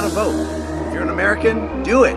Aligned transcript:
gotta 0.00 0.08
vote. 0.08 0.88
If 0.88 0.92
you're 0.92 1.04
an 1.04 1.10
American, 1.10 1.84
do 1.84 2.02
it. 2.02 2.16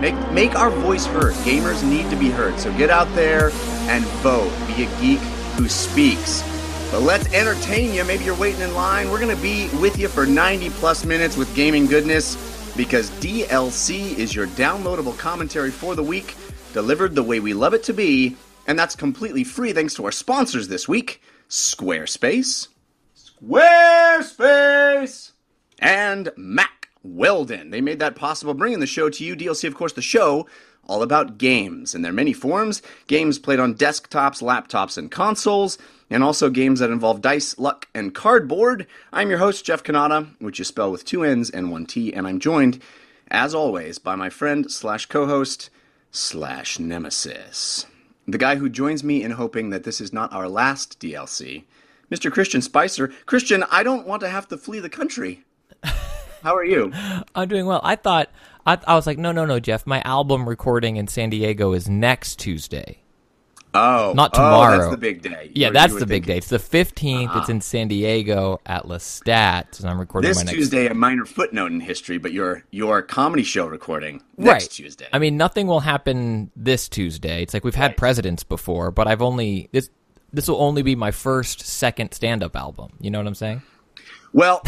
Make 0.00 0.14
make 0.30 0.54
our 0.54 0.70
voice 0.70 1.06
heard. 1.06 1.34
Gamers 1.42 1.82
need 1.82 2.08
to 2.10 2.14
be 2.14 2.30
heard. 2.30 2.60
So 2.60 2.72
get 2.78 2.88
out 2.88 3.12
there 3.16 3.50
and 3.90 4.04
vote. 4.22 4.52
Be 4.68 4.84
a 4.84 5.00
geek 5.00 5.18
who 5.58 5.68
speaks. 5.68 6.44
But 6.92 7.00
let's 7.00 7.26
entertain 7.34 7.92
you. 7.92 8.04
Maybe 8.04 8.22
you're 8.22 8.36
waiting 8.36 8.60
in 8.60 8.74
line. 8.74 9.10
We're 9.10 9.18
going 9.18 9.34
to 9.34 9.42
be 9.42 9.68
with 9.80 9.98
you 9.98 10.06
for 10.06 10.24
90 10.24 10.70
plus 10.70 11.04
minutes 11.04 11.36
with 11.36 11.52
gaming 11.56 11.86
goodness 11.86 12.36
because 12.76 13.10
DLC 13.18 14.16
is 14.16 14.32
your 14.32 14.46
downloadable 14.46 15.18
commentary 15.18 15.72
for 15.72 15.96
the 15.96 16.04
week, 16.04 16.36
delivered 16.74 17.16
the 17.16 17.24
way 17.24 17.40
we 17.40 17.54
love 17.54 17.74
it 17.74 17.82
to 17.82 17.92
be. 17.92 18.36
And 18.68 18.78
that's 18.78 18.94
completely 18.94 19.42
free 19.42 19.72
thanks 19.72 19.94
to 19.94 20.04
our 20.04 20.12
sponsors 20.12 20.68
this 20.68 20.86
week 20.86 21.20
Squarespace, 21.48 22.68
Squarespace, 23.16 25.32
and 25.80 26.30
Mack 26.36 26.75
Weldon. 27.14 27.70
They 27.70 27.80
made 27.80 27.98
that 28.00 28.16
possible, 28.16 28.54
bringing 28.54 28.80
the 28.80 28.86
show 28.86 29.08
to 29.08 29.24
you. 29.24 29.36
DLC, 29.36 29.66
of 29.66 29.74
course, 29.74 29.92
the 29.92 30.02
show 30.02 30.46
all 30.88 31.02
about 31.02 31.38
games 31.38 31.94
in 31.94 32.02
their 32.02 32.12
many 32.12 32.32
forms 32.32 32.82
games 33.06 33.38
played 33.38 33.60
on 33.60 33.74
desktops, 33.74 34.42
laptops, 34.42 34.96
and 34.96 35.10
consoles, 35.10 35.78
and 36.10 36.22
also 36.22 36.48
games 36.48 36.80
that 36.80 36.90
involve 36.90 37.20
dice, 37.20 37.58
luck, 37.58 37.88
and 37.94 38.14
cardboard. 38.14 38.86
I'm 39.12 39.28
your 39.28 39.38
host, 39.38 39.64
Jeff 39.64 39.82
Cannata, 39.82 40.28
which 40.38 40.58
you 40.58 40.64
spell 40.64 40.90
with 40.90 41.04
two 41.04 41.24
N's 41.24 41.50
and 41.50 41.70
one 41.70 41.86
T, 41.86 42.12
and 42.12 42.26
I'm 42.26 42.38
joined, 42.40 42.80
as 43.28 43.54
always, 43.54 43.98
by 43.98 44.14
my 44.14 44.30
friend 44.30 44.70
slash 44.70 45.06
co 45.06 45.26
host 45.26 45.70
slash 46.10 46.78
nemesis. 46.78 47.86
The 48.28 48.38
guy 48.38 48.56
who 48.56 48.68
joins 48.68 49.04
me 49.04 49.22
in 49.22 49.32
hoping 49.32 49.70
that 49.70 49.84
this 49.84 50.00
is 50.00 50.12
not 50.12 50.32
our 50.32 50.48
last 50.48 50.98
DLC, 51.00 51.64
Mr. 52.10 52.30
Christian 52.30 52.62
Spicer. 52.62 53.12
Christian, 53.24 53.64
I 53.70 53.82
don't 53.82 54.06
want 54.06 54.20
to 54.20 54.28
have 54.28 54.48
to 54.48 54.56
flee 54.56 54.80
the 54.80 54.88
country. 54.88 55.44
How 56.46 56.54
are 56.54 56.64
you? 56.64 56.92
I'm 57.34 57.48
doing 57.48 57.66
well. 57.66 57.80
I 57.82 57.96
thought 57.96 58.30
I, 58.64 58.78
I 58.86 58.94
was 58.94 59.04
like, 59.04 59.18
no, 59.18 59.32
no, 59.32 59.44
no, 59.44 59.58
Jeff. 59.58 59.84
My 59.84 60.00
album 60.02 60.48
recording 60.48 60.94
in 60.94 61.08
San 61.08 61.28
Diego 61.28 61.72
is 61.72 61.88
next 61.88 62.38
Tuesday. 62.38 63.02
Oh, 63.74 64.12
Not 64.14 64.30
Oh, 64.34 64.36
tomorrow. 64.36 64.78
that's 64.78 64.90
the 64.92 64.96
big 64.96 65.22
day. 65.22 65.50
Yeah, 65.56 65.70
that's 65.70 65.94
the 65.94 66.06
big 66.06 66.24
thinking. 66.24 66.34
day. 66.34 66.38
It's 66.38 66.48
the 66.48 66.58
15th. 66.58 67.36
It's 67.36 67.48
ah. 67.48 67.50
in 67.50 67.60
San 67.60 67.88
Diego 67.88 68.60
at 68.64 68.84
Lestat, 68.84 69.80
and 69.80 69.90
I'm 69.90 69.98
recording 69.98 70.28
This 70.28 70.36
my 70.36 70.44
next. 70.44 70.54
Tuesday, 70.54 70.86
a 70.86 70.94
minor 70.94 71.24
footnote 71.24 71.72
in 71.72 71.80
history, 71.80 72.18
but 72.18 72.32
your 72.32 72.62
your 72.70 73.02
comedy 73.02 73.42
show 73.42 73.66
recording 73.66 74.22
next 74.36 74.66
right. 74.66 74.70
Tuesday. 74.70 75.08
I 75.12 75.18
mean, 75.18 75.36
nothing 75.36 75.66
will 75.66 75.80
happen 75.80 76.52
this 76.54 76.88
Tuesday. 76.88 77.42
It's 77.42 77.54
like 77.54 77.64
we've 77.64 77.74
had 77.74 77.96
presidents 77.96 78.44
before, 78.44 78.92
but 78.92 79.08
I've 79.08 79.20
only 79.20 79.68
this. 79.72 79.90
This 80.32 80.46
will 80.46 80.62
only 80.62 80.82
be 80.82 80.94
my 80.94 81.10
first, 81.10 81.62
second 81.62 82.12
stand-up 82.12 82.54
album. 82.54 82.92
You 83.00 83.10
know 83.10 83.18
what 83.18 83.26
I'm 83.26 83.34
saying? 83.34 83.62
Well, 84.36 84.60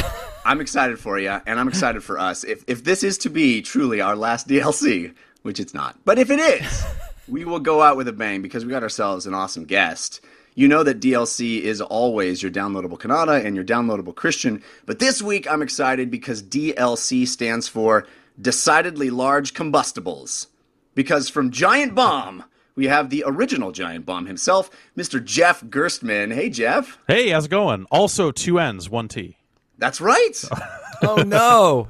I'm 0.46 0.62
excited 0.62 0.98
for 0.98 1.18
you, 1.18 1.28
and 1.28 1.60
I'm 1.60 1.68
excited 1.68 2.02
for 2.02 2.18
us. 2.18 2.42
If 2.42 2.64
if 2.66 2.84
this 2.84 3.02
is 3.02 3.18
to 3.18 3.28
be 3.28 3.60
truly 3.60 4.00
our 4.00 4.16
last 4.16 4.48
DLC, 4.48 5.14
which 5.42 5.60
it's 5.60 5.74
not, 5.74 5.94
but 6.06 6.18
if 6.18 6.30
it 6.30 6.40
is, 6.40 6.86
we 7.28 7.44
will 7.44 7.60
go 7.60 7.82
out 7.82 7.98
with 7.98 8.08
a 8.08 8.14
bang 8.14 8.40
because 8.40 8.64
we 8.64 8.70
got 8.70 8.82
ourselves 8.82 9.26
an 9.26 9.34
awesome 9.34 9.66
guest. 9.66 10.22
You 10.54 10.68
know 10.68 10.82
that 10.84 11.00
DLC 11.00 11.60
is 11.60 11.82
always 11.82 12.42
your 12.42 12.50
downloadable 12.50 12.98
Cannata 12.98 13.44
and 13.44 13.54
your 13.54 13.64
downloadable 13.64 14.14
Christian, 14.14 14.62
but 14.86 15.00
this 15.00 15.20
week 15.20 15.46
I'm 15.46 15.60
excited 15.60 16.10
because 16.10 16.42
DLC 16.42 17.28
stands 17.28 17.68
for 17.68 18.06
Decidedly 18.40 19.10
Large 19.10 19.52
Combustibles. 19.52 20.46
Because 20.94 21.28
from 21.28 21.50
Giant 21.50 21.94
Bomb, 21.94 22.42
we 22.74 22.86
have 22.86 23.10
the 23.10 23.22
original 23.26 23.72
Giant 23.72 24.06
Bomb 24.06 24.24
himself, 24.24 24.70
Mr. 24.96 25.22
Jeff 25.22 25.62
Gerstmann. 25.64 26.32
Hey, 26.32 26.48
Jeff. 26.48 26.96
Hey, 27.06 27.28
how's 27.28 27.44
it 27.44 27.50
going? 27.50 27.84
Also, 27.90 28.30
two 28.30 28.58
N's, 28.58 28.88
one 28.88 29.08
T. 29.08 29.36
That's 29.78 30.00
right. 30.00 30.34
Oh 31.00 31.22
no! 31.22 31.86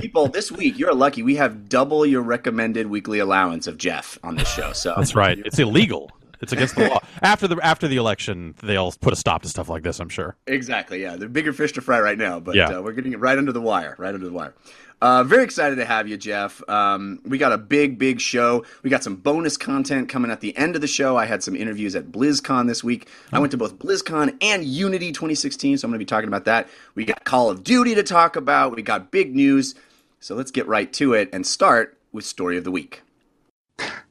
People 0.00 0.28
this 0.28 0.52
week. 0.52 0.78
You're 0.78 0.94
lucky. 0.94 1.22
We 1.24 1.34
have 1.34 1.68
double 1.68 2.06
your 2.06 2.22
recommended 2.22 2.86
weekly 2.86 3.18
allowance 3.18 3.66
of 3.66 3.76
Jeff 3.76 4.18
on 4.22 4.36
this 4.36 4.48
show. 4.48 4.72
So 4.72 4.94
That's 4.96 5.16
right. 5.16 5.36
It's 5.44 5.58
illegal. 5.58 6.12
It's 6.40 6.52
against 6.52 6.76
the 6.76 6.88
law. 6.88 7.00
After 7.22 7.48
the 7.48 7.56
after 7.62 7.88
the 7.88 7.96
election, 7.96 8.54
they'll 8.62 8.92
put 8.92 9.12
a 9.12 9.16
stop 9.16 9.42
to 9.42 9.48
stuff 9.48 9.68
like 9.68 9.82
this. 9.82 9.98
I'm 10.00 10.10
sure. 10.10 10.36
Exactly. 10.46 11.02
Yeah, 11.02 11.16
they're 11.16 11.28
bigger 11.28 11.52
fish 11.52 11.72
to 11.72 11.80
fry 11.80 11.98
right 11.98 12.18
now, 12.18 12.38
but 12.40 12.54
Yeah. 12.54 12.68
uh, 12.78 12.82
we're 12.82 12.92
getting 12.92 13.12
it 13.14 13.18
right 13.20 13.36
under 13.38 13.52
the 13.52 13.60
wire. 13.60 13.96
Right 13.98 14.14
under 14.14 14.26
the 14.26 14.32
wire. 14.32 14.54
Uh, 15.02 15.22
very 15.22 15.44
excited 15.44 15.76
to 15.76 15.84
have 15.84 16.08
you, 16.08 16.16
Jeff. 16.16 16.66
Um, 16.68 17.20
we 17.24 17.36
got 17.36 17.52
a 17.52 17.58
big, 17.58 17.98
big 17.98 18.20
show. 18.20 18.64
We 18.82 18.88
got 18.88 19.04
some 19.04 19.16
bonus 19.16 19.56
content 19.56 20.08
coming 20.08 20.30
at 20.30 20.40
the 20.40 20.56
end 20.56 20.74
of 20.74 20.80
the 20.80 20.86
show. 20.86 21.16
I 21.16 21.26
had 21.26 21.42
some 21.42 21.54
interviews 21.54 21.94
at 21.94 22.06
BlizzCon 22.06 22.66
this 22.66 22.82
week. 22.82 23.08
I 23.30 23.38
went 23.38 23.50
to 23.50 23.58
both 23.58 23.78
BlizzCon 23.78 24.38
and 24.40 24.64
Unity 24.64 25.12
2016, 25.12 25.78
so 25.78 25.86
I'm 25.86 25.90
going 25.90 25.98
to 25.98 26.04
be 26.04 26.08
talking 26.08 26.28
about 26.28 26.46
that. 26.46 26.68
We 26.94 27.04
got 27.04 27.24
Call 27.24 27.50
of 27.50 27.62
Duty 27.62 27.94
to 27.94 28.02
talk 28.02 28.36
about. 28.36 28.74
We 28.74 28.82
got 28.82 29.10
big 29.10 29.34
news. 29.34 29.74
So 30.20 30.34
let's 30.34 30.50
get 30.50 30.66
right 30.66 30.90
to 30.94 31.12
it 31.12 31.28
and 31.32 31.46
start 31.46 31.98
with 32.12 32.24
Story 32.24 32.56
of 32.56 32.64
the 32.64 32.70
Week. 32.70 33.02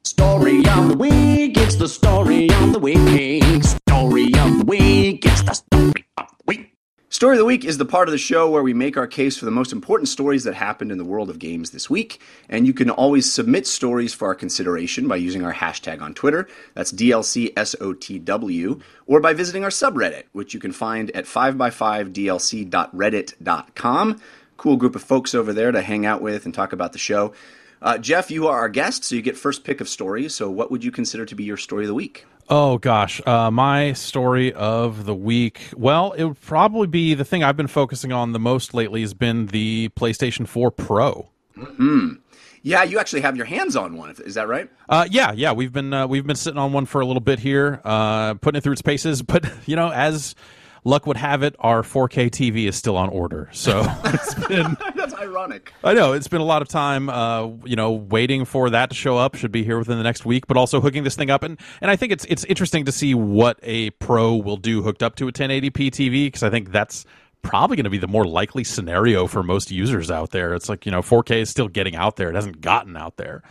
Story 0.03 0.59
of 0.67 0.89
the 0.89 0.95
week, 0.97 1.57
it's 1.57 1.75
the 1.75 1.87
story 1.87 2.47
of 2.51 2.73
the 2.73 2.79
week. 2.79 3.63
Story 3.63 4.25
of 4.25 4.59
the 4.59 4.65
week, 4.67 5.25
it's 5.25 5.41
the 5.41 5.53
story. 5.53 6.04
Story 7.15 7.37
of 7.37 7.39
the 7.39 7.45
Week 7.45 7.63
is 7.63 7.77
the 7.77 7.85
part 7.85 8.09
of 8.09 8.11
the 8.11 8.17
show 8.17 8.49
where 8.49 8.61
we 8.61 8.73
make 8.73 8.97
our 8.97 9.07
case 9.07 9.37
for 9.37 9.45
the 9.45 9.51
most 9.51 9.71
important 9.71 10.09
stories 10.09 10.43
that 10.43 10.53
happened 10.53 10.91
in 10.91 10.97
the 10.97 11.05
world 11.05 11.29
of 11.29 11.39
games 11.39 11.71
this 11.71 11.89
week. 11.89 12.19
And 12.49 12.67
you 12.67 12.73
can 12.73 12.89
always 12.89 13.31
submit 13.31 13.67
stories 13.67 14.13
for 14.13 14.27
our 14.27 14.35
consideration 14.35 15.07
by 15.07 15.15
using 15.15 15.45
our 15.45 15.53
hashtag 15.53 16.01
on 16.01 16.13
Twitter. 16.13 16.45
That's 16.73 16.91
DLCSOTW. 16.91 18.81
Or 19.07 19.21
by 19.21 19.33
visiting 19.33 19.63
our 19.63 19.69
subreddit, 19.69 20.23
which 20.33 20.53
you 20.53 20.59
can 20.59 20.73
find 20.73 21.09
at 21.11 21.23
5x5dlc.reddit.com. 21.23 24.21
Cool 24.57 24.75
group 24.75 24.95
of 24.97 25.03
folks 25.03 25.33
over 25.33 25.53
there 25.53 25.71
to 25.71 25.81
hang 25.81 26.05
out 26.05 26.21
with 26.21 26.43
and 26.43 26.53
talk 26.53 26.73
about 26.73 26.91
the 26.91 26.99
show. 26.99 27.31
Uh, 27.81 27.97
Jeff, 27.97 28.29
you 28.29 28.49
are 28.49 28.59
our 28.59 28.67
guest, 28.67 29.05
so 29.05 29.15
you 29.15 29.21
get 29.21 29.37
first 29.37 29.63
pick 29.63 29.79
of 29.79 29.87
stories. 29.87 30.35
So, 30.35 30.49
what 30.49 30.69
would 30.69 30.83
you 30.83 30.91
consider 30.91 31.25
to 31.27 31.35
be 31.35 31.45
your 31.45 31.55
story 31.55 31.85
of 31.85 31.87
the 31.87 31.93
week? 31.93 32.25
Oh 32.47 32.77
gosh, 32.77 33.21
uh, 33.25 33.49
my 33.49 33.93
story 33.93 34.53
of 34.53 35.05
the 35.05 35.15
week. 35.15 35.69
Well, 35.75 36.11
it 36.11 36.23
would 36.25 36.39
probably 36.41 36.87
be 36.87 37.15
the 37.15 37.25
thing 37.25 37.43
I've 37.43 37.57
been 37.57 37.67
focusing 37.67 38.11
on 38.11 38.33
the 38.33 38.39
most 38.39 38.75
lately 38.75 39.01
has 39.01 39.15
been 39.15 39.47
the 39.47 39.89
PlayStation 39.89 40.47
4 40.47 40.69
Pro. 40.69 41.29
Hmm. 41.55 42.13
Yeah, 42.61 42.83
you 42.83 42.99
actually 42.99 43.21
have 43.21 43.35
your 43.37 43.45
hands 43.45 43.75
on 43.75 43.95
one. 43.95 44.15
Is 44.25 44.35
that 44.35 44.47
right? 44.47 44.69
Uh, 44.89 45.07
yeah, 45.09 45.31
yeah, 45.31 45.53
we've 45.53 45.71
been 45.71 45.93
uh, 45.93 46.07
we've 46.07 46.25
been 46.25 46.35
sitting 46.35 46.57
on 46.59 46.71
one 46.73 46.85
for 46.85 47.01
a 47.01 47.05
little 47.05 47.21
bit 47.21 47.39
here, 47.39 47.81
uh, 47.83 48.35
putting 48.35 48.57
it 48.57 48.61
through 48.61 48.73
its 48.73 48.81
paces. 48.81 49.21
But 49.21 49.45
you 49.65 49.75
know, 49.75 49.91
as 49.91 50.35
luck 50.83 51.07
would 51.07 51.17
have 51.17 51.43
it, 51.43 51.55
our 51.59 51.81
4K 51.81 52.29
TV 52.29 52.67
is 52.67 52.75
still 52.75 52.97
on 52.97 53.09
order. 53.09 53.49
So 53.53 53.83
it's 54.05 54.33
been 54.47 54.77
ironic. 55.35 55.73
I 55.83 55.93
know 55.93 56.13
it's 56.13 56.27
been 56.27 56.41
a 56.41 56.45
lot 56.45 56.61
of 56.61 56.67
time, 56.67 57.09
uh, 57.09 57.47
you 57.65 57.75
know, 57.75 57.91
waiting 57.91 58.45
for 58.45 58.69
that 58.69 58.89
to 58.89 58.95
show 58.95 59.17
up. 59.17 59.35
Should 59.35 59.51
be 59.51 59.63
here 59.63 59.77
within 59.77 59.97
the 59.97 60.03
next 60.03 60.25
week, 60.25 60.47
but 60.47 60.57
also 60.57 60.81
hooking 60.81 61.03
this 61.03 61.15
thing 61.15 61.29
up, 61.29 61.43
and 61.43 61.59
and 61.81 61.91
I 61.91 61.95
think 61.95 62.11
it's 62.11 62.25
it's 62.25 62.43
interesting 62.45 62.85
to 62.85 62.91
see 62.91 63.13
what 63.13 63.59
a 63.63 63.89
Pro 63.91 64.35
will 64.35 64.57
do 64.57 64.81
hooked 64.81 65.03
up 65.03 65.15
to 65.15 65.27
a 65.27 65.31
1080p 65.31 65.89
TV 65.91 66.27
because 66.27 66.43
I 66.43 66.49
think 66.49 66.71
that's 66.71 67.05
probably 67.41 67.75
going 67.77 67.83
to 67.85 67.89
be 67.89 67.97
the 67.97 68.07
more 68.07 68.25
likely 68.25 68.63
scenario 68.63 69.27
for 69.27 69.43
most 69.43 69.71
users 69.71 70.09
out 70.09 70.31
there. 70.31 70.53
It's 70.53 70.69
like 70.69 70.85
you 70.85 70.91
know, 70.91 71.01
4K 71.01 71.41
is 71.41 71.49
still 71.49 71.67
getting 71.67 71.95
out 71.95 72.15
there; 72.15 72.29
it 72.29 72.35
hasn't 72.35 72.61
gotten 72.61 72.95
out 72.97 73.17
there. 73.17 73.43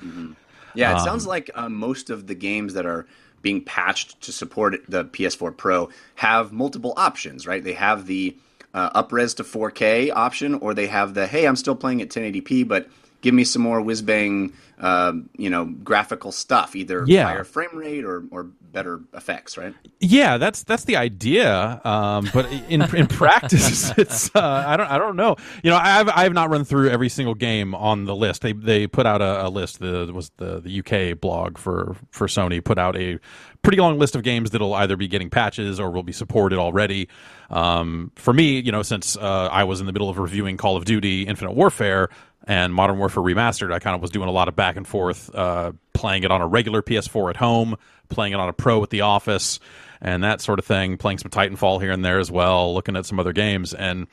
Yeah, 0.75 0.93
it 0.93 0.99
Um, 0.99 1.05
sounds 1.05 1.27
like 1.27 1.51
uh, 1.55 1.69
most 1.69 2.11
of 2.11 2.27
the 2.27 2.35
games 2.35 2.75
that 2.75 2.87
are 2.87 3.07
being 3.43 3.63
patched 3.63 4.21
to 4.23 4.33
support 4.33 4.75
the 4.89 5.05
PS4 5.05 5.55
Pro 5.57 5.91
have 6.17 6.51
multiple 6.51 6.95
options, 6.97 7.47
right? 7.47 7.63
They 7.63 7.75
have 7.75 8.07
the 8.07 8.35
uh, 8.75 9.03
upres 9.03 9.37
to 9.37 9.45
4K 9.45 10.11
option, 10.15 10.55
or 10.57 10.75
they 10.75 10.89
have 10.89 11.15
the 11.15 11.27
hey, 11.27 11.47
I'm 11.47 11.57
still 11.57 11.77
playing 11.77 12.03
at 12.03 12.11
1080p, 12.11 12.67
but 12.69 12.89
give 13.25 13.35
me 13.35 13.43
some 13.43 13.63
more 13.63 13.81
whiz 13.81 14.03
bang, 14.03 14.53
um, 14.79 15.31
you 15.37 15.49
know, 15.49 15.65
graphical 15.65 16.31
stuff, 16.31 16.77
either 16.77 17.05
Yeah. 17.07 17.25
higher 17.25 17.43
frame 17.45 17.71
rate 17.75 18.05
or 18.05 18.23
or 18.31 18.45
better 18.61 19.01
effects, 19.15 19.57
right? 19.57 19.75
Yeah, 20.01 20.37
that's 20.37 20.63
that's 20.65 20.85
the 20.85 20.97
idea. 20.97 21.81
Um, 21.85 22.29
but 22.35 22.47
in 22.69 22.83
in 22.95 23.07
practice, 23.23 23.97
it's 23.97 24.31
uh, 24.37 24.65
I 24.67 24.77
don't 24.77 24.91
I 24.91 24.99
don't 24.99 25.17
know. 25.17 25.37
You 25.63 25.71
know, 25.71 25.77
I've 25.77 26.11
I've 26.15 26.33
not 26.35 26.51
run 26.51 26.65
through 26.65 26.91
every 26.91 27.09
single 27.09 27.35
game 27.35 27.75
on 27.75 28.05
the 28.05 28.15
list. 28.15 28.43
They 28.43 28.53
they 28.53 28.87
put 28.87 29.07
out 29.07 29.23
a, 29.23 29.47
a 29.47 29.49
list. 29.49 29.81
The 29.81 30.11
was 30.13 30.31
the 30.37 30.61
the 30.61 30.81
UK 31.13 31.19
blog 31.19 31.57
for 31.57 31.97
for 32.11 32.27
Sony 32.27 32.63
put 32.63 32.79
out 32.79 32.95
a 32.97 33.19
pretty 33.63 33.79
long 33.81 33.99
list 33.99 34.15
of 34.15 34.23
games 34.23 34.51
that'll 34.51 34.75
either 34.75 34.95
be 34.95 35.09
getting 35.09 35.31
patches 35.31 35.81
or 35.81 35.91
will 35.91 36.03
be 36.03 36.13
supported 36.13 36.59
already. 36.59 37.09
Um, 37.49 38.11
for 38.17 38.35
me, 38.35 38.59
you 38.61 38.71
know, 38.73 38.83
since 38.83 39.17
uh, 39.17 39.49
I 39.51 39.65
was 39.65 39.81
in 39.81 39.87
the 39.87 39.93
middle 39.93 40.11
of 40.11 40.19
reviewing 40.19 40.59
Call 40.59 40.77
of 40.77 40.85
Duty 40.85 41.23
Infinite 41.23 41.53
Warfare 41.53 42.11
and 42.47 42.75
Modern 42.75 42.99
Warfare 42.99 43.23
Remastered, 43.23 43.73
I 43.73 43.79
kind 43.79 43.95
of 43.95 44.03
was 44.03 44.11
doing 44.11 44.29
a 44.29 44.33
lot 44.33 44.49
of 44.49 44.57
back 44.57 44.77
and 44.77 44.87
forth, 44.87 45.35
uh, 45.35 45.73
playing 45.93 46.25
it 46.25 46.31
on 46.31 46.41
a 46.41 46.47
regular 46.47 46.83
PS4 46.83 47.31
at 47.31 47.37
home, 47.37 47.77
playing 48.09 48.33
it 48.33 48.41
on 48.41 48.49
a 48.49 48.53
Pro 48.53 48.83
at 48.83 48.91
the 48.91 49.03
office, 49.03 49.61
and 50.01 50.23
that 50.25 50.41
sort 50.41 50.59
of 50.59 50.65
thing. 50.65 50.97
Playing 50.97 51.19
some 51.19 51.31
Titanfall 51.31 51.81
here 51.81 51.93
and 51.93 52.05
there 52.05 52.19
as 52.19 52.31
well, 52.31 52.75
looking 52.75 52.97
at 52.97 53.07
some 53.07 53.19
other 53.19 53.33
games, 53.33 53.73
and 53.73 54.07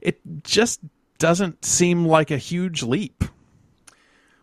it 0.00 0.20
just 0.44 0.80
doesn't 1.18 1.64
seem 1.64 2.04
like 2.06 2.30
a 2.30 2.38
huge 2.38 2.82
leap. 2.82 3.24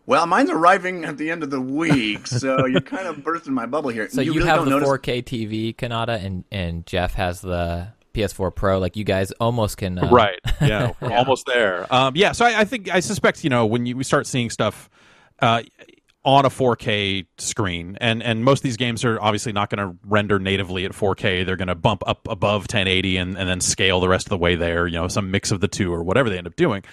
Well, 0.06 0.26
mine's 0.26 0.50
arriving 0.50 1.06
at 1.06 1.18
the 1.18 1.30
end 1.30 1.44
of 1.44 1.52
the 1.52 1.62
week, 1.62 2.26
so 2.26 2.66
you're 2.66 2.82
kind 2.82 3.08
of 3.08 3.24
bursting 3.24 3.54
my 3.54 3.68
bubble 3.68 3.92
here. 3.92 4.10
So 4.10 4.22
you, 4.22 4.34
really 4.34 4.48
have 4.48 4.58
don't 4.58 4.66
the 4.66 4.72
notice 4.72 4.90
4K 4.90 5.24
TV, 5.24 5.76
Cannata, 5.76 6.24
and 6.24 6.44
and 6.52 6.86
Jeff 6.86 7.14
has 7.14 7.42
the 7.42 7.90
PS4 8.14 8.54
Pro. 8.54 8.80
Like 8.80 8.96
you 8.96 9.04
guys 9.04 9.32
almost 9.34 9.78
can. 9.78 9.98
Uh, 9.98 10.10
right 10.10 10.40
yeah 10.62 10.94
we're 11.00 11.14
almost 11.14 11.46
there 11.46 11.92
um, 11.94 12.16
yeah 12.16 12.32
so 12.32 12.46
I, 12.46 12.62
I 12.62 12.66
think 12.66 12.90
i 12.90 13.00
suspect 13.00 13.44
you 13.44 13.50
know 13.50 13.66
when 13.66 13.86
you 13.86 13.96
we 13.98 14.04
start 14.04 14.28
seeing 14.28 14.50
stuff 14.50 14.90
uh, 15.42 15.64
on 16.26 16.46
a 16.46 16.50
4k 16.50 17.26
screen 17.38 17.98
and 18.02 18.22
and 18.22 18.44
most 18.44 18.60
of 18.60 18.64
these 18.64 18.78
games 18.78 19.06
are 19.06 19.22
obviously 19.22 19.52
not 19.54 19.70
going 19.70 19.88
to 19.88 19.98
render 20.06 20.40
natively 20.40 20.86
at 20.86 20.92
4k 20.92 21.46
they're 21.46 21.56
going 21.56 21.70
to 21.70 21.76
bump 21.76 22.04
up 22.06 22.28
above 22.28 22.64
1080 22.64 23.18
and, 23.18 23.38
and 23.38 23.50
then 23.50 23.62
scale 23.62 24.00
the 24.00 24.10
rest 24.10 24.26
of 24.26 24.30
the 24.30 24.38
way 24.38 24.56
there 24.56 24.86
you 24.88 24.96
know 24.96 25.08
some 25.08 25.32
mix 25.32 25.52
of 25.52 25.62
the 25.62 25.68
two 25.68 25.94
or 25.94 26.04
whatever 26.04 26.30
they 26.30 26.38
end 26.38 26.48
up 26.48 26.56
doing 26.56 26.84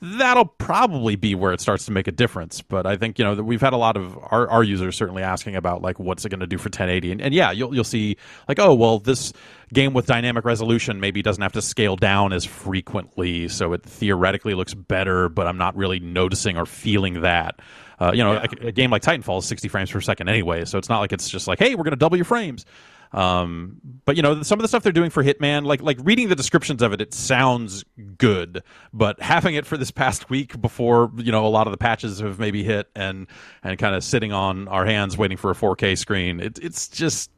that'll 0.00 0.44
probably 0.44 1.16
be 1.16 1.34
where 1.34 1.52
it 1.52 1.60
starts 1.60 1.86
to 1.86 1.92
make 1.92 2.06
a 2.06 2.12
difference. 2.12 2.62
But 2.62 2.86
I 2.86 2.96
think 2.96 3.18
you 3.18 3.24
know 3.24 3.34
that 3.34 3.44
we've 3.44 3.60
had 3.60 3.72
a 3.72 3.76
lot 3.76 3.96
of 3.96 4.18
our, 4.30 4.48
our 4.48 4.62
users 4.62 4.96
certainly 4.96 5.22
asking 5.22 5.56
about 5.56 5.82
like 5.82 5.98
what's 5.98 6.24
it 6.24 6.28
going 6.28 6.40
to 6.40 6.46
do 6.46 6.58
for 6.58 6.66
1080, 6.66 7.12
and, 7.12 7.20
and 7.20 7.34
yeah, 7.34 7.50
you'll 7.50 7.74
you'll 7.74 7.84
see 7.84 8.16
like 8.46 8.58
oh 8.58 8.74
well 8.74 8.98
this 8.98 9.32
game 9.72 9.92
with 9.92 10.06
dynamic 10.06 10.44
resolution 10.44 11.00
maybe 11.00 11.22
doesn't 11.22 11.42
have 11.42 11.52
to 11.52 11.62
scale 11.62 11.96
down 11.96 12.32
as 12.32 12.44
frequently, 12.44 13.48
so 13.48 13.72
it 13.72 13.82
theoretically 13.82 14.54
looks 14.54 14.74
better, 14.74 15.28
but 15.28 15.46
I'm 15.46 15.58
not 15.58 15.76
really 15.76 16.00
noticing 16.00 16.56
or 16.56 16.66
feeling 16.66 17.22
that. 17.22 17.60
Uh, 18.00 18.12
you 18.14 18.22
know, 18.22 18.34
a, 18.34 18.68
a 18.68 18.72
game 18.72 18.90
like 18.90 19.02
Titanfall 19.02 19.40
is 19.40 19.44
60 19.46 19.68
frames 19.68 19.90
per 19.90 20.00
second 20.00 20.28
anyway, 20.28 20.64
so 20.64 20.78
it's 20.78 20.88
not 20.88 21.00
like 21.00 21.12
it's 21.12 21.28
just 21.28 21.48
like, 21.48 21.58
hey, 21.58 21.74
we're 21.74 21.82
going 21.82 21.90
to 21.90 21.96
double 21.96 22.16
your 22.16 22.24
frames. 22.24 22.64
Um, 23.12 23.80
but 24.04 24.16
you 24.16 24.22
know, 24.22 24.42
some 24.42 24.58
of 24.58 24.62
the 24.62 24.68
stuff 24.68 24.82
they're 24.82 24.92
doing 24.92 25.10
for 25.10 25.22
Hitman, 25.22 25.64
like 25.64 25.82
like 25.82 25.98
reading 26.02 26.28
the 26.28 26.36
descriptions 26.36 26.82
of 26.82 26.92
it, 26.92 27.00
it 27.00 27.14
sounds 27.14 27.84
good. 28.16 28.62
But 28.92 29.20
having 29.20 29.54
it 29.54 29.66
for 29.66 29.76
this 29.76 29.90
past 29.90 30.30
week 30.30 30.60
before 30.60 31.10
you 31.16 31.32
know 31.32 31.46
a 31.46 31.48
lot 31.48 31.66
of 31.66 31.70
the 31.70 31.78
patches 31.78 32.20
have 32.20 32.38
maybe 32.38 32.62
hit 32.62 32.88
and 32.94 33.26
and 33.62 33.78
kind 33.78 33.94
of 33.94 34.04
sitting 34.04 34.32
on 34.32 34.68
our 34.68 34.84
hands 34.84 35.16
waiting 35.16 35.36
for 35.36 35.50
a 35.50 35.54
4K 35.54 35.96
screen, 35.96 36.40
it, 36.40 36.58
it's 36.60 36.88
just 36.88 37.30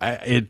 it. 0.00 0.48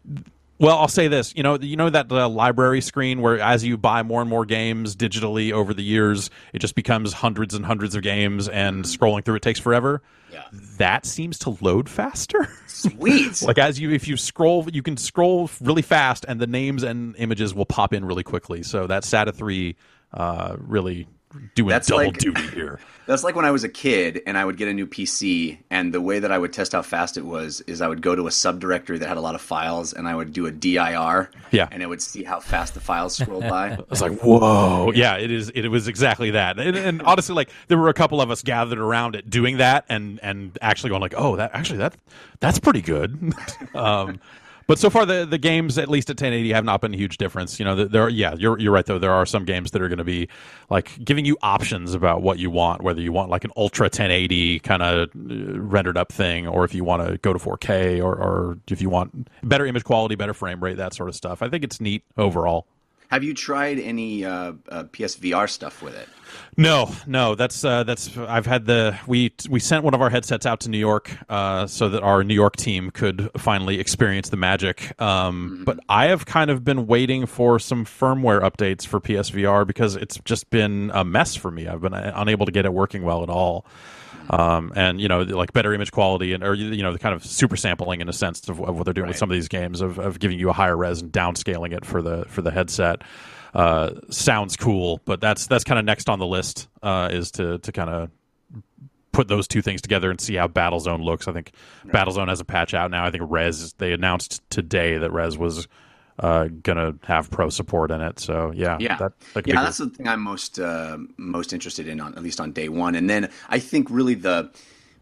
Well, 0.59 0.77
I'll 0.77 0.89
say 0.89 1.09
this. 1.09 1.35
You 1.35 1.43
know, 1.43 1.59
you 1.59 1.77
know 1.77 1.89
that 1.89 2.13
uh, 2.13 2.29
library 2.29 2.83
screen 2.83 3.23
where, 3.23 3.41
as 3.41 3.65
you 3.65 3.79
buy 3.79 4.03
more 4.03 4.21
and 4.21 4.29
more 4.29 4.45
games 4.45 4.95
digitally 4.95 5.53
over 5.53 5.73
the 5.73 5.83
years, 5.83 6.29
it 6.53 6.59
just 6.59 6.75
becomes 6.75 7.15
hundreds 7.15 7.55
and 7.55 7.65
hundreds 7.65 7.95
of 7.95 8.03
games, 8.03 8.47
and 8.47 8.85
scrolling 8.85 9.25
through 9.25 9.37
it 9.37 9.43
takes 9.43 9.59
forever. 9.59 10.03
Yeah. 10.32 10.44
That 10.79 11.06
seems 11.06 11.38
to 11.41 11.56
load 11.61 11.88
faster. 11.88 12.49
Sweet. 12.67 13.43
like 13.47 13.59
as 13.59 13.79
you 13.79 13.91
if 13.91 14.09
you 14.09 14.17
scroll 14.17 14.67
you 14.73 14.82
can 14.82 14.97
scroll 14.97 15.50
really 15.61 15.82
fast 15.82 16.25
and 16.29 16.41
the 16.41 16.47
names 16.47 16.82
and 16.82 17.17
images 17.17 17.55
will 17.55 17.67
pop 17.67 17.93
in 17.93 18.05
really 18.05 18.23
quickly 18.23 18.62
so 18.62 18.87
that 18.87 19.03
SATA 19.03 19.35
3 19.35 19.77
uh, 20.12 20.56
really 20.59 21.06
doing 21.55 21.69
That's 21.69 21.88
double 21.88 22.06
like- 22.06 22.19
duty 22.19 22.43
here 22.49 22.79
That's 23.06 23.25
like 23.25 23.35
when 23.35 23.44
I 23.44 23.50
was 23.50 23.65
a 23.65 23.69
kid 23.69 24.23
and 24.25 24.38
I 24.38 24.44
would 24.44 24.56
get 24.56 24.69
a 24.69 24.73
new 24.73 24.87
PC, 24.87 25.59
and 25.69 25.93
the 25.93 26.00
way 26.00 26.21
that 26.21 26.31
I 26.31 26.38
would 26.38 26.53
test 26.53 26.71
how 26.71 26.82
fast 26.82 27.17
it 27.17 27.25
was 27.25 27.61
is 27.62 27.81
I 27.82 27.88
would 27.88 28.03
go 28.03 28.15
to 28.15 28.29
a 28.29 28.31
subdirectory 28.31 29.00
that 29.00 29.09
had 29.09 29.17
a 29.17 29.21
lot 29.21 29.35
of 29.35 29.41
files, 29.41 29.93
and 29.93 30.06
I 30.06 30.15
would 30.15 30.32
do 30.32 30.47
a 30.47 30.53
dir, 30.53 31.29
Yeah. 31.50 31.67
and 31.73 31.82
it 31.82 31.88
would 31.88 32.00
see 32.00 32.23
how 32.23 32.38
fast 32.38 32.75
the 32.75 32.81
files 32.81 33.17
scrolled 33.17 33.49
by. 33.49 33.71
I 33.73 33.79
was 33.88 34.00
like, 34.00 34.21
"Whoa!" 34.21 34.93
Yeah, 34.94 35.17
it 35.17 35.32
is. 35.32 35.50
It 35.50 35.67
was 35.67 35.88
exactly 35.88 36.31
that. 36.32 36.61
And, 36.61 36.77
and 36.77 37.03
honestly, 37.03 37.35
like 37.35 37.50
there 37.67 37.79
were 37.79 37.88
a 37.88 37.94
couple 37.94 38.21
of 38.21 38.31
us 38.31 38.43
gathered 38.44 38.79
around 38.79 39.17
it 39.17 39.29
doing 39.29 39.56
that, 39.56 39.87
and 39.88 40.21
and 40.23 40.56
actually 40.62 40.91
going 40.91 41.03
like, 41.03 41.15
"Oh, 41.17 41.35
that 41.35 41.50
actually 41.53 41.79
that 41.79 41.97
that's 42.38 42.61
pretty 42.61 42.82
good." 42.82 43.35
um, 43.75 44.21
but 44.70 44.78
so 44.78 44.88
far, 44.88 45.05
the 45.05 45.26
the 45.26 45.37
games 45.37 45.78
at 45.78 45.88
least 45.88 46.11
at 46.11 46.14
1080 46.14 46.52
have 46.52 46.64
not 46.64 46.81
been 46.81 46.94
a 46.94 46.96
huge 46.96 47.19
difference. 47.19 47.58
You 47.58 47.64
know, 47.64 47.75
there. 47.75 48.05
Are, 48.05 48.08
yeah, 48.08 48.37
you're 48.38 48.56
you're 48.56 48.70
right 48.70 48.87
though. 48.87 49.00
There 49.00 49.11
are 49.11 49.26
some 49.26 49.44
games 49.44 49.72
that 49.72 49.82
are 49.82 49.88
going 49.88 49.99
to 49.99 50.05
be 50.05 50.28
like 50.69 51.05
giving 51.05 51.25
you 51.25 51.37
options 51.43 51.93
about 51.93 52.22
what 52.22 52.38
you 52.38 52.50
want, 52.50 52.81
whether 52.81 53.00
you 53.00 53.11
want 53.11 53.31
like 53.31 53.43
an 53.43 53.50
ultra 53.56 53.87
1080 53.87 54.61
kind 54.61 54.81
of 54.81 55.08
uh, 55.08 55.61
rendered 55.61 55.96
up 55.96 56.12
thing, 56.12 56.46
or 56.46 56.64
if 56.64 56.72
you 56.72 56.84
want 56.84 57.05
to 57.05 57.19
go 57.19 57.32
to 57.32 57.38
4K, 57.40 57.99
or 57.99 58.14
or 58.14 58.58
if 58.69 58.81
you 58.81 58.88
want 58.88 59.26
better 59.43 59.67
image 59.67 59.82
quality, 59.82 60.14
better 60.14 60.34
frame 60.34 60.62
rate, 60.62 60.76
that 60.76 60.94
sort 60.94 61.08
of 61.08 61.17
stuff. 61.17 61.43
I 61.43 61.49
think 61.49 61.64
it's 61.64 61.81
neat 61.81 62.05
overall. 62.17 62.69
Have 63.11 63.25
you 63.25 63.35
tried 63.35 63.81
any 63.81 64.25
uh, 64.25 64.53
uh, 64.69 64.85
PSVR 64.85 65.51
stuff 65.51 65.83
with 65.83 65.97
it? 65.97 66.09
No, 66.57 66.95
no, 67.09 67.35
that's 67.35 67.65
uh, 67.65 67.83
that's 67.83 68.17
I've 68.17 68.47
had 68.47 68.67
the 68.67 68.97
we 69.09 69.33
we 69.49 69.59
sent 69.59 69.83
one 69.83 69.95
of 69.95 70.01
our 70.01 70.11
headsets 70.11 70.47
out 70.47 70.61
to 70.61 70.71
New 70.71 70.79
York 70.79 71.11
uh, 71.29 71.67
so 71.67 71.89
that 71.89 72.05
our 72.05 72.23
New 72.23 72.35
York 72.35 72.55
team 72.55 72.93
could 72.93 73.29
finally 73.37 73.81
experience 73.81 74.29
the 74.29 74.37
magic. 74.37 75.01
Um, 75.01 75.62
But 75.65 75.81
I 75.89 76.07
have 76.07 76.27
kind 76.27 76.51
of 76.51 76.62
been 76.62 76.87
waiting 76.87 77.27
for 77.27 77.59
some 77.59 77.85
firmware 77.85 78.43
updates 78.43 78.87
for 78.87 79.01
PSVR 79.01 79.67
because 79.67 79.97
it's 79.97 80.19
just 80.25 80.49
been 80.51 80.93
a 80.95 81.05
mess 81.05 81.35
for 81.35 81.51
me. 81.51 81.67
I've 81.67 81.81
been 81.81 81.95
uh, 81.95 82.13
unable 82.15 82.47
to 82.47 82.53
get 82.53 82.65
it 82.65 82.73
working 82.73 83.03
well 83.03 83.25
at 83.25 83.31
all. 83.31 83.67
Um, 84.31 84.73
and 84.77 85.00
you 85.00 85.09
know, 85.09 85.23
like 85.23 85.53
better 85.53 85.75
image 85.75 85.91
quality 85.91 86.32
and 86.32 86.44
or 86.44 86.55
you 86.55 86.82
know, 86.82 86.93
the 86.93 87.00
kind 87.00 87.15
of 87.15 87.25
super 87.25 87.56
sampling 87.56 88.00
in 88.00 88.09
a 88.09 88.12
sense 88.12 88.49
of, 88.49 88.61
of 88.61 88.77
what 88.77 88.84
they're 88.84 88.94
doing 88.94 89.08
with 89.08 89.17
some 89.17 89.29
of 89.29 89.34
these 89.34 89.49
games 89.49 89.81
of, 89.81 89.99
of 89.99 90.20
giving 90.20 90.39
you 90.39 90.51
a 90.51 90.53
higher 90.53 90.77
res 90.77 91.03
and 91.03 91.10
downscaling 91.13 91.72
it 91.72 91.84
for 91.84 92.01
the 92.01 92.25
for 92.29 92.41
the 92.41 92.53
headset 92.53 93.03
uh, 93.55 93.93
sounds 94.10 94.56
cool, 94.56 95.01
but 95.05 95.20
that's 95.20 95.46
that's 95.46 95.65
kind 95.65 95.79
of 95.79 95.84
next 95.84 96.08
on 96.08 96.19
the 96.19 96.27
list 96.27 96.69
uh, 96.82 97.08
is 97.10 97.32
to 97.32 97.58
to 97.58 97.72
kind 97.72 97.91
of 97.91 98.10
put 99.13 99.27
those 99.27 99.49
two 99.49 99.60
things 99.60 99.82
together 99.82 100.10
and 100.10 100.20
see 100.20 100.37
how 100.37 100.46
Battlezone 100.46 101.03
looks. 101.03 101.27
I 101.27 101.32
think 101.32 101.53
Battlezone 101.87 102.29
has 102.29 102.41
a 102.41 102.44
patch 102.44 102.75
out 102.75 102.91
now. 102.91 103.05
I 103.05 103.10
think 103.10 103.25
Rez 103.27 103.72
they 103.75 103.93
announced 103.93 104.43
today 104.51 104.99
that 104.99 105.10
Rez 105.10 105.37
was 105.37 105.67
uh, 106.20 106.48
gonna 106.62 106.94
have 107.05 107.31
pro 107.31 107.48
support 107.48 107.91
in 107.91 108.00
it. 108.00 108.20
So 108.20 108.53
yeah, 108.55 108.77
Yeah, 108.79 108.96
that, 108.98 109.12
that 109.34 109.46
yeah, 109.46 109.62
that's 109.62 109.79
the 109.79 109.89
thing 109.89 110.06
I'm 110.06 110.20
most 110.20 110.60
uh, 110.60 110.98
most 111.17 111.53
interested 111.53 111.89
in 111.89 112.00
on 112.00 112.15
at 112.15 112.22
least 112.22 112.41
on 112.41 112.53
day 112.53 112.69
one, 112.69 112.94
and 112.94 113.08
then 113.08 113.31
I 113.48 113.58
think 113.58 113.89
really 113.91 114.15
the 114.15 114.50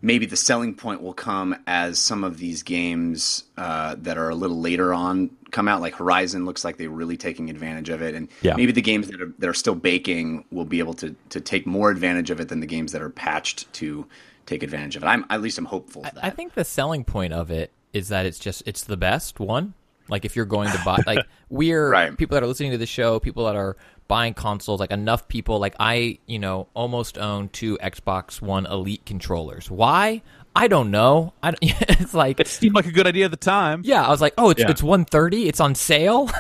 maybe 0.01 0.27
the 0.27 0.37
selling 0.37 0.75
point 0.75 1.03
will 1.03 1.13
come 1.13 1.57
as 1.67 1.99
some 1.99 2.23
of 2.23 2.39
these 2.39 2.63
games 2.63 3.43
uh, 3.57 3.97
that 3.99 4.17
are 4.17 4.29
a 4.29 4.35
little 4.35 4.61
later 4.61 4.95
on 4.95 5.29
come 5.51 5.67
out. 5.67 5.81
Like 5.81 5.97
Horizon 5.97 6.45
looks 6.45 6.65
like 6.65 6.77
they're 6.77 6.89
really 6.89 7.17
taking 7.17 7.51
advantage 7.51 7.89
of 7.89 8.01
it, 8.01 8.15
and 8.15 8.29
Yeah. 8.43 8.55
maybe 8.55 8.71
the 8.73 8.83
games 8.83 9.09
that 9.09 9.21
are 9.21 9.33
that 9.39 9.49
are 9.49 9.55
still 9.55 9.75
baking 9.75 10.45
will 10.53 10.65
be 10.67 10.79
able 10.79 10.95
to 10.95 11.17
to 11.31 11.41
take 11.41 11.67
more 11.67 11.91
advantage 11.91 12.31
of 12.31 12.41
it 12.41 12.49
than 12.49 12.61
the 12.61 12.67
games 12.67 12.93
that 12.93 13.03
are 13.03 13.11
patched 13.11 13.73
to 13.75 14.07
take 14.47 14.63
advantage 14.63 14.95
of 14.97 15.03
it. 15.03 15.07
I'm 15.07 15.25
at 15.31 15.43
least 15.43 15.59
I'm 15.59 15.65
hopeful. 15.65 16.05
For 16.05 16.15
that. 16.15 16.25
I 16.25 16.31
think 16.31 16.55
the 16.55 16.65
selling 16.65 17.03
point 17.05 17.33
of 17.33 17.51
it 17.51 17.73
is 17.93 18.09
that 18.09 18.25
it's 18.25 18.39
just 18.39 18.63
it's 18.67 18.85
the 18.85 18.97
best 18.97 19.41
one. 19.41 19.75
Like 20.09 20.25
if 20.25 20.37
you're 20.37 20.45
going 20.47 20.71
to 20.71 20.81
buy 20.85 21.03
like 21.07 21.25
we're 21.51 21.91
Right. 21.91 22.17
people 22.17 22.35
that 22.35 22.43
are 22.43 22.47
listening 22.47 22.71
to 22.73 22.79
the 22.79 22.87
show, 22.87 23.21
people 23.21 23.45
that 23.47 23.57
are 23.57 23.77
buying 24.09 24.33
consoles, 24.35 24.81
like 24.81 24.91
enough 24.91 25.29
people 25.29 25.59
like 25.59 25.75
I, 25.79 26.19
you 26.27 26.39
know, 26.39 26.69
almost 26.75 27.19
own 27.19 27.49
two 27.51 27.77
Xbox 27.83 28.41
One 28.41 28.65
Elite 28.67 29.05
controllers. 29.05 29.71
Why? 29.71 30.23
I 30.57 30.67
don't 30.67 30.91
know. 30.91 31.35
I 31.43 31.51
don't, 31.53 31.59
it's 31.63 32.15
like 32.15 32.41
it 32.41 32.49
seemed 32.49 32.75
like 32.75 32.87
a 32.87 32.91
good 32.93 33.07
idea 33.07 33.27
at 33.27 33.31
the 33.31 33.37
time. 33.37 33.83
yeah, 33.85 34.05
I 34.05 34.09
was 34.11 34.21
like, 34.21 34.35
"Oh, 34.39 34.51
it's 34.51 34.61
Yeah. 34.61 34.71
it's 34.71 34.83
130, 34.83 35.47
it's 35.49 35.61
on 35.61 35.75
sale." 35.75 36.31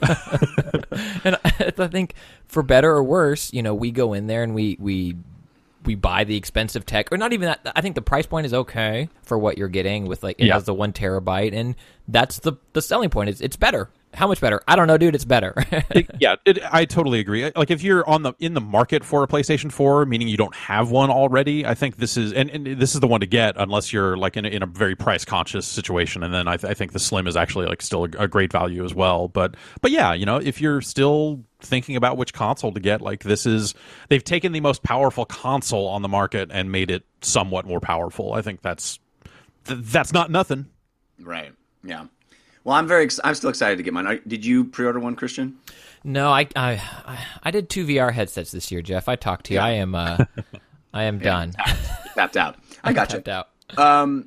and 0.02 1.36
I, 1.44 1.72
I 1.78 1.88
think 1.88 2.14
for 2.46 2.62
better 2.62 2.90
or 2.90 3.02
worse, 3.04 3.52
you 3.52 3.62
know, 3.62 3.74
we 3.74 3.90
go 3.90 4.12
in 4.14 4.26
there 4.26 4.42
and 4.42 4.54
we 4.54 4.76
we 4.80 5.16
we 5.88 5.94
buy 5.94 6.22
the 6.24 6.36
expensive 6.36 6.84
tech, 6.84 7.10
or 7.10 7.16
not 7.16 7.32
even 7.32 7.46
that. 7.46 7.72
I 7.74 7.80
think 7.80 7.94
the 7.94 8.02
price 8.02 8.26
point 8.26 8.44
is 8.44 8.52
okay 8.52 9.08
for 9.22 9.38
what 9.38 9.56
you're 9.56 9.68
getting 9.68 10.04
with 10.06 10.22
like 10.22 10.38
it 10.38 10.44
Yeah. 10.46 10.54
has 10.54 10.64
the 10.64 10.74
one 10.74 10.92
terabyte, 10.92 11.54
and 11.54 11.74
that's 12.06 12.40
the 12.40 12.52
the 12.74 12.82
selling 12.82 13.08
point. 13.08 13.30
Is 13.30 13.40
it's 13.40 13.56
better. 13.56 13.88
How 14.14 14.26
much 14.26 14.40
better? 14.40 14.62
I 14.66 14.74
don't 14.76 14.86
know, 14.86 14.96
dude. 14.98 15.14
It's 15.14 15.24
better. 15.24 15.54
It- 15.90 16.10
yeah, 16.20 16.36
it, 16.44 16.58
I 16.70 16.84
totally 16.84 17.20
agree. 17.20 17.50
Like 17.56 17.70
if 17.70 17.82
you're 17.82 18.06
on 18.08 18.22
the 18.22 18.34
in 18.38 18.52
the 18.54 18.60
market 18.60 19.02
for 19.04 19.22
a 19.22 19.26
PlayStation 19.26 19.72
4, 19.72 20.04
meaning 20.06 20.28
you 20.28 20.36
don't 20.36 20.54
have 20.54 20.90
one 20.90 21.08
already, 21.10 21.64
I 21.64 21.74
think 21.74 21.96
this 21.96 22.16
is 22.18 22.32
and, 22.34 22.50
and 22.50 22.66
this 22.78 22.94
is 22.94 23.00
the 23.00 23.06
one 23.08 23.20
to 23.20 23.26
get 23.26 23.54
unless 23.56 23.92
you're 23.92 24.16
like 24.18 24.36
in 24.36 24.44
a, 24.44 24.48
in 24.48 24.62
a 24.62 24.66
very 24.66 24.94
price 24.94 25.24
conscious 25.24 25.66
situation. 25.66 26.22
And 26.22 26.32
then 26.34 26.48
I, 26.48 26.56
th- 26.58 26.70
I 26.70 26.74
think 26.74 26.92
the 26.92 26.98
Slim 26.98 27.26
is 27.26 27.36
actually 27.36 27.66
like 27.66 27.80
still 27.80 28.04
a, 28.04 28.24
a 28.24 28.28
great 28.28 28.52
value 28.52 28.84
as 28.84 28.94
well. 28.94 29.28
But 29.28 29.56
but 29.80 29.90
yeah, 29.90 30.12
you 30.12 30.26
know, 30.26 30.36
if 30.36 30.60
you're 30.60 30.80
still 30.82 31.44
thinking 31.60 31.96
about 31.96 32.16
which 32.16 32.32
console 32.32 32.72
to 32.72 32.80
get, 32.80 33.00
like 33.00 33.22
this 33.24 33.46
is 33.46 33.74
they've 34.08 34.22
taken 34.24 34.52
the 34.52 34.60
most 34.60 34.82
powerful 34.82 35.24
console 35.24 35.86
on 35.88 36.02
the 36.02 36.08
market 36.08 36.50
and 36.52 36.70
made 36.70 36.90
it 36.90 37.04
somewhat 37.20 37.66
more 37.66 37.80
powerful. 37.80 38.32
I 38.34 38.42
think 38.42 38.62
that's 38.62 38.98
th- 39.64 39.80
that's 39.82 40.12
not 40.12 40.30
nothing. 40.30 40.66
Right. 41.20 41.52
Yeah. 41.82 42.06
Well, 42.64 42.76
I'm 42.76 42.86
very. 42.86 43.04
Ex- 43.04 43.20
I'm 43.24 43.34
still 43.34 43.50
excited 43.50 43.76
to 43.78 43.82
get 43.82 43.92
mine. 43.92 44.20
Did 44.26 44.44
you 44.44 44.64
pre-order 44.64 45.00
one, 45.00 45.16
Christian? 45.16 45.56
no, 46.04 46.30
I, 46.30 46.46
I 46.54 46.72
I 47.06 47.18
I 47.44 47.50
did 47.50 47.68
two 47.70 47.86
VR 47.86 48.12
headsets 48.12 48.50
this 48.50 48.70
year, 48.70 48.82
Jeff. 48.82 49.08
I 49.08 49.16
talked 49.16 49.46
to 49.46 49.54
you. 49.54 49.60
I 49.60 49.70
am 49.70 49.94
uh, 49.94 50.18
I 50.92 51.04
am 51.04 51.18
done. 51.18 51.52
Tapped 52.14 52.36
out. 52.36 52.56
I 52.84 52.92
got 52.94 53.12
you. 53.12 53.20
Tapped 53.20 53.28
out. 53.28 54.24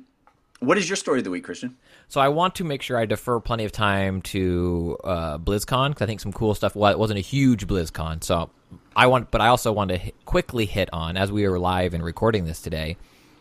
What 0.60 0.78
is 0.78 0.88
your 0.88 0.96
story 0.96 1.18
of 1.18 1.24
the 1.24 1.30
week, 1.30 1.44
Christian? 1.44 1.76
So 2.12 2.20
I 2.20 2.28
want 2.28 2.56
to 2.56 2.64
make 2.64 2.82
sure 2.82 2.98
I 2.98 3.06
defer 3.06 3.40
plenty 3.40 3.64
of 3.64 3.72
time 3.72 4.20
to 4.20 4.98
uh, 5.02 5.38
BlizzCon 5.38 5.88
because 5.88 6.02
I 6.02 6.06
think 6.06 6.20
some 6.20 6.30
cool 6.30 6.54
stuff. 6.54 6.76
Well, 6.76 6.92
it 6.92 6.98
wasn't 6.98 7.18
a 7.18 7.22
huge 7.22 7.66
BlizzCon, 7.66 8.22
so 8.22 8.50
I 8.94 9.06
want, 9.06 9.30
but 9.30 9.40
I 9.40 9.48
also 9.48 9.72
want 9.72 9.92
to 9.92 10.12
quickly 10.26 10.66
hit 10.66 10.90
on 10.92 11.16
as 11.16 11.32
we 11.32 11.46
are 11.46 11.58
live 11.58 11.94
and 11.94 12.04
recording 12.04 12.44
this 12.44 12.60
today. 12.60 12.98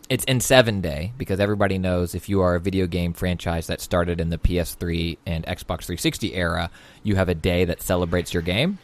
It's 0.07 0.23
N7 0.23 0.81
day 0.81 1.11
because 1.17 1.41
everybody 1.41 1.79
knows 1.79 2.15
if 2.15 2.29
you 2.29 2.39
are 2.39 2.55
a 2.55 2.61
video 2.61 2.87
game 2.87 3.11
franchise 3.11 3.67
that 3.67 3.81
started 3.81 4.21
in 4.21 4.29
the 4.29 4.37
PS3 4.37 5.17
and 5.25 5.45
Xbox 5.45 5.83
360 5.83 6.33
era, 6.33 6.71
you 7.03 7.17
have 7.17 7.27
a 7.27 7.35
day 7.35 7.65
that 7.65 7.81
celebrates 7.81 8.33
your 8.33 8.41
game. 8.41 8.79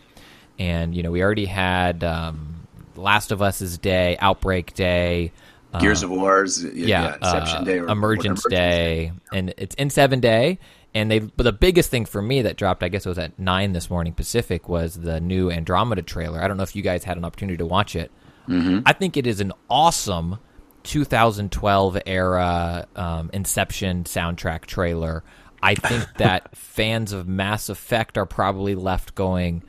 And 0.59 0.93
you 0.93 1.01
know 1.01 1.11
we 1.11 1.23
already 1.23 1.45
had 1.45 2.03
um, 2.03 2.67
Last 2.97 3.31
of 3.31 3.41
Us's 3.41 3.77
day, 3.77 4.17
Outbreak 4.19 4.73
Day. 4.73 5.31
Gears 5.79 6.03
of 6.03 6.09
Wars. 6.09 6.63
y- 6.63 6.71
yeah, 6.73 7.15
Inception 7.15 7.57
uh, 7.57 7.63
Day. 7.63 7.79
Or, 7.79 7.87
Emergence 7.87 8.45
or 8.45 8.49
Day, 8.49 9.11
and 9.33 9.53
it's 9.57 9.75
N7 9.75 10.21
day. 10.21 10.59
And 10.93 11.11
they, 11.11 11.19
but 11.19 11.43
the 11.43 11.51
biggest 11.51 11.91
thing 11.91 12.05
for 12.05 12.21
me 12.21 12.41
that 12.43 12.57
dropped, 12.57 12.81
I 12.81 12.87
guess 12.87 13.05
it 13.05 13.09
was 13.09 13.19
at 13.19 13.37
nine 13.37 13.73
this 13.73 13.89
morning 13.89 14.13
Pacific, 14.13 14.67
was 14.67 14.95
the 14.95 15.19
new 15.19 15.51
Andromeda 15.51 16.01
trailer. 16.01 16.41
I 16.41 16.47
don't 16.47 16.57
know 16.57 16.63
if 16.63 16.75
you 16.75 16.81
guys 16.81 17.03
had 17.03 17.17
an 17.17 17.25
opportunity 17.25 17.57
to 17.57 17.65
watch 17.65 17.95
it. 17.95 18.11
Mm-hmm. 18.47 18.79
I 18.85 18.93
think 18.93 19.17
it 19.17 19.27
is 19.27 19.39
an 19.39 19.51
awesome 19.69 20.39
2012 20.83 21.99
era 22.05 22.87
um, 22.95 23.29
Inception 23.33 24.05
soundtrack 24.05 24.65
trailer. 24.65 25.23
I 25.61 25.75
think 25.75 26.05
that 26.17 26.55
fans 26.55 27.11
of 27.11 27.27
Mass 27.27 27.69
Effect 27.69 28.17
are 28.17 28.25
probably 28.25 28.73
left 28.73 29.13
going, 29.13 29.63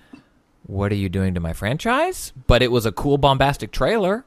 "What 0.65 0.93
are 0.93 0.97
you 0.97 1.09
doing 1.09 1.35
to 1.35 1.41
my 1.41 1.53
franchise?" 1.53 2.33
But 2.47 2.63
it 2.63 2.71
was 2.71 2.87
a 2.87 2.93
cool, 2.93 3.19
bombastic 3.19 3.73
trailer. 3.73 4.25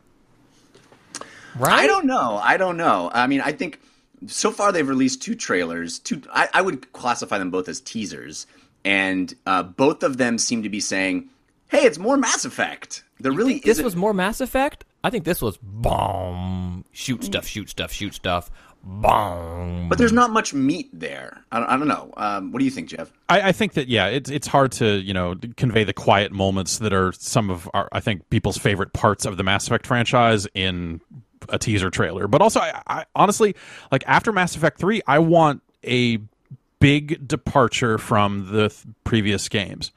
Right? 1.57 1.79
I 1.81 1.87
don't 1.87 2.05
know. 2.05 2.39
I 2.41 2.57
don't 2.57 2.77
know. 2.77 3.09
I 3.13 3.27
mean, 3.27 3.41
I 3.41 3.51
think 3.51 3.79
so 4.27 4.51
far 4.51 4.71
they've 4.71 4.87
released 4.87 5.21
two 5.21 5.35
trailers. 5.35 5.99
Two. 5.99 6.21
I, 6.33 6.47
I 6.53 6.61
would 6.61 6.91
classify 6.93 7.37
them 7.37 7.49
both 7.51 7.67
as 7.67 7.79
teasers, 7.81 8.47
and 8.85 9.33
uh, 9.45 9.63
both 9.63 10.03
of 10.03 10.17
them 10.17 10.37
seem 10.37 10.63
to 10.63 10.69
be 10.69 10.79
saying, 10.79 11.29
"Hey, 11.67 11.83
it's 11.85 11.97
more 11.97 12.17
Mass 12.17 12.45
Effect." 12.45 13.03
There 13.19 13.31
really 13.31 13.55
this 13.59 13.71
isn't- 13.73 13.85
was 13.85 13.95
more 13.95 14.13
Mass 14.13 14.41
Effect. 14.41 14.85
I 15.03 15.09
think 15.09 15.25
this 15.25 15.41
was 15.41 15.57
bomb. 15.57 16.85
Shoot 16.91 17.23
stuff, 17.23 17.47
shoot 17.47 17.69
stuff, 17.69 17.91
shoot 17.91 18.13
stuff. 18.13 18.51
Bomb. 18.83 19.89
but 19.89 19.99
there's 19.99 20.11
not 20.11 20.31
much 20.31 20.55
meat 20.55 20.89
there. 20.91 21.43
I 21.51 21.59
don't, 21.59 21.69
I 21.69 21.77
don't 21.77 21.87
know. 21.87 22.11
Um, 22.17 22.51
what 22.51 22.57
do 22.59 22.65
you 22.65 22.71
think, 22.71 22.89
Jeff? 22.89 23.11
I, 23.29 23.49
I 23.49 23.51
think 23.51 23.73
that 23.73 23.87
yeah, 23.87 24.07
it's 24.07 24.27
it's 24.29 24.47
hard 24.47 24.71
to 24.73 24.95
you 24.99 25.13
know 25.13 25.35
convey 25.55 25.83
the 25.83 25.93
quiet 25.93 26.31
moments 26.31 26.79
that 26.79 26.91
are 26.91 27.11
some 27.13 27.49
of 27.51 27.69
our 27.75 27.87
I 27.91 27.99
think 27.99 28.27
people's 28.31 28.57
favorite 28.57 28.91
parts 28.93 29.25
of 29.25 29.37
the 29.37 29.43
Mass 29.43 29.67
Effect 29.67 29.85
franchise 29.85 30.47
in 30.55 30.99
a 31.49 31.57
teaser 31.57 31.89
trailer. 31.89 32.27
But 32.27 32.41
also, 32.41 32.59
I, 32.59 32.81
I 32.87 33.05
honestly 33.15 33.55
like 33.91 34.03
after 34.07 34.31
Mass 34.31 34.55
Effect 34.55 34.79
three, 34.79 35.01
I 35.07 35.19
want 35.19 35.61
a 35.83 36.19
big 36.79 37.27
departure 37.27 37.97
from 37.97 38.51
the 38.51 38.69
th- 38.69 38.83
previous 39.03 39.47
games. 39.49 39.91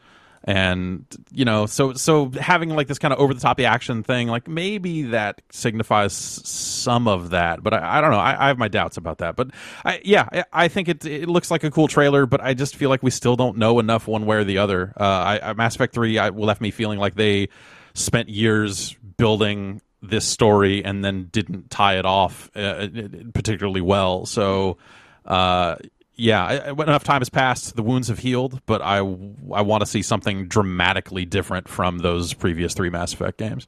And 0.47 1.07
you 1.33 1.47
know, 1.47 1.65
so 1.65 1.95
so 1.95 2.31
having 2.39 2.69
like 2.69 2.87
this 2.87 2.99
kind 2.99 3.15
of 3.15 3.19
over 3.19 3.33
the 3.33 3.41
top 3.41 3.59
action 3.61 4.03
thing, 4.03 4.29
like 4.29 4.47
maybe 4.47 5.05
that 5.05 5.41
signifies 5.51 6.13
some 6.13 7.09
of 7.09 7.31
that, 7.31 7.63
but 7.63 7.73
I, 7.73 7.99
I 7.99 8.01
don't 8.03 8.11
know. 8.11 8.19
I, 8.19 8.45
I 8.45 8.49
have 8.49 8.59
my 8.59 8.69
doubts 8.69 8.99
about 8.99 9.19
that. 9.19 9.37
But 9.37 9.53
I, 9.87 10.03
yeah, 10.05 10.29
I, 10.31 10.45
I 10.53 10.69
think 10.69 10.91
it 10.91 11.07
it 11.07 11.31
looks 11.31 11.51
like 11.51 11.65
a 11.65 11.71
cool 11.71 11.89
trailer, 11.89 12.27
but 12.27 12.43
I 12.43 12.53
just 12.53 12.77
feel 12.77 12.91
like 12.91 13.03
we 13.03 13.11
still 13.11 13.37
don't 13.37 13.57
know 13.57 13.79
enough 13.79 14.07
one 14.07 14.27
way 14.27 14.37
or 14.37 14.45
the 14.45 14.59
other. 14.59 14.93
Uh, 14.99 15.55
Mass 15.57 15.77
Effect 15.77 15.95
three 15.95 16.19
I, 16.19 16.29
left 16.29 16.61
me 16.61 16.71
feeling 16.71 16.99
like 16.99 17.15
they 17.15 17.49
spent 17.95 18.29
years 18.29 18.95
building 19.17 19.81
this 20.09 20.25
story 20.25 20.85
and 20.85 21.05
then 21.05 21.29
didn't 21.33 21.71
tie 21.71 21.99
it 21.99 22.05
off 22.05 22.51
uh, 22.57 22.89
particularly 23.33 23.81
well. 23.81 24.27
So, 24.27 24.77
uh, 25.25 25.77
yeah, 26.17 26.71
enough 26.71 27.05
time 27.05 27.21
has 27.21 27.29
passed, 27.29 27.75
the 27.75 27.83
wounds 27.83 28.09
have 28.09 28.21
healed, 28.21 28.61
but 28.67 28.81
I, 28.83 28.99
I 28.99 29.63
want 29.63 29.81
to 29.81 29.87
see 29.87 30.03
something 30.03 30.47
dramatically 30.47 31.25
different 31.25 31.69
from 31.69 31.99
those 31.99 32.35
previous 32.35 32.75
three 32.75 32.91
Mass 32.91 33.13
Effect 33.13 33.39
games. 33.39 33.67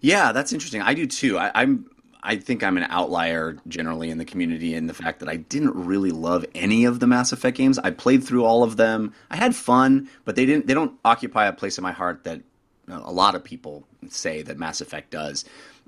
Yeah, 0.00 0.32
that's 0.32 0.52
interesting. 0.52 0.82
I 0.82 0.94
do 0.94 1.06
too. 1.06 1.38
I, 1.38 1.50
I'm. 1.54 1.90
I 2.22 2.36
think 2.36 2.62
I'm 2.62 2.76
an 2.76 2.82
outlier 2.90 3.56
generally 3.66 4.10
in 4.10 4.18
the 4.18 4.26
community 4.26 4.74
in 4.74 4.88
the 4.88 4.92
fact 4.92 5.20
that 5.20 5.28
I 5.30 5.36
didn't 5.36 5.74
really 5.74 6.10
love 6.10 6.44
any 6.54 6.84
of 6.84 7.00
the 7.00 7.06
Mass 7.06 7.32
Effect 7.32 7.56
games. 7.56 7.78
I 7.78 7.92
played 7.92 8.22
through 8.22 8.44
all 8.44 8.62
of 8.62 8.76
them. 8.76 9.14
I 9.30 9.36
had 9.36 9.56
fun, 9.56 10.06
but 10.26 10.36
they 10.36 10.44
didn't. 10.44 10.66
They 10.66 10.74
don't 10.74 10.98
occupy 11.02 11.46
a 11.46 11.52
place 11.54 11.78
in 11.78 11.82
my 11.82 11.92
heart 11.92 12.24
that 12.24 12.42
a 12.88 13.10
lot 13.12 13.34
of 13.34 13.42
people 13.42 13.86
say 14.08 14.42
that 14.42 14.58
Mass 14.58 14.80
Effect 14.80 15.10
does. 15.10 15.44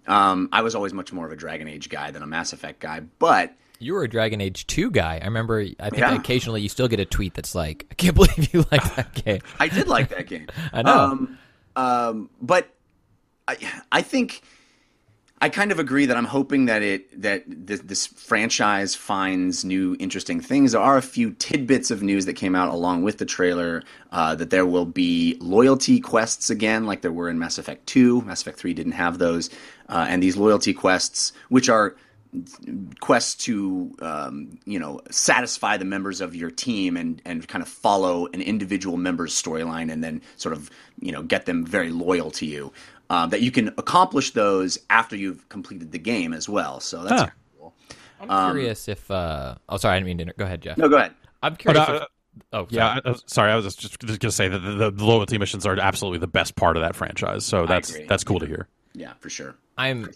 Um, 0.07 0.49
I 0.53 0.63
was 0.63 0.75
always 0.75 0.93
much 0.93 1.13
more 1.13 1.27
of 1.27 1.33
a 1.33 1.37
Dragon 1.37 1.69
Age 1.69 1.89
guy 1.89 2.11
than 2.11 2.23
a 2.23 2.27
Mass 2.27 2.53
Effect 2.53 2.81
guy, 2.81 3.01
but 3.19 3.55
you 3.79 3.95
were 3.95 4.03
a 4.05 4.09
Dragon 4.09 4.41
Age 4.41 4.67
2 4.67 4.91
guy. 4.91 5.19
I 5.21 5.25
remember, 5.25 5.61
I 5.61 5.91
think 5.91 5.99
Yeah. 6.01 6.15
occasionally 6.15 6.61
you 6.61 6.69
still 6.69 6.89
get 6.89 7.01
a 7.01 7.05
tweet 7.05 7.35
that's 7.35 7.55
like, 7.55 7.87
I 7.91 7.95
can't 7.95 8.15
believe 8.17 8.53
you 8.55 8.65
like 8.71 8.95
that 8.97 9.15
game. 9.25 9.41
I 9.59 9.69
did 9.69 9.89
like 9.89 10.09
that 10.11 10.27
game. 10.27 10.47
I 10.73 10.83
know. 10.83 10.93
Um, 10.97 11.39
um, 11.75 12.31
but 12.41 12.69
I, 13.49 13.57
I 13.91 14.03
think 14.03 14.43
I 15.43 15.49
kind 15.49 15.73
of 15.73 15.81
agree 15.81 16.07
that 16.07 16.17
I'm 16.17 16.25
hoping 16.25 16.67
that 16.67 16.83
it 16.85 17.21
that 17.21 17.43
this, 17.49 17.81
this 17.81 18.07
franchise 18.07 18.95
finds 18.95 19.65
new 19.65 19.97
interesting 19.99 20.41
things. 20.41 20.71
There 20.71 20.81
are 20.81 20.97
a 20.97 21.03
few 21.03 21.33
tidbits 21.33 21.91
of 21.91 22.01
news 22.01 22.27
that 22.27 22.35
came 22.35 22.55
out 22.55 22.73
along 22.73 23.03
with 23.03 23.19
the 23.19 23.25
trailer 23.25 23.83
uh, 24.13 24.37
that 24.37 24.51
there 24.51 24.65
will 24.65 24.87
be 24.87 25.37
loyalty 25.41 25.99
quests 25.99 26.49
again, 26.49 26.87
like 26.87 27.03
there 27.03 27.11
were 27.11 27.29
in 27.29 27.41
Mass 27.41 27.59
Effect 27.59 27.89
Two. 27.89 28.23
Mass 28.23 28.41
Effect 28.43 28.57
Three 28.57 28.73
didn't 28.73 28.93
have 28.93 29.19
those, 29.19 29.51
uh, 29.89 30.07
and 30.09 30.23
these 30.23 30.37
loyalty 30.37 30.73
quests, 30.73 31.33
which 31.49 31.69
are 31.69 31.97
quests 33.01 33.35
to 33.45 33.95
um, 34.01 34.59
you 34.65 34.79
know 34.79 35.01
satisfy 35.11 35.77
the 35.77 35.85
members 35.85 36.21
of 36.21 36.37
your 36.37 36.53
team 36.53 36.97
and 36.97 37.21
and 37.25 37.49
kind 37.49 37.63
of 37.63 37.69
follow 37.69 38.27
an 38.33 38.41
individual 38.41 38.97
member's 38.97 39.35
storyline 39.35 39.93
and 39.93 40.05
then 40.05 40.23
sort 40.37 40.53
of 40.53 40.71
you 41.01 41.11
know 41.11 41.23
get 41.25 41.47
them 41.47 41.67
very 41.67 41.91
loyal 41.91 42.31
to 42.31 42.47
you. 42.47 42.73
Um, 43.13 43.29
that 43.29 43.43
you 43.43 43.51
can 43.51 43.69
accomplish 43.77 44.31
those 44.31 44.79
after 44.89 45.17
you've 45.17 45.47
completed 45.51 45.93
the 45.93 45.99
game 45.99 46.33
as 46.33 46.49
well. 46.49 46.81
So 46.81 47.05
that's 47.05 47.23
Huh. 47.23 47.29
cool. 47.59 47.75
I'm 48.23 48.51
curious 48.53 48.89
if, 48.89 49.11
uh, 49.11 49.57
oh, 49.69 49.77
sorry, 49.77 49.97
I 49.97 49.99
didn't 49.99 50.07
mean 50.07 50.17
to, 50.17 50.23
inter- 50.23 50.35
go 50.39 50.45
ahead, 50.47 50.63
Jeff. 50.63 50.79
No, 50.79 50.89
go 50.89 50.97
ahead. 50.97 51.13
I'm 51.43 51.55
curious 51.57 51.87
uh, 51.87 51.93
if, 51.93 52.43
oh, 52.55 52.59
sorry. 52.63 52.67
Yeah, 52.71 53.01
I, 53.05 53.11
I- 53.11 53.15
sorry, 53.27 53.53
I 53.53 53.57
was 53.57 53.67
just, 53.77 54.01
just 54.01 54.07
going 54.07 54.19
to 54.19 54.31
say 54.33 54.49
that 54.49 54.59
the, 54.61 54.91
the 54.91 55.05
loyalty 55.05 55.37
missions 55.37 55.67
are 55.67 55.79
absolutely 55.79 56.21
the 56.21 56.27
best 56.27 56.57
part 56.57 56.79
of 56.79 56.83
that 56.83 56.97
franchise. 56.97 57.45
So 57.45 57.67
that's 57.67 57.95
that's 58.09 58.25
cool 58.25 58.41
to 58.41 58.47
hear. 58.47 58.67
Yeah, 58.95 59.13
for 59.21 59.29
sure. 59.29 59.57
I'm 59.77 60.09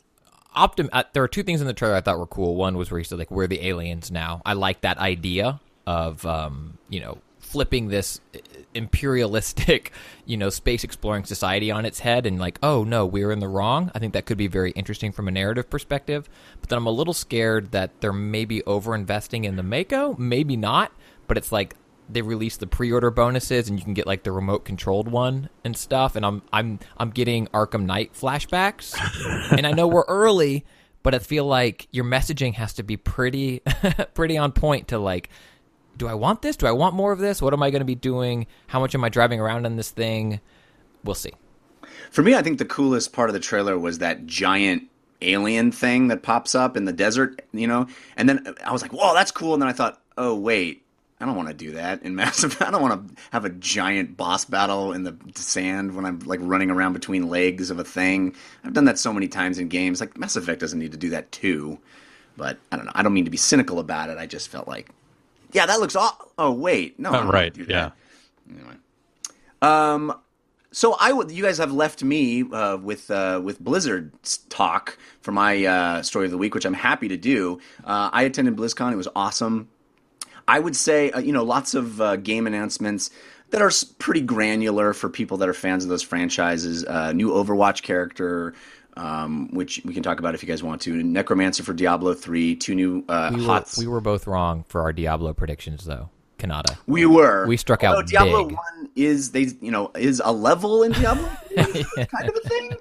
optim. 0.56 0.88
Uh, 0.90 1.04
there 1.12 1.22
are 1.22 1.28
two 1.28 1.42
things 1.42 1.60
in 1.60 1.66
the 1.66 1.74
trailer 1.74 1.96
I 1.96 2.00
thought 2.00 2.18
were 2.18 2.26
cool. 2.26 2.56
One 2.56 2.78
was 2.78 2.90
where 2.90 2.96
he 2.98 3.04
said 3.04 3.18
like, 3.18 3.30
"We're 3.30 3.46
the 3.46 3.66
aliens 3.66 4.10
now." 4.10 4.40
I 4.46 4.54
like 4.54 4.80
that 4.80 4.96
idea 4.96 5.60
of 5.86 6.24
um, 6.24 6.78
you 6.88 7.00
know 7.00 7.18
flipping 7.40 7.88
this 7.88 8.20
uh, 8.34 8.38
imperialistic, 8.76 9.92
you 10.26 10.36
know, 10.36 10.50
space 10.50 10.84
exploring 10.84 11.24
society 11.24 11.70
on 11.70 11.84
its 11.84 12.00
head 12.00 12.26
and 12.26 12.38
like, 12.38 12.58
oh 12.62 12.84
no, 12.84 13.06
we're 13.06 13.32
in 13.32 13.40
the 13.40 13.48
wrong. 13.48 13.90
I 13.94 13.98
think 13.98 14.12
that 14.12 14.26
could 14.26 14.38
be 14.38 14.46
very 14.46 14.70
interesting 14.72 15.12
from 15.12 15.28
a 15.28 15.30
narrative 15.30 15.68
perspective. 15.70 16.28
But 16.60 16.68
then 16.68 16.76
I'm 16.78 16.86
a 16.86 16.90
little 16.90 17.14
scared 17.14 17.72
that 17.72 18.00
they're 18.00 18.12
maybe 18.12 18.62
over 18.64 18.94
investing 18.94 19.44
in 19.44 19.56
the 19.56 19.62
Mako, 19.62 20.16
maybe 20.18 20.56
not. 20.56 20.92
But 21.26 21.38
it's 21.38 21.50
like 21.50 21.74
they 22.08 22.22
released 22.22 22.60
the 22.60 22.66
pre-order 22.66 23.10
bonuses 23.10 23.68
and 23.68 23.78
you 23.78 23.84
can 23.84 23.94
get 23.94 24.06
like 24.06 24.22
the 24.22 24.32
remote 24.32 24.64
controlled 24.64 25.08
one 25.08 25.48
and 25.64 25.76
stuff 25.76 26.14
and 26.14 26.24
I'm 26.24 26.42
I'm 26.52 26.78
I'm 26.96 27.10
getting 27.10 27.48
Arkham 27.48 27.84
Knight 27.84 28.12
flashbacks. 28.14 28.94
and 29.56 29.66
I 29.66 29.72
know 29.72 29.88
we're 29.88 30.04
early, 30.06 30.64
but 31.02 31.14
I 31.14 31.18
feel 31.18 31.44
like 31.44 31.88
your 31.90 32.04
messaging 32.04 32.54
has 32.54 32.74
to 32.74 32.82
be 32.82 32.96
pretty 32.96 33.62
pretty 34.14 34.36
on 34.36 34.52
point 34.52 34.88
to 34.88 34.98
like 34.98 35.30
do 35.96 36.08
I 36.08 36.14
want 36.14 36.42
this? 36.42 36.56
Do 36.56 36.66
I 36.66 36.72
want 36.72 36.94
more 36.94 37.12
of 37.12 37.18
this? 37.18 37.40
What 37.40 37.52
am 37.52 37.62
I 37.62 37.70
going 37.70 37.80
to 37.80 37.86
be 37.86 37.94
doing? 37.94 38.46
How 38.66 38.80
much 38.80 38.94
am 38.94 39.04
I 39.04 39.08
driving 39.08 39.40
around 39.40 39.66
in 39.66 39.76
this 39.76 39.90
thing? 39.90 40.40
We'll 41.04 41.14
see. 41.14 41.32
For 42.10 42.22
me, 42.22 42.34
I 42.34 42.42
think 42.42 42.58
the 42.58 42.64
coolest 42.64 43.12
part 43.12 43.30
of 43.30 43.34
the 43.34 43.40
trailer 43.40 43.78
was 43.78 43.98
that 43.98 44.26
giant 44.26 44.88
alien 45.22 45.72
thing 45.72 46.08
that 46.08 46.22
pops 46.22 46.54
up 46.54 46.76
in 46.76 46.84
the 46.84 46.92
desert, 46.92 47.40
you 47.52 47.66
know? 47.66 47.86
And 48.16 48.28
then 48.28 48.54
I 48.64 48.72
was 48.72 48.82
like, 48.82 48.92
whoa, 48.92 49.14
that's 49.14 49.30
cool. 49.30 49.54
And 49.54 49.62
then 49.62 49.68
I 49.68 49.72
thought, 49.72 50.00
oh, 50.18 50.34
wait, 50.34 50.82
I 51.20 51.24
don't 51.24 51.36
want 51.36 51.48
to 51.48 51.54
do 51.54 51.72
that 51.72 52.02
in 52.02 52.14
Mass 52.14 52.44
Effect. 52.44 52.62
I 52.68 52.70
don't 52.70 52.82
want 52.82 53.08
to 53.08 53.22
have 53.32 53.44
a 53.44 53.50
giant 53.50 54.16
boss 54.16 54.44
battle 54.44 54.92
in 54.92 55.04
the 55.04 55.16
sand 55.34 55.96
when 55.96 56.04
I'm 56.04 56.18
like 56.20 56.40
running 56.42 56.70
around 56.70 56.92
between 56.92 57.28
legs 57.28 57.70
of 57.70 57.78
a 57.78 57.84
thing. 57.84 58.34
I've 58.64 58.74
done 58.74 58.84
that 58.84 58.98
so 58.98 59.12
many 59.12 59.28
times 59.28 59.58
in 59.58 59.68
games. 59.68 60.00
Like 60.00 60.18
Mass 60.18 60.36
Effect 60.36 60.60
doesn't 60.60 60.78
need 60.78 60.92
to 60.92 60.98
do 60.98 61.10
that 61.10 61.32
too. 61.32 61.78
But 62.36 62.58
I 62.70 62.76
don't 62.76 62.84
know. 62.84 62.92
I 62.94 63.02
don't 63.02 63.14
mean 63.14 63.24
to 63.24 63.30
be 63.30 63.38
cynical 63.38 63.78
about 63.78 64.10
it. 64.10 64.18
I 64.18 64.26
just 64.26 64.50
felt 64.50 64.68
like, 64.68 64.90
yeah, 65.52 65.66
that 65.66 65.80
looks. 65.80 65.96
Aw- 65.96 66.18
oh 66.38 66.52
wait, 66.52 66.98
no, 66.98 67.10
I 67.10 67.24
right, 67.24 67.56
yeah. 67.56 67.90
Anyway, 68.50 68.74
um, 69.62 70.18
so 70.72 70.96
I 70.98 71.12
would. 71.12 71.30
You 71.30 71.42
guys 71.42 71.58
have 71.58 71.72
left 71.72 72.02
me 72.02 72.42
uh, 72.42 72.76
with 72.76 73.10
uh, 73.10 73.40
with 73.42 73.60
Blizzard 73.60 74.12
talk 74.48 74.98
for 75.20 75.32
my 75.32 75.64
uh, 75.64 76.02
story 76.02 76.26
of 76.26 76.30
the 76.30 76.38
week, 76.38 76.54
which 76.54 76.64
I'm 76.64 76.74
happy 76.74 77.08
to 77.08 77.16
do. 77.16 77.60
Uh, 77.84 78.10
I 78.12 78.22
attended 78.22 78.56
BlizzCon. 78.56 78.92
It 78.92 78.96
was 78.96 79.08
awesome. 79.16 79.68
I 80.48 80.60
would 80.60 80.76
say, 80.76 81.10
uh, 81.10 81.18
you 81.18 81.32
know, 81.32 81.42
lots 81.42 81.74
of 81.74 82.00
uh, 82.00 82.16
game 82.16 82.46
announcements 82.46 83.10
that 83.50 83.62
are 83.62 83.70
pretty 83.98 84.20
granular 84.20 84.92
for 84.92 85.08
people 85.08 85.38
that 85.38 85.48
are 85.48 85.54
fans 85.54 85.84
of 85.84 85.90
those 85.90 86.02
franchises. 86.02 86.84
Uh, 86.84 87.12
new 87.12 87.30
Overwatch 87.30 87.82
character, 87.82 88.54
um, 88.96 89.48
which 89.52 89.80
we 89.84 89.94
can 89.94 90.02
talk 90.02 90.18
about 90.18 90.34
if 90.34 90.42
you 90.42 90.48
guys 90.48 90.62
want 90.62 90.80
to. 90.82 91.02
Necromancer 91.02 91.62
for 91.62 91.72
Diablo 91.72 92.14
three. 92.14 92.56
Two 92.56 92.74
new 92.74 93.04
uh, 93.08 93.30
We 93.34 93.40
were, 93.40 93.46
hots. 93.46 93.78
we 93.78 93.86
were 93.86 94.00
both 94.00 94.26
wrong 94.26 94.64
for 94.68 94.80
our 94.82 94.92
Diablo 94.92 95.32
predictions, 95.34 95.84
though. 95.84 96.10
Cannata. 96.38 96.76
We 96.86 97.06
were. 97.06 97.46
We 97.46 97.56
struck 97.56 97.82
out 97.82 97.94
Although 97.96 98.06
Diablo 98.06 98.44
big. 98.48 98.56
One 98.56 98.90
is 98.94 99.32
they 99.32 99.48
you 99.60 99.70
know 99.70 99.90
is 99.94 100.20
a 100.24 100.32
level 100.32 100.82
in 100.82 100.92
Diablo, 100.92 101.28
kind 101.56 102.28
of 102.28 102.36
a 102.44 102.48
thing. 102.48 102.76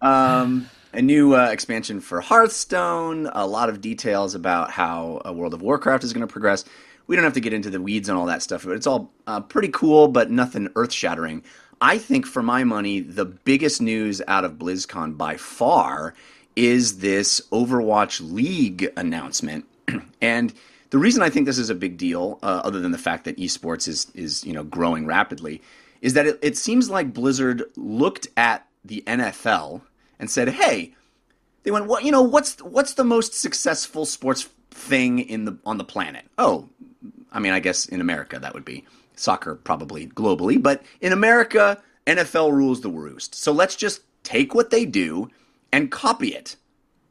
Um, 0.00 0.68
a 0.92 1.02
new 1.02 1.34
uh, 1.34 1.48
expansion 1.50 2.00
for 2.00 2.20
Hearthstone. 2.20 3.26
A 3.32 3.46
lot 3.46 3.68
of 3.68 3.80
details 3.80 4.34
about 4.34 4.70
how 4.70 5.20
uh, 5.26 5.32
World 5.32 5.54
of 5.54 5.60
Warcraft 5.62 6.04
is 6.04 6.12
going 6.12 6.26
to 6.26 6.32
progress. 6.32 6.64
We 7.06 7.16
don't 7.16 7.24
have 7.24 7.34
to 7.34 7.40
get 7.40 7.52
into 7.52 7.68
the 7.68 7.80
weeds 7.80 8.08
and 8.08 8.16
all 8.16 8.26
that 8.26 8.42
stuff, 8.42 8.64
but 8.64 8.72
it's 8.72 8.86
all 8.86 9.12
uh, 9.26 9.40
pretty 9.40 9.68
cool, 9.68 10.08
but 10.08 10.30
nothing 10.30 10.68
earth 10.74 10.92
shattering. 10.92 11.42
I 11.80 11.98
think, 11.98 12.26
for 12.26 12.42
my 12.42 12.64
money, 12.64 13.00
the 13.00 13.24
biggest 13.24 13.80
news 13.80 14.22
out 14.28 14.44
of 14.44 14.52
BlizzCon 14.52 15.16
by 15.16 15.36
far 15.36 16.14
is 16.56 16.98
this 16.98 17.40
Overwatch 17.52 18.20
League 18.32 18.92
announcement, 18.96 19.66
and 20.20 20.52
the 20.90 20.98
reason 20.98 21.22
I 21.22 21.30
think 21.30 21.46
this 21.46 21.58
is 21.58 21.70
a 21.70 21.74
big 21.74 21.96
deal, 21.96 22.38
uh, 22.42 22.62
other 22.64 22.80
than 22.80 22.92
the 22.92 22.98
fact 22.98 23.24
that 23.24 23.36
esports 23.36 23.88
is 23.88 24.06
is 24.14 24.44
you 24.44 24.52
know 24.52 24.62
growing 24.64 25.06
rapidly, 25.06 25.60
is 26.00 26.14
that 26.14 26.26
it, 26.26 26.38
it 26.42 26.56
seems 26.56 26.88
like 26.88 27.12
Blizzard 27.12 27.64
looked 27.76 28.28
at 28.36 28.66
the 28.84 29.02
NFL 29.06 29.82
and 30.18 30.30
said, 30.30 30.48
"Hey, 30.50 30.94
they 31.64 31.70
went, 31.70 31.86
what 31.86 32.04
you 32.04 32.12
know, 32.12 32.22
what's 32.22 32.62
what's 32.62 32.94
the 32.94 33.04
most 33.04 33.34
successful 33.34 34.06
sports 34.06 34.48
thing 34.70 35.18
in 35.18 35.44
the 35.46 35.58
on 35.66 35.78
the 35.78 35.84
planet? 35.84 36.24
Oh, 36.38 36.68
I 37.32 37.40
mean, 37.40 37.52
I 37.52 37.60
guess 37.60 37.86
in 37.86 38.00
America 38.00 38.38
that 38.38 38.54
would 38.54 38.64
be 38.64 38.84
soccer, 39.16 39.54
probably 39.56 40.06
globally, 40.08 40.62
but 40.62 40.82
in 41.00 41.12
America, 41.12 41.82
NFL 42.06 42.52
rules 42.52 42.80
the 42.80 42.90
roost. 42.90 43.34
So 43.34 43.52
let's 43.52 43.76
just 43.76 44.02
take 44.22 44.54
what 44.54 44.70
they 44.70 44.84
do 44.84 45.30
and 45.72 45.90
copy 45.90 46.28
it, 46.34 46.56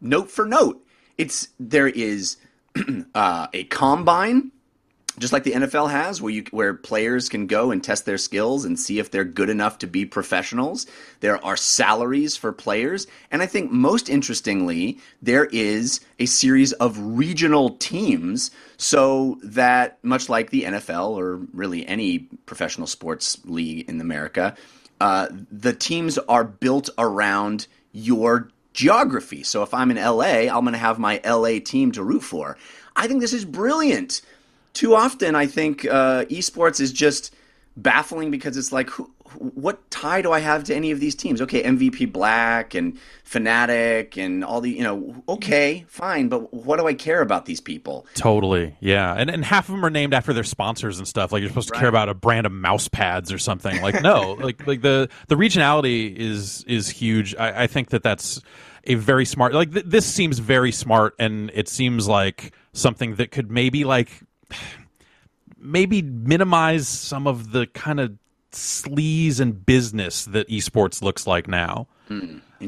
note 0.02 0.32
for 0.32 0.46
note. 0.46 0.86
It's 1.18 1.50
there 1.60 1.88
is 1.88 2.38
uh, 3.16 3.48
a 3.54 3.66
combine 3.66 4.52
just 5.20 5.34
like 5.34 5.44
the 5.44 5.52
NFL 5.52 5.92
has, 5.92 6.22
where 6.22 6.34
you 6.34 6.44
where 6.52 6.74
players 6.74 7.30
can 7.30 7.48
go 7.48 7.72
and 7.72 7.84
test 7.84 8.06
their 8.06 8.18
skills 8.18 8.66
and 8.66 8.80
see 8.80 9.00
if 9.00 9.12
they're 9.12 9.24
good 9.24 9.50
enough 9.50 9.78
to 9.80 9.88
be 9.88 10.06
professionals. 10.06 10.86
There 11.20 11.44
are 11.46 11.56
salaries 11.56 12.36
for 12.36 12.52
players, 12.52 13.08
and 13.32 13.42
I 13.42 13.46
think 13.46 13.72
most 13.72 14.10
interestingly, 14.10 15.00
there 15.22 15.46
is 15.46 16.00
a 16.20 16.26
series 16.26 16.74
of 16.74 16.98
regional 17.00 17.72
teams, 17.72 18.52
so 18.78 19.40
that 19.44 20.04
much 20.04 20.30
like 20.30 20.50
the 20.50 20.64
NFL 20.64 21.12
or 21.12 21.38
really 21.54 21.86
any 21.88 22.20
professional 22.46 22.88
sports 22.88 23.40
league 23.46 23.88
in 23.90 24.02
America, 24.02 24.56
uh, 25.00 25.28
the 25.52 25.74
teams 25.74 26.18
are 26.18 26.44
built 26.44 26.90
around 26.98 27.68
your 27.92 28.50
geography. 28.74 29.44
So 29.44 29.64
if 29.64 29.74
I'm 29.74 29.92
in 29.92 29.98
LA, 29.98 30.50
I'm 30.50 30.64
going 30.64 30.74
to 30.74 30.80
have 30.80 31.00
my 31.00 31.22
LA 31.24 31.60
team 31.64 31.92
to 31.94 32.04
root 32.04 32.24
for. 32.24 32.58
I 32.96 33.08
think 33.08 33.22
this 33.22 33.34
is 33.34 33.46
brilliant 33.46 34.22
too 34.74 34.96
often 34.96 35.36
I 35.36 35.46
think 35.46 35.86
uh, 35.86 36.26
esports 36.26 36.80
is 36.80 36.92
just 36.92 37.34
baffling 37.76 38.32
because 38.32 38.58
it's 38.58 38.72
like, 38.72 38.90
who, 38.90 39.12
what 39.38 39.90
tie 39.90 40.22
do 40.22 40.32
I 40.32 40.40
have 40.40 40.64
to 40.66 40.76
any 40.76 40.92
of 40.92 41.00
these 41.00 41.16
teams? 41.16 41.42
Okay, 41.42 41.64
MVP 41.64 42.12
Black 42.12 42.76
and 42.76 43.00
Fnatic 43.26 44.18
and 44.18 44.44
all 44.44 44.62
the, 44.62 44.72
you 44.72 44.84
know, 44.84 45.24
okay, 45.28 45.86
fine, 45.88 46.28
but 46.28 46.54
what 46.54 46.78
do 46.78 46.88
I 46.88 46.94
care 46.94 47.22
about 47.22 47.46
these 47.46 47.60
people? 47.60 48.06
Totally, 48.14 48.76
yeah, 48.80 49.14
and 49.14 49.30
and 49.30 49.44
half 49.44 49.70
of 49.70 49.76
them 49.76 49.86
are 49.86 49.90
named 49.90 50.14
after 50.14 50.34
their 50.34 50.44
sponsors 50.44 51.00
and 51.00 51.08
stuff. 51.08 51.32
Like 51.32 51.42
you're 51.42 51.50
supposed 51.50 51.70
to 51.70 51.80
care 51.80 51.90
about 51.90 52.10
a 52.10 52.14
brand 52.14 52.46
of 52.46 52.52
mouse 52.52 52.88
pads 52.88 53.32
or 53.32 53.38
something. 53.40 53.82
Like 53.82 54.02
no, 54.02 54.34
like 54.40 54.66
like 54.68 54.82
the 54.82 55.10
the 55.28 55.36
regionality 55.36 56.16
is 56.16 56.64
is 56.66 56.90
huge. 56.90 57.36
I, 57.36 57.64
I 57.64 57.68
think 57.68 57.90
that 57.90 58.04
that's 58.04 58.42
a 58.84 58.96
very 58.96 59.26
smart. 59.26 59.54
Like 59.54 59.74
th- 59.74 59.86
this 59.86 60.06
seems 60.06 60.40
very 60.40 60.72
smart, 60.72 61.16
and 61.18 61.50
it 61.54 61.68
seems 61.68 62.08
like 62.08 62.54
something 62.74 63.16
that 63.16 63.32
could 63.32 63.50
maybe 63.50 63.84
like 63.84 64.12
maybe 65.58 66.02
minimize 66.02 66.88
some 66.88 67.28
of 67.28 67.52
the 67.52 67.68
kind 67.68 68.00
of 68.00 68.18
sleaze 68.52 69.40
and 69.40 69.66
business 69.66 70.26
that 70.26 70.48
esports 70.50 71.02
looks 71.02 71.26
like 71.26 71.48
now. 71.48 71.88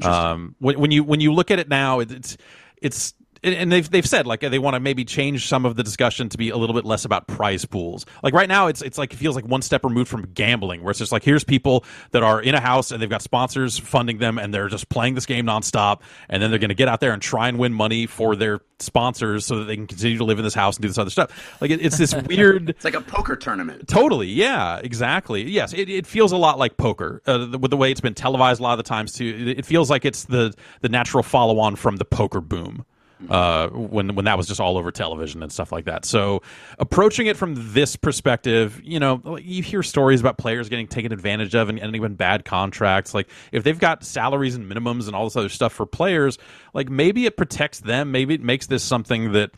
Um, 0.03 0.55
when, 0.59 0.79
when 0.79 0.91
you 0.91 1.03
when 1.03 1.19
you 1.21 1.31
look 1.33 1.51
at 1.51 1.59
it 1.59 1.69
now, 1.69 1.99
it, 1.99 2.11
it's 2.11 2.38
it's 2.81 3.13
and 3.53 3.71
they've 3.71 3.89
they've 3.89 4.08
said 4.08 4.25
like 4.25 4.39
they 4.39 4.60
want 4.60 4.75
to 4.75 4.79
maybe 4.79 5.05
change 5.05 5.47
some 5.47 5.65
of 5.65 5.75
the 5.75 5.84
discussion 5.84 6.29
to 6.29 6.38
be 6.38 6.49
a 6.49 6.58
little 6.58 6.73
bit 6.73 6.86
less 6.86 7.05
about 7.05 7.27
prize 7.27 7.65
pools. 7.65 8.05
Like 8.23 8.34
right 8.34 8.49
now, 8.49 8.67
it's 8.67 8.81
it's 8.81 8.97
like 8.97 9.13
it 9.13 9.17
feels 9.17 9.36
like 9.36 9.45
one 9.45 9.62
step 9.62 9.84
removed 9.84 10.10
from 10.10 10.23
gambling, 10.34 10.81
where 10.81 10.91
it's 10.91 10.99
just 10.99 11.12
like 11.12 11.23
here's 11.23 11.43
people 11.43 11.86
that 12.12 12.23
are 12.23 12.41
in 12.41 12.55
a 12.55 12.60
house 12.60 12.91
and 12.91 13.01
they've 13.01 13.10
got 13.10 13.21
sponsors 13.21 13.77
funding 13.77 14.17
them, 14.17 14.38
and 14.38 14.53
they're 14.53 14.69
just 14.69 14.89
playing 14.89 15.15
this 15.15 15.25
game 15.25 15.45
nonstop, 15.45 16.01
and 16.29 16.41
then 16.41 16.49
they're 16.49 16.60
going 16.60 16.69
to 16.69 16.75
get 16.75 16.88
out 16.88 16.99
there 17.01 17.13
and 17.13 17.21
try 17.21 17.47
and 17.47 17.60
win 17.60 17.73
money 17.73 18.05
for 18.05 18.36
their 18.36 18.62
sponsors 18.79 19.45
so 19.45 19.60
that 19.60 19.65
they 19.65 19.75
can 19.75 19.88
continue 19.88 20.17
to 20.17 20.23
live 20.23 20.38
in 20.38 20.43
this 20.43 20.53
house 20.53 20.77
and 20.77 20.81
do 20.81 20.88
this 20.88 20.97
other 20.97 21.10
stuff. 21.10 21.62
Like 21.62 21.71
it, 21.71 21.86
it's 21.86 21.97
this 21.97 22.15
weird. 22.27 22.69
It's 22.69 22.86
like 22.86 22.95
a 22.95 23.01
poker 23.01 23.36
tournament. 23.36 23.88
Totally, 23.88 24.27
yeah, 24.27 24.79
exactly. 24.84 25.43
Yes, 25.43 25.73
it, 25.73 25.89
it 25.89 26.08
feels 26.08 26.31
a 26.31 26.38
lot 26.38 26.58
like 26.58 26.77
poker 26.77 27.21
uh, 27.25 27.45
the, 27.45 27.58
with 27.58 27.71
the 27.71 27.77
way 27.77 27.91
it's 27.91 28.01
been 28.01 28.15
televised 28.15 28.60
a 28.60 28.63
lot 28.63 28.73
of 28.73 28.77
the 28.77 28.89
times 28.89 29.13
too. 29.13 29.25
It, 29.25 29.60
it 29.60 29.65
feels 29.65 29.89
like 29.89 30.05
it's 30.05 30.25
the 30.25 30.53
the 30.81 30.89
natural 30.89 31.23
follow 31.23 31.60
on 31.60 31.75
from 31.75 31.97
the 31.97 32.05
poker 32.05 32.41
boom 32.41 32.86
uh, 33.30 33.69
when 33.69 34.15
when 34.15 34.25
that 34.25 34.38
was 34.38 34.47
just 34.47 34.60
all 34.60 34.78
over 34.78 34.91
television 34.91 35.41
and 35.41 35.51
stuff 35.51 35.71
like 35.71 35.86
that. 35.86 36.06
So 36.06 36.41
approaching 36.80 37.28
it 37.28 37.38
from 37.38 37.73
this 37.73 37.95
perspective, 37.95 38.82
you 38.84 38.99
know, 38.99 39.38
you 39.41 39.63
hear 39.63 39.84
stories 39.84 40.19
about 40.19 40.38
players 40.38 40.69
getting 40.69 40.88
taken 40.88 41.12
advantage 41.12 41.56
of 41.56 41.69
and 41.69 41.80
in 41.80 42.15
bad 42.15 42.45
contracts. 42.45 43.13
Like 43.13 43.30
if 43.51 43.63
they've 43.63 43.80
got 43.80 44.04
salaries 44.04 44.56
and 44.56 44.69
minimums 44.69 45.08
and 45.08 45.15
all 45.15 45.23
this 45.25 45.36
other 45.36 45.49
stuff 45.49 45.73
for 45.73 45.86
players, 45.86 46.38
like 46.73 46.89
maybe 46.89 47.25
it 47.25 47.38
protects 47.38 47.80
them. 47.80 48.12
Maybe 48.12 48.34
it 48.34 48.41
makes 48.41 48.67
this 48.67 48.84
something 48.84 49.32
that 49.32 49.51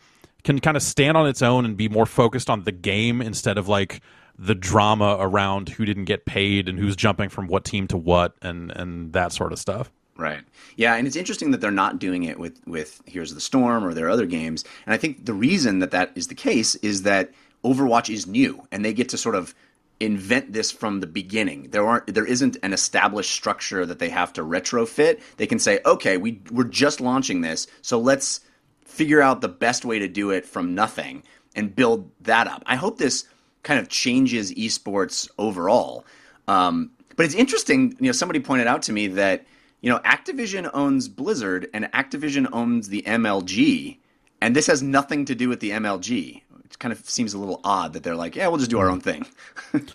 can 0.44 0.60
kind 0.60 0.76
of 0.76 0.82
stand 0.82 1.16
on 1.16 1.26
its 1.26 1.42
own 1.42 1.64
and 1.64 1.76
be 1.76 1.88
more 1.88 2.06
focused 2.06 2.48
on 2.48 2.62
the 2.62 2.72
game 2.72 3.20
instead 3.20 3.58
of 3.58 3.68
like 3.68 4.00
the 4.38 4.54
drama 4.54 5.16
around 5.18 5.68
who 5.68 5.84
didn't 5.84 6.04
get 6.04 6.24
paid 6.24 6.68
and 6.68 6.78
who's 6.78 6.94
jumping 6.94 7.28
from 7.28 7.48
what 7.48 7.64
team 7.64 7.88
to 7.88 7.96
what 7.96 8.36
and 8.40 8.70
and 8.70 9.12
that 9.12 9.32
sort 9.32 9.52
of 9.52 9.58
stuff. 9.58 9.90
Right. 10.18 10.40
Yeah, 10.76 10.96
and 10.96 11.06
it's 11.06 11.14
interesting 11.14 11.52
that 11.52 11.60
they're 11.60 11.70
not 11.70 12.00
doing 12.00 12.24
it 12.24 12.40
with 12.40 12.60
with 12.66 13.00
Here's 13.06 13.34
the 13.34 13.40
Storm 13.40 13.84
or 13.84 13.94
their 13.94 14.10
other 14.10 14.26
games. 14.26 14.64
And 14.84 14.92
I 14.92 14.96
think 14.96 15.24
the 15.24 15.32
reason 15.32 15.78
that 15.78 15.92
that 15.92 16.10
is 16.16 16.26
the 16.26 16.34
case 16.34 16.74
is 16.76 17.02
that 17.02 17.30
Overwatch 17.64 18.12
is 18.12 18.26
new, 18.26 18.66
and 18.72 18.84
they 18.84 18.92
get 18.92 19.08
to 19.10 19.16
sort 19.16 19.36
of 19.36 19.54
invent 20.00 20.52
this 20.52 20.72
from 20.72 20.98
the 20.98 21.06
beginning. 21.06 21.70
There 21.70 21.86
aren't 21.86 22.12
there 22.12 22.24
isn't 22.24 22.56
an 22.64 22.72
established 22.72 23.30
structure 23.30 23.86
that 23.86 24.00
they 24.00 24.08
have 24.08 24.32
to 24.32 24.42
retrofit. 24.42 25.20
They 25.36 25.46
can 25.46 25.60
say, 25.60 25.78
okay, 25.86 26.16
we 26.16 26.40
we're 26.50 26.64
just 26.64 27.00
launching 27.00 27.40
this, 27.42 27.68
so 27.80 28.00
let's 28.00 28.40
figure 28.84 29.22
out 29.22 29.40
the 29.40 29.48
best 29.48 29.84
way 29.84 30.00
to 30.00 30.08
do 30.08 30.30
it 30.30 30.44
from 30.44 30.74
nothing 30.74 31.22
and 31.54 31.76
build 31.76 32.10
that 32.22 32.48
up. 32.48 32.64
I 32.66 32.74
hope 32.74 32.98
this 32.98 33.24
kind 33.62 33.78
of 33.78 33.88
changes 33.88 34.52
esports 34.54 35.28
overall. 35.38 36.04
Um, 36.48 36.90
but 37.16 37.26
it's 37.26 37.34
interesting, 37.34 37.96
you 38.00 38.06
know, 38.06 38.12
somebody 38.12 38.40
pointed 38.40 38.66
out 38.66 38.82
to 38.82 38.92
me 38.92 39.06
that 39.08 39.44
you 39.88 39.94
know 39.94 40.00
Activision 40.00 40.68
owns 40.74 41.08
Blizzard 41.08 41.66
and 41.72 41.86
Activision 41.94 42.46
owns 42.52 42.90
the 42.90 43.00
MLG, 43.06 43.96
and 44.42 44.54
this 44.54 44.66
has 44.66 44.82
nothing 44.82 45.24
to 45.24 45.34
do 45.34 45.48
with 45.48 45.60
the 45.60 45.70
MLG. 45.70 46.42
It 46.62 46.78
kind 46.78 46.92
of 46.92 47.08
seems 47.08 47.32
a 47.32 47.38
little 47.38 47.62
odd 47.64 47.94
that 47.94 48.02
they're 48.02 48.14
like, 48.14 48.36
yeah, 48.36 48.48
we'll 48.48 48.58
just 48.58 48.68
do 48.68 48.78
our 48.80 48.90
own 48.90 49.00
thing. 49.00 49.26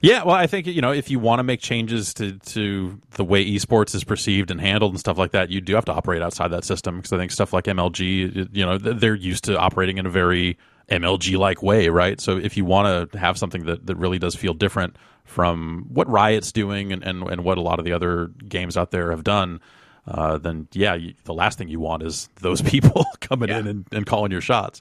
Yeah, 0.00 0.22
well, 0.22 0.36
I 0.36 0.46
think 0.46 0.68
you 0.68 0.80
know 0.80 0.92
if 0.92 1.10
you 1.10 1.18
want 1.18 1.40
to 1.40 1.42
make 1.42 1.58
changes 1.58 2.14
to 2.14 2.38
to 2.38 3.00
the 3.16 3.24
way 3.24 3.44
esports 3.44 3.96
is 3.96 4.04
perceived 4.04 4.52
and 4.52 4.60
handled 4.60 4.92
and 4.92 5.00
stuff 5.00 5.18
like 5.18 5.32
that, 5.32 5.50
you 5.50 5.60
do 5.60 5.74
have 5.74 5.86
to 5.86 5.92
operate 5.92 6.22
outside 6.22 6.52
that 6.52 6.64
system 6.64 6.98
because 6.98 7.12
I 7.12 7.18
think 7.18 7.32
stuff 7.32 7.52
like 7.52 7.64
MLG, 7.64 8.48
you 8.52 8.64
know, 8.64 8.78
they're 8.78 9.16
used 9.16 9.42
to 9.46 9.58
operating 9.58 9.98
in 9.98 10.06
a 10.06 10.08
very 10.08 10.56
MLG 10.90 11.38
like 11.38 11.62
way, 11.62 11.88
right? 11.88 12.20
So 12.20 12.36
if 12.36 12.56
you 12.56 12.64
want 12.64 13.12
to 13.12 13.18
have 13.18 13.38
something 13.38 13.64
that, 13.66 13.86
that 13.86 13.96
really 13.96 14.18
does 14.18 14.34
feel 14.34 14.54
different 14.54 14.96
from 15.24 15.86
what 15.90 16.08
Riot's 16.08 16.52
doing 16.52 16.92
and, 16.92 17.02
and, 17.02 17.22
and 17.28 17.44
what 17.44 17.58
a 17.58 17.60
lot 17.60 17.78
of 17.78 17.84
the 17.84 17.92
other 17.92 18.28
games 18.48 18.76
out 18.76 18.90
there 18.90 19.10
have 19.10 19.24
done, 19.24 19.60
uh, 20.06 20.38
then 20.38 20.68
yeah, 20.72 20.94
you, 20.94 21.14
the 21.24 21.34
last 21.34 21.58
thing 21.58 21.68
you 21.68 21.80
want 21.80 22.02
is 22.02 22.28
those 22.36 22.62
people 22.70 23.04
coming 23.20 23.50
in 23.50 23.66
and, 23.66 23.86
and 23.92 24.06
calling 24.06 24.32
your 24.32 24.40
shots. 24.40 24.80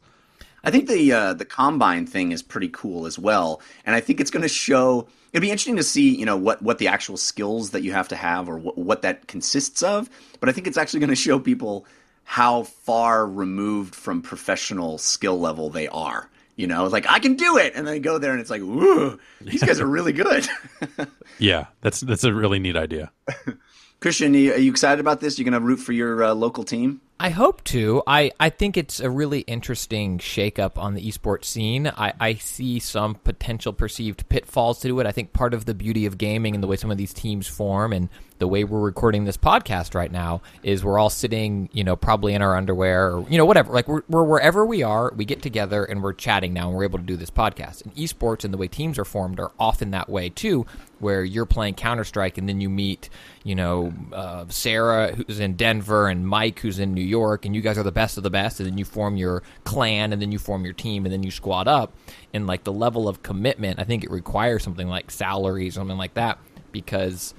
I 0.64 0.72
think 0.72 0.90
the 0.90 1.12
uh, 1.12 1.34
the 1.34 1.46
combine 1.46 2.08
thing 2.08 2.32
is 2.32 2.42
pretty 2.42 2.68
cool 2.70 3.06
as 3.06 3.18
well, 3.18 3.62
and 3.86 3.96
I 3.96 4.02
think 4.02 4.20
it's 4.20 4.32
going 4.32 4.42
to 4.42 4.50
show. 4.50 5.08
It'd 5.32 5.42
be 5.42 5.52
interesting 5.52 5.76
to 5.78 5.84
see, 5.84 6.14
you 6.14 6.26
know, 6.26 6.36
what 6.36 6.62
what 6.62 6.80
the 6.80 6.88
actual 6.88 7.16
skills 7.16 7.70
that 7.70 7.84
you 7.84 7.94
have 7.94 8.08
to 8.10 8.16
have 8.16 8.50
or 8.50 8.58
what, 8.58 8.78
what 8.78 9.02
that 9.04 9.28
consists 9.28 9.84
of. 9.84 10.10
But 10.40 10.50
I 10.50 10.52
think 10.52 10.68
it's 10.68 10.78
actually 10.78 11.00
going 11.00 11.10
to 11.12 11.16
show 11.16 11.40
people 11.40 11.86
how 12.30 12.64
far 12.64 13.26
removed 13.26 13.96
from 13.96 14.22
professional 14.22 14.98
skill 14.98 15.40
level 15.40 15.70
they 15.70 15.88
are. 15.88 16.30
You 16.58 16.68
know, 16.68 16.88
like 16.88 17.10
I 17.10 17.20
can 17.20 17.36
do 17.36 17.58
it, 17.58 17.72
and 17.74 17.88
then 17.88 18.02
go 18.02 18.18
there 18.18 18.34
and 18.34 18.42
it's 18.42 18.50
like, 18.50 18.62
ooh, 18.62 19.18
these 19.40 19.64
guys 19.64 19.80
are 19.80 19.86
really 19.86 20.12
good. 20.12 20.46
yeah, 21.40 21.68
that's 21.82 22.02
that's 22.02 22.26
a 22.26 22.34
really 22.34 22.60
neat 22.60 22.76
idea. 22.76 23.12
Christian, 24.02 24.36
are 24.36 24.58
you 24.58 24.70
excited 24.70 25.00
about 25.00 25.22
this? 25.22 25.40
You're 25.40 25.50
going 25.50 25.60
to 25.60 25.66
root 25.66 25.78
for 25.78 25.94
your 25.94 26.24
uh, 26.24 26.34
local 26.34 26.64
team? 26.64 27.02
I 27.20 27.30
hope 27.30 27.64
to. 27.66 28.04
I, 28.06 28.32
I 28.40 28.50
think 28.52 28.78
it's 28.78 29.00
a 29.00 29.10
really 29.10 29.40
interesting 29.42 30.20
shakeup 30.20 30.78
on 30.78 30.94
the 30.94 31.02
esports 31.02 31.46
scene. 31.46 31.88
I, 31.88 32.14
I 32.20 32.34
see 32.36 32.78
some 32.78 33.16
potential 33.16 33.74
perceived 33.74 34.30
pitfalls 34.30 34.80
to 34.82 35.00
it. 35.00 35.08
I 35.08 35.12
think 35.12 35.34
part 35.34 35.56
of 35.56 35.66
the 35.66 35.74
beauty 35.74 36.06
of 36.06 36.20
gaming 36.20 36.54
and 36.54 36.62
the 36.62 36.68
way 36.68 36.76
some 36.76 36.92
of 36.92 36.98
these 36.98 37.14
teams 37.14 37.48
form 37.48 37.92
and 37.92 38.10
the 38.40 38.48
way 38.48 38.64
we're 38.64 38.80
recording 38.80 39.26
this 39.26 39.38
podcast 39.38 39.96
right 39.96 40.12
now 40.12 40.42
is 40.64 40.84
we're 40.84 41.00
all 41.00 41.10
sitting, 41.10 41.70
you 41.74 41.84
know, 41.84 41.96
probably 41.96 42.34
in 42.34 42.42
our 42.42 42.56
underwear 42.56 43.14
or, 43.14 43.30
you 43.30 43.38
know, 43.38 43.46
whatever. 43.46 43.74
Like 43.74 43.88
we're, 43.88 44.04
we're 44.08 44.24
wherever 44.24 44.66
we 44.66 44.84
are, 44.84 45.12
we 45.16 45.26
get 45.26 45.42
together 45.42 45.84
and 45.84 46.04
we're 46.04 46.14
chatting 46.14 46.54
now 46.54 46.68
and 46.68 46.78
we're 46.78 46.84
able 46.84 47.00
to 47.00 47.06
do 47.06 47.18
this 47.18 47.32
podcast. 47.32 47.84
And 47.84 47.96
esports 47.96 48.44
and 48.44 48.54
the 48.54 48.58
way 48.58 48.68
teams 48.68 49.00
are 49.00 49.06
formed 49.06 49.40
are 49.40 49.52
often 49.60 49.92
that 49.92 50.10
way 50.10 50.30
too, 50.30 50.66
where 51.00 51.24
you're 51.24 51.46
playing 51.46 51.76
Counter 51.76 52.04
Strike 52.04 52.38
and 52.38 52.48
then 52.48 52.62
you 52.62 52.70
meet, 52.70 53.10
you 53.44 53.56
know, 53.56 53.94
uh, 54.14 54.46
Sarah 54.50 55.16
who's 55.16 55.40
in 55.40 55.56
Denver 55.56 56.08
and 56.08 56.28
Mike 56.28 56.60
who's 56.60 56.80
in 56.80 56.94
New 56.94 57.02
York, 57.02 57.46
and 57.46 57.56
you 57.56 57.62
guys 57.62 57.78
are 57.78 57.84
the 57.84 57.92
best 57.92 58.18
of 58.18 58.24
the 58.24 58.30
best, 58.30 58.60
and 58.60 58.70
then 58.70 58.78
you 58.78 58.86
form 58.86 59.18
your 59.18 59.42
clan, 59.64 60.14
and 60.14 60.22
then 60.22 60.32
you 60.32 60.40
form 60.40 60.64
your 60.64 60.74
team, 60.74 61.06
and 61.06 61.14
then 61.14 61.24
you 61.24 61.32
squad 61.32 61.68
up. 61.68 61.94
And 62.34 62.46
like 62.46 62.64
the 62.64 62.74
level 62.74 63.08
of 63.08 63.24
commitment, 63.24 63.80
I 63.80 63.84
think 63.84 64.04
it 64.04 64.12
requires 64.12 64.64
something 64.64 64.88
like 64.88 65.12
salaries, 65.12 65.76
or 65.76 65.80
something 65.82 65.98
like 65.98 66.16
that, 66.16 66.40
because 66.72 67.34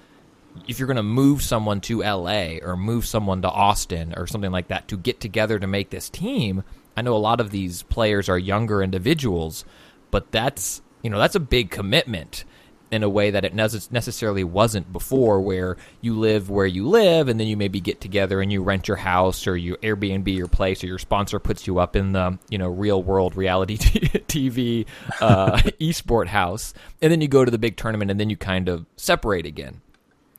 if 0.66 0.78
you're 0.78 0.86
going 0.86 0.96
to 0.96 1.02
move 1.02 1.42
someone 1.42 1.80
to 1.82 2.02
LA 2.02 2.56
or 2.62 2.76
move 2.76 3.06
someone 3.06 3.42
to 3.42 3.50
Austin 3.50 4.14
or 4.16 4.26
something 4.26 4.50
like 4.50 4.68
that 4.68 4.88
to 4.88 4.96
get 4.96 5.20
together 5.20 5.58
to 5.58 5.66
make 5.66 5.90
this 5.90 6.08
team, 6.08 6.64
I 6.96 7.02
know 7.02 7.14
a 7.14 7.18
lot 7.18 7.40
of 7.40 7.50
these 7.50 7.82
players 7.84 8.28
are 8.28 8.38
younger 8.38 8.82
individuals, 8.82 9.64
but 10.10 10.32
that's 10.32 10.82
you 11.02 11.10
know 11.10 11.18
that's 11.18 11.36
a 11.36 11.40
big 11.40 11.70
commitment 11.70 12.44
in 12.90 13.02
a 13.02 13.08
way 13.08 13.30
that 13.30 13.44
it 13.44 13.54
necessarily 13.54 14.42
wasn't 14.42 14.90
before, 14.92 15.40
where 15.40 15.76
you 16.00 16.18
live 16.18 16.48
where 16.48 16.66
you 16.66 16.88
live, 16.88 17.28
and 17.28 17.38
then 17.38 17.46
you 17.46 17.56
maybe 17.56 17.80
get 17.80 18.00
together 18.00 18.40
and 18.40 18.50
you 18.50 18.62
rent 18.62 18.88
your 18.88 18.96
house 18.96 19.46
or 19.46 19.56
you 19.56 19.76
Airbnb 19.76 20.34
your 20.34 20.48
place, 20.48 20.82
or 20.82 20.86
your 20.86 20.98
sponsor 20.98 21.38
puts 21.38 21.66
you 21.66 21.78
up 21.78 21.94
in 21.94 22.12
the 22.12 22.38
you 22.48 22.58
know 22.58 22.68
real 22.68 23.02
world 23.02 23.36
reality 23.36 23.76
TV 23.78 24.86
uh, 25.20 25.56
esport 25.80 26.26
house, 26.26 26.74
and 27.02 27.12
then 27.12 27.20
you 27.20 27.28
go 27.28 27.44
to 27.44 27.50
the 27.50 27.58
big 27.58 27.76
tournament, 27.76 28.10
and 28.10 28.18
then 28.18 28.30
you 28.30 28.36
kind 28.36 28.68
of 28.68 28.86
separate 28.96 29.46
again. 29.46 29.80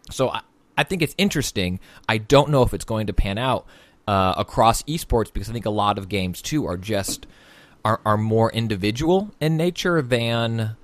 So 0.10 0.30
I, 0.30 0.42
I 0.78 0.84
think 0.84 1.02
it's 1.02 1.16
interesting. 1.18 1.80
I 2.08 2.18
don't 2.18 2.50
know 2.50 2.64
if 2.64 2.74
it's 2.74 2.86
going 2.86 3.08
to 3.08 3.14
pan 3.14 3.38
out 3.38 3.66
uh, 4.08 4.34
across 4.38 4.84
esports 4.84 5.32
because 5.32 5.50
I 5.50 5.54
think 5.54 5.66
a 5.66 5.72
lot 5.72 5.98
of 5.98 6.10
games 6.10 6.42
too 6.42 6.66
are 6.66 6.78
just 6.78 7.28
are 7.86 8.02
are 8.06 8.18
more 8.18 8.52
individual 8.52 9.32
in 9.40 9.56
nature 9.56 10.02
than 10.02 10.76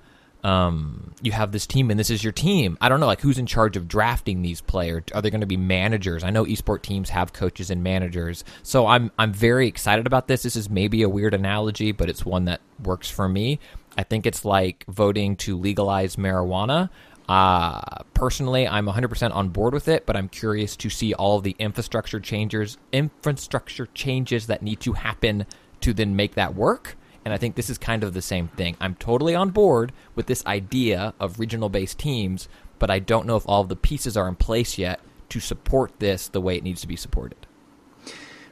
um, 0.44 1.12
you 1.22 1.32
have 1.32 1.50
this 1.50 1.66
team 1.66 1.90
and 1.90 1.98
this 1.98 2.08
is 2.08 2.22
your 2.22 2.32
team. 2.32 2.78
I 2.80 2.88
don't 2.88 3.00
know, 3.00 3.06
like 3.06 3.20
who's 3.20 3.38
in 3.38 3.46
charge 3.46 3.76
of 3.76 3.88
drafting 3.88 4.42
these 4.42 4.60
players? 4.60 5.02
Are 5.12 5.20
they 5.20 5.30
going 5.30 5.40
to 5.40 5.46
be 5.46 5.56
managers? 5.56 6.22
I 6.22 6.30
know 6.30 6.44
esport 6.44 6.82
teams 6.82 7.10
have 7.10 7.32
coaches 7.32 7.68
and 7.68 7.82
managers, 7.82 8.44
so 8.62 8.86
I'm 8.86 9.10
I'm 9.18 9.32
very 9.32 9.66
excited 9.66 10.06
about 10.06 10.28
this. 10.28 10.44
This 10.44 10.54
is 10.54 10.70
maybe 10.70 11.02
a 11.02 11.08
weird 11.08 11.34
analogy, 11.34 11.90
but 11.90 12.08
it's 12.08 12.24
one 12.24 12.44
that 12.44 12.60
works 12.82 13.10
for 13.10 13.28
me. 13.28 13.58
I 13.98 14.04
think 14.04 14.24
it's 14.24 14.44
like 14.44 14.84
voting 14.88 15.36
to 15.36 15.58
legalize 15.58 16.16
marijuana. 16.16 16.90
Uh, 17.28 17.80
personally, 18.14 18.68
I'm 18.68 18.86
100% 18.86 19.34
on 19.34 19.48
board 19.48 19.74
with 19.74 19.88
it, 19.88 20.06
but 20.06 20.16
I'm 20.16 20.28
curious 20.28 20.76
to 20.76 20.90
see 20.90 21.12
all 21.14 21.40
the 21.40 21.56
infrastructure 21.58 22.20
changes, 22.20 22.78
infrastructure 22.92 23.86
changes 23.94 24.46
that 24.46 24.62
need 24.62 24.80
to 24.80 24.92
happen 24.92 25.46
to 25.80 25.92
then 25.92 26.14
make 26.14 26.34
that 26.34 26.54
work. 26.54 26.96
And 27.24 27.34
I 27.34 27.38
think 27.38 27.56
this 27.56 27.68
is 27.68 27.78
kind 27.78 28.04
of 28.04 28.14
the 28.14 28.22
same 28.22 28.48
thing. 28.48 28.76
I'm 28.80 28.94
totally 28.94 29.34
on 29.34 29.50
board 29.50 29.92
with 30.14 30.26
this 30.26 30.46
idea 30.46 31.12
of 31.18 31.40
regional 31.40 31.68
based 31.68 31.98
teams, 31.98 32.48
but 32.78 32.90
I 32.90 33.00
don't 33.00 33.26
know 33.26 33.36
if 33.36 33.48
all 33.48 33.64
the 33.64 33.74
pieces 33.74 34.16
are 34.16 34.28
in 34.28 34.36
place 34.36 34.78
yet 34.78 35.00
to 35.30 35.40
support 35.40 35.98
this 35.98 36.28
the 36.28 36.40
way 36.40 36.56
it 36.56 36.62
needs 36.62 36.80
to 36.82 36.86
be 36.86 36.94
supported. 36.94 37.46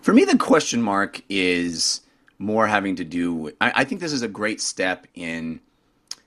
For 0.02 0.12
me, 0.12 0.24
the 0.24 0.36
question 0.36 0.82
mark 0.82 1.22
is 1.28 2.00
more 2.38 2.66
having 2.66 2.96
to 2.96 3.04
do 3.04 3.32
with, 3.32 3.54
I, 3.60 3.72
I 3.76 3.84
think 3.84 4.00
this 4.00 4.12
is 4.12 4.22
a 4.22 4.28
great 4.28 4.60
step 4.60 5.06
in 5.14 5.60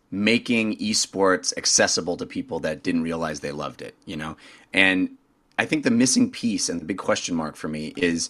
making 0.09 0.77
esports 0.77 1.53
accessible 1.57 2.17
to 2.17 2.25
people 2.25 2.59
that 2.61 2.83
didn't 2.83 3.01
realize 3.01 3.41
they 3.41 3.51
loved 3.51 3.81
it, 3.81 3.95
you 4.05 4.15
know? 4.15 4.37
And 4.73 5.09
I 5.59 5.65
think 5.65 5.83
the 5.83 5.91
missing 5.91 6.31
piece 6.31 6.69
and 6.69 6.79
the 6.79 6.85
big 6.85 6.97
question 6.97 7.35
mark 7.35 7.55
for 7.55 7.67
me 7.67 7.93
is 7.97 8.29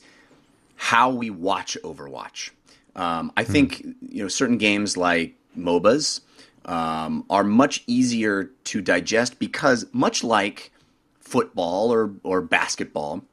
how 0.76 1.10
we 1.10 1.30
watch 1.30 1.78
Overwatch. 1.84 2.52
Um, 2.96 3.32
I 3.38 3.44
hmm. 3.44 3.52
think 3.52 3.86
you 4.02 4.24
know 4.24 4.28
certain 4.28 4.58
games 4.58 4.98
like 4.98 5.36
MOBAs 5.58 6.22
um, 6.66 7.26
are 7.30 7.44
much 7.44 7.84
easier 7.88 8.52
to 8.66 8.82
digest 8.82 9.40
because 9.40 9.86
much 9.92 10.24
like 10.24 10.72
football 11.20 11.94
or 11.94 12.12
or 12.24 12.42
basketball, 12.42 13.24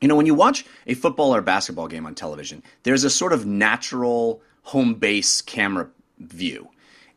you 0.00 0.08
know 0.08 0.16
when 0.16 0.26
you 0.26 0.34
watch 0.34 0.64
a 0.86 0.94
football 0.94 1.34
or 1.34 1.40
basketball 1.40 1.88
game 1.88 2.06
on 2.06 2.14
television, 2.14 2.62
there's 2.82 3.04
a 3.04 3.10
sort 3.10 3.32
of 3.32 3.46
natural 3.46 4.40
home 4.62 4.94
base 4.94 5.40
camera 5.42 5.88
view. 6.18 6.68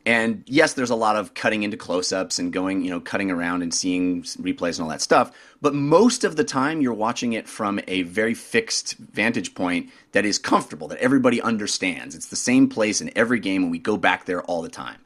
And 0.09 0.43
yes, 0.47 0.73
there's 0.73 0.89
a 0.89 0.95
lot 0.95 1.17
of 1.17 1.35
cutting 1.35 1.61
into 1.61 1.77
close-ups 1.77 2.39
and 2.39 2.51
going, 2.51 2.83
you 2.83 2.89
know, 2.89 2.99
cutting 2.99 3.29
around 3.29 3.61
and 3.61 3.71
seeing 3.71 4.23
replays 4.23 4.79
and 4.79 4.79
all 4.79 4.89
that 4.89 5.03
stuff. 5.03 5.31
But 5.61 5.75
most 5.75 6.23
of 6.23 6.35
the 6.35 6.43
time, 6.43 6.81
you're 6.81 6.95
watching 6.95 7.33
it 7.33 7.47
from 7.47 7.79
a 7.87 8.01
very 8.01 8.33
fixed 8.33 8.95
vantage 8.97 9.53
point 9.53 9.91
that 10.13 10.25
is 10.25 10.39
comfortable, 10.39 10.87
that 10.87 10.97
everybody 10.97 11.39
understands. 11.39 12.15
It's 12.15 12.25
the 12.25 12.35
same 12.35 12.67
place 12.67 13.01
in 13.01 13.15
every 13.15 13.39
game, 13.39 13.61
and 13.61 13.71
we 13.71 13.77
go 13.77 13.97
back 13.97 14.25
there 14.25 14.41
all 14.45 14.63
the 14.63 14.69
time. 14.69 14.97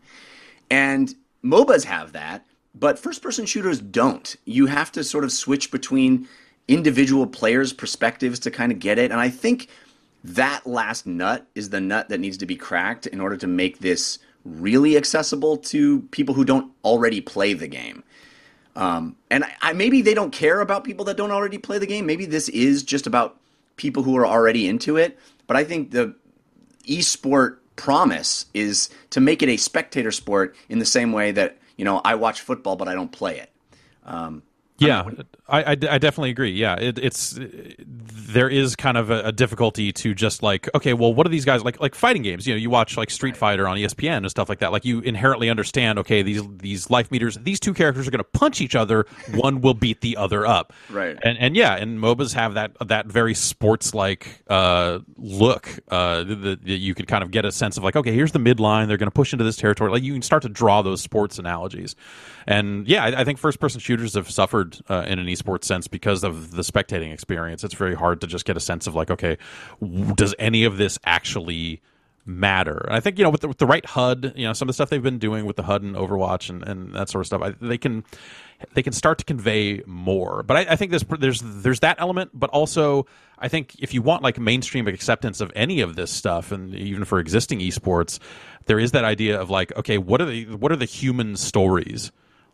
And 0.71 1.13
MOBAs 1.43 1.83
have 1.83 2.13
that, 2.13 2.45
but 2.73 2.97
first-person 2.97 3.45
shooters 3.45 3.81
don't. 3.81 4.33
You 4.45 4.67
have 4.67 4.89
to 4.93 5.03
sort 5.03 5.25
of 5.25 5.33
switch 5.33 5.69
between 5.69 6.29
individual 6.69 7.27
players' 7.27 7.73
perspectives 7.73 8.39
to 8.39 8.51
kind 8.51 8.71
of 8.71 8.79
get 8.79 8.97
it. 8.97 9.11
And 9.11 9.19
I 9.19 9.29
think 9.29 9.67
that 10.23 10.65
last 10.65 11.05
nut 11.05 11.45
is 11.55 11.71
the 11.71 11.81
nut 11.81 12.07
that 12.07 12.21
needs 12.21 12.37
to 12.37 12.45
be 12.45 12.55
cracked 12.55 13.05
in 13.05 13.19
order 13.19 13.35
to 13.35 13.47
make 13.47 13.79
this 13.79 14.19
really 14.45 14.97
accessible 14.97 15.57
to 15.57 16.01
people 16.11 16.35
who 16.35 16.45
don't 16.45 16.71
already 16.83 17.21
play 17.21 17.53
the 17.53 17.67
game. 17.67 18.03
Um, 18.75 19.15
and 19.29 19.43
I, 19.43 19.55
I, 19.61 19.73
maybe 19.73 20.01
they 20.01 20.13
don't 20.13 20.31
care 20.31 20.59
about 20.61 20.83
people 20.83 21.05
that 21.05 21.17
don't 21.17 21.31
already 21.31 21.57
play 21.57 21.77
the 21.77 21.85
game. 21.85 22.05
Maybe 22.05 22.25
this 22.25 22.49
is 22.49 22.83
just 22.83 23.07
about 23.07 23.37
people 23.77 24.03
who 24.03 24.17
are 24.17 24.25
already 24.25 24.67
into 24.67 24.97
it. 24.97 25.17
But 25.47 25.57
I 25.57 25.63
think 25.63 25.91
the 25.91 26.15
esport 26.87 27.57
promise 27.75 28.45
is 28.53 28.89
to 29.11 29.21
make 29.21 29.41
it 29.41 29.49
a 29.49 29.57
spectator 29.57 30.11
sport 30.11 30.55
in 30.69 30.79
the 30.79 30.85
same 30.85 31.11
way 31.11 31.31
that 31.31 31.57
you 31.77 31.85
know 31.85 32.01
I 32.03 32.15
watch 32.15 32.41
football 32.41 32.75
but 32.75 32.87
I 32.87 32.93
don't 32.93 33.11
play 33.11 33.39
it. 33.39 33.49
Um, 34.05 34.43
yeah, 34.85 35.09
I, 35.47 35.63
I, 35.63 35.71
I, 35.71 35.75
definitely 35.75 36.31
agree. 36.31 36.51
Yeah, 36.51 36.75
it, 36.75 36.97
it's 36.99 37.37
there 37.37 38.49
is 38.49 38.75
kind 38.75 38.97
of 38.97 39.09
a, 39.09 39.25
a, 39.25 39.31
difficulty 39.31 39.91
to 39.91 40.13
just 40.13 40.41
like 40.41 40.73
okay, 40.75 40.93
well, 40.93 41.13
what 41.13 41.25
are 41.27 41.29
these 41.29 41.45
guys 41.45 41.63
like? 41.63 41.79
Like 41.79 41.95
fighting 41.95 42.21
games, 42.21 42.47
you 42.47 42.53
know, 42.53 42.57
you 42.57 42.69
watch 42.69 42.97
like 42.97 43.09
Street 43.09 43.37
Fighter 43.37 43.67
on 43.67 43.77
ESPN 43.77 44.17
and 44.17 44.29
stuff 44.29 44.49
like 44.49 44.59
that. 44.59 44.71
Like 44.71 44.85
you 44.85 44.99
inherently 44.99 45.49
understand, 45.49 45.99
okay, 45.99 46.21
these 46.21 46.41
these 46.57 46.89
life 46.89 47.11
meters, 47.11 47.37
these 47.41 47.59
two 47.59 47.73
characters 47.73 48.07
are 48.07 48.11
going 48.11 48.19
to 48.19 48.39
punch 48.39 48.61
each 48.61 48.75
other. 48.75 49.05
one 49.35 49.61
will 49.61 49.73
beat 49.73 50.01
the 50.01 50.17
other 50.17 50.45
up. 50.45 50.73
Right. 50.89 51.17
And 51.23 51.37
and 51.37 51.55
yeah, 51.55 51.75
and 51.75 51.99
MOBAs 51.99 52.33
have 52.33 52.55
that 52.55 52.75
that 52.87 53.05
very 53.07 53.33
sports 53.33 53.93
like 53.93 54.43
uh, 54.47 54.99
look 55.17 55.69
uh, 55.89 56.23
that 56.23 56.59
you 56.63 56.95
could 56.95 57.07
kind 57.07 57.23
of 57.23 57.31
get 57.31 57.45
a 57.45 57.51
sense 57.51 57.77
of 57.77 57.83
like, 57.83 57.95
okay, 57.95 58.13
here's 58.13 58.31
the 58.31 58.39
midline. 58.39 58.87
They're 58.87 58.97
going 58.97 59.07
to 59.07 59.11
push 59.11 59.33
into 59.33 59.45
this 59.45 59.57
territory. 59.57 59.91
Like 59.91 60.03
you 60.03 60.13
can 60.13 60.21
start 60.21 60.43
to 60.43 60.49
draw 60.49 60.81
those 60.81 61.01
sports 61.01 61.39
analogies. 61.39 61.95
And 62.47 62.87
yeah, 62.87 63.03
I, 63.03 63.21
I 63.21 63.23
think 63.23 63.39
first 63.39 63.59
person 63.59 63.79
shooters 63.79 64.15
have 64.15 64.29
suffered 64.29 64.72
uh, 64.89 65.05
in 65.07 65.19
an 65.19 65.27
esports 65.27 65.65
sense 65.65 65.87
because 65.87 66.23
of 66.23 66.51
the 66.51 66.61
spectating 66.61 67.13
experience. 67.13 67.63
It's 67.63 67.73
very 67.73 67.95
hard 67.95 68.21
to 68.21 68.27
just 68.27 68.45
get 68.45 68.57
a 68.57 68.59
sense 68.59 68.87
of 68.87 68.95
like, 68.95 69.11
okay, 69.11 69.37
does 70.15 70.35
any 70.39 70.63
of 70.63 70.77
this 70.77 70.99
actually 71.05 71.81
matter? 72.25 72.77
And 72.85 72.95
I 72.95 72.99
think 72.99 73.17
you 73.17 73.23
know 73.23 73.29
with 73.29 73.41
the, 73.41 73.47
with 73.47 73.57
the 73.57 73.65
right 73.65 73.85
HUD, 73.85 74.33
you 74.35 74.45
know, 74.45 74.53
some 74.53 74.67
of 74.67 74.69
the 74.69 74.73
stuff 74.73 74.89
they've 74.89 75.03
been 75.03 75.19
doing 75.19 75.45
with 75.45 75.55
the 75.55 75.63
HUD 75.63 75.83
and 75.83 75.95
Overwatch 75.95 76.49
and, 76.49 76.63
and 76.67 76.93
that 76.93 77.09
sort 77.09 77.21
of 77.21 77.27
stuff, 77.27 77.41
I, 77.41 77.49
they 77.65 77.77
can 77.77 78.03
they 78.73 78.83
can 78.83 78.93
start 78.93 79.17
to 79.19 79.25
convey 79.25 79.81
more. 79.85 80.43
But 80.43 80.57
I, 80.57 80.73
I 80.73 80.75
think 80.75 80.91
there's 80.91 81.05
there's 81.19 81.41
there's 81.41 81.81
that 81.81 81.97
element, 81.99 82.31
but 82.33 82.49
also 82.51 83.05
I 83.39 83.47
think 83.47 83.75
if 83.79 83.93
you 83.93 84.01
want 84.01 84.23
like 84.23 84.39
mainstream 84.39 84.87
acceptance 84.87 85.41
of 85.41 85.51
any 85.55 85.81
of 85.81 85.95
this 85.95 86.11
stuff, 86.11 86.51
and 86.51 86.73
even 86.73 87.05
for 87.05 87.19
existing 87.19 87.59
esports, 87.59 88.19
there 88.65 88.79
is 88.79 88.91
that 88.91 89.03
idea 89.03 89.39
of 89.39 89.49
like, 89.49 89.75
okay, 89.77 89.97
what 89.97 90.21
are 90.21 90.25
the 90.25 90.45
what 90.55 90.71
are 90.71 90.77
the 90.77 90.85
human 90.85 91.35
stories? 91.35 92.11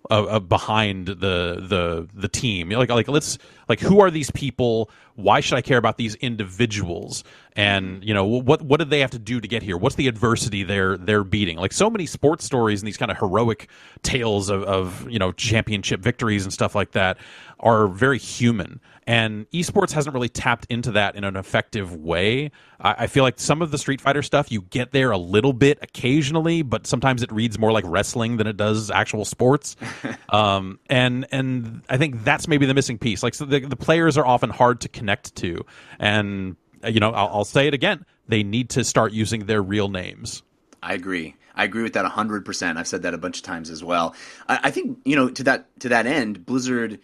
Uh, 0.09 0.23
uh, 0.23 0.39
behind 0.39 1.07
the 1.07 1.63
the 1.67 2.07
the 2.13 2.27
team. 2.27 2.69
Like 2.69 2.89
like 2.89 3.07
let's 3.07 3.37
like 3.67 3.79
who 3.79 3.99
are 3.99 4.09
these 4.09 4.31
people? 4.31 4.89
Why 5.15 5.41
should 5.41 5.57
I 5.57 5.61
care 5.61 5.77
about 5.77 5.97
these 5.97 6.15
individuals? 6.15 7.23
And 7.55 8.03
you 8.03 8.13
know 8.13 8.25
what 8.25 8.61
what 8.61 8.79
did 8.79 8.89
they 8.89 9.01
have 9.01 9.11
to 9.11 9.19
do 9.19 9.41
to 9.41 9.47
get 9.47 9.61
here? 9.61 9.77
What's 9.77 9.95
the 9.95 10.07
adversity 10.07 10.63
they're 10.63 10.97
they're 10.97 11.23
beating? 11.23 11.57
Like 11.57 11.73
so 11.73 11.89
many 11.89 12.05
sports 12.05 12.45
stories 12.45 12.81
and 12.81 12.87
these 12.87 12.97
kind 12.97 13.11
of 13.11 13.17
heroic 13.17 13.69
tales 14.01 14.49
of, 14.49 14.63
of 14.63 15.09
you 15.09 15.19
know 15.19 15.31
championship 15.33 15.99
victories 15.99 16.43
and 16.43 16.53
stuff 16.53 16.75
like 16.75 16.91
that 16.91 17.17
are 17.59 17.87
very 17.87 18.17
human. 18.17 18.79
And 19.05 19.49
esports 19.51 19.91
hasn't 19.91 20.13
really 20.13 20.29
tapped 20.29 20.67
into 20.69 20.91
that 20.91 21.15
in 21.15 21.23
an 21.23 21.35
effective 21.35 21.95
way. 21.95 22.51
I, 22.79 22.95
I 22.99 23.07
feel 23.07 23.23
like 23.23 23.39
some 23.39 23.61
of 23.61 23.71
the 23.71 23.77
Street 23.77 24.01
Fighter 24.01 24.21
stuff 24.21 24.51
you 24.51 24.61
get 24.61 24.91
there 24.91 25.11
a 25.11 25.17
little 25.17 25.53
bit 25.53 25.79
occasionally, 25.81 26.61
but 26.61 26.85
sometimes 26.85 27.23
it 27.23 27.31
reads 27.31 27.57
more 27.57 27.71
like 27.71 27.85
wrestling 27.87 28.37
than 28.37 28.45
it 28.45 28.55
does 28.55 28.91
actual 28.91 29.25
sports. 29.25 29.75
um, 30.29 30.79
and 30.89 31.25
and 31.31 31.81
I 31.89 31.97
think 31.97 32.23
that's 32.23 32.47
maybe 32.47 32.65
the 32.65 32.73
missing 32.73 32.97
piece. 32.97 33.23
Like 33.23 33.33
so 33.33 33.45
the 33.45 33.59
the 33.59 33.75
players 33.75 34.17
are 34.17 34.25
often 34.25 34.49
hard 34.49 34.81
to 34.81 34.89
connect 34.89 35.35
to, 35.37 35.65
and 35.97 36.55
uh, 36.83 36.89
you 36.89 36.99
know 36.99 37.11
I'll, 37.11 37.27
I'll 37.29 37.45
say 37.45 37.67
it 37.67 37.73
again. 37.73 38.05
They 38.27 38.43
need 38.43 38.69
to 38.71 38.83
start 38.83 39.11
using 39.11 39.47
their 39.47 39.61
real 39.61 39.89
names. 39.89 40.43
I 40.83 40.93
agree. 40.93 41.35
I 41.55 41.63
agree 41.63 41.83
with 41.83 41.93
that 41.93 42.05
hundred 42.05 42.45
percent. 42.45 42.77
I've 42.77 42.87
said 42.87 43.01
that 43.01 43.13
a 43.13 43.17
bunch 43.17 43.37
of 43.37 43.43
times 43.43 43.69
as 43.69 43.83
well. 43.83 44.15
I, 44.47 44.59
I 44.65 44.71
think 44.71 44.99
you 45.03 45.15
know 45.15 45.29
to 45.29 45.43
that 45.43 45.79
to 45.81 45.89
that 45.89 46.05
end, 46.05 46.45
Blizzard 46.45 46.99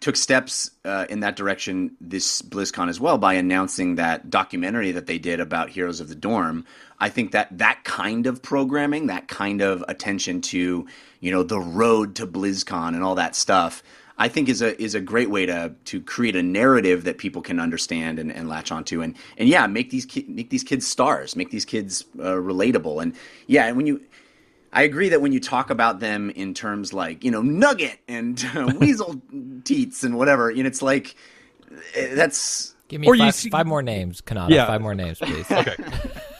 took 0.00 0.16
steps 0.16 0.70
uh, 0.84 1.06
in 1.08 1.20
that 1.20 1.36
direction 1.36 1.96
this 2.00 2.42
BlizzCon 2.42 2.88
as 2.88 3.00
well 3.00 3.18
by 3.18 3.34
announcing 3.34 3.96
that 3.96 4.30
documentary 4.30 4.92
that 4.92 5.06
they 5.06 5.18
did 5.18 5.40
about 5.40 5.70
Heroes 5.70 6.00
of 6.00 6.08
the 6.08 6.14
Dorm. 6.14 6.64
I 7.00 7.08
think 7.08 7.32
that 7.32 7.58
that 7.58 7.84
kind 7.84 8.26
of 8.26 8.42
programming, 8.42 9.06
that 9.06 9.28
kind 9.28 9.60
of 9.60 9.84
attention 9.88 10.40
to 10.42 10.86
you 11.20 11.30
know 11.30 11.42
the 11.42 11.60
road 11.60 12.16
to 12.16 12.26
BlizzCon 12.26 12.88
and 12.88 13.02
all 13.02 13.14
that 13.16 13.34
stuff, 13.34 13.82
I 14.16 14.28
think 14.28 14.48
is 14.48 14.62
a 14.62 14.80
is 14.80 14.94
a 14.94 15.00
great 15.00 15.30
way 15.30 15.46
to 15.46 15.74
to 15.86 16.00
create 16.00 16.36
a 16.36 16.42
narrative 16.42 17.04
that 17.04 17.18
people 17.18 17.42
can 17.42 17.58
understand 17.58 18.18
and, 18.18 18.30
and 18.30 18.48
latch 18.48 18.70
onto 18.70 19.02
and 19.02 19.16
and 19.36 19.48
yeah, 19.48 19.66
make 19.66 19.90
these 19.90 20.06
ki- 20.06 20.26
make 20.28 20.50
these 20.50 20.64
kids 20.64 20.86
stars, 20.86 21.34
make 21.34 21.50
these 21.50 21.64
kids 21.64 22.04
uh, 22.18 22.34
relatable 22.34 23.02
and 23.02 23.14
yeah, 23.46 23.66
and 23.66 23.76
when 23.76 23.86
you 23.86 24.00
I 24.74 24.82
agree 24.82 25.08
that 25.10 25.20
when 25.22 25.32
you 25.32 25.40
talk 25.40 25.70
about 25.70 26.00
them 26.00 26.30
in 26.30 26.52
terms 26.52 26.92
like 26.92 27.24
you 27.24 27.30
know 27.30 27.40
Nugget 27.42 27.98
and 28.08 28.44
uh, 28.54 28.72
Weasel 28.80 29.22
Teats 29.64 30.04
and 30.04 30.16
whatever, 30.18 30.50
you 30.50 30.62
know, 30.62 30.66
it's 30.66 30.82
like 30.82 31.14
eh, 31.94 32.14
that's 32.14 32.74
Give 32.88 33.00
me 33.00 33.06
Or 33.06 33.14
you 33.14 33.22
five, 33.22 33.34
see- 33.34 33.50
five 33.50 33.66
more 33.66 33.82
names, 33.82 34.20
Cannata. 34.20 34.50
Yeah. 34.50 34.66
Five 34.66 34.82
more 34.82 34.94
names, 34.94 35.18
please. 35.18 35.50
Okay. 35.50 35.76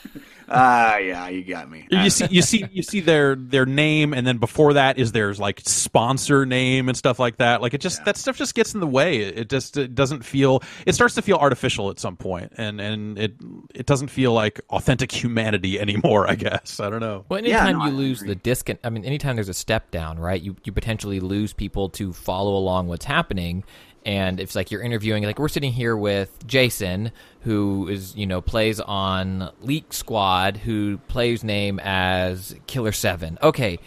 ah 0.54 0.96
yeah, 0.98 1.28
you 1.28 1.42
got 1.44 1.70
me. 1.70 1.86
you 1.90 2.10
see 2.10 2.26
you 2.30 2.42
see 2.42 2.64
you 2.72 2.82
see 2.82 3.00
their 3.00 3.34
their 3.34 3.66
name 3.66 4.12
and 4.14 4.26
then 4.26 4.38
before 4.38 4.74
that 4.74 4.98
is 4.98 5.12
their 5.12 5.34
like 5.34 5.60
sponsor 5.64 6.46
name 6.46 6.88
and 6.88 6.96
stuff 6.96 7.18
like 7.18 7.36
that 7.38 7.60
like 7.62 7.74
it 7.74 7.80
just 7.80 8.04
that 8.04 8.16
stuff 8.16 8.36
just 8.36 8.54
gets 8.54 8.74
in 8.74 8.80
the 8.80 8.86
way 8.86 9.18
it, 9.18 9.38
it 9.40 9.48
just 9.50 9.76
it 9.76 9.94
doesn't 9.94 10.24
feel 10.24 10.62
it 10.86 10.94
starts 10.94 11.14
to 11.14 11.22
feel 11.22 11.36
artificial 11.36 11.90
at 11.90 11.98
some 11.98 12.16
point 12.16 12.52
and 12.56 12.80
and 12.80 13.18
it 13.18 13.34
it 13.74 13.86
doesn't 13.86 14.08
feel 14.08 14.32
like 14.32 14.60
authentic 14.70 15.10
humanity 15.12 15.78
anymore 15.84 16.28
i 16.30 16.34
guess 16.34 16.80
i 16.80 16.88
don't 16.90 17.00
know 17.00 17.24
Well, 17.28 17.44
Yeah, 17.44 17.64
anytime 17.66 17.78
no, 17.78 17.84
you 17.86 17.90
I 17.90 17.94
lose 17.94 18.22
agree. 18.22 18.34
the 18.34 18.40
discon, 18.40 18.78
I 18.84 18.90
mean, 18.90 19.04
anytime 19.04 19.36
there's 19.36 19.48
a 19.48 19.54
step 19.54 19.90
down, 19.90 20.18
right? 20.18 20.40
You 20.40 20.56
you 20.64 20.72
potentially 20.72 21.20
lose 21.20 21.52
people 21.52 21.88
to 21.90 22.12
follow 22.12 22.56
along 22.56 22.88
what's 22.88 23.04
happening. 23.04 23.64
And 24.04 24.38
it's 24.38 24.54
like 24.54 24.70
you're 24.70 24.82
interviewing, 24.82 25.24
like 25.24 25.38
we're 25.38 25.48
sitting 25.48 25.72
here 25.72 25.96
with 25.96 26.46
Jason, 26.46 27.10
who 27.40 27.88
is 27.88 28.14
you 28.16 28.26
know 28.26 28.40
plays 28.40 28.80
on 28.80 29.50
Leak 29.62 29.92
Squad, 29.92 30.58
who 30.58 30.98
plays 31.08 31.42
name 31.42 31.80
as 31.82 32.54
Killer 32.66 32.92
Seven. 32.92 33.38
Okay, 33.42 33.78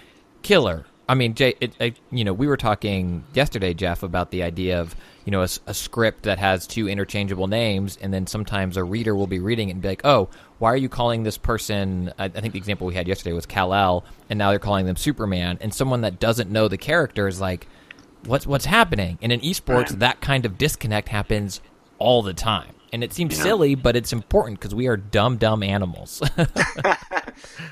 Killer. 0.41 0.85
I 1.09 1.15
mean, 1.15 1.35
Jay, 1.35 1.55
it, 1.61 1.73
it, 1.79 1.99
you 2.11 2.25
know, 2.25 2.33
we 2.33 2.47
were 2.47 2.57
talking 2.57 3.23
yesterday, 3.33 3.73
Jeff, 3.73 4.03
about 4.03 4.29
the 4.29 4.43
idea 4.43 4.81
of 4.81 4.93
you 5.23 5.31
know 5.31 5.41
a 5.41 5.73
script 5.73 6.23
that 6.23 6.39
has 6.39 6.67
two 6.67 6.89
interchangeable 6.89 7.47
names, 7.47 7.97
and 8.01 8.13
then 8.13 8.27
sometimes 8.27 8.75
a 8.75 8.83
reader 8.83 9.15
will 9.15 9.27
be 9.27 9.39
reading 9.39 9.69
it 9.69 9.73
and 9.73 9.81
be 9.81 9.87
like, 9.87 10.05
"Oh, 10.05 10.29
why 10.59 10.71
are 10.71 10.77
you 10.77 10.89
calling 10.89 11.23
this 11.23 11.37
person?" 11.37 12.13
I, 12.17 12.25
I 12.25 12.29
think 12.29 12.53
the 12.53 12.59
example 12.59 12.87
we 12.87 12.95
had 12.95 13.07
yesterday 13.07 13.33
was 13.33 13.45
Kal 13.45 13.73
El, 13.73 14.03
and 14.29 14.37
now 14.37 14.49
they're 14.49 14.59
calling 14.59 14.85
them 14.85 14.95
Superman, 14.97 15.57
and 15.61 15.73
someone 15.73 16.01
that 16.01 16.19
doesn't 16.19 16.49
know 16.49 16.67
the 16.67 16.77
character 16.77 17.27
is 17.27 17.39
like, 17.39 17.67
"What's 18.25 18.45
what's 18.47 18.65
happening?" 18.65 19.17
And 19.21 19.31
in 19.31 19.39
esports, 19.41 19.89
Right. 19.91 19.99
that 19.99 20.21
kind 20.21 20.45
of 20.45 20.57
disconnect 20.57 21.09
happens 21.09 21.61
all 21.99 22.21
the 22.21 22.33
time, 22.33 22.73
and 22.93 23.03
it 23.03 23.13
seems 23.13 23.35
silly, 23.35 23.75
but 23.75 23.95
it's 23.95 24.13
important 24.13 24.59
because 24.59 24.73
we 24.75 24.87
are 24.87 24.97
dumb, 24.97 25.37
dumb 25.37 25.63
animals. 25.63 26.21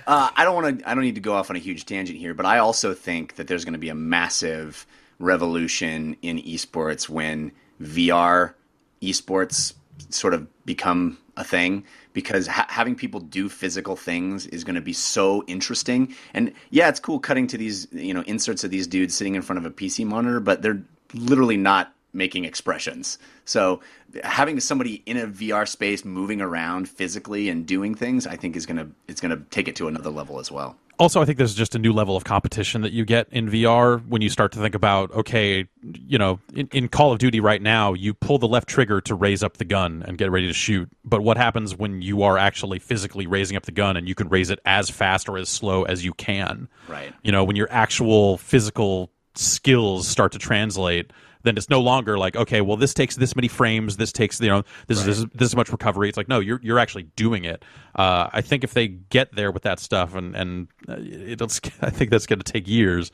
Uh, 0.07 0.29
I 0.35 0.43
don't 0.43 0.53
want 0.53 0.79
to. 0.79 0.89
I 0.89 0.93
don't 0.93 1.03
need 1.03 1.15
to 1.15 1.21
go 1.21 1.33
off 1.33 1.49
on 1.49 1.55
a 1.55 1.59
huge 1.59 1.85
tangent 1.85 2.19
here, 2.19 2.35
but 2.35 2.45
I 2.45 2.59
also 2.59 2.93
think 2.93 3.35
that 3.37 3.47
there's 3.47 3.65
going 3.65 3.73
to 3.73 3.79
be 3.79 3.89
a 3.89 3.95
massive 3.95 4.85
revolution 5.17 6.15
in 6.21 6.37
esports 6.37 7.09
when 7.09 7.51
VR 7.81 8.53
esports 9.01 9.73
sort 10.09 10.35
of 10.35 10.47
become 10.65 11.17
a 11.35 11.43
thing 11.43 11.83
because 12.15 12.47
ha- 12.47 12.65
having 12.69 12.95
people 12.95 13.19
do 13.19 13.47
physical 13.49 13.95
things 13.95 14.47
is 14.47 14.63
going 14.63 14.75
to 14.75 14.81
be 14.81 14.93
so 14.93 15.43
interesting. 15.45 16.15
And 16.33 16.53
yeah, 16.71 16.89
it's 16.89 16.99
cool 16.99 17.19
cutting 17.19 17.45
to 17.47 17.57
these 17.57 17.87
you 17.91 18.13
know 18.13 18.21
inserts 18.21 18.63
of 18.63 18.71
these 18.71 18.87
dudes 18.87 19.13
sitting 19.13 19.35
in 19.35 19.43
front 19.43 19.59
of 19.59 19.65
a 19.65 19.69
PC 19.69 20.03
monitor, 20.07 20.39
but 20.39 20.63
they're 20.63 20.81
literally 21.13 21.57
not 21.57 21.93
making 22.13 22.45
expressions. 22.45 23.19
So 23.43 23.81
having 24.23 24.59
somebody 24.61 25.03
in 25.05 25.17
a 25.17 25.27
VR 25.27 25.67
space 25.67 26.05
moving 26.05 26.41
around 26.41 26.87
physically 26.87 27.49
and 27.49 27.67
doing 27.67 27.93
things, 27.93 28.25
I 28.25 28.37
think 28.37 28.55
is 28.55 28.65
gonna 28.65 28.87
it's 29.07 29.21
gonna 29.21 29.41
take 29.51 29.67
it 29.67 29.75
to 29.75 29.87
another 29.87 30.09
level 30.09 30.39
as 30.39 30.49
well. 30.49 30.77
Also 30.99 31.21
i 31.21 31.25
think 31.25 31.37
there's 31.37 31.55
just 31.55 31.75
a 31.75 31.79
new 31.79 31.91
level 31.91 32.15
of 32.15 32.23
competition 32.23 32.81
that 32.81 32.91
you 32.93 33.05
get 33.05 33.27
in 33.31 33.49
vr 33.49 34.05
when 34.07 34.21
you 34.21 34.29
start 34.29 34.51
to 34.51 34.59
think 34.59 34.75
about 34.75 35.11
okay 35.11 35.67
you 35.81 36.17
know 36.17 36.39
in, 36.53 36.67
in 36.71 36.87
call 36.87 37.11
of 37.11 37.19
duty 37.19 37.39
right 37.39 37.61
now 37.61 37.93
you 37.93 38.13
pull 38.13 38.37
the 38.37 38.47
left 38.47 38.67
trigger 38.67 39.01
to 39.01 39.13
raise 39.15 39.43
up 39.43 39.57
the 39.57 39.65
gun 39.65 40.03
and 40.07 40.17
get 40.17 40.31
ready 40.31 40.47
to 40.47 40.53
shoot 40.53 40.89
but 41.03 41.21
what 41.21 41.37
happens 41.37 41.75
when 41.75 42.01
you 42.01 42.23
are 42.23 42.37
actually 42.37 42.79
physically 42.79 43.27
raising 43.27 43.57
up 43.57 43.63
the 43.63 43.71
gun 43.71 43.97
and 43.97 44.07
you 44.07 44.15
can 44.15 44.29
raise 44.29 44.49
it 44.49 44.59
as 44.65 44.89
fast 44.89 45.27
or 45.27 45.37
as 45.37 45.49
slow 45.49 45.83
as 45.83 46.03
you 46.05 46.13
can 46.13 46.67
Right. 46.87 47.13
you 47.23 47.31
know 47.31 47.43
when 47.43 47.55
your 47.55 47.67
actual 47.71 48.37
physical 48.37 49.11
skills 49.35 50.07
start 50.07 50.31
to 50.31 50.39
translate 50.39 51.11
then 51.45 51.55
it's 51.57 51.69
no 51.69 51.79
longer 51.79 52.17
like 52.17 52.35
okay 52.35 52.59
well 52.61 52.75
this 52.77 52.93
takes 52.93 53.15
this 53.15 53.35
many 53.35 53.47
frames 53.47 53.97
this 53.97 54.11
takes 54.11 54.41
you 54.41 54.49
know 54.49 54.63
this 54.87 54.99
is 54.99 55.05
this, 55.05 55.17
is- 55.19 55.25
this 55.33 55.47
is 55.49 55.55
much 55.55 55.71
recovery. 55.71 56.09
It's 56.09 56.17
like 56.17 56.27
no 56.27 56.39
you're 56.39 56.59
you're 56.61 56.79
actually 56.79 57.03
doing 57.15 57.45
it. 57.45 57.63
Uh, 57.95 58.29
i 58.33 58.41
think 58.41 58.63
if 58.65 58.73
they 58.73 58.87
get 58.89 59.33
there 59.35 59.51
with 59.51 59.63
that 59.63 59.79
stuff 59.79 60.13
and 60.15 60.35
and 60.35 60.67
uh, 60.89 60.97
it'll 60.99 61.47
i 61.81 61.89
think 61.89 62.11
that's 62.11 62.25
going 62.25 62.39
to 62.39 62.51
take 62.51 62.67
years. 62.67 63.11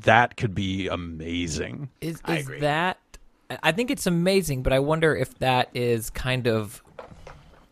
That 0.00 0.36
could 0.36 0.54
be 0.54 0.88
amazing. 0.88 1.88
Is 2.02 2.20
I 2.24 2.38
is 2.38 2.44
agree. 2.46 2.60
that? 2.60 2.98
I 3.62 3.72
think 3.72 3.90
it's 3.90 4.06
amazing, 4.06 4.62
but 4.62 4.72
I 4.72 4.80
wonder 4.80 5.14
if 5.16 5.38
that 5.38 5.70
is 5.72 6.10
kind 6.10 6.46
of, 6.48 6.82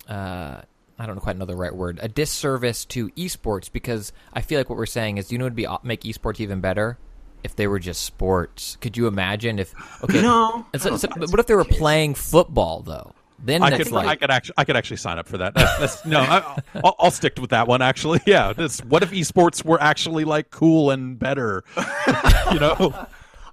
uh, 0.08 0.60
I 0.98 1.06
don't 1.06 1.18
quite 1.20 1.36
know 1.36 1.44
the 1.44 1.56
right 1.56 1.74
word, 1.74 1.98
a 2.02 2.08
disservice 2.08 2.84
to 2.86 3.08
esports 3.10 3.70
because 3.70 4.12
I 4.32 4.40
feel 4.40 4.58
like 4.60 4.70
what 4.70 4.78
we're 4.78 4.86
saying 4.86 5.18
is, 5.18 5.32
you 5.32 5.38
know, 5.38 5.44
would 5.44 5.56
be 5.56 5.66
make 5.82 6.02
esports 6.02 6.40
even 6.40 6.60
better 6.60 6.96
if 7.44 7.54
they 7.56 7.66
were 7.66 7.78
just 7.78 8.02
sports. 8.02 8.76
Could 8.80 8.96
you 8.96 9.06
imagine 9.06 9.58
if? 9.58 9.74
Okay, 10.02 10.20
No, 10.22 10.66
so- 10.76 10.96
so- 10.96 11.08
but 11.16 11.30
what 11.30 11.38
if 11.38 11.46
they 11.46 11.54
were 11.54 11.64
case. 11.64 11.78
playing 11.78 12.14
football 12.14 12.80
though? 12.80 13.12
Then 13.38 13.62
I 13.62 13.76
could, 13.76 13.90
like 13.92 14.06
I 14.06 14.16
could 14.16 14.30
actually, 14.30 14.54
I 14.56 14.64
could 14.64 14.76
actually 14.76 14.96
sign 14.96 15.18
up 15.18 15.28
for 15.28 15.36
that. 15.38 15.52
That's, 15.54 15.78
that's 15.78 16.06
no, 16.06 16.20
I, 16.20 16.62
I'll, 16.82 16.96
I'll 16.98 17.10
stick 17.10 17.34
with 17.38 17.50
that 17.50 17.68
one. 17.68 17.82
Actually, 17.82 18.20
yeah. 18.26 18.54
This, 18.54 18.80
what 18.84 19.02
if 19.02 19.10
esports 19.10 19.62
were 19.62 19.78
actually 19.82 20.24
like 20.24 20.50
cool 20.50 20.90
and 20.90 21.18
better? 21.18 21.62
you 22.52 22.58
know, 22.58 23.06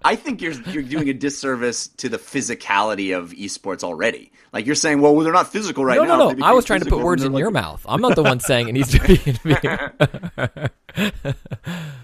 I 0.03 0.15
think 0.15 0.41
you're 0.41 0.53
you're 0.53 0.83
doing 0.83 1.09
a 1.09 1.13
disservice 1.13 1.89
to 1.97 2.07
the 2.07 2.17
physicality 2.17 3.17
of 3.17 3.31
esports 3.31 3.83
already. 3.83 4.31
Like 4.53 4.65
you're 4.65 4.75
saying, 4.75 5.01
well, 5.01 5.17
they're 5.19 5.33
not 5.33 5.51
physical 5.51 5.83
right 5.83 5.97
no, 5.97 6.03
now. 6.05 6.17
no, 6.17 6.29
If 6.29 6.37
no. 6.37 6.45
I 6.45 6.51
was 6.53 6.63
trying 6.63 6.81
to 6.81 6.89
put 6.89 6.99
words 6.99 7.23
in 7.23 7.33
they're 7.33 7.39
your 7.41 7.51
mouth. 7.51 7.85
I'm 7.89 8.01
not 8.01 8.15
the 8.15 8.23
one 8.23 8.39
saying 8.39 8.69
it 8.69 8.73
needs 8.73 8.91
to 8.91 8.99
be. 9.05 9.17
to 9.17 10.69
be- 10.95 11.81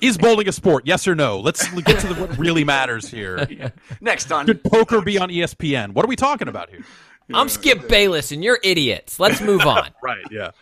is 0.00 0.18
bowling 0.18 0.48
a 0.48 0.52
sport? 0.52 0.86
Yes 0.86 1.06
or 1.06 1.14
no? 1.14 1.40
Let's 1.40 1.68
get 1.82 2.00
to 2.00 2.06
the, 2.08 2.14
what 2.14 2.38
really 2.38 2.64
matters 2.64 3.08
here. 3.08 3.46
Next 4.00 4.30
on 4.32 4.46
Could 4.46 4.64
poker 4.64 5.00
be 5.00 5.18
on 5.18 5.28
ESPN? 5.28 5.92
What 5.92 6.04
are 6.04 6.08
we 6.08 6.16
talking 6.16 6.48
about 6.48 6.70
here? 6.70 6.84
I'm 7.32 7.48
Skip 7.48 7.88
Bayless, 7.88 8.32
and 8.32 8.42
you're 8.42 8.58
idiots. 8.62 9.20
Let's 9.20 9.40
move 9.40 9.60
on. 9.66 9.90
Right. 10.02 10.24
Yeah. 10.30 10.52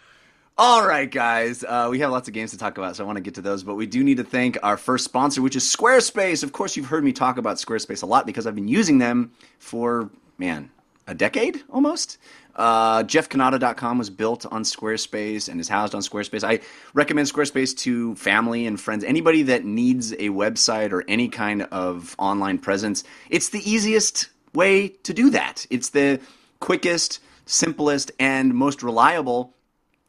All 0.58 0.86
right, 0.86 1.10
guys. 1.10 1.62
Uh, 1.62 1.88
we 1.90 1.98
have 1.98 2.10
lots 2.10 2.28
of 2.28 2.34
games 2.34 2.50
to 2.52 2.56
talk 2.58 2.78
about, 2.78 2.96
so 2.96 3.04
I 3.04 3.06
want 3.06 3.16
to 3.18 3.22
get 3.22 3.34
to 3.34 3.42
those. 3.42 3.62
But 3.62 3.74
we 3.74 3.86
do 3.86 4.02
need 4.02 4.16
to 4.16 4.24
thank 4.24 4.58
our 4.62 4.76
first 4.76 5.04
sponsor, 5.04 5.42
which 5.42 5.54
is 5.54 5.64
Squarespace. 5.64 6.42
Of 6.42 6.52
course, 6.52 6.76
you've 6.76 6.86
heard 6.86 7.04
me 7.04 7.12
talk 7.12 7.36
about 7.36 7.58
Squarespace 7.58 8.02
a 8.02 8.06
lot 8.06 8.24
because 8.24 8.46
I've 8.46 8.54
been 8.54 8.66
using 8.66 8.98
them 8.98 9.32
for, 9.58 10.08
man, 10.38 10.70
a 11.06 11.14
decade 11.14 11.62
almost. 11.70 12.18
Uh, 12.56 13.02
JeffCannata.com 13.02 13.98
was 13.98 14.10
built 14.10 14.46
on 14.46 14.62
Squarespace 14.62 15.48
and 15.48 15.60
is 15.60 15.68
housed 15.68 15.94
on 15.94 16.00
Squarespace. 16.00 16.42
I 16.42 16.60
recommend 16.94 17.28
Squarespace 17.28 17.76
to 17.78 18.14
family 18.16 18.66
and 18.66 18.80
friends, 18.80 19.04
anybody 19.04 19.42
that 19.44 19.64
needs 19.64 20.12
a 20.12 20.30
website 20.30 20.90
or 20.90 21.04
any 21.06 21.28
kind 21.28 21.62
of 21.64 22.16
online 22.18 22.58
presence. 22.58 23.04
It's 23.30 23.50
the 23.50 23.70
easiest 23.70 24.30
way 24.54 24.88
to 24.88 25.12
do 25.12 25.30
that. 25.30 25.66
It's 25.68 25.90
the 25.90 26.18
quickest, 26.60 27.20
simplest, 27.44 28.10
and 28.18 28.54
most 28.54 28.82
reliable 28.82 29.52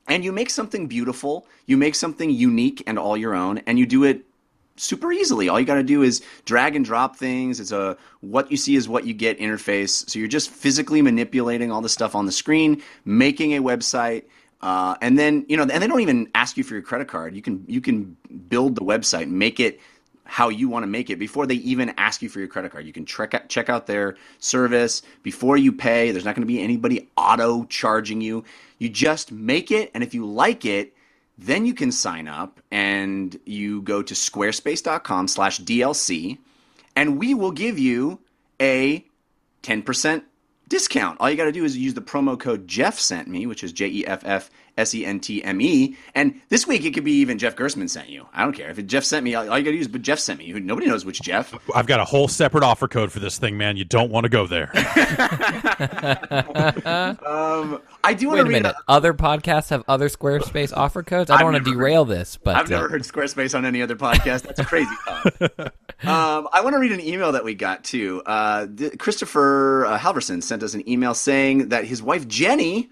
and 0.07 0.23
you 0.23 0.31
make 0.31 0.49
something 0.49 0.87
beautiful, 0.87 1.45
you 1.65 1.77
make 1.77 1.95
something 1.95 2.29
unique 2.29 2.81
and 2.87 2.97
all 2.97 3.17
your 3.17 3.35
own, 3.35 3.59
and 3.67 3.77
you 3.77 3.85
do 3.85 4.03
it 4.03 4.25
super 4.77 5.11
easily. 5.11 5.49
All 5.49 5.59
you 5.59 5.65
got 5.65 5.75
to 5.75 5.83
do 5.83 6.03
is 6.03 6.21
drag 6.45 6.75
and 6.75 6.85
drop 6.85 7.15
things. 7.15 7.59
It's 7.59 7.71
a 7.71 7.97
what 8.21 8.49
you 8.51 8.57
see 8.57 8.75
is 8.75 8.87
what 8.87 9.05
you 9.05 9.13
get 9.13 9.39
interface. 9.39 10.09
So 10.09 10.19
you're 10.19 10.27
just 10.27 10.49
physically 10.49 11.01
manipulating 11.01 11.71
all 11.71 11.81
the 11.81 11.89
stuff 11.89 12.15
on 12.15 12.25
the 12.25 12.31
screen, 12.31 12.81
making 13.05 13.53
a 13.53 13.61
website. 13.61 14.23
Uh, 14.61 14.95
and 15.01 15.19
then 15.19 15.45
you 15.47 15.57
know, 15.57 15.63
and 15.63 15.83
they 15.83 15.87
don't 15.87 16.01
even 16.01 16.29
ask 16.33 16.57
you 16.57 16.63
for 16.63 16.73
your 16.73 16.81
credit 16.81 17.07
card. 17.07 17.35
You 17.35 17.41
can 17.41 17.63
you 17.67 17.81
can 17.81 18.17
build 18.49 18.75
the 18.75 18.81
website, 18.81 19.27
make 19.29 19.59
it 19.59 19.79
how 20.27 20.49
you 20.49 20.67
want 20.67 20.83
to 20.83 20.87
make 20.87 21.09
it 21.09 21.17
before 21.17 21.45
they 21.45 21.55
even 21.55 21.93
ask 21.97 22.21
you 22.21 22.29
for 22.29 22.39
your 22.39 22.47
credit 22.47 22.71
card. 22.71 22.85
You 22.85 22.91
can 22.91 23.05
check 23.05 23.33
out, 23.33 23.47
check 23.47 23.69
out 23.69 23.87
their 23.87 24.17
service 24.39 25.01
before 25.23 25.57
you 25.57 25.71
pay. 25.71 26.11
There's 26.11 26.25
not 26.25 26.35
going 26.35 26.45
to 26.45 26.47
be 26.47 26.61
anybody 26.61 27.09
auto 27.15 27.63
charging 27.65 28.19
you. 28.19 28.43
You 28.77 28.89
just 28.89 29.31
make 29.31 29.71
it, 29.71 29.89
and 29.93 30.03
if 30.03 30.13
you 30.13 30.25
like 30.25 30.65
it, 30.65 30.93
then 31.37 31.65
you 31.65 31.73
can 31.73 31.91
sign 31.91 32.27
up 32.27 32.59
and 32.71 33.39
you 33.45 33.81
go 33.81 34.01
to 34.01 34.13
squarespace.com 34.13 35.27
slash 35.27 35.59
DLC 35.61 36.37
and 36.95 37.19
we 37.19 37.33
will 37.33 37.51
give 37.51 37.77
you 37.77 38.19
a 38.59 39.05
10% 39.63 40.23
discount. 40.67 41.17
All 41.19 41.29
you 41.29 41.37
got 41.37 41.45
to 41.45 41.51
do 41.51 41.63
is 41.63 41.77
use 41.77 41.93
the 41.93 42.01
promo 42.01 42.39
code 42.39 42.67
Jeff 42.67 42.99
sent 42.99 43.27
me, 43.27 43.45
which 43.45 43.63
is 43.63 43.71
J 43.71 43.87
E 43.87 44.07
F 44.07 44.23
F 44.25 44.49
S 44.77 44.93
E 44.93 45.05
N 45.05 45.19
T 45.19 45.43
M 45.43 45.61
E. 45.61 45.95
And 46.15 46.39
this 46.49 46.67
week 46.67 46.85
it 46.85 46.93
could 46.93 47.03
be 47.03 47.13
even 47.13 47.37
Jeff 47.37 47.55
Gerstmann 47.55 47.89
sent 47.89 48.09
you. 48.09 48.27
I 48.33 48.43
don't 48.43 48.53
care 48.53 48.69
if 48.69 48.79
it 48.79 48.87
Jeff 48.87 49.03
sent 49.03 49.23
me. 49.23 49.35
All 49.35 49.43
you 49.43 49.49
got 49.49 49.71
to 49.71 49.77
use, 49.77 49.87
but 49.87 50.01
Jeff 50.01 50.19
sent 50.19 50.39
me. 50.39 50.51
Nobody 50.53 50.87
knows 50.87 51.05
which 51.05 51.21
Jeff. 51.21 51.53
I've 51.75 51.87
got 51.87 51.99
a 51.99 52.05
whole 52.05 52.27
separate 52.27 52.63
offer 52.63 52.87
code 52.87 53.11
for 53.11 53.19
this 53.19 53.37
thing, 53.37 53.57
man. 53.57 53.77
You 53.77 53.85
don't 53.85 54.11
want 54.11 54.23
to 54.25 54.29
go 54.29 54.47
there. 54.47 54.71
Um, 57.27 57.81
I 58.03 58.13
do 58.13 58.27
want 58.27 58.37
Wait 58.37 58.43
to 58.43 58.49
a 58.49 58.51
read. 58.53 58.63
minute. 58.63 58.75
Other 58.87 59.13
podcasts 59.13 59.69
have 59.69 59.83
other 59.87 60.07
Squarespace 60.09 60.71
offer 60.75 61.03
codes. 61.03 61.29
I 61.29 61.37
don't 61.37 61.51
want 61.51 61.63
to 61.63 61.69
never 61.69 61.77
derail 61.77 62.05
this, 62.05 62.37
but 62.41 62.55
I've 62.55 62.67
uh, 62.67 62.75
never 62.75 62.89
heard 62.89 63.01
Squarespace 63.01 63.55
on 63.57 63.65
any 63.65 63.81
other 63.81 63.95
podcast. 63.95 64.43
That's 64.43 64.61
crazy. 64.65 64.89
um, 66.03 66.47
I 66.53 66.61
want 66.63 66.73
to 66.73 66.79
read 66.79 66.91
an 66.91 67.01
email 67.01 67.31
that 67.33 67.43
we 67.43 67.53
got 67.55 67.83
too. 67.83 68.21
Uh, 68.25 68.67
th- 68.75 68.97
Christopher 68.97 69.85
uh, 69.85 69.99
Halverson 69.99 70.41
sent 70.41 70.63
us 70.63 70.73
an 70.73 70.87
email 70.89 71.13
saying 71.13 71.69
that 71.69 71.85
his 71.85 72.01
wife 72.01 72.27
Jenny, 72.27 72.89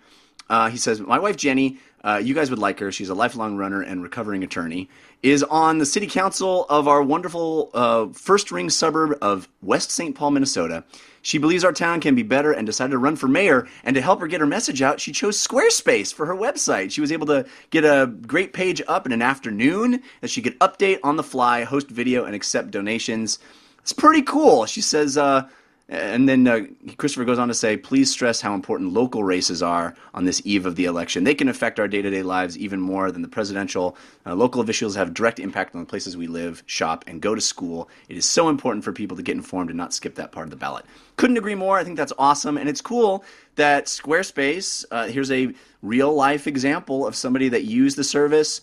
uh, 0.50 0.70
he 0.70 0.78
says, 0.78 1.00
my 1.00 1.20
wife 1.20 1.38
Jenny, 1.38 1.78
uh, 2.04 2.22
you 2.24 2.36
guys 2.36 2.52
would 2.52 2.60
like 2.60 2.80
her. 2.80 2.92
She's 2.92 3.10
a 3.10 3.16
lifelong 3.16 3.58
runner 3.58 3.82
and 3.82 4.04
recovering 4.04 4.44
attorney. 4.44 4.90
Is 5.24 5.42
on 5.42 5.80
the 5.80 5.88
city 5.88 6.06
council 6.06 6.68
of 6.70 6.88
our 6.88 7.02
wonderful 7.02 7.72
uh, 7.74 8.08
first 8.14 8.52
ring 8.52 8.70
suburb 8.70 9.18
of 9.24 9.50
West 9.64 9.90
St. 9.90 10.16
Paul, 10.16 10.32
Minnesota. 10.32 10.84
She 11.24 11.40
believes 11.40 11.64
our 11.64 11.74
town 11.74 12.02
can 12.02 12.14
be 12.14 12.22
better 12.22 12.52
and 12.52 12.68
decided 12.68 12.92
to 12.92 13.00
run 13.00 13.16
for 13.16 13.28
mayor. 13.28 13.68
And 13.84 13.96
to 13.96 14.02
help 14.02 14.20
her 14.20 14.28
get 14.28 14.40
her 14.40 14.46
message 14.46 14.84
out, 14.84 15.00
she 15.00 15.12
chose 15.12 15.42
Squarespace 15.42 16.14
for 16.14 16.28
her 16.28 16.36
website. 16.36 16.92
She 16.92 17.02
was 17.02 17.12
able 17.12 17.26
to 17.26 17.48
get 17.72 17.84
a 17.84 18.06
great 18.06 18.54
page 18.54 18.84
up 18.88 19.08
in 19.08 19.12
an 19.12 19.24
afternoon 19.24 20.04
that 20.22 20.30
she 20.30 20.44
could 20.44 20.60
update 20.60 21.00
on 21.02 21.16
the 21.16 21.24
fly, 21.24 21.64
host 21.64 21.90
video, 21.90 22.26
and 22.26 22.36
accept 22.36 22.70
donations. 22.70 23.40
It's 23.80 23.94
pretty 23.94 24.22
cool. 24.22 24.68
She 24.68 24.82
says, 24.82 25.18
uh, 25.18 25.48
and 25.88 26.28
then 26.28 26.48
uh, 26.48 26.62
Christopher 26.98 27.26
goes 27.26 27.38
on 27.38 27.48
to 27.48 27.54
say, 27.54 27.78
please 27.78 28.10
stress 28.10 28.42
how 28.42 28.56
important 28.56 28.94
local 28.94 29.24
races 29.24 29.62
are 29.62 29.94
on 30.16 30.26
this 30.26 30.42
eve 30.44 30.66
of 30.66 30.76
the 30.76 30.86
election. 30.86 31.24
They 31.24 31.36
can 31.36 31.48
affect 31.48 31.80
our 31.80 31.88
day 31.88 32.02
to 32.02 32.10
day 32.10 32.24
lives 32.24 32.58
even 32.58 32.82
more 32.82 33.12
than 33.12 33.22
the 33.22 33.28
presidential. 33.28 33.96
Uh, 34.26 34.34
local 34.34 34.62
officials 34.62 34.96
have 34.96 35.14
direct 35.14 35.40
impact 35.40 35.76
on 35.76 35.82
the 35.82 35.88
places 35.88 36.18
we 36.18 36.26
live, 36.26 36.64
shop, 36.66 37.04
and 37.06 37.22
go 37.22 37.36
to 37.36 37.42
school. 37.42 37.88
It 38.10 38.18
is 38.18 38.28
so 38.28 38.50
important 38.50 38.84
for 38.84 38.94
people 38.94 39.16
to 39.18 39.24
get 39.24 39.36
informed 39.36 39.70
and 39.70 39.78
not 39.78 39.94
skip 39.94 40.16
that 40.16 40.32
part 40.32 40.48
of 40.48 40.50
the 40.50 40.56
ballot. 40.56 40.86
Couldn't 41.18 41.38
agree 41.38 41.56
more. 41.56 41.78
I 41.78 41.84
think 41.84 41.98
that's 41.98 42.14
awesome. 42.18 42.58
And 42.58 42.68
it's 42.68 42.82
cool 42.82 43.24
that 43.56 43.86
Squarespace, 43.86 44.86
uh, 44.90 45.06
here's 45.06 45.32
a 45.32 45.54
real 45.84 46.14
life 46.14 46.48
example 46.48 47.06
of 47.06 47.16
somebody 47.16 47.50
that 47.50 47.64
used 47.64 47.96
the 47.96 48.04
service 48.04 48.62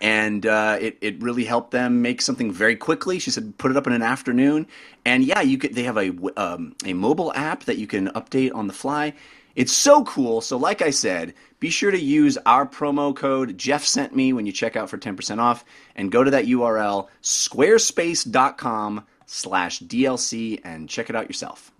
and 0.00 0.46
uh, 0.46 0.78
it 0.80 0.98
it 1.00 1.22
really 1.22 1.44
helped 1.44 1.70
them 1.70 2.02
make 2.02 2.22
something 2.22 2.50
very 2.52 2.76
quickly. 2.76 3.18
She 3.18 3.30
said, 3.30 3.56
put 3.58 3.70
it 3.70 3.76
up 3.76 3.86
in 3.86 3.92
an 3.92 4.02
afternoon, 4.02 4.66
and 5.04 5.24
yeah, 5.24 5.40
you 5.40 5.58
could. 5.58 5.74
They 5.74 5.82
have 5.84 5.98
a 5.98 6.12
um, 6.36 6.74
a 6.84 6.92
mobile 6.92 7.32
app 7.34 7.64
that 7.64 7.78
you 7.78 7.86
can 7.86 8.08
update 8.08 8.54
on 8.54 8.66
the 8.66 8.72
fly. 8.72 9.14
It's 9.54 9.72
so 9.72 10.02
cool. 10.04 10.40
So, 10.40 10.56
like 10.56 10.80
I 10.80 10.90
said, 10.90 11.34
be 11.60 11.68
sure 11.68 11.90
to 11.90 12.00
use 12.00 12.38
our 12.46 12.66
promo 12.66 13.14
code 13.14 13.58
Jeff 13.58 13.84
sent 13.84 14.16
me 14.16 14.32
when 14.32 14.46
you 14.46 14.52
check 14.52 14.76
out 14.76 14.88
for 14.88 14.96
ten 14.96 15.16
percent 15.16 15.40
off, 15.40 15.64
and 15.94 16.10
go 16.10 16.24
to 16.24 16.30
that 16.30 16.46
URL 16.46 17.08
squarespace.com 17.22 19.04
slash 19.26 19.80
DLC 19.80 20.60
and 20.64 20.88
check 20.88 21.10
it 21.10 21.16
out 21.16 21.28
yourself. 21.28 21.70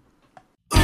Ooh, 0.75 0.79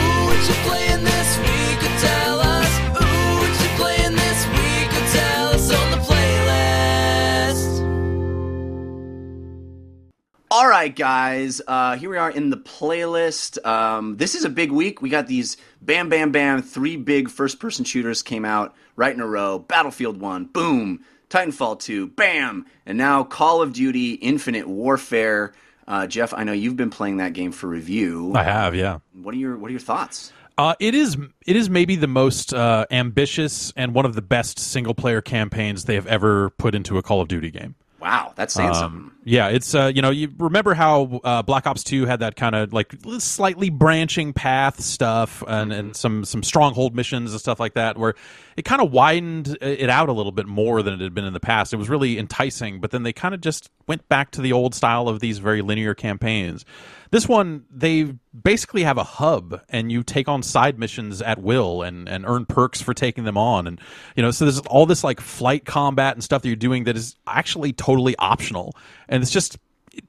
All 10.51 10.67
right, 10.67 10.95
guys. 10.95 11.61
Uh, 11.67 11.97
here 11.97 12.09
we 12.09 12.17
are 12.17 12.31
in 12.31 12.49
the 12.49 12.57
playlist. 12.57 13.65
Um, 13.67 14.17
this 14.17 14.35
is 14.35 14.47
a 14.47 14.49
big 14.49 14.73
week. 14.73 15.03
We 15.03 15.11
got 15.11 15.27
these 15.27 15.59
bam, 15.83 16.09
bam, 16.09 16.33
bam. 16.33 16.63
Three 16.63 16.97
big 16.97 17.29
first-person 17.29 17.85
shooters 17.85 18.23
came 18.23 18.47
out 18.47 18.75
right 18.97 19.13
in 19.13 19.21
a 19.21 19.27
row. 19.27 19.59
Battlefield 19.59 20.21
One, 20.21 20.47
boom. 20.47 21.05
Titanfall 21.29 21.81
Two, 21.81 22.07
bam. 22.07 22.65
And 22.87 22.97
now 22.97 23.25
Call 23.25 23.61
of 23.61 23.75
Duty: 23.75 24.15
Infinite 24.15 24.67
Warfare. 24.67 25.53
Uh, 25.87 26.07
Jeff, 26.07 26.33
I 26.33 26.45
know 26.45 26.53
you've 26.53 26.77
been 26.77 26.91
playing 26.91 27.19
that 27.19 27.35
game 27.35 27.53
for 27.53 27.67
review. 27.67 28.33
I 28.35 28.43
have, 28.43 28.75
yeah. 28.75 29.01
What 29.13 29.35
are 29.35 29.39
your 29.39 29.59
What 29.59 29.69
are 29.69 29.73
your 29.73 29.81
thoughts? 29.81 30.33
Uh, 30.57 30.75
it 30.81 30.95
is 30.95 31.19
it 31.47 31.57
is 31.57 31.69
maybe 31.69 31.95
the 31.95 32.09
most 32.09 32.55
uh, 32.55 32.87
ambitious 32.91 33.71
and 33.77 33.93
one 33.93 34.07
of 34.07 34.15
the 34.15 34.23
best 34.23 34.59
single 34.59 34.95
player 34.95 35.21
campaigns 35.21 35.85
they 35.85 35.95
have 35.95 36.07
ever 36.07 36.49
put 36.51 36.75
into 36.75 36.97
a 36.97 37.03
Call 37.03 37.21
of 37.21 37.29
Duty 37.29 37.51
game. 37.51 37.75
Wow, 38.01 38.33
that's 38.37 38.55
saying 38.55 38.75
something. 38.75 39.11
Yeah, 39.29 39.49
it's 39.49 39.75
uh, 39.75 39.93
you 39.95 40.01
know 40.01 40.09
you 40.09 40.33
remember 40.39 40.73
how 40.73 41.21
uh, 41.23 41.43
Black 41.43 41.67
Ops 41.67 41.85
Two 41.85 42.07
had 42.07 42.21
that 42.21 42.35
kind 42.35 42.55
of 42.55 42.73
like 42.73 42.95
slightly 43.19 43.69
branching 43.69 44.33
path 44.33 44.81
stuff 44.81 45.45
and, 45.47 45.71
and 45.71 45.95
some 45.95 46.25
some 46.25 46.43
stronghold 46.43 46.97
missions 46.97 47.33
and 47.33 47.41
stuff 47.41 47.61
like 47.61 47.75
that, 47.75 47.99
where 47.99 48.15
it 48.57 48.65
kind 48.65 48.81
of 48.81 48.91
widened 48.91 49.59
it 49.61 49.91
out 49.91 50.09
a 50.09 50.13
little 50.13 50.33
bit 50.33 50.47
more 50.47 50.83
than 50.83 50.95
it 50.95 51.01
had 51.01 51.15
been 51.15 51.27
in 51.27 51.35
the 51.35 51.41
past. 51.41 51.75
It 51.75 51.77
was 51.77 51.91
really 51.91 52.19
enticing, 52.19 52.81
but 52.81 52.91
then 52.91 53.03
they 53.03 53.13
kind 53.13 53.35
of 53.35 53.43
just 53.43 53.71
went 53.87 54.09
back 54.09 54.31
to 54.33 54.41
the 54.41 54.53
old 54.53 54.75
style 54.75 55.09
of 55.09 55.21
these 55.21 55.39
very 55.39 55.61
linear 55.61 55.95
campaigns. 55.95 56.65
This 57.11 57.27
one, 57.27 57.65
they 57.71 58.15
basically 58.43 58.83
have 58.83 58.99
a 58.99 59.05
hub, 59.05 59.63
and 59.71 59.91
you 59.91 60.03
take 60.03 60.29
on 60.29 60.43
side 60.43 60.79
missions 60.79 61.23
at 61.23 61.41
will, 61.41 61.83
and 61.83 62.09
and 62.09 62.25
earn 62.27 62.45
perks 62.47 62.83
for 62.83 62.95
taking 62.95 63.25
them 63.25 63.39
on, 63.39 63.67
and 63.67 63.81
you 64.17 64.23
know, 64.23 64.31
so 64.31 64.45
there's 64.45 64.59
all 64.61 64.87
this 64.87 65.05
like 65.05 65.21
flight 65.21 65.65
combat 65.65 66.15
and 66.15 66.25
stuff 66.25 66.43
that 66.43 66.49
you're 66.49 66.57
doing 66.57 66.85
that 66.85 66.97
is 66.97 67.17
actually 67.27 67.73
totally 67.73 68.17
optional, 68.19 68.75
and 69.09 69.18
it's 69.23 69.31
just 69.33 69.57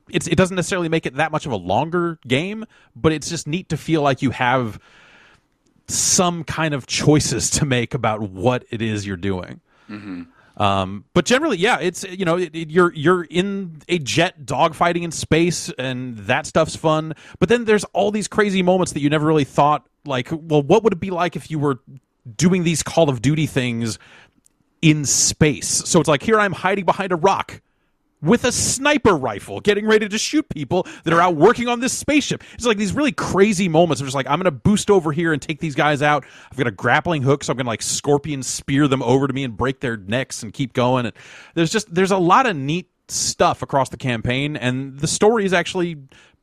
it's 0.10 0.28
it 0.28 0.36
doesn't 0.36 0.56
necessarily 0.56 0.90
make 0.90 1.06
it 1.06 1.16
that 1.16 1.32
much 1.32 1.46
of 1.46 1.52
a 1.52 1.56
longer 1.56 2.20
game, 2.28 2.66
but 2.96 3.12
it's 3.12 3.30
just 3.30 3.48
neat 3.48 3.70
to 3.70 3.78
feel 3.78 4.02
like 4.02 4.22
you 4.22 4.30
have 4.32 4.80
some 5.88 6.44
kind 6.44 6.74
of 6.74 6.86
choices 6.86 7.50
to 7.52 7.66
make 7.66 7.94
about 7.94 8.22
what 8.22 8.66
it 8.70 8.82
is 8.82 9.06
you're 9.08 9.18
doing. 9.18 9.60
Um, 10.58 11.06
but 11.14 11.26
generally, 11.26 11.58
yeah, 11.58 11.80
it's 11.80 12.04
you 12.04 12.26
know 12.26 12.38
it, 12.38 12.54
it- 12.54 12.70
you're 12.70 12.94
you're 12.94 13.24
in 13.24 13.82
a 13.88 13.98
jet 13.98 14.46
dogfighting 14.46 15.04
in 15.04 15.12
space, 15.12 15.72
and 15.78 16.18
that 16.20 16.46
stuff's 16.46 16.76
fun. 16.76 17.14
But 17.40 17.48
then 17.50 17.66
there's 17.66 17.86
all 17.86 18.12
these 18.12 18.28
crazy 18.28 18.62
moments 18.62 18.92
that 18.92 19.00
you 19.00 19.10
never 19.10 19.26
really 19.26 19.46
thought 19.46 19.88
like, 20.06 20.28
well, 20.32 20.62
what 20.62 20.84
would 20.84 20.94
it 20.94 21.00
be 21.00 21.12
like 21.12 21.36
if 21.36 21.50
you 21.50 21.60
were 21.60 21.80
doing 22.36 22.64
these 22.64 22.84
Call 22.84 23.10
of 23.10 23.22
Duty 23.22 23.46
things 23.48 23.98
in 24.82 25.06
space? 25.06 25.68
So 25.70 26.00
it's 26.02 26.10
like 26.10 26.22
here 26.24 26.40
I'm 26.40 26.54
hiding 26.54 26.84
behind 26.86 27.14
a 27.14 27.16
rock 27.16 27.62
with 28.22 28.44
a 28.44 28.52
sniper 28.52 29.16
rifle, 29.16 29.62
getting 29.62 29.86
ready 29.88 30.10
to 30.10 30.18
shoot 30.18 30.48
people 30.50 30.86
that 31.04 31.14
are 31.14 31.22
out 31.22 31.36
working 31.36 31.68
on 31.68 31.80
this 31.80 31.98
spaceship. 31.98 32.44
It's 32.54 32.66
like 32.66 32.78
these 32.78 32.94
really 32.94 33.12
crazy 33.12 33.70
moments. 33.70 34.02
I'm 34.02 34.08
just 34.08 34.16
like, 34.16 34.28
I'm 34.28 34.40
going 34.40 34.46
to 34.46 34.52
boost 34.52 34.90
over 34.90 35.12
here 35.12 35.32
and 35.32 35.42
take 35.42 35.60
these 35.60 35.76
guys 35.76 36.02
out. 36.02 36.26
I've 36.52 36.58
got 36.58 36.68
a 36.68 36.72
grappling 36.72 37.22
hook, 37.22 37.44
so 37.44 37.52
I'm 37.52 37.58
going 37.58 37.66
to 37.66 37.70
like 37.70 37.82
scorpion 37.82 38.44
spear 38.44 38.88
them 38.88 39.02
over 39.02 39.28
to 39.28 39.34
me 39.34 39.44
and 39.44 39.56
break 39.56 39.80
their 39.80 39.98
necks 39.98 40.44
and 40.44 40.54
keep 40.54 40.74
going. 40.74 41.06
And 41.06 41.16
there's 41.54 41.72
just 41.72 41.94
there's 41.94 42.12
a 42.12 42.18
lot 42.18 42.46
of 42.46 42.56
neat 42.56 42.90
stuff 43.08 43.62
across 43.62 43.90
the 43.90 43.98
campaign, 43.98 44.58
and 44.58 45.00
the 45.00 45.08
story 45.08 45.46
is 45.46 45.54
actually 45.54 45.98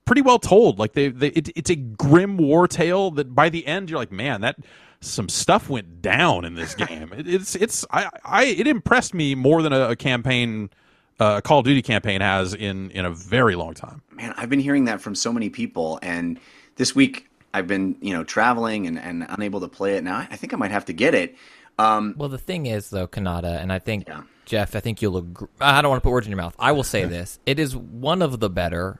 pretty 0.07 0.23
well 0.23 0.39
told. 0.39 0.79
Like 0.79 0.95
they, 0.95 1.09
they 1.09 1.29
it, 1.29 1.51
it's 1.55 1.71
a 1.71 1.77
grim 1.77 2.39
war 2.39 2.67
tale 2.67 3.11
that 3.13 3.35
by 3.35 3.51
the 3.51 3.67
end 3.67 3.91
you're 3.91 3.99
like, 3.99 4.13
man, 4.13 4.41
that 4.41 4.57
some 5.01 5.29
stuff 5.29 5.69
went 5.69 6.01
down 6.01 6.45
in 6.47 6.55
this 6.55 6.75
game. 6.87 7.13
It, 7.13 7.29
it's 7.29 7.55
it's 7.55 7.85
I, 7.91 8.09
I 8.25 8.45
it 8.45 8.67
impressed 8.67 9.13
me 9.13 9.35
more 9.35 9.61
than 9.61 9.75
a, 9.75 9.91
a 9.91 9.97
campaign 9.97 10.71
uh, 11.19 11.41
Call 11.41 11.61
of 11.61 11.65
Duty 11.65 11.83
campaign 11.83 12.21
has 12.21 12.55
in 12.55 12.91
in 12.91 13.05
a 13.05 13.11
very 13.11 13.55
long 13.57 13.75
time. 13.75 14.03
man, 14.13 14.35
I've 14.37 14.51
been 14.51 14.61
hearing 14.61 14.85
that 14.87 15.01
from 15.01 15.15
so 15.15 15.33
many 15.33 15.49
people, 15.49 15.99
and 16.03 16.39
this 16.77 16.95
week 16.95 17.29
I've 17.55 17.67
been, 17.67 17.97
you 18.01 18.13
know, 18.13 18.23
traveling 18.25 18.87
and, 18.87 18.99
and 18.99 19.25
unable 19.29 19.61
to 19.61 19.69
play 19.69 19.97
it. 19.97 20.05
Now 20.05 20.27
I 20.31 20.37
think 20.37 20.53
I 20.53 20.57
might 20.57 20.71
have 20.73 20.85
to 20.87 20.93
get 20.93 21.15
it. 21.15 21.37
Um, 21.79 22.15
Well, 22.17 22.29
the 22.31 22.39
thing 22.39 22.67
is, 22.67 22.89
though, 22.91 23.07
Cannata, 23.07 23.61
and 23.61 23.73
I 23.73 23.79
think 23.79 24.09
Yeah. 24.09 24.23
Jeff, 24.47 24.75
I 24.77 24.81
think 24.81 25.03
you'll. 25.03 25.19
Agree, 25.19 25.49
I 25.61 25.83
don't 25.83 25.91
want 25.91 26.03
to 26.03 26.07
put 26.07 26.13
words 26.13 26.27
in 26.27 26.31
your 26.31 26.37
mouth. 26.41 26.55
I 26.59 26.73
will 26.73 26.85
say 26.85 27.05
this: 27.17 27.39
it 27.47 27.59
is 27.59 27.77
one 27.77 28.23
of 28.23 28.41
the 28.41 28.49
better, 28.51 28.99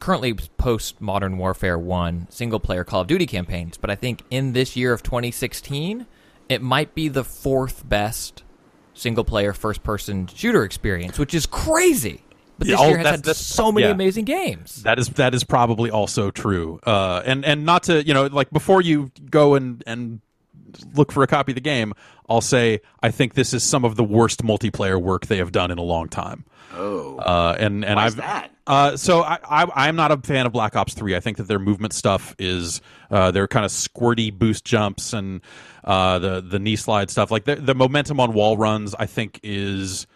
currently 0.00 0.34
post 0.34 1.00
Modern 1.00 1.38
Warfare 1.38 1.78
One 1.78 2.26
single 2.30 2.60
player 2.60 2.84
Call 2.84 3.02
of 3.02 3.06
Duty 3.06 3.26
campaigns. 3.26 3.76
But 3.76 3.90
I 3.90 3.94
think 3.96 4.22
in 4.30 4.52
this 4.52 4.76
year 4.76 4.92
of 4.92 5.02
2016, 5.02 6.06
it 6.48 6.62
might 6.62 6.94
be 6.94 7.08
the 7.08 7.24
fourth 7.24 7.88
best 7.88 8.43
single 8.94 9.24
player 9.24 9.52
first 9.52 9.82
person 9.82 10.26
shooter 10.28 10.64
experience, 10.64 11.18
which 11.18 11.34
is 11.34 11.46
crazy. 11.46 12.22
But 12.58 12.68
Yeah, 12.68 12.76
this 12.76 12.80
oh, 12.80 12.88
year 12.88 12.96
has 12.98 13.04
that's- 13.04 13.16
had 13.18 13.24
that's- 13.24 13.38
so 13.46 13.72
many 13.72 13.86
yeah. 13.86 13.92
amazing 13.92 14.24
games. 14.26 14.82
That 14.84 14.98
is 14.98 15.08
that 15.10 15.34
is 15.34 15.42
probably 15.44 15.90
also 15.90 16.30
true. 16.30 16.78
Uh, 16.86 17.20
and 17.24 17.44
and 17.44 17.64
not 17.66 17.82
to 17.84 18.04
you 18.06 18.14
know 18.14 18.26
like 18.26 18.50
before 18.50 18.80
you 18.80 19.10
go 19.30 19.54
and 19.54 19.82
and 19.86 20.20
look 20.94 21.10
for 21.12 21.22
a 21.22 21.26
copy 21.26 21.52
of 21.52 21.54
the 21.56 21.60
game, 21.60 21.92
I'll 22.28 22.40
say 22.40 22.80
I 23.02 23.10
think 23.10 23.34
this 23.34 23.52
is 23.52 23.62
some 23.64 23.84
of 23.84 23.96
the 23.96 24.04
worst 24.04 24.42
multiplayer 24.44 25.00
work 25.00 25.26
they 25.26 25.38
have 25.38 25.50
done 25.52 25.70
in 25.70 25.78
a 25.78 25.82
long 25.82 26.08
time. 26.08 26.44
Oh, 26.76 27.18
Uh, 27.18 27.56
and 27.58 27.84
and 27.84 27.98
I've 28.00 28.16
that? 28.16 28.50
Uh, 28.66 28.96
so 28.96 29.22
I, 29.22 29.38
I 29.48 29.66
I'm 29.88 29.94
not 29.96 30.10
a 30.10 30.16
fan 30.16 30.46
of 30.46 30.52
Black 30.52 30.74
Ops 30.76 30.94
Three. 30.94 31.14
I 31.14 31.20
think 31.20 31.36
that 31.36 31.48
their 31.48 31.58
movement 31.58 31.92
stuff 31.92 32.34
is 32.38 32.80
uh, 33.10 33.30
their 33.32 33.46
kind 33.46 33.64
of 33.64 33.70
squirty 33.72 34.36
boost 34.36 34.64
jumps 34.64 35.12
and 35.12 35.40
uh, 35.84 36.18
the 36.18 36.40
the 36.40 36.58
knee 36.58 36.76
slide 36.76 37.10
stuff. 37.10 37.30
Like 37.30 37.44
the, 37.44 37.56
the 37.56 37.74
momentum 37.74 38.18
on 38.20 38.32
wall 38.32 38.56
runs, 38.56 38.94
I 38.98 39.06
think 39.06 39.40
is 39.42 40.06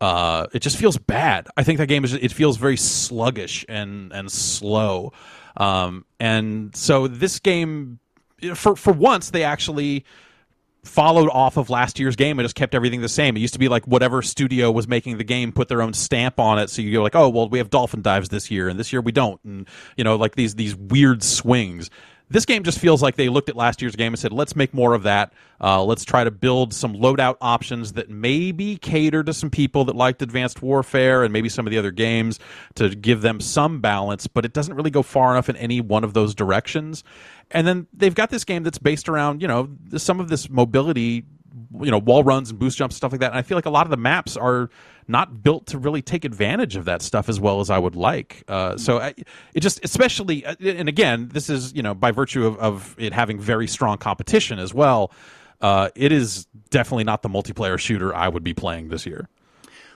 uh, 0.00 0.46
it 0.52 0.60
just 0.60 0.76
feels 0.76 0.96
bad. 0.96 1.48
I 1.56 1.62
think 1.62 1.78
that 1.78 1.86
game 1.86 2.04
is 2.04 2.14
it 2.14 2.32
feels 2.32 2.56
very 2.56 2.76
sluggish 2.76 3.64
and 3.68 4.12
and 4.12 4.32
slow. 4.32 5.12
Um, 5.56 6.06
and 6.18 6.74
so 6.74 7.06
this 7.06 7.38
game, 7.38 7.98
for 8.54 8.76
for 8.76 8.92
once, 8.92 9.30
they 9.30 9.44
actually 9.44 10.04
followed 10.84 11.28
off 11.28 11.58
of 11.58 11.68
last 11.68 11.98
year's 11.98 12.16
game 12.16 12.38
and 12.38 12.44
just 12.44 12.54
kept 12.54 12.74
everything 12.74 13.02
the 13.02 13.08
same. 13.08 13.36
It 13.36 13.40
used 13.40 13.52
to 13.52 13.58
be 13.58 13.68
like 13.68 13.86
whatever 13.86 14.22
studio 14.22 14.70
was 14.70 14.88
making 14.88 15.18
the 15.18 15.24
game 15.24 15.52
put 15.52 15.68
their 15.68 15.82
own 15.82 15.92
stamp 15.92 16.40
on 16.40 16.58
it. 16.58 16.70
So 16.70 16.80
you 16.80 16.92
go 16.92 17.02
like, 17.02 17.14
oh 17.14 17.28
well, 17.28 17.48
we 17.50 17.58
have 17.58 17.68
dolphin 17.68 18.00
dives 18.00 18.30
this 18.30 18.50
year, 18.50 18.68
and 18.68 18.80
this 18.80 18.92
year 18.92 19.02
we 19.02 19.12
don't, 19.12 19.38
and 19.44 19.68
you 19.96 20.04
know 20.04 20.16
like 20.16 20.34
these 20.34 20.54
these 20.54 20.74
weird 20.74 21.22
swings. 21.22 21.90
This 22.30 22.46
game 22.46 22.62
just 22.62 22.78
feels 22.78 23.02
like 23.02 23.16
they 23.16 23.28
looked 23.28 23.48
at 23.48 23.56
last 23.56 23.82
year's 23.82 23.96
game 23.96 24.12
and 24.12 24.18
said, 24.18 24.32
let's 24.32 24.54
make 24.54 24.72
more 24.72 24.94
of 24.94 25.02
that. 25.02 25.32
Uh, 25.60 25.82
let's 25.82 26.04
try 26.04 26.22
to 26.22 26.30
build 26.30 26.72
some 26.72 26.94
loadout 26.94 27.36
options 27.40 27.94
that 27.94 28.08
maybe 28.08 28.76
cater 28.76 29.24
to 29.24 29.34
some 29.34 29.50
people 29.50 29.84
that 29.86 29.96
liked 29.96 30.22
Advanced 30.22 30.62
Warfare 30.62 31.24
and 31.24 31.32
maybe 31.32 31.48
some 31.48 31.66
of 31.66 31.72
the 31.72 31.78
other 31.78 31.90
games 31.90 32.38
to 32.76 32.88
give 32.94 33.20
them 33.20 33.40
some 33.40 33.80
balance, 33.80 34.28
but 34.28 34.44
it 34.44 34.52
doesn't 34.52 34.74
really 34.74 34.90
go 34.90 35.02
far 35.02 35.32
enough 35.32 35.48
in 35.48 35.56
any 35.56 35.80
one 35.80 36.04
of 36.04 36.14
those 36.14 36.34
directions. 36.34 37.02
And 37.50 37.66
then 37.66 37.88
they've 37.92 38.14
got 38.14 38.30
this 38.30 38.44
game 38.44 38.62
that's 38.62 38.78
based 38.78 39.08
around, 39.08 39.42
you 39.42 39.48
know, 39.48 39.68
some 39.96 40.20
of 40.20 40.28
this 40.28 40.48
mobility, 40.48 41.24
you 41.80 41.90
know, 41.90 41.98
wall 41.98 42.22
runs 42.22 42.50
and 42.50 42.60
boost 42.60 42.78
jumps, 42.78 42.94
stuff 42.94 43.10
like 43.10 43.20
that. 43.22 43.32
And 43.32 43.38
I 43.38 43.42
feel 43.42 43.56
like 43.56 43.66
a 43.66 43.70
lot 43.70 43.86
of 43.86 43.90
the 43.90 43.96
maps 43.96 44.36
are 44.36 44.70
not 45.10 45.42
built 45.42 45.66
to 45.66 45.78
really 45.78 46.02
take 46.02 46.24
advantage 46.24 46.76
of 46.76 46.84
that 46.86 47.02
stuff 47.02 47.28
as 47.28 47.38
well 47.38 47.60
as 47.60 47.68
I 47.68 47.78
would 47.78 47.96
like. 47.96 48.44
Uh, 48.48 48.76
so 48.76 48.98
I, 48.98 49.14
it 49.54 49.60
just, 49.60 49.84
especially, 49.84 50.46
uh, 50.46 50.54
and 50.60 50.88
again, 50.88 51.28
this 51.32 51.50
is, 51.50 51.74
you 51.74 51.82
know, 51.82 51.94
by 51.94 52.12
virtue 52.12 52.46
of, 52.46 52.58
of 52.58 52.94
it 52.98 53.12
having 53.12 53.40
very 53.40 53.66
strong 53.66 53.98
competition 53.98 54.58
as 54.58 54.72
well. 54.72 55.12
Uh, 55.60 55.90
it 55.94 56.12
is 56.12 56.46
definitely 56.70 57.04
not 57.04 57.22
the 57.22 57.28
multiplayer 57.28 57.78
shooter 57.78 58.14
I 58.14 58.28
would 58.28 58.44
be 58.44 58.54
playing 58.54 58.88
this 58.88 59.04
year. 59.04 59.28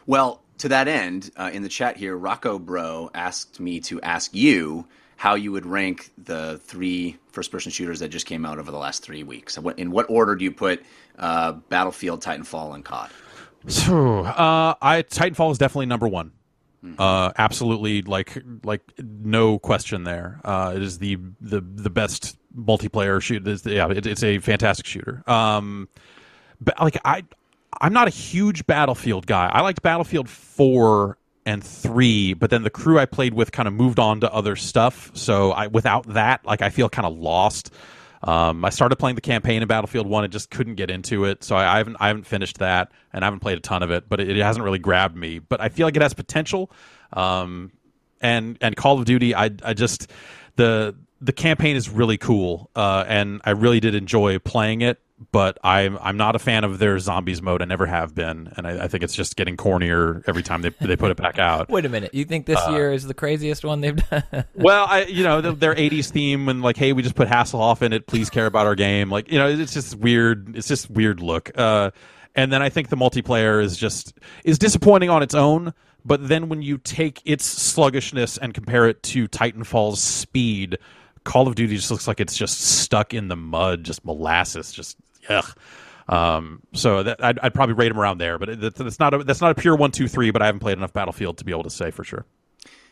Well, 0.07 0.43
to 0.59 0.69
that 0.69 0.89
end, 0.89 1.31
uh, 1.37 1.51
in 1.53 1.63
the 1.63 1.69
chat 1.69 1.97
here, 1.97 2.17
Rocco 2.17 2.59
Bro 2.59 3.11
asked 3.15 3.61
me 3.61 3.81
to 3.81 4.01
ask 4.03 4.35
you 4.35 4.87
how 5.17 5.35
you 5.35 5.53
would 5.53 5.65
rank 5.65 6.11
the 6.19 6.61
three 6.65 7.17
first-person 7.33 7.73
shooters 7.73 8.01
that 8.01 8.09
just 8.09 8.27
came 8.27 8.45
out 8.45 8.59
over 8.59 8.71
the 8.71 8.79
last 8.79 9.03
three 9.03 9.23
weeks. 9.23 9.57
In 9.77 9.91
what 9.91 10.07
order 10.11 10.35
do 10.35 10.45
you 10.45 10.53
put 10.53 10.83
uh, 11.19 11.53
Battlefield, 11.53 12.23
Titanfall, 12.23 12.75
and 12.75 12.85
COD? 12.85 13.11
So, 13.67 14.21
uh, 14.21 14.75
I 14.81 15.03
Titanfall 15.03 15.53
is 15.53 15.59
definitely 15.59 15.87
number 15.87 16.09
one. 16.09 16.33
Uh, 16.99 17.33
absolutely, 17.39 18.03
like 18.03 18.43
like 18.63 18.83
no 18.99 19.59
question 19.59 20.05
there. 20.05 20.41
Uh, 20.45 20.75
it 20.77 20.83
is 20.83 20.99
the 20.99 21.17
the 21.41 21.61
the 21.61 21.89
best 21.89 22.37
multiplayer 22.55 23.23
shoot. 23.23 23.47
It's, 23.47 23.65
yeah, 23.65 23.89
it, 23.89 24.07
it's 24.07 24.23
a 24.23 24.39
fantastic 24.39 24.85
shooter. 24.85 25.23
Um, 25.27 25.89
but 26.61 26.79
like 26.79 26.99
I, 27.05 27.25
I'm 27.81 27.95
not 27.95 28.07
a 28.07 28.11
huge 28.11 28.67
Battlefield 28.67 29.27
guy. 29.27 29.51
I 29.51 29.63
liked 29.63 29.81
Battlefield 29.81 30.29
four 30.29 31.17
and 31.47 31.65
three, 31.65 32.35
but 32.35 32.51
then 32.51 32.65
the 32.65 32.71
crew 32.71 32.99
I 32.99 33.07
played 33.07 33.33
with 33.33 33.51
kind 33.51 33.67
of 33.67 33.73
moved 33.73 33.99
on 33.99 34.21
to 34.21 34.33
other 34.33 34.55
stuff. 34.55 35.11
So 35.15 35.53
I 35.53 35.69
without 35.69 36.07
that, 36.09 36.45
like 36.45 36.61
I 36.61 36.69
feel 36.69 36.91
kind 36.91 37.07
of 37.07 37.17
lost. 37.17 37.73
Um, 38.25 38.65
I 38.65 38.71
started 38.71 38.97
playing 38.97 39.17
the 39.17 39.21
campaign 39.21 39.61
in 39.61 39.69
Battlefield 39.69 40.07
One 40.07 40.25
and 40.25 40.33
just 40.33 40.51
couldn't 40.51 40.77
get 40.77 40.91
into 40.91 41.27
it, 41.27 41.45
so 41.45 41.57
I, 41.57 41.75
I 41.75 41.79
haven't 41.79 41.97
I 42.01 42.09
haven't 42.09 42.27
finished 42.27 42.59
that 42.59 42.91
and 43.13 43.23
I 43.23 43.27
haven't 43.27 43.41
played 43.41 43.59
a 43.59 43.61
ton 43.61 43.83
of 43.83 43.91
it, 43.91 44.09
but 44.09 44.19
it, 44.19 44.31
it 44.31 44.43
hasn't 44.43 44.65
really 44.65 44.79
grabbed 44.79 45.15
me. 45.15 45.41
But 45.41 45.61
I 45.61 45.69
feel 45.69 45.87
like 45.87 45.95
it 45.97 46.03
has 46.03 46.15
potential. 46.15 46.71
Um, 47.13 47.71
and 48.23 48.57
and 48.63 48.75
Call 48.75 48.99
of 48.99 49.05
Duty, 49.05 49.35
I 49.35 49.51
I 49.63 49.75
just 49.75 50.11
the 50.57 50.97
the 51.21 51.33
campaign 51.33 51.77
is 51.77 51.91
really 51.91 52.17
cool, 52.17 52.71
uh, 52.75 53.05
and 53.07 53.43
I 53.45 53.51
really 53.51 53.81
did 53.81 53.95
enjoy 53.95 54.39
playing 54.39 54.81
it. 54.81 55.01
But 55.31 55.59
I'm 55.63 55.97
I'm 56.01 56.17
not 56.17 56.35
a 56.35 56.41
fan 56.41 56.65
of 56.65 56.81
their 56.81 56.99
zombies 56.99 57.41
mode. 57.41 57.63
I 57.63 57.67
never 57.67 57.87
have 57.87 58.17
been, 58.17 58.53
and 58.57 58.67
I, 58.67 58.85
I 58.85 58.89
think 58.89 59.05
it's 59.05 59.15
just 59.15 59.37
getting 59.37 59.57
cornier 59.57 60.25
every 60.27 60.43
time 60.43 60.63
they 60.63 60.71
they 60.81 60.97
put 60.97 61.13
it 61.13 61.17
back 61.17 61.39
out. 61.39 61.69
Wait 61.71 61.85
a 61.85 61.89
minute. 61.89 62.13
You 62.15 62.25
think 62.25 62.47
this 62.47 62.61
year 62.69 62.93
is 62.93 63.05
the 63.05 63.15
craziest 63.15 63.65
one 63.65 63.81
they've 63.81 63.97
done? 63.97 64.25
Well, 64.55 64.87
I 64.89 65.05
you 65.05 65.23
know 65.23 65.41
the, 65.41 65.53
their 65.53 65.75
'80s 65.75 66.11
theme 66.11 66.49
and 66.49 66.63
like, 66.63 66.77
hey, 66.77 66.93
we 66.93 67.03
just 67.03 67.15
put 67.15 67.29
Hasselhoff 67.29 67.81
in 67.83 67.93
it. 67.93 68.09
Please 68.09 68.29
care 68.29 68.47
about 68.47 68.67
our 68.67 68.75
game. 68.75 69.09
Like 69.09 69.31
you 69.31 69.39
know, 69.39 69.49
it's 69.49 69.73
just 69.73 69.95
weird. 69.95 70.57
It's 70.57 70.67
just 70.67 70.91
weird 70.91 71.21
look. 71.21 71.51
Uh, 71.57 71.93
and 72.35 72.53
then 72.53 72.61
I 72.61 72.69
think 72.69 72.89
the 72.89 72.97
multiplayer 72.97 73.63
is 73.63 73.77
just 73.77 74.15
is 74.45 74.59
disappointing 74.59 75.11
on 75.11 75.23
its 75.23 75.35
own. 75.35 75.75
But 76.05 76.29
then 76.29 76.49
when 76.49 76.61
you 76.61 76.79
take 76.79 77.23
its 77.25 77.45
sluggishness 77.47 78.37
and 78.37 78.53
compare 78.53 78.87
it 78.89 79.03
to 79.05 79.27
Titanfall's 79.29 80.03
speed, 80.03 80.79
Call 81.25 81.49
of 81.49 81.55
Duty 81.55 81.77
just 81.77 81.91
looks 81.91 82.07
like 82.07 82.21
it's 82.21 82.37
just 82.37 82.61
stuck 82.61 83.15
in 83.15 83.29
the 83.29 83.37
mud, 83.37 83.85
just 83.85 84.05
molasses, 84.05 84.73
just 84.73 84.97
ugh. 85.29 85.57
Um, 86.07 86.61
so 86.75 87.03
that 87.03 87.25
I'd, 87.25 87.39
I'd 87.39 87.55
probably 87.55 87.75
rate 87.75 87.89
them 87.89 87.99
around 87.99 88.19
there, 88.19 88.39
but 88.39 88.51
it, 88.51 88.75
that's 88.75 89.01
not 89.01 89.15
a, 89.15 89.25
that's 89.25 89.41
not 89.41 89.51
a 89.51 89.55
pure 89.55 89.75
one, 89.75 89.91
two, 89.91 90.07
three. 90.07 90.31
But 90.31 90.43
I 90.43 90.47
haven't 90.47 90.61
played 90.61 90.77
enough 90.77 90.93
Battlefield 90.93 91.39
to 91.39 91.45
be 91.45 91.53
able 91.53 91.63
to 91.63 91.71
say 91.71 91.91
for 91.91 92.05
sure. 92.05 92.27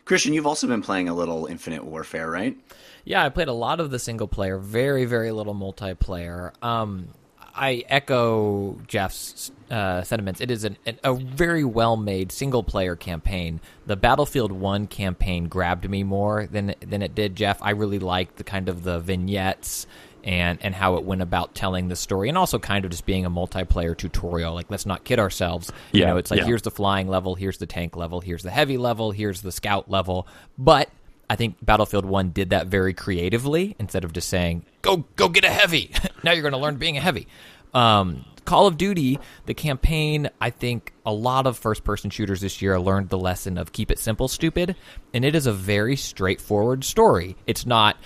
Christian, 0.05 0.33
you've 0.33 0.47
also 0.47 0.67
been 0.67 0.83
playing 0.83 1.09
a 1.09 1.15
little 1.15 1.47
Infinite 1.47 1.85
Warfare, 1.85 2.29
right? 2.29 2.57
Yeah, 3.05 3.25
I 3.25 3.29
played 3.29 3.49
a 3.49 3.53
lot 3.53 3.81
of 3.81 3.91
the 3.91 3.99
single 3.99 4.27
player, 4.27 4.59
very, 4.59 5.05
very 5.05 5.31
little 5.31 5.55
multiplayer. 5.55 6.53
Um, 6.65 7.09
I 7.55 7.85
echo 7.89 8.79
Jeff's 8.87 9.51
uh, 9.71 10.03
sentiments. 10.03 10.41
It 10.41 10.51
is 10.51 10.65
an, 10.65 10.77
an, 10.87 10.99
a 11.03 11.15
very 11.15 11.65
well 11.65 11.97
made 11.97 12.33
single 12.33 12.63
player 12.63 12.97
campaign. 12.97 13.61
The 13.87 13.97
Battlefield 13.97 14.53
1 14.53 14.87
campaign 14.87 15.49
grabbed 15.49 15.89
me 15.89 16.03
more 16.03 16.47
than, 16.47 16.75
than 16.81 17.03
it 17.03 17.15
did 17.15 17.37
Jeff. 17.37 17.59
I 17.63 17.71
really 17.71 17.99
liked 17.99 18.37
the 18.37 18.45
kind 18.45 18.69
of 18.69 18.83
the 18.85 19.01
vignettes 19.01 19.87
and, 20.25 20.59
and 20.63 20.75
how 20.75 20.97
it 20.97 21.05
went 21.05 21.23
about 21.23 21.55
telling 21.55 21.89
the 21.89 21.97
story, 21.97 22.29
and 22.29 22.39
also 22.39 22.59
kind 22.59 22.85
of 22.85 22.91
just 22.91 23.07
being 23.07 23.25
a 23.25 23.31
multiplayer 23.31 23.97
tutorial. 23.97 24.55
Like, 24.55 24.71
let's 24.71 24.87
not 24.87 25.05
kid 25.05 25.19
ourselves. 25.19 25.73
Yeah, 25.91 26.01
You 26.01 26.07
know, 26.07 26.17
it's 26.17 26.31
like 26.31 26.41
yeah. 26.41 26.47
here's 26.47 26.63
the 26.63 26.71
flying 26.71 27.09
level, 27.09 27.35
here's 27.35 27.59
the 27.59 27.67
tank 27.67 27.97
level, 27.97 28.21
here's 28.21 28.43
the 28.43 28.51
heavy 28.51 28.79
level, 28.79 29.11
here's 29.11 29.43
the 29.43 29.51
scout 29.53 29.91
level. 29.91 30.29
But 30.57 30.91
I 31.33 31.37
think 31.37 31.57
Battlefield 31.65 32.05
One 32.05 32.29
did 32.29 32.51
that 32.51 32.67
very 32.67 32.93
creatively 32.93 33.75
instead 33.79 34.05
of 34.05 34.13
just 34.13 34.29
saying 34.29 34.67
go 34.83 35.07
go 35.17 35.31
get 35.31 35.47
a 35.47 35.51
heavy. 35.51 35.91
now 36.23 36.33
you're 36.33 36.43
going 36.43 36.53
to 36.53 36.59
learn 36.59 36.77
being 36.77 36.99
a 36.99 37.01
heavy. 37.01 37.27
Um, 37.73 38.27
Call 38.45 38.67
of 38.67 38.77
Duty, 38.77 39.19
the 39.47 39.55
campaign, 39.55 40.29
I 40.43 40.51
think 40.51 40.93
a 41.07 41.13
lot 41.13 41.47
of 41.47 41.57
first 41.57 41.85
person 41.85 42.11
shooters 42.11 42.43
this 42.43 42.61
year 42.61 42.79
learned 42.79 43.09
the 43.09 43.17
lesson 43.17 43.57
of 43.57 43.73
keep 43.73 43.91
it 43.91 43.99
simple, 43.99 44.29
stupid, 44.29 44.77
and 45.15 45.25
it 45.25 45.35
is 45.35 45.47
a 45.47 45.55
very 45.55 45.97
straightforward 45.97 46.85
story. 46.85 47.35
It's 47.47 47.65
not. 47.65 47.97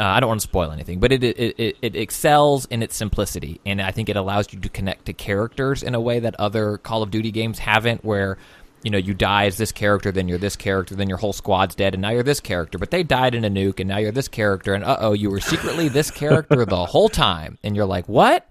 Uh, 0.00 0.04
I 0.04 0.18
don't 0.18 0.28
want 0.28 0.40
to 0.40 0.48
spoil 0.48 0.72
anything, 0.72 0.98
but 0.98 1.12
it, 1.12 1.22
it 1.22 1.38
it 1.38 1.76
it 1.82 1.94
excels 1.94 2.64
in 2.64 2.82
its 2.82 2.96
simplicity, 2.96 3.60
and 3.64 3.80
I 3.80 3.92
think 3.92 4.08
it 4.08 4.16
allows 4.16 4.52
you 4.52 4.58
to 4.58 4.68
connect 4.68 5.04
to 5.04 5.12
characters 5.12 5.84
in 5.84 5.94
a 5.94 6.00
way 6.00 6.18
that 6.18 6.34
other 6.40 6.78
Call 6.78 7.04
of 7.04 7.12
Duty 7.12 7.30
games 7.30 7.60
haven't. 7.60 8.04
Where 8.04 8.38
you 8.82 8.90
know, 8.90 8.98
you 8.98 9.14
die 9.14 9.46
as 9.46 9.56
this 9.56 9.72
character, 9.72 10.10
then 10.10 10.28
you're 10.28 10.38
this 10.38 10.56
character, 10.56 10.94
then 10.94 11.08
your 11.08 11.18
whole 11.18 11.32
squad's 11.32 11.74
dead, 11.74 11.94
and 11.94 12.02
now 12.02 12.10
you're 12.10 12.22
this 12.22 12.40
character. 12.40 12.78
But 12.78 12.90
they 12.90 13.02
died 13.02 13.34
in 13.34 13.44
a 13.44 13.50
nuke, 13.50 13.80
and 13.80 13.88
now 13.88 13.98
you're 13.98 14.12
this 14.12 14.28
character, 14.28 14.74
and 14.74 14.84
uh 14.84 14.96
oh, 15.00 15.12
you 15.12 15.30
were 15.30 15.40
secretly 15.40 15.88
this 15.88 16.10
character 16.10 16.64
the 16.64 16.86
whole 16.86 17.08
time. 17.08 17.58
And 17.62 17.76
you're 17.76 17.86
like, 17.86 18.08
what? 18.08 18.48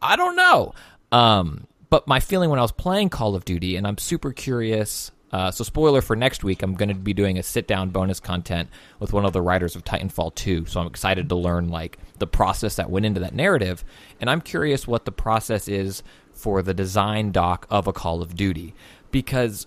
I 0.00 0.16
don't 0.16 0.36
know. 0.36 0.74
Um, 1.10 1.66
but 1.90 2.06
my 2.06 2.20
feeling 2.20 2.50
when 2.50 2.58
I 2.58 2.62
was 2.62 2.72
playing 2.72 3.10
Call 3.10 3.34
of 3.34 3.44
Duty, 3.44 3.76
and 3.76 3.86
I'm 3.86 3.98
super 3.98 4.32
curious. 4.32 5.10
Uh, 5.32 5.50
so, 5.50 5.64
spoiler 5.64 6.00
for 6.00 6.14
next 6.14 6.44
week, 6.44 6.62
I'm 6.62 6.74
going 6.74 6.88
to 6.88 6.94
be 6.94 7.12
doing 7.12 7.36
a 7.36 7.42
sit 7.42 7.66
down 7.66 7.90
bonus 7.90 8.20
content 8.20 8.68
with 9.00 9.12
one 9.12 9.24
of 9.24 9.32
the 9.32 9.42
writers 9.42 9.74
of 9.74 9.84
Titanfall 9.84 10.34
2. 10.36 10.66
So, 10.66 10.80
I'm 10.80 10.86
excited 10.86 11.28
to 11.28 11.34
learn 11.34 11.68
like 11.68 11.98
the 12.18 12.28
process 12.28 12.76
that 12.76 12.90
went 12.90 13.06
into 13.06 13.20
that 13.20 13.34
narrative. 13.34 13.84
And 14.20 14.30
I'm 14.30 14.40
curious 14.40 14.86
what 14.86 15.04
the 15.04 15.12
process 15.12 15.66
is 15.66 16.04
for 16.32 16.62
the 16.62 16.74
design 16.74 17.32
doc 17.32 17.66
of 17.70 17.86
a 17.86 17.92
Call 17.92 18.22
of 18.22 18.36
Duty 18.36 18.74
because 19.16 19.66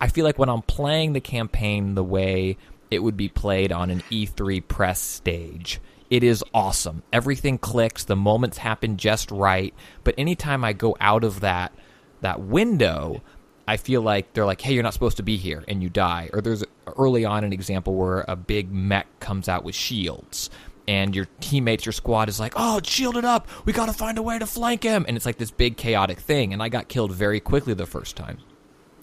I 0.00 0.08
feel 0.08 0.24
like 0.24 0.36
when 0.36 0.48
I'm 0.48 0.62
playing 0.62 1.12
the 1.12 1.20
campaign 1.20 1.94
the 1.94 2.02
way 2.02 2.56
it 2.90 3.04
would 3.04 3.16
be 3.16 3.28
played 3.28 3.70
on 3.70 3.88
an 3.88 4.00
E3 4.10 4.66
press 4.66 5.00
stage, 5.00 5.80
it 6.10 6.24
is 6.24 6.42
awesome. 6.52 7.04
Everything 7.12 7.56
clicks, 7.56 8.02
the 8.02 8.16
moments 8.16 8.58
happen 8.58 8.96
just 8.96 9.30
right. 9.30 9.72
But 10.02 10.16
anytime 10.18 10.64
I 10.64 10.72
go 10.72 10.96
out 10.98 11.22
of 11.22 11.38
that 11.38 11.72
that 12.20 12.40
window, 12.40 13.22
I 13.68 13.76
feel 13.76 14.02
like 14.02 14.32
they're 14.32 14.44
like, 14.44 14.60
"Hey, 14.60 14.74
you're 14.74 14.82
not 14.82 14.92
supposed 14.92 15.18
to 15.18 15.22
be 15.22 15.36
here," 15.36 15.62
and 15.68 15.84
you 15.84 15.88
die. 15.88 16.28
Or 16.32 16.40
there's 16.40 16.64
early 16.98 17.24
on 17.24 17.44
an 17.44 17.52
example 17.52 17.94
where 17.94 18.24
a 18.26 18.34
big 18.34 18.72
mech 18.72 19.06
comes 19.20 19.48
out 19.48 19.62
with 19.62 19.76
shields, 19.76 20.50
and 20.88 21.14
your 21.14 21.28
teammates, 21.38 21.86
your 21.86 21.92
squad 21.92 22.28
is 22.28 22.40
like, 22.40 22.54
"Oh, 22.56 22.78
it's 22.78 22.90
shielded 22.90 23.24
up. 23.24 23.46
We 23.64 23.72
got 23.72 23.86
to 23.86 23.92
find 23.92 24.18
a 24.18 24.22
way 24.22 24.36
to 24.40 24.46
flank 24.46 24.82
him," 24.82 25.04
and 25.06 25.16
it's 25.16 25.26
like 25.26 25.38
this 25.38 25.52
big 25.52 25.76
chaotic 25.76 26.18
thing. 26.18 26.52
And 26.52 26.60
I 26.60 26.68
got 26.68 26.88
killed 26.88 27.12
very 27.12 27.38
quickly 27.38 27.72
the 27.72 27.86
first 27.86 28.16
time. 28.16 28.38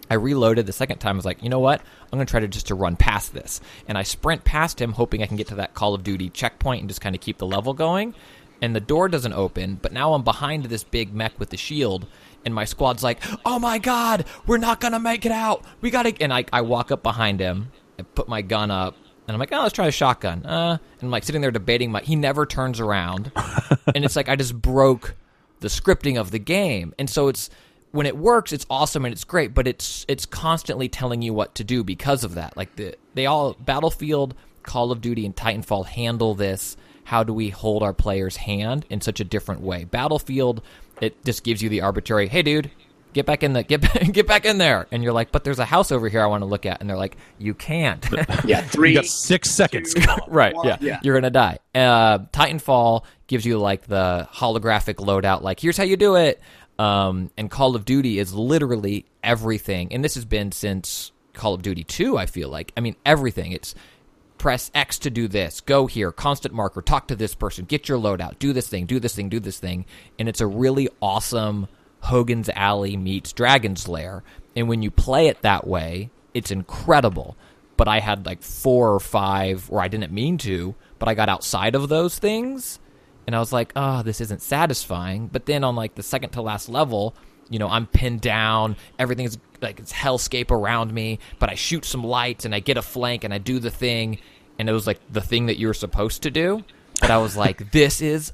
I 0.10 0.16
reloaded 0.16 0.66
the 0.66 0.74
second 0.74 1.00
time. 1.00 1.16
I 1.16 1.18
was 1.18 1.26
like, 1.26 1.44
you 1.44 1.50
know 1.50 1.60
what? 1.60 1.82
I'm 2.12 2.18
going 2.18 2.26
to 2.26 2.32
try 2.32 2.40
to 2.40 2.48
just 2.48 2.68
to 2.68 2.76
run 2.76 2.96
past 2.96 3.34
this, 3.34 3.62
and 3.88 3.98
I 3.98 4.04
sprint 4.04 4.44
past 4.44 4.82
him, 4.82 4.94
hoping 4.94 5.22
I 5.22 5.26
can 5.26 5.38
get 5.38 5.48
to 5.48 5.56
that 5.56 5.74
Call 5.74 5.94
of 5.94 6.04
Duty 6.04 6.30
checkpoint 6.30 6.82
and 6.82 6.90
just 6.90 7.02
kind 7.02 7.16
of 7.16 7.22
keep 7.22 7.38
the 7.38 7.46
level 7.46 7.74
going. 7.74 8.14
And 8.62 8.76
the 8.76 8.80
door 8.80 9.08
doesn't 9.08 9.34
open, 9.34 9.76
but 9.82 9.94
now 9.94 10.14
I'm 10.14 10.24
behind 10.24 10.66
this 10.66 10.84
big 10.84 11.14
mech 11.14 11.40
with 11.40 11.52
the 11.52 11.58
shield, 11.58 12.08
and 12.44 12.56
my 12.56 12.66
squad's 12.66 13.04
like, 13.04 13.22
"Oh 13.46 13.60
my 13.60 13.78
god, 13.78 14.26
we're 14.48 14.58
not 14.58 14.80
gonna 14.80 15.00
make 15.00 15.28
it 15.28 15.32
out. 15.32 15.64
We 15.80 15.92
gotta." 15.92 16.16
And 16.20 16.34
I, 16.34 16.46
I 16.52 16.62
walk 16.62 16.92
up 16.92 17.04
behind 17.04 17.40
him 17.40 17.72
and 18.00 18.16
put 18.16 18.28
my 18.28 18.42
gun 18.42 18.72
up, 18.72 18.96
and 19.28 19.36
I'm 19.36 19.40
like, 19.40 19.52
"Oh, 19.52 19.62
let's 19.62 19.76
try 19.76 19.86
a 19.86 19.92
shotgun." 19.92 20.44
Uh, 20.44 20.80
and 20.80 21.04
I'm 21.04 21.12
like 21.12 21.24
sitting 21.24 21.42
there 21.42 21.52
debating. 21.52 21.92
My 21.92 22.02
he 22.02 22.16
never 22.16 22.48
turns 22.48 22.80
around, 22.80 23.32
and 23.94 24.04
it's 24.04 24.16
like 24.16 24.28
I 24.28 24.36
just 24.36 24.60
broke 24.60 25.16
the 25.60 25.68
scripting 25.68 26.20
of 26.20 26.32
the 26.32 26.40
game, 26.40 26.96
and 26.98 27.08
so 27.08 27.28
it's 27.28 27.52
when 27.92 28.06
it 28.06 28.18
works, 28.18 28.52
it's 28.54 28.66
awesome 28.70 29.06
and 29.06 29.12
it's 29.14 29.24
great, 29.24 29.54
but 29.54 29.68
it's 29.68 30.06
it's 30.08 30.26
constantly 30.26 30.90
telling 30.90 31.22
you 31.22 31.34
what 31.34 31.56
to 31.56 31.64
do 31.64 31.84
because 31.84 32.24
of 32.24 32.36
that. 32.36 32.56
Like 32.58 32.76
the 32.76 32.96
they 33.14 33.26
all 33.26 33.54
Battlefield, 33.60 34.36
Call 34.64 34.92
of 34.92 35.02
Duty, 35.02 35.26
and 35.26 35.36
Titanfall 35.36 35.86
handle 35.86 36.36
this. 36.36 36.78
How 37.06 37.24
do 37.24 37.34
we 37.34 37.50
hold 37.50 37.84
our 37.84 37.94
player's 37.94 38.36
hand 38.36 38.86
in 38.90 39.00
such 39.00 39.20
a 39.20 39.24
different 39.24 39.62
way? 39.62 39.86
Battlefield, 39.86 40.62
it 41.02 41.24
just 41.24 41.44
gives 41.44 41.62
you 41.62 41.70
the 41.70 41.82
arbitrary, 41.82 42.28
hey 42.28 42.42
dude, 42.42 42.70
get 43.14 43.26
back 43.26 43.44
in 43.44 43.54
the 43.54 43.64
get 43.64 43.82
get 44.12 44.28
back 44.28 44.46
in 44.46 44.58
there, 44.58 44.88
and 44.92 45.04
you're 45.04 45.14
like, 45.14 45.32
but 45.32 45.44
there's 45.46 45.60
a 45.60 45.66
house 45.66 45.92
over 45.92 46.10
here 46.10 46.22
I 46.22 46.28
want 46.28 46.42
to 46.42 46.46
look 46.46 46.66
at, 46.66 46.82
and 46.82 46.90
they're 46.90 46.98
like, 46.98 47.16
you 47.40 47.54
can't. 47.54 48.06
Yeah, 48.46 48.62
three. 48.62 48.90
You 48.90 48.96
got 48.96 49.06
six 49.06 49.50
seconds. 49.62 49.96
right 50.28 50.54
One, 50.54 50.68
yeah. 50.68 50.78
yeah. 50.82 51.00
you're 51.04 51.16
gonna 51.16 51.30
die 51.30 51.60
uh, 51.74 52.20
titanfall 52.32 53.04
gives 53.28 53.46
you 53.46 53.58
like 53.58 53.88
the 53.88 54.28
holographic 54.34 54.96
loadout 54.96 55.42
like 55.42 55.60
here's 55.60 55.78
how 55.78 55.84
you 55.84 55.98
do 55.98 56.16
it 56.16 56.40
um, 56.80 57.32
and 57.38 57.50
call 57.50 57.76
of 57.76 57.86
duty 57.86 58.20
is 58.20 58.34
literally 58.34 59.06
everything. 59.24 59.94
And 59.94 60.04
this 60.04 60.16
has 60.16 60.26
been 60.26 60.52
since 60.52 61.12
call 61.34 61.54
of 61.54 61.62
duty 61.62 61.84
2 61.84 62.18
i 62.18 62.26
feel 62.26 62.50
like. 62.50 62.74
I 62.76 62.82
mean 62.82 62.96
everything. 63.06 63.52
It's 63.52 63.76
press 64.38 64.70
x 64.76 65.00
to 65.00 65.10
do 65.10 65.28
this 65.28 65.62
go 65.62 65.88
here 65.88 66.12
constant 66.12 66.54
marker 66.54 66.80
talk 66.80 67.08
to 67.08 67.16
this 67.16 67.34
person 67.34 67.66
get 67.66 67.90
your 67.90 67.98
loadout 67.98 68.38
do 68.38 68.54
this 68.54 68.68
thing 68.68 68.86
do 68.86 69.00
this 69.00 69.16
thing 69.16 69.30
do 69.30 69.40
this 69.40 69.60
thing. 69.60 69.86
And 70.20 70.30
it's 70.30 70.42
a 70.42 70.48
really 70.48 70.90
awesome 71.02 71.68
hogan's 72.02 72.50
alley 72.50 72.96
meets 72.98 73.34
dragon's 73.34 73.88
lair. 73.88 74.24
And 74.56 74.68
when 74.68 74.84
you 74.84 74.92
play 74.92 75.28
it 75.28 75.42
that 75.42 75.66
way 75.66 76.12
it's 76.34 76.52
incredible. 76.52 77.36
But 77.78 77.88
I 77.88 78.00
had 78.00 78.26
like 78.26 78.42
four 78.42 78.94
or 78.94 79.00
five 79.00 79.70
where 79.70 79.82
I 79.82 79.88
didn't 79.88 80.12
mean 80.12 80.38
to, 80.40 80.76
but 81.00 81.08
I 81.08 81.14
got 81.14 81.30
outside 81.30 81.76
of 81.76 81.90
those 81.90 82.18
things 82.18 82.80
and 83.28 83.36
I 83.36 83.40
was 83.40 83.52
like, 83.54 83.72
oh, 83.76 84.02
this 84.02 84.22
isn't 84.22 84.42
satisfying. 84.42 85.28
But 85.28 85.46
then 85.46 85.64
on 85.64 85.76
like 85.76 85.94
the 85.96 86.04
second 86.04 86.32
to 86.32 86.42
last 86.42 86.70
level, 86.70 87.14
you 87.50 87.60
know, 87.60 87.68
I'm 87.70 87.86
pinned 87.86 88.22
down, 88.22 88.76
everything's 88.98 89.38
like 89.62 89.80
it's 89.80 89.94
hellscape 89.94 90.50
around 90.52 90.94
me, 90.94 91.20
but 91.40 91.50
I 91.50 91.56
shoot 91.56 91.86
some 91.86 92.04
lights 92.04 92.46
and 92.46 92.56
I 92.56 92.60
get 92.60 92.78
a 92.78 92.82
flank 92.82 93.24
and 93.24 93.34
I 93.34 93.38
do 93.38 93.60
the 93.60 93.72
thing, 93.72 94.20
and 94.58 94.68
it 94.70 94.74
was 94.74 94.88
like 94.88 95.00
the 95.12 95.22
thing 95.22 95.46
that 95.48 95.58
you 95.58 95.68
were 95.68 95.74
supposed 95.74 96.24
to 96.24 96.32
do. 96.32 96.64
But 97.00 97.12
I 97.12 97.18
was 97.20 97.38
like, 97.38 97.72
this 97.72 98.02
is 98.02 98.34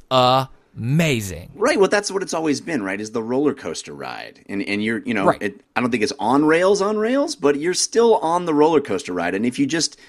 amazing. 0.75 1.51
Right. 1.55 1.79
Well, 1.79 1.89
that's 1.89 2.11
what 2.11 2.23
it's 2.23 2.33
always 2.33 2.61
been, 2.61 2.81
right? 2.83 2.99
Is 2.99 3.11
the 3.11 3.23
roller 3.23 3.53
coaster 3.53 3.93
ride, 3.93 4.43
and 4.49 4.61
and 4.63 4.83
you're, 4.83 4.99
you 4.99 5.13
know, 5.13 5.25
Right. 5.27 5.41
it, 5.41 5.61
I 5.75 5.81
don't 5.81 5.91
think 5.91 6.03
it's 6.03 6.13
on 6.19 6.45
rails 6.45 6.81
on 6.81 6.97
rails, 6.97 7.35
but 7.35 7.59
you're 7.59 7.73
still 7.73 8.15
on 8.17 8.45
the 8.45 8.53
roller 8.53 8.81
coaster 8.81 9.13
ride, 9.13 9.35
and 9.35 9.45
if 9.45 9.59
you 9.59 9.65
just, 9.65 9.99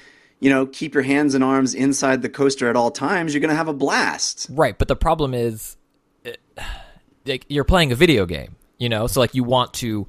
you 0.45 0.51
know, 0.51 0.67
keep 0.67 0.93
your 0.93 1.03
hands 1.03 1.35
and 1.35 1.43
arms 1.43 1.75
inside 1.75 2.21
the 2.21 2.29
coaster 2.29 2.69
at 2.69 2.77
all 2.77 2.91
times, 2.91 3.33
you're 3.33 3.41
gonna 3.41 3.55
have 3.55 3.67
a 3.67 3.73
blast. 3.73 4.47
Right, 4.51 4.77
but 4.77 4.89
the 4.89 4.95
problem 4.95 5.33
is, 5.33 5.79
it, 6.23 6.39
like 7.25 7.47
you're 7.49 7.65
playing 7.65 7.93
a 7.93 7.95
video 7.95 8.27
game, 8.27 8.57
you 8.77 8.91
know. 8.91 9.07
So 9.07 9.21
like 9.21 9.35
you 9.35 9.43
want 9.43 9.73
to, 9.75 10.07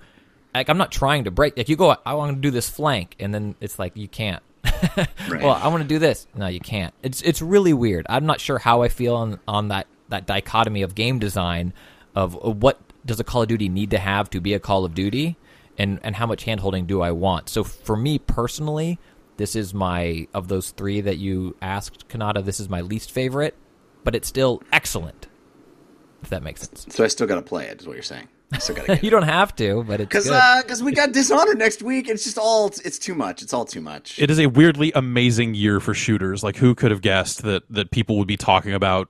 like 0.53 0.67
I'm 0.67 0.77
not 0.77 0.91
trying 0.91 1.23
to 1.23 1.31
break. 1.31 1.55
Like 1.55 1.69
you 1.69 1.77
go, 1.77 1.95
I 2.05 2.15
want 2.15 2.35
to 2.35 2.41
do 2.41 2.51
this 2.51 2.69
flank, 2.69 3.15
and 3.17 3.33
then 3.33 3.55
it's 3.61 3.79
like 3.79 3.95
you 3.95 4.09
can't. 4.09 4.43
Well, 5.29 5.53
I 5.53 5.69
want 5.69 5.83
to 5.83 5.87
do 5.87 5.99
this. 5.99 6.27
No, 6.35 6.47
you 6.47 6.59
can't. 6.59 6.93
It's 7.01 7.21
it's 7.21 7.41
really 7.41 7.73
weird. 7.73 8.05
I'm 8.09 8.25
not 8.25 8.41
sure 8.41 8.59
how 8.59 8.81
I 8.81 8.89
feel 8.89 9.15
on 9.15 9.39
on 9.47 9.69
that 9.69 9.87
that 10.09 10.25
dichotomy 10.25 10.81
of 10.81 10.95
game 10.95 11.17
design 11.17 11.73
of 12.13 12.35
uh, 12.35 12.51
what 12.51 12.79
does 13.05 13.19
a 13.19 13.23
Call 13.23 13.43
of 13.43 13.47
Duty 13.47 13.69
need 13.69 13.91
to 13.91 13.99
have 13.99 14.29
to 14.31 14.41
be 14.41 14.53
a 14.53 14.59
Call 14.59 14.83
of 14.83 14.93
Duty, 14.93 15.37
and 15.77 15.99
and 16.03 16.17
how 16.17 16.27
much 16.27 16.45
handholding 16.45 16.87
do 16.87 17.01
I 17.01 17.11
want. 17.11 17.47
So 17.47 17.63
for 17.63 17.95
me 17.95 18.19
personally, 18.19 18.99
this 19.37 19.55
is 19.55 19.73
my 19.73 20.27
of 20.33 20.47
those 20.47 20.71
three 20.71 21.01
that 21.01 21.17
you 21.17 21.55
asked, 21.61 22.07
Cannata. 22.07 22.43
This 22.43 22.59
is 22.59 22.69
my 22.69 22.81
least 22.81 23.11
favorite, 23.11 23.55
but 24.03 24.15
it's 24.15 24.27
still 24.27 24.61
excellent. 24.71 25.27
If 26.23 26.29
that 26.29 26.41
makes 26.43 26.61
sense. 26.61 26.87
So 26.89 27.03
I 27.03 27.07
still 27.07 27.27
got 27.27 27.35
to 27.35 27.41
play 27.41 27.67
it. 27.67 27.81
Is 27.81 27.87
what 27.87 27.93
you're 27.93 28.03
saying? 28.03 28.27
I 28.51 28.57
still 28.59 28.75
got 28.75 28.85
to. 28.87 28.99
you 29.03 29.09
don't 29.11 29.23
have 29.23 29.55
to, 29.57 29.83
but 29.83 29.99
it's 29.99 30.07
Because 30.09 30.23
good. 30.25 30.33
Uh, 30.33 30.61
because 30.61 30.81
we 30.81 30.91
got 30.91 31.11
Dishonored 31.11 31.57
next 31.57 31.83
week. 31.83 32.09
It's 32.09 32.23
just 32.23 32.37
all 32.37 32.67
it's 32.67 32.97
too 32.97 33.15
much. 33.15 33.41
It's 33.41 33.53
all 33.53 33.65
too 33.65 33.81
much. 33.81 34.19
It 34.19 34.31
is 34.31 34.39
a 34.39 34.47
weirdly 34.47 34.91
amazing 34.93 35.53
year 35.55 35.79
for 35.79 35.93
shooters. 35.93 36.43
Like, 36.43 36.55
who 36.55 36.73
could 36.73 36.91
have 36.91 37.01
guessed 37.01 37.43
that 37.43 37.63
that 37.69 37.91
people 37.91 38.17
would 38.17 38.27
be 38.27 38.37
talking 38.37 38.73
about 38.73 39.09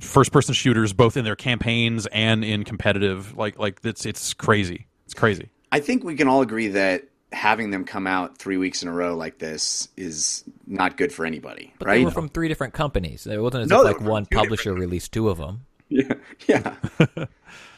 first 0.00 0.32
person 0.32 0.52
shooters 0.52 0.92
both 0.92 1.16
in 1.16 1.24
their 1.24 1.36
campaigns 1.36 2.06
and 2.08 2.44
in 2.44 2.64
competitive? 2.64 3.36
Like, 3.36 3.58
like 3.58 3.80
it's 3.82 4.04
it's 4.06 4.34
crazy. 4.34 4.86
It's 5.06 5.14
crazy. 5.14 5.50
I 5.72 5.80
think 5.80 6.04
we 6.04 6.14
can 6.16 6.28
all 6.28 6.42
agree 6.42 6.68
that 6.68 7.04
having 7.32 7.70
them 7.70 7.84
come 7.84 8.06
out 8.06 8.38
three 8.38 8.56
weeks 8.56 8.82
in 8.82 8.88
a 8.88 8.92
row 8.92 9.16
like 9.16 9.38
this 9.38 9.88
is 9.96 10.44
not 10.66 10.96
good 10.96 11.12
for 11.12 11.24
anybody, 11.24 11.72
but 11.78 11.88
right? 11.88 11.98
they 11.98 12.04
were 12.04 12.10
from 12.10 12.28
three 12.28 12.48
different 12.48 12.74
companies. 12.74 13.26
It 13.26 13.40
wasn't 13.40 13.64
as 13.64 13.70
No, 13.70 13.86
if 13.86 13.98
like 13.98 14.00
one 14.00 14.26
publisher 14.26 14.74
released 14.74 15.12
two 15.12 15.28
of 15.28 15.38
them. 15.38 15.66
Yeah, 15.92 16.14
yeah. 16.46 16.76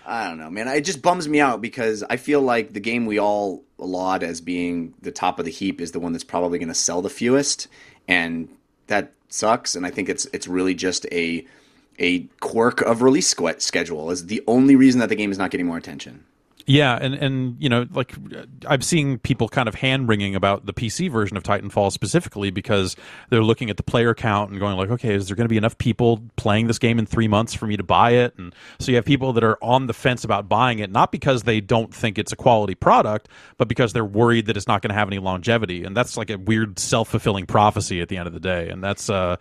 I 0.05 0.29
don't 0.29 0.37
know, 0.37 0.51
man. 0.51 0.69
It 0.69 0.83
just 0.83 1.01
bums 1.01 1.27
me 1.27 1.41
out 1.41 1.63
because 1.63 2.05
I 2.11 2.19
feel 2.19 2.43
like 2.43 2.75
the 2.75 2.79
game 2.79 3.07
we 3.07 3.19
all 3.19 3.65
laud 3.79 4.23
as 4.23 4.43
being 4.43 4.93
the 5.01 5.11
top 5.11 5.39
of 5.39 5.47
the 5.47 5.51
heap 5.51 5.81
is 5.81 5.93
the 5.93 5.99
one 5.99 6.13
that's 6.13 6.23
probably 6.23 6.59
going 6.59 6.69
to 6.69 6.75
sell 6.75 7.01
the 7.01 7.09
fewest, 7.09 7.69
and 8.07 8.51
that 8.89 9.15
sucks. 9.31 9.75
And 9.75 9.87
I 9.87 9.91
think 9.91 10.11
it's 10.11 10.27
it's 10.35 10.47
really 10.47 10.75
just 10.75 11.07
a 11.11 11.47
a 11.99 12.21
quirk 12.41 12.81
of 12.83 13.01
release 13.01 13.35
schedule 13.59 14.11
is 14.11 14.27
the 14.27 14.43
only 14.47 14.77
reason 14.77 15.01
that 15.01 15.09
the 15.09 15.17
game 15.17 15.31
is 15.33 15.39
not 15.39 15.51
getting 15.51 15.67
more 15.67 15.79
attention. 15.79 16.25
Yeah, 16.67 16.97
and 17.01 17.15
and 17.15 17.57
you 17.59 17.69
know, 17.69 17.87
like 17.93 18.15
I've 18.67 18.85
seen 18.85 19.19
people 19.19 19.49
kind 19.49 19.69
of 19.69 19.75
hand 19.75 20.09
wringing 20.09 20.35
about 20.35 20.67
the 20.67 20.73
PC 20.73 21.11
version 21.11 21.37
of 21.37 21.43
Titanfall 21.43 21.91
specifically 21.93 22.51
because 22.51 22.95
they're 23.31 23.43
looking 23.43 23.71
at 23.71 23.77
the 23.77 23.83
player 23.83 24.15
count 24.15 24.51
and 24.51 24.61
going 24.61 24.77
like, 24.77 24.91
okay, 24.91 25.15
is 25.15 25.29
there 25.29 25.37
going 25.37 25.47
to 25.47 25.51
be 25.51 25.57
enough 25.57 25.77
people 25.79 26.23
playing 26.37 26.69
this 26.69 26.79
game 26.79 26.99
in 26.99 27.07
three 27.07 27.29
months 27.29 27.55
for 27.55 27.67
me 27.67 27.77
to 27.77 27.83
buy 27.83 28.13
it? 28.13 28.37
And 28.39 28.55
so 28.79 28.93
you 28.93 28.97
have 28.97 29.05
people 29.05 29.33
that 29.33 29.45
are 29.45 29.59
on 29.63 29.87
the 29.87 29.95
fence 29.95 30.25
about 30.25 30.49
buying 30.49 30.79
it, 30.79 30.91
not 30.91 31.11
because 31.11 31.43
they 31.43 31.61
don't 31.61 31.93
think 31.93 32.19
it's 32.19 32.33
a 32.33 32.37
quality 32.37 32.75
product, 32.75 33.29
but 33.57 33.67
because 33.67 33.93
they're 33.93 34.05
worried 34.05 34.47
that 34.47 34.57
it's 34.57 34.69
not 34.69 34.83
going 34.83 34.91
to 34.91 34.95
have 34.95 35.09
any 35.09 35.19
longevity. 35.19 35.85
And 35.85 35.97
that's 35.97 36.17
like 36.17 36.31
a 36.31 36.37
weird 36.39 36.79
self 36.79 37.09
fulfilling 37.09 37.47
prophecy 37.47 38.01
at 38.01 38.09
the 38.09 38.17
end 38.17 38.29
of 38.29 38.35
the 38.35 38.41
day. 38.41 38.69
And 38.69 38.85
that's 38.85 39.11
uh, 39.11 39.37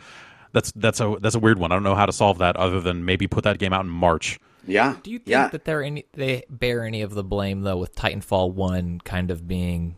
that's 0.53 0.71
that's 0.75 0.99
a 0.99 1.17
that's 1.21 1.35
a 1.35 1.39
weird 1.39 1.59
one. 1.59 1.71
I 1.71 1.75
don't 1.75 1.83
know 1.83 1.95
how 1.95 2.05
to 2.05 2.13
solve 2.13 2.39
that 2.39 2.55
other 2.57 2.81
than 2.81 3.05
maybe 3.05 3.27
put 3.27 3.43
that 3.43 3.59
game 3.59 3.73
out 3.73 3.85
in 3.85 3.91
March. 3.91 4.39
Yeah. 4.67 4.95
Do 5.01 5.11
you 5.11 5.19
think 5.19 5.29
yeah. 5.29 5.47
that 5.47 5.65
they're 5.65 5.83
any 5.83 6.05
they 6.13 6.43
bear 6.49 6.83
any 6.83 7.01
of 7.01 7.13
the 7.13 7.23
blame 7.23 7.61
though 7.61 7.77
with 7.77 7.95
Titanfall 7.95 8.53
one 8.53 8.99
kind 9.03 9.31
of 9.31 9.47
being 9.47 9.95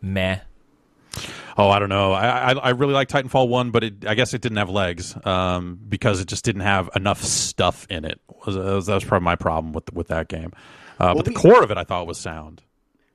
meh? 0.00 0.40
Oh, 1.58 1.68
I 1.68 1.78
don't 1.78 1.88
know. 1.88 2.12
I, 2.12 2.52
I 2.52 2.54
I 2.54 2.68
really 2.70 2.94
like 2.94 3.08
Titanfall 3.08 3.48
one, 3.48 3.70
but 3.70 3.84
it, 3.84 4.06
I 4.06 4.14
guess 4.14 4.32
it 4.34 4.40
didn't 4.40 4.58
have 4.58 4.70
legs 4.70 5.14
um, 5.26 5.78
because 5.88 6.20
it 6.20 6.28
just 6.28 6.44
didn't 6.44 6.62
have 6.62 6.88
enough 6.96 7.22
stuff 7.22 7.86
in 7.90 8.04
it. 8.04 8.20
Was, 8.46 8.56
was 8.56 8.86
that 8.86 8.94
was 8.94 9.04
probably 9.04 9.24
my 9.24 9.36
problem 9.36 9.72
with 9.72 9.92
with 9.92 10.08
that 10.08 10.28
game. 10.28 10.52
Uh, 10.98 11.14
but 11.14 11.24
the 11.24 11.30
we- 11.30 11.36
core 11.36 11.62
of 11.62 11.70
it, 11.70 11.76
I 11.76 11.84
thought 11.84 12.06
was 12.06 12.18
sound. 12.18 12.62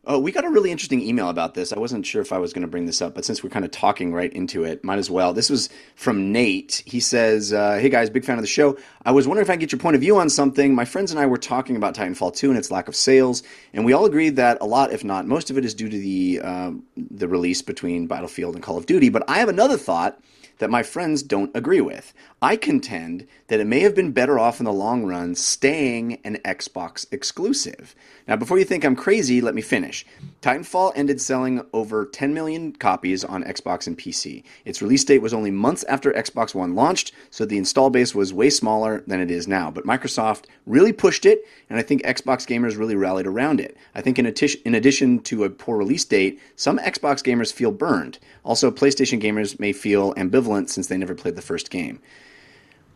Oh, 0.10 0.20
we 0.20 0.32
got 0.32 0.46
a 0.46 0.50
really 0.50 0.72
interesting 0.72 1.02
email 1.02 1.28
about 1.28 1.54
this. 1.54 1.74
I 1.74 1.80
wasn't 1.80 2.06
sure 2.06 2.22
if 2.22 2.32
I 2.32 2.38
was 2.38 2.54
going 2.54 2.62
to 2.62 2.68
bring 2.70 2.86
this 2.86 3.02
up, 3.02 3.14
but 3.14 3.26
since 3.26 3.44
we're 3.44 3.50
kind 3.50 3.66
of 3.66 3.72
talking 3.72 4.14
right 4.14 4.32
into 4.32 4.64
it, 4.64 4.82
might 4.82 5.00
as 5.00 5.10
well. 5.10 5.34
This 5.34 5.50
was 5.50 5.68
from 5.96 6.32
Nate. 6.32 6.82
He 6.86 7.02
says, 7.02 7.52
uh, 7.52 7.78
Hey 7.78 7.90
guys, 7.90 8.10
big 8.10 8.24
fan 8.24 8.38
of 8.38 8.42
the 8.42 8.48
show. 8.48 8.78
I 9.04 9.12
was 9.12 9.28
wondering 9.28 9.46
if 9.46 9.50
I 9.50 9.56
could 9.56 9.60
get 9.60 9.74
your 9.74 9.80
point 9.80 9.96
of 9.96 10.02
view 10.02 10.18
on 10.18 10.30
something. 10.30 10.74
My 10.74 10.86
friends 10.86 11.12
and 11.12 11.20
I 11.20 11.26
were 11.26 11.38
talking 11.38 11.76
about 11.76 11.94
Titanfall 11.94 12.38
2 12.38 12.48
and 12.48 12.58
its 12.58 12.72
lack 12.72 12.88
of 12.88 12.96
sales, 12.96 13.44
and 13.74 13.84
we 13.84 13.92
all 13.92 14.06
agreed 14.06 14.38
that 14.38 14.60
a 14.62 14.66
lot, 14.66 14.94
if 14.94 15.04
not 15.04 15.28
most 15.28 15.50
of 15.50 15.58
it, 15.58 15.66
is 15.66 15.74
due 15.74 15.90
to 15.90 16.00
the, 16.00 16.40
um, 16.40 16.84
the 16.96 17.28
release 17.28 17.62
between 17.62 18.08
Battlefield 18.08 18.56
and 18.56 18.64
Call 18.64 18.78
of 18.78 18.86
Duty. 18.86 19.10
But 19.10 19.30
I 19.30 19.40
have 19.40 19.50
another 19.50 19.76
thought 19.76 20.22
that 20.60 20.70
my 20.70 20.84
friends 20.84 21.22
don't 21.22 21.52
agree 21.54 21.82
with. 21.82 22.14
I 22.40 22.56
contend 22.56 23.26
that 23.48 23.60
it 23.60 23.66
may 23.66 23.80
have 23.80 23.96
been 23.96 24.12
better 24.12 24.38
off 24.38 24.60
in 24.60 24.66
the 24.66 24.72
long 24.72 25.04
run 25.04 25.34
staying 25.34 26.20
an 26.24 26.38
Xbox 26.46 27.12
exclusive. 27.12 27.96
Now, 28.28 28.36
before 28.36 28.60
you 28.60 28.64
think 28.64 28.86
I'm 28.86 28.96
crazy, 28.96 29.42
let 29.42 29.56
me 29.56 29.64
finish. 29.64 30.06
Titanfall 30.44 30.92
ended 30.96 31.20
selling 31.20 31.66
over 31.74 32.06
10 32.06 32.36
million 32.36 32.74
copies 32.74 33.24
on 33.24 33.44
Xbox 33.44 33.88
and 33.88 33.98
PC. 33.98 34.44
Its 34.66 34.84
release 34.84 35.04
date 35.04 35.24
was 35.24 35.34
only 35.34 35.50
months 35.50 35.84
after 35.86 36.12
Xbox 36.12 36.54
One 36.54 36.76
launched, 36.76 37.12
so 37.32 37.44
the 37.44 37.58
install 37.58 37.90
base 37.90 38.14
was 38.14 38.36
way 38.36 38.52
smaller 38.52 39.04
than 39.08 39.20
it 39.20 39.32
is 39.32 39.48
now. 39.48 39.72
But 39.72 39.86
Microsoft 39.86 40.46
really 40.68 40.94
pushed 40.94 41.26
it, 41.26 41.44
and 41.72 41.80
I 41.80 41.82
think 41.82 42.04
Xbox 42.04 42.46
gamers 42.46 42.78
really 42.78 42.96
rallied 42.96 43.26
around 43.26 43.60
it. 43.60 43.76
I 43.96 44.02
think 44.02 44.20
in, 44.20 44.28
addition- 44.28 44.62
in 44.64 44.76
addition 44.76 45.22
to 45.22 45.44
a 45.44 45.50
poor 45.50 45.76
release 45.76 46.06
date, 46.06 46.40
some 46.56 46.78
Xbox 46.78 47.24
gamers 47.24 47.52
feel 47.52 47.72
burned. 47.72 48.20
Also, 48.44 48.70
PlayStation 48.70 49.20
gamers 49.20 49.60
may 49.60 49.74
feel 49.74 50.14
ambivalent 50.14 50.70
since 50.70 50.86
they 50.86 50.98
never 50.98 51.16
played 51.16 51.36
the 51.36 51.42
first 51.42 51.72
game. 51.72 52.00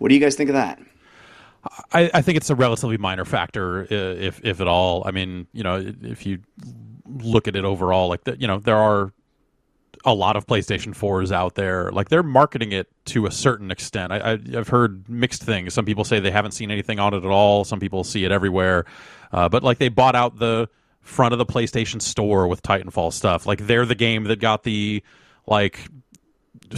What 0.01 0.09
do 0.09 0.15
you 0.15 0.21
guys 0.21 0.33
think 0.33 0.49
of 0.49 0.55
that? 0.55 0.79
I, 1.93 2.09
I 2.11 2.21
think 2.23 2.37
it's 2.37 2.49
a 2.49 2.55
relatively 2.55 2.97
minor 2.97 3.23
factor, 3.23 3.81
uh, 3.81 3.85
if 3.91 4.41
if 4.43 4.59
at 4.59 4.67
all. 4.67 5.03
I 5.05 5.11
mean, 5.11 5.45
you 5.53 5.61
know, 5.61 5.93
if 6.01 6.25
you 6.25 6.39
look 7.05 7.47
at 7.47 7.55
it 7.55 7.65
overall, 7.65 8.09
like 8.09 8.23
the, 8.23 8.35
you 8.39 8.47
know, 8.47 8.57
there 8.57 8.77
are 8.77 9.13
a 10.03 10.11
lot 10.11 10.37
of 10.37 10.47
PlayStation 10.47 10.95
4s 10.95 11.31
out 11.31 11.53
there. 11.53 11.91
Like 11.91 12.09
they're 12.09 12.23
marketing 12.23 12.71
it 12.71 12.89
to 13.05 13.27
a 13.27 13.31
certain 13.31 13.69
extent. 13.69 14.11
I, 14.11 14.39
I've 14.57 14.69
heard 14.69 15.07
mixed 15.07 15.43
things. 15.43 15.75
Some 15.75 15.85
people 15.85 16.03
say 16.03 16.19
they 16.19 16.31
haven't 16.31 16.53
seen 16.53 16.71
anything 16.71 16.97
on 16.97 17.13
it 17.13 17.17
at 17.17 17.25
all. 17.25 17.63
Some 17.63 17.79
people 17.79 18.03
see 18.03 18.25
it 18.25 18.31
everywhere. 18.31 18.85
Uh, 19.31 19.49
but 19.49 19.61
like 19.61 19.77
they 19.77 19.89
bought 19.89 20.15
out 20.15 20.39
the 20.39 20.67
front 21.01 21.33
of 21.33 21.37
the 21.37 21.45
PlayStation 21.45 22.01
Store 22.01 22.47
with 22.47 22.63
Titanfall 22.63 23.13
stuff. 23.13 23.45
Like 23.45 23.67
they're 23.67 23.85
the 23.85 23.93
game 23.93 24.23
that 24.23 24.39
got 24.39 24.63
the 24.63 25.03
like 25.45 25.79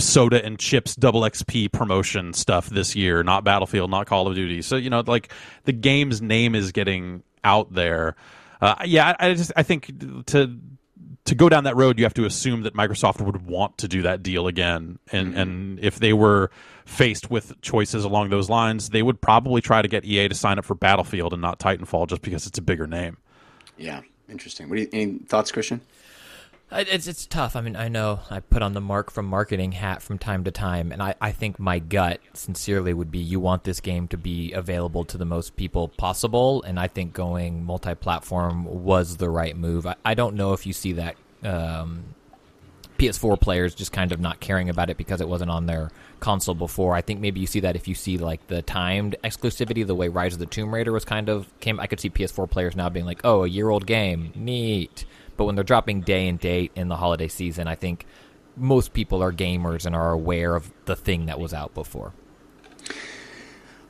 soda 0.02 0.44
and 0.44 0.60
chips 0.60 0.96
double 0.96 1.22
XP 1.22 1.72
promotion 1.72 2.34
stuff 2.34 2.70
this 2.70 2.96
year, 2.96 3.24
not 3.24 3.44
Battlefield, 3.44 3.92
not 3.92 4.08
Call 4.08 4.28
of 4.28 4.36
Duty. 4.36 4.62
So 4.62 4.76
you 4.76 4.90
know, 4.90 5.04
like 5.06 5.32
the 5.66 5.74
game's 5.74 6.22
name 6.22 6.56
is 6.56 6.72
getting 6.72 7.24
out 7.44 7.74
there. 7.74 8.16
Uh, 8.62 8.76
yeah, 8.86 9.16
I, 9.20 9.30
I 9.30 9.34
just 9.34 9.52
I 9.56 9.64
think 9.64 10.26
to 10.28 10.60
to 11.26 11.36
go 11.36 11.48
down 11.48 11.64
that 11.64 11.76
road, 11.76 11.98
you 11.98 12.06
have 12.06 12.14
to 12.16 12.26
assume 12.26 12.64
that 12.64 12.74
Microsoft 12.74 13.22
would 13.22 13.46
want 13.46 13.78
to 13.80 13.88
do 13.88 14.02
that 14.02 14.24
deal 14.24 14.48
again, 14.48 15.00
and 15.12 15.36
and 15.36 15.80
if 15.80 16.00
they 16.00 16.14
were 16.14 16.52
faced 16.86 17.30
with 17.30 17.60
choices 17.62 18.04
along 18.04 18.30
those 18.30 18.50
lines, 18.50 18.90
they 18.90 19.02
would 19.02 19.22
probably 19.22 19.62
try 19.62 19.82
to 19.82 19.88
get 19.88 20.04
EA 20.04 20.28
to 20.28 20.36
sign 20.36 20.60
up 20.60 20.66
for 20.66 20.76
Battlefield 20.76 21.34
and 21.34 21.42
not 21.42 21.60
Titanfall, 21.60 22.08
just 22.08 22.22
because 22.22 22.46
it's 22.46 22.58
a 22.58 22.62
bigger 22.62 22.88
name. 22.88 23.18
Yeah, 23.78 24.02
interesting. 24.30 24.70
What 24.70 24.76
do 24.76 24.82
you, 24.82 24.90
any 24.92 25.20
thoughts, 25.20 25.52
Christian? 25.52 25.82
It's 26.76 27.08
it's 27.08 27.28
tough. 27.28 27.56
I 27.56 27.62
mean, 27.62 27.76
I 27.76 27.88
know 27.88 28.20
I 28.30 28.40
put 28.40 28.64
on 28.64 28.74
the 28.74 28.82
Mark 28.82 29.12
from 29.12 29.28
marketing 29.28 29.74
hat 29.74 30.02
from 30.02 30.18
time 30.18 30.44
to 30.46 30.52
time, 30.52 30.92
and 30.92 31.04
I, 31.04 31.14
I 31.22 31.32
think 31.32 31.60
my 31.60 31.80
gut 31.80 32.20
sincerely 32.34 32.94
would 32.94 33.12
be 33.12 33.20
you 33.20 33.40
want 33.40 33.64
this 33.64 33.80
game 33.80 34.08
to 34.10 34.18
be 34.18 34.54
available 34.54 35.06
to 35.06 35.18
the 35.18 35.26
most 35.26 35.56
people 35.56 35.88
possible, 35.90 36.64
and 36.64 36.80
I 36.80 36.88
think 36.88 37.14
going 37.14 37.64
multi-platform 37.64 38.66
was 38.66 39.18
the 39.18 39.30
right 39.30 39.56
move. 39.56 39.86
I, 39.86 39.96
I 40.04 40.16
don't 40.16 40.36
know 40.36 40.54
if 40.54 40.66
you 40.66 40.74
see 40.74 40.94
that 40.94 41.16
um, 41.44 42.16
PS4 42.98 43.40
players 43.40 43.76
just 43.76 43.92
kind 43.92 44.12
of 44.12 44.20
not 44.20 44.40
caring 44.40 44.70
about 44.70 44.90
it 44.90 44.98
because 44.98 45.22
it 45.22 45.28
wasn't 45.28 45.52
on 45.52 45.66
their 45.66 45.92
console 46.20 46.56
before. 46.56 46.96
I 46.96 47.02
think 47.02 47.20
maybe 47.20 47.40
you 47.40 47.48
see 47.48 47.60
that 47.60 47.76
if 47.76 47.88
you 47.88 47.96
see 47.96 48.18
like 48.18 48.48
the 48.48 48.62
timed 48.62 49.16
exclusivity, 49.24 49.86
the 49.86 49.96
way 49.96 50.08
Rise 50.08 50.34
of 50.34 50.40
the 50.40 50.46
Tomb 50.46 50.74
Raider 50.74 50.92
was 50.92 51.06
kind 51.06 51.30
of 51.30 51.48
came. 51.60 51.80
I 51.80 51.88
could 51.88 52.00
see 52.00 52.10
PS4 52.10 52.50
players 52.50 52.76
now 52.76 52.90
being 52.90 53.06
like, 53.06 53.22
"Oh, 53.24 53.44
a 53.44 53.48
year 53.48 53.70
old 53.70 53.86
game, 53.86 54.32
neat." 54.36 55.06
But 55.38 55.46
when 55.46 55.56
they're 55.56 55.64
dropping 55.64 56.02
day 56.02 56.28
and 56.28 56.40
date 56.40 56.72
in 56.76 56.88
the 56.88 56.96
holiday 56.96 57.28
season, 57.28 57.68
I 57.68 57.76
think 57.76 58.06
most 58.56 58.94
people 58.94 59.24
are 59.24 59.32
gamers 59.32 59.86
and 59.86 59.96
are 59.96 60.12
aware 60.12 60.56
of 60.56 60.72
the 60.86 60.96
thing 60.96 61.26
that 61.26 61.40
was 61.40 61.54
out 61.54 61.74
before. 61.74 62.14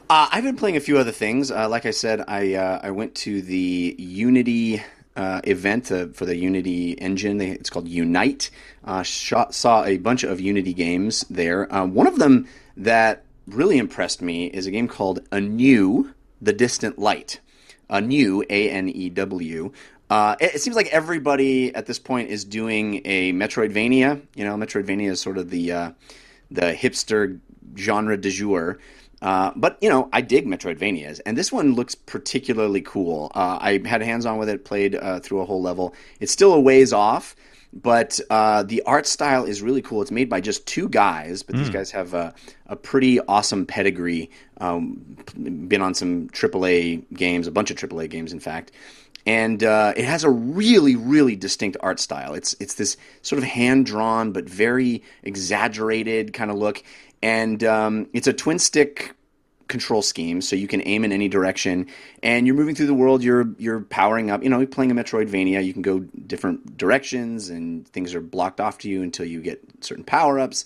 Uh, 0.09 0.27
I've 0.31 0.43
been 0.43 0.57
playing 0.57 0.77
a 0.77 0.81
few 0.81 0.97
other 0.97 1.11
things. 1.11 1.49
Uh, 1.49 1.67
like 1.67 1.85
I 1.85 1.91
said, 1.91 2.23
I 2.27 2.53
uh, 2.53 2.79
I 2.83 2.91
went 2.91 3.15
to 3.15 3.41
the 3.41 3.95
Unity 3.97 4.83
uh, 5.15 5.41
event 5.43 5.91
uh, 5.91 6.07
for 6.07 6.25
the 6.25 6.35
Unity 6.35 6.91
engine. 6.93 7.37
They, 7.37 7.49
it's 7.49 7.69
called 7.69 7.87
Unite. 7.87 8.51
Uh, 8.83 9.03
shot, 9.03 9.55
saw 9.55 9.83
a 9.85 9.97
bunch 9.97 10.23
of 10.23 10.39
Unity 10.39 10.73
games 10.73 11.25
there. 11.29 11.65
One 11.65 12.07
of 12.07 12.19
them 12.19 12.47
that 12.77 13.23
really 13.47 13.77
impressed 13.77 14.21
me 14.21 14.47
is 14.47 14.67
a 14.67 14.71
game 14.71 14.87
called 14.87 15.19
Anew: 15.31 16.13
The 16.41 16.53
Distant 16.53 16.99
Light. 16.99 17.39
Anew, 17.89 18.43
A 18.49 18.69
N 18.69 18.89
E 18.89 19.09
W. 19.09 19.71
Uh, 20.13 20.35
it, 20.39 20.53
it 20.53 20.61
seems 20.61 20.75
like 20.75 20.85
everybody 20.89 21.73
at 21.73 21.87
this 21.87 21.97
point 21.97 22.29
is 22.29 22.45
doing 22.45 23.01
a 23.03 23.33
Metroidvania. 23.33 24.21
You 24.35 24.45
know, 24.45 24.55
Metroidvania 24.55 25.09
is 25.09 25.19
sort 25.19 25.39
of 25.39 25.49
the 25.49 25.71
uh, 25.71 25.91
the 26.51 26.71
hipster 26.71 27.39
genre 27.75 28.15
du 28.15 28.29
jour. 28.29 28.77
Uh, 29.23 29.53
but 29.55 29.79
you 29.81 29.89
know, 29.89 30.09
I 30.13 30.21
dig 30.21 30.45
Metroidvanias, 30.45 31.19
and 31.25 31.35
this 31.35 31.51
one 31.51 31.73
looks 31.73 31.95
particularly 31.95 32.81
cool. 32.81 33.31
Uh, 33.33 33.57
I 33.59 33.81
had 33.85 34.03
hands 34.03 34.27
on 34.27 34.37
with 34.37 34.49
it, 34.49 34.65
played 34.65 34.93
uh, 34.93 35.19
through 35.19 35.41
a 35.41 35.45
whole 35.45 35.63
level. 35.63 35.95
It's 36.19 36.31
still 36.31 36.53
a 36.53 36.59
ways 36.59 36.93
off, 36.93 37.35
but 37.73 38.19
uh, 38.29 38.61
the 38.61 38.83
art 38.85 39.07
style 39.07 39.45
is 39.45 39.63
really 39.63 39.81
cool. 39.81 40.03
It's 40.03 40.11
made 40.11 40.29
by 40.29 40.41
just 40.41 40.67
two 40.67 40.89
guys, 40.89 41.41
but 41.41 41.55
these 41.55 41.71
guys 41.71 41.89
have 41.89 42.13
a, 42.13 42.35
a 42.67 42.75
pretty 42.75 43.19
awesome 43.21 43.65
pedigree. 43.65 44.29
Um, 44.61 45.17
been 45.67 45.81
on 45.81 45.95
some 45.95 46.29
AAA 46.29 47.11
games, 47.13 47.47
a 47.47 47.51
bunch 47.51 47.71
of 47.71 47.77
AAA 47.77 48.11
games, 48.11 48.31
in 48.31 48.39
fact 48.39 48.71
and 49.25 49.63
uh, 49.63 49.93
it 49.95 50.05
has 50.05 50.23
a 50.23 50.29
really, 50.29 50.95
really 50.95 51.35
distinct 51.35 51.77
art 51.79 51.99
style. 51.99 52.33
It's 52.33 52.55
it's 52.59 52.75
this 52.75 52.97
sort 53.21 53.37
of 53.37 53.45
hand 53.45 53.85
drawn 53.85 54.31
but 54.31 54.45
very 54.45 55.03
exaggerated 55.23 56.33
kind 56.33 56.51
of 56.51 56.57
look, 56.57 56.83
and 57.21 57.63
um, 57.63 58.07
it's 58.13 58.27
a 58.27 58.33
twin 58.33 58.59
stick 58.59 59.15
control 59.67 60.01
scheme, 60.01 60.41
so 60.41 60.55
you 60.55 60.67
can 60.67 60.81
aim 60.85 61.05
in 61.05 61.11
any 61.11 61.29
direction, 61.29 61.87
and 62.21 62.45
you're 62.45 62.55
moving 62.55 62.75
through 62.75 62.85
the 62.85 62.93
world. 62.93 63.23
You're 63.23 63.49
you're 63.57 63.81
powering 63.81 64.29
up. 64.29 64.43
You 64.43 64.49
know, 64.49 64.59
you're 64.59 64.67
playing 64.67 64.91
a 64.91 64.95
Metroidvania. 64.95 65.63
You 65.63 65.73
can 65.73 65.81
go 65.81 65.99
different 65.99 66.77
directions, 66.77 67.49
and 67.49 67.87
things 67.87 68.13
are 68.13 68.21
blocked 68.21 68.59
off 68.59 68.77
to 68.79 68.89
you 68.89 69.03
until 69.03 69.25
you 69.25 69.41
get 69.41 69.61
certain 69.81 70.03
power 70.03 70.39
ups. 70.39 70.65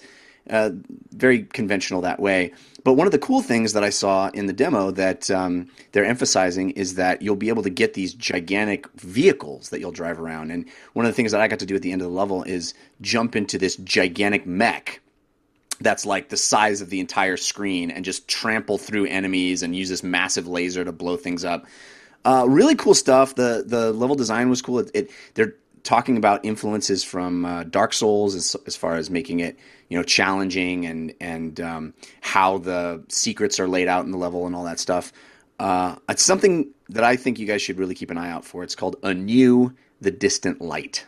Uh, 0.50 0.72
very 1.12 1.44
conventional 1.44 2.02
that 2.02 2.20
way. 2.20 2.54
But 2.84 2.94
one 2.94 3.06
of 3.06 3.12
the 3.12 3.20
cool 3.20 3.42
things 3.42 3.74
that 3.74 3.84
I 3.84 3.90
saw 3.90 4.30
in 4.30 4.46
the 4.46 4.54
demo 4.54 4.92
that 4.92 5.30
um, 5.30 5.68
they're 5.92 6.06
emphasizing 6.06 6.70
is 6.72 6.96
that 6.96 7.22
you'll 7.22 7.36
be 7.36 7.50
able 7.50 7.64
to 7.64 7.70
get 7.70 7.96
these 7.96 8.14
gigantic 8.14 8.88
vehicles 8.94 9.70
that 9.70 9.82
you'll 9.82 9.92
drive 9.92 10.22
around. 10.22 10.52
And 10.52 10.66
one 10.94 11.06
of 11.06 11.12
the 11.12 11.16
things 11.16 11.34
that 11.34 11.42
I 11.42 11.50
got 11.50 11.60
to 11.60 11.66
do 11.66 11.76
at 11.76 11.82
the 11.82 11.92
end 11.92 12.02
of 12.02 12.08
the 12.08 12.14
level 12.14 12.44
is 12.44 12.74
jump 13.02 13.36
into 13.36 13.58
this 13.58 13.76
gigantic 13.76 14.46
mech 14.46 15.02
that's 15.80 16.06
like 16.06 16.30
the 16.30 16.38
size 16.38 16.82
of 16.82 16.90
the 16.90 17.00
entire 17.00 17.38
screen 17.38 17.92
and 17.92 18.04
just 18.06 18.28
trample 18.28 18.78
through 18.78 19.06
enemies 19.06 19.64
and 19.64 19.76
use 19.76 19.90
this 19.90 20.04
massive 20.04 20.48
laser 20.48 20.84
to 20.84 20.92
blow 20.92 21.18
things 21.18 21.46
up. 21.46 21.66
Uh, 22.26 22.46
really 22.48 22.76
cool 22.76 22.94
stuff. 22.94 23.36
The 23.36 23.64
the 23.66 23.94
level 23.94 24.16
design 24.16 24.50
was 24.50 24.62
cool. 24.62 24.80
It, 24.80 24.92
it 24.94 25.12
they're 25.36 25.56
talking 25.88 26.18
about 26.18 26.44
influences 26.44 27.02
from 27.04 27.46
uh, 27.46 27.64
Dark 27.64 27.94
Souls 27.94 28.36
as, 28.36 28.56
as 28.68 28.76
far 28.76 28.98
as 28.98 29.10
making 29.10 29.40
it 29.40 29.58
you 29.88 29.98
know 29.98 30.04
challenging 30.04 30.86
and 30.86 31.14
and 31.22 31.62
um, 31.62 31.94
how 32.22 32.58
the 32.58 33.02
secrets 33.08 33.58
are 33.60 33.68
laid 33.70 33.88
out 33.88 34.04
in 34.06 34.12
the 34.12 34.18
level 34.18 34.46
and 34.46 34.56
all 34.56 34.66
that 34.66 34.80
stuff. 34.80 35.14
Uh, 35.60 35.96
it's 36.10 36.24
something 36.24 36.70
that 36.90 37.04
I 37.04 37.16
think 37.16 37.40
you 37.40 37.48
guys 37.48 37.62
should 37.62 37.80
really 37.80 37.96
keep 37.96 38.12
an 38.12 38.18
eye 38.18 38.30
out 38.30 38.46
for. 38.46 38.64
It's 38.64 38.76
called 38.76 38.98
Anew 39.02 39.74
The 40.02 40.12
Distant 40.12 40.62
Light. 40.62 41.06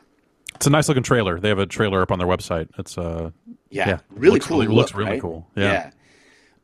It's 0.56 0.66
a 0.66 0.70
nice 0.72 0.88
looking 0.88 1.04
trailer. 1.04 1.40
They 1.40 1.50
have 1.50 1.60
a 1.60 1.66
trailer 1.68 2.02
up 2.02 2.12
on 2.12 2.18
their 2.20 2.28
website. 2.28 2.70
It's 2.80 2.98
uh 2.98 3.32
Yeah, 3.70 3.88
Yeah, 3.90 4.00
really 4.10 4.36
looks 4.36 4.48
cool. 4.48 4.58
really- 4.60 4.68
look, 4.70 4.76
looks 4.78 4.94
really 4.96 5.12
right? 5.12 5.22
cool. 5.22 5.46
Yeah. 5.56 5.92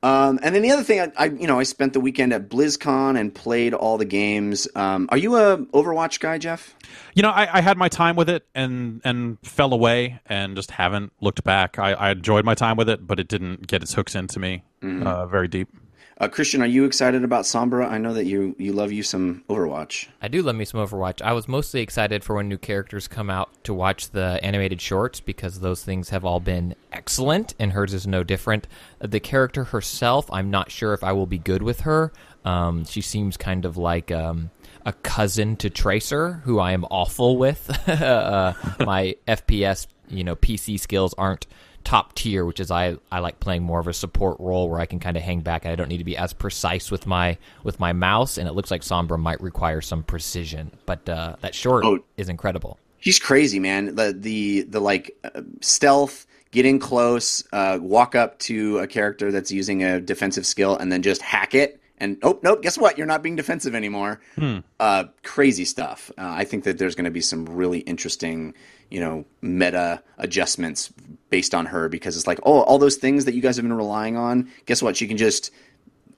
Um, 0.05 0.39
and 0.43 0.53
then 0.53 0.61
the 0.61 0.69
other 0.69 0.83
thing, 0.83 0.99
I, 0.99 1.11
I 1.17 1.25
you 1.25 1.47
know 1.47 1.59
I 1.59 1.63
spent 1.63 1.93
the 1.93 1.99
weekend 1.99 2.31
at 2.31 2.47
BlizzCon 2.47 3.19
and 3.19 3.33
played 3.33 3.73
all 3.73 3.97
the 3.97 4.05
games. 4.05 4.67
Um, 4.75 5.07
are 5.09 5.17
you 5.17 5.35
a 5.35 5.57
Overwatch 5.57 6.19
guy, 6.19 6.37
Jeff? 6.37 6.75
You 7.15 7.23
know, 7.23 7.31
I, 7.31 7.57
I 7.57 7.61
had 7.61 7.77
my 7.77 7.89
time 7.89 8.15
with 8.15 8.29
it 8.29 8.45
and 8.53 9.01
and 9.03 9.39
fell 9.43 9.73
away 9.73 10.19
and 10.27 10.55
just 10.55 10.69
haven't 10.71 11.11
looked 11.21 11.43
back. 11.43 11.79
I, 11.79 11.93
I 11.93 12.11
enjoyed 12.11 12.45
my 12.45 12.53
time 12.53 12.77
with 12.77 12.87
it, 12.87 13.07
but 13.07 13.19
it 13.19 13.27
didn't 13.27 13.65
get 13.65 13.81
its 13.81 13.93
hooks 13.95 14.15
into 14.15 14.39
me 14.39 14.63
Mm-hmm. 14.83 15.07
uh, 15.07 15.25
very 15.25 15.47
deep. 15.47 15.69
Uh, 16.17 16.29
Christian, 16.29 16.61
are 16.61 16.67
you 16.67 16.85
excited 16.85 17.25
about 17.25 17.43
Sombra? 17.43 17.89
I 17.89 17.97
know 17.97 18.13
that 18.13 18.25
you 18.25 18.55
you 18.57 18.71
love 18.71 18.93
you 18.93 19.03
some 19.03 19.43
Overwatch. 19.49 20.07
I 20.21 20.29
do 20.29 20.41
love 20.41 20.55
me 20.55 20.63
some 20.63 20.79
Overwatch. 20.79 21.21
I 21.21 21.33
was 21.33 21.49
mostly 21.49 21.81
excited 21.81 22.23
for 22.23 22.35
when 22.35 22.47
new 22.47 22.57
characters 22.57 23.09
come 23.09 23.29
out 23.29 23.49
to 23.65 23.73
watch 23.73 24.11
the 24.11 24.39
animated 24.41 24.79
shorts 24.79 25.19
because 25.19 25.59
those 25.59 25.83
things 25.83 26.09
have 26.09 26.23
all 26.23 26.39
been 26.39 26.75
excellent, 26.93 27.53
and 27.59 27.73
hers 27.73 27.93
is 27.93 28.07
no 28.07 28.23
different. 28.23 28.65
Uh, 29.01 29.07
The 29.07 29.19
character 29.19 29.65
herself, 29.65 30.31
I'm 30.31 30.49
not 30.49 30.71
sure 30.71 30.93
if 30.93 31.03
I 31.03 31.11
will 31.11 31.27
be 31.27 31.37
good 31.37 31.61
with 31.61 31.81
her. 31.81 32.13
Um, 32.45 32.85
she 32.85 33.01
seems 33.01 33.35
kind 33.35 33.65
of 33.65 33.75
like 33.75 34.09
um, 34.09 34.51
a 34.85 34.93
cousin 34.93 35.57
to 35.57 35.69
Tracer, 35.69 36.41
who 36.45 36.59
I 36.59 36.71
am 36.71 36.85
awful 36.85 37.37
with. 37.37 37.69
uh, 37.89 38.53
my 38.79 39.17
FPS, 39.27 39.87
you 40.07 40.23
know, 40.23 40.37
PC 40.37 40.79
skills 40.79 41.13
aren't 41.17 41.45
top 41.85 42.13
tier, 42.15 42.43
which 42.43 42.59
is 42.59 42.69
I, 42.71 42.97
I 43.11 43.19
like 43.19 43.39
playing 43.39 43.63
more 43.63 43.79
of 43.79 43.87
a 43.87 43.93
support 43.93 44.37
role 44.39 44.69
where 44.69 44.81
I 44.81 44.85
can 44.85 44.99
kind 44.99 45.15
of 45.15 45.23
hang 45.23 45.39
back 45.39 45.63
and 45.63 45.71
I 45.71 45.75
don't 45.75 45.87
need 45.87 45.99
to 45.99 46.03
be 46.03 46.17
as 46.17 46.33
precise 46.33 46.91
with 46.91 47.07
my 47.07 47.37
with 47.63 47.79
my 47.79 47.93
mouse. 47.93 48.37
And 48.37 48.47
it 48.49 48.51
looks 48.53 48.71
like 48.71 48.81
Sombra 48.81 49.17
might 49.17 49.39
require 49.39 49.79
some 49.79 50.03
precision, 50.03 50.71
but 50.85 51.07
uh, 51.07 51.37
that 51.41 51.55
short 51.55 51.85
Oh. 51.85 51.99
is 52.17 52.27
incredible. 52.27 52.77
He's 52.97 53.19
crazy, 53.19 53.59
man. 53.59 53.95
The 53.95 54.13
the 54.17 54.63
the 54.63 54.79
like 54.81 55.15
uh, 55.23 55.41
stealth, 55.61 56.25
get 56.51 56.65
in 56.65 56.79
close, 56.79 57.43
uh, 57.53 57.77
walk 57.81 58.15
up 58.15 58.39
to 58.39 58.79
a 58.79 58.87
character 58.87 59.31
that's 59.31 59.51
using 59.51 59.83
a 59.83 60.01
defensive 60.01 60.45
skill, 60.45 60.75
and 60.75 60.91
then 60.91 61.03
just 61.03 61.21
hack 61.21 61.53
it. 61.53 61.79
And 61.97 62.17
oh 62.23 62.39
nope, 62.43 62.61
guess 62.61 62.77
what? 62.77 62.97
You're 62.97 63.07
not 63.07 63.23
being 63.23 63.35
defensive 63.35 63.73
anymore. 63.75 64.19
Uh, 64.79 65.05
crazy 65.23 65.63
stuff. 65.65 66.11
Uh, 66.17 66.23
I 66.27 66.43
think 66.43 66.63
that 66.65 66.77
there's 66.77 66.93
going 66.95 67.05
to 67.05 67.11
be 67.11 67.21
some 67.21 67.45
really 67.45 67.79
interesting, 67.79 68.53
you 68.91 68.99
know, 68.99 69.25
meta 69.41 70.03
adjustments 70.17 70.91
based 71.29 71.55
on 71.55 71.67
her 71.67 71.87
because 71.87 72.17
it's 72.17 72.27
like, 72.27 72.39
oh, 72.43 72.61
all 72.61 72.77
those 72.79 72.97
things 72.97 73.25
that 73.25 73.33
you 73.33 73.41
guys 73.41 73.55
have 73.55 73.63
been 73.63 73.71
relying 73.73 74.17
on. 74.17 74.51
Guess 74.65 74.81
what? 74.83 74.97
She 74.97 75.07
can 75.07 75.15
just 75.17 75.51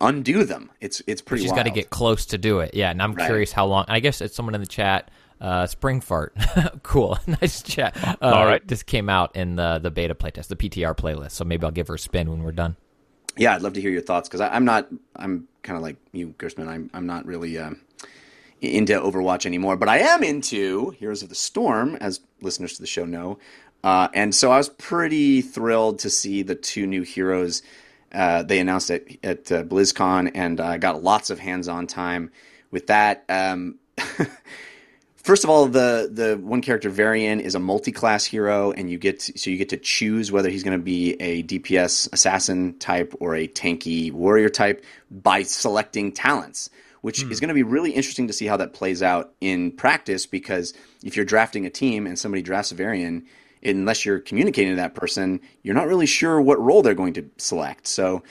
undo 0.02 0.44
them. 0.44 0.72
It's 0.82 1.02
it's 1.08 1.22
pretty. 1.22 1.44
She's 1.44 1.52
got 1.54 1.64
to 1.64 1.70
get 1.72 1.90
close 1.92 2.26
to 2.28 2.38
do 2.38 2.60
it. 2.60 2.74
Yeah, 2.74 2.90
and 2.92 3.02
I'm 3.02 3.14
Right. 3.14 3.26
curious 3.26 3.52
how 3.52 3.66
long. 3.68 3.86
I 3.88 4.00
guess 4.00 4.20
it's 4.22 4.36
someone 4.36 4.56
in 4.56 4.62
the 4.62 4.68
chat. 4.68 5.12
Uh, 5.40 5.68
Spring 5.68 6.02
fart, 6.02 6.36
cool, 6.82 7.20
nice 7.28 7.62
chat. 7.62 7.96
Uh, 8.04 8.18
All 8.24 8.48
right. 8.48 8.66
just 8.66 8.88
came 8.88 9.08
out 9.10 9.36
in 9.36 9.56
the 9.56 9.78
the 9.78 9.92
beta 9.92 10.16
playtest, 10.16 10.48
the 10.48 10.56
PTR 10.56 10.96
playlist. 10.98 11.34
So 11.34 11.46
maybe 11.46 11.64
I'll 11.64 11.72
give 11.72 11.88
her 11.90 11.94
a 11.94 12.00
spin 12.00 12.32
when 12.32 12.42
we're 12.42 12.52
done. 12.52 12.76
Yeah, 13.38 13.56
I'd 13.56 13.62
love 13.62 13.74
to 13.74 13.82
hear 13.82 13.92
your 13.92 14.02
thoughts 14.02 14.28
because 14.28 14.42
I'm 14.42 14.66
not. 14.66 14.88
I'm 15.16 15.48
kind 15.64 15.78
of 15.78 15.84
like 15.84 15.98
you, 16.12 16.34
Gerstmann. 16.38 16.68
I'm 16.68 16.90
I'm 16.94 17.06
not 17.06 17.26
really 17.26 17.58
um, 17.58 17.82
into 18.62 18.94
Overwatch 18.94 19.46
anymore, 19.46 19.78
but 19.78 19.90
I 19.90 20.00
am 20.00 20.24
into 20.24 20.92
Heroes 20.92 21.24
of 21.24 21.30
the 21.30 21.36
Storm, 21.36 21.96
as 21.98 22.20
listeners 22.42 22.74
to 22.76 22.82
the 22.82 22.88
show 22.88 23.06
know. 23.06 23.40
Uh, 23.84 24.08
and 24.14 24.34
so 24.34 24.52
I 24.52 24.58
was 24.58 24.70
pretty 24.70 25.42
thrilled 25.42 26.00
to 26.00 26.10
see 26.10 26.42
the 26.42 26.56
two 26.56 26.88
new 26.88 27.04
heroes 27.04 27.62
uh, 28.12 28.44
they 28.44 28.60
announced 28.60 28.90
at, 28.90 29.04
at 29.24 29.52
uh, 29.52 29.64
BlizzCon, 29.64 30.32
and 30.34 30.60
I 30.60 30.78
got 30.78 31.04
lots 31.04 31.30
of 31.30 31.40
hands-on 31.40 31.88
time 31.88 32.32
with 32.72 32.88
that. 32.88 33.24
Um, 33.30 33.76
first 35.28 35.44
of 35.44 35.50
all, 35.50 35.68
the 35.68 36.10
the 36.12 36.40
one 36.42 36.62
character 36.62 36.90
Varian 36.90 37.42
is 37.42 37.54
a 37.54 37.60
multi-class 37.60 38.24
hero, 38.24 38.72
and 38.72 38.90
you 38.90 38.98
get 38.98 39.20
to, 39.20 39.38
so 39.38 39.50
you 39.50 39.58
get 39.58 39.70
to 39.70 39.78
choose 39.78 40.32
whether 40.32 40.50
he's 40.50 40.64
going 40.64 40.80
to 40.80 40.84
be 40.84 41.14
a 41.20 41.44
DPS 41.44 42.12
assassin 42.14 42.80
type 42.80 43.14
or 43.20 43.36
a 43.36 43.48
tanky 43.50 44.12
warrior 44.12 44.48
type 44.48 44.84
by 45.12 45.44
selecting 45.44 46.14
talents, 46.14 46.70
which 47.02 47.22
is 47.24 47.42
going 47.42 47.50
to 47.50 47.54
be 47.54 47.64
really 47.64 47.92
interesting 47.92 48.28
to 48.28 48.34
see 48.34 48.46
how 48.46 48.56
that 48.56 48.74
plays 48.74 49.04
out 49.04 49.34
in 49.42 49.72
practice. 49.74 50.26
Because 50.26 50.74
if 51.04 51.18
you're 51.18 51.26
drafting 51.26 51.66
a 51.66 51.70
team 51.70 52.08
and 52.08 52.18
somebody 52.18 52.42
drafts 52.42 52.72
a 52.72 52.76
Varian, 52.76 53.26
unless 53.62 54.06
you're 54.06 54.20
communicating 54.20 54.72
to 54.72 54.78
that 54.78 54.96
person, 54.96 55.42
you're 55.62 55.76
not 55.76 55.88
really 55.88 56.06
sure 56.06 56.40
what 56.40 56.60
role 56.62 56.82
they're 56.82 56.96
going 56.96 57.14
to 57.14 57.30
select. 57.38 57.88
So. 57.88 58.24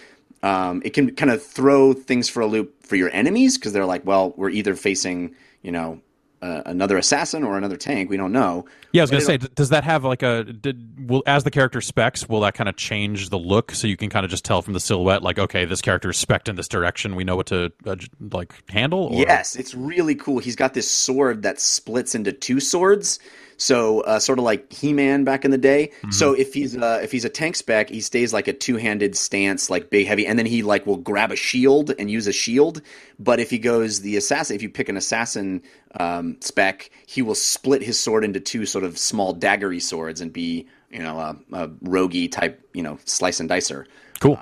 Um, 0.42 0.82
it 0.84 0.90
can 0.90 1.12
kind 1.16 1.30
of 1.32 1.42
throw 1.42 1.92
things 1.92 2.28
for 2.28 2.40
a 2.40 2.47
loop 2.47 2.86
for 2.86 2.94
your 2.94 3.11
enemies 3.11 3.57
because 3.57 3.72
they're 3.72 3.86
like, 3.86 4.07
well, 4.07 4.32
we're 4.36 4.51
either 4.51 4.76
facing, 4.76 5.34
you 5.62 5.72
know, 5.72 6.01
uh, 6.43 6.62
another 6.66 6.97
assassin 6.97 7.43
or 7.43 7.57
another 7.59 7.76
tank. 7.76 8.11
We 8.11 8.16
don't 8.16 8.32
know. 8.32 8.66
Yeah, 8.93 9.03
I 9.03 9.05
was 9.05 9.11
going 9.11 9.20
to 9.20 9.26
say, 9.26 9.39
does 9.55 9.70
that 9.70 9.84
have 9.84 10.05
like 10.05 10.22
a 10.22 10.45
did, 10.45 11.09
will 11.09 11.22
as 11.26 11.45
the 11.45 11.51
character 11.51 11.80
specs? 11.80 12.28
Will 12.28 12.41
that 12.41 12.55
kind 12.55 12.68
of 12.68 12.76
change 12.76 13.30
the 13.30 13.39
look 13.39 13.72
so 13.72 13.87
you 13.87 13.97
can 13.97 14.11
kind 14.11 14.24
of 14.24 14.30
just 14.30 14.45
tell 14.45 14.62
from 14.62 14.72
the 14.72 14.80
silhouette, 14.80 15.22
like, 15.22 15.39
okay, 15.39 15.64
this 15.64 15.82
character 15.82 16.11
is 16.11 16.16
spec 16.16 16.49
in 16.49 16.57
this 16.57 16.68
direction. 16.68 17.16
We 17.16 17.24
know 17.24 17.37
what 17.37 17.47
to 17.47 17.72
uh, 17.87 17.97
like 18.32 18.55
handle. 18.68 19.07
Or? 19.07 19.20
Yes, 19.20 19.57
it's 19.57 19.74
really 19.74 20.14
cool. 20.14 20.39
He's 20.39 20.57
got 20.57 20.74
this 20.74 20.91
sword 20.91 21.43
that 21.43 21.61
splits 21.61 22.14
into 22.14 22.32
two 22.32 22.61
swords. 22.61 23.18
So 23.59 24.00
uh, 24.02 24.18
sort 24.18 24.38
of 24.38 24.44
like 24.44 24.72
He-Man 24.72 25.24
back 25.24 25.44
in 25.44 25.50
the 25.50 25.59
day. 25.59 25.92
So 26.11 26.34
if 26.34 26.52
he's 26.52 26.76
uh, 26.76 27.00
if 27.02 27.11
he's 27.12 27.24
a 27.24 27.28
tank 27.28 27.57
spec, 27.57 27.88
he 27.88 28.00
stays 28.00 28.32
like 28.32 28.48
a 28.48 28.52
two-handed 28.52 29.16
stance, 29.16 29.70
like 29.70 29.90
big 29.90 30.07
heavy, 30.07 30.26
and 30.26 30.38
then 30.38 30.46
he 30.46 30.62
like 30.62 30.86
will 30.86 30.96
grab 30.98 31.32
a 31.32 31.36
shield 31.36 31.92
and 31.98 32.11
use 32.11 32.26
a 32.26 32.32
shield. 32.32 32.82
But 33.18 33.40
if 33.40 33.48
he 33.50 33.59
goes 33.59 34.00
the 34.02 34.16
assassin, 34.16 34.57
if 34.57 34.62
you 34.62 34.68
pick 34.68 34.88
an 34.88 34.96
assassin 34.96 35.62
um, 35.98 36.36
spec, 36.40 36.90
he 37.07 37.22
will 37.22 37.34
split 37.34 37.82
his 37.82 37.98
sword 37.98 38.24
into 38.24 38.40
two 38.40 38.66
sort 38.66 38.84
of 38.84 38.98
small 38.98 39.34
daggery 39.34 39.80
swords 39.80 40.20
and 40.20 40.32
be 40.32 40.66
you 40.90 40.98
know 40.98 41.18
a, 41.18 41.36
a 41.52 41.68
roguey 41.68 42.30
type 42.30 42.61
you 42.74 42.82
know 42.82 42.98
slice 43.04 43.40
and 43.40 43.48
dicer 43.48 43.86
Cool. 44.20 44.38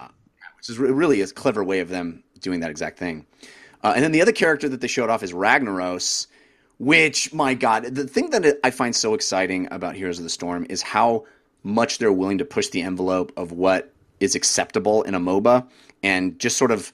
which 0.59 0.69
is 0.69 0.79
re- 0.79 0.91
really 0.91 1.21
a 1.21 1.27
clever 1.27 1.65
way 1.65 1.81
of 1.81 1.89
them 1.89 2.23
doing 2.41 2.61
that 2.61 2.71
exact 2.71 2.99
thing. 2.99 3.27
Uh, 3.83 3.93
and 3.95 4.05
then 4.05 4.13
the 4.13 4.23
other 4.23 4.33
character 4.33 4.69
that 4.69 4.81
they 4.81 4.87
showed 4.87 5.11
off 5.11 5.23
is 5.23 5.33
Ragnaros, 5.33 6.27
which, 6.79 7.33
my 7.33 7.55
God, 7.55 7.85
the 7.85 8.07
thing 8.07 8.31
that 8.31 8.59
I 8.65 8.71
find 8.71 8.95
so 8.95 9.15
exciting 9.15 9.69
about 9.71 9.95
Heroes 9.95 10.19
of 10.19 10.25
the 10.25 10.31
Storm 10.31 10.67
is 10.69 10.83
how 10.83 11.25
much 11.63 11.99
they're 11.99 12.13
willing 12.13 12.39
to 12.39 12.45
push 12.45 12.69
the 12.69 12.83
envelope 12.83 13.33
of 13.37 13.53
what 13.53 13.93
is 14.21 14.35
acceptable 14.35 15.03
in 15.03 15.15
a 15.15 15.21
MOBA 15.21 15.67
and 16.03 16.39
just 16.39 16.57
sort 16.57 16.71
of 16.71 16.93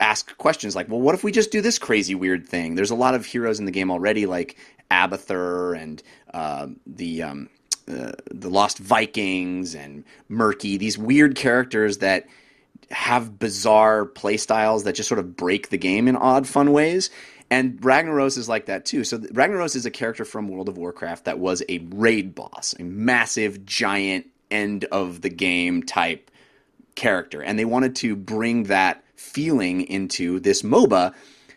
ask 0.00 0.36
questions 0.38 0.76
like, 0.76 0.88
well, 0.88 1.00
what 1.00 1.14
if 1.14 1.24
we 1.24 1.32
just 1.32 1.50
do 1.50 1.60
this 1.60 1.78
crazy 1.78 2.14
weird 2.14 2.46
thing? 2.46 2.74
There's 2.74 2.90
a 2.90 2.96
lot 2.96 3.14
of 3.14 3.26
heroes 3.26 3.58
in 3.58 3.64
the 3.64 3.70
game 3.72 3.90
already, 3.90 4.26
like 4.26 4.56
Abathur 4.90 5.76
and 5.80 6.02
uh, 6.32 6.68
the 6.86 7.22
um, 7.22 7.48
uh, 7.88 8.12
the 8.30 8.50
Lost 8.50 8.78
Vikings 8.78 9.74
and 9.74 10.04
Murky. 10.28 10.76
These 10.76 10.98
weird 10.98 11.36
characters 11.36 11.98
that 11.98 12.26
have 12.90 13.38
bizarre 13.38 14.06
playstyles 14.06 14.84
that 14.84 14.94
just 14.94 15.08
sort 15.08 15.18
of 15.18 15.36
break 15.36 15.68
the 15.70 15.78
game 15.78 16.08
in 16.08 16.16
odd, 16.16 16.46
fun 16.46 16.72
ways. 16.72 17.10
And 17.50 17.80
Ragnaros 17.80 18.36
is 18.36 18.48
like 18.48 18.66
that 18.66 18.84
too. 18.84 19.04
So 19.04 19.18
Ragnaros 19.18 19.74
is 19.74 19.86
a 19.86 19.90
character 19.90 20.24
from 20.24 20.48
World 20.48 20.68
of 20.68 20.76
Warcraft 20.76 21.24
that 21.24 21.38
was 21.38 21.62
a 21.68 21.78
raid 21.90 22.34
boss, 22.34 22.74
a 22.78 22.84
massive, 22.84 23.64
giant, 23.64 24.26
end 24.50 24.84
of 24.86 25.20
the 25.20 25.28
game 25.28 25.82
type 25.82 26.30
character, 26.94 27.42
and 27.42 27.58
they 27.58 27.64
wanted 27.64 27.96
to 27.96 28.16
bring 28.16 28.64
that 28.64 29.04
feeling 29.16 29.82
into 29.82 30.40
this 30.40 30.62
MOBA. 30.62 31.14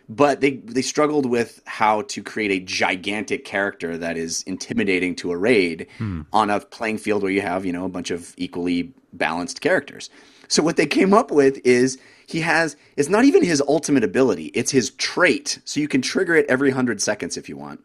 But 0.10 0.42
they 0.42 0.58
they 0.58 0.82
struggled 0.82 1.26
with 1.26 1.62
how 1.66 2.02
to 2.04 2.22
create 2.22 2.52
a 2.52 2.60
gigantic 2.60 3.46
character 3.46 3.98
that 3.98 4.18
is 4.18 4.44
intimidating 4.44 5.16
to 5.18 5.32
a 5.32 5.38
raid 5.38 5.88
hmm. 5.98 6.24
on 6.34 6.50
a 6.50 6.60
playing 6.60 6.98
field 6.98 7.24
where 7.24 7.32
you 7.32 7.42
have 7.42 7.66
you 7.66 7.72
know 7.72 7.86
a 7.86 7.90
bunch 7.90 8.12
of 8.12 8.34
equally 8.38 8.94
balanced 9.14 9.62
characters. 9.62 10.10
So 10.50 10.64
what 10.64 10.76
they 10.76 10.86
came 10.86 11.14
up 11.14 11.32
with 11.32 11.66
is 11.66 11.98
he 12.32 12.42
has 12.42 12.76
it's 12.96 13.10
not 13.10 13.26
even 13.26 13.44
his 13.44 13.62
ultimate 13.68 14.04
ability; 14.04 14.48
it's 14.48 14.72
his 14.72 14.92
trait. 14.92 15.60
So 15.66 15.80
you 15.80 15.88
can 15.88 16.02
trigger 16.02 16.36
it 16.36 16.46
every 16.50 16.72
hundred 16.72 17.02
seconds 17.02 17.38
if 17.38 17.50
you 17.50 17.58
want. 17.58 17.82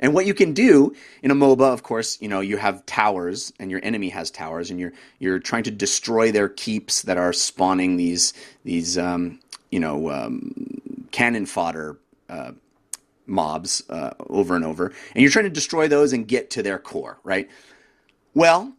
And 0.00 0.14
what 0.14 0.26
you 0.26 0.34
can 0.34 0.52
do 0.52 0.94
in 1.22 1.30
a 1.30 1.34
MOBA, 1.34 1.72
of 1.72 1.82
course, 1.82 2.20
you 2.20 2.28
know, 2.28 2.40
you 2.40 2.56
have 2.56 2.84
towers 2.86 3.52
and 3.58 3.70
your 3.70 3.80
enemy 3.82 4.08
has 4.10 4.30
towers 4.30 4.70
and 4.70 4.78
you're 4.78 4.92
you're 5.18 5.38
trying 5.38 5.64
to 5.64 5.70
destroy 5.70 6.32
their 6.32 6.48
keeps 6.48 7.02
that 7.02 7.18
are 7.18 7.32
spawning 7.32 7.96
these 7.96 8.32
these 8.64 8.98
um, 8.98 9.40
you 9.70 9.80
know 9.80 10.10
um, 10.10 11.08
cannon 11.10 11.46
fodder 11.46 11.98
uh, 12.28 12.52
mobs 13.26 13.82
uh, 13.90 14.10
over 14.28 14.54
and 14.56 14.64
over, 14.64 14.92
and 15.14 15.22
you're 15.22 15.30
trying 15.30 15.44
to 15.44 15.50
destroy 15.50 15.88
those 15.88 16.12
and 16.12 16.28
get 16.28 16.50
to 16.50 16.62
their 16.62 16.78
core, 16.78 17.18
right? 17.24 17.50
Well, 18.34 18.74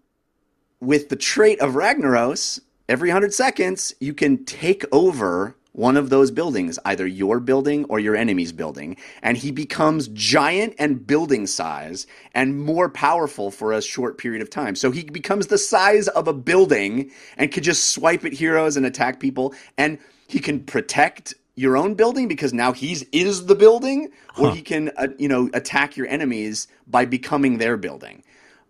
with 0.79 1.09
the 1.09 1.15
trait 1.15 1.59
of 1.59 1.73
Ragnaros, 1.73 2.59
every 2.89 3.09
100 3.09 3.33
seconds, 3.33 3.93
you 3.99 4.13
can 4.13 4.43
take 4.45 4.83
over 4.91 5.55
one 5.77 5.95
of 5.95 6.09
those 6.09 6.31
buildings, 6.31 6.79
either 6.85 7.05
your 7.05 7.39
building 7.39 7.85
or 7.85 7.99
your 7.99 8.15
enemy's 8.15 8.51
building, 8.51 8.97
and 9.21 9.37
he 9.37 9.51
becomes 9.51 10.07
giant 10.07 10.73
and 10.79 11.05
building 11.05 11.45
size 11.45 12.07
and 12.33 12.59
more 12.59 12.89
powerful 12.89 13.51
for 13.51 13.71
a 13.71 13.81
short 13.81 14.17
period 14.17 14.41
of 14.41 14.49
time. 14.49 14.75
So 14.75 14.89
he 14.89 15.03
becomes 15.03 15.47
the 15.47 15.57
size 15.59 16.07
of 16.07 16.27
a 16.27 16.33
building 16.33 17.11
and 17.37 17.51
could 17.51 17.63
just 17.63 17.91
swipe 17.91 18.25
at 18.25 18.33
heroes 18.33 18.75
and 18.75 18.87
attack 18.87 19.19
people, 19.19 19.53
and 19.77 19.99
he 20.27 20.39
can 20.39 20.61
protect 20.61 21.35
your 21.53 21.77
own 21.77 21.93
building 21.93 22.27
because 22.27 22.53
now 22.53 22.71
he's 22.71 23.03
is 23.11 23.45
the 23.45 23.55
building, 23.55 24.09
or 24.37 24.51
he 24.51 24.61
can 24.63 24.89
uh, 24.97 25.07
you 25.19 25.27
know 25.27 25.49
attack 25.53 25.95
your 25.95 26.07
enemies 26.07 26.67
by 26.87 27.05
becoming 27.05 27.59
their 27.59 27.77
building. 27.77 28.23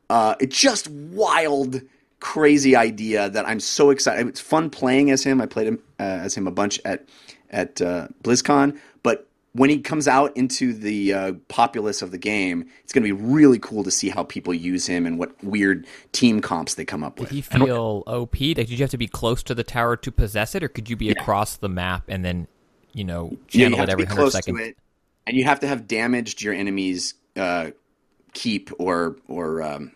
Uh, 0.09 0.35
it's 0.39 0.59
just 0.59 0.89
wild, 0.89 1.81
crazy 2.19 2.75
idea 2.75 3.29
that 3.29 3.47
I'm 3.47 3.59
so 3.59 3.89
excited. 3.89 4.27
It's 4.27 4.39
fun 4.39 4.69
playing 4.69 5.11
as 5.11 5.23
him. 5.23 5.41
I 5.41 5.45
played 5.45 5.67
him 5.67 5.79
uh, 5.99 6.03
as 6.03 6.35
him 6.35 6.47
a 6.47 6.51
bunch 6.51 6.79
at 6.85 7.05
at 7.49 7.81
uh, 7.81 8.07
BlizzCon, 8.23 8.77
but 9.03 9.27
when 9.53 9.69
he 9.71 9.79
comes 9.79 10.07
out 10.07 10.35
into 10.37 10.71
the 10.71 11.13
uh, 11.13 11.33
populace 11.47 12.03
of 12.03 12.11
the 12.11 12.17
game, 12.17 12.67
it's 12.83 12.93
going 12.93 13.03
to 13.07 13.15
be 13.15 13.21
really 13.21 13.57
cool 13.57 13.83
to 13.83 13.89
see 13.89 14.09
how 14.09 14.23
people 14.23 14.53
use 14.53 14.85
him 14.85 15.05
and 15.07 15.17
what 15.17 15.31
weird 15.43 15.87
team 16.11 16.41
comps 16.41 16.75
they 16.75 16.85
come 16.85 17.03
up 17.03 17.19
with. 17.19 17.29
Did 17.29 17.35
he 17.35 17.41
feel 17.41 18.03
OP? 18.05 18.39
Like, 18.39 18.55
did 18.55 18.69
you 18.69 18.77
have 18.77 18.91
to 18.91 18.97
be 18.97 19.07
close 19.07 19.41
to 19.43 19.55
the 19.55 19.63
tower 19.63 19.97
to 19.97 20.11
possess 20.11 20.53
it, 20.53 20.61
or 20.63 20.67
could 20.67 20.89
you 20.89 20.95
be 20.95 21.09
across 21.09 21.57
the 21.57 21.69
map 21.69 22.03
and 22.07 22.23
then, 22.23 22.47
you 22.93 23.03
know, 23.03 23.29
Yeah, 23.49 23.69
you 23.69 23.75
channel 23.75 23.79
have 23.79 23.89
it 23.89 23.91
to 23.91 23.97
be 23.97 24.03
every 24.03 24.05
hundred 24.05 24.21
close 24.21 24.33
seconds? 24.33 24.59
to 24.59 24.63
it, 24.65 24.77
and 25.25 25.35
you 25.37 25.45
have 25.45 25.59
to 25.61 25.67
have 25.67 25.87
damaged 25.87 26.41
your 26.41 26.53
enemy's 26.53 27.15
uh, 27.35 27.71
keep 28.33 28.69
or 28.77 29.15
or 29.27 29.63
um, 29.63 29.91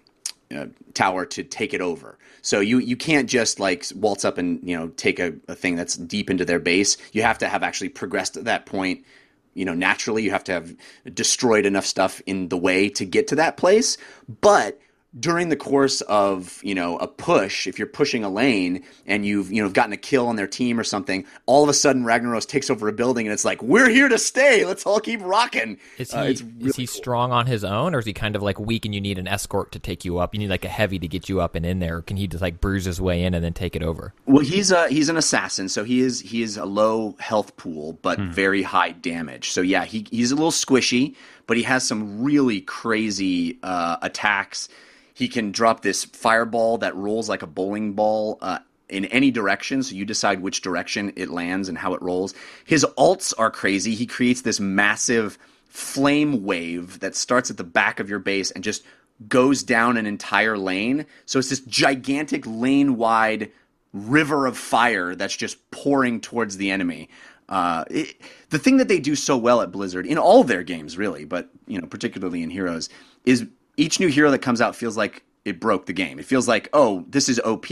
uh, 0.52 0.68
tower 0.93 1.26
to 1.28 1.43
take 1.43 1.74
it 1.74 1.82
over. 1.82 2.18
So 2.41 2.60
you 2.60 2.80
you 2.80 2.97
can't 2.97 3.30
just 3.30 3.60
like 3.60 3.86
waltz 3.95 4.26
up 4.26 4.38
and 4.38 4.60
you 4.68 4.78
know 4.78 4.89
take 4.89 5.20
a, 5.20 5.34
a 5.47 5.56
thing 5.56 5.76
that's 5.76 5.95
deep 5.95 6.30
into 6.30 6.45
their 6.45 6.60
base. 6.60 6.97
You 7.14 7.22
have 7.24 7.38
to 7.39 7.47
have 7.47 7.64
actually 7.64 7.89
progressed 7.89 8.34
to 8.36 8.41
that 8.43 8.66
point. 8.66 9.06
You 9.54 9.66
know, 9.66 9.74
naturally, 9.74 10.24
you 10.24 10.32
have 10.32 10.45
to 10.45 10.54
have 10.54 10.76
destroyed 11.14 11.66
enough 11.66 11.86
stuff 11.86 12.22
in 12.26 12.49
the 12.49 12.58
way 12.58 12.89
to 12.89 13.06
get 13.06 13.28
to 13.28 13.36
that 13.36 13.58
place. 13.58 13.97
But 14.41 14.80
during 15.20 15.49
the 15.49 15.57
course 15.57 16.01
of 16.01 16.59
you 16.64 16.74
know 16.74 16.97
a 16.97 17.07
push, 17.07 17.68
if 17.68 17.78
you're 17.78 17.88
pushing 17.88 18.24
a 18.24 18.30
lane 18.30 18.84
and 19.05 19.26
you've 19.26 19.51
you 19.51 19.62
know 19.62 19.70
gotten 19.70 19.91
a 19.91 19.97
kill 19.97 20.28
on 20.28 20.36
their 20.38 20.47
team 20.47 20.80
or 20.80 20.84
something, 20.84 21.26
all 21.45 21.64
of 21.64 21.70
a 21.70 21.74
sudden 21.74 22.03
Ragnaros 22.03 22.47
takes 22.47 22.70
over 22.70 22.88
a 22.88 22.93
building 22.93 23.28
and 23.28 23.34
it's 23.34 23.43
like 23.43 23.62
we're 23.62 23.89
here 23.89 24.07
to 24.07 24.18
stay. 24.18 24.66
Let's 24.66 24.86
all 24.86 24.99
keep 24.99 25.22
rocking. 25.22 25.78
Is 25.97 26.12
he 26.12 26.18
Uh, 26.18 26.24
it's 26.24 26.41
is 26.41 26.47
really 26.59 26.72
he 26.72 26.86
strong 26.86 27.32
on 27.32 27.45
his 27.45 27.64
own, 27.64 27.93
or 27.93 27.99
is 27.99 28.05
he 28.05 28.14
kind 28.14 28.36
of 28.36 28.41
like 28.41 28.59
weak 28.59 28.86
and 28.86 28.95
you 28.95 29.01
need 29.01 29.18
an 29.18 29.28
escort 29.28 29.72
to 29.74 29.80
take 29.80 30.05
you 30.05 30.18
up? 30.20 30.34
You 30.34 30.39
need 30.39 30.49
like 30.49 30.66
a 30.66 30.70
heavy 30.70 30.97
to 30.99 31.07
get 31.07 31.28
you 31.28 31.41
up 31.41 31.55
and 31.55 31.66
in 31.66 31.80
there. 31.80 31.97
Or 31.97 32.01
can 32.01 32.16
he 32.18 32.28
just 32.28 32.41
like 32.41 32.62
bruise 32.62 32.86
his 32.86 33.01
way 33.01 33.24
in 33.24 33.34
and 33.34 33.43
then 33.43 33.53
take 33.53 33.76
it 33.76 33.84
over? 33.84 34.14
Well, 34.26 34.43
he's 34.45 34.72
a 34.72 34.88
he's 34.88 35.09
an 35.09 35.18
assassin, 35.18 35.68
so 35.68 35.84
he 35.84 35.99
is 35.99 36.22
he 36.22 36.41
is 36.41 36.55
a 36.55 36.66
low 36.66 37.16
health 37.20 37.57
pool, 37.57 37.99
but 38.01 38.18
very 38.20 38.64
high 38.64 38.91
damage. 38.91 39.49
So 39.51 39.62
yeah, 39.62 39.84
he 39.84 40.05
he's 40.09 40.32
a 40.32 40.36
little 40.36 40.51
squishy, 40.51 41.16
but 41.47 41.57
he 41.57 41.64
has 41.64 41.86
some 41.86 42.24
really 42.24 42.62
crazy 42.62 43.59
uh, 43.62 43.97
attacks. 44.01 44.70
He 45.14 45.28
can 45.28 45.51
drop 45.51 45.82
this 45.82 46.03
fireball 46.05 46.78
that 46.80 46.95
rolls 46.95 47.30
like 47.30 47.41
a 47.41 47.47
bowling 47.47 47.93
ball 47.93 48.38
uh, 48.41 48.59
in 48.89 49.05
any 49.05 49.32
direction, 49.32 49.84
so 49.84 49.95
you 49.95 50.05
decide 50.05 50.41
which 50.41 50.62
direction 50.62 51.14
it 51.16 51.30
lands 51.30 51.70
and 51.70 51.78
how 51.78 51.93
it 51.93 52.01
rolls. 52.01 52.34
His 52.66 52.86
alts 52.97 53.34
are 53.38 53.51
crazy. 53.51 53.95
He 53.95 54.05
creates 54.05 54.41
this 54.41 54.59
massive 54.59 55.38
flame 55.68 56.43
wave 56.43 56.99
that 56.99 57.16
starts 57.16 57.49
at 57.49 57.57
the 57.57 57.64
back 57.64 57.99
of 57.99 58.09
your 58.09 58.20
base 58.20 58.51
and 58.51 58.64
just 58.64 58.84
goes 59.28 59.64
down 59.64 59.97
an 59.97 60.05
entire 60.05 60.57
lane. 60.57 61.05
So 61.26 61.39
it's 61.39 61.49
this 61.49 61.62
gigantic 61.62 62.43
lane 62.45 62.97
wide 62.97 63.51
river 63.93 64.45
of 64.45 64.57
fire 64.57 65.16
that's 65.16 65.36
just 65.36 65.72
pouring 65.72 66.22
towards 66.22 66.57
the 66.57 66.72
enemy. 66.72 67.09
Uh, 67.49 67.84
it, 67.89 68.16
the 68.49 68.59
thing 68.59 68.78
that 68.78 68.88
they 68.88 68.99
do 68.99 69.16
so 69.16 69.38
well 69.38 69.62
at 69.62 69.72
Blizzard 69.72 70.05
in 70.05 70.18
all 70.18 70.43
their 70.43 70.64
games, 70.64 70.97
really, 70.97 71.26
but 71.26 71.49
you 71.68 71.80
know, 71.80 71.88
particularly 71.88 72.43
in 72.43 72.49
Heroes, 72.49 72.89
is 73.26 73.45
each 73.82 73.99
new 73.99 74.07
hero 74.07 74.29
that 74.32 74.39
comes 74.39 74.61
out 74.61 74.75
feels 74.75 74.95
like 74.95 75.23
it 75.43 75.59
broke 75.59 75.88
the 75.88 75.93
game. 75.93 76.19
It 76.19 76.25
feels 76.25 76.47
like, 76.47 76.69
oh, 76.71 77.03
this 77.09 77.27
is 77.27 77.39
OP, 77.39 77.65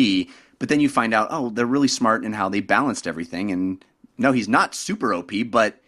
but 0.58 0.68
then 0.68 0.80
you 0.80 0.90
find 0.90 1.14
out, 1.14 1.28
oh, 1.30 1.50
they're 1.50 1.68
really 1.68 1.88
smart 1.88 2.26
in 2.26 2.34
how 2.34 2.50
they 2.50 2.62
balanced 2.62 3.06
everything. 3.08 3.52
And 3.52 3.86
no, 4.18 4.32
he's 4.32 4.50
not 4.50 4.74
super 4.74 5.14
OP, 5.14 5.32
but 5.46 5.80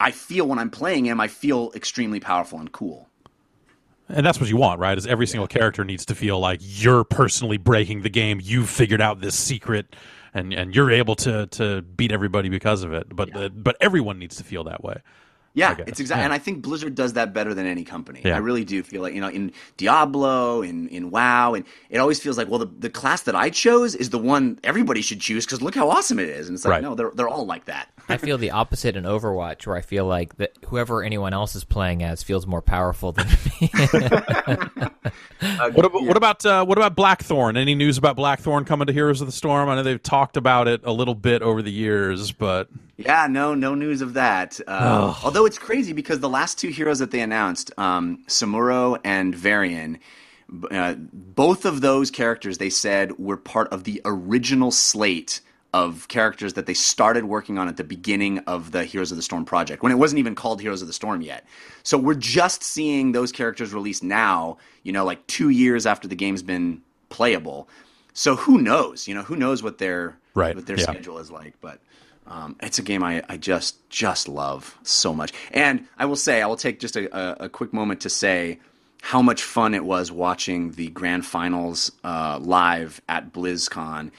I 0.00 0.10
feel 0.10 0.48
when 0.48 0.58
I'm 0.58 0.70
playing 0.70 1.04
him, 1.04 1.20
I 1.20 1.28
feel 1.28 1.70
extremely 1.74 2.18
powerful 2.18 2.58
and 2.58 2.72
cool. 2.72 3.08
And 4.08 4.24
that's 4.24 4.40
what 4.40 4.48
you 4.48 4.56
want, 4.56 4.80
right? 4.80 4.96
Is 4.96 5.06
every 5.06 5.26
single 5.26 5.46
character 5.46 5.84
needs 5.84 6.06
to 6.06 6.14
feel 6.14 6.40
like 6.40 6.60
you're 6.62 7.04
personally 7.04 7.58
breaking 7.58 8.00
the 8.00 8.08
game. 8.08 8.40
You've 8.42 8.70
figured 8.70 9.02
out 9.02 9.20
this 9.20 9.34
secret, 9.34 9.94
and 10.32 10.54
and 10.54 10.74
you're 10.74 10.90
able 10.90 11.14
to 11.16 11.46
to 11.48 11.82
beat 11.82 12.10
everybody 12.10 12.48
because 12.48 12.82
of 12.82 12.94
it. 12.94 13.14
But 13.14 13.36
uh, 13.36 13.50
but 13.50 13.76
everyone 13.82 14.18
needs 14.18 14.36
to 14.36 14.44
feel 14.44 14.64
that 14.64 14.82
way. 14.82 15.02
Yeah, 15.54 15.74
it's 15.86 15.98
exactly, 15.98 16.20
Yeah. 16.20 16.24
and 16.26 16.32
I 16.32 16.38
think 16.38 16.62
Blizzard 16.62 16.94
does 16.94 17.14
that 17.14 17.32
better 17.34 17.52
than 17.52 17.66
any 17.66 17.82
company. 17.82 18.20
Yeah. 18.24 18.36
I 18.36 18.38
really 18.38 18.64
do 18.64 18.82
feel 18.82 19.02
like 19.02 19.14
you 19.14 19.20
know 19.20 19.28
in 19.28 19.52
Diablo, 19.76 20.62
in 20.62 20.88
in 20.88 21.10
WoW, 21.10 21.54
and 21.54 21.64
it 21.90 21.98
always 21.98 22.20
feels 22.20 22.38
like 22.38 22.48
well 22.48 22.60
the, 22.60 22.66
the 22.78 22.90
class 22.90 23.22
that 23.22 23.34
I 23.34 23.50
chose 23.50 23.94
is 23.94 24.10
the 24.10 24.18
one 24.18 24.58
everybody 24.62 25.02
should 25.02 25.20
choose 25.20 25.44
because 25.46 25.60
look 25.60 25.74
how 25.74 25.90
awesome 25.90 26.18
it 26.18 26.28
is, 26.28 26.48
and 26.48 26.54
it's 26.56 26.64
like 26.64 26.72
Right. 26.72 26.82
no, 26.82 26.94
they're 26.94 27.10
they're 27.14 27.28
all 27.28 27.46
like 27.46 27.64
that. 27.64 27.88
I 28.08 28.16
feel 28.18 28.38
the 28.38 28.52
opposite 28.52 28.96
in 28.96 29.04
Overwatch, 29.04 29.66
where 29.66 29.76
I 29.76 29.80
feel 29.82 30.06
like 30.06 30.36
that 30.36 30.52
whoever 30.66 31.02
anyone 31.02 31.32
else 31.34 31.54
is 31.56 31.64
playing 31.64 32.02
as 32.02 32.22
feels 32.22 32.46
more 32.46 32.62
powerful 32.62 33.12
than 33.12 33.26
me. 33.60 33.70
What 35.40 35.84
about 35.84 36.02
what 36.04 36.16
about 36.16 36.46
uh, 36.46 36.64
what 36.64 36.78
about 36.78 36.96
Blackthorne? 36.96 37.56
Any 37.56 37.74
news 37.74 37.96
about 37.98 38.16
Blackthorne 38.16 38.64
coming 38.64 38.86
to 38.86 38.92
Heroes 38.92 39.20
of 39.20 39.26
the 39.28 39.32
Storm? 39.32 39.68
I 39.68 39.76
know 39.76 39.82
they've 39.82 40.02
talked 40.02 40.36
about 40.36 40.66
it 40.68 40.80
a 40.84 40.92
little 40.92 41.14
bit 41.14 41.42
over 41.42 41.62
the 41.62 41.70
years, 41.70 42.32
but 42.32 42.68
Yeah, 42.98 43.28
no, 43.28 43.54
no 43.54 43.76
news 43.76 44.02
of 44.02 44.14
that. 44.14 44.60
Uh, 44.66 45.14
although 45.22 45.46
it's 45.46 45.56
crazy 45.56 45.92
because 45.92 46.18
the 46.18 46.28
last 46.28 46.58
two 46.58 46.68
heroes 46.68 46.98
that 46.98 47.12
they 47.12 47.20
announced, 47.20 47.70
um, 47.78 48.24
Samuro 48.26 48.98
and 49.04 49.34
Varian, 49.34 50.00
uh, 50.70 50.94
both 50.98 51.64
of 51.64 51.80
those 51.80 52.10
characters 52.10 52.58
they 52.58 52.70
said 52.70 53.16
were 53.16 53.36
part 53.36 53.68
of 53.72 53.84
the 53.84 54.02
original 54.04 54.72
slate 54.72 55.40
of 55.72 56.08
characters 56.08 56.54
that 56.54 56.66
they 56.66 56.74
started 56.74 57.24
working 57.24 57.56
on 57.56 57.68
at 57.68 57.76
the 57.76 57.84
beginning 57.84 58.38
of 58.40 58.72
the 58.72 58.82
Heroes 58.84 59.12
of 59.12 59.16
the 59.16 59.22
Storm 59.22 59.44
project 59.44 59.82
when 59.82 59.92
it 59.92 59.96
wasn't 59.96 60.18
even 60.18 60.34
called 60.34 60.60
Heroes 60.60 60.82
of 60.82 60.88
the 60.88 60.94
Storm 60.94 61.20
yet. 61.20 61.46
So 61.84 61.96
we're 61.98 62.14
just 62.14 62.64
seeing 62.64 63.12
those 63.12 63.30
characters 63.30 63.72
released 63.72 64.02
now, 64.02 64.56
you 64.82 64.92
know, 64.92 65.04
like 65.04 65.24
two 65.28 65.50
years 65.50 65.86
after 65.86 66.08
the 66.08 66.16
game's 66.16 66.42
been 66.42 66.82
playable. 67.10 67.68
So 68.12 68.34
who 68.34 68.58
knows? 68.58 69.06
You 69.06 69.14
know, 69.14 69.22
who 69.22 69.36
knows 69.36 69.62
what 69.62 69.78
their 69.78 70.18
Right, 70.34 70.54
what 70.54 70.66
their 70.66 70.78
yeah. 70.78 70.84
schedule 70.84 71.18
is 71.18 71.32
like, 71.32 71.54
but 71.60 71.80
um, 72.28 72.56
it's 72.60 72.78
a 72.78 72.82
game 72.82 73.02
I, 73.02 73.22
I 73.28 73.36
just 73.36 73.88
just 73.90 74.28
love 74.28 74.78
so 74.82 75.14
much. 75.14 75.32
And 75.50 75.86
I 75.98 76.04
will 76.04 76.16
say, 76.16 76.42
I 76.42 76.46
will 76.46 76.56
take 76.56 76.78
just 76.78 76.96
a, 76.96 77.44
a, 77.44 77.48
quick 77.48 77.72
moment 77.72 78.02
to 78.02 78.10
say 78.10 78.60
how 79.02 79.22
much 79.22 79.42
fun 79.42 79.74
it 79.74 79.84
was 79.84 80.12
watching 80.12 80.72
the 80.72 80.88
grand 80.88 81.24
finals 81.24 81.90
uh, 82.04 82.38
live 82.40 83.00
at 83.08 83.32
BlizzCon. 83.32 84.10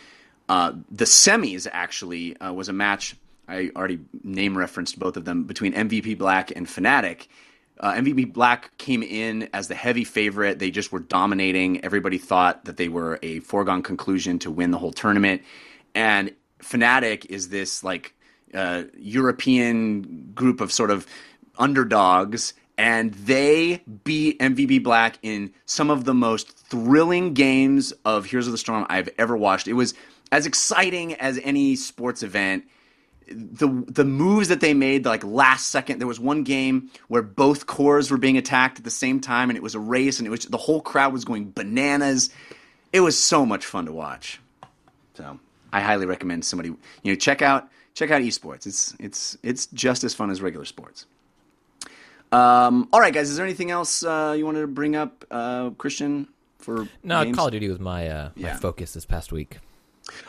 Uh, 0.48 0.74
the 0.90 1.06
semis 1.06 1.68
actually 1.72 2.36
uh, 2.38 2.52
was 2.52 2.70
a 2.70 2.74
match. 2.74 3.16
I 3.48 3.72
already 3.76 4.00
name 4.24 4.58
referenced 4.58 4.98
both 4.98 5.18
of 5.18 5.26
them 5.26 5.44
between 5.44 5.74
MVP 5.74 6.18
Black 6.18 6.52
and 6.56 6.66
Fnatic. 6.66 7.28
Uh, 7.80 7.94
MVP 7.94 8.34
Black 8.34 8.78
came 8.78 9.04
in 9.04 9.50
as 9.54 9.68
the 9.68 9.76
heavy 9.76 10.04
favorite. 10.04 10.60
They 10.60 10.72
just 10.72 10.92
were 10.92 11.00
dominating. 11.00 11.84
Everybody 11.86 12.18
thought 12.18 12.66
that 12.66 12.78
they 12.78 12.90
were 12.90 13.20
a 13.22 13.40
foregone 13.42 13.84
conclusion 13.84 14.40
to 14.40 14.52
win 14.52 14.72
the 14.72 14.78
whole 14.78 14.92
tournament. 14.92 15.44
And 15.96 16.34
Fnatic 16.62 17.26
is 17.26 17.50
this 17.50 17.84
like 17.84 18.14
uh, 18.54 18.84
European 18.98 20.32
group 20.34 20.62
of 20.62 20.72
sort 20.72 20.92
of 20.92 21.08
underdogs, 21.58 22.54
and 22.78 23.14
they 23.14 23.84
beat 24.04 24.40
MVP 24.40 24.84
Black 24.84 25.20
in 25.22 25.54
some 25.66 25.90
of 25.90 26.06
the 26.06 26.14
most 26.14 26.58
thrilling 26.58 27.34
games 27.34 27.92
of 28.06 28.26
Heroes 28.26 28.48
of 28.48 28.52
the 28.52 28.58
Storm 28.58 28.86
I've 28.90 29.10
ever 29.18 29.36
watched. 29.36 29.68
It 29.68 29.74
was 29.74 29.94
as 30.32 30.46
exciting 30.46 31.14
as 31.16 31.40
any 31.44 31.76
sports 31.76 32.24
event. 32.24 32.66
The 33.32 33.68
the 33.88 34.06
moves 34.06 34.48
that 34.48 34.60
they 34.60 34.74
made 34.74 35.06
like 35.06 35.24
last 35.24 35.68
second 35.68 36.00
there 36.00 36.08
was 36.08 36.20
one 36.20 36.44
game 36.44 36.90
where 37.10 37.22
both 37.22 37.68
cores 37.68 38.10
were 38.10 38.18
being 38.18 38.38
attacked 38.38 38.80
at 38.80 38.84
the 38.84 38.90
same 38.90 39.20
time 39.20 39.52
and 39.52 39.58
it 39.58 39.62
was 39.62 39.76
a 39.76 39.80
race 39.80 40.18
and 40.18 40.26
it 40.26 40.32
was 40.32 40.46
the 40.46 40.58
whole 40.58 40.82
crowd 40.82 41.14
was 41.14 41.26
going 41.26 41.52
bananas. 41.52 42.32
It 42.92 43.02
was 43.02 43.24
so 43.24 43.46
much 43.46 43.68
fun 43.68 43.86
to 43.86 43.94
watch. 43.94 44.42
So 45.14 45.40
i 45.74 45.80
highly 45.82 46.06
recommend 46.06 46.44
somebody 46.46 46.70
you 46.70 47.12
know 47.12 47.16
check 47.16 47.42
out 47.42 47.70
check 47.94 48.12
out 48.12 48.22
esports 48.22 48.66
it's 48.68 48.96
it's 49.00 49.38
it's 49.44 49.66
just 49.68 50.04
as 50.04 50.14
fun 50.14 50.30
as 50.30 50.42
regular 50.42 50.66
sports 50.66 51.06
um, 52.32 52.88
all 52.94 53.00
right 53.00 53.14
guys 53.14 53.30
is 53.30 53.38
there 53.38 53.46
anything 53.46 53.72
else 53.72 54.04
uh, 54.04 54.36
you 54.38 54.46
wanted 54.46 54.62
to 54.62 54.68
bring 54.68 54.96
up 54.96 55.26
uh, 55.32 55.72
christian 55.72 56.28
for 56.60 56.88
no, 57.04 57.24
games? 57.24 57.36
Call 57.38 57.48
of 57.48 57.54
Duty 57.54 57.70
was 57.70 57.80
my 57.80 58.08
uh, 58.08 58.30
my 58.36 58.50
Yeah. 58.50 58.58
focus 58.58 58.94
this 58.94 59.06
past 59.06 59.32
week. 59.32 59.60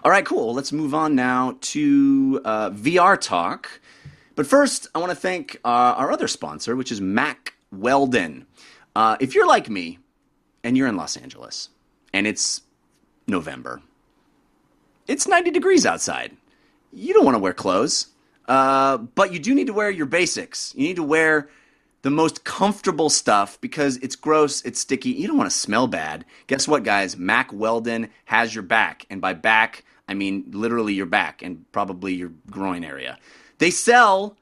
All 0.04 0.12
right, 0.12 0.24
cool. 0.24 0.54
Let's 0.54 0.70
move 0.70 0.94
on 0.94 1.16
now 1.16 1.56
to 1.60 2.40
uh, 2.44 2.70
VR 2.70 3.20
talk. 3.20 3.80
But 4.36 4.46
first, 4.46 4.86
I 4.94 5.00
want 5.00 5.10
to 5.10 5.16
thank 5.16 5.56
uh, 5.64 5.68
our 5.98 6.12
other 6.12 6.28
sponsor, 6.28 6.76
which 6.76 6.92
is 6.92 7.00
Mack 7.00 7.54
Weldon. 7.72 8.46
Uh, 8.94 9.16
if 9.18 9.34
you're 9.34 9.46
like 9.46 9.68
me 9.68 9.98
and 10.62 10.76
you're 10.76 10.86
in 10.86 10.96
Los 10.96 11.16
Angeles 11.16 11.70
and 12.12 12.28
it's 12.28 12.62
November, 13.26 13.82
it's 15.06 15.26
90 15.26 15.50
degrees 15.50 15.86
outside. 15.86 16.36
You 16.92 17.14
don't 17.14 17.24
want 17.24 17.34
to 17.36 17.40
wear 17.40 17.52
clothes, 17.52 18.08
uh, 18.46 18.98
but 18.98 19.32
you 19.32 19.38
do 19.38 19.54
need 19.54 19.68
to 19.68 19.72
wear 19.72 19.90
your 19.90 20.06
basics. 20.06 20.74
You 20.76 20.82
need 20.82 20.96
to 20.96 21.02
wear 21.02 21.48
the 22.02 22.10
most 22.10 22.44
comfortable 22.44 23.10
stuff 23.10 23.60
because 23.60 23.96
it's 23.98 24.16
gross, 24.16 24.62
it's 24.62 24.80
sticky. 24.80 25.10
You 25.10 25.28
don't 25.28 25.36
want 25.36 25.50
to 25.50 25.56
smell 25.56 25.86
bad. 25.86 26.24
Guess 26.46 26.66
what, 26.66 26.82
guys? 26.82 27.16
Mack 27.16 27.52
Weldon 27.52 28.08
has 28.24 28.54
your 28.54 28.62
back. 28.62 29.04
And 29.10 29.20
by 29.20 29.34
back, 29.34 29.84
I 30.08 30.14
mean 30.14 30.44
literally 30.50 30.94
your 30.94 31.06
back 31.06 31.42
and 31.42 31.70
probably 31.72 32.14
your 32.14 32.32
groin 32.50 32.84
area. 32.84 33.18
They 33.58 33.70
sell 33.70 34.36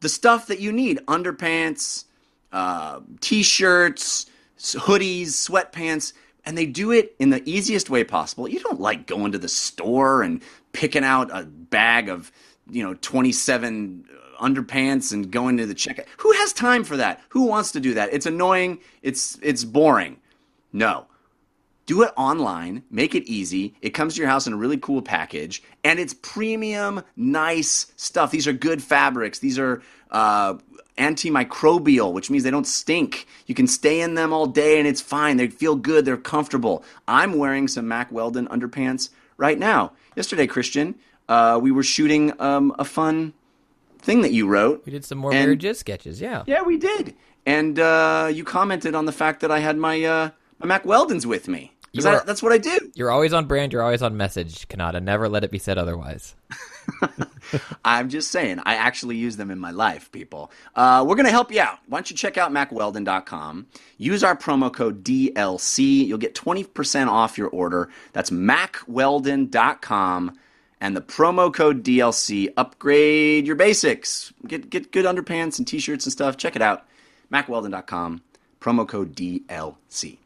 the 0.00 0.08
stuff 0.08 0.46
that 0.46 0.60
you 0.60 0.72
need 0.72 1.00
underpants, 1.08 2.04
uh, 2.52 3.00
t 3.20 3.42
shirts, 3.42 4.26
hoodies, 4.58 5.26
sweatpants, 5.26 6.12
and 6.46 6.56
they 6.56 6.66
do 6.66 6.90
it 6.90 7.14
in 7.18 7.30
the 7.30 7.42
easiest 7.48 7.90
way 7.90 8.04
possible. 8.04 8.48
You 8.48 8.60
don't 8.60 8.80
like 8.80 9.06
going 9.06 9.32
to 9.32 9.38
the 9.38 9.48
store 9.48 10.22
and 10.22 10.42
picking 10.72 11.04
out 11.04 11.30
a 11.32 11.44
bag 11.44 12.08
of, 12.08 12.30
you 12.70 12.82
know, 12.82 12.94
27 12.94 14.04
uh, 14.10 14.44
underpants 14.44 15.12
and 15.12 15.30
going 15.30 15.56
to 15.56 15.66
the 15.66 15.74
checkout. 15.74 16.06
Who 16.18 16.32
has 16.32 16.52
time 16.52 16.84
for 16.84 16.96
that? 16.96 17.20
Who 17.30 17.42
wants 17.44 17.72
to 17.72 17.80
do 17.80 17.94
that? 17.94 18.12
It's 18.12 18.26
annoying. 18.26 18.80
It's 19.02 19.38
it's 19.42 19.64
boring. 19.64 20.18
No. 20.72 21.06
Do 21.86 22.02
it 22.02 22.12
online, 22.16 22.82
make 22.90 23.14
it 23.14 23.24
easy. 23.30 23.74
It 23.82 23.90
comes 23.90 24.14
to 24.14 24.20
your 24.20 24.28
house 24.30 24.46
in 24.46 24.52
a 24.54 24.56
really 24.56 24.78
cool 24.78 25.02
package, 25.02 25.62
and 25.84 25.98
it's 25.98 26.14
premium, 26.14 27.02
nice 27.16 27.92
stuff. 27.96 28.30
These 28.30 28.46
are 28.46 28.54
good 28.54 28.82
fabrics. 28.82 29.40
These 29.40 29.58
are 29.58 29.82
uh, 30.10 30.54
antimicrobial, 30.96 32.12
which 32.12 32.30
means 32.30 32.44
they 32.44 32.50
don't 32.50 32.66
stink. 32.66 33.26
You 33.46 33.54
can 33.54 33.66
stay 33.66 34.00
in 34.00 34.14
them 34.14 34.32
all 34.32 34.46
day, 34.46 34.78
and 34.78 34.86
it's 34.88 35.00
fine. 35.00 35.36
They 35.36 35.48
feel 35.48 35.76
good. 35.76 36.04
They're 36.04 36.16
comfortable. 36.16 36.84
I'm 37.08 37.34
wearing 37.38 37.68
some 37.68 37.88
Mack 37.88 38.10
Weldon 38.12 38.46
underpants 38.48 39.10
right 39.36 39.58
now. 39.58 39.92
Yesterday, 40.16 40.46
Christian, 40.46 40.94
uh, 41.28 41.58
we 41.62 41.70
were 41.70 41.82
shooting 41.82 42.32
um, 42.40 42.74
a 42.78 42.84
fun 42.84 43.32
thing 43.98 44.22
that 44.22 44.32
you 44.32 44.46
wrote. 44.46 44.84
We 44.86 44.92
did 44.92 45.04
some 45.04 45.18
more 45.18 45.32
And- 45.32 45.46
weird 45.48 45.60
jizz 45.60 45.76
sketches. 45.76 46.20
Yeah. 46.20 46.44
Yeah, 46.46 46.62
we 46.62 46.76
did. 46.76 47.14
And 47.46 47.78
uh, 47.78 48.30
you 48.32 48.42
commented 48.44 48.94
on 48.94 49.04
the 49.04 49.12
fact 49.12 49.40
that 49.40 49.50
I 49.50 49.58
had 49.58 49.76
my 49.76 50.02
uh, 50.02 50.30
my 50.60 50.66
Mack 50.66 50.84
Weldons 50.84 51.26
with 51.26 51.46
me. 51.46 51.72
You 51.94 52.08
I- 52.08 52.20
that's 52.24 52.42
what 52.42 52.52
I 52.52 52.58
do. 52.58 52.78
You're 52.94 53.10
always 53.10 53.32
on 53.32 53.46
brand. 53.46 53.72
You're 53.72 53.82
always 53.82 54.02
on 54.02 54.16
message, 54.16 54.68
Cannata. 54.68 55.02
Never 55.02 55.28
let 55.28 55.44
it 55.44 55.50
be 55.50 55.58
said 55.58 55.78
otherwise. 55.78 56.34
I'm 57.84 58.08
just 58.08 58.30
saying, 58.30 58.60
I 58.64 58.74
actually 58.74 59.16
use 59.16 59.36
them 59.36 59.50
in 59.50 59.58
my 59.58 59.70
life, 59.70 60.10
people. 60.10 60.50
Uh, 60.74 61.04
we're 61.06 61.14
going 61.14 61.26
to 61.26 61.32
help 61.32 61.52
you 61.52 61.60
out. 61.60 61.78
Why 61.86 61.98
don't 61.98 62.10
you 62.10 62.16
check 62.16 62.36
out 62.36 62.50
MackWeldon.com? 62.52 63.66
Use 63.96 64.24
our 64.24 64.36
promo 64.36 64.72
code 64.72 65.04
DLC. 65.04 66.06
You'll 66.06 66.18
get 66.18 66.34
20% 66.34 67.06
off 67.06 67.38
your 67.38 67.48
order. 67.48 67.90
That's 68.12 68.30
MackWeldon.com. 68.30 70.38
And 70.80 70.96
the 70.96 71.00
promo 71.00 71.54
code 71.54 71.84
DLC. 71.84 72.52
Upgrade 72.56 73.46
your 73.46 73.56
basics. 73.56 74.32
Get, 74.46 74.68
get 74.68 74.92
good 74.92 75.06
underpants 75.06 75.58
and 75.58 75.66
t 75.66 75.78
shirts 75.78 76.04
and 76.04 76.12
stuff. 76.12 76.36
Check 76.36 76.56
it 76.56 76.62
out. 76.62 76.84
MackWeldon.com. 77.32 78.22
Promo 78.60 78.86
code 78.88 79.14
DLC. 79.14 80.18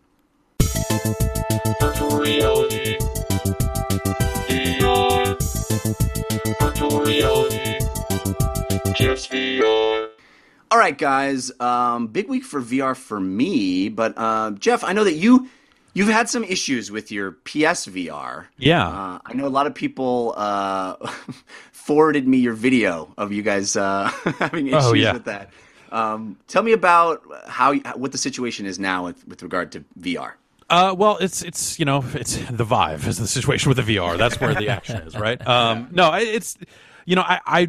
All 10.70 10.78
right, 10.78 10.96
guys. 10.96 11.50
Um, 11.60 12.08
big 12.08 12.28
week 12.28 12.44
for 12.44 12.60
VR 12.60 12.96
for 12.96 13.18
me, 13.18 13.88
but 13.88 14.14
uh, 14.16 14.50
Jeff, 14.52 14.84
I 14.84 14.92
know 14.92 15.04
that 15.04 15.14
you 15.14 15.48
You've 15.94 16.08
had 16.08 16.28
some 16.28 16.44
issues 16.44 16.92
with 16.92 17.10
your 17.10 17.32
PSVR. 17.32 18.44
Yeah. 18.56 18.86
Uh, 18.86 19.18
I 19.24 19.32
know 19.32 19.46
a 19.46 19.48
lot 19.48 19.66
of 19.66 19.74
people 19.74 20.32
uh, 20.36 20.94
forwarded 21.72 22.28
me 22.28 22.36
your 22.38 22.52
video 22.52 23.12
of 23.18 23.32
you 23.32 23.42
guys 23.42 23.74
uh, 23.74 24.08
having 24.38 24.68
issues 24.68 24.84
Oh, 24.84 24.92
yeah. 24.92 25.14
with 25.14 25.24
that. 25.24 25.50
Um, 25.90 26.36
tell 26.46 26.62
me 26.62 26.70
about 26.72 27.24
how 27.48 27.74
what 27.96 28.12
the 28.12 28.18
situation 28.18 28.64
is 28.66 28.78
now 28.78 29.06
with, 29.06 29.26
with 29.26 29.42
regard 29.42 29.72
to 29.72 29.84
VR. 29.98 30.34
Uh, 30.70 30.94
well, 30.96 31.16
it's 31.18 31.42
it's 31.42 31.78
you 31.78 31.84
know 31.84 32.04
it's 32.14 32.36
the 32.36 32.64
Vive 32.64 33.06
is 33.06 33.18
the 33.18 33.26
situation 33.26 33.70
with 33.70 33.84
the 33.84 33.96
VR. 33.96 34.18
That's 34.18 34.38
where 34.40 34.54
the 34.54 34.68
action 34.68 34.96
is, 35.02 35.16
right? 35.16 35.44
Um, 35.46 35.88
no, 35.92 36.12
it's 36.14 36.58
you 37.06 37.16
know 37.16 37.22
I, 37.22 37.40
I 37.46 37.66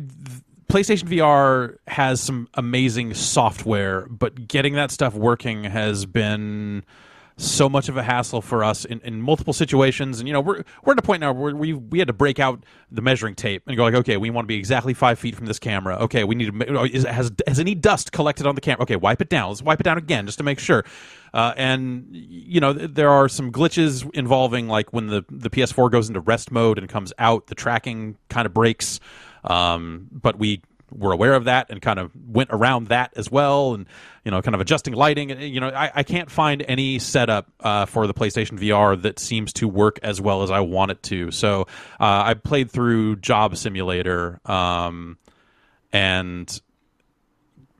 PlayStation 0.69 1.05
VR 1.05 1.77
has 1.87 2.21
some 2.21 2.47
amazing 2.53 3.13
software, 3.13 4.05
but 4.07 4.47
getting 4.47 4.73
that 4.73 4.91
stuff 4.91 5.15
working 5.15 5.63
has 5.63 6.05
been 6.05 6.83
so 7.37 7.69
much 7.69 7.87
of 7.87 7.95
a 7.95 8.03
hassle 8.03 8.41
for 8.41 8.63
us 8.63 8.83
in, 8.85 8.99
in 9.01 9.21
multiple 9.21 9.53
situations. 9.53 10.19
And 10.19 10.27
you 10.27 10.33
know, 10.33 10.41
we're 10.41 10.63
we're 10.83 10.93
at 10.93 10.99
a 10.99 11.01
point 11.01 11.21
now 11.21 11.31
where 11.33 11.55
we 11.55 11.73
we 11.73 11.99
had 11.99 12.07
to 12.09 12.13
break 12.13 12.37
out 12.37 12.63
the 12.91 13.01
measuring 13.01 13.33
tape 13.33 13.63
and 13.65 13.77
go 13.77 13.83
like, 13.83 13.95
okay, 13.95 14.17
we 14.17 14.29
want 14.29 14.45
to 14.45 14.47
be 14.47 14.57
exactly 14.57 14.93
five 14.93 15.17
feet 15.17 15.35
from 15.35 15.45
this 15.45 15.57
camera. 15.57 15.95
Okay, 16.01 16.23
we 16.23 16.35
need 16.35 16.51
to 16.51 16.83
is, 16.83 17.03
has 17.03 17.31
has 17.47 17.59
any 17.59 17.75
dust 17.75 18.11
collected 18.11 18.45
on 18.45 18.55
the 18.55 18.61
camera? 18.61 18.83
Okay, 18.83 18.97
wipe 18.97 19.21
it 19.21 19.29
down. 19.29 19.49
Let's 19.49 19.61
wipe 19.61 19.79
it 19.79 19.83
down 19.83 19.97
again 19.97 20.25
just 20.25 20.37
to 20.37 20.43
make 20.43 20.59
sure. 20.59 20.83
Uh, 21.33 21.53
and 21.57 22.07
you 22.11 22.59
know, 22.59 22.73
there 22.73 23.09
are 23.09 23.29
some 23.29 23.51
glitches 23.51 24.09
involving 24.13 24.67
like 24.67 24.93
when 24.93 25.07
the 25.07 25.25
the 25.29 25.49
PS4 25.49 25.91
goes 25.91 26.07
into 26.07 26.19
rest 26.19 26.51
mode 26.51 26.77
and 26.77 26.89
comes 26.89 27.13
out, 27.19 27.47
the 27.47 27.55
tracking 27.55 28.17
kind 28.29 28.45
of 28.45 28.53
breaks. 28.53 28.99
Um, 29.43 30.07
but 30.11 30.37
we 30.37 30.61
were 30.91 31.11
aware 31.11 31.33
of 31.33 31.45
that 31.45 31.69
and 31.69 31.81
kind 31.81 31.99
of 31.99 32.11
went 32.27 32.49
around 32.51 32.87
that 32.87 33.13
as 33.15 33.29
well 33.29 33.73
and 33.73 33.85
you 34.23 34.31
know 34.31 34.41
kind 34.41 34.55
of 34.55 34.61
adjusting 34.61 34.93
lighting 34.93 35.29
you 35.39 35.59
know 35.59 35.69
i, 35.69 35.91
I 35.95 36.03
can't 36.03 36.29
find 36.31 36.63
any 36.67 36.99
setup 36.99 37.49
uh, 37.59 37.85
for 37.85 38.07
the 38.07 38.13
playstation 38.13 38.59
vr 38.59 38.99
that 39.01 39.19
seems 39.19 39.53
to 39.53 39.67
work 39.67 39.99
as 40.03 40.19
well 40.19 40.43
as 40.43 40.51
i 40.51 40.59
want 40.59 40.91
it 40.91 41.03
to 41.03 41.31
so 41.31 41.61
uh, 41.99 42.23
i 42.25 42.33
played 42.33 42.71
through 42.71 43.17
job 43.17 43.55
simulator 43.55 44.39
um, 44.45 45.17
and 45.91 46.61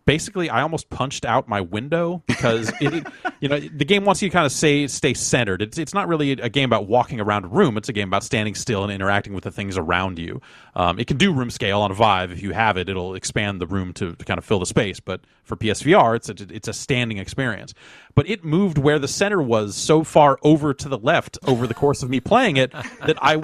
basically 0.10 0.49
I 0.49 0.64
almost 0.64 0.89
punched 0.89 1.24
out 1.24 1.47
my 1.47 1.62
window 1.62 2.24
because 2.26 2.74
it, 2.82 3.05
you 3.41 3.47
know 3.47 3.60
the 3.60 3.86
game 3.86 4.05
wants 4.05 4.24
you 4.24 4.30
to 4.30 4.34
kind 4.34 4.45
of 4.47 4.51
say 4.51 4.88
stay 4.88 5.14
centered. 5.14 5.62
It's 5.62 5.78
it's 5.78 5.93
not 5.93 6.07
really 6.07 6.32
a 6.32 6.49
game 6.49 6.66
about 6.66 6.88
walking 6.88 7.20
around 7.20 7.45
a 7.45 7.47
room. 7.47 7.78
It's 7.78 7.89
a 7.89 7.93
game 7.93 8.07
about 8.07 8.24
standing 8.24 8.55
still 8.55 8.84
and 8.84 8.91
interacting 8.91 9.34
with 9.34 9.43
the 9.43 9.51
things 9.51 9.78
around 9.78 10.18
you. 10.18 10.41
Um, 10.76 10.97
it 10.97 11.05
can 11.05 11.18
do 11.18 11.32
room 11.32 11.51
scale 11.51 11.82
on 11.82 11.91
a 11.91 11.93
Vive 11.93 12.32
if 12.32 12.41
you 12.41 12.53
have 12.53 12.76
it. 12.76 12.89
It'll 12.89 13.14
expand 13.14 13.62
the 13.62 13.68
room 13.68 13.93
to, 13.93 14.16
to 14.16 14.26
kind 14.26 14.39
of 14.39 14.45
fill 14.45 14.60
the 14.60 14.66
space. 14.66 14.99
But 14.99 15.22
for 15.43 15.55
PSVR, 15.55 16.16
it's 16.16 16.30
a, 16.30 16.55
it's 16.55 16.68
a 16.68 16.74
standing 16.74 17.18
experience. 17.18 17.74
But 18.16 18.30
it 18.30 18.43
moved 18.43 18.78
where 18.78 18.97
the 18.97 19.07
center 19.07 19.41
was 19.41 19.76
so 19.76 20.03
far 20.03 20.39
over 20.43 20.74
to 20.74 20.89
the 20.89 20.97
left 20.97 21.38
over 21.45 21.68
the 21.68 21.74
course 21.74 22.01
of 22.01 22.10
me 22.10 22.20
playing 22.20 22.57
it 22.57 22.72
that 22.72 23.18
I 23.22 23.36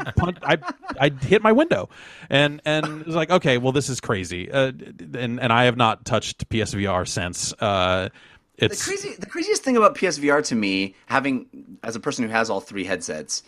I 0.41 0.57
I 0.99 1.09
hit 1.09 1.43
my 1.43 1.51
window, 1.51 1.89
and 2.29 2.61
and 2.65 3.01
it 3.01 3.07
was 3.07 3.15
like 3.15 3.29
okay, 3.29 3.57
well 3.57 3.71
this 3.71 3.89
is 3.89 4.01
crazy, 4.01 4.51
uh, 4.51 4.71
and 5.13 5.39
and 5.39 5.53
I 5.53 5.65
have 5.65 5.77
not 5.77 6.05
touched 6.05 6.49
PSVR 6.59 7.07
since. 7.07 7.53
Uh, 7.59 8.09
The 8.57 8.69
crazy, 8.69 9.15
the 9.19 9.25
craziest 9.25 9.63
thing 9.63 9.75
about 9.77 9.95
PSVR 9.95 10.43
to 10.45 10.55
me, 10.55 10.95
having 11.07 11.45
as 11.83 11.95
a 11.95 11.99
person 11.99 12.23
who 12.25 12.31
has 12.31 12.49
all 12.49 12.61
three 12.61 12.85
headsets, 12.85 13.43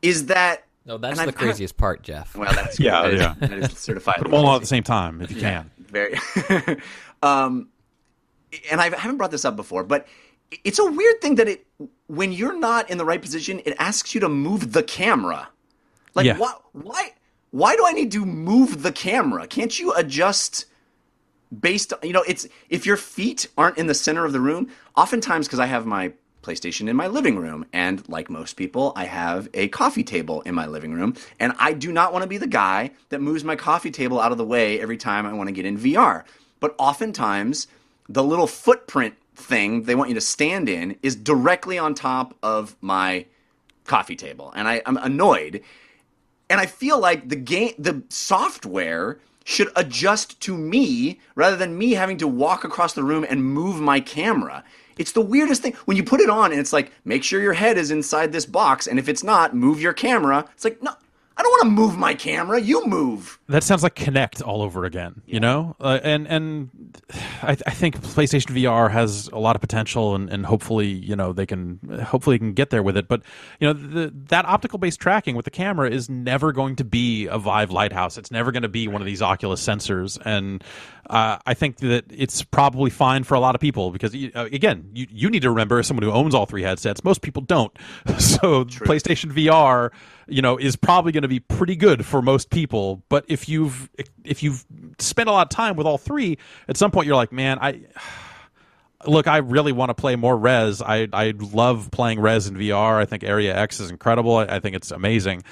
is 0.00 0.26
that 0.26 0.64
No, 0.86 0.98
that's 0.98 1.18
and 1.18 1.28
the 1.28 1.32
I've- 1.34 1.44
craziest 1.44 1.76
part, 1.76 2.02
Jeff. 2.02 2.34
Well, 2.36 2.52
that's 2.52 2.80
Yeah, 2.88 3.02
that 3.02 3.14
is- 3.14 3.20
yeah. 3.20 3.34
that 3.40 3.52
is 3.52 3.78
certified. 3.78 4.16
put 4.16 4.24
them 4.24 4.34
all 4.34 4.46
on 4.46 4.56
at 4.56 4.60
the 4.62 4.66
same 4.66 4.82
time 4.84 5.20
if 5.20 5.30
you 5.30 5.40
can. 5.40 5.70
Very. 5.78 6.18
um, 7.22 7.68
and 8.70 8.80
I 8.80 8.88
haven't 8.96 9.16
brought 9.18 9.30
this 9.30 9.44
up 9.44 9.56
before, 9.56 9.84
but 9.84 10.06
it's 10.64 10.78
a 10.78 10.84
weird 10.84 11.20
thing 11.20 11.34
that 11.36 11.48
it 11.48 11.66
when 12.06 12.32
you're 12.32 12.58
not 12.58 12.90
in 12.90 12.98
the 12.98 13.04
right 13.04 13.20
position, 13.22 13.60
it 13.64 13.74
asks 13.78 14.14
you 14.14 14.20
to 14.20 14.28
move 14.28 14.72
the 14.72 14.82
camera. 14.82 15.48
Like 16.14 16.26
Yeah. 16.26 16.36
why 16.38 16.52
why 16.72 17.10
why 17.50 17.76
do 17.76 17.84
I 17.86 17.92
need 17.92 18.10
to 18.12 18.24
move 18.24 18.82
the 18.82 18.92
camera? 18.92 19.46
Can't 19.46 19.78
you 19.78 19.92
adjust 19.94 20.66
based 21.60 21.92
on, 21.92 21.98
you 22.02 22.12
know, 22.12 22.24
it's 22.26 22.46
if 22.68 22.86
your 22.86 22.96
feet 22.96 23.48
aren't 23.56 23.78
in 23.78 23.86
the 23.86 23.94
center 23.94 24.24
of 24.24 24.32
the 24.32 24.40
room, 24.40 24.68
oftentimes 24.96 25.46
because 25.46 25.60
I 25.60 25.66
have 25.66 25.86
my 25.86 26.12
PlayStation 26.42 26.88
in 26.88 26.96
my 26.96 27.06
living 27.06 27.36
room 27.36 27.64
and 27.72 28.06
like 28.08 28.28
most 28.28 28.54
people, 28.54 28.92
I 28.96 29.04
have 29.04 29.48
a 29.54 29.68
coffee 29.68 30.02
table 30.02 30.42
in 30.42 30.54
my 30.54 30.66
living 30.66 30.92
room 30.92 31.14
and 31.38 31.52
I 31.58 31.72
do 31.72 31.92
not 31.92 32.12
want 32.12 32.22
to 32.22 32.28
be 32.28 32.38
the 32.38 32.46
guy 32.46 32.90
that 33.10 33.20
moves 33.20 33.44
my 33.44 33.56
coffee 33.56 33.90
table 33.90 34.20
out 34.20 34.32
of 34.32 34.38
the 34.38 34.44
way 34.44 34.80
every 34.80 34.96
time 34.96 35.24
I 35.24 35.32
want 35.32 35.48
to 35.48 35.52
get 35.52 35.64
in 35.64 35.78
VR. 35.78 36.24
But 36.60 36.74
oftentimes 36.78 37.68
the 38.08 38.24
little 38.24 38.46
footprint 38.46 39.14
thing 39.36 39.84
they 39.84 39.94
want 39.94 40.10
you 40.10 40.14
to 40.16 40.20
stand 40.20 40.68
in 40.68 40.96
is 41.02 41.16
directly 41.16 41.78
on 41.78 41.94
top 41.94 42.34
of 42.42 42.76
my 42.80 43.26
coffee 43.84 44.16
table 44.16 44.52
and 44.54 44.68
I, 44.68 44.82
I'm 44.84 44.96
annoyed 44.96 45.62
and 46.50 46.60
I 46.60 46.66
feel 46.66 46.98
like 46.98 47.28
the 47.28 47.36
game, 47.36 47.72
the 47.78 48.02
software 48.08 49.20
should 49.44 49.70
adjust 49.76 50.40
to 50.40 50.56
me 50.56 51.20
rather 51.34 51.56
than 51.56 51.78
me 51.78 51.92
having 51.92 52.18
to 52.18 52.28
walk 52.28 52.64
across 52.64 52.92
the 52.92 53.04
room 53.04 53.26
and 53.28 53.44
move 53.44 53.80
my 53.80 54.00
camera. 54.00 54.64
It's 54.98 55.12
the 55.12 55.20
weirdest 55.20 55.62
thing 55.62 55.74
when 55.84 55.96
you 55.96 56.04
put 56.04 56.20
it 56.20 56.30
on 56.30 56.52
and 56.52 56.60
it's 56.60 56.72
like, 56.72 56.92
make 57.04 57.24
sure 57.24 57.40
your 57.40 57.54
head 57.54 57.78
is 57.78 57.90
inside 57.90 58.32
this 58.32 58.46
box, 58.46 58.86
and 58.86 58.98
if 58.98 59.08
it's 59.08 59.24
not, 59.24 59.54
move 59.54 59.80
your 59.80 59.92
camera. 59.92 60.44
It's 60.54 60.64
like, 60.64 60.82
no, 60.82 60.94
I 61.36 61.42
don't 61.42 61.50
want 61.50 61.62
to 61.62 61.70
move 61.70 61.96
my 61.96 62.14
camera. 62.14 62.60
You 62.60 62.86
move. 62.86 63.38
That 63.48 63.62
sounds 63.62 63.82
like 63.82 63.94
Kinect 63.94 64.46
all 64.46 64.62
over 64.62 64.84
again, 64.84 65.22
you 65.26 65.40
know. 65.40 65.76
Uh, 65.80 65.98
and 66.02 66.26
and 66.28 66.70
I, 67.42 67.52
I 67.52 67.70
think 67.70 68.00
PlayStation 68.00 68.50
VR 68.50 68.90
has 68.90 69.28
a 69.28 69.38
lot 69.38 69.56
of 69.56 69.60
potential, 69.60 70.14
and, 70.14 70.28
and 70.30 70.44
hopefully, 70.44 70.88
you 70.88 71.16
know, 71.16 71.32
they 71.32 71.46
can 71.46 71.78
hopefully 72.04 72.38
can 72.38 72.52
get 72.52 72.70
there 72.70 72.82
with 72.82 72.96
it. 72.96 73.08
But 73.08 73.22
you 73.60 73.66
know, 73.66 73.72
the, 73.72 74.12
that 74.28 74.44
optical 74.44 74.78
based 74.78 75.00
tracking 75.00 75.34
with 75.34 75.44
the 75.44 75.50
camera 75.50 75.90
is 75.90 76.08
never 76.10 76.52
going 76.52 76.76
to 76.76 76.84
be 76.84 77.26
a 77.26 77.38
Vive 77.38 77.70
Lighthouse. 77.70 78.18
It's 78.18 78.30
never 78.30 78.52
going 78.52 78.62
to 78.62 78.68
be 78.68 78.88
one 78.88 79.00
of 79.00 79.06
these 79.06 79.22
Oculus 79.22 79.64
sensors, 79.64 80.18
and 80.24 80.62
uh, 81.10 81.38
I 81.46 81.54
think 81.54 81.78
that 81.78 82.04
it's 82.10 82.42
probably 82.42 82.90
fine 82.90 83.24
for 83.24 83.34
a 83.34 83.40
lot 83.40 83.54
of 83.54 83.60
people 83.60 83.90
because 83.90 84.14
uh, 84.14 84.48
again, 84.52 84.90
you 84.94 85.06
you 85.10 85.30
need 85.30 85.42
to 85.42 85.50
remember 85.50 85.78
as 85.78 85.86
someone 85.86 86.04
who 86.04 86.12
owns 86.12 86.34
all 86.34 86.46
three 86.46 86.62
headsets, 86.62 87.02
most 87.04 87.22
people 87.22 87.42
don't. 87.42 87.76
so 88.18 88.64
PlayStation 88.64 89.32
VR, 89.32 89.90
you 90.32 90.42
know, 90.42 90.56
is 90.56 90.76
probably 90.76 91.12
going 91.12 91.22
to 91.22 91.28
be 91.28 91.40
pretty 91.40 91.76
good 91.76 92.04
for 92.04 92.22
most 92.22 92.50
people. 92.50 93.02
But 93.08 93.24
if 93.28 93.48
you've 93.48 93.88
if 94.24 94.42
you've 94.42 94.64
spent 94.98 95.28
a 95.28 95.32
lot 95.32 95.46
of 95.46 95.50
time 95.50 95.76
with 95.76 95.86
all 95.86 95.98
three, 95.98 96.38
at 96.68 96.76
some 96.76 96.90
point 96.90 97.06
you're 97.06 97.16
like, 97.16 97.32
man, 97.32 97.58
I 97.60 97.80
look, 99.06 99.26
I 99.26 99.38
really 99.38 99.72
want 99.72 99.90
to 99.90 99.94
play 99.94 100.16
more 100.16 100.36
Rez. 100.36 100.82
I 100.82 101.08
I 101.12 101.34
love 101.36 101.90
playing 101.90 102.20
Rez 102.20 102.46
in 102.46 102.54
VR. 102.54 102.96
I 102.96 103.04
think 103.04 103.24
Area 103.24 103.56
X 103.56 103.80
is 103.80 103.90
incredible. 103.90 104.36
I, 104.36 104.44
I 104.44 104.60
think 104.60 104.76
it's 104.76 104.90
amazing, 104.90 105.44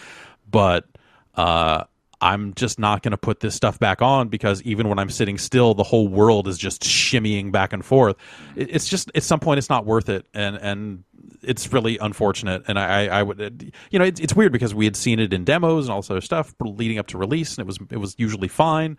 but 0.51 0.87
uh, 1.35 1.85
I'm 2.21 2.55
just 2.55 2.79
not 2.79 3.03
going 3.03 3.13
to 3.13 3.19
put 3.19 3.41
this 3.41 3.55
stuff 3.55 3.79
back 3.79 4.03
on 4.03 4.29
because 4.29 4.63
even 4.63 4.89
when 4.89 4.99
I'm 4.99 5.11
sitting 5.11 5.39
still, 5.39 5.75
the 5.75 5.83
whole 5.83 6.09
world 6.09 6.49
is 6.49 6.59
just 6.59 6.83
shimmying 6.83 7.51
back 7.51 7.73
and 7.73 7.85
forth. 7.85 8.17
It's 8.57 8.89
just 8.89 9.11
at 9.15 9.23
some 9.23 9.41
point 9.41 9.59
it's 9.59 9.71
not 9.71 9.87
worth 9.87 10.09
it, 10.09 10.27
and 10.35 10.57
and 10.57 11.05
it's 11.43 11.73
really 11.73 11.99
unfortunate. 11.99 12.65
And 12.69 12.79
I 12.79 13.07
I 13.07 13.23
would 13.23 13.73
you 13.91 13.99
know 13.99 14.05
it's 14.05 14.21
it's 14.21 14.35
weird 14.35 14.53
because 14.53 14.75
we 14.75 14.85
had 14.85 14.97
seen 14.97 15.19
it 15.19 15.33
in 15.33 15.45
demos 15.45 15.87
and 15.87 15.93
all 15.93 16.01
this 16.01 16.11
other 16.11 16.21
stuff 16.21 16.55
leading 16.61 16.99
up 16.99 17.07
to 17.09 17.19
release, 17.19 17.57
and 17.57 17.61
it 17.61 17.67
was 17.67 17.79
it 17.91 17.99
was 17.99 18.15
usually 18.19 18.49
fine. 18.49 18.99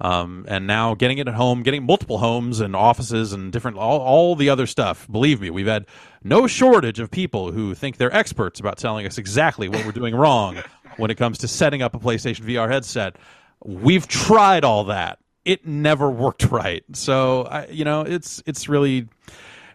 Um, 0.00 0.46
and 0.48 0.66
now 0.66 0.94
getting 0.94 1.18
it 1.18 1.28
at 1.28 1.34
home, 1.34 1.62
getting 1.62 1.84
multiple 1.84 2.18
homes 2.18 2.58
and 2.58 2.74
offices 2.74 3.32
and 3.32 3.52
different 3.52 3.76
all, 3.76 4.00
all 4.00 4.34
the 4.34 4.48
other 4.48 4.66
stuff. 4.66 5.06
Believe 5.08 5.40
me, 5.40 5.50
we've 5.50 5.66
had 5.66 5.86
no 6.24 6.48
shortage 6.48 6.98
of 6.98 7.10
people 7.10 7.52
who 7.52 7.74
think 7.74 7.98
they're 7.98 8.12
experts 8.12 8.58
about 8.58 8.78
telling 8.78 9.06
us 9.06 9.16
exactly 9.16 9.68
what 9.68 9.84
we're 9.84 9.92
doing 9.92 10.14
wrong 10.14 10.60
when 10.96 11.10
it 11.10 11.16
comes 11.16 11.38
to 11.38 11.48
setting 11.48 11.82
up 11.82 11.94
a 11.94 11.98
PlayStation 11.98 12.40
VR 12.42 12.70
headset. 12.70 13.16
We've 13.64 14.06
tried 14.08 14.64
all 14.64 14.84
that. 14.84 15.18
It 15.44 15.66
never 15.66 16.10
worked 16.10 16.44
right. 16.50 16.84
So, 16.92 17.44
I, 17.44 17.66
you 17.66 17.84
know, 17.84 18.02
it's 18.02 18.42
it's 18.46 18.68
really 18.68 19.08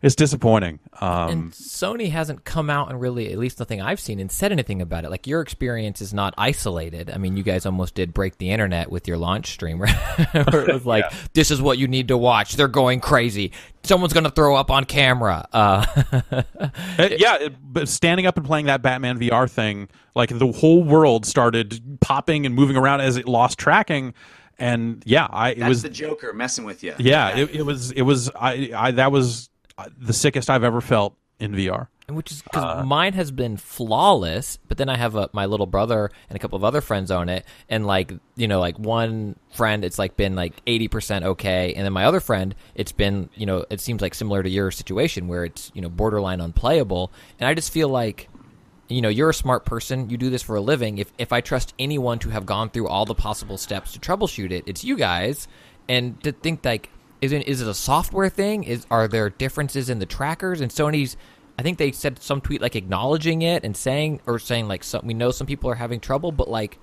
it's 0.02 0.16
disappointing. 0.16 0.80
Um, 1.00 1.30
And 1.30 1.52
Sony 1.52 2.10
hasn't 2.12 2.43
come 2.43 2.70
out 2.70 2.89
and 2.89 3.00
really, 3.00 3.32
at 3.32 3.38
least 3.38 3.60
nothing 3.60 3.82
I've 3.82 4.00
seen, 4.00 4.20
and 4.20 4.32
said 4.32 4.52
anything 4.52 4.82
about 4.82 5.06
it. 5.06 5.12
Like 5.12 5.28
your 5.28 5.41
experience 5.41 6.02
is 6.02 6.14
not 6.14 6.34
isolated. 6.38 7.10
I 7.12 7.18
mean, 7.18 7.38
you 7.38 7.43
guys 7.43 7.66
almost 7.66 7.95
did 7.95 8.14
break 8.14 8.38
the 8.38 8.50
internet 8.52 8.91
with 8.91 9.08
your 9.08 9.18
launch 9.18 9.52
stream, 9.52 9.80
right? 9.82 9.95
Where 10.52 10.70
it 10.70 10.74
was 10.74 10.86
like, 10.86 11.06
"This 11.34 11.52
is 11.52 11.62
what 11.62 11.78
you 11.78 11.88
need 11.88 12.08
to 12.10 12.18
watch." 12.18 12.56
They're 12.56 12.68
going 12.68 13.00
crazy. 13.00 13.52
Someone's 13.84 14.12
going 14.14 14.26
to 14.26 14.30
throw 14.32 14.56
up 14.56 14.70
on 14.72 14.84
camera. 14.86 15.48
Uh, 15.54 15.86
Uh, 17.00 17.10
yeah, 17.18 17.36
it, 17.38 17.54
but 17.62 17.88
standing 17.88 18.26
up 18.26 18.38
and 18.38 18.45
playing 18.45 18.66
that 18.66 18.82
Batman 18.82 19.20
VR 19.20 19.50
thing, 19.50 19.88
like 20.16 20.30
the 20.30 20.52
whole 20.52 20.84
world 20.84 21.26
started 21.26 21.98
popping 22.02 22.45
and 22.45 22.56
moving 22.56 22.76
around 22.76 23.02
as 23.02 23.18
it 23.18 23.28
lost 23.28 23.60
tracking, 23.60 24.14
and 24.58 25.04
yeah, 25.06 25.28
I 25.30 25.52
it 25.52 25.60
That's 25.60 25.70
was 25.70 25.82
the 25.84 25.89
Joker 25.89 26.34
messing 26.34 26.66
with 26.66 26.84
you. 26.84 26.93
yeah, 26.98 27.38
it, 27.38 27.54
it 27.56 27.62
was 27.64 27.91
it 27.91 28.02
was 28.02 28.30
I, 28.39 28.72
I 28.76 28.91
that 28.91 29.12
was 29.12 29.50
Uh, 29.78 29.90
the 30.00 30.14
sickest 30.14 30.50
I've 30.50 30.64
ever 30.64 30.82
felt 30.82 31.16
in 31.40 31.52
VR. 31.54 31.88
which 32.10 32.32
is 32.32 32.42
because 32.42 32.80
uh, 32.80 32.84
mine 32.84 33.14
has 33.14 33.30
been 33.32 33.58
flawless 33.58 34.58
but 34.68 34.78
then 34.78 34.90
i 34.90 34.98
have 34.98 35.16
a, 35.16 35.30
my 35.34 35.46
little 35.46 35.68
brother 35.68 36.10
and 36.30 36.36
a 36.36 36.40
couple 36.40 36.56
of 36.56 36.64
other 36.64 36.82
friends 36.82 37.12
on 37.12 37.30
it 37.30 37.46
and 37.70 37.86
like 37.86 38.12
you 38.36 38.48
know 38.48 38.60
like 38.60 38.80
one 38.80 39.36
friend 39.54 39.86
it's 39.86 40.00
like 40.00 40.16
been 40.16 40.34
like 40.36 40.54
80% 40.66 41.24
okay 41.24 41.74
and 41.76 41.86
then 41.86 41.94
my 41.94 42.06
other 42.06 42.20
friend 42.20 42.56
it's 42.74 42.92
been 42.92 43.30
you 43.36 43.46
know 43.46 43.66
it 43.70 43.80
seems 43.82 44.02
like 44.02 44.16
similar 44.16 44.42
to 44.42 44.50
your 44.50 44.72
situation 44.72 45.28
where 45.28 45.46
it's 45.46 45.70
you 45.76 45.82
know 45.82 45.90
borderline 45.90 46.42
unplayable 46.42 47.12
and 47.40 47.48
i 47.48 47.54
just 47.54 47.72
feel 47.72 47.90
like 47.90 48.30
you 48.88 49.02
know 49.02 49.10
you're 49.10 49.30
a 49.30 49.34
smart 49.34 49.64
person 49.66 50.10
you 50.10 50.18
do 50.18 50.32
this 50.32 50.42
for 50.42 50.56
a 50.56 50.62
living 50.62 50.98
if 50.98 51.12
if 51.20 51.32
i 51.32 51.40
trust 51.42 51.74
anyone 51.78 52.18
to 52.18 52.30
have 52.30 52.46
gone 52.48 52.70
through 52.70 52.88
all 52.88 53.06
the 53.06 53.14
possible 53.14 53.58
steps 53.58 53.92
to 53.92 54.00
troubleshoot 54.00 54.50
it 54.50 54.64
it's 54.66 54.84
you 54.84 54.96
guys 54.96 55.48
and 55.88 56.20
to 56.24 56.32
think 56.32 56.66
like 56.66 56.90
is 57.22 57.32
it 57.32 57.47
is 57.47 57.61
it 57.61 57.68
a 57.68 57.74
software 57.74 58.30
thing? 58.30 58.63
Is 58.63 58.86
are 58.91 59.07
there 59.07 59.30
differences 59.30 59.89
in 59.89 59.99
the 59.99 60.05
trackers? 60.05 60.61
And 60.61 60.72
sony's 60.72 61.18
i 61.59 61.63
think 61.63 61.80
they 61.80 61.91
said 61.91 62.22
some 62.22 62.39
tweet 62.39 62.61
like 62.61 62.76
acknowledging 62.76 63.41
it 63.41 63.63
and 63.63 63.76
saying 63.76 64.22
or 64.28 64.38
saying 64.38 64.68
like 64.68 64.84
some, 64.84 65.01
we 65.05 65.15
know 65.15 65.32
some 65.32 65.47
people 65.47 65.68
are 65.70 65.76
having 65.76 65.99
trouble 65.99 66.32
but 66.32 66.47
like 66.47 66.78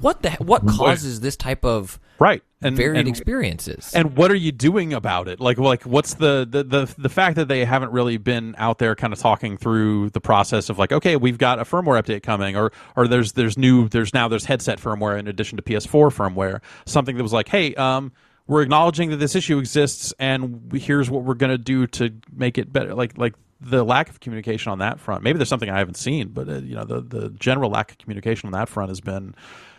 what 0.00 0.22
the 0.22 0.30
what 0.32 0.66
causes 0.66 1.20
this 1.20 1.36
type 1.36 1.64
of 1.64 1.98
right. 2.18 2.42
And 2.60 2.76
varied 2.76 2.98
and, 2.98 3.08
experiences? 3.08 3.92
and 3.94 4.16
what 4.16 4.32
are 4.32 4.36
you 4.36 4.50
doing 4.50 4.92
about 4.92 5.28
it? 5.28 5.38
Like 5.38 5.58
like 5.58 5.84
what's 5.84 6.14
the, 6.14 6.46
the 6.48 6.64
the 6.64 6.94
the 6.98 7.08
fact 7.08 7.36
that 7.36 7.46
they 7.46 7.64
haven't 7.64 7.92
really 7.92 8.16
been 8.16 8.56
out 8.58 8.78
there 8.78 8.96
kind 8.96 9.12
of 9.12 9.18
talking 9.18 9.56
through 9.56 10.10
the 10.10 10.20
process 10.20 10.68
of 10.68 10.78
like 10.78 10.92
okay 10.92 11.16
we've 11.16 11.38
got 11.38 11.60
a 11.60 11.62
firmware 11.62 12.02
update 12.02 12.22
coming 12.22 12.56
or 12.56 12.72
or 12.96 13.06
there's 13.06 13.32
there's 13.32 13.56
new 13.56 13.88
there's 13.88 14.12
now 14.12 14.26
there's 14.26 14.44
headset 14.44 14.80
firmware 14.80 15.18
in 15.18 15.28
addition 15.28 15.56
to 15.56 15.62
ps4 15.62 16.12
firmware 16.12 16.60
something 16.84 17.16
that 17.16 17.22
was 17.22 17.32
like 17.32 17.48
hey 17.48 17.74
um 17.76 18.10
we're 18.48 18.62
acknowledging 18.62 19.10
that 19.10 19.16
this 19.18 19.36
issue 19.36 19.58
exists 19.58 20.12
and 20.18 20.72
here's 20.74 21.08
what 21.08 21.22
we're 21.22 21.34
going 21.34 21.52
to 21.52 21.58
do 21.58 21.86
to 21.86 22.12
make 22.34 22.58
it 22.58 22.72
better 22.72 22.94
like 22.94 23.16
like 23.16 23.34
the 23.60 23.84
lack 23.84 24.08
of 24.08 24.18
communication 24.20 24.72
on 24.72 24.78
that 24.80 24.98
front 24.98 25.22
maybe 25.22 25.38
there's 25.38 25.48
something 25.48 25.70
i 25.70 25.78
haven't 25.78 25.96
seen 25.96 26.28
but 26.28 26.48
uh, 26.48 26.54
you 26.54 26.74
know 26.74 26.84
the 26.84 27.00
the 27.00 27.30
general 27.30 27.70
lack 27.70 27.90
of 27.92 27.98
communication 27.98 28.46
on 28.48 28.52
that 28.52 28.68
front 28.68 28.88
has 28.88 29.00
been 29.00 29.34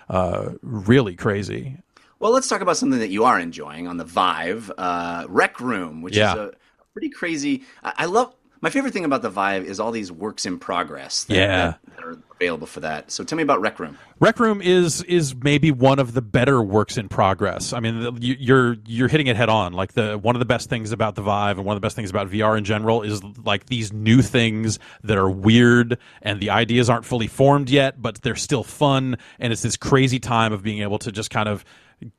uh 0.10 0.52
really 0.62 1.16
crazy 1.16 1.78
Well, 2.20 2.32
let's 2.34 2.48
talk 2.50 2.62
about 2.62 2.78
something 2.78 3.00
that 3.00 3.10
you 3.12 3.24
are 3.26 3.40
enjoying 3.40 3.88
on 3.88 3.96
the 3.98 4.04
Vive, 4.04 4.70
uh, 4.78 5.26
Rec 5.30 5.60
Room, 5.62 6.02
which 6.02 6.18
Yeah. 6.18 6.34
is 6.34 6.38
a 6.40 6.52
pretty 6.92 7.10
crazy. 7.10 7.64
I, 7.82 7.94
I 8.00 8.06
love. 8.08 8.36
My 8.62 8.70
favorite 8.70 8.92
thing 8.94 9.06
about 9.06 9.22
the 9.22 9.30
Vive 9.30 9.64
is 9.64 9.80
all 9.80 9.92
these 9.92 10.12
works 10.12 10.46
in 10.46 10.60
progress. 10.60 11.24
That, 11.26 11.36
Yeah. 11.36 11.48
that, 11.58 11.80
that 11.96 12.04
are 12.04 12.18
available 12.36 12.68
for 12.68 12.82
that. 12.82 13.10
So 13.12 13.24
tell 13.24 13.38
me 13.38 13.44
about 13.44 13.62
Rec 13.62 13.80
Room. 13.80 13.98
Rec 14.20 14.40
Room 14.40 14.62
is 14.62 15.02
is 15.04 15.34
maybe 15.36 15.72
one 15.72 15.98
of 16.00 16.14
the 16.14 16.22
better 16.22 16.62
works 16.62 16.98
in 16.98 17.08
progress. 17.08 17.72
I 17.72 17.80
mean, 17.80 18.18
you, 18.22 18.36
you're 18.38 18.78
you're 18.86 19.08
hitting 19.08 19.28
it 19.28 19.36
head 19.38 19.48
on. 19.50 19.72
Like 19.74 19.94
the 19.94 20.18
one 20.18 20.36
of 20.36 20.40
the 20.40 20.46
best 20.46 20.70
things 20.70 20.92
about 20.92 21.16
the 21.16 21.22
Vive 21.22 21.58
and 21.58 21.66
one 21.66 21.76
of 21.76 21.82
the 21.82 21.86
best 21.86 21.96
things 21.96 22.10
about 22.10 22.30
VR 22.30 22.58
in 22.58 22.66
general 22.66 23.02
is 23.02 23.24
like 23.46 23.68
these 23.68 23.94
new 23.94 24.22
things 24.22 24.78
that 25.04 25.18
are 25.18 25.30
weird 25.30 25.98
and 26.22 26.40
the 26.42 26.50
ideas 26.50 26.90
aren't 26.90 27.06
fully 27.06 27.28
formed 27.28 27.70
yet, 27.70 28.02
but 28.02 28.22
they're 28.22 28.36
still 28.36 28.64
fun. 28.64 29.18
And 29.40 29.54
it's 29.54 29.62
this 29.62 29.78
crazy 29.78 30.20
time 30.20 30.52
of 30.52 30.64
being 30.64 30.82
able 30.82 31.00
to 31.00 31.12
just 31.12 31.30
kind 31.30 31.48
of 31.48 31.64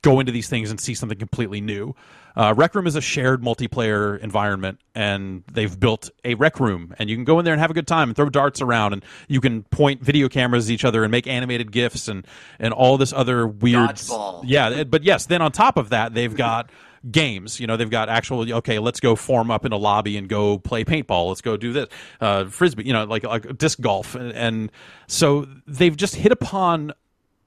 go 0.03 0.21
into 0.21 0.33
these 0.33 0.49
things 0.49 0.71
and 0.71 0.81
see 0.81 0.95
something 0.95 1.19
completely 1.19 1.61
new. 1.61 1.95
Uh, 2.37 2.55
Rec 2.57 2.75
Room 2.75 2.87
is 2.87 2.97
a 2.97 3.01
shared 3.01 3.43
multiplayer 3.43 4.19
environment, 4.21 4.79
and 4.95 5.43
they've 5.53 5.79
built 5.79 6.11
a 6.25 6.35
Rec 6.35 6.61
Room, 6.61 6.95
and 6.99 7.11
you 7.11 7.17
can 7.17 7.25
go 7.25 7.39
in 7.39 7.45
there 7.45 7.55
and 7.55 7.61
have 7.61 7.71
a 7.71 7.75
good 7.75 7.89
time 7.89 8.09
and 8.09 8.17
throw 8.17 8.29
darts 8.29 8.61
around, 8.61 8.93
and 8.93 9.05
you 9.29 9.41
can 9.41 9.65
point 9.65 10.03
video 10.03 10.29
cameras 10.29 10.69
at 10.69 10.73
each 10.73 10.85
other 10.85 11.03
and 11.03 11.11
make 11.11 11.27
animated 11.27 11.73
gifs 11.73 12.09
and 12.09 12.27
and 12.59 12.73
all 12.73 12.97
this 12.97 13.13
other 13.13 13.47
weird. 13.47 13.91
Dodgeball. 13.91 14.45
Yeah, 14.47 14.85
but 14.85 15.03
yes, 15.03 15.27
then 15.27 15.43
on 15.43 15.53
top 15.53 15.77
of 15.77 15.91
that, 15.91 16.15
they've 16.15 16.35
got 16.35 16.71
games. 17.11 17.59
You 17.59 17.67
know, 17.67 17.77
they've 17.77 17.91
got 17.91 18.09
actual. 18.09 18.51
Okay, 18.53 18.79
let's 18.79 19.01
go 19.01 19.17
form 19.17 19.51
up 19.51 19.65
in 19.65 19.73
a 19.73 19.77
lobby 19.77 20.17
and 20.17 20.29
go 20.29 20.59
play 20.59 20.85
paintball. 20.85 21.29
Let's 21.29 21.41
go 21.41 21.57
do 21.57 21.73
this, 21.73 21.89
uh, 22.21 22.45
frisbee. 22.45 22.85
You 22.85 22.93
know, 22.93 23.05
like 23.05 23.25
like 23.25 23.59
disc 23.59 23.81
golf, 23.81 24.15
and, 24.15 24.33
and 24.33 24.73
so 25.09 25.47
they've 25.67 25.97
just 25.97 26.15
hit 26.15 26.33
upon 26.33 26.93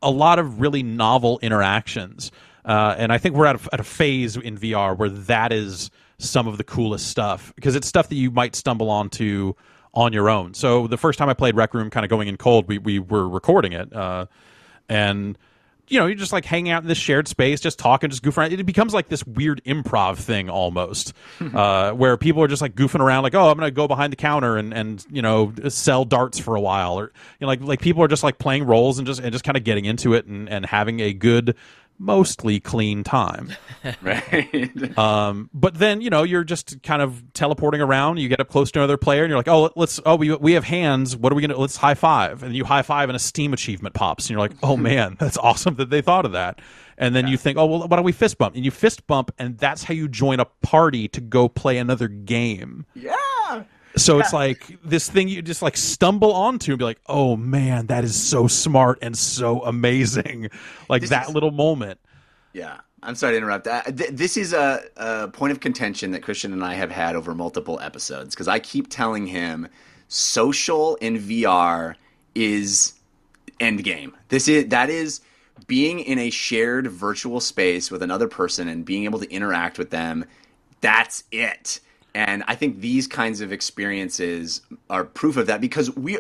a 0.04 0.12
lot 0.12 0.38
of 0.38 0.62
really 0.62 0.84
novel 0.84 1.40
interactions. 1.42 2.32
Uh, 2.66 2.96
and 2.98 3.12
I 3.12 3.18
think 3.18 3.36
we're 3.36 3.46
at 3.46 3.56
a, 3.56 3.70
at 3.74 3.80
a 3.80 3.84
phase 3.84 4.38
in 4.38 4.58
VR 4.58 4.98
where 4.98 5.10
that 5.10 5.52
is 5.52 5.90
some 6.18 6.48
of 6.48 6.58
the 6.58 6.64
coolest 6.64 7.08
stuff 7.08 7.52
because 7.56 7.76
it's 7.76 7.88
stuff 7.88 8.10
that 8.10 8.16
you 8.16 8.32
might 8.32 8.56
stumble 8.56 8.90
onto 8.90 9.54
on 9.94 10.14
your 10.14 10.30
own. 10.30 10.54
So 10.54 10.88
the 10.88 10.98
first 10.98 11.20
time 11.20 11.30
I 11.30 11.34
played 11.34 11.56
Rec 11.56 11.74
Room, 11.74 11.90
kind 11.90 12.04
of 12.04 12.10
going 12.10 12.28
in 12.28 12.38
cold, 12.38 12.68
we, 12.68 12.78
we 12.78 13.00
were 13.00 13.28
recording 13.28 13.74
it. 13.74 13.94
Uh, 13.94 14.28
and 14.90 15.38
you 15.88 16.00
know, 16.00 16.06
you're 16.06 16.16
just 16.16 16.32
like 16.32 16.46
hanging 16.46 16.72
out 16.72 16.82
in 16.82 16.88
this 16.88 16.98
shared 16.98 17.28
space, 17.28 17.60
just 17.60 17.78
talking, 17.78 18.10
just 18.10 18.24
goofing 18.24 18.38
around. 18.38 18.54
It 18.54 18.66
becomes 18.66 18.94
like 18.94 19.10
this 19.10 19.26
weird 19.26 19.62
improv 19.66 20.18
thing 20.18 20.50
almost, 20.50 21.14
uh, 21.54 21.92
where 21.92 22.16
people 22.18 22.42
are 22.42 22.48
just 22.48 22.62
like 22.62 22.74
goofing 22.76 23.02
around, 23.02 23.24
like, 23.24 23.36
oh, 23.36 23.50
I'm 23.50 23.58
going 23.58 23.68
to 23.68 23.76
go 23.76 23.88
behind 23.88 24.14
the 24.14 24.18
counter 24.18 24.58
and, 24.58 24.74
and 24.74 25.06
you 25.12 25.22
know 25.22 25.54
sell 25.70 26.06
darts 26.06 26.40
for 26.40 26.56
a 26.56 26.62
while, 26.62 26.98
or 26.98 27.06
you 27.40 27.46
know, 27.46 27.48
like 27.48 27.62
like 27.62 27.82
people 27.82 28.02
are 28.04 28.08
just 28.08 28.24
like 28.24 28.38
playing 28.38 28.66
roles 28.66 28.98
and 28.98 29.06
just 29.06 29.20
and 29.20 29.32
just 29.32 29.44
kind 29.44 29.58
of 29.58 29.64
getting 29.64 29.86
into 29.86 30.14
it 30.14 30.26
and, 30.26 30.50
and 30.50 30.66
having 30.66 31.00
a 31.02 31.14
good, 31.14 31.56
mostly 31.98 32.60
clean 32.60 33.04
time. 33.04 33.54
Right. 34.02 34.98
Um, 34.98 35.50
but 35.54 35.76
then 35.76 36.00
you 36.00 36.10
know 36.10 36.24
you're 36.24 36.46
just 36.46 36.82
kind 36.84 37.02
of 37.02 37.22
teleporting 37.34 37.82
around. 37.82 38.18
You 38.18 38.30
get 38.30 38.40
up 38.40 38.48
close 38.48 38.72
to 38.72 38.80
another 38.80 38.96
player, 38.96 39.24
and 39.24 39.30
you're 39.30 39.38
like, 39.38 39.50
"Oh, 39.50 39.72
let's. 39.76 40.00
Oh, 40.06 40.16
we 40.16 40.34
we 40.36 40.54
have 40.54 40.64
hands. 40.64 41.18
What 41.18 41.34
are 41.34 41.36
we 41.36 41.42
gonna? 41.42 41.58
Let's 41.58 41.76
high 41.76 41.94
five." 41.94 42.44
And 42.44 42.56
you 42.56 42.64
high 42.64 42.82
five, 42.82 43.10
and 43.10 43.16
a 43.18 43.20
Steam 43.20 43.52
achievement 43.52 43.94
pops, 43.94 44.26
and 44.26 44.30
you're 44.32 44.40
like, 44.40 44.54
"Oh 44.64 44.78
man, 44.78 45.18
that's 45.20 45.38
awesome 45.38 45.76
that 45.76 45.90
they 45.90 46.02
thought 46.02 46.26
of 46.26 46.32
that." 46.32 46.60
And 46.98 47.14
then 47.14 47.28
you 47.28 47.36
think, 47.36 47.58
"Oh, 47.58 47.66
well, 47.66 47.88
why 47.88 47.98
don't 47.98 48.06
we 48.06 48.14
fist 48.14 48.38
bump?" 48.38 48.56
And 48.56 48.64
you 48.64 48.72
fist 48.72 49.06
bump, 49.06 49.32
and 49.38 49.58
that's 49.58 49.84
how 49.84 49.94
you 49.94 50.08
join 50.08 50.40
a 50.40 50.46
party 50.46 51.10
to 51.10 51.20
go 51.20 51.50
play 51.50 51.78
another 51.78 52.08
game. 52.08 52.86
yeah. 52.96 53.16
So 53.96 54.20
it's 54.20 54.34
like 54.34 54.80
this 54.84 55.10
thing 55.10 55.28
you 55.28 55.42
just 55.42 55.62
like 55.62 55.78
stumble 55.78 56.34
onto 56.34 56.72
and 56.72 56.80
be 56.80 56.86
like, 56.86 57.00
"Oh 57.08 57.36
man, 57.36 57.88
that 57.88 58.04
is 58.04 58.16
so 58.16 58.48
smart 58.48 59.00
and 59.02 59.18
so 59.18 59.62
amazing!" 59.64 60.50
Like 60.90 61.02
This 61.02 61.10
that 61.12 61.28
is- 61.30 61.34
little 61.34 61.52
moment. 61.52 62.00
Yeah. 62.54 62.80
I'm 63.06 63.16
sorry 63.16 63.34
to 63.34 63.38
interrupt. 63.38 63.68
Uh, 63.68 63.82
th- 63.84 64.12
this 64.12 64.38
is 64.38 64.54
a, 64.54 64.82
a 64.96 65.28
point 65.28 65.52
of 65.52 65.60
contention 65.60 66.12
that 66.12 66.24
Christian 66.24 66.54
and 66.54 66.64
I 66.64 66.74
have 66.76 66.90
had 66.90 67.18
over 67.18 67.36
multiple 67.36 67.78
episodes 67.82 68.34
because 68.34 68.48
I 68.48 68.60
keep 68.60 68.90
telling 68.90 69.28
him 69.28 69.68
social 70.08 70.96
in 70.96 71.18
VR 71.20 71.96
is 72.34 72.94
end 73.60 73.84
game. 73.84 74.16
This 74.30 74.48
is 74.48 74.68
that 74.70 74.90
is 74.90 75.20
being 75.68 76.00
in 76.00 76.18
a 76.18 76.30
shared 76.30 76.88
virtual 76.88 77.42
space 77.42 77.92
with 77.92 78.02
another 78.02 78.30
person 78.30 78.70
and 78.70 78.86
being 78.86 79.04
able 79.04 79.20
to 79.20 79.30
interact 79.30 79.78
with 79.78 79.90
them. 79.90 80.24
That's 80.80 81.26
it. 81.32 81.82
And 82.16 82.44
I 82.48 82.56
think 82.56 82.80
these 82.80 83.08
kinds 83.08 83.42
of 83.42 83.52
experiences 83.52 84.62
are 84.90 85.04
proof 85.04 85.38
of 85.38 85.48
that 85.48 85.62
because 85.62 85.96
we 85.96 86.20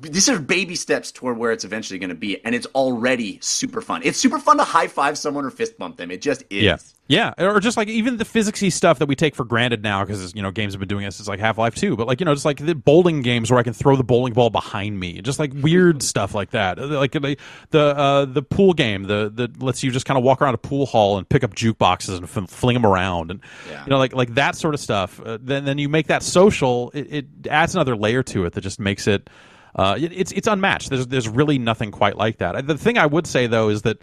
these 0.00 0.28
are 0.28 0.38
baby 0.38 0.74
steps 0.74 1.12
toward 1.12 1.38
where 1.38 1.52
it's 1.52 1.64
eventually 1.64 1.98
going 1.98 2.08
to 2.10 2.14
be, 2.14 2.44
and 2.44 2.54
it's 2.54 2.66
already 2.74 3.38
super 3.40 3.80
fun. 3.80 4.02
It's 4.04 4.18
super 4.18 4.38
fun 4.38 4.56
to 4.58 4.64
high 4.64 4.88
five 4.88 5.16
someone 5.18 5.44
or 5.44 5.50
fist 5.50 5.78
bump 5.78 5.96
them. 5.96 6.10
It 6.10 6.20
just 6.22 6.42
is. 6.50 6.62
Yeah. 6.62 6.76
Yeah, 7.06 7.34
or 7.36 7.60
just 7.60 7.76
like 7.76 7.88
even 7.88 8.16
the 8.16 8.24
physicsy 8.24 8.72
stuff 8.72 8.98
that 8.98 9.04
we 9.08 9.14
take 9.14 9.34
for 9.34 9.44
granted 9.44 9.82
now 9.82 10.02
because 10.02 10.34
you 10.34 10.40
know 10.40 10.50
games 10.50 10.72
have 10.72 10.80
been 10.80 10.88
doing 10.88 11.04
this. 11.04 11.20
It's 11.20 11.28
like 11.28 11.38
Half 11.38 11.58
Life 11.58 11.74
Two, 11.74 11.96
but 11.96 12.06
like 12.06 12.18
you 12.18 12.24
know 12.24 12.32
just 12.32 12.46
like 12.46 12.64
the 12.64 12.74
bowling 12.74 13.20
games 13.20 13.50
where 13.50 13.60
I 13.60 13.62
can 13.62 13.74
throw 13.74 13.94
the 13.94 14.02
bowling 14.02 14.32
ball 14.32 14.48
behind 14.48 14.98
me, 14.98 15.20
just 15.20 15.38
like 15.38 15.52
weird 15.54 16.02
stuff 16.02 16.34
like 16.34 16.52
that. 16.52 16.78
Like 16.78 17.12
the 17.12 17.36
the 17.68 17.78
uh, 17.94 18.24
the 18.24 18.40
pool 18.40 18.72
game, 18.72 19.02
the 19.02 19.30
the 19.30 19.50
lets 19.62 19.82
you 19.82 19.90
just 19.90 20.06
kind 20.06 20.16
of 20.16 20.24
walk 20.24 20.40
around 20.40 20.54
a 20.54 20.58
pool 20.58 20.86
hall 20.86 21.18
and 21.18 21.28
pick 21.28 21.44
up 21.44 21.54
jukeboxes 21.54 22.16
and 22.16 22.24
f- 22.24 22.48
fling 22.48 22.72
them 22.72 22.86
around, 22.86 23.30
and 23.30 23.40
Yeah. 23.68 23.84
you 23.84 23.90
know 23.90 23.98
like 23.98 24.14
like 24.14 24.32
that 24.36 24.56
sort 24.56 24.72
of 24.72 24.80
stuff. 24.80 25.20
Uh, 25.20 25.36
then 25.38 25.66
then 25.66 25.76
you 25.76 25.90
make 25.90 26.06
that 26.06 26.22
social. 26.22 26.90
It, 26.94 27.12
it 27.12 27.26
adds 27.50 27.74
another 27.74 27.96
layer 27.96 28.22
to 28.22 28.46
it 28.46 28.54
that 28.54 28.62
just 28.62 28.80
makes 28.80 29.06
it. 29.06 29.28
Uh, 29.74 29.96
it, 29.98 30.12
it's 30.12 30.32
it's 30.32 30.48
unmatched. 30.48 30.90
There's 30.90 31.06
there's 31.06 31.28
really 31.28 31.58
nothing 31.58 31.90
quite 31.90 32.16
like 32.16 32.38
that. 32.38 32.66
The 32.66 32.78
thing 32.78 32.98
I 32.98 33.06
would 33.06 33.26
say 33.26 33.46
though 33.46 33.68
is 33.68 33.82
that 33.82 33.98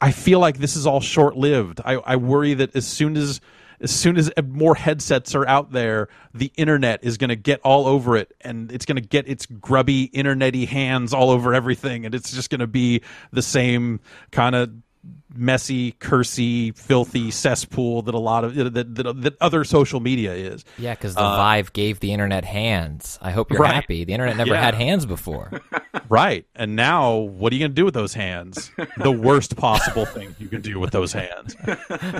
I 0.00 0.10
feel 0.10 0.40
like 0.40 0.58
this 0.58 0.76
is 0.76 0.86
all 0.86 1.00
short 1.00 1.36
lived. 1.36 1.80
I, 1.84 1.94
I 1.94 2.16
worry 2.16 2.54
that 2.54 2.74
as 2.76 2.86
soon 2.86 3.16
as 3.16 3.40
as 3.80 3.90
soon 3.90 4.16
as 4.16 4.30
more 4.46 4.74
headsets 4.74 5.34
are 5.34 5.46
out 5.46 5.72
there, 5.72 6.08
the 6.32 6.52
internet 6.56 7.02
is 7.02 7.18
going 7.18 7.28
to 7.28 7.36
get 7.36 7.60
all 7.64 7.86
over 7.86 8.16
it, 8.16 8.32
and 8.40 8.70
it's 8.72 8.86
going 8.86 8.96
to 8.96 9.06
get 9.06 9.28
its 9.28 9.46
grubby 9.46 10.08
internety 10.08 10.66
hands 10.66 11.12
all 11.12 11.30
over 11.30 11.52
everything, 11.54 12.06
and 12.06 12.14
it's 12.14 12.32
just 12.32 12.50
going 12.50 12.60
to 12.60 12.66
be 12.66 13.02
the 13.32 13.42
same 13.42 14.00
kind 14.30 14.54
of 14.54 14.70
messy, 15.36 15.92
cursy, 15.92 16.76
filthy 16.76 17.30
cesspool 17.30 18.02
that 18.02 18.14
a 18.14 18.18
lot 18.18 18.44
of 18.44 18.54
that 18.54 18.94
that, 18.94 19.22
that 19.22 19.36
other 19.40 19.64
social 19.64 20.00
media 20.00 20.32
is. 20.34 20.64
Yeah, 20.78 20.94
because 20.94 21.14
the 21.14 21.20
Vive 21.20 21.72
gave 21.72 22.00
the 22.00 22.12
internet 22.12 22.44
hands. 22.44 23.18
I 23.22 23.30
hope 23.30 23.50
you're 23.50 23.60
Right. 23.60 23.74
happy. 23.74 24.04
The 24.04 24.12
internet 24.12 24.36
never 24.36 24.54
Yeah. 24.54 24.60
had 24.62 24.74
hands 24.74 25.06
before. 25.06 25.50
Right. 26.08 26.44
And 26.54 26.76
now, 26.76 27.16
what 27.16 27.50
are 27.52 27.56
you 27.56 27.60
going 27.60 27.70
to 27.70 27.74
do 27.74 27.84
with 27.84 27.94
those 27.94 28.12
hands? 28.14 28.70
The 28.98 29.10
worst 29.12 29.56
possible 29.56 30.04
thing 30.04 30.34
you 30.38 30.48
can 30.48 30.60
do 30.60 30.78
with 30.78 30.90
those 30.90 31.12
hands. 31.12 31.56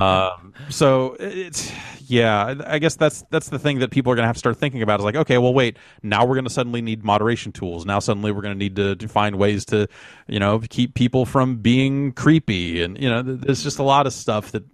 Um, 0.01 0.55
so 0.70 1.16
it's 1.20 1.70
yeah. 2.07 2.45
I 2.47 2.74
I 2.74 2.78
guess 2.78 2.95
that's 2.97 3.24
that's 3.31 3.49
the 3.51 3.59
thing 3.59 3.81
that 3.81 3.91
people 3.91 4.11
are 4.12 4.15
going 4.16 4.23
to 4.23 4.27
have 4.28 4.36
to 4.36 4.41
start 4.41 4.57
thinking 4.59 4.81
about. 4.82 5.01
Is 5.01 5.05
like, 5.05 5.16
okay, 5.16 5.39
well, 5.39 5.53
wait. 5.53 5.77
Now 6.03 6.24
we're 6.24 6.35
going 6.35 6.45
to 6.47 6.51
suddenly 6.51 6.82
need 6.82 7.05
moderation 7.05 7.53
tools. 7.53 7.85
Now 7.85 7.99
suddenly 7.99 8.32
we're 8.32 8.43
going 8.43 8.55
to 8.55 8.59
need 8.59 8.77
to, 8.77 8.97
to 8.97 9.09
find 9.09 9.36
ways 9.36 9.65
to, 9.66 9.86
you 10.28 10.39
know, 10.41 10.61
keep 10.70 10.95
people 10.95 11.27
from 11.27 11.57
being 11.57 12.12
creepy. 12.12 12.82
And 12.82 12.97
you 13.05 13.10
know, 13.10 13.22
there's 13.22 13.62
just 13.62 13.78
a 13.78 13.82
lot 13.82 14.06
of 14.06 14.12
stuff 14.12 14.52
that. 14.52 14.64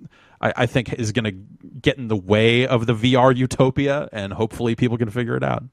I, 0.41 0.53
I 0.57 0.67
think 0.67 0.95
is 0.95 1.13
going 1.13 1.25
to 1.27 1.33
get 1.83 1.99
in 1.99 2.09
the 2.09 2.17
way 2.17 2.67
of 2.67 2.87
the 2.87 2.95
VR 2.95 3.37
utopia, 3.37 4.09
and 4.11 4.33
hopefully 4.33 4.75
people 4.75 4.97
can 4.97 5.11
figure 5.11 5.37
it 5.37 5.43
out. 5.43 5.65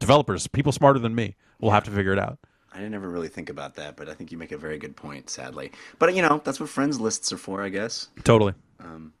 developers, 0.00 0.48
people 0.48 0.72
smarter 0.72 0.98
than 0.98 1.14
me, 1.14 1.36
will 1.60 1.70
have 1.70 1.84
to 1.84 1.92
figure 1.92 2.12
it 2.12 2.18
out. 2.18 2.40
I 2.72 2.78
didn't 2.78 2.94
ever 2.94 3.08
really 3.08 3.28
think 3.28 3.50
about 3.50 3.76
that, 3.76 3.96
but 3.96 4.08
I 4.08 4.14
think 4.14 4.32
you 4.32 4.36
make 4.36 4.50
a 4.52 4.58
very 4.58 4.78
good 4.78 4.96
point. 4.96 5.30
Sadly, 5.30 5.70
but 5.98 6.12
you 6.14 6.22
know 6.22 6.42
that's 6.44 6.58
what 6.58 6.68
friends 6.68 7.00
lists 7.00 7.32
are 7.32 7.38
for, 7.38 7.62
I 7.62 7.68
guess. 7.68 8.08
Totally. 8.24 8.54
Um, 8.80 9.12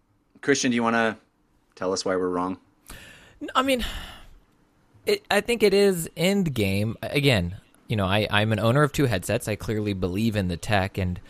Christian, 0.42 0.72
do 0.72 0.74
you 0.74 0.82
want 0.82 0.96
to 0.96 1.16
tell 1.76 1.92
us 1.92 2.04
why 2.04 2.16
we're 2.16 2.28
wrong? 2.28 2.58
I 3.54 3.62
mean, 3.62 3.84
it, 5.06 5.24
I 5.30 5.40
think 5.40 5.62
it 5.62 5.72
is 5.72 6.10
end 6.16 6.52
game. 6.52 6.96
Again, 7.00 7.56
you 7.88 7.96
know, 7.96 8.06
I, 8.06 8.26
I'm 8.30 8.52
an 8.52 8.58
owner 8.58 8.82
of 8.82 8.92
two 8.92 9.06
headsets. 9.06 9.48
I 9.48 9.56
clearly 9.56 9.94
believe 9.94 10.36
in 10.36 10.48
the 10.48 10.56
tech, 10.56 10.98
and 10.98 11.20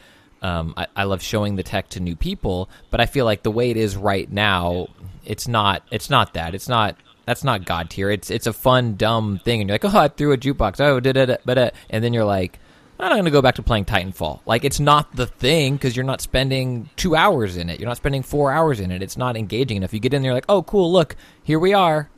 um, 0.47 0.75
I, 0.77 0.87
I 0.95 1.05
love 1.05 1.23
showing 1.23 1.57
the 1.57 1.65
tech 1.65 1.89
to 1.91 2.01
new 2.01 2.15
people. 2.15 2.71
But 2.91 3.01
I 3.01 3.07
feel 3.07 3.25
like 3.25 3.43
the 3.43 3.51
way 3.51 3.71
it 3.71 3.77
is 3.77 3.97
right 3.97 4.31
now, 4.31 4.89
it's 5.25 5.49
not. 5.49 5.83
It's 5.91 6.09
not 6.09 6.35
that. 6.35 6.55
It's 6.55 6.69
not. 6.69 6.97
That's 7.25 7.43
not 7.43 7.65
god 7.65 7.91
tier. 7.91 8.11
It's 8.11 8.31
it's 8.31 8.47
a 8.47 8.53
fun 8.53 8.95
dumb 8.95 9.41
thing, 9.45 9.61
and 9.61 9.69
you're 9.69 9.75
like, 9.75 9.85
oh, 9.95 9.99
I 9.99 10.09
threw 10.09 10.33
a 10.33 10.39
jukebox. 10.39 10.81
Oh, 10.81 11.01
it, 11.03 11.41
but 11.45 11.59
uh, 11.59 11.71
and 11.91 12.03
then 12.03 12.13
you're 12.13 12.25
like. 12.25 12.61
I'm 12.99 13.11
not 13.11 13.17
going 13.17 13.27
to 13.27 13.31
go 13.31 13.43
back 13.43 13.57
to 13.57 13.63
playing 13.63 13.85
Titanfall. 13.85 14.41
Like, 14.47 14.65
it's 14.65 14.81
not 14.81 15.15
the 15.15 15.27
thing 15.27 15.75
because 15.75 15.95
you're 15.95 16.07
not 16.07 16.23
spending 16.23 16.89
two 16.97 17.15
hours 17.15 17.59
in 17.59 17.69
it. 17.69 17.79
You're 17.79 17.91
not 17.91 17.99
spending 17.99 18.23
four 18.23 18.51
hours 18.51 18.81
in 18.81 18.91
it. 18.91 19.03
It's 19.03 19.19
not 19.19 19.37
engaging 19.37 19.77
enough. 19.77 19.93
You 19.93 20.01
get 20.01 20.15
in 20.15 20.23
there, 20.23 20.33
like, 20.33 20.47
oh, 20.49 20.63
cool, 20.63 20.91
look, 20.91 21.15
here 21.43 21.59
we 21.59 21.75
are. 21.75 22.09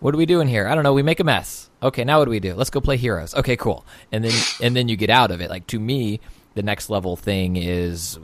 What 0.00 0.14
are 0.14 0.18
we 0.18 0.26
doing 0.26 0.48
here? 0.48 0.66
I 0.66 0.74
don't 0.74 0.82
know. 0.82 0.92
We 0.92 1.04
make 1.04 1.20
a 1.20 1.24
mess. 1.24 1.70
Okay, 1.80 2.02
now 2.02 2.18
what 2.18 2.24
do 2.24 2.32
we 2.32 2.40
do? 2.40 2.54
Let's 2.54 2.70
go 2.70 2.80
play 2.80 2.96
Heroes. 2.96 3.36
Okay, 3.36 3.56
cool. 3.56 3.86
And 4.10 4.24
then 4.24 4.32
and 4.60 4.74
then 4.74 4.88
you 4.88 4.96
get 4.96 5.10
out 5.10 5.30
of 5.30 5.40
it. 5.40 5.48
Like 5.48 5.66
to 5.68 5.78
me, 5.78 6.20
the 6.56 6.62
next 6.62 6.90
level 6.90 7.16
thing 7.16 7.56
is, 7.56 8.18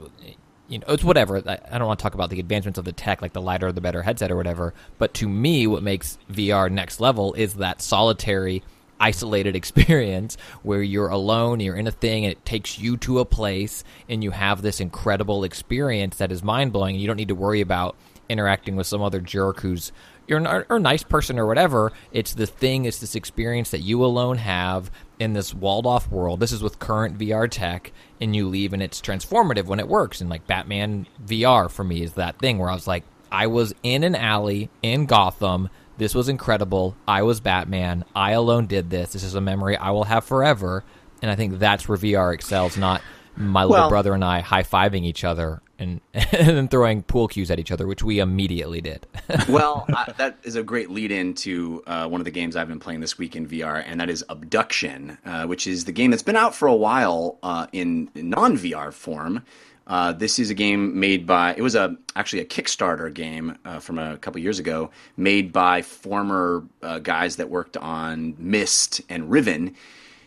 you 0.67 0.79
know, 0.79 0.85
it's 0.89 1.03
whatever. 1.03 1.37
I, 1.47 1.59
I 1.71 1.77
don't 1.77 1.87
want 1.87 1.99
to 1.99 2.03
talk 2.03 2.15
about 2.15 2.31
the 2.31 2.39
advancements 2.39 2.79
of 2.79 2.83
the 2.83 2.91
tech, 2.91 3.21
like 3.21 3.31
the 3.31 3.41
lighter, 3.41 3.71
the 3.71 3.79
better 3.79 4.01
headset 4.01 4.31
or 4.31 4.35
whatever. 4.35 4.73
But 4.97 5.13
to 5.15 5.29
me, 5.29 5.67
what 5.67 5.83
makes 5.83 6.17
VR 6.31 6.69
next 6.69 6.99
level 6.99 7.33
is 7.35 7.53
that 7.55 7.81
solitary, 7.81 8.63
isolated 8.99 9.55
experience 9.55 10.35
where 10.63 10.81
you're 10.81 11.09
alone, 11.09 11.59
you're 11.59 11.75
in 11.75 11.85
a 11.85 11.91
thing, 11.91 12.25
and 12.25 12.31
it 12.31 12.43
takes 12.43 12.79
you 12.79 12.97
to 12.97 13.19
a 13.19 13.25
place, 13.25 13.83
and 14.09 14.23
you 14.23 14.31
have 14.31 14.63
this 14.63 14.79
incredible 14.81 15.43
experience 15.43 16.17
that 16.17 16.31
is 16.31 16.43
mind 16.43 16.73
blowing. 16.73 16.95
And 16.95 17.01
you 17.01 17.07
don't 17.07 17.17
need 17.17 17.27
to 17.27 17.35
worry 17.35 17.61
about 17.61 17.95
interacting 18.27 18.75
with 18.75 18.87
some 18.87 19.03
other 19.03 19.21
jerk 19.21 19.61
who's 19.61 19.91
you're 20.27 20.39
an, 20.39 20.47
or 20.47 20.65
a 20.69 20.79
nice 20.79 21.03
person 21.03 21.37
or 21.39 21.45
whatever. 21.45 21.91
It's 22.11 22.33
the 22.33 22.45
thing. 22.45 22.85
It's 22.85 22.99
this 22.99 23.15
experience 23.15 23.71
that 23.71 23.79
you 23.81 24.03
alone 24.03 24.37
have 24.37 24.91
in 25.19 25.33
this 25.33 25.53
walled 25.53 25.85
off 25.85 26.09
world. 26.09 26.39
This 26.39 26.51
is 26.51 26.61
with 26.63 26.79
current 26.79 27.17
VR 27.17 27.49
tech, 27.49 27.91
and 28.21 28.35
you 28.35 28.47
leave, 28.47 28.73
and 28.73 28.81
it's 28.81 29.01
transformative 29.01 29.65
when 29.65 29.79
it 29.79 29.87
works. 29.87 30.21
And 30.21 30.29
like 30.29 30.47
Batman 30.47 31.07
VR 31.25 31.69
for 31.69 31.83
me 31.83 32.03
is 32.03 32.13
that 32.13 32.39
thing 32.39 32.57
where 32.57 32.69
I 32.69 32.73
was 32.73 32.87
like, 32.87 33.03
I 33.31 33.47
was 33.47 33.73
in 33.83 34.03
an 34.03 34.15
alley 34.15 34.69
in 34.81 35.05
Gotham. 35.07 35.69
This 35.97 36.13
was 36.13 36.29
incredible. 36.29 36.95
I 37.07 37.23
was 37.23 37.39
Batman. 37.39 38.05
I 38.15 38.31
alone 38.31 38.67
did 38.67 38.89
this. 38.89 39.13
This 39.13 39.23
is 39.23 39.35
a 39.35 39.41
memory 39.41 39.75
I 39.75 39.91
will 39.91 40.03
have 40.03 40.23
forever. 40.23 40.83
And 41.21 41.31
I 41.31 41.35
think 41.35 41.57
that's 41.57 41.87
where 41.87 41.97
VR 41.97 42.33
excels, 42.33 42.77
not 42.77 43.01
my 43.35 43.63
little 43.63 43.77
Well- 43.83 43.89
brother 43.89 44.13
and 44.13 44.23
I 44.23 44.41
high 44.41 44.61
fiving 44.63 45.03
each 45.03 45.23
other 45.23 45.62
and 45.79 46.01
and 46.13 46.57
then 46.57 46.67
throwing 46.67 47.03
pool 47.03 47.27
cues 47.27 47.49
at 47.51 47.59
each 47.59 47.71
other, 47.71 47.87
which 47.87 48.03
we 48.03 48.19
immediately 48.19 48.81
did. 48.81 49.05
well, 49.49 49.85
I, 49.89 50.13
that 50.17 50.37
is 50.43 50.55
a 50.55 50.63
great 50.63 50.89
lead 50.89 51.11
in 51.11 51.33
to 51.35 51.83
uh, 51.87 52.07
one 52.07 52.21
of 52.21 52.25
the 52.25 52.31
games 52.31 52.55
I've 52.55 52.67
been 52.67 52.79
playing 52.79 52.99
this 52.99 53.17
week 53.17 53.35
in 53.35 53.47
VR, 53.47 53.83
and 53.85 53.99
that 53.99 54.09
is 54.09 54.23
Obduction, 54.29 55.17
uh, 55.25 55.45
which 55.45 55.67
is 55.67 55.85
the 55.85 55.91
game 55.91 56.11
that's 56.11 56.23
been 56.23 56.35
out 56.35 56.55
for 56.55 56.67
a 56.67 56.75
while 56.75 57.37
uh, 57.43 57.67
in 57.71 58.09
non 58.15 58.57
VR 58.57 58.93
form. 58.93 59.43
Uh, 59.85 60.13
this 60.13 60.39
is 60.39 60.49
a 60.49 60.53
game 60.53 60.97
made 60.97 61.27
by 61.27 61.53
it 61.55 61.61
was 61.61 61.75
a 61.75 61.97
actually 62.15 62.41
a 62.41 62.45
Kickstarter 62.45 63.13
game 63.13 63.57
uh, 63.65 63.79
from 63.79 63.99
a 63.99 64.17
couple 64.17 64.39
years 64.39 64.59
ago, 64.59 64.91
made 65.17 65.51
by 65.51 65.81
former 65.81 66.63
uh, 66.81 66.99
guys 66.99 67.35
that 67.35 67.49
worked 67.49 67.75
on 67.75 68.35
Myst 68.37 69.01
and 69.09 69.29
Riven. 69.29 69.75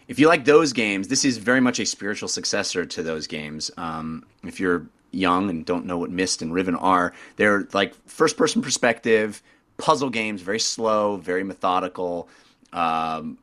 If 0.08 0.18
you 0.18 0.28
like 0.28 0.44
those 0.44 0.72
games, 0.72 1.08
this 1.08 1.24
is 1.24 1.38
very 1.38 1.60
much 1.60 1.80
a 1.80 1.86
spiritual 1.86 2.28
successor 2.28 2.84
to 2.86 3.02
those 3.02 3.26
games. 3.26 3.70
Um, 3.76 4.24
if 4.44 4.60
you're 4.60 4.86
young 5.10 5.50
and 5.50 5.64
don't 5.64 5.86
know 5.86 5.98
what 5.98 6.10
Myst 6.10 6.42
and 6.42 6.52
Riven 6.52 6.74
are, 6.74 7.12
they're 7.36 7.68
like 7.72 7.94
first 8.06 8.36
person 8.36 8.62
perspective 8.62 9.42
puzzle 9.78 10.08
games, 10.08 10.40
very 10.40 10.60
slow, 10.60 11.16
very 11.16 11.44
methodical. 11.44 12.28
Um, 12.72 13.38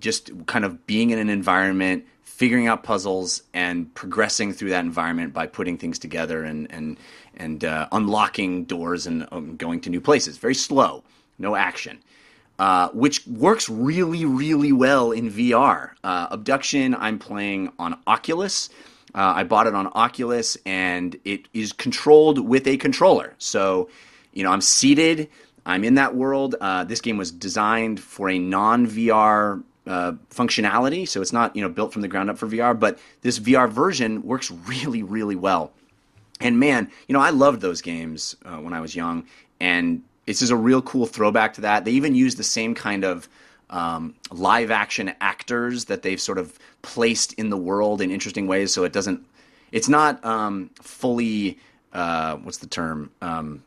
just 0.00 0.30
kind 0.46 0.64
of 0.64 0.86
being 0.86 1.10
in 1.10 1.18
an 1.18 1.28
environment, 1.28 2.04
figuring 2.22 2.68
out 2.68 2.84
puzzles, 2.84 3.42
and 3.52 3.92
progressing 3.94 4.52
through 4.52 4.70
that 4.70 4.84
environment 4.84 5.32
by 5.34 5.46
putting 5.46 5.76
things 5.76 5.98
together 5.98 6.44
and 6.44 6.70
and 6.70 6.98
and 7.36 7.64
uh, 7.64 7.88
unlocking 7.92 8.64
doors 8.64 9.06
and 9.06 9.26
um, 9.32 9.56
going 9.56 9.80
to 9.80 9.90
new 9.90 10.00
places. 10.00 10.38
Very 10.38 10.54
slow, 10.54 11.04
no 11.38 11.56
action 11.56 11.98
uh, 12.58 12.88
which 12.90 13.26
works 13.26 13.68
really, 13.68 14.24
really 14.24 14.72
well 14.72 15.12
in 15.12 15.30
VR. 15.30 15.92
Uh, 16.02 16.28
Obduction, 16.30 16.94
I'm 16.94 17.18
playing 17.18 17.72
on 17.78 17.98
Oculus. 18.06 18.68
Uh, 19.18 19.32
I 19.34 19.42
bought 19.42 19.66
it 19.66 19.74
on 19.74 19.90
Oculus, 19.94 20.56
and 20.64 21.18
it 21.24 21.48
is 21.52 21.72
controlled 21.72 22.38
with 22.38 22.68
a 22.68 22.76
controller. 22.76 23.34
So, 23.38 23.90
you 24.32 24.44
know, 24.44 24.52
I'm 24.52 24.60
seated. 24.60 25.28
I'm 25.66 25.82
in 25.82 25.94
that 25.94 26.14
world. 26.14 26.54
Uh, 26.60 26.84
this 26.84 27.00
game 27.00 27.16
was 27.16 27.32
designed 27.32 27.98
for 27.98 28.30
a 28.30 28.38
non-VR 28.38 29.64
uh, 29.88 30.12
functionality, 30.30 31.08
so 31.08 31.20
it's 31.20 31.32
not 31.32 31.56
you 31.56 31.62
know 31.62 31.68
built 31.68 31.92
from 31.92 32.02
the 32.02 32.08
ground 32.08 32.30
up 32.30 32.38
for 32.38 32.46
VR. 32.46 32.78
But 32.78 33.00
this 33.22 33.40
VR 33.40 33.68
version 33.68 34.22
works 34.22 34.50
really, 34.68 35.02
really 35.02 35.34
well. 35.34 35.72
And 36.40 36.60
man, 36.60 36.88
you 37.08 37.12
know, 37.12 37.20
I 37.20 37.30
loved 37.30 37.60
those 37.60 37.82
games 37.82 38.36
uh, 38.44 38.58
when 38.58 38.72
I 38.72 38.80
was 38.80 38.94
young, 38.94 39.26
and 39.58 40.04
this 40.26 40.42
is 40.42 40.50
a 40.50 40.56
real 40.56 40.80
cool 40.82 41.06
throwback 41.06 41.54
to 41.54 41.62
that. 41.62 41.84
They 41.84 41.90
even 41.90 42.14
use 42.14 42.36
the 42.36 42.44
same 42.44 42.72
kind 42.72 43.04
of 43.04 43.28
um, 43.70 44.14
live 44.30 44.70
action 44.70 45.12
actors 45.20 45.86
that 45.86 46.02
they've 46.02 46.20
sort 46.20 46.38
of 46.38 46.58
placed 46.82 47.32
in 47.34 47.50
the 47.50 47.56
world 47.56 48.00
in 48.00 48.10
interesting 48.10 48.46
ways, 48.46 48.72
so 48.72 48.84
it 48.84 48.92
doesn't. 48.92 49.24
It's 49.72 49.88
not 49.88 50.24
um, 50.24 50.70
fully. 50.82 51.58
Uh, 51.92 52.36
what's 52.36 52.58
the 52.58 52.66
term? 52.66 53.10
Um, 53.22 53.62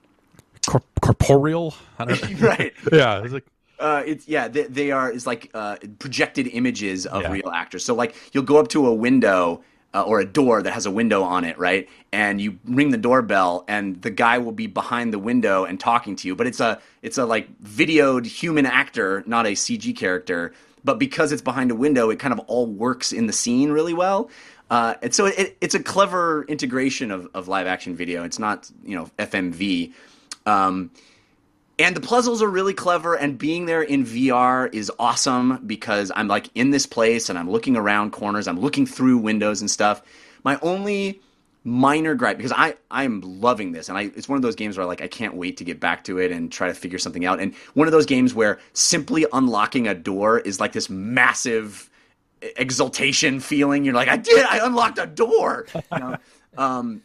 Cor- 0.68 0.84
corporeal. 1.02 1.74
I 2.00 2.06
don't 2.06 2.22
know. 2.42 2.48
right. 2.48 2.74
yeah, 2.92 3.24
it's 3.24 3.34
like 3.34 3.46
Uh, 3.80 4.04
it's 4.06 4.28
yeah, 4.28 4.48
they, 4.48 4.64
they 4.64 4.92
are. 4.92 5.12
It's 5.12 5.26
like 5.26 5.50
uh, 5.56 5.78
projected 6.00 6.48
images 6.48 7.06
of 7.08 7.24
Yeah. 7.24 7.32
real 7.32 7.50
actors. 7.50 7.84
So 7.84 7.96
like 7.96 8.16
you'll 8.32 8.44
go 8.44 8.58
up 8.58 8.68
to 8.70 8.88
a 8.88 8.94
window 8.94 9.64
uh, 9.94 10.04
or 10.04 10.20
a 10.20 10.26
door 10.26 10.62
that 10.62 10.72
has 10.72 10.86
a 10.86 10.92
window 10.92 11.24
on 11.24 11.44
it, 11.44 11.58
right? 11.58 11.90
And 12.12 12.40
you 12.40 12.60
ring 12.66 12.92
the 12.92 12.98
doorbell, 12.98 13.66
and 13.68 14.02
the 14.02 14.10
guy 14.10 14.38
will 14.38 14.52
be 14.52 14.68
behind 14.68 15.14
the 15.14 15.20
window 15.20 15.66
and 15.66 15.80
talking 15.80 16.16
to 16.18 16.28
you. 16.28 16.36
But 16.36 16.48
it's 16.48 16.60
a 16.60 16.82
it's 17.02 17.18
a 17.18 17.26
like 17.26 17.48
videoed 17.62 18.26
human 18.26 18.66
actor, 18.66 19.24
not 19.26 19.46
a 19.46 19.52
CG 19.52 19.96
character. 19.96 20.54
But 20.84 20.98
because 20.98 21.32
it's 21.32 21.44
behind 21.44 21.70
a 21.70 21.76
window, 21.76 22.10
it 22.10 22.18
kind 22.18 22.34
of 22.34 22.40
all 22.48 22.66
works 22.66 23.12
in 23.12 23.28
the 23.28 23.34
scene 23.34 23.72
really 23.72 23.94
well. 23.94 24.32
Uh, 24.72 24.96
and 25.04 25.14
so 25.14 25.26
it, 25.26 25.58
it's 25.62 25.76
a 25.76 25.84
clever 25.84 26.44
integration 26.46 27.12
of, 27.12 27.28
of 27.34 27.48
live 27.48 27.68
action 27.68 27.96
video. 27.96 28.24
It's 28.24 28.40
not 28.40 28.72
you 28.84 28.96
know 28.96 29.10
FMV. 29.20 29.94
Um, 30.46 30.92
and 31.84 31.96
the 31.96 32.02
puzzles 32.02 32.42
are 32.42 32.50
really 32.50 32.74
clever, 32.74 33.16
and 33.16 33.38
being 33.38 33.66
there 33.66 33.82
in 33.82 34.06
VR 34.06 34.74
is 34.74 34.92
awesome 35.00 35.66
because 35.66 36.12
I'm 36.16 36.28
like 36.28 36.50
in 36.56 36.72
this 36.72 36.86
place 36.86 37.30
and 37.30 37.38
I'm 37.38 37.50
looking 37.50 37.76
around 37.78 38.12
corners, 38.12 38.48
I'm 38.48 38.60
looking 38.60 38.86
through 38.86 39.18
windows 39.20 39.62
and 39.62 39.70
stuff. 39.70 40.02
My 40.44 40.58
only 40.62 41.22
minor 41.64 42.16
gripe 42.16 42.38
because 42.38 42.52
I 42.52 42.76
I'm 42.90 43.22
loving 43.22 43.72
this 43.72 43.88
and 43.88 43.96
I 43.96 44.10
it's 44.16 44.28
one 44.28 44.36
of 44.36 44.42
those 44.42 44.56
games 44.56 44.80
where 44.80 44.88
like 44.88 45.02
I 45.02 45.08
can't 45.08 45.36
wait 45.36 45.58
to 45.58 45.64
get 45.64 45.80
back 45.80 46.04
to 46.06 46.18
it 46.18 46.32
and 46.32 46.52
try 46.52 46.68
to 46.68 46.74
figure 46.74 46.98
something 46.98 47.24
out. 47.26 47.40
And 47.40 47.54
one 47.76 47.88
of 47.88 47.92
those 47.92 48.08
games 48.08 48.34
where 48.34 48.60
simply 48.74 49.26
unlocking 49.32 49.88
a 49.88 49.94
door 49.94 50.40
is 50.40 50.60
like 50.60 50.72
this 50.72 50.90
massive 50.90 51.90
exultation 52.42 53.40
feeling. 53.40 53.84
You're 53.86 53.94
like, 53.94 54.08
I 54.08 54.18
did, 54.18 54.46
I 54.46 54.66
unlocked 54.66 54.98
a 54.98 55.06
door. 55.06 55.68
You 55.74 56.00
know? 56.00 56.18
um, 56.58 57.02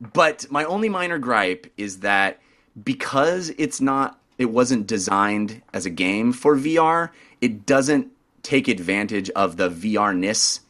but 0.00 0.46
my 0.50 0.64
only 0.64 0.88
minor 0.88 1.18
gripe 1.18 1.66
is 1.76 2.00
that 2.00 2.40
because 2.84 3.52
it's 3.58 3.80
not, 3.80 4.18
it 4.38 4.46
wasn't 4.46 4.86
designed 4.86 5.62
as 5.72 5.86
a 5.86 5.90
game 5.90 6.32
for 6.32 6.56
VR, 6.56 7.10
it 7.40 7.66
doesn't 7.66 8.08
take 8.42 8.68
advantage 8.68 9.30
of 9.30 9.56
the 9.56 9.68
VR 9.68 10.16
ness 10.16 10.60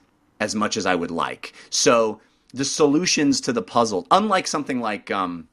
as 0.41 0.55
much 0.55 0.77
as 0.77 0.87
I 0.87 0.95
would 0.95 1.11
like. 1.11 1.53
So 1.69 2.21
the 2.53 2.65
solutions 2.65 3.41
to 3.43 3.53
the 3.53 3.63
puzzle, 3.63 4.07
unlike 4.11 4.47
something 4.47 4.81
like 4.81 5.11
um, 5.11 5.49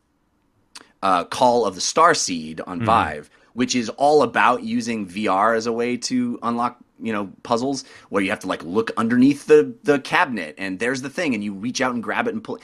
uh, 1.03 1.25
Call 1.25 1.65
of 1.65 1.75
the 1.75 1.81
Starseed 1.81 2.61
on 2.65 2.83
Vive, 2.83 3.29
which 3.53 3.75
is 3.75 3.89
all 3.89 4.23
about 4.23 4.63
using 4.63 5.07
VR 5.07 5.55
as 5.55 5.67
a 5.67 5.73
way 5.73 5.97
to 5.97 6.39
unlock 6.41 6.77
you 6.99 7.13
know 7.13 7.31
puzzles 7.43 7.83
where 8.09 8.23
you 8.23 8.29
have 8.29 8.39
to 8.39 8.47
like 8.47 8.63
look 8.63 8.91
underneath 8.97 9.45
the 9.45 9.75
the 9.83 9.99
cabinet 9.99 10.55
and 10.57 10.79
there's 10.79 11.03
the 11.03 11.09
thing 11.09 11.35
and 11.35 11.43
you 11.43 11.53
reach 11.53 11.79
out 11.79 11.93
and 11.93 12.03
grab 12.03 12.27
it 12.27 12.33
and 12.33 12.43
pull. 12.43 12.59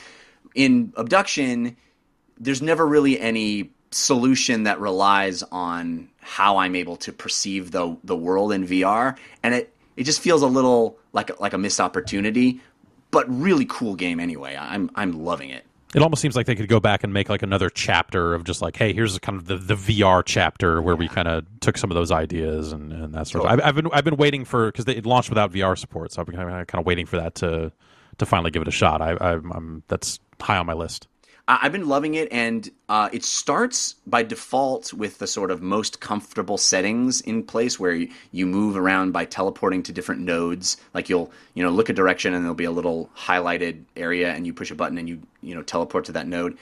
In 0.55 0.93
Obduction, 0.95 1.77
there's 2.39 2.61
never 2.61 2.85
really 2.85 3.19
any 3.19 3.72
solution 3.93 4.63
that 4.63 4.79
relies 4.79 5.43
on 5.43 6.09
how 6.19 6.57
I'm 6.57 6.75
able 6.75 6.95
to 6.97 7.11
perceive 7.11 7.71
the 7.71 7.97
the 8.03 8.15
world 8.15 8.51
in 8.51 8.67
VR, 8.67 9.17
and 9.41 9.53
it 9.53 9.73
it 9.95 10.03
just 10.03 10.21
feels 10.21 10.41
a 10.41 10.47
little 10.47 10.97
like 11.11 11.39
like 11.39 11.53
a 11.53 11.57
missed 11.57 11.79
opportunity. 11.79 12.59
But 13.11 13.25
really 13.29 13.65
cool 13.65 13.95
game 13.95 14.19
anyway. 14.19 14.57
I'm 14.59 14.89
I'm 14.95 15.23
loving 15.23 15.49
it. 15.49 15.65
It 15.93 16.01
almost 16.01 16.21
seems 16.21 16.35
like 16.35 16.47
they 16.47 16.55
could 16.55 16.69
go 16.69 16.79
back 16.79 17.03
and 17.03 17.13
make 17.13 17.29
like 17.29 17.43
another 17.43 17.69
chapter 17.69 18.33
of 18.33 18.43
just 18.45 18.63
like, 18.63 18.75
hey, 18.75 18.93
here's 18.93 19.19
kind 19.19 19.37
of 19.37 19.45
the, 19.45 19.57
the 19.57 19.75
VR 19.75 20.23
chapter 20.25 20.81
where 20.81 20.95
we 20.95 21.07
kind 21.07 21.27
of 21.27 21.45
took 21.59 21.77
some 21.77 21.91
of 21.91 21.95
those 21.95 22.11
ideas 22.11 22.71
and, 22.71 22.91
and 22.91 23.13
that 23.13 23.27
sort 23.27 23.45
of. 23.45 23.51
I've, 23.51 23.61
I've 23.63 23.75
been 23.75 23.87
I've 23.93 24.03
been 24.03 24.17
waiting 24.17 24.43
for 24.45 24.71
because 24.71 24.87
it 24.87 25.05
launched 25.05 25.29
without 25.29 25.51
VR 25.51 25.77
support, 25.77 26.11
so 26.11 26.21
I've 26.21 26.25
been 26.25 26.35
kind 26.35 26.49
of, 26.49 26.67
kind 26.67 26.81
of 26.81 26.87
waiting 26.87 27.05
for 27.05 27.17
that 27.17 27.35
to 27.35 27.71
to 28.17 28.25
finally 28.25 28.49
give 28.49 28.61
it 28.63 28.67
a 28.67 28.71
shot. 28.71 29.01
I, 29.01 29.11
I, 29.11 29.33
I'm 29.33 29.83
that's 29.87 30.19
high 30.41 30.57
on 30.57 30.65
my 30.65 30.73
list. 30.73 31.07
I've 31.45 31.73
been 31.73 31.89
loving 31.89 32.13
it, 32.13 32.29
and 32.31 32.69
uh, 32.87 33.09
it 33.11 33.25
starts 33.25 33.95
by 34.07 34.23
default 34.23 34.93
with 34.93 35.17
the 35.17 35.27
sort 35.27 35.51
of 35.51 35.61
most 35.61 35.99
comfortable 35.99 36.57
settings 36.57 37.19
in 37.19 37.43
place, 37.43 37.77
where 37.77 37.93
you, 37.93 38.09
you 38.31 38.45
move 38.45 38.77
around 38.77 39.11
by 39.11 39.25
teleporting 39.25 39.83
to 39.83 39.91
different 39.91 40.21
nodes. 40.21 40.77
Like 40.93 41.09
you'll, 41.09 41.33
you 41.53 41.61
know, 41.61 41.69
look 41.69 41.89
a 41.89 41.93
direction, 41.93 42.33
and 42.33 42.45
there'll 42.45 42.55
be 42.55 42.63
a 42.63 42.71
little 42.71 43.09
highlighted 43.17 43.83
area, 43.97 44.31
and 44.33 44.47
you 44.47 44.53
push 44.53 44.71
a 44.71 44.75
button, 44.75 44.97
and 44.97 45.09
you, 45.09 45.21
you 45.41 45.53
know, 45.53 45.63
teleport 45.63 46.05
to 46.05 46.13
that 46.13 46.27
node, 46.27 46.57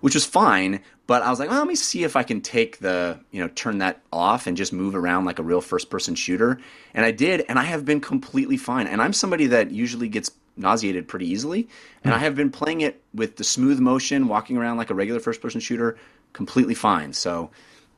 which 0.00 0.14
was 0.14 0.24
fine. 0.24 0.80
But 1.08 1.22
I 1.22 1.30
was 1.30 1.40
like, 1.40 1.50
well, 1.50 1.58
let 1.58 1.66
me 1.66 1.74
see 1.74 2.04
if 2.04 2.14
I 2.14 2.22
can 2.22 2.40
take 2.40 2.78
the, 2.78 3.18
you 3.32 3.40
know, 3.40 3.48
turn 3.48 3.78
that 3.78 4.00
off 4.12 4.46
and 4.46 4.56
just 4.56 4.72
move 4.72 4.94
around 4.94 5.24
like 5.24 5.40
a 5.40 5.42
real 5.42 5.60
first-person 5.60 6.14
shooter. 6.14 6.60
And 6.94 7.04
I 7.04 7.10
did, 7.10 7.44
and 7.48 7.58
I 7.58 7.64
have 7.64 7.84
been 7.84 8.00
completely 8.00 8.56
fine. 8.56 8.86
And 8.86 9.02
I'm 9.02 9.12
somebody 9.12 9.48
that 9.48 9.72
usually 9.72 10.08
gets 10.08 10.30
nauseated 10.60 11.08
pretty 11.08 11.26
easily. 11.26 11.68
And 12.04 12.14
I 12.14 12.18
have 12.18 12.34
been 12.34 12.50
playing 12.50 12.82
it 12.82 13.02
with 13.14 13.36
the 13.36 13.44
smooth 13.44 13.80
motion, 13.80 14.28
walking 14.28 14.56
around 14.56 14.76
like 14.76 14.90
a 14.90 14.94
regular 14.94 15.20
first 15.20 15.40
person 15.40 15.60
shooter, 15.60 15.96
completely 16.32 16.74
fine. 16.74 17.12
So 17.12 17.50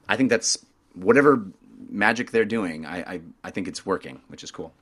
I 0.09 0.17
think 0.17 0.31
that's 0.31 0.65
whatever 0.95 1.45
magic 1.91 2.31
they're 2.31 2.45
doing, 2.45 2.87
I, 2.87 2.99
I, 3.01 3.21
I 3.45 3.51
think 3.51 3.69
it's 3.69 3.85
working, 3.85 4.21
which 4.29 4.43
is 4.43 4.51
cool. 4.51 4.73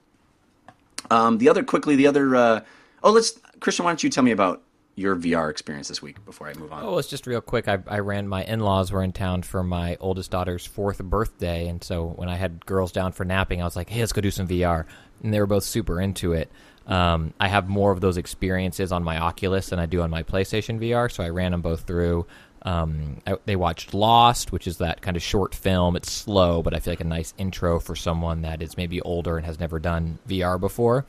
Um, 1.11 1.39
the 1.39 1.49
other, 1.49 1.65
quickly, 1.65 1.97
the 1.97 2.07
other, 2.07 2.37
uh, 2.37 2.61
oh, 3.03 3.11
let's, 3.11 3.39
Christian, 3.59 3.85
why 3.85 3.91
don't 3.91 4.03
you 4.03 4.11
tell 4.11 4.23
me 4.23 4.31
about 4.31 4.63
your 4.95 5.17
VR 5.17 5.51
experience 5.51 5.89
this 5.89 6.03
week 6.03 6.25
before 6.25 6.49
I 6.49 6.55
move 6.55 6.73
on? 6.73 6.85
Oh, 6.85 6.99
it's 6.99 7.09
just 7.09 7.27
real 7.27 7.41
quick. 7.41 7.69
I, 7.69 7.79
I 7.87 8.01
ran. 8.01 8.29
My 8.29 8.45
in-laws 8.45 8.93
were 8.93 9.03
in 9.03 9.13
town 9.13 9.43
for 9.43 9.63
my 9.63 9.97
oldest 9.99 10.31
daughter's 10.31 10.67
fourth 10.67 11.03
birthday, 11.03 11.69
and 11.69 11.83
so 11.83 12.07
when 12.07 12.29
I 12.29 12.37
had 12.37 12.65
girls 12.67 12.93
down 12.93 13.13
for 13.13 13.25
napping, 13.25 13.63
I 13.63 13.65
was 13.65 13.77
like, 13.77 13.89
"Hey, 13.89 14.01
let's 14.01 14.13
go 14.13 14.21
do 14.21 14.31
some 14.31 14.47
VR," 14.47 14.85
and 15.23 15.33
they 15.33 15.41
were 15.41 15.47
both 15.47 15.65
super 15.65 16.01
into 16.01 16.33
it. 16.33 16.51
Um, 16.91 17.33
I 17.39 17.47
have 17.49 17.69
more 17.69 17.93
of 17.93 18.01
those 18.01 18.17
experiences 18.17 18.91
on 18.91 19.05
my 19.05 19.19
Oculus 19.19 19.69
than 19.69 19.79
I 19.79 19.87
do 19.87 20.03
on 20.03 20.11
my 20.11 20.25
PlayStation 20.25 20.81
VR, 20.81 21.11
so 21.11 21.23
I 21.23 21.29
ran 21.29 21.53
them 21.53 21.63
both 21.63 21.83
through. 21.83 22.27
Um, 22.63 23.23
I, 23.27 23.37
they 23.47 23.57
watched 23.57 23.95
Lost, 23.95 24.53
which 24.53 24.67
is 24.67 24.79
that 24.79 25.01
kind 25.01 25.17
of 25.17 25.23
short 25.23 25.55
film. 25.55 25.95
It's 25.97 26.11
slow, 26.11 26.63
but 26.63 26.75
I 26.75 26.81
feel 26.81 26.93
like 26.93 27.01
a 27.01 27.05
nice 27.05 27.33
intro 27.39 27.79
for 27.79 27.95
someone 27.95 28.43
that 28.43 28.61
is 28.61 28.77
maybe 28.77 29.01
older 29.01 29.37
and 29.37 29.47
has 29.47 29.59
never 29.61 29.79
done 29.79 30.19
VR 30.29 30.61
before. 30.61 31.07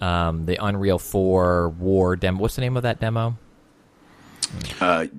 Um, 0.00 0.44
the 0.44 0.62
Unreal 0.62 0.98
4 0.98 1.70
War 1.70 2.16
demo. 2.16 2.40
What's 2.40 2.56
the 2.56 2.60
name 2.60 2.76
of 2.76 2.82
that 2.82 3.00
demo? 3.00 3.36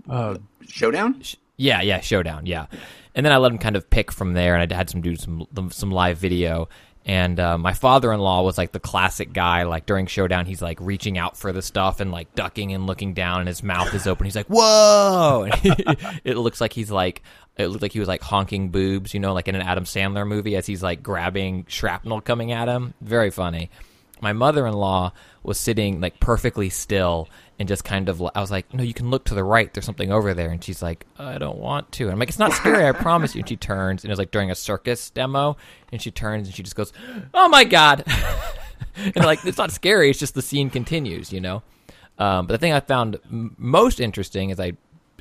Uh, 0.07 0.37
Showdown? 0.67 1.21
Yeah, 1.57 1.81
yeah, 1.81 1.99
Showdown, 1.99 2.45
yeah. 2.45 2.67
And 3.15 3.25
then 3.25 3.33
I 3.33 3.37
let 3.37 3.51
him 3.51 3.57
kind 3.57 3.75
of 3.75 3.89
pick 3.89 4.11
from 4.11 4.33
there, 4.33 4.55
and 4.55 4.71
I 4.71 4.75
had 4.75 4.89
some 4.89 5.01
do 5.01 5.15
some 5.15 5.47
some 5.71 5.89
live 5.89 6.17
video. 6.17 6.69
And 7.07 7.39
uh, 7.39 7.59
my 7.59 7.73
father-in-law 7.73 8.41
was 8.41 8.57
like 8.57 8.71
the 8.71 8.79
classic 8.79 9.31
guy. 9.31 9.63
Like 9.63 9.85
during 9.85 10.07
Showdown, 10.07 10.47
he's 10.47 10.61
like 10.61 10.79
reaching 10.81 11.19
out 11.19 11.37
for 11.37 11.53
the 11.53 11.61
stuff 11.61 11.99
and 11.99 12.11
like 12.11 12.33
ducking 12.33 12.73
and 12.73 12.87
looking 12.87 13.13
down, 13.13 13.41
and 13.41 13.47
his 13.47 13.61
mouth 13.61 13.93
is 13.93 14.07
open. 14.07 14.25
He's 14.25 14.35
like, 14.35 14.47
"Whoa!" 14.47 15.47
It 16.23 16.37
looks 16.37 16.59
like 16.59 16.73
he's 16.73 16.89
like 16.89 17.21
it 17.57 17.67
looked 17.67 17.81
like 17.81 17.93
he 17.93 17.99
was 17.99 18.07
like 18.07 18.21
honking 18.21 18.69
boobs, 18.69 19.13
you 19.13 19.19
know, 19.19 19.33
like 19.33 19.47
in 19.47 19.55
an 19.55 19.61
Adam 19.61 19.85
Sandler 19.85 20.27
movie 20.27 20.55
as 20.55 20.65
he's 20.65 20.83
like 20.83 21.01
grabbing 21.01 21.65
shrapnel 21.67 22.21
coming 22.21 22.51
at 22.51 22.67
him. 22.67 22.93
Very 23.01 23.29
funny. 23.29 23.69
My 24.21 24.33
mother-in-law 24.33 25.13
was 25.45 25.59
sitting 25.59 26.01
like 26.01 26.19
perfectly 26.19 26.69
still 26.69 27.27
and 27.57 27.67
just 27.67 27.83
kind 27.83 28.09
of 28.09 28.21
I 28.33 28.41
was 28.41 28.51
like, 28.51 28.73
"No, 28.73 28.83
you 28.83 28.93
can 28.93 29.09
look 29.09 29.25
to 29.25 29.33
the 29.33 29.43
right. 29.43 29.73
There's 29.73 29.85
something 29.85 30.11
over 30.11 30.33
there." 30.33 30.49
And 30.49 30.63
she's 30.63 30.81
like, 30.81 31.05
"I 31.17 31.37
don't 31.37 31.57
want 31.59 31.91
to." 31.93 32.03
And 32.05 32.13
I'm 32.13 32.19
like, 32.19 32.29
"It's 32.29 32.39
not 32.39 32.53
scary, 32.53 32.85
I 32.85 32.91
promise 32.91 33.35
you." 33.35 33.39
And 33.39 33.49
she 33.49 33.55
turns, 33.55 34.03
and 34.03 34.09
it 34.09 34.13
was 34.13 34.19
like 34.19 34.31
during 34.31 34.51
a 34.51 34.55
circus 34.55 35.09
demo, 35.09 35.57
and 35.91 36.01
she 36.01 36.11
turns 36.11 36.47
and 36.47 36.55
she 36.55 36.63
just 36.63 36.75
goes, 36.75 36.91
"Oh 37.33 37.47
my 37.47 37.63
god!" 37.63 38.03
and 38.95 39.23
like 39.23 39.45
it's 39.45 39.57
not 39.57 39.71
scary. 39.71 40.09
It's 40.09 40.19
just 40.19 40.35
the 40.35 40.41
scene 40.41 40.69
continues, 40.69 41.31
you 41.31 41.41
know. 41.41 41.63
Um, 42.17 42.47
but 42.47 42.53
the 42.53 42.57
thing 42.57 42.73
I 42.73 42.79
found 42.79 43.19
m- 43.29 43.55
most 43.57 43.99
interesting 43.99 44.49
is 44.49 44.59
I 44.59 44.73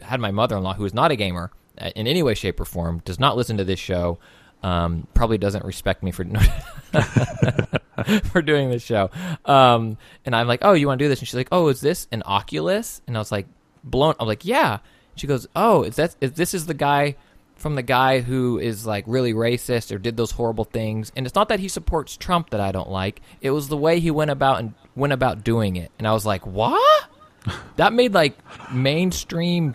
had 0.02 0.20
my 0.20 0.30
mother-in-law, 0.30 0.74
who 0.74 0.84
is 0.84 0.94
not 0.94 1.10
a 1.10 1.16
gamer 1.16 1.50
uh, 1.80 1.90
in 1.96 2.06
any 2.06 2.22
way, 2.22 2.34
shape, 2.34 2.60
or 2.60 2.64
form, 2.64 3.02
does 3.04 3.18
not 3.18 3.36
listen 3.36 3.56
to 3.56 3.64
this 3.64 3.80
show. 3.80 4.18
Um, 4.64 5.06
probably 5.12 5.36
doesn't 5.36 5.62
respect 5.62 6.02
me 6.02 6.10
for 6.10 6.24
for 8.24 8.40
doing 8.40 8.70
this 8.70 8.82
show. 8.82 9.10
Um, 9.44 9.98
and 10.24 10.34
I'm 10.34 10.48
like, 10.48 10.60
oh, 10.62 10.72
you 10.72 10.86
want 10.86 11.00
to 11.00 11.04
do 11.04 11.10
this? 11.10 11.18
And 11.18 11.28
she's 11.28 11.34
like, 11.34 11.50
oh, 11.52 11.68
is 11.68 11.82
this 11.82 12.08
an 12.10 12.22
Oculus? 12.24 13.02
And 13.06 13.14
I 13.14 13.20
was 13.20 13.30
like, 13.30 13.46
blown. 13.84 14.14
I'm 14.18 14.26
like, 14.26 14.46
yeah. 14.46 14.78
She 15.16 15.26
goes, 15.26 15.46
oh, 15.54 15.82
is 15.82 15.96
that 15.96 16.16
is 16.22 16.32
this 16.32 16.54
is 16.54 16.64
the 16.64 16.72
guy 16.72 17.16
from 17.56 17.74
the 17.74 17.82
guy 17.82 18.20
who 18.20 18.58
is 18.58 18.86
like 18.86 19.04
really 19.06 19.34
racist 19.34 19.94
or 19.94 19.98
did 19.98 20.16
those 20.16 20.30
horrible 20.30 20.64
things? 20.64 21.12
And 21.14 21.26
it's 21.26 21.34
not 21.34 21.50
that 21.50 21.60
he 21.60 21.68
supports 21.68 22.16
Trump 22.16 22.48
that 22.50 22.60
I 22.60 22.72
don't 22.72 22.90
like. 22.90 23.20
It 23.42 23.50
was 23.50 23.68
the 23.68 23.76
way 23.76 24.00
he 24.00 24.10
went 24.10 24.30
about 24.30 24.60
and 24.60 24.72
went 24.96 25.12
about 25.12 25.44
doing 25.44 25.76
it. 25.76 25.92
And 25.98 26.08
I 26.08 26.14
was 26.14 26.24
like, 26.24 26.46
what? 26.46 27.10
That 27.76 27.92
made 27.92 28.14
like 28.14 28.38
mainstream 28.72 29.74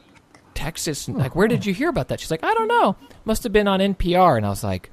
Texas. 0.60 1.08
Like, 1.08 1.36
where 1.36 1.48
did 1.48 1.66
you 1.66 1.74
hear 1.74 1.90
about 1.90 2.10
that? 2.10 2.20
She's 2.20 2.32
like, 2.32 2.44
I 2.44 2.54
don't 2.54 2.68
know. 2.68 2.96
Must 3.26 3.44
have 3.44 3.54
been 3.54 3.68
on 3.68 3.80
NPR. 3.80 4.38
And 4.38 4.46
I 4.46 4.50
was 4.50 4.64
like, 4.64 4.90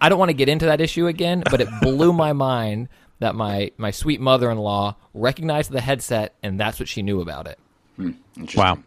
I 0.00 0.08
don't 0.08 0.18
want 0.18 0.30
to 0.30 0.34
get 0.34 0.48
into 0.48 0.66
that 0.66 0.80
issue 0.80 1.06
again, 1.06 1.42
but 1.50 1.60
it 1.60 1.68
blew 1.82 2.12
my 2.12 2.32
mind 2.50 2.88
that 3.20 3.34
my 3.34 3.70
my 3.76 3.90
sweet 3.90 4.20
mother 4.20 4.50
in 4.50 4.58
law 4.58 4.94
recognized 5.12 5.70
the 5.72 5.80
headset 5.80 6.34
and 6.42 6.58
that's 6.58 6.78
what 6.78 6.88
she 6.88 7.02
knew 7.02 7.20
about 7.20 7.46
it. 7.48 7.58
Interesting. 7.98 8.58
Wow. 8.60 8.78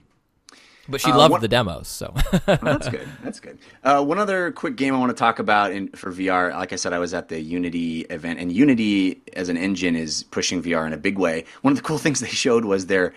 But 0.89 0.99
she 1.01 1.11
Uh, 1.11 1.17
loved 1.17 1.31
what- 1.33 1.41
the 1.41 1.47
demos, 1.47 1.87
so 1.87 2.13
Oh, 2.47 2.57
that's 2.61 2.89
good. 2.89 3.07
That's 3.23 3.39
good. 3.39 3.59
Uh, 3.83 4.03
one 4.03 4.17
other 4.17 4.51
quick 4.51 4.75
game 4.77 4.95
I 4.95 4.97
want 4.99 5.09
to 5.11 5.15
talk 5.15 5.37
about 5.39 5.71
in, 5.71 5.89
for 5.89 6.11
VR. 6.11 6.51
Like 6.53 6.73
I 6.73 6.75
said, 6.77 6.91
I 6.91 6.99
was 6.99 7.13
at 7.13 7.27
the 7.29 7.39
Unity 7.39 8.01
event, 8.09 8.39
and 8.39 8.51
Unity 8.51 9.21
as 9.33 9.47
an 9.49 9.57
engine 9.57 9.95
is 9.95 10.23
pushing 10.23 10.61
VR 10.63 10.87
in 10.87 10.93
a 10.93 10.97
big 10.97 11.17
way. 11.19 11.45
One 11.61 11.71
of 11.71 11.77
the 11.77 11.83
cool 11.83 11.97
things 11.99 12.19
they 12.19 12.27
showed 12.27 12.65
was 12.65 12.87
their 12.87 13.13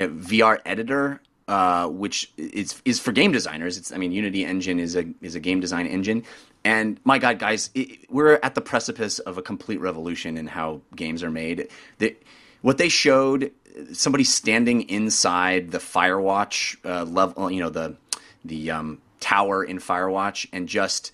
uh, 0.00 0.06
VR 0.06 0.58
editor, 0.64 1.20
uh, 1.48 1.88
which 1.88 2.30
is 2.36 2.80
is 2.84 3.00
for 3.00 3.10
game 3.10 3.32
designers. 3.32 3.78
It's 3.78 3.90
I 3.90 3.96
mean, 3.96 4.12
Unity 4.12 4.44
engine 4.44 4.78
is 4.78 4.94
a 4.94 5.06
is 5.22 5.34
a 5.34 5.40
game 5.40 5.60
design 5.60 5.86
engine, 5.86 6.24
and 6.62 7.00
my 7.04 7.18
God, 7.18 7.38
guys, 7.38 7.70
it, 7.74 8.10
we're 8.10 8.38
at 8.42 8.54
the 8.54 8.60
precipice 8.60 9.18
of 9.18 9.38
a 9.38 9.42
complete 9.42 9.80
revolution 9.80 10.36
in 10.36 10.46
how 10.46 10.82
games 10.94 11.22
are 11.22 11.30
made. 11.30 11.68
The, 11.98 12.14
what 12.60 12.76
they 12.76 12.90
showed 12.90 13.50
somebody 13.92 14.24
standing 14.24 14.82
inside 14.90 15.70
the 15.70 15.78
Firewatch 15.78 16.76
uh, 16.84 17.04
level, 17.04 17.50
you 17.50 17.60
know, 17.60 17.70
the 17.70 17.96
the 18.44 18.70
um, 18.70 19.00
tower 19.20 19.64
in 19.64 19.78
Firewatch, 19.78 20.46
and 20.52 20.68
just 20.68 21.12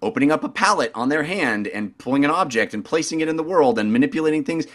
opening 0.00 0.30
up 0.30 0.44
a 0.44 0.48
palette 0.48 0.92
on 0.94 1.08
their 1.08 1.24
hand 1.24 1.66
and 1.66 1.96
pulling 1.98 2.24
an 2.24 2.30
object 2.30 2.72
and 2.72 2.84
placing 2.84 3.20
it 3.20 3.28
in 3.28 3.36
the 3.36 3.42
world 3.42 3.78
and 3.78 3.92
manipulating 3.92 4.44
things 4.44 4.66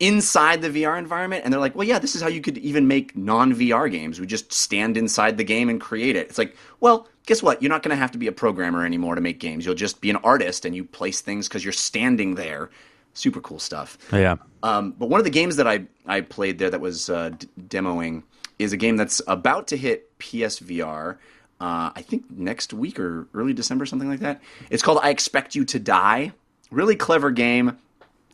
inside 0.00 0.62
the 0.62 0.70
VR 0.70 0.98
environment. 0.98 1.44
And 1.44 1.52
they're 1.52 1.60
like, 1.60 1.76
well, 1.76 1.86
yeah, 1.86 1.98
this 1.98 2.14
is 2.14 2.22
how 2.22 2.28
you 2.28 2.40
could 2.40 2.58
even 2.58 2.88
make 2.88 3.16
non 3.16 3.54
VR 3.54 3.90
games. 3.90 4.18
We 4.18 4.26
just 4.26 4.52
stand 4.52 4.96
inside 4.96 5.36
the 5.36 5.44
game 5.44 5.68
and 5.68 5.80
create 5.80 6.16
it. 6.16 6.28
It's 6.28 6.38
like, 6.38 6.56
well, 6.80 7.06
guess 7.26 7.42
what? 7.42 7.62
You're 7.62 7.70
not 7.70 7.82
going 7.82 7.90
to 7.90 8.00
have 8.00 8.10
to 8.12 8.18
be 8.18 8.26
a 8.26 8.32
programmer 8.32 8.84
anymore 8.84 9.14
to 9.14 9.20
make 9.20 9.38
games. 9.38 9.64
You'll 9.64 9.74
just 9.74 10.00
be 10.00 10.10
an 10.10 10.16
artist 10.16 10.64
and 10.64 10.74
you 10.74 10.84
place 10.84 11.20
things 11.20 11.46
because 11.46 11.64
you're 11.64 11.72
standing 11.72 12.34
there. 12.34 12.70
Super 13.12 13.40
cool 13.40 13.58
stuff. 13.58 13.98
Yeah. 14.12 14.36
Um, 14.62 14.92
but 14.92 15.08
one 15.08 15.20
of 15.20 15.24
the 15.24 15.30
games 15.30 15.56
that 15.56 15.68
I, 15.68 15.84
I 16.06 16.22
played 16.22 16.58
there 16.58 16.70
that 16.70 16.80
was 16.80 17.10
uh, 17.10 17.30
d- 17.30 17.48
demoing 17.60 18.22
is 18.58 18.72
a 18.72 18.76
game 18.76 18.96
that's 18.96 19.20
about 19.26 19.66
to 19.68 19.76
hit 19.76 20.16
PSVR. 20.18 21.16
Uh, 21.60 21.90
I 21.94 22.02
think 22.02 22.30
next 22.30 22.72
week 22.72 22.98
or 22.98 23.26
early 23.34 23.52
December, 23.52 23.84
something 23.84 24.08
like 24.08 24.20
that. 24.20 24.40
It's 24.70 24.82
called 24.82 25.00
I 25.02 25.10
Expect 25.10 25.54
You 25.54 25.64
to 25.66 25.78
Die. 25.78 26.32
Really 26.70 26.94
clever 26.94 27.30
game. 27.30 27.78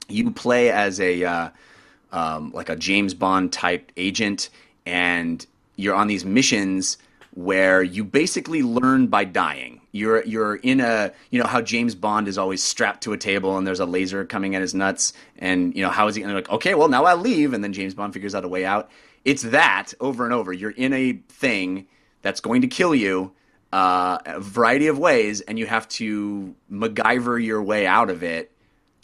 You 0.09 0.31
play 0.31 0.71
as 0.71 1.01
a 1.01 1.25
uh, 1.25 1.49
um, 2.13 2.53
like 2.53 2.69
a 2.69 2.77
James 2.77 3.15
Bond 3.15 3.53
type 3.53 3.93
agent, 3.97 4.51
and 4.85 5.45
you're 5.77 5.95
on 5.95 6.07
these 6.07 6.25
missions 6.25 6.99
where 7.37 7.83
you 7.83 8.03
basically 8.03 8.63
learn 8.63 9.09
by 9.09 9.25
dying. 9.25 9.81
You're 9.93 10.25
you're 10.25 10.57
in 10.57 10.81
a 10.81 11.13
you 11.31 11.41
know 11.41 11.47
how 11.47 11.61
James 11.61 11.95
Bond 11.95 12.29
is 12.29 12.39
always 12.39 12.63
strapped 12.63 13.03
to 13.03 13.13
a 13.13 13.19
table 13.19 13.59
and 13.59 13.67
there's 13.67 13.81
a 13.81 13.87
laser 13.87 14.25
coming 14.25 14.55
at 14.55 14.63
his 14.63 14.75
nuts, 14.75 15.13
and 15.39 15.75
you 15.77 15.83
know 15.83 15.91
how 15.91 16.09
is 16.09 16.17
he 16.17 16.25
like 16.25 16.49
okay, 16.49 16.75
well 16.75 16.89
now 16.89 17.05
I 17.05 17.15
leave, 17.15 17.53
and 17.53 17.63
then 17.63 17.73
James 17.73 17.95
Bond 17.95 18.15
figures 18.15 18.35
out 18.35 18.45
a 18.45 18.49
way 18.49 18.65
out. 18.65 18.91
It's 19.25 19.43
that 19.43 19.93
over 20.01 20.25
and 20.25 20.33
over. 20.33 20.53
You're 20.53 20.71
in 20.71 20.93
a 20.93 21.13
thing 21.29 21.87
that's 22.23 22.41
going 22.41 22.63
to 22.63 22.69
kill 22.69 22.95
you. 22.95 23.33
Uh, 23.73 24.19
a 24.25 24.41
variety 24.41 24.87
of 24.87 24.97
ways, 24.99 25.43
and 25.43 25.59
you 25.59 25.67
have 25.67 25.87
to 25.89 26.55
MacGyver 26.73 27.45
your 27.45 27.63
way 27.63 27.87
out 27.87 28.09
of 28.09 28.23
it. 28.23 28.51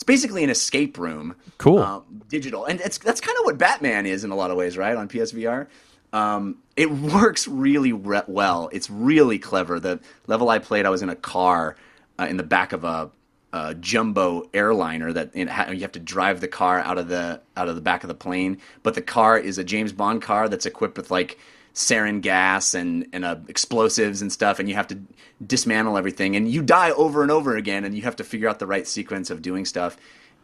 It's 0.03 0.07
basically 0.09 0.43
an 0.43 0.51
escape 0.51 0.99
room 0.99 1.37
Cool. 1.59 1.79
um, 1.79 2.23
digital, 2.29 2.65
and 2.65 2.81
it's 2.81 2.99
that's 2.99 3.21
kind 3.21 3.39
of 3.39 3.45
what 3.45 3.57
Batman 3.57 4.05
is 4.05 4.25
in 4.25 4.33
a 4.33 4.35
lot 4.35 4.51
of 4.51 4.57
ways, 4.57 4.77
right? 4.77 4.97
On 4.97 5.07
PSVR, 5.09 5.69
um, 6.13 6.57
it 6.75 6.91
works 7.15 7.47
really 7.47 7.93
re- 7.93 8.23
well. 8.27 8.69
It's 8.73 8.91
really 8.91 9.39
clever. 9.39 9.79
The 9.79 10.01
level 10.27 10.49
I 10.51 10.59
played, 10.59 10.87
I 10.87 10.91
was 10.91 11.03
in 11.03 11.09
a 11.09 11.15
car 11.15 11.77
uh, 12.19 12.27
in 12.29 12.37
the 12.37 12.43
back 12.43 12.73
of 12.73 12.83
a 12.83 13.13
uh, 13.53 13.75
jumbo 13.75 14.51
airliner 14.53 15.13
that 15.13 15.37
ha- 15.49 15.71
you 15.71 15.83
have 15.83 15.93
to 15.93 16.01
drive 16.01 16.41
the 16.41 16.49
car 16.49 16.81
out 16.81 16.99
of 16.99 17.07
the 17.07 17.41
out 17.57 17.69
of 17.69 17.77
the 17.77 17.81
back 17.81 18.03
of 18.03 18.09
the 18.09 18.15
plane. 18.15 18.59
But 18.83 18.95
the 18.95 19.03
car 19.03 19.39
is 19.39 19.57
a 19.57 19.63
James 19.63 19.93
Bond 19.93 20.21
car 20.21 20.49
that's 20.49 20.67
equipped 20.67 20.97
with 20.97 21.13
like 21.13 21.39
sarin 21.75 22.21
gas 22.21 22.75
and 22.75 23.07
and 23.13 23.25
uh, 23.25 23.37
explosives 23.49 24.23
and 24.23 24.33
stuff, 24.33 24.59
and 24.59 24.69
you 24.69 24.75
have 24.75 24.89
to 24.89 24.99
dismantle 25.45 25.97
everything. 25.97 26.37
And 26.37 26.51
you 26.51 26.63
die 26.63 26.91
over 26.91 27.23
and 27.23 27.31
over 27.31 27.57
again, 27.57 27.85
and 27.85 27.95
you 27.95 28.03
have 28.03 28.17
to 28.17 28.25
figure 28.25 28.49
out 28.49 28.59
the 28.59 28.67
right 28.67 28.87
sequence 28.87 29.31
of 29.31 29.43
doing 29.43 29.65
stuff. 29.65 29.97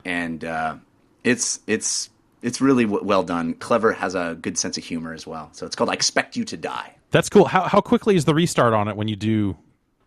And 0.04 0.44
uh, 0.44 0.76
it's 1.24 1.60
it's 1.66 2.10
it's 2.42 2.60
really 2.60 2.84
w- 2.84 3.04
well 3.04 3.22
done. 3.22 3.54
Clever 3.54 3.92
has 3.92 4.14
a 4.14 4.36
good 4.40 4.58
sense 4.58 4.78
of 4.78 4.84
humor 4.84 5.12
as 5.12 5.26
well. 5.26 5.50
So 5.52 5.66
it's 5.66 5.76
called 5.76 5.90
I 5.90 5.94
Expect 5.94 6.36
You 6.36 6.44
to 6.46 6.56
Die. 6.56 6.94
That's 7.10 7.28
cool. 7.28 7.46
How 7.46 7.62
how 7.62 7.80
quickly 7.80 8.16
is 8.16 8.24
the 8.24 8.34
restart 8.34 8.74
on 8.74 8.88
it 8.88 8.96
when 8.96 9.08
you 9.08 9.16
do 9.16 9.56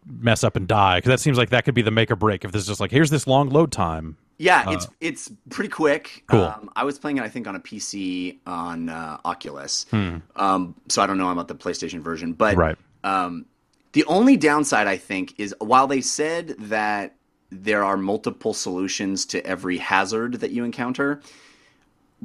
mess 0.05 0.43
up 0.43 0.55
and 0.55 0.67
die? 0.67 0.97
Because 0.97 1.09
that 1.09 1.19
seems 1.19 1.37
like 1.37 1.49
that 1.49 1.65
could 1.65 1.75
be 1.75 1.81
the 1.81 1.91
make 1.91 2.11
or 2.11 2.15
break. 2.15 2.45
If 2.45 2.51
there's 2.51 2.67
just 2.67 2.79
like 2.79 2.91
here's 2.91 3.09
this 3.09 3.27
long 3.27 3.49
load 3.49 3.71
time. 3.71 4.17
Yeah, 4.41 4.71
it's 4.71 4.87
it's 4.99 5.31
pretty 5.49 5.69
quick. 5.69 6.23
Cool. 6.27 6.43
Um, 6.45 6.69
I 6.75 6.83
was 6.83 6.97
playing 6.97 7.17
it, 7.17 7.23
I 7.23 7.29
think, 7.29 7.47
on 7.47 7.55
a 7.55 7.59
PC 7.59 8.39
on 8.47 8.89
uh, 8.89 9.17
Oculus. 9.23 9.85
Um, 9.93 10.75
so 10.89 11.01
I 11.01 11.07
don't 11.07 11.17
know 11.17 11.29
about 11.29 11.47
the 11.47 11.55
PlayStation 11.55 11.99
version, 11.99 12.33
but 12.33 12.55
Right. 12.57 12.77
um, 13.03 13.45
the 13.93 14.03
only 14.05 14.37
downside 14.37 14.87
I 14.87 14.97
think 14.97 15.39
is 15.39 15.53
while 15.59 15.85
they 15.85 16.01
said 16.01 16.55
that 16.57 17.15
there 17.51 17.83
are 17.83 17.97
multiple 17.97 18.53
solutions 18.53 19.25
to 19.27 19.45
every 19.45 19.77
hazard 19.77 20.35
that 20.35 20.51
you 20.51 20.63
encounter, 20.63 21.21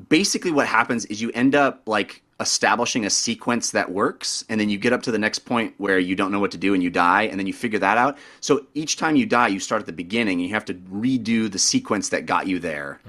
basically 0.08 0.52
what 0.52 0.66
happens 0.66 1.04
is 1.06 1.20
you 1.20 1.30
end 1.34 1.54
up 1.54 1.82
like 1.86 2.22
establishing 2.38 3.06
a 3.06 3.10
sequence 3.10 3.70
that 3.70 3.90
works 3.90 4.44
and 4.50 4.60
then 4.60 4.68
you 4.68 4.76
get 4.76 4.92
up 4.92 5.02
to 5.02 5.10
the 5.10 5.18
next 5.18 5.40
point 5.40 5.72
where 5.78 5.98
you 5.98 6.14
don't 6.14 6.30
know 6.30 6.40
what 6.40 6.50
to 6.50 6.58
do 6.58 6.74
and 6.74 6.82
you 6.82 6.90
die 6.90 7.22
and 7.22 7.40
then 7.40 7.46
you 7.46 7.52
figure 7.52 7.78
that 7.78 7.96
out. 7.96 8.18
So 8.40 8.66
each 8.74 8.96
time 8.96 9.16
you 9.16 9.24
die 9.24 9.48
you 9.48 9.60
start 9.60 9.80
at 9.80 9.86
the 9.86 9.92
beginning 9.92 10.40
and 10.40 10.48
you 10.48 10.54
have 10.54 10.66
to 10.66 10.74
redo 10.74 11.50
the 11.50 11.58
sequence 11.58 12.10
that 12.10 12.26
got 12.26 12.46
you 12.46 12.58
there. 12.58 13.00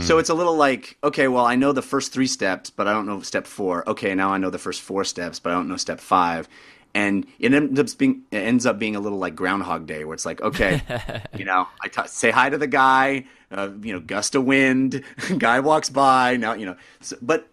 So 0.00 0.18
it's 0.18 0.30
a 0.30 0.34
little 0.34 0.54
like 0.56 0.96
okay 1.02 1.26
well 1.26 1.44
i 1.44 1.56
know 1.56 1.72
the 1.72 1.82
first 1.82 2.12
three 2.12 2.28
steps 2.28 2.70
but 2.70 2.86
i 2.86 2.92
don't 2.92 3.04
know 3.04 3.20
step 3.20 3.46
four. 3.48 3.86
Okay 3.88 4.14
now 4.14 4.30
i 4.30 4.38
know 4.38 4.48
the 4.48 4.58
first 4.58 4.80
four 4.80 5.02
steps 5.04 5.40
but 5.40 5.50
i 5.50 5.54
don't 5.54 5.68
know 5.68 5.76
step 5.76 6.00
five. 6.00 6.48
And 6.94 7.26
it 7.38 7.54
ends 7.54 7.80
up 7.80 7.98
being 7.98 8.22
it 8.30 8.36
ends 8.36 8.64
up 8.64 8.78
being 8.78 8.96
a 8.96 9.00
little 9.00 9.18
like 9.18 9.34
Groundhog 9.34 9.86
Day, 9.86 10.04
where 10.04 10.12
it's 10.14 10.26
like, 10.26 10.42
okay, 10.42 10.82
you 11.36 11.46
know, 11.46 11.66
I 11.82 11.88
t- 11.88 12.06
say 12.06 12.30
hi 12.30 12.50
to 12.50 12.58
the 12.58 12.66
guy, 12.66 13.24
uh, 13.50 13.70
you 13.80 13.94
know, 13.94 14.00
gust 14.00 14.34
of 14.34 14.44
wind, 14.44 15.02
guy 15.38 15.60
walks 15.60 15.88
by, 15.88 16.36
now 16.36 16.52
you 16.52 16.66
know, 16.66 16.76
so, 17.00 17.16
but 17.22 17.48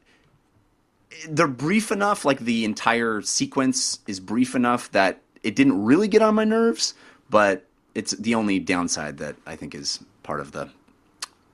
they're 1.28 1.48
brief 1.48 1.92
enough. 1.92 2.26
Like 2.26 2.40
the 2.40 2.66
entire 2.66 3.22
sequence 3.22 4.00
is 4.08 4.20
brief 4.20 4.56
enough 4.56 4.92
that 4.92 5.22
it 5.44 5.56
didn't 5.56 5.84
really 5.84 6.08
get 6.08 6.22
on 6.22 6.36
my 6.36 6.44
nerves, 6.44 6.94
but 7.30 7.66
it's 7.96 8.12
the 8.12 8.36
only 8.36 8.60
downside 8.60 9.18
that 9.18 9.36
I 9.46 9.56
think 9.56 9.74
is 9.76 10.00
part 10.24 10.40
of 10.40 10.52
the, 10.52 10.70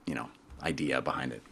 you 0.06 0.14
know, 0.14 0.28
idea 0.62 1.00
behind 1.00 1.32
it. 1.32 1.42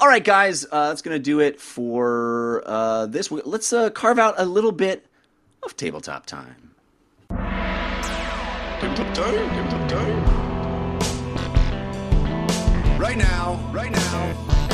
All 0.00 0.06
right, 0.06 0.22
guys, 0.22 0.64
uh, 0.70 0.88
that's 0.88 1.02
going 1.02 1.16
to 1.16 1.22
do 1.22 1.40
it 1.40 1.60
for 1.60 2.62
uh, 2.66 3.06
this. 3.06 3.32
Let's 3.32 3.72
uh, 3.72 3.90
carve 3.90 4.18
out 4.20 4.36
a 4.38 4.44
little 4.44 4.70
bit 4.70 5.06
of 5.64 5.76
tabletop 5.76 6.24
time. 6.24 6.74
Tabletop 8.80 9.12
time, 9.12 9.50
tabletop 9.50 9.88
time. 9.88 10.38
Right 12.96 13.16
now, 13.16 13.70
right 13.72 13.90
now. 13.90 14.67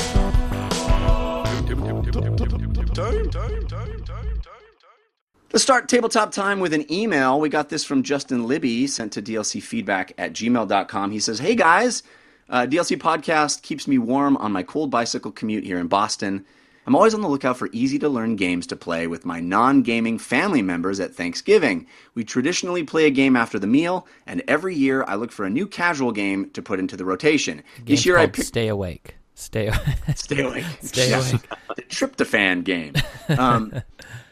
Let's 5.52 5.62
start 5.62 5.88
tabletop 5.88 6.32
time 6.32 6.58
with 6.58 6.72
an 6.72 6.90
email. 6.92 7.38
We 7.38 7.48
got 7.48 7.68
this 7.68 7.84
from 7.84 8.02
Justin 8.02 8.48
Libby, 8.48 8.88
sent 8.88 9.12
to 9.12 9.22
dlcfeedback 9.22 10.12
at 10.18 10.32
gmail.com. 10.32 11.12
He 11.12 11.20
says, 11.20 11.38
Hey 11.38 11.54
guys, 11.54 12.02
uh, 12.48 12.66
DLC 12.68 12.96
podcast 12.96 13.62
keeps 13.62 13.86
me 13.86 13.98
warm 13.98 14.36
on 14.38 14.50
my 14.50 14.64
cold 14.64 14.90
bicycle 14.90 15.30
commute 15.30 15.62
here 15.62 15.78
in 15.78 15.86
Boston. 15.86 16.44
I'm 16.86 16.94
always 16.96 17.14
on 17.14 17.22
the 17.22 17.28
lookout 17.28 17.56
for 17.56 17.70
easy 17.72 17.98
to 18.00 18.08
learn 18.08 18.36
games 18.36 18.66
to 18.66 18.76
play 18.76 19.06
with 19.06 19.24
my 19.24 19.40
non 19.40 19.82
gaming 19.82 20.18
family 20.18 20.60
members 20.60 21.00
at 21.00 21.14
Thanksgiving. 21.14 21.86
We 22.14 22.24
traditionally 22.24 22.82
play 22.82 23.06
a 23.06 23.10
game 23.10 23.36
after 23.36 23.58
the 23.58 23.66
meal, 23.66 24.06
and 24.26 24.42
every 24.48 24.74
year 24.74 25.04
I 25.06 25.14
look 25.14 25.32
for 25.32 25.46
a 25.46 25.50
new 25.50 25.66
casual 25.66 26.12
game 26.12 26.50
to 26.50 26.60
put 26.60 26.80
into 26.80 26.96
the 26.96 27.04
rotation. 27.04 27.62
Game's 27.76 27.86
this 27.86 28.06
year 28.06 28.18
I 28.18 28.26
picked. 28.26 28.48
Stay 28.48 28.68
Awake. 28.68 29.14
Stay. 29.36 29.70
Stay 30.14 30.42
awake. 30.42 30.64
Stay 30.80 31.12
awake. 31.12 31.42
the 31.74 31.82
tryptophan 31.82 32.62
game. 32.62 32.94
Um, 33.36 33.82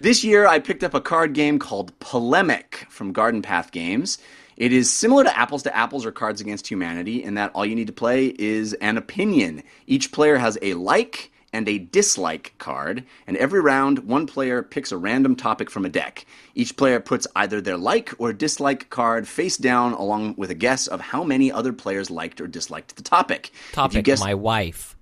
this 0.01 0.23
year, 0.23 0.47
I 0.47 0.61
picked 0.61 0.85
up 0.85 0.95
a 0.95 1.01
card 1.01 1.33
game 1.33 1.59
called 1.59 1.99
Polemic 1.99 2.87
from 2.89 3.13
Garden 3.13 3.43
Path 3.43 3.73
Games. 3.73 4.19
It 4.57 4.73
is 4.73 4.93
similar 4.93 5.25
to 5.25 5.37
Apples 5.37 5.65
to 5.65 5.77
Apples 5.77 6.07
or 6.07 6.13
Cards 6.13 6.41
Against 6.41 6.69
Humanity 6.69 7.23
in 7.23 7.35
that 7.35 7.51
all 7.55 7.67
you 7.67 7.75
need 7.75 7.89
to 7.89 7.93
play 7.93 8.27
is 8.39 8.75
an 8.75 8.97
opinion. 8.97 9.65
Each 9.89 10.13
player 10.13 10.37
has 10.37 10.57
a 10.63 10.75
like 10.75 11.32
and 11.53 11.69
a 11.69 11.79
dislike 11.79 12.55
card, 12.59 13.05
and 13.27 13.37
every 13.37 13.61
round, 13.61 14.01
one 14.01 14.27
player 14.27 14.63
picks 14.63 14.91
a 14.93 14.97
random 14.97 15.37
topic 15.37 15.71
from 15.71 15.85
a 15.85 15.89
deck. 15.89 16.25
Each 16.55 16.77
player 16.77 16.99
puts 17.01 17.27
either 17.37 17.61
their 17.61 17.77
like 17.77 18.13
or 18.19 18.33
dislike 18.33 18.89
card 18.91 19.29
face 19.29 19.57
down, 19.57 19.93
along 19.93 20.35
with 20.39 20.51
a 20.51 20.55
guess 20.55 20.87
of 20.87 21.01
how 21.01 21.23
many 21.25 21.53
other 21.53 21.73
players 21.73 22.11
liked 22.11 22.41
or 22.41 22.47
disliked 22.47 22.97
the 22.97 23.03
topic. 23.03 23.51
If 23.53 23.69
you 23.69 23.75
Topic: 23.75 24.05
guess- 24.05 24.21
My 24.21 24.35
wife. 24.35 24.97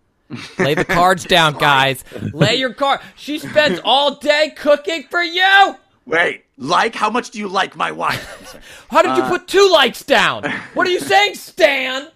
Lay 0.60 0.74
the 0.74 0.84
cards 0.84 1.24
down, 1.24 1.54
guys. 1.58 2.04
Lay 2.32 2.54
your 2.54 2.72
card. 2.72 3.00
She 3.16 3.38
spends 3.40 3.80
all 3.84 4.14
day 4.16 4.52
cooking 4.56 5.02
for 5.10 5.20
you. 5.22 5.74
Wait, 6.06 6.44
like? 6.56 6.94
How 6.94 7.10
much 7.10 7.30
do 7.30 7.38
you 7.40 7.48
like 7.48 7.74
my 7.76 7.90
wife? 7.90 8.54
I'm. 8.54 8.60
How 8.90 9.02
did 9.02 9.16
you 9.16 9.24
uh, 9.24 9.28
put 9.28 9.48
two 9.48 9.68
likes 9.72 10.04
down? 10.04 10.44
What 10.74 10.86
are 10.86 10.90
you 10.90 11.00
saying, 11.00 11.34
Stan? 11.34 12.08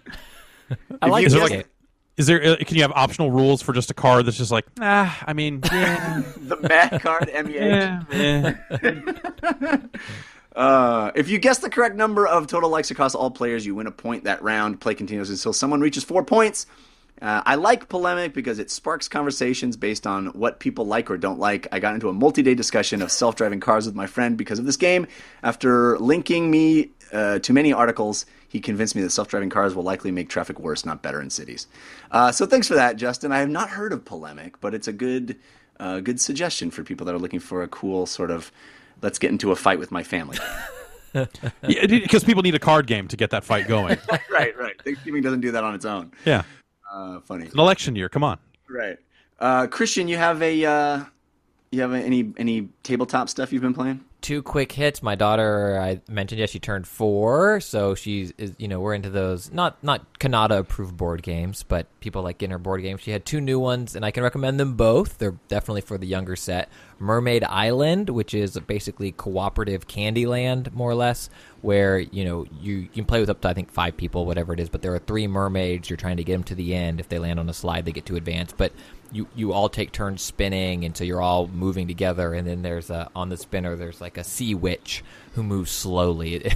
I 1.01 1.07
like 1.07 1.25
Is 1.25 1.33
this 1.33 1.39
there 1.41 1.49
game. 1.49 1.57
like 1.59 1.67
is 2.17 2.27
there 2.27 2.41
uh, 2.43 2.55
can 2.65 2.75
you 2.75 2.81
have 2.81 2.91
optional 2.93 3.31
rules 3.31 3.61
for 3.61 3.73
just 3.73 3.91
a 3.91 3.93
card 3.93 4.25
that's 4.25 4.37
just 4.37 4.51
like 4.51 4.65
ah 4.79 5.23
I 5.25 5.33
mean 5.33 5.61
yeah, 5.71 6.23
the 6.37 6.57
mad 6.57 7.01
card, 7.01 7.29
M 7.31 7.49
E 7.49 7.57
A. 7.57 8.05
yeah. 8.71 9.77
Uh, 10.55 11.11
if 11.15 11.27
you 11.27 11.37
guess 11.37 11.57
the 11.59 11.69
correct 11.69 11.95
number 11.95 12.25
of 12.25 12.47
total 12.47 12.69
likes 12.69 12.89
across 12.89 13.13
all 13.13 13.29
players, 13.29 13.65
you 13.65 13.75
win 13.75 13.87
a 13.87 13.91
point 13.91 14.23
that 14.23 14.41
round. 14.41 14.79
Play 14.79 14.95
continues 14.95 15.29
until 15.29 15.51
someone 15.51 15.81
reaches 15.81 16.03
four 16.05 16.23
points. 16.23 16.65
Uh, 17.21 17.41
I 17.45 17.55
like 17.55 17.87
polemic 17.87 18.33
because 18.33 18.59
it 18.59 18.69
sparks 18.69 19.07
conversations 19.07 19.77
based 19.77 20.05
on 20.05 20.27
what 20.27 20.59
people 20.59 20.85
like 20.85 21.09
or 21.09 21.17
don't 21.17 21.39
like. 21.39 21.67
I 21.71 21.79
got 21.79 21.93
into 21.93 22.09
a 22.09 22.13
multi-day 22.13 22.55
discussion 22.55 23.01
of 23.01 23.11
self-driving 23.11 23.61
cars 23.61 23.85
with 23.85 23.95
my 23.95 24.05
friend 24.05 24.37
because 24.37 24.59
of 24.59 24.65
this 24.65 24.75
game. 24.75 25.07
After 25.41 25.97
linking 25.97 26.51
me 26.51 26.91
uh, 27.13 27.39
to 27.39 27.53
many 27.53 27.71
articles, 27.71 28.25
he 28.49 28.59
convinced 28.59 28.95
me 28.95 29.01
that 29.01 29.11
self-driving 29.11 29.49
cars 29.49 29.75
will 29.75 29.83
likely 29.83 30.11
make 30.11 30.27
traffic 30.27 30.59
worse, 30.59 30.85
not 30.85 31.01
better, 31.01 31.21
in 31.21 31.29
cities. 31.29 31.67
Uh, 32.11 32.31
so 32.31 32.45
thanks 32.45 32.67
for 32.67 32.75
that, 32.75 32.97
Justin. 32.97 33.31
I 33.31 33.39
have 33.39 33.49
not 33.49 33.69
heard 33.69 33.93
of 33.93 34.03
polemic, 34.03 34.59
but 34.59 34.73
it's 34.73 34.89
a 34.89 34.93
good, 34.93 35.37
uh, 35.79 36.01
good 36.01 36.19
suggestion 36.19 36.69
for 36.69 36.83
people 36.83 37.05
that 37.05 37.15
are 37.15 37.19
looking 37.19 37.39
for 37.39 37.63
a 37.63 37.67
cool 37.69 38.05
sort 38.05 38.29
of 38.29 38.51
let's 39.01 39.19
get 39.19 39.31
into 39.31 39.51
a 39.51 39.55
fight 39.55 39.79
with 39.79 39.91
my 39.91 40.03
family. 40.03 40.37
Yeah, 41.15 41.85
because 41.87 42.25
people 42.25 42.43
need 42.43 42.55
a 42.55 42.59
card 42.59 42.87
game 42.87 43.07
to 43.07 43.15
get 43.15 43.29
that 43.29 43.45
fight 43.45 43.69
going. 43.69 43.97
right, 44.29 44.57
right. 44.57 44.73
Thanksgiving 44.83 45.21
doesn't 45.23 45.39
do 45.39 45.51
that 45.51 45.63
on 45.63 45.73
its 45.73 45.85
own. 45.85 46.11
yeah, 46.25 46.43
Uh, 46.91 47.19
funny. 47.21 47.45
an 47.45 47.59
election 47.59 47.95
year. 47.95 48.09
Come 48.09 48.23
on. 48.23 48.37
Right. 48.69 48.97
Uh, 49.39 49.67
Christian, 49.67 50.07
you 50.07 50.17
have 50.17 50.41
a 50.41 50.65
uh, 50.65 51.03
you 51.71 51.81
have 51.81 51.93
any 51.93 52.33
any 52.37 52.69
tabletop 52.83 53.29
stuff 53.29 53.51
you've 53.51 53.61
been 53.61 53.73
playing? 53.73 54.03
two 54.25 54.41
quick 54.41 54.71
hits. 54.71 55.03
My 55.03 55.13
daughter, 55.13 55.79
I 55.79 56.01
mentioned, 56.09 56.39
yes, 56.39 56.49
she 56.49 56.57
turned 56.57 56.87
four, 56.87 57.59
so 57.59 57.93
she's, 57.93 58.33
is, 58.39 58.55
you 58.57 58.67
know, 58.67 58.79
we're 58.79 58.95
into 58.95 59.11
those 59.11 59.51
not 59.51 59.81
not 59.83 60.17
Cannata 60.19 60.57
approved 60.57 60.97
board 60.97 61.21
games, 61.21 61.61
but 61.61 61.85
people 61.99 62.23
like 62.23 62.39
getting 62.39 62.51
her 62.51 62.57
board 62.57 62.81
games. 62.81 63.01
She 63.01 63.11
had 63.11 63.23
two 63.23 63.39
new 63.39 63.59
ones, 63.59 63.95
and 63.95 64.03
I 64.03 64.09
can 64.09 64.23
recommend 64.23 64.59
them 64.59 64.73
both. 64.73 65.19
They're 65.19 65.37
definitely 65.47 65.81
for 65.81 65.99
the 65.99 66.07
younger 66.07 66.35
set. 66.35 66.69
Mermaid 66.97 67.43
Island, 67.43 68.09
which 68.09 68.33
is 68.33 68.57
basically 68.61 69.11
cooperative 69.11 69.87
Candyland, 69.87 70.73
more 70.73 70.89
or 70.89 70.95
less, 70.95 71.29
where 71.61 71.99
you 71.99 72.25
know 72.25 72.47
you, 72.59 72.77
you 72.77 72.87
can 72.87 73.05
play 73.05 73.19
with 73.19 73.29
up 73.29 73.41
to 73.41 73.49
I 73.49 73.53
think 73.53 73.69
five 73.69 73.95
people, 73.95 74.25
whatever 74.25 74.53
it 74.53 74.59
is. 74.59 74.69
But 74.69 74.81
there 74.81 74.95
are 74.95 74.99
three 74.99 75.27
mermaids. 75.27 75.87
You're 75.87 75.97
trying 75.97 76.17
to 76.17 76.23
get 76.23 76.33
them 76.33 76.43
to 76.45 76.55
the 76.55 76.73
end. 76.73 76.99
If 76.99 77.09
they 77.09 77.19
land 77.19 77.39
on 77.39 77.47
a 77.47 77.53
slide, 77.53 77.85
they 77.85 77.91
get 77.91 78.07
to 78.07 78.15
advance. 78.15 78.55
But 78.57 78.71
you 79.11 79.27
you 79.35 79.53
all 79.53 79.69
take 79.69 79.91
turns 79.91 80.21
spinning, 80.21 80.83
and 80.85 80.95
so 80.95 81.03
you're 81.03 81.21
all 81.21 81.47
moving 81.47 81.87
together. 81.87 82.33
And 82.33 82.47
then 82.47 82.61
there's 82.61 82.89
a 82.89 83.09
on 83.15 83.29
the 83.29 83.37
spinner 83.37 83.75
there's 83.75 84.01
like 84.01 84.17
a 84.17 84.23
sea 84.23 84.55
witch 84.55 85.03
who 85.33 85.43
moves 85.43 85.71
slowly. 85.71 86.35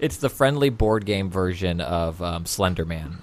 it's 0.00 0.16
the 0.16 0.30
friendly 0.30 0.70
board 0.70 1.04
game 1.04 1.30
version 1.30 1.80
of 1.80 2.22
um, 2.22 2.46
Slender 2.46 2.84
Man, 2.84 3.10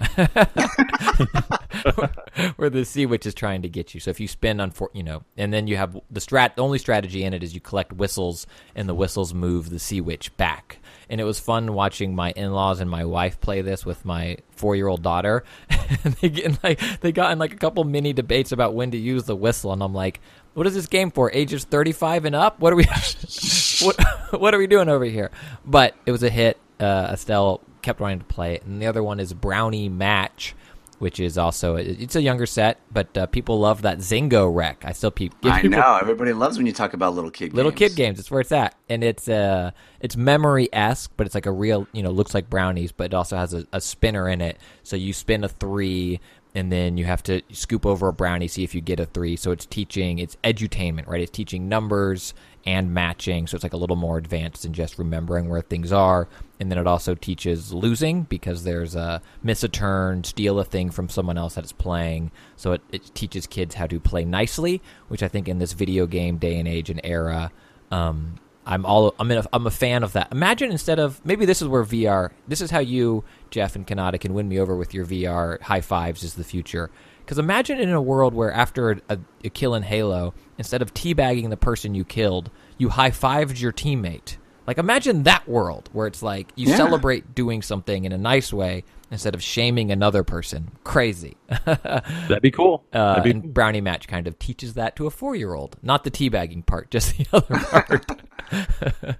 where 2.56 2.70
the 2.70 2.84
sea 2.84 3.06
witch 3.06 3.26
is 3.26 3.34
trying 3.34 3.62
to 3.62 3.68
get 3.68 3.94
you. 3.94 4.00
So 4.00 4.10
if 4.10 4.20
you 4.20 4.28
spin 4.28 4.60
on, 4.60 4.70
for, 4.70 4.90
you 4.92 5.02
know, 5.02 5.22
and 5.36 5.52
then 5.52 5.66
you 5.66 5.76
have 5.76 6.00
the 6.10 6.20
strat. 6.20 6.54
The 6.54 6.62
only 6.62 6.78
strategy 6.78 7.24
in 7.24 7.34
it 7.34 7.42
is 7.42 7.54
you 7.54 7.60
collect 7.60 7.92
whistles, 7.92 8.46
and 8.74 8.88
the 8.88 8.94
whistles 8.94 9.34
move 9.34 9.70
the 9.70 9.78
sea 9.78 10.00
witch 10.00 10.36
back. 10.36 10.78
And 11.08 11.20
it 11.20 11.24
was 11.24 11.38
fun 11.38 11.74
watching 11.74 12.14
my 12.14 12.32
in-laws 12.32 12.80
and 12.80 12.90
my 12.90 13.04
wife 13.04 13.40
play 13.40 13.62
this 13.62 13.84
with 13.84 14.04
my 14.04 14.38
four-year-old 14.50 15.02
daughter. 15.02 15.44
and 16.04 16.14
they 16.14 16.28
get 16.28 16.44
in 16.44 16.58
like 16.62 16.80
they 17.00 17.12
got 17.12 17.32
in 17.32 17.38
like 17.38 17.52
a 17.52 17.56
couple 17.56 17.84
mini 17.84 18.12
debates 18.12 18.52
about 18.52 18.74
when 18.74 18.90
to 18.92 18.98
use 18.98 19.24
the 19.24 19.36
whistle, 19.36 19.72
and 19.72 19.82
I'm 19.82 19.94
like, 19.94 20.20
"What 20.54 20.66
is 20.66 20.74
this 20.74 20.86
game 20.86 21.10
for? 21.10 21.30
Ages 21.32 21.64
35 21.64 22.24
and 22.24 22.34
up? 22.34 22.60
What 22.60 22.72
are 22.72 22.76
we? 22.76 22.84
what 23.82 24.40
what 24.40 24.54
are 24.54 24.58
we 24.58 24.66
doing 24.66 24.88
over 24.88 25.04
here?" 25.04 25.30
But 25.64 25.94
it 26.06 26.12
was 26.12 26.22
a 26.22 26.30
hit. 26.30 26.58
Uh, 26.80 27.10
Estelle 27.12 27.60
kept 27.82 28.00
wanting 28.00 28.20
to 28.20 28.24
play 28.24 28.54
it. 28.54 28.64
And 28.64 28.80
the 28.80 28.86
other 28.86 29.02
one 29.02 29.20
is 29.20 29.34
Brownie 29.34 29.88
Match, 29.88 30.54
which 31.02 31.18
is 31.18 31.36
also 31.36 31.74
it's 31.74 32.14
a 32.14 32.22
younger 32.22 32.46
set, 32.46 32.78
but 32.92 33.18
uh, 33.18 33.26
people 33.26 33.58
love 33.58 33.82
that 33.82 33.98
Zingo 33.98 34.48
wreck. 34.54 34.84
I 34.86 34.92
still 34.92 35.10
give 35.10 35.32
I 35.42 35.60
people 35.60 35.80
know 35.80 35.98
everybody 36.00 36.32
loves 36.32 36.58
when 36.58 36.64
you 36.64 36.72
talk 36.72 36.94
about 36.94 37.16
little 37.16 37.32
kid 37.32 37.54
little 37.54 37.72
games. 37.72 37.90
kid 37.90 37.96
games. 37.96 38.20
It's 38.20 38.30
where 38.30 38.40
it's 38.40 38.52
at, 38.52 38.76
and 38.88 39.02
it's 39.02 39.28
uh 39.28 39.72
it's 39.98 40.16
memory 40.16 40.68
esque, 40.72 41.10
but 41.16 41.26
it's 41.26 41.34
like 41.34 41.46
a 41.46 41.50
real 41.50 41.88
you 41.92 42.04
know 42.04 42.12
looks 42.12 42.34
like 42.34 42.48
brownies, 42.48 42.92
but 42.92 43.06
it 43.06 43.14
also 43.14 43.36
has 43.36 43.52
a, 43.52 43.66
a 43.72 43.80
spinner 43.80 44.28
in 44.28 44.40
it. 44.40 44.58
So 44.84 44.94
you 44.94 45.12
spin 45.12 45.42
a 45.42 45.48
three, 45.48 46.20
and 46.54 46.70
then 46.70 46.96
you 46.96 47.04
have 47.04 47.24
to 47.24 47.42
scoop 47.50 47.84
over 47.84 48.06
a 48.06 48.12
brownie, 48.12 48.46
see 48.46 48.62
if 48.62 48.72
you 48.72 48.80
get 48.80 49.00
a 49.00 49.06
three. 49.06 49.34
So 49.34 49.50
it's 49.50 49.66
teaching, 49.66 50.20
it's 50.20 50.36
edutainment, 50.44 51.08
right? 51.08 51.20
It's 51.20 51.32
teaching 51.32 51.68
numbers 51.68 52.32
and 52.64 52.92
matching. 52.92 53.46
So 53.46 53.56
it's 53.56 53.64
like 53.64 53.72
a 53.72 53.78
little 53.78 53.96
more 53.96 54.18
advanced 54.18 54.62
than 54.62 54.72
just 54.72 54.98
remembering 54.98 55.48
where 55.48 55.60
things 55.60 55.92
are. 55.92 56.28
And 56.60 56.70
then 56.70 56.78
it 56.78 56.86
also 56.86 57.14
teaches 57.14 57.72
losing 57.72 58.22
because 58.22 58.64
there's 58.64 58.94
a 58.94 59.20
miss 59.42 59.64
a 59.64 59.68
turn, 59.68 60.24
steal 60.24 60.58
a 60.60 60.64
thing 60.64 60.90
from 60.90 61.08
someone 61.08 61.36
else 61.36 61.54
that 61.54 61.64
is 61.64 61.72
playing. 61.72 62.30
So 62.56 62.72
it, 62.72 62.82
it 62.92 63.14
teaches 63.14 63.46
kids 63.46 63.74
how 63.74 63.86
to 63.88 63.98
play 63.98 64.24
nicely, 64.24 64.80
which 65.08 65.22
I 65.22 65.28
think 65.28 65.48
in 65.48 65.58
this 65.58 65.72
video 65.72 66.06
game 66.06 66.38
day 66.38 66.58
and 66.58 66.68
age 66.68 66.88
and 66.88 67.00
era, 67.02 67.50
um, 67.90 68.36
I'm 68.64 68.86
all 68.86 69.14
I'm 69.18 69.30
a, 69.30 69.44
I'm 69.52 69.66
a 69.66 69.72
fan 69.72 70.02
of 70.02 70.12
that. 70.12 70.30
Imagine 70.30 70.70
instead 70.70 70.98
of 70.98 71.24
maybe 71.24 71.44
this 71.44 71.62
is 71.62 71.68
where 71.68 71.84
VR. 71.84 72.30
This 72.46 72.60
is 72.60 72.70
how 72.70 72.78
you 72.78 73.24
Jeff 73.50 73.74
and 73.74 73.86
Cannata 73.86 74.20
can 74.20 74.34
win 74.34 74.48
me 74.48 74.60
over 74.60 74.76
with 74.76 74.94
your 74.94 75.04
VR 75.04 75.60
high 75.62 75.80
fives 75.80 76.22
is 76.22 76.34
the 76.34 76.44
future. 76.44 76.90
Because 77.24 77.38
imagine 77.38 77.78
in 77.78 77.90
a 77.90 78.02
world 78.02 78.34
where 78.34 78.52
after 78.52 79.00
a, 79.08 79.18
a 79.44 79.50
kill 79.50 79.74
in 79.74 79.82
Halo, 79.82 80.34
instead 80.58 80.82
of 80.82 80.92
teabagging 80.94 81.50
the 81.50 81.56
person 81.56 81.94
you 81.94 82.04
killed, 82.04 82.50
you 82.78 82.88
high 82.90 83.10
fived 83.10 83.60
your 83.60 83.72
teammate. 83.72 84.36
Like 84.66 84.78
imagine 84.78 85.24
that 85.24 85.48
world 85.48 85.88
where 85.92 86.06
it's 86.06 86.22
like 86.22 86.52
you 86.54 86.68
Yeah. 86.68 86.76
celebrate 86.76 87.34
doing 87.34 87.62
something 87.62 88.04
in 88.04 88.12
a 88.12 88.18
nice 88.18 88.52
way 88.52 88.84
instead 89.10 89.34
of 89.34 89.42
shaming 89.42 89.90
another 89.90 90.22
person. 90.22 90.70
Crazy. 90.84 91.36
That'd 91.66 92.42
be 92.42 92.50
cool. 92.52 92.84
Uh, 92.92 93.14
That'd 93.16 93.24
be 93.24 93.30
and 93.30 93.52
Brownie 93.52 93.80
Match 93.80 94.06
kind 94.08 94.26
of 94.28 94.38
teaches 94.38 94.74
that 94.74 94.94
to 94.96 95.06
a 95.06 95.10
four 95.10 95.34
year 95.34 95.52
old. 95.54 95.76
Not 95.82 96.04
the 96.04 96.10
teabagging 96.10 96.64
part, 96.64 96.90
just 96.92 97.16
the 97.18 97.26
other 97.32 97.58
part. 97.58 98.22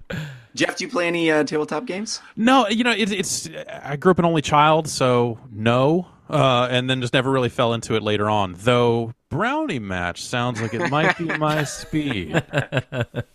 Jeff, 0.54 0.76
do 0.76 0.84
you 0.84 0.90
play 0.90 1.06
any 1.08 1.30
uh, 1.30 1.44
tabletop 1.44 1.86
games? 1.86 2.20
No, 2.36 2.68
you 2.68 2.84
know, 2.84 2.92
it, 2.92 3.10
it's. 3.10 3.48
I 3.82 3.96
grew 3.96 4.10
up 4.10 4.18
an 4.18 4.24
only 4.26 4.42
child, 4.42 4.86
so 4.86 5.38
no, 5.50 6.06
uh, 6.28 6.68
and 6.70 6.88
then 6.90 7.00
just 7.00 7.14
never 7.14 7.30
really 7.30 7.48
fell 7.48 7.72
into 7.72 7.94
it 7.94 8.02
later 8.02 8.28
on. 8.28 8.54
Though 8.58 9.14
brownie 9.32 9.78
match 9.78 10.22
sounds 10.22 10.60
like 10.60 10.74
it 10.74 10.90
might 10.90 11.16
be 11.18 11.24
my 11.24 11.64
speed. 11.64 12.42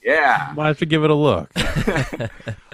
Yeah. 0.03 0.53
Might 0.55 0.67
have 0.67 0.79
to 0.79 0.85
give 0.85 1.03
it 1.03 1.09
a 1.09 1.15
look. 1.15 1.51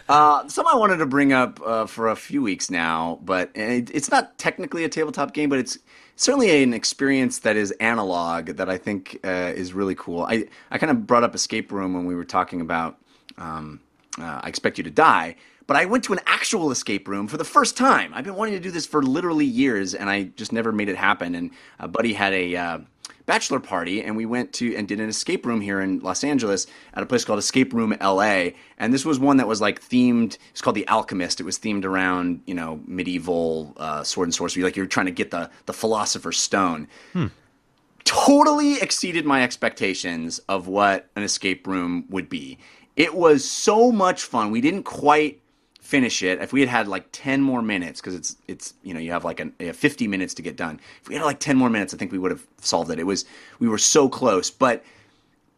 Uh, 0.09 0.45
some 0.49 0.67
I 0.67 0.75
wanted 0.75 0.97
to 0.97 1.05
bring 1.05 1.31
up 1.31 1.61
uh, 1.65 1.85
for 1.85 2.09
a 2.09 2.15
few 2.17 2.41
weeks 2.41 2.69
now, 2.69 3.19
but 3.23 3.49
it, 3.55 3.89
it's 3.95 4.11
not 4.11 4.37
technically 4.37 4.83
a 4.83 4.89
tabletop 4.89 5.33
game, 5.33 5.47
but 5.49 5.59
it's 5.59 5.79
certainly 6.17 6.61
an 6.61 6.73
experience 6.73 7.39
that 7.39 7.55
is 7.55 7.71
analog 7.79 8.47
that 8.47 8.69
I 8.69 8.77
think 8.77 9.17
uh, 9.23 9.53
is 9.55 9.71
really 9.71 9.95
cool. 9.95 10.23
I, 10.23 10.45
I 10.71 10.77
kind 10.77 10.91
of 10.91 11.07
brought 11.07 11.23
up 11.23 11.33
Escape 11.33 11.71
Room 11.71 11.93
when 11.93 12.05
we 12.05 12.15
were 12.15 12.25
talking 12.25 12.59
about 12.59 12.97
um, 13.37 13.79
uh, 14.19 14.41
I 14.43 14.49
Expect 14.49 14.77
You 14.77 14.83
to 14.83 14.91
Die, 14.91 15.37
but 15.67 15.77
I 15.77 15.85
went 15.85 16.03
to 16.03 16.13
an 16.13 16.19
actual 16.25 16.69
escape 16.71 17.07
room 17.07 17.29
for 17.29 17.37
the 17.37 17.45
first 17.45 17.77
time. 17.77 18.13
I've 18.13 18.25
been 18.25 18.35
wanting 18.35 18.55
to 18.55 18.59
do 18.59 18.71
this 18.71 18.85
for 18.85 19.01
literally 19.01 19.45
years, 19.45 19.93
and 19.93 20.09
I 20.09 20.23
just 20.23 20.51
never 20.51 20.73
made 20.73 20.89
it 20.89 20.97
happen. 20.97 21.33
And 21.33 21.51
a 21.79 21.87
buddy 21.87 22.11
had 22.13 22.33
a 22.33 22.55
uh, 22.55 22.79
bachelor 23.25 23.59
party, 23.59 24.01
and 24.01 24.15
we 24.15 24.25
went 24.25 24.53
to 24.53 24.75
and 24.75 24.87
did 24.87 24.99
an 24.99 25.09
escape 25.09 25.45
room 25.45 25.61
here 25.61 25.81
in 25.81 25.99
Los 25.99 26.23
Angeles 26.23 26.67
at 26.93 27.03
a 27.03 27.05
place 27.05 27.25
called 27.25 27.39
Escape 27.39 27.73
Room 27.73 27.95
LA. 28.01 28.49
And 28.77 28.93
this 28.93 29.05
was 29.05 29.19
one 29.19 29.37
that 29.37 29.47
was 29.47 29.61
like 29.61 29.81
themed. 29.81 30.37
It's 30.51 30.61
called 30.61 30.75
The 30.75 30.87
Alchemist. 30.87 31.39
It 31.39 31.43
was 31.43 31.57
themed 31.57 31.85
around 31.85 32.41
you 32.45 32.53
know 32.53 32.81
medieval 32.85 33.73
uh, 33.77 34.03
sword 34.03 34.27
and 34.27 34.35
sorcery, 34.35 34.63
like 34.63 34.75
you're 34.75 34.85
trying 34.85 35.07
to 35.07 35.11
get 35.11 35.31
the 35.31 35.49
the 35.65 35.73
Philosopher's 35.73 36.37
Stone. 36.37 36.87
Totally 38.05 38.81
exceeded 38.81 39.25
my 39.25 39.43
expectations 39.43 40.39
of 40.49 40.67
what 40.67 41.09
an 41.15 41.23
escape 41.23 41.65
room 41.65 42.05
would 42.09 42.29
be. 42.29 42.57
It 42.95 43.15
was 43.15 43.49
so 43.49 43.91
much 43.91 44.23
fun. 44.23 44.51
We 44.51 44.61
didn't 44.61 44.83
quite 44.83 45.41
finish 45.93 46.23
it. 46.23 46.41
If 46.41 46.51
we 46.51 46.59
had 46.59 46.69
had 46.69 46.87
like 46.87 47.05
10 47.11 47.39
more 47.43 47.61
minutes, 47.61 48.01
because 48.01 48.15
it's, 48.15 48.35
it's, 48.47 48.73
you 48.81 48.95
know, 48.95 48.99
you 48.99 49.11
have 49.11 49.23
like 49.23 49.39
an, 49.39 49.53
you 49.59 49.67
have 49.67 49.75
50 49.75 50.07
minutes 50.07 50.33
to 50.33 50.41
get 50.41 50.57
done. 50.57 50.79
If 51.03 51.07
we 51.07 51.13
had 51.13 51.23
like 51.23 51.39
10 51.39 51.55
more 51.55 51.69
minutes, 51.69 51.93
I 51.93 51.97
think 51.97 52.11
we 52.11 52.17
would 52.17 52.31
have 52.31 52.43
solved 52.61 52.89
it. 52.89 52.97
It 52.97 53.03
was, 53.03 53.25
we 53.59 53.67
were 53.67 53.77
so 53.77 54.09
close, 54.09 54.49
but 54.49 54.83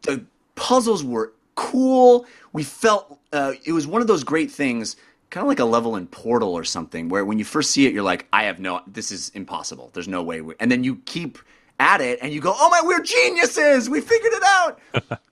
the 0.02 0.22
puzzles 0.54 1.02
were 1.02 1.32
cool. 1.54 2.26
We 2.52 2.64
felt, 2.64 3.18
uh, 3.32 3.54
it 3.64 3.72
was 3.72 3.86
one 3.86 4.02
of 4.02 4.08
those 4.08 4.24
great 4.24 4.50
things, 4.50 4.96
kind 5.30 5.42
of 5.42 5.48
like 5.48 5.58
a 5.58 5.64
level 5.64 5.96
in 5.96 6.06
Portal 6.06 6.52
or 6.52 6.64
something, 6.64 7.08
where 7.08 7.24
when 7.24 7.38
you 7.38 7.44
first 7.46 7.70
see 7.70 7.86
it, 7.86 7.94
you're 7.94 8.02
like, 8.02 8.26
I 8.30 8.42
have 8.42 8.60
no, 8.60 8.82
this 8.86 9.10
is 9.10 9.30
impossible. 9.30 9.90
There's 9.94 10.06
no 10.06 10.22
way. 10.22 10.42
And 10.60 10.70
then 10.70 10.84
you 10.84 10.96
keep 11.06 11.38
at 11.80 12.02
it 12.02 12.18
and 12.20 12.30
you 12.30 12.42
go, 12.42 12.54
oh 12.54 12.68
my, 12.68 12.82
we're 12.84 13.02
geniuses. 13.02 13.88
We 13.88 14.02
figured 14.02 14.34
it 14.34 14.42
out 14.44 14.80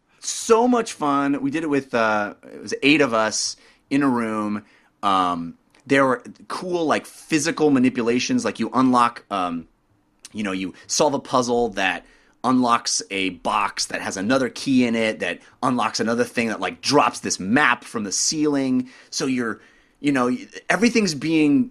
so 0.20 0.66
much 0.66 0.94
fun. 0.94 1.42
We 1.42 1.50
did 1.50 1.62
it 1.62 1.68
with 1.68 1.94
uh, 1.94 2.36
it 2.42 2.62
was 2.62 2.72
eight 2.82 3.02
of 3.02 3.12
us 3.12 3.58
in 3.90 4.02
a 4.02 4.08
room. 4.08 4.64
Um, 5.04 5.56
there 5.86 6.04
were 6.04 6.22
cool 6.48 6.86
like 6.86 7.06
physical 7.06 7.70
manipulations, 7.70 8.44
like 8.44 8.58
you 8.58 8.70
unlock, 8.72 9.24
um, 9.30 9.68
you 10.32 10.42
know, 10.42 10.52
you 10.52 10.74
solve 10.86 11.14
a 11.14 11.20
puzzle 11.20 11.68
that 11.70 12.04
unlocks 12.42 13.02
a 13.10 13.30
box 13.30 13.86
that 13.86 14.00
has 14.00 14.16
another 14.16 14.48
key 14.48 14.84
in 14.84 14.94
it 14.94 15.20
that 15.20 15.40
unlocks 15.62 16.00
another 16.00 16.24
thing 16.24 16.48
that 16.48 16.60
like 16.60 16.80
drops 16.80 17.20
this 17.20 17.38
map 17.38 17.84
from 17.84 18.04
the 18.04 18.12
ceiling. 18.12 18.88
So 19.10 19.26
you're, 19.26 19.60
you 20.00 20.10
know, 20.10 20.34
everything's 20.68 21.14
being 21.14 21.70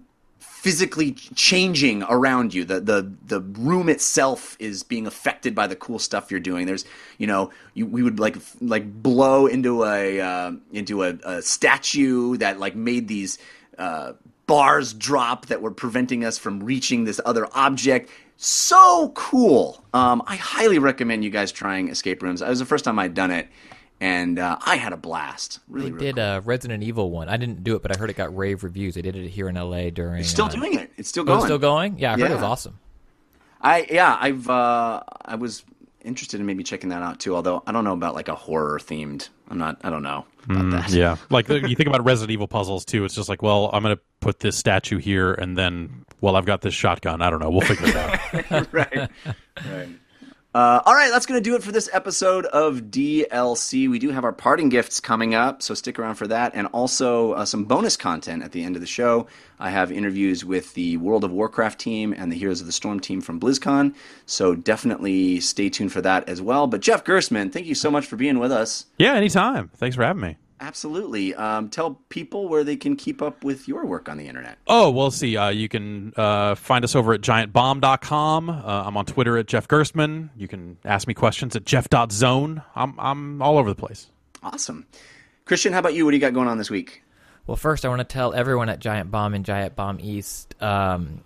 physically 0.64 1.12
changing 1.34 2.02
around 2.04 2.54
you. 2.54 2.64
The 2.64 2.80
the 2.80 3.12
the 3.26 3.40
room 3.40 3.90
itself 3.90 4.56
is 4.58 4.82
being 4.82 5.06
affected 5.06 5.54
by 5.54 5.66
the 5.66 5.76
cool 5.76 5.98
stuff 5.98 6.30
you're 6.30 6.40
doing. 6.40 6.64
There's 6.64 6.86
you 7.18 7.26
know 7.26 7.50
you, 7.74 7.84
we 7.84 8.02
would 8.02 8.18
like 8.18 8.38
like 8.62 8.90
blow 9.02 9.46
into 9.46 9.84
a 9.84 10.22
uh, 10.22 10.52
into 10.72 11.02
a, 11.02 11.18
a 11.22 11.42
statue 11.42 12.38
that 12.38 12.58
like 12.58 12.74
made 12.74 13.08
these 13.08 13.36
uh, 13.76 14.14
bars 14.46 14.94
drop 14.94 15.46
that 15.46 15.60
were 15.60 15.70
preventing 15.70 16.24
us 16.24 16.38
from 16.38 16.62
reaching 16.64 17.04
this 17.04 17.20
other 17.26 17.46
object. 17.52 18.08
So 18.38 19.12
cool. 19.14 19.84
Um, 19.92 20.22
I 20.26 20.36
highly 20.36 20.78
recommend 20.78 21.24
you 21.24 21.30
guys 21.30 21.52
trying 21.52 21.88
escape 21.88 22.22
rooms. 22.22 22.40
It 22.40 22.48
was 22.48 22.58
the 22.58 22.64
first 22.64 22.86
time 22.86 22.98
I'd 22.98 23.12
done 23.12 23.30
it. 23.30 23.48
And 24.00 24.38
uh, 24.38 24.58
I 24.60 24.76
had 24.76 24.92
a 24.92 24.96
blast. 24.96 25.60
Really, 25.68 25.86
They 25.86 25.92
really 25.92 26.06
did 26.06 26.18
a 26.18 26.42
Resident 26.44 26.82
Evil 26.82 27.10
one. 27.10 27.28
I 27.28 27.36
didn't 27.36 27.64
do 27.64 27.76
it, 27.76 27.82
but 27.82 27.94
I 27.94 27.98
heard 27.98 28.10
it 28.10 28.16
got 28.16 28.36
rave 28.36 28.64
reviews. 28.64 28.96
They 28.96 29.02
did 29.02 29.16
it 29.16 29.28
here 29.28 29.48
in 29.48 29.54
LA 29.54 29.90
during. 29.90 30.20
It's 30.20 30.30
still 30.30 30.46
uh, 30.46 30.50
doing 30.50 30.74
it. 30.74 30.92
It's 30.96 31.08
still 31.08 31.22
oh, 31.22 31.26
going. 31.26 31.38
it's 31.38 31.46
still 31.46 31.58
going. 31.58 31.98
Yeah, 31.98 32.14
I 32.14 32.18
heard 32.18 32.30
it 32.30 32.34
was 32.34 32.42
awesome. 32.42 32.78
I 33.60 33.86
yeah, 33.90 34.16
I've 34.20 34.48
uh, 34.48 35.02
I 35.24 35.36
was 35.36 35.64
interested 36.04 36.38
in 36.38 36.46
maybe 36.46 36.62
checking 36.62 36.90
that 36.90 37.02
out 37.02 37.18
too. 37.18 37.34
Although 37.34 37.62
I 37.66 37.72
don't 37.72 37.84
know 37.84 37.94
about 37.94 38.14
like 38.14 38.28
a 38.28 38.34
horror 38.34 38.78
themed. 38.78 39.30
I'm 39.48 39.58
not. 39.58 39.80
I 39.82 39.90
don't 39.90 40.02
know 40.02 40.26
about 40.44 40.70
that. 40.70 40.90
Yeah, 40.90 41.16
like 41.30 41.48
you 41.48 41.74
think 41.74 41.86
about 41.88 42.04
Resident 42.04 42.30
Evil 42.32 42.46
puzzles 42.46 42.84
too. 42.84 43.04
It's 43.04 43.14
just 43.14 43.28
like, 43.28 43.42
well, 43.42 43.70
I'm 43.72 43.82
going 43.82 43.96
to 43.96 44.02
put 44.20 44.40
this 44.40 44.56
statue 44.56 44.98
here, 44.98 45.32
and 45.32 45.56
then, 45.56 46.04
well, 46.20 46.36
I've 46.36 46.46
got 46.46 46.60
this 46.60 46.74
shotgun. 46.74 47.22
I 47.22 47.30
don't 47.30 47.40
know. 47.40 47.50
We'll 47.50 47.62
figure 47.62 47.88
it 47.88 47.96
out. 47.96 48.72
right. 48.72 49.10
Right. 49.70 49.88
Uh, 50.54 50.80
all 50.86 50.94
right, 50.94 51.10
that's 51.10 51.26
going 51.26 51.42
to 51.42 51.42
do 51.42 51.56
it 51.56 51.64
for 51.64 51.72
this 51.72 51.90
episode 51.92 52.46
of 52.46 52.82
DLC. 52.82 53.90
We 53.90 53.98
do 53.98 54.10
have 54.10 54.22
our 54.22 54.32
parting 54.32 54.68
gifts 54.68 55.00
coming 55.00 55.34
up, 55.34 55.62
so 55.62 55.74
stick 55.74 55.98
around 55.98 56.14
for 56.14 56.28
that, 56.28 56.52
and 56.54 56.68
also 56.68 57.32
uh, 57.32 57.44
some 57.44 57.64
bonus 57.64 57.96
content 57.96 58.44
at 58.44 58.52
the 58.52 58.62
end 58.62 58.76
of 58.76 58.80
the 58.80 58.86
show. 58.86 59.26
I 59.58 59.70
have 59.70 59.90
interviews 59.90 60.44
with 60.44 60.72
the 60.74 60.96
World 60.98 61.24
of 61.24 61.32
Warcraft 61.32 61.80
team 61.80 62.14
and 62.16 62.30
the 62.30 62.36
Heroes 62.36 62.60
of 62.60 62.66
the 62.66 62.72
Storm 62.72 63.00
team 63.00 63.20
from 63.20 63.40
BlizzCon, 63.40 63.96
so 64.26 64.54
definitely 64.54 65.40
stay 65.40 65.70
tuned 65.70 65.92
for 65.92 66.02
that 66.02 66.28
as 66.28 66.40
well. 66.40 66.68
But 66.68 66.82
Jeff 66.82 67.02
Gerstmann, 67.02 67.52
thank 67.52 67.66
you 67.66 67.74
so 67.74 67.90
much 67.90 68.06
for 68.06 68.14
being 68.14 68.38
with 68.38 68.52
us. 68.52 68.86
yeah, 68.96 69.14
anytime. 69.14 69.70
Thanks 69.74 69.96
for 69.96 70.04
having 70.04 70.22
me. 70.22 70.36
Absolutely. 70.60 71.34
Um, 71.34 71.68
tell 71.68 72.00
people 72.08 72.48
where 72.48 72.64
they 72.64 72.76
can 72.76 72.96
keep 72.96 73.20
up 73.20 73.44
with 73.44 73.66
your 73.68 73.84
work 73.84 74.08
on 74.08 74.16
the 74.16 74.28
internet. 74.28 74.58
Oh, 74.66 74.90
we'll 74.90 75.10
see, 75.10 75.36
uh, 75.36 75.48
you 75.48 75.68
can 75.68 76.12
uh, 76.16 76.54
find 76.54 76.84
us 76.84 76.94
over 76.94 77.12
at 77.12 77.20
giantbomb.com. 77.20 78.50
Uh, 78.50 78.84
I'm 78.86 78.96
on 78.96 79.04
Twitter 79.06 79.36
at 79.36 79.46
Jeff 79.46 79.68
Gerstmann. 79.68 80.30
You 80.36 80.48
can 80.48 80.78
ask 80.84 81.08
me 81.08 81.14
questions 81.14 81.56
at 81.56 81.64
jeff.zone. 81.64 82.62
I'm, 82.74 82.98
I'm 82.98 83.42
all 83.42 83.58
over 83.58 83.68
the 83.68 83.74
place. 83.76 84.10
Awesome. 84.42 84.86
Christian, 85.44 85.72
how 85.72 85.80
about 85.80 85.94
you? 85.94 86.04
What 86.04 86.12
do 86.12 86.16
you 86.16 86.20
got 86.20 86.34
going 86.34 86.48
on 86.48 86.58
this 86.58 86.70
week? 86.70 87.02
Well, 87.46 87.56
first, 87.56 87.84
I 87.84 87.88
want 87.88 87.98
to 88.00 88.04
tell 88.04 88.32
everyone 88.32 88.68
at 88.70 88.78
Giant 88.78 89.10
Bomb 89.10 89.34
and 89.34 89.44
Giant 89.44 89.76
Bomb 89.76 89.98
East, 90.00 90.54
um, 90.62 91.22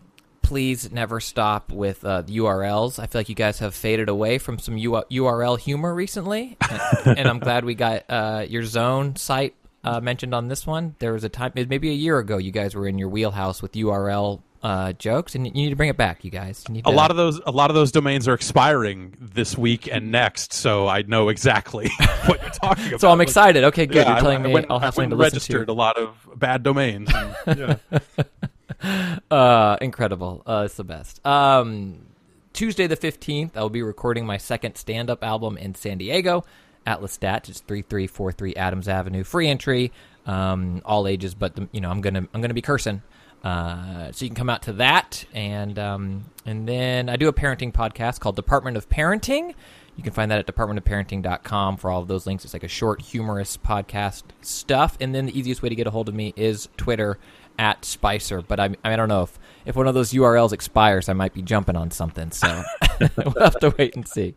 please 0.49 0.91
never 0.91 1.21
stop 1.21 1.71
with 1.71 2.03
uh, 2.07 2.23
URLs. 2.23 2.99
I 2.99 3.07
feel 3.07 3.21
like 3.21 3.29
you 3.29 3.35
guys 3.35 3.59
have 3.59 3.75
faded 3.75 4.09
away 4.09 4.39
from 4.39 4.59
some 4.59 4.79
U- 4.79 5.03
URL 5.11 5.59
humor 5.59 5.95
recently, 5.95 6.57
and, 7.05 7.19
and 7.19 7.29
I'm 7.29 7.39
glad 7.39 7.67
we 7.67 7.75
got 7.75 8.05
uh, 8.09 8.47
your 8.49 8.65
zone 8.65 9.15
site 9.17 9.55
uh, 9.85 10.01
mentioned 10.01 10.35
on 10.35 10.49
this 10.49 10.67
one. 10.67 10.95
There 11.01 11.13
was 11.13 11.23
a 11.23 11.29
time, 11.29 11.53
maybe 11.55 11.91
a 11.91 11.93
year 11.93 12.19
ago, 12.19 12.39
you 12.39 12.51
guys 12.51 12.75
were 12.75 12.89
in 12.89 12.97
your 12.99 13.11
wheelhouse 13.11 13.61
with 13.61 13.73
URL 13.73 14.41
uh, 14.63 14.95
jokes, 14.95 15.35
and 15.35 15.47
you 15.47 15.53
need 15.53 15.69
to 15.69 15.77
bring 15.77 15.91
it 15.91 15.99
back, 15.99 16.25
you 16.25 16.31
guys. 16.31 16.65
You 16.67 16.75
need 16.77 16.87
A 16.87 16.91
lot 16.91 17.11
of 17.11 17.19
those, 17.19 17.41
a 17.45 17.53
lot 17.53 17.71
of 17.71 17.75
those 17.75 17.93
domains 17.93 18.27
are 18.27 18.35
expiring 18.35 19.15
this 19.21 19.57
week 19.59 19.87
and 19.87 20.11
next, 20.11 20.55
so 20.55 20.89
I 20.89 21.03
know 21.03 21.29
exactly 21.29 21.91
what 22.25 22.41
you're 22.41 22.51
talking 22.53 22.89
about. 22.89 23.01
So 23.03 23.11
I'm 23.11 23.21
excited. 23.21 23.65
Okay, 23.65 23.85
good. 23.85 23.97
Yeah, 23.97 24.13
You're 24.15 24.21
telling 24.23 24.39
I 24.41 24.47
me 24.47 24.53
went- 24.55 24.67
I'll 24.71 24.79
I 24.79 24.87
have 24.87 24.95
something 24.95 25.11
to 25.11 25.15
and 25.17 25.21
listen 25.21 25.41
to. 25.41 25.59
registered 25.59 25.69
a 25.69 25.75
lot 25.75 25.99
of 25.99 26.17
bad 26.37 26.63
domains. 26.63 27.11
and- 27.47 27.59
yeah. 27.59 27.99
uh, 29.31 29.77
incredible. 29.81 30.43
Uh, 30.47 30.63
it's 30.67 30.77
the 30.77 30.85
best. 30.85 31.25
Um, 31.27 32.07
Tuesday 32.53 32.87
the 32.87 32.97
15th, 32.97 33.57
I'll 33.57 33.69
be 33.69 33.83
recording 33.83 34.27
my 34.27 34.37
second 34.37 34.77
stand 34.77 35.11
up 35.11 35.23
album 35.23 35.57
in 35.57 35.75
San 35.75 35.99
Diego. 35.99 36.45
At 36.87 37.01
Lestat's, 37.01 37.49
it's 37.49 37.61
3343 37.61 38.55
Adams 38.57 38.89
Avenue. 38.89 39.23
Free 39.23 39.49
entry, 39.49 39.93
um, 40.27 40.81
all 40.85 41.07
ages, 41.07 41.35
but 41.35 41.55
the, 41.55 41.69
you 41.71 41.81
know, 41.81 41.91
I'm 41.91 42.01
gonna 42.01 42.27
I'm 42.33 42.41
gonna 42.41 42.55
be 42.55 42.63
cursing. 42.63 43.03
Uh, 43.45 44.11
so 44.11 44.25
you 44.25 44.31
can 44.31 44.37
come 44.37 44.51
out 44.51 44.63
to 44.63 44.73
that, 44.75 45.25
and 45.35 45.79
um, 45.79 46.25
and 46.47 46.67
then 46.67 47.09
I 47.09 47.17
do 47.17 47.29
a 47.29 47.33
parenting 47.33 47.73
podcast 47.73 48.21
called 48.21 48.37
Department 48.37 48.77
of 48.77 48.89
Parenting. 48.89 49.55
You 49.99 50.05
can 50.05 50.13
find 50.13 50.31
that 50.31 50.39
at 50.39 50.47
departmentofparenting.com 50.47 51.77
for 51.77 51.91
all 51.91 52.01
of 52.01 52.07
those 52.07 52.25
links. 52.25 52.45
It's 52.45 52.53
like 52.53 52.63
a 52.63 52.69
short, 52.69 53.03
humorous 53.03 53.57
podcast 53.57 54.23
stuff. 54.43 54.97
And 55.01 55.13
then 55.13 55.27
the 55.27 55.37
easiest 55.37 55.61
way 55.61 55.69
to 55.69 55.75
get 55.75 55.89
a 55.89 55.91
hold 55.91 56.09
of 56.09 56.15
me 56.15 56.33
is 56.37 56.69
Twitter 56.77 57.19
at 57.59 57.85
Spicer. 57.85 58.43
But 58.43 58.61
I, 58.61 58.75
I 58.85 58.97
don't 58.97 59.09
know 59.09 59.23
if, 59.23 59.39
if 59.67 59.77
one 59.77 59.87
of 59.87 59.95
those 59.95 60.13
URLs 60.13 60.53
expires, 60.53 61.09
I 61.09 61.13
might 61.13 61.35
be 61.35 61.43
jumping 61.43 61.77
on 61.77 61.91
something. 61.91 62.31
So 62.31 62.63
we'll 63.01 63.45
have 63.45 63.59
to 63.61 63.75
wait 63.79 63.97
and 63.97 64.07
see. 64.07 64.35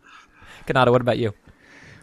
Cannata, 0.66 0.90
what 0.90 1.00
about 1.00 1.18
you? 1.18 1.32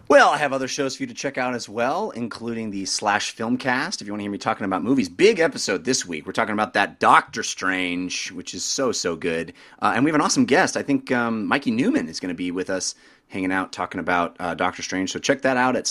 Well, 0.09 0.29
I 0.29 0.37
have 0.37 0.53
other 0.53 0.67
shows 0.67 0.95
for 0.95 1.03
you 1.03 1.07
to 1.07 1.13
check 1.13 1.37
out 1.37 1.53
as 1.53 1.69
well, 1.69 2.09
including 2.09 2.71
the 2.71 2.85
Slash 2.85 3.35
Filmcast. 3.35 4.01
If 4.01 4.07
you 4.07 4.13
want 4.13 4.21
to 4.21 4.23
hear 4.23 4.31
me 4.31 4.39
talking 4.39 4.65
about 4.65 4.83
movies, 4.83 5.07
big 5.07 5.39
episode 5.39 5.83
this 5.85 6.03
week. 6.03 6.25
We're 6.25 6.31
talking 6.31 6.53
about 6.53 6.73
that 6.73 6.99
Doctor 6.99 7.43
Strange, 7.43 8.31
which 8.31 8.55
is 8.55 8.65
so 8.65 8.91
so 8.91 9.15
good, 9.15 9.53
uh, 9.83 9.93
and 9.95 10.03
we 10.03 10.09
have 10.09 10.15
an 10.15 10.21
awesome 10.21 10.45
guest. 10.45 10.75
I 10.75 10.81
think 10.81 11.11
um, 11.11 11.45
Mikey 11.45 11.69
Neumann 11.69 12.07
is 12.07 12.19
going 12.19 12.33
to 12.33 12.37
be 12.37 12.49
with 12.49 12.71
us, 12.71 12.95
hanging 13.27 13.51
out, 13.51 13.71
talking 13.71 13.99
about 13.99 14.35
uh, 14.39 14.55
Doctor 14.55 14.81
Strange. 14.81 15.11
So 15.11 15.19
check 15.19 15.43
that 15.43 15.57
out 15.57 15.75
at 15.75 15.85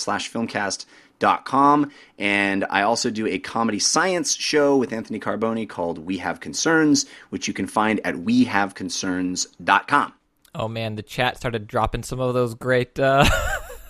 slashfilmcast.com. 1.19 1.91
And 2.17 2.65
I 2.69 2.81
also 2.83 3.09
do 3.09 3.27
a 3.27 3.39
comedy 3.39 3.79
science 3.79 4.35
show 4.35 4.77
with 4.77 4.91
Anthony 4.93 5.19
Carboni 5.19 5.67
called 5.67 5.99
We 5.99 6.17
Have 6.17 6.39
Concerns, 6.39 7.05
which 7.29 7.47
you 7.47 7.53
can 7.53 7.67
find 7.67 7.99
at 8.05 8.15
wehaveconcerns.com. 8.15 10.13
Oh 10.55 10.67
man, 10.67 10.95
the 10.95 11.03
chat 11.03 11.37
started 11.37 11.67
dropping 11.67 12.03
some 12.03 12.19
of 12.19 12.33
those 12.33 12.55
great. 12.55 12.99
Uh... 12.99 13.25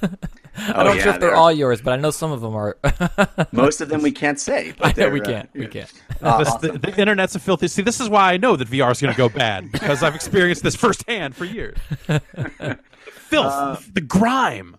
I 0.02 0.74
Oh, 0.76 0.84
don't 0.84 0.98
yeah, 0.98 1.04
sure 1.04 1.14
if 1.14 1.20
they're 1.22 1.30
they're- 1.30 1.38
all 1.38 1.52
yours, 1.54 1.82
but 1.82 1.94
I 1.94 1.96
know 1.96 2.12
some 2.12 2.34
of 2.34 2.42
them 2.42 2.54
are. 2.54 2.78
Most 3.54 3.80
of 3.80 3.88
them 3.88 4.02
we 4.02 4.12
can't 4.12 4.38
say. 4.38 4.74
But 4.78 5.00
I 5.00 5.04
know 5.04 5.10
we 5.10 5.22
uh, 5.22 5.26
can't. 5.26 5.50
We 5.54 5.68
can't. 5.68 5.90
uh, 6.22 6.40
This, 6.40 6.50
awesome. 6.50 6.74
the, 6.74 6.80
the 6.80 7.00
internet's 7.00 7.34
a 7.36 7.40
filthy. 7.40 7.70
See, 7.70 7.82
this 7.82 8.02
is 8.02 8.10
why 8.10 8.34
I 8.34 8.38
know 8.38 8.58
that 8.58 8.68
VR 8.68 8.92
is 8.92 9.00
going 9.00 9.14
to 9.14 9.18
go 9.18 9.30
bad 9.30 9.72
because 9.72 10.04
I've 10.04 10.16
experienced 10.16 10.64
this 10.64 10.76
firsthand 10.76 11.34
for 11.38 11.46
years. 11.46 11.78
Filth, 12.08 13.54
Uh, 13.54 13.78
the 13.94 14.02
grime. 14.02 14.76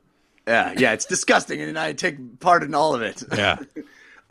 Yeah, 0.51 0.75
yeah, 0.77 0.93
it's 0.95 1.07
disgusting, 1.07 1.61
and 1.61 1.79
I 1.79 1.93
take 1.93 2.41
part 2.41 2.65
in 2.65 2.75
all 2.75 2.93
of 2.93 3.03
it. 3.03 3.23
Yeah. 3.33 3.59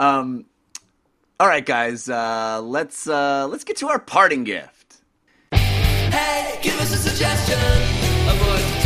All 1.42 1.48
right, 1.48 1.66
guys, 1.66 2.10
uh, 2.10 2.60
let's 2.62 3.08
uh, 3.08 3.48
let's 3.48 3.64
get 3.64 3.78
to 3.78 3.88
our 3.88 4.00
parting 4.00 4.44
gift. 4.44 4.98
Hey, 5.54 6.60
give 6.62 6.78
us 6.82 6.94
a 6.94 6.98
suggestion 6.98 8.79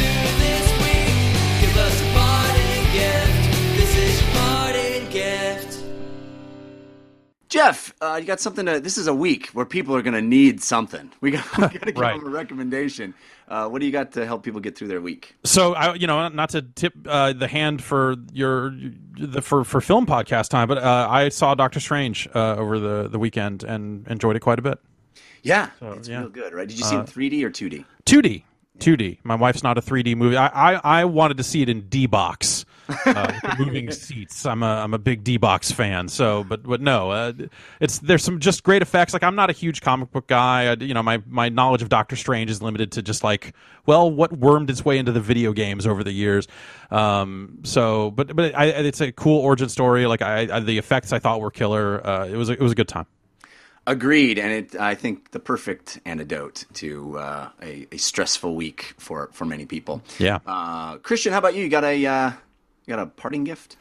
Jeff, 7.53 7.93
uh, 8.01 8.17
you 8.19 8.25
got 8.25 8.39
something 8.39 8.65
to. 8.65 8.79
This 8.79 8.97
is 8.97 9.05
a 9.05 9.13
week 9.13 9.49
where 9.49 9.63
people 9.63 9.95
are 9.95 10.01
going 10.01 10.15
to 10.15 10.23
need 10.23 10.63
something. 10.63 11.11
We 11.21 11.29
got, 11.29 11.55
we 11.55 11.61
got 11.61 11.71
to 11.73 11.91
give 11.91 11.97
Right. 11.97 12.17
them 12.19 12.25
a 12.27 12.31
recommendation. 12.31 13.13
Uh, 13.47 13.69
what 13.69 13.79
do 13.79 13.85
you 13.85 13.91
got 13.91 14.13
to 14.13 14.25
help 14.25 14.41
people 14.41 14.59
get 14.59 14.75
through 14.75 14.87
their 14.87 15.01
week? 15.01 15.35
So 15.43 15.75
I, 15.75 15.93
you 15.93 16.07
know, 16.07 16.27
not 16.29 16.49
to 16.49 16.63
tip 16.63 16.95
uh, 17.07 17.33
the 17.33 17.47
hand 17.47 17.83
for 17.83 18.15
your 18.31 18.73
the 19.19 19.39
for 19.43 19.63
for 19.63 19.81
film 19.81 20.07
podcast 20.07 20.49
time, 20.49 20.67
but 20.67 20.79
uh, 20.79 21.07
I 21.07 21.29
saw 21.29 21.53
Doctor 21.53 21.79
Strange 21.79 22.27
uh, 22.33 22.55
over 22.55 22.79
the 22.79 23.07
the 23.07 23.19
weekend 23.19 23.63
and 23.63 24.07
enjoyed 24.07 24.35
it 24.35 24.39
quite 24.39 24.57
a 24.57 24.63
bit. 24.63 24.79
Yeah, 25.43 25.69
it's 25.79 26.09
yeah. 26.09 26.21
real 26.21 26.29
good, 26.29 26.53
right? 26.55 26.67
Did 26.67 26.79
you 26.79 26.85
see 26.85 26.95
it 26.95 27.01
in 27.01 27.05
3D 27.05 27.43
or 27.43 27.51
2D? 27.51 27.85
2D, 28.07 28.43
2D. 28.79 29.19
My 29.23 29.35
wife's 29.35 29.61
not 29.61 29.77
a 29.77 29.81
3D 29.81 30.15
movie. 30.17 30.37
I 30.37 30.47
I, 30.47 31.01
I 31.01 31.05
wanted 31.05 31.37
to 31.37 31.43
see 31.43 31.61
it 31.61 31.69
in 31.69 31.81
D 31.81 32.07
box. 32.07 32.62
Uh, 33.05 33.55
moving 33.57 33.91
seats. 33.91 34.45
I'm 34.45 34.63
a 34.63 34.83
I'm 34.83 34.93
a 34.93 34.99
big 34.99 35.23
D 35.23 35.37
box 35.37 35.71
fan. 35.71 36.07
So, 36.07 36.43
but 36.43 36.63
but 36.63 36.81
no, 36.81 37.11
uh, 37.11 37.33
it's 37.79 37.99
there's 37.99 38.23
some 38.23 38.39
just 38.39 38.63
great 38.63 38.81
effects. 38.81 39.13
Like 39.13 39.23
I'm 39.23 39.35
not 39.35 39.49
a 39.49 39.53
huge 39.53 39.81
comic 39.81 40.11
book 40.11 40.27
guy. 40.27 40.71
I, 40.71 40.73
you 40.73 40.93
know, 40.93 41.03
my 41.03 41.21
my 41.27 41.49
knowledge 41.49 41.81
of 41.81 41.89
Doctor 41.89 42.15
Strange 42.15 42.49
is 42.49 42.61
limited 42.61 42.91
to 42.93 43.01
just 43.01 43.23
like 43.23 43.53
well, 43.85 44.09
what 44.09 44.31
wormed 44.33 44.69
its 44.69 44.85
way 44.85 44.97
into 44.97 45.11
the 45.11 45.19
video 45.19 45.51
games 45.51 45.85
over 45.85 46.03
the 46.03 46.11
years. 46.11 46.47
Um, 46.91 47.59
so, 47.63 48.11
but 48.11 48.35
but 48.35 48.55
I, 48.55 48.65
it's 48.65 49.01
a 49.01 49.11
cool 49.11 49.39
origin 49.39 49.69
story. 49.69 50.05
Like 50.05 50.21
I, 50.21 50.47
I 50.51 50.59
the 50.59 50.77
effects 50.77 51.11
I 51.11 51.19
thought 51.19 51.41
were 51.41 51.51
killer. 51.51 52.05
Uh, 52.05 52.27
it 52.27 52.37
was 52.37 52.49
a, 52.49 52.53
it 52.53 52.61
was 52.61 52.71
a 52.71 52.75
good 52.75 52.87
time. 52.87 53.05
Agreed, 53.85 54.39
and 54.39 54.51
it 54.51 54.79
I 54.79 54.95
think 54.95 55.31
the 55.31 55.39
perfect 55.39 55.99
antidote 56.05 56.63
to 56.75 57.17
uh, 57.17 57.49
a, 57.61 57.85
a 57.91 57.97
stressful 57.97 58.55
week 58.55 58.93
for 58.97 59.29
for 59.33 59.43
many 59.43 59.65
people. 59.65 60.01
Yeah. 60.19 60.39
Uh, 60.45 60.97
Christian, 60.99 61.33
how 61.33 61.39
about 61.39 61.55
you? 61.55 61.63
You 61.63 61.69
got 61.69 61.83
a 61.83 62.05
uh, 62.05 62.31
you 62.85 62.95
got 62.95 63.01
a 63.01 63.07
parting 63.07 63.43
gift? 63.43 63.77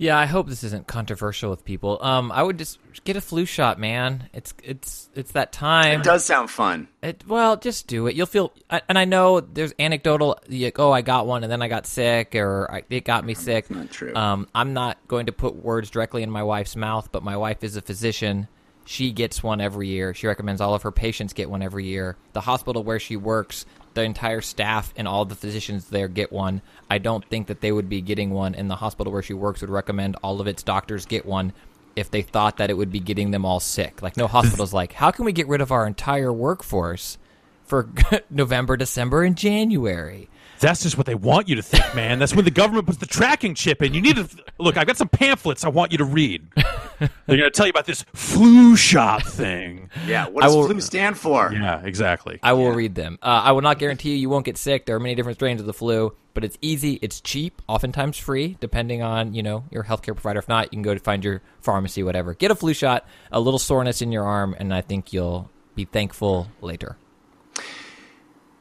Yeah, 0.00 0.18
I 0.18 0.24
hope 0.24 0.48
this 0.48 0.64
isn't 0.64 0.86
controversial 0.86 1.50
with 1.50 1.62
people. 1.62 1.98
Um, 2.00 2.32
I 2.32 2.42
would 2.42 2.56
just 2.56 2.78
get 3.04 3.16
a 3.16 3.20
flu 3.20 3.44
shot, 3.44 3.78
man. 3.78 4.30
It's 4.32 4.54
it's 4.64 5.10
it's 5.14 5.32
that 5.32 5.52
time. 5.52 6.00
It 6.00 6.04
does 6.04 6.24
sound 6.24 6.48
fun. 6.48 6.88
It, 7.02 7.22
well, 7.28 7.58
just 7.58 7.86
do 7.86 8.06
it. 8.06 8.16
You'll 8.16 8.24
feel, 8.24 8.50
and 8.70 8.98
I 8.98 9.04
know 9.04 9.40
there's 9.40 9.74
anecdotal. 9.78 10.38
Like, 10.48 10.78
oh, 10.78 10.90
I 10.90 11.02
got 11.02 11.26
one, 11.26 11.42
and 11.42 11.52
then 11.52 11.60
I 11.60 11.68
got 11.68 11.86
sick, 11.86 12.34
or 12.34 12.66
I, 12.72 12.82
it 12.88 13.04
got 13.04 13.26
me 13.26 13.34
sick. 13.34 13.70
not 13.70 13.90
true. 13.90 14.14
Um, 14.14 14.48
I'm 14.54 14.72
not 14.72 14.96
going 15.06 15.26
to 15.26 15.32
put 15.32 15.54
words 15.54 15.90
directly 15.90 16.22
in 16.22 16.30
my 16.30 16.44
wife's 16.44 16.76
mouth, 16.76 17.12
but 17.12 17.22
my 17.22 17.36
wife 17.36 17.62
is 17.62 17.76
a 17.76 17.82
physician. 17.82 18.48
She 18.86 19.12
gets 19.12 19.42
one 19.42 19.60
every 19.60 19.88
year. 19.88 20.14
She 20.14 20.26
recommends 20.26 20.62
all 20.62 20.72
of 20.72 20.80
her 20.82 20.92
patients 20.92 21.34
get 21.34 21.50
one 21.50 21.60
every 21.60 21.84
year. 21.84 22.16
The 22.32 22.40
hospital 22.40 22.82
where 22.82 22.98
she 22.98 23.16
works, 23.16 23.66
the 24.00 24.06
entire 24.06 24.40
staff 24.40 24.92
and 24.96 25.06
all 25.06 25.24
the 25.24 25.34
physicians 25.34 25.88
there 25.88 26.08
get 26.08 26.32
one. 26.32 26.62
I 26.88 26.98
don't 26.98 27.24
think 27.24 27.48
that 27.48 27.60
they 27.60 27.70
would 27.70 27.88
be 27.88 28.00
getting 28.00 28.30
one, 28.30 28.54
and 28.54 28.70
the 28.70 28.76
hospital 28.76 29.12
where 29.12 29.22
she 29.22 29.34
works 29.34 29.60
would 29.60 29.70
recommend 29.70 30.16
all 30.22 30.40
of 30.40 30.46
its 30.46 30.62
doctors 30.62 31.04
get 31.04 31.26
one 31.26 31.52
if 31.96 32.10
they 32.10 32.22
thought 32.22 32.56
that 32.56 32.70
it 32.70 32.74
would 32.74 32.90
be 32.90 33.00
getting 33.00 33.30
them 33.30 33.44
all 33.44 33.60
sick. 33.60 34.00
Like 34.00 34.16
no 34.16 34.26
hospital's 34.26 34.72
like, 34.72 34.92
how 34.92 35.10
can 35.10 35.26
we 35.26 35.32
get 35.32 35.48
rid 35.48 35.60
of 35.60 35.70
our 35.70 35.86
entire 35.86 36.32
workforce 36.32 37.18
for 37.64 37.90
November, 38.30 38.76
December, 38.78 39.22
and 39.22 39.36
January? 39.36 40.29
That's 40.60 40.82
just 40.82 40.96
what 40.96 41.06
they 41.06 41.14
want 41.14 41.48
you 41.48 41.56
to 41.56 41.62
think, 41.62 41.94
man. 41.94 42.18
That's 42.18 42.34
when 42.34 42.44
the 42.44 42.50
government 42.50 42.86
puts 42.86 42.98
the 42.98 43.06
tracking 43.06 43.54
chip 43.54 43.82
in. 43.82 43.94
You 43.94 44.00
need 44.00 44.16
to 44.16 44.28
look. 44.58 44.76
I've 44.76 44.86
got 44.86 44.96
some 44.96 45.08
pamphlets 45.08 45.64
I 45.64 45.68
want 45.68 45.90
you 45.92 45.98
to 45.98 46.04
read. 46.04 46.46
They're 46.54 47.08
going 47.26 47.40
to 47.40 47.50
tell 47.50 47.66
you 47.66 47.70
about 47.70 47.86
this 47.86 48.04
flu 48.14 48.76
shot 48.76 49.24
thing. 49.24 49.88
Yeah, 50.06 50.28
what 50.28 50.44
I 50.44 50.48
does 50.48 50.56
will- 50.56 50.66
flu 50.66 50.80
stand 50.80 51.16
for? 51.18 51.50
Yeah, 51.52 51.80
exactly. 51.82 52.38
I 52.42 52.52
will 52.52 52.72
read 52.72 52.94
them. 52.94 53.18
Uh, 53.22 53.42
I 53.44 53.52
will 53.52 53.62
not 53.62 53.78
guarantee 53.78 54.10
you 54.10 54.16
you 54.16 54.28
won't 54.28 54.44
get 54.44 54.58
sick. 54.58 54.84
There 54.84 54.96
are 54.96 55.00
many 55.00 55.14
different 55.14 55.38
strains 55.38 55.60
of 55.62 55.66
the 55.66 55.72
flu, 55.72 56.14
but 56.34 56.44
it's 56.44 56.58
easy, 56.60 56.98
it's 57.00 57.20
cheap, 57.22 57.62
oftentimes 57.66 58.18
free, 58.18 58.58
depending 58.60 59.00
on 59.02 59.32
you 59.32 59.42
know 59.42 59.64
your 59.70 59.84
healthcare 59.84 60.14
provider. 60.14 60.40
If 60.40 60.48
not, 60.48 60.64
you 60.66 60.70
can 60.70 60.82
go 60.82 60.92
to 60.92 61.00
find 61.00 61.24
your 61.24 61.40
pharmacy, 61.62 62.02
whatever. 62.02 62.34
Get 62.34 62.50
a 62.50 62.54
flu 62.54 62.74
shot, 62.74 63.06
a 63.32 63.40
little 63.40 63.58
soreness 63.58 64.02
in 64.02 64.12
your 64.12 64.24
arm, 64.24 64.54
and 64.58 64.74
I 64.74 64.82
think 64.82 65.12
you'll 65.14 65.50
be 65.74 65.86
thankful 65.86 66.48
later. 66.60 66.96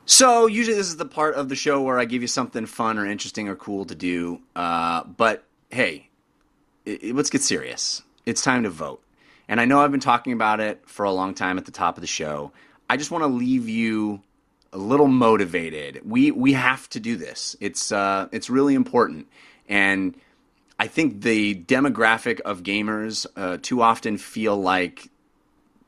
So 0.09 0.47
usually 0.47 0.75
this 0.75 0.87
is 0.87 0.97
the 0.97 1.05
part 1.05 1.35
of 1.35 1.49
the 1.49 1.55
show 1.55 1.83
where 1.83 1.99
I 1.99 2.05
give 2.05 2.23
you 2.23 2.27
something 2.27 2.65
fun 2.65 2.97
or 2.97 3.05
interesting 3.05 3.47
or 3.47 3.55
cool 3.55 3.85
to 3.85 3.93
do. 3.93 4.41
Uh, 4.55 5.03
but 5.03 5.43
hey, 5.69 6.09
i 6.87 6.97
i- 7.03 7.11
let's 7.11 7.29
get 7.29 7.43
serious. 7.43 8.01
It's 8.25 8.41
time 8.41 8.63
to 8.63 8.71
vote. 8.71 9.03
And 9.47 9.61
I 9.61 9.65
know 9.65 9.81
I've 9.81 9.91
been 9.91 9.99
talking 9.99 10.33
about 10.33 10.61
it 10.61 10.81
for 10.87 11.05
a 11.05 11.11
long 11.11 11.35
time 11.35 11.59
at 11.59 11.65
the 11.65 11.71
top 11.71 11.95
of 11.95 12.01
the 12.01 12.07
show. 12.07 12.51
I 12.89 12.97
just 12.97 13.11
want 13.11 13.21
to 13.23 13.27
leave 13.27 13.69
you 13.69 14.23
a 14.73 14.79
little 14.79 15.07
motivated. 15.07 16.01
We 16.03 16.31
we 16.31 16.53
have 16.53 16.89
to 16.89 16.99
do 16.99 17.15
this. 17.15 17.55
It's 17.59 17.91
uh, 17.91 18.29
it's 18.31 18.49
really 18.49 18.73
important. 18.73 19.27
And 19.67 20.15
I 20.79 20.87
think 20.87 21.21
the 21.21 21.53
demographic 21.53 22.39
of 22.41 22.63
gamers 22.63 23.27
uh, 23.35 23.59
too 23.61 23.83
often 23.83 24.17
feel 24.17 24.59
like 24.59 25.11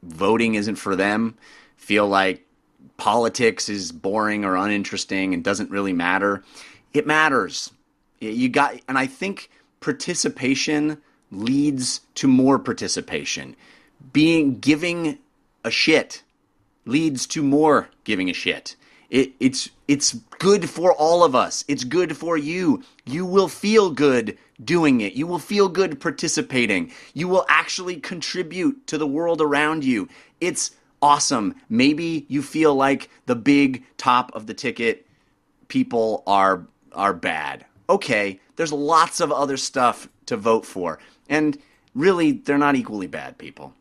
voting 0.03 0.53
isn't 0.53 0.75
for 0.75 0.95
them. 0.95 1.37
Feel 1.75 2.07
like 2.07 2.45
politics 3.01 3.67
is 3.67 3.91
boring 3.91 4.45
or 4.45 4.55
uninteresting 4.55 5.33
and 5.33 5.43
doesn't 5.43 5.71
really 5.71 5.91
matter. 5.91 6.43
It 6.93 7.07
matters. 7.07 7.71
You 8.19 8.47
got, 8.47 8.79
and 8.87 8.95
I 8.95 9.07
think 9.07 9.49
participation 9.79 11.01
leads 11.31 12.01
to 12.13 12.27
more 12.27 12.59
participation. 12.59 13.55
Being 14.13 14.59
giving 14.59 15.17
a 15.63 15.71
shit 15.71 16.21
leads 16.85 17.25
to 17.27 17.41
more 17.41 17.89
giving 18.03 18.29
a 18.29 18.33
shit. 18.33 18.75
It, 19.09 19.31
it's 19.39 19.71
it's 19.87 20.13
good 20.37 20.69
for 20.69 20.93
all 20.93 21.23
of 21.23 21.33
us. 21.33 21.65
It's 21.67 21.83
good 21.83 22.15
for 22.15 22.37
you. 22.37 22.83
You 23.05 23.25
will 23.25 23.47
feel 23.47 23.89
good 23.89 24.37
doing 24.63 25.01
it. 25.01 25.13
You 25.13 25.25
will 25.25 25.39
feel 25.39 25.69
good 25.69 25.99
participating. 25.99 26.91
You 27.15 27.27
will 27.27 27.47
actually 27.49 27.95
contribute 27.95 28.85
to 28.85 28.99
the 28.99 29.07
world 29.07 29.41
around 29.41 29.83
you. 29.83 30.07
It's 30.39 30.69
awesome. 31.01 31.55
Maybe 31.69 32.25
you 32.29 32.41
feel 32.41 32.75
like 32.75 33.09
the 33.25 33.35
big 33.35 33.83
top 33.97 34.31
of 34.35 34.47
the 34.47 34.53
ticket 34.53 35.07
people 35.67 36.23
are 36.27 36.65
are 36.93 37.13
bad. 37.13 37.65
Okay, 37.89 38.39
there's 38.57 38.73
lots 38.73 39.19
of 39.19 39.31
other 39.31 39.57
stuff 39.57 40.09
to 40.25 40.37
vote 40.37 40.65
for. 40.65 40.99
And 41.29 41.57
really 41.95 42.33
they're 42.33 42.57
not 42.57 42.75
equally 42.75 43.07
bad 43.07 43.37
people 43.37 43.73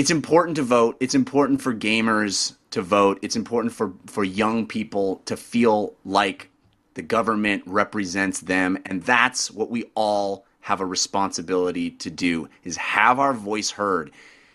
it's 0.00 0.10
important 0.10 0.56
to 0.56 0.62
vote. 0.62 0.96
It's 0.98 1.14
important 1.14 1.60
for 1.60 1.74
gamers 1.74 2.54
to 2.70 2.80
vote. 2.80 3.18
It's 3.20 3.36
important 3.36 3.74
for, 3.74 3.92
for 4.06 4.24
young 4.24 4.66
people 4.66 5.16
to 5.26 5.36
feel 5.36 5.94
like 6.06 6.48
the 6.94 7.02
government 7.02 7.62
represents 7.66 8.40
them. 8.40 8.78
And 8.86 9.02
that's 9.02 9.50
what 9.50 9.70
we 9.70 9.84
all 9.94 10.46
have 10.60 10.80
a 10.80 10.86
responsibility 10.86 11.90
to 11.90 12.08
do 12.10 12.48
is 12.64 12.78
have 12.78 13.18
our 13.18 13.34
voice 13.34 13.70
heard. 13.70 14.10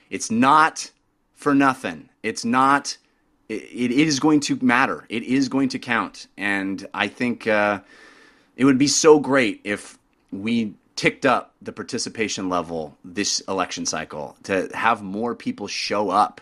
It's 0.10 0.32
not 0.32 0.90
for 1.36 1.53
nothing. 1.53 2.10
It's 2.24 2.44
not 2.44 2.98
it, 3.49 3.91
it 3.91 3.91
is 3.91 4.20
going 4.20 4.40
to 4.41 4.57
matter. 4.62 5.06
It 5.10 5.24
is 5.24 5.49
going 5.49 5.70
to 5.70 5.80
count. 5.80 6.28
And 6.38 6.86
I 6.94 7.07
think 7.07 7.48
uh, 7.48 7.82
it 8.56 8.66
would 8.66 8.78
be 8.78 8.88
so 8.88 9.20
great 9.20 9.62
if 9.64 9.98
we 10.32 10.74
ticked 10.95 11.26
up 11.26 11.53
the 11.62 11.74
participation 11.74 12.48
level 12.48 12.98
this 13.03 13.41
election 13.41 13.86
cycle 13.86 14.38
to 14.44 14.70
have 14.74 15.03
more 15.03 15.36
people 15.36 15.68
show 15.68 16.10
up 16.10 16.40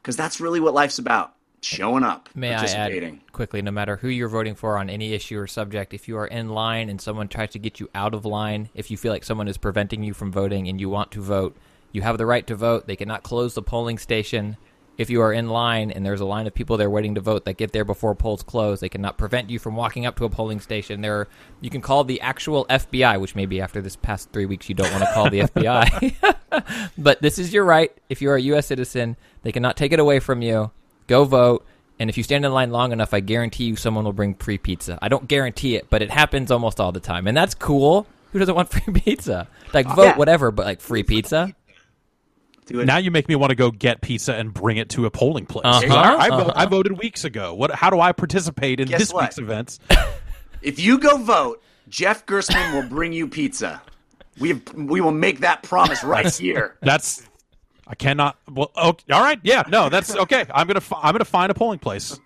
because 0.00 0.16
that's 0.16 0.40
really 0.40 0.58
what 0.58 0.72
life's 0.72 0.98
about 0.98 1.34
showing 1.60 2.02
up 2.02 2.28
May 2.34 2.54
I 2.54 2.64
add 2.64 3.18
quickly, 3.32 3.60
no 3.62 3.70
matter 3.70 3.96
who 3.96 4.08
you're 4.08 4.28
voting 4.28 4.54
for 4.54 4.78
on 4.78 4.88
any 4.88 5.12
issue 5.12 5.38
or 5.38 5.46
subject, 5.46 5.92
if 5.92 6.08
you 6.08 6.16
are 6.18 6.26
in 6.26 6.48
line 6.50 6.88
and 6.88 7.00
someone 7.00 7.28
tries 7.28 7.50
to 7.50 7.58
get 7.58 7.80
you 7.80 7.88
out 7.94 8.14
of 8.14 8.24
line, 8.24 8.68
if 8.74 8.90
you 8.90 8.96
feel 8.96 9.12
like 9.12 9.24
someone 9.24 9.48
is 9.48 9.58
preventing 9.58 10.02
you 10.02 10.14
from 10.14 10.30
voting 10.30 10.68
and 10.68 10.80
you 10.80 10.88
want 10.88 11.10
to 11.12 11.20
vote, 11.20 11.56
you 11.94 12.02
have 12.02 12.18
the 12.18 12.26
right 12.26 12.46
to 12.48 12.54
vote. 12.54 12.86
They 12.86 12.96
cannot 12.96 13.22
close 13.22 13.54
the 13.54 13.62
polling 13.62 13.96
station. 13.96 14.58
If 14.96 15.10
you 15.10 15.22
are 15.22 15.32
in 15.32 15.48
line 15.48 15.90
and 15.90 16.04
there's 16.06 16.20
a 16.20 16.24
line 16.24 16.46
of 16.46 16.54
people 16.54 16.76
there 16.76 16.88
waiting 16.90 17.14
to 17.16 17.20
vote 17.20 17.46
that 17.46 17.56
get 17.56 17.72
there 17.72 17.84
before 17.84 18.14
polls 18.14 18.42
close, 18.44 18.78
they 18.80 18.88
cannot 18.88 19.18
prevent 19.18 19.50
you 19.50 19.58
from 19.58 19.74
walking 19.74 20.06
up 20.06 20.14
to 20.16 20.24
a 20.24 20.30
polling 20.30 20.60
station. 20.60 21.00
There, 21.00 21.26
you 21.60 21.70
can 21.70 21.80
call 21.80 22.04
the 22.04 22.20
actual 22.20 22.64
FBI, 22.66 23.18
which 23.20 23.34
maybe 23.34 23.60
after 23.60 23.80
this 23.80 23.96
past 23.96 24.30
three 24.32 24.46
weeks 24.46 24.68
you 24.68 24.74
don't 24.76 24.90
want 24.92 25.02
to 25.02 25.12
call 25.12 25.30
the 25.30 25.40
FBI. 25.40 26.90
but 26.98 27.20
this 27.22 27.38
is 27.38 27.52
your 27.52 27.64
right. 27.64 27.90
If 28.08 28.22
you 28.22 28.30
are 28.30 28.36
a 28.36 28.42
U.S. 28.42 28.66
citizen, 28.66 29.16
they 29.42 29.50
cannot 29.50 29.76
take 29.76 29.92
it 29.92 29.98
away 29.98 30.20
from 30.20 30.42
you. 30.42 30.70
Go 31.06 31.24
vote. 31.24 31.66
And 31.98 32.10
if 32.10 32.16
you 32.16 32.22
stand 32.22 32.44
in 32.44 32.52
line 32.52 32.70
long 32.70 32.92
enough, 32.92 33.14
I 33.14 33.20
guarantee 33.20 33.64
you 33.64 33.76
someone 33.76 34.04
will 34.04 34.12
bring 34.12 34.34
free 34.34 34.58
pizza. 34.58 34.98
I 35.02 35.08
don't 35.08 35.26
guarantee 35.28 35.76
it, 35.76 35.88
but 35.90 36.02
it 36.02 36.10
happens 36.10 36.50
almost 36.50 36.80
all 36.80 36.92
the 36.92 37.00
time. 37.00 37.26
And 37.26 37.36
that's 37.36 37.54
cool. 37.54 38.06
Who 38.32 38.38
doesn't 38.40 38.54
want 38.54 38.70
free 38.72 38.92
pizza? 38.94 39.48
Like, 39.72 39.86
uh, 39.88 39.94
vote 39.94 40.02
Yeah. 40.04 40.16
whatever, 40.16 40.50
but 40.50 40.66
like 40.66 40.80
free 40.80 41.02
pizza? 41.04 41.54
Do 42.66 42.80
it. 42.80 42.86
Now 42.86 42.96
you 42.96 43.10
make 43.10 43.28
me 43.28 43.36
want 43.36 43.50
to 43.50 43.56
go 43.56 43.70
get 43.70 44.00
pizza 44.00 44.34
and 44.34 44.52
bring 44.52 44.78
it 44.78 44.88
to 44.90 45.04
a 45.06 45.10
polling 45.10 45.44
place. 45.44 45.66
Uh-huh, 45.66 45.94
I, 45.94 46.26
I, 46.26 46.28
uh-huh. 46.28 46.52
I 46.56 46.66
voted 46.66 46.98
weeks 46.98 47.24
ago. 47.24 47.54
What? 47.54 47.70
How 47.72 47.90
do 47.90 48.00
I 48.00 48.12
participate 48.12 48.80
in 48.80 48.88
Guess 48.88 49.00
this 49.00 49.12
what? 49.12 49.24
week's 49.24 49.38
events? 49.38 49.78
if 50.64 50.80
you 50.80 50.98
go 50.98 51.18
vote 51.18 51.62
jeff 51.88 52.26
Gerstmann 52.26 52.74
will 52.74 52.88
bring 52.88 53.12
you 53.12 53.28
pizza 53.28 53.80
we, 54.40 54.48
have, 54.48 54.74
we 54.74 55.00
will 55.00 55.12
make 55.12 55.40
that 55.40 55.62
promise 55.62 56.02
right 56.02 56.34
here 56.34 56.76
That's 56.80 57.22
I 57.86 57.94
cannot. 57.94 58.38
Well, 58.50 58.70
okay, 58.74 59.12
all 59.12 59.22
right, 59.22 59.38
yeah, 59.42 59.62
no, 59.68 59.90
that's 59.90 60.16
okay. 60.16 60.46
I'm 60.54 60.66
gonna 60.66 60.80
fi- 60.80 61.00
I'm 61.02 61.12
gonna 61.12 61.26
find 61.26 61.50
a 61.50 61.54
polling 61.54 61.78
place 61.78 62.18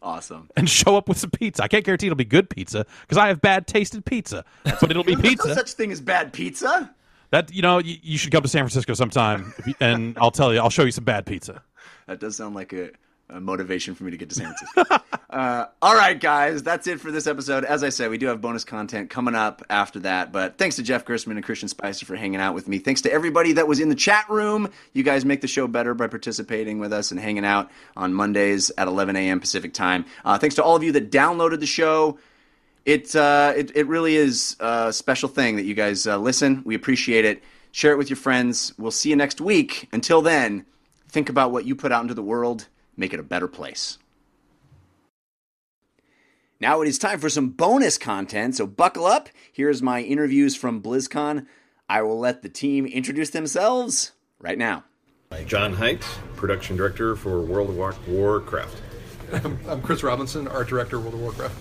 awesome 0.00 0.48
and 0.56 0.70
show 0.70 0.96
up 0.96 1.08
with 1.08 1.18
some 1.18 1.30
pizza. 1.30 1.64
I 1.64 1.66
can't 1.66 1.84
guarantee 1.84 2.06
it'll 2.06 2.14
be 2.14 2.24
good 2.24 2.48
pizza 2.48 2.86
because 3.00 3.18
I 3.18 3.26
have 3.26 3.40
bad 3.40 3.66
tasted 3.66 4.04
pizza, 4.04 4.44
but 4.62 4.88
it'll 4.88 5.02
be 5.02 5.16
There's 5.16 5.24
no 5.24 5.30
pizza. 5.30 5.54
such 5.54 5.72
thing 5.72 5.90
as 5.90 6.00
bad 6.00 6.32
pizza 6.32 6.94
That 7.30 7.52
you 7.52 7.62
know, 7.62 7.78
you, 7.78 7.96
you 8.02 8.18
should 8.18 8.32
come 8.32 8.42
to 8.42 8.48
San 8.48 8.62
Francisco 8.62 8.94
sometime, 8.94 9.52
and 9.80 10.16
I'll 10.18 10.30
tell 10.30 10.52
you, 10.52 10.60
I'll 10.60 10.70
show 10.70 10.84
you 10.84 10.92
some 10.92 11.04
bad 11.04 11.26
pizza. 11.26 11.62
That 12.06 12.20
does 12.20 12.36
sound 12.36 12.54
like 12.54 12.72
a, 12.72 12.90
a 13.28 13.40
motivation 13.40 13.96
for 13.96 14.04
me 14.04 14.12
to 14.12 14.16
get 14.16 14.28
to 14.28 14.36
San 14.36 14.54
Francisco. 14.54 15.02
uh, 15.30 15.66
all 15.82 15.96
right, 15.96 16.18
guys, 16.20 16.62
that's 16.62 16.86
it 16.86 17.00
for 17.00 17.10
this 17.10 17.26
episode. 17.26 17.64
As 17.64 17.82
I 17.82 17.88
said, 17.88 18.10
we 18.10 18.18
do 18.18 18.26
have 18.28 18.40
bonus 18.40 18.64
content 18.64 19.10
coming 19.10 19.34
up 19.34 19.64
after 19.68 19.98
that. 20.00 20.30
But 20.30 20.56
thanks 20.56 20.76
to 20.76 20.84
Jeff 20.84 21.04
Gerstmann 21.04 21.32
and 21.32 21.44
Christian 21.44 21.68
Spicer 21.68 22.06
for 22.06 22.14
hanging 22.14 22.40
out 22.40 22.54
with 22.54 22.68
me. 22.68 22.78
Thanks 22.78 23.00
to 23.02 23.12
everybody 23.12 23.54
that 23.54 23.66
was 23.66 23.80
in 23.80 23.88
the 23.88 23.96
chat 23.96 24.30
room. 24.30 24.70
You 24.92 25.02
guys 25.02 25.24
make 25.24 25.40
the 25.40 25.48
show 25.48 25.66
better 25.66 25.94
by 25.94 26.06
participating 26.06 26.78
with 26.78 26.92
us 26.92 27.10
and 27.10 27.18
hanging 27.18 27.44
out 27.44 27.72
on 27.96 28.14
Mondays 28.14 28.70
at 28.78 28.86
11 28.86 29.16
a.m. 29.16 29.40
Pacific 29.40 29.74
time. 29.74 30.04
Uh, 30.24 30.38
thanks 30.38 30.54
to 30.54 30.62
all 30.62 30.76
of 30.76 30.84
you 30.84 30.92
that 30.92 31.10
downloaded 31.10 31.58
the 31.58 31.66
show. 31.66 32.18
It, 32.86 33.16
uh, 33.16 33.52
it 33.56 33.72
it 33.74 33.88
really 33.88 34.14
is 34.14 34.56
a 34.60 34.92
special 34.92 35.28
thing 35.28 35.56
that 35.56 35.64
you 35.64 35.74
guys 35.74 36.06
uh, 36.06 36.16
listen. 36.18 36.62
We 36.64 36.76
appreciate 36.76 37.24
it. 37.24 37.42
Share 37.72 37.92
it 37.92 37.98
with 37.98 38.08
your 38.08 38.16
friends. 38.16 38.72
We'll 38.78 38.92
see 38.92 39.10
you 39.10 39.16
next 39.16 39.40
week. 39.40 39.88
Until 39.92 40.22
then, 40.22 40.64
think 41.08 41.28
about 41.28 41.50
what 41.50 41.66
you 41.66 41.74
put 41.74 41.90
out 41.90 42.02
into 42.02 42.14
the 42.14 42.22
world. 42.22 42.68
Make 42.96 43.12
it 43.12 43.18
a 43.20 43.24
better 43.24 43.48
place. 43.48 43.98
Now 46.60 46.80
it 46.80 46.88
is 46.88 46.96
time 46.96 47.18
for 47.18 47.28
some 47.28 47.50
bonus 47.50 47.98
content, 47.98 48.54
so 48.54 48.66
buckle 48.66 49.04
up. 49.04 49.28
Here's 49.52 49.82
my 49.82 50.00
interviews 50.00 50.54
from 50.56 50.80
BlizzCon. 50.80 51.46
I 51.88 52.02
will 52.02 52.18
let 52.18 52.42
the 52.42 52.48
team 52.48 52.86
introduce 52.86 53.30
themselves 53.30 54.12
right 54.38 54.56
now. 54.56 54.84
John 55.46 55.74
Hight, 55.74 56.02
production 56.36 56.76
director 56.76 57.16
for 57.16 57.40
World 57.42 57.70
of 57.70 57.76
War- 57.76 57.94
Warcraft. 58.06 58.80
I'm 59.68 59.82
Chris 59.82 60.04
Robinson, 60.04 60.46
art 60.46 60.68
director, 60.68 61.00
World 61.00 61.14
of 61.14 61.20
Warcraft. 61.20 61.54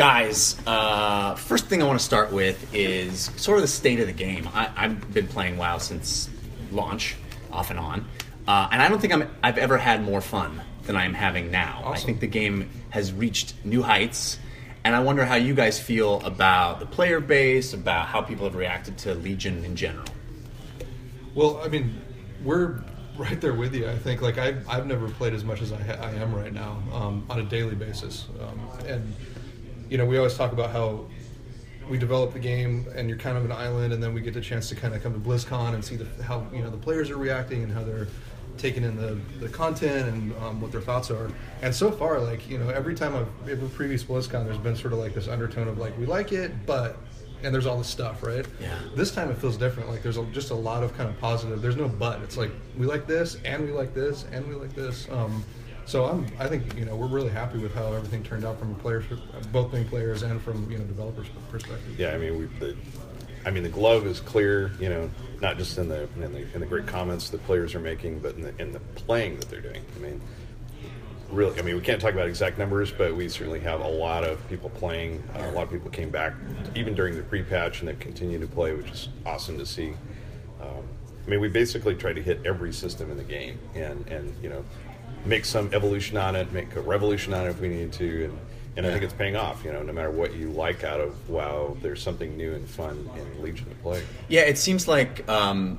Guys, 0.00 0.56
uh, 0.66 1.34
first 1.34 1.66
thing 1.66 1.82
I 1.82 1.86
want 1.86 1.98
to 1.98 2.04
start 2.04 2.32
with 2.32 2.74
is 2.74 3.30
sort 3.36 3.58
of 3.58 3.62
the 3.62 3.68
state 3.68 4.00
of 4.00 4.06
the 4.06 4.14
game. 4.14 4.48
I, 4.54 4.70
I've 4.74 5.12
been 5.12 5.26
playing 5.26 5.58
WoW 5.58 5.76
since 5.76 6.30
launch, 6.72 7.16
off 7.52 7.68
and 7.68 7.78
on, 7.78 8.08
uh, 8.48 8.70
and 8.72 8.80
I 8.80 8.88
don't 8.88 8.98
think 8.98 9.12
I'm, 9.12 9.30
I've 9.42 9.58
ever 9.58 9.76
had 9.76 10.02
more 10.02 10.22
fun 10.22 10.62
than 10.84 10.96
I 10.96 11.04
am 11.04 11.12
having 11.12 11.50
now. 11.50 11.82
I 11.84 11.98
think 11.98 12.20
the 12.20 12.26
game 12.26 12.70
has 12.88 13.12
reached 13.12 13.52
new 13.62 13.82
heights, 13.82 14.38
and 14.84 14.96
I 14.96 15.00
wonder 15.00 15.26
how 15.26 15.34
you 15.34 15.52
guys 15.52 15.78
feel 15.78 16.22
about 16.22 16.80
the 16.80 16.86
player 16.86 17.20
base, 17.20 17.74
about 17.74 18.06
how 18.06 18.22
people 18.22 18.46
have 18.46 18.54
reacted 18.54 18.96
to 19.00 19.14
Legion 19.14 19.66
in 19.66 19.76
general. 19.76 20.06
Well, 21.34 21.60
I 21.62 21.68
mean, 21.68 22.00
we're 22.42 22.80
right 23.18 23.38
there 23.38 23.52
with 23.52 23.74
you. 23.74 23.86
I 23.86 23.98
think 23.98 24.22
like 24.22 24.38
I've, 24.38 24.66
I've 24.66 24.86
never 24.86 25.10
played 25.10 25.34
as 25.34 25.44
much 25.44 25.60
as 25.60 25.72
I, 25.72 25.82
ha- 25.82 26.00
I 26.00 26.12
am 26.12 26.34
right 26.34 26.54
now 26.54 26.82
um, 26.90 27.26
on 27.28 27.40
a 27.40 27.44
daily 27.44 27.74
basis, 27.74 28.28
um, 28.40 28.86
and 28.86 29.14
you 29.90 29.98
know 29.98 30.06
we 30.06 30.16
always 30.16 30.34
talk 30.34 30.52
about 30.52 30.70
how 30.70 31.04
we 31.90 31.98
develop 31.98 32.32
the 32.32 32.38
game 32.38 32.86
and 32.94 33.08
you're 33.08 33.18
kind 33.18 33.36
of 33.36 33.44
an 33.44 33.52
island, 33.52 33.92
and 33.92 34.02
then 34.02 34.14
we 34.14 34.20
get 34.20 34.32
the 34.32 34.40
chance 34.40 34.68
to 34.70 34.76
kind 34.76 34.94
of 34.94 35.02
come 35.02 35.12
to 35.12 35.18
BlizzCon 35.18 35.74
and 35.74 35.84
see 35.84 35.96
the, 35.96 36.22
how 36.22 36.46
you 36.54 36.62
know 36.62 36.70
the 36.70 36.78
players 36.78 37.10
are 37.10 37.16
reacting 37.16 37.62
and 37.64 37.72
how 37.72 37.82
they're 37.82 38.06
taking 38.56 38.84
in 38.84 38.96
the, 38.96 39.18
the 39.38 39.48
content 39.48 40.08
and 40.08 40.36
um, 40.42 40.60
what 40.60 40.70
their 40.70 40.80
thoughts 40.80 41.10
are. 41.10 41.30
And 41.62 41.74
so 41.74 41.90
far, 41.90 42.20
like 42.20 42.48
you 42.48 42.58
know, 42.58 42.68
every 42.70 42.94
time 42.94 43.14
I've 43.16 43.50
every 43.50 43.68
previous 43.68 44.04
BlizzCon, 44.04 44.44
there's 44.44 44.58
been 44.58 44.76
sort 44.76 44.92
of 44.92 45.00
like 45.00 45.14
this 45.14 45.28
undertone 45.28 45.66
of 45.66 45.78
like 45.78 45.98
we 45.98 46.06
like 46.06 46.32
it, 46.32 46.52
but 46.66 46.96
and 47.42 47.54
there's 47.54 47.66
all 47.66 47.78
this 47.78 47.88
stuff, 47.88 48.22
right? 48.22 48.46
Yeah. 48.60 48.78
This 48.94 49.12
time 49.12 49.30
it 49.30 49.38
feels 49.38 49.56
different. 49.56 49.88
Like 49.88 50.02
there's 50.02 50.18
a, 50.18 50.24
just 50.26 50.50
a 50.50 50.54
lot 50.54 50.82
of 50.82 50.96
kind 50.96 51.08
of 51.08 51.18
positive. 51.18 51.62
There's 51.62 51.76
no 51.76 51.88
but. 51.88 52.20
It's 52.22 52.36
like 52.36 52.52
we 52.78 52.86
like 52.86 53.06
this 53.06 53.38
and 53.44 53.64
we 53.64 53.72
like 53.72 53.94
this 53.94 54.26
and 54.30 54.46
we 54.46 54.54
like 54.54 54.74
this. 54.74 55.08
Um, 55.10 55.44
so 55.90 56.04
I'm. 56.04 56.24
I 56.38 56.46
think 56.46 56.78
you 56.78 56.84
know 56.84 56.94
we're 56.94 57.08
really 57.08 57.30
happy 57.30 57.58
with 57.58 57.74
how 57.74 57.92
everything 57.92 58.22
turned 58.22 58.44
out 58.44 58.60
from 58.60 58.70
a 58.70 58.74
players, 58.74 59.04
both 59.50 59.72
being 59.72 59.88
players 59.88 60.22
and 60.22 60.40
from 60.40 60.70
you 60.70 60.78
know 60.78 60.84
developers 60.84 61.26
perspective. 61.50 61.98
Yeah, 61.98 62.12
I 62.12 62.18
mean, 62.18 62.38
we, 62.38 62.44
the, 62.60 62.76
I 63.44 63.50
mean, 63.50 63.64
the 63.64 63.70
glove 63.70 64.06
is 64.06 64.20
clear. 64.20 64.70
You 64.78 64.88
know, 64.88 65.10
not 65.40 65.58
just 65.58 65.76
in 65.78 65.88
the 65.88 66.08
in 66.22 66.32
the, 66.32 66.54
in 66.54 66.60
the 66.60 66.66
great 66.66 66.86
comments 66.86 67.30
that 67.30 67.44
players 67.44 67.74
are 67.74 67.80
making, 67.80 68.20
but 68.20 68.36
in 68.36 68.42
the 68.42 68.62
in 68.62 68.70
the 68.70 68.78
playing 68.78 69.40
that 69.40 69.50
they're 69.50 69.60
doing. 69.60 69.82
I 69.96 69.98
mean, 69.98 70.20
really, 71.32 71.58
I 71.58 71.62
mean, 71.62 71.74
we 71.74 71.80
can't 71.80 72.00
talk 72.00 72.12
about 72.12 72.28
exact 72.28 72.56
numbers, 72.56 72.92
but 72.92 73.16
we 73.16 73.28
certainly 73.28 73.60
have 73.60 73.80
a 73.80 73.88
lot 73.88 74.22
of 74.22 74.48
people 74.48 74.70
playing. 74.70 75.20
Uh, 75.34 75.50
a 75.50 75.52
lot 75.52 75.64
of 75.64 75.70
people 75.70 75.90
came 75.90 76.10
back 76.10 76.34
even 76.76 76.94
during 76.94 77.16
the 77.16 77.22
pre-patch, 77.24 77.80
and 77.80 77.88
they've 77.88 77.98
continued 77.98 78.42
to 78.42 78.46
play, 78.46 78.74
which 78.74 78.92
is 78.92 79.08
awesome 79.26 79.58
to 79.58 79.66
see. 79.66 79.94
Um, 80.60 80.84
I 81.26 81.30
mean, 81.30 81.40
we 81.40 81.48
basically 81.48 81.96
try 81.96 82.12
to 82.12 82.22
hit 82.22 82.40
every 82.44 82.72
system 82.72 83.10
in 83.10 83.16
the 83.16 83.24
game, 83.24 83.58
and 83.74 84.06
and 84.06 84.32
you 84.40 84.50
know, 84.50 84.64
make 85.24 85.44
some 85.44 85.72
evolution 85.72 86.16
on 86.16 86.36
it, 86.36 86.52
make 86.52 86.74
a 86.76 86.80
revolution 86.80 87.34
on 87.34 87.46
it 87.46 87.50
if 87.50 87.60
we 87.60 87.68
need 87.68 87.92
to, 87.94 88.24
and 88.24 88.38
and 88.76 88.86
I 88.86 88.92
think 88.92 89.02
it's 89.02 89.12
paying 89.12 89.36
off. 89.36 89.64
You 89.64 89.72
know, 89.72 89.82
no 89.82 89.92
matter 89.92 90.10
what 90.10 90.34
you 90.34 90.48
like 90.48 90.84
out 90.84 91.00
of 91.00 91.28
WoW, 91.28 91.76
there's 91.82 92.02
something 92.02 92.36
new 92.36 92.54
and 92.54 92.68
fun 92.68 93.10
in 93.16 93.42
Legion 93.42 93.68
to 93.68 93.74
play. 93.76 94.02
Yeah, 94.28 94.42
it 94.42 94.58
seems 94.58 94.86
like 94.86 95.28
um, 95.28 95.78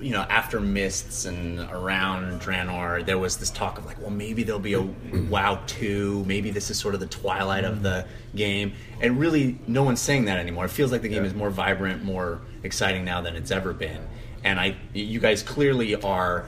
you 0.00 0.10
know 0.10 0.22
after 0.22 0.60
Mists 0.60 1.24
and 1.24 1.60
around 1.60 2.40
Draenor, 2.40 3.06
there 3.06 3.18
was 3.18 3.36
this 3.36 3.50
talk 3.50 3.78
of 3.78 3.86
like, 3.86 4.00
well, 4.00 4.10
maybe 4.10 4.42
there'll 4.42 4.60
be 4.60 4.74
a 4.74 4.82
WoW 4.82 5.60
two. 5.66 6.24
Maybe 6.26 6.50
this 6.50 6.70
is 6.70 6.78
sort 6.78 6.94
of 6.94 7.00
the 7.00 7.06
twilight 7.06 7.64
of 7.64 7.82
the 7.82 8.06
game, 8.34 8.72
and 9.00 9.18
really, 9.18 9.58
no 9.66 9.82
one's 9.82 10.00
saying 10.00 10.24
that 10.26 10.38
anymore. 10.38 10.64
It 10.64 10.70
feels 10.72 10.92
like 10.92 11.02
the 11.02 11.08
game 11.08 11.24
is 11.24 11.34
more 11.34 11.50
vibrant, 11.50 12.02
more 12.02 12.40
exciting 12.62 13.04
now 13.04 13.20
than 13.20 13.36
it's 13.36 13.50
ever 13.50 13.72
been. 13.72 14.06
And 14.44 14.58
I, 14.58 14.76
you 14.92 15.20
guys 15.20 15.42
clearly 15.42 15.94
are 15.94 16.46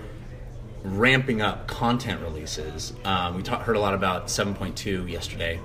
ramping 0.85 1.41
up 1.41 1.67
content 1.67 2.21
releases. 2.21 2.93
Um, 3.05 3.37
we 3.37 3.43
heard 3.43 3.77
a 3.77 3.81
lot 3.81 3.95
about 3.95 4.27
7.2 4.27 5.11
yesterday. 5.11 5.59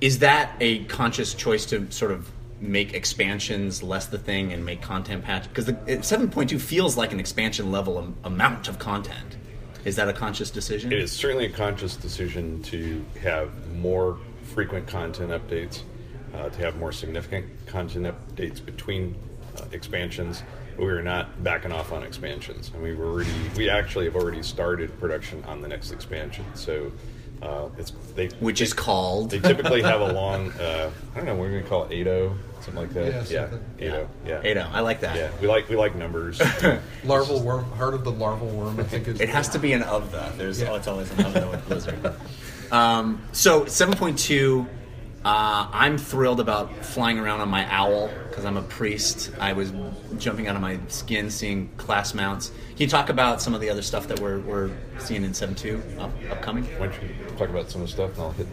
Is 0.00 0.20
that 0.20 0.52
a 0.60 0.84
conscious 0.84 1.34
choice 1.34 1.66
to 1.66 1.90
sort 1.90 2.12
of 2.12 2.30
make 2.60 2.94
expansions 2.94 3.82
less 3.82 4.06
the 4.06 4.18
thing 4.18 4.52
and 4.52 4.64
make 4.64 4.80
content 4.80 5.24
patch? 5.24 5.48
Because 5.48 5.66
7.2 5.66 6.60
feels 6.60 6.96
like 6.96 7.12
an 7.12 7.18
expansion 7.18 7.72
level 7.72 7.98
am- 7.98 8.16
amount 8.22 8.68
of 8.68 8.78
content. 8.78 9.36
Is 9.84 9.96
that 9.96 10.08
a 10.08 10.12
conscious 10.12 10.50
decision? 10.50 10.92
It 10.92 11.00
is 11.00 11.10
certainly 11.10 11.46
a 11.46 11.50
conscious 11.50 11.96
decision 11.96 12.62
to 12.64 13.04
have 13.20 13.50
more 13.74 14.18
frequent 14.42 14.86
content 14.86 15.30
updates, 15.30 15.82
uh, 16.34 16.48
to 16.50 16.58
have 16.60 16.76
more 16.76 16.92
significant 16.92 17.46
content 17.66 18.06
updates 18.06 18.64
between 18.64 19.16
uh, 19.56 19.64
expansions. 19.72 20.42
But 20.78 20.84
we 20.86 20.92
are 20.92 21.02
not 21.02 21.42
backing 21.42 21.72
off 21.72 21.92
on 21.92 22.04
expansions. 22.04 22.70
And 22.72 22.82
we 22.82 22.94
were 22.94 23.06
already, 23.06 23.30
we 23.56 23.68
actually 23.68 24.04
have 24.04 24.14
already 24.14 24.42
started 24.44 24.98
production 25.00 25.42
on 25.44 25.60
the 25.60 25.66
next 25.66 25.90
expansion. 25.90 26.44
So 26.54 26.92
uh, 27.42 27.68
it's 27.76 27.92
they, 28.14 28.28
Which 28.38 28.60
is 28.60 28.72
called. 28.72 29.30
they 29.30 29.40
typically 29.40 29.82
have 29.82 30.00
a 30.00 30.12
long, 30.12 30.52
uh, 30.52 30.90
I 31.14 31.16
don't 31.16 31.26
know, 31.26 31.34
what 31.34 31.48
are 31.48 31.50
gonna 31.50 31.62
call 31.64 31.84
it, 31.84 32.00
Ado, 32.00 32.32
something 32.60 32.76
like 32.76 32.90
that. 32.94 33.28
Yeah, 33.28 33.50
something. 33.50 33.64
Ado, 33.80 34.08
yeah, 34.24 34.40
Ado, 34.40 34.60
I 34.60 34.80
like 34.80 35.00
that. 35.00 35.16
Yeah, 35.16 35.30
we 35.40 35.48
like 35.48 35.68
we 35.68 35.74
like 35.76 35.96
numbers. 35.96 36.40
Larval 37.04 37.42
worm, 37.42 37.64
heart 37.72 37.94
of 37.94 38.04
the 38.04 38.12
larval 38.12 38.48
worm. 38.48 38.78
I 38.80 38.84
think 38.84 39.06
is. 39.08 39.20
It 39.20 39.28
has 39.28 39.48
to 39.50 39.58
be 39.58 39.72
an 39.72 39.82
of 39.82 40.10
the. 40.12 40.32
There's 40.36 40.60
Yeah. 40.60 40.70
oh, 40.70 40.74
it's 40.76 40.86
always 40.88 41.10
an 41.12 41.26
of 41.26 41.34
the 41.34 41.46
with 41.48 41.66
Blizzard. 41.66 42.14
Um, 42.72 43.22
so 43.32 43.64
7.2. 43.64 44.66
Uh, 45.24 45.68
I'm 45.72 45.98
thrilled 45.98 46.40
about 46.40 46.84
flying 46.84 47.18
around 47.18 47.40
on 47.40 47.48
my 47.48 47.66
owl 47.72 48.08
because 48.28 48.44
I'm 48.44 48.56
a 48.56 48.62
priest. 48.62 49.32
I 49.40 49.52
was 49.52 49.72
jumping 50.16 50.46
out 50.46 50.54
of 50.56 50.62
my 50.62 50.78
skin 50.88 51.30
seeing 51.30 51.68
class 51.76 52.14
mounts. 52.14 52.48
Can 52.70 52.78
you 52.78 52.86
talk 52.88 53.08
about 53.08 53.42
some 53.42 53.54
of 53.54 53.60
the 53.60 53.68
other 53.68 53.82
stuff 53.82 54.06
that 54.08 54.20
we're, 54.20 54.38
we're 54.40 54.70
seeing 54.98 55.24
in 55.24 55.32
7.2 55.32 55.98
up, 55.98 56.12
upcoming? 56.30 56.64
Why 56.78 56.86
don't 56.86 57.02
you 57.02 57.08
talk 57.36 57.48
about 57.48 57.70
some 57.70 57.82
of 57.82 57.88
the 57.88 57.92
stuff 57.92 58.12
and 58.14 58.22
I'll 58.22 58.30
hit 58.32 58.46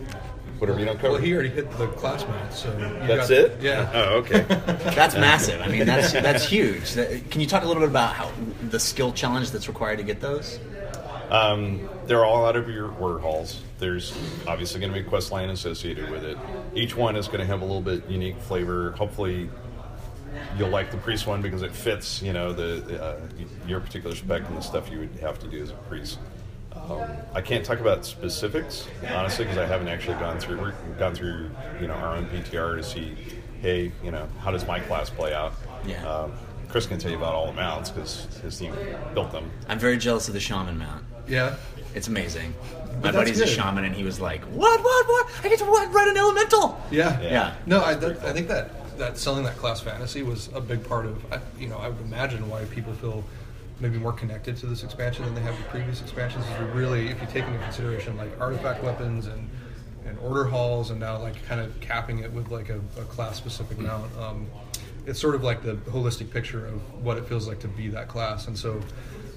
whatever 0.60 0.80
you 0.80 0.86
don't 0.86 0.96
cover. 0.98 1.14
Well, 1.14 1.22
he 1.22 1.34
already 1.34 1.50
hit 1.50 1.70
the 1.78 1.88
class 1.90 2.26
mount, 2.28 2.52
so 2.54 2.72
That's 3.06 3.30
got- 3.30 3.32
it? 3.32 3.58
Yeah. 3.62 3.92
Oh, 3.94 4.16
okay. 4.20 4.42
That's 4.50 5.16
massive. 5.16 5.62
I 5.62 5.68
mean, 5.68 5.86
that's 5.86 6.12
that's 6.14 6.46
huge. 6.48 6.94
Can 7.30 7.42
you 7.42 7.48
talk 7.48 7.64
a 7.64 7.68
little 7.68 7.82
bit 7.82 7.90
about 7.90 8.14
how 8.14 8.32
the 8.70 8.80
skill 8.80 9.12
challenge 9.12 9.52
that's 9.52 9.68
required 9.68 9.98
to 9.98 10.04
get 10.04 10.20
those? 10.22 10.60
Um, 11.30 11.90
they're 12.06 12.26
all 12.26 12.46
out 12.46 12.56
of 12.56 12.70
your 12.70 12.92
order 12.96 13.20
halls. 13.20 13.62
There's 13.80 14.16
obviously 14.48 14.80
going 14.80 14.94
to 14.94 15.00
be 15.00 15.06
a 15.06 15.10
quest 15.10 15.32
line 15.32 15.50
associated 15.50 16.10
with 16.10 16.24
it. 16.24 16.38
Each 16.74 16.96
one 16.96 17.16
is 17.16 17.28
going 17.28 17.40
to 17.40 17.46
have 17.46 17.62
a 17.62 17.66
little 17.66 17.82
bit 17.82 18.08
unique 18.10 18.40
flavor. 18.42 18.92
Hopefully, 18.92 19.50
you'll 20.58 20.70
like 20.70 20.92
the 20.92 20.98
priest 20.98 21.28
one 21.28 21.42
because 21.42 21.62
it 21.62 21.74
fits, 21.74 22.22
you 22.22 22.34
know, 22.34 22.54
the 22.54 23.04
uh, 23.04 23.20
your 23.68 23.80
particular 23.80 24.16
spec 24.16 24.48
and 24.48 24.58
the 24.58 24.62
stuff 24.62 24.90
you 24.92 25.00
would 25.00 25.16
have 25.22 25.40
to 25.40 25.48
do 25.48 25.62
as 25.62 25.72
a 25.72 25.74
priest. 25.74 26.20
Um, 26.74 27.02
I 27.34 27.42
can't 27.42 27.66
talk 27.66 27.80
about 27.80 28.06
specifics 28.06 28.88
honestly 29.10 29.46
because 29.46 29.58
I 29.58 29.66
haven't 29.66 29.88
actually 29.88 30.20
gone 30.20 30.40
through 30.40 30.74
gone 31.00 31.16
through 31.16 31.50
you 31.80 31.88
know 31.88 31.94
our 31.94 32.18
own 32.18 32.26
PTR 32.28 32.78
to 32.78 32.84
see, 32.84 33.16
hey, 33.62 33.92
you 34.04 34.12
know, 34.12 34.28
how 34.42 34.52
does 34.52 34.68
my 34.68 34.80
class 34.80 35.10
play 35.10 35.34
out? 35.34 35.54
Yeah. 35.86 36.06
Um, 36.08 36.34
Chris 36.70 36.86
can 36.86 37.00
tell 37.00 37.12
you 37.12 37.18
about 37.18 37.34
all 37.34 37.48
the 37.48 37.54
mounts 37.54 37.90
because 37.90 38.26
his 38.42 38.58
team 38.58 38.76
built 39.14 39.32
them. 39.32 39.50
I'm 39.68 39.80
very 39.80 39.98
jealous 39.98 40.28
of 40.28 40.34
the 40.34 40.40
shaman 40.40 40.78
mount. 40.78 41.06
Yeah. 41.28 41.56
It's 41.94 42.08
amazing. 42.08 42.54
My 42.96 43.12
that's 43.12 43.16
buddy's 43.16 43.40
a 43.42 43.46
good. 43.46 43.54
shaman, 43.54 43.84
and 43.86 43.96
he 43.96 44.04
was 44.04 44.20
like, 44.20 44.42
"What? 44.46 44.84
What? 44.84 45.08
What? 45.08 45.28
I 45.46 45.50
get 45.50 45.60
to 45.60 45.66
ride 45.66 45.94
ride 45.94 46.08
an 46.10 46.18
elemental." 46.18 46.82
Yeah. 46.92 47.20
Yeah. 47.22 47.56
No, 47.66 47.84
I, 47.84 47.94
that, 47.96 48.24
I 48.24 48.34
think 48.34 48.48
that 48.48 48.98
that 48.98 49.18
selling 49.18 49.44
that 49.46 49.58
class 49.58 49.82
fantasy 49.82 50.22
was 50.24 50.50
a 50.54 50.62
big 50.62 50.88
part 50.88 51.06
of. 51.06 51.24
I- 51.32 51.40
You 51.60 51.68
know, 51.68 51.78
I 51.78 51.90
would 51.90 52.02
imagine 52.02 52.50
why 52.50 52.64
people 52.66 52.94
feel 52.94 53.24
maybe 53.80 53.98
more 53.98 54.14
connected 54.14 54.56
to 54.58 54.66
this 54.66 54.84
expansion 54.84 55.26
than 55.26 55.36
they 55.36 55.42
have 55.42 55.58
the 55.58 55.64
previous 55.66 56.02
expansions. 56.02 56.46
Is 56.46 56.60
we 56.60 56.66
really, 56.80 57.08
if 57.10 57.20
you 57.22 57.28
take 57.28 57.46
into 57.46 57.60
consideration 57.60 58.16
like 58.18 58.40
artifact 58.40 58.84
weapons 58.84 59.28
and 59.28 59.50
and 60.06 60.18
order 60.20 60.46
halls, 60.46 60.92
and 60.92 61.00
now 61.00 61.18
like 61.18 61.44
kind 61.46 61.60
of 61.62 61.78
capping 61.82 62.20
it 62.20 62.32
with 62.32 62.50
like 62.52 62.70
a, 62.70 62.80
a 62.98 63.04
class 63.06 63.36
specific 63.38 63.78
mount. 63.80 64.10
Um, 64.18 64.48
it's 65.06 65.20
sort 65.20 65.36
of 65.36 65.44
like 65.44 65.62
the 65.64 65.76
holistic 65.92 66.32
picture 66.32 66.66
of 66.66 66.82
what 67.04 67.18
it 67.18 67.26
feels 67.28 67.48
like 67.48 67.60
to 67.60 67.68
be 67.68 67.88
that 67.90 68.08
class, 68.10 68.48
and 68.48 68.58
so. 68.58 68.82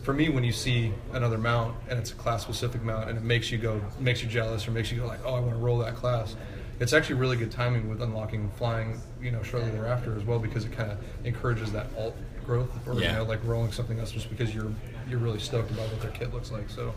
For 0.09 0.15
me, 0.15 0.31
when 0.31 0.43
you 0.43 0.53
see 0.53 0.95
another 1.13 1.37
mount 1.37 1.77
and 1.91 1.99
it's 1.99 2.13
a 2.13 2.15
class 2.15 2.41
specific 2.41 2.83
mount 2.83 3.11
and 3.11 3.19
it 3.19 3.23
makes 3.23 3.51
you 3.51 3.59
go, 3.59 3.79
makes 4.01 4.23
you 4.23 4.29
jealous 4.31 4.67
or 4.67 4.71
makes 4.71 4.91
you 4.91 5.01
go 5.01 5.07
like, 5.07 5.21
oh, 5.23 5.35
I 5.35 5.41
want 5.41 5.53
to 5.53 5.59
roll 5.59 5.77
that 5.81 5.97
class, 5.97 6.35
it's 6.81 6.95
actually 6.95 7.17
really 7.17 7.37
good 7.37 7.51
timing 7.51 7.91
with 7.91 8.01
unlocking 8.01 8.51
flying, 8.57 8.99
you 9.21 9.31
know, 9.31 9.43
shortly 9.43 9.69
thereafter 9.69 10.17
as 10.17 10.25
well 10.25 10.39
because 10.39 10.65
it 10.65 10.73
kind 10.73 10.91
of 10.91 10.99
encourages 11.27 11.73
that 11.73 11.89
alt 11.99 12.17
growth 12.47 12.71
or 12.87 12.95
you 12.95 13.03
know, 13.03 13.25
like 13.25 13.45
rolling 13.45 13.71
something 13.71 14.01
else 14.01 14.11
just 14.11 14.31
because 14.31 14.55
you're 14.55 14.73
you're 15.11 15.19
really 15.19 15.41
stoked 15.41 15.71
about 15.73 15.91
what 15.91 16.01
their 16.01 16.11
kit 16.13 16.33
looks 16.33 16.51
like. 16.51 16.71
So, 16.71 16.95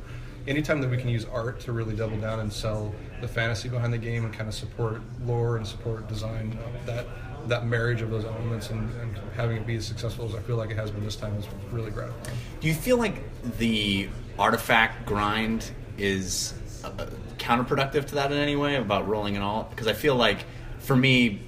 anytime 0.47 0.79
that 0.79 0.89
we 0.89 0.95
can 0.95 1.09
use 1.09 1.25
art 1.25 1.59
to 1.61 1.73
really 1.73 1.97
double 1.97 2.15
down 2.15 2.39
and 2.39 2.53
sell 2.53 2.95
the 3.19 3.27
fantasy 3.27 3.67
behind 3.67 3.91
the 3.91 3.97
game 3.97 4.23
and 4.23 4.33
kind 4.33 4.47
of 4.47 4.55
support 4.55 5.01
lore 5.25 5.57
and 5.57 5.67
support 5.67 6.07
design, 6.07 6.57
that 6.85 7.05
that 7.47 7.65
marriage 7.65 8.01
of 8.01 8.09
those 8.09 8.25
elements 8.25 8.69
and, 8.69 8.89
and 9.01 9.17
having 9.35 9.57
it 9.57 9.65
be 9.65 9.75
as 9.75 9.85
successful 9.85 10.25
as 10.25 10.35
I 10.35 10.39
feel 10.39 10.55
like 10.57 10.69
it 10.69 10.77
has 10.77 10.91
been 10.91 11.03
this 11.03 11.15
time 11.15 11.35
is 11.37 11.45
really 11.71 11.91
gratifying. 11.91 12.37
Do 12.59 12.67
you 12.67 12.73
feel 12.73 12.97
like 12.97 13.15
the 13.57 14.09
artifact 14.39 15.05
grind 15.05 15.69
is 15.97 16.53
uh, 16.83 16.89
counterproductive 17.37 18.05
to 18.07 18.15
that 18.15 18.31
in 18.31 18.37
any 18.37 18.55
way 18.55 18.75
about 18.75 19.07
rolling 19.07 19.35
and 19.35 19.43
all? 19.43 19.63
Because 19.69 19.87
I 19.87 19.93
feel 19.93 20.15
like, 20.15 20.45
for 20.79 20.95
me, 20.95 21.41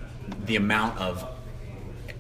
the 0.45 0.55
amount 0.55 0.99
of 0.99 1.27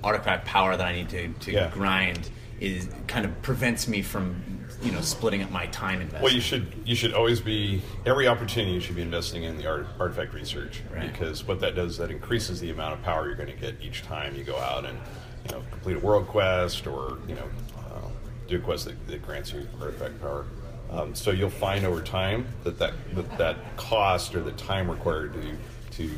artifact 0.03 0.45
power 0.45 0.75
that 0.75 0.85
I 0.85 0.93
need 0.93 1.09
to, 1.09 1.27
to 1.29 1.51
Yeah. 1.51 1.69
grind 1.71 2.29
is 2.59 2.89
kind 3.07 3.25
of 3.25 3.41
prevents 3.41 3.87
me 3.87 4.01
from, 4.01 4.62
you 4.83 4.91
know, 4.91 5.01
splitting 5.01 5.41
up 5.41 5.49
my 5.51 5.65
time 5.67 6.01
investment. 6.01 6.23
Well, 6.23 6.33
you 6.33 6.41
should 6.41 6.67
you 6.85 6.95
should 6.95 7.13
always 7.13 7.39
be 7.39 7.81
every 8.05 8.27
opportunity 8.27 8.73
you 8.73 8.79
should 8.81 8.95
be 8.95 9.01
investing 9.01 9.43
in 9.43 9.57
the 9.57 9.65
art, 9.67 9.87
artifact 9.99 10.33
research 10.33 10.81
Right. 10.93 11.11
because 11.11 11.47
what 11.47 11.59
that 11.61 11.75
does 11.75 11.91
is 11.93 11.97
that 11.97 12.11
increases 12.11 12.59
the 12.59 12.69
amount 12.69 12.93
of 12.93 13.01
power 13.03 13.25
you're 13.25 13.35
going 13.35 13.49
to 13.51 13.55
get 13.55 13.75
each 13.81 14.03
time 14.03 14.35
you 14.35 14.43
go 14.43 14.57
out 14.57 14.85
and 14.85 14.97
you 15.45 15.51
know 15.55 15.63
complete 15.71 15.95
a 15.95 15.99
world 15.99 16.27
quest 16.27 16.85
or 16.85 17.17
you 17.27 17.35
know 17.35 17.49
uh, 17.77 18.07
do 18.47 18.57
a 18.57 18.59
quest 18.59 18.85
that, 18.85 19.07
that 19.07 19.21
grants 19.25 19.53
you 19.53 19.65
artifact 19.79 20.19
power. 20.21 20.45
Um, 20.91 21.15
so 21.15 21.31
you'll 21.31 21.49
find 21.49 21.85
over 21.85 22.01
time 22.01 22.45
that 22.63 22.77
that, 22.79 22.93
that 23.15 23.37
that 23.37 23.77
cost 23.77 24.35
or 24.35 24.41
the 24.41 24.51
time 24.51 24.91
required 24.91 25.33
to 25.33 25.57
to 25.97 26.11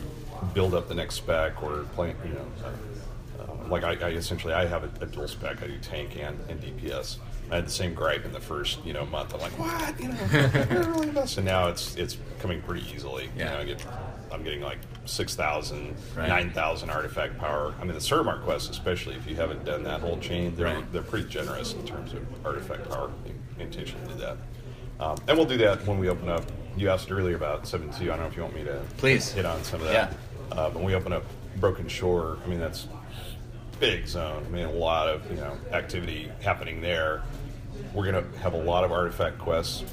build 0.53 0.73
up 0.73 0.87
the 0.89 0.95
next 0.95 1.15
spec 1.15 1.61
or 1.63 1.83
play 1.95 2.15
you 2.25 2.33
know. 2.33 2.45
Um, 3.39 3.69
like 3.69 3.83
I, 3.83 3.93
I 3.93 4.09
essentially 4.11 4.53
I 4.53 4.65
have 4.65 4.83
a, 4.83 5.03
a 5.03 5.05
dual 5.07 5.27
spec. 5.27 5.61
I 5.63 5.67
do 5.67 5.77
tank 5.79 6.17
and, 6.19 6.37
and 6.49 6.61
DPS. 6.61 7.17
I 7.51 7.55
had 7.57 7.67
the 7.67 7.71
same 7.71 7.93
gripe 7.93 8.25
in 8.25 8.31
the 8.31 8.39
first 8.39 8.83
you 8.85 8.93
know 8.93 9.05
month. 9.05 9.33
I'm 9.33 9.39
like, 9.41 9.51
what? 9.59 9.99
You 9.99 10.07
know, 10.09 10.65
you're 10.71 10.83
really. 10.93 11.09
And 11.37 11.45
now 11.45 11.67
it's 11.67 11.95
it's 11.95 12.17
coming 12.39 12.61
pretty 12.61 12.85
easily. 12.93 13.25
You 13.25 13.29
Yeah. 13.37 13.53
know, 13.53 13.59
I 13.59 13.63
get 13.65 13.85
I'm 14.31 14.43
getting 14.43 14.61
like 14.61 14.79
6,000, 15.05 15.95
Right. 16.15 16.27
9,000 16.27 16.89
artifact 16.89 17.37
power. 17.37 17.73
I 17.79 17.83
mean, 17.85 17.93
the 17.93 17.99
Suramar 17.99 18.43
quest, 18.43 18.69
especially 18.69 19.15
if 19.15 19.27
you 19.29 19.35
haven't 19.35 19.63
done 19.63 19.83
that 19.83 20.01
whole 20.01 20.17
chain, 20.19 20.55
they're 20.55 20.65
Right. 20.75 20.91
they're 20.91 21.03
pretty 21.03 21.29
generous 21.29 21.73
in 21.73 21.85
terms 21.85 22.13
of 22.13 22.25
artifact 22.45 22.89
power. 22.89 23.11
We 23.23 23.63
intentionally 23.63 24.05
do 24.13 24.19
that, 24.19 24.37
um, 24.99 25.17
and 25.27 25.37
we'll 25.37 25.47
do 25.47 25.57
that 25.57 25.85
when 25.87 25.99
we 25.99 26.09
open 26.09 26.27
up. 26.29 26.43
You 26.75 26.89
asked 26.89 27.09
earlier 27.11 27.35
about 27.35 27.67
seven 27.67 27.89
two. 27.91 28.05
I 28.05 28.15
don't 28.15 28.21
know 28.21 28.25
if 28.27 28.35
you 28.35 28.41
want 28.43 28.55
me 28.55 28.63
to 28.65 28.81
Please. 28.97 29.31
hit 29.31 29.45
on 29.45 29.63
some 29.63 29.79
of 29.81 29.87
that. 29.87 30.11
Yeah. 30.51 30.57
Uh, 30.57 30.69
when 30.71 30.83
we 30.83 30.95
open 30.95 31.13
up 31.13 31.23
Broken 31.57 31.87
Shore, 31.87 32.37
I 32.43 32.47
mean 32.49 32.59
that's 32.59 32.87
big 33.79 34.07
zone. 34.07 34.43
I 34.45 34.49
mean, 34.49 34.65
a 34.65 34.71
lot 34.71 35.07
of 35.07 35.29
you 35.29 35.37
know 35.37 35.57
activity 35.71 36.31
happening 36.41 36.81
there. 36.81 37.23
We're 37.93 38.05
gonna 38.05 38.25
have 38.41 38.53
a 38.53 38.61
lot 38.61 38.83
of 38.83 38.91
artifact 38.91 39.37
quests. 39.37 39.83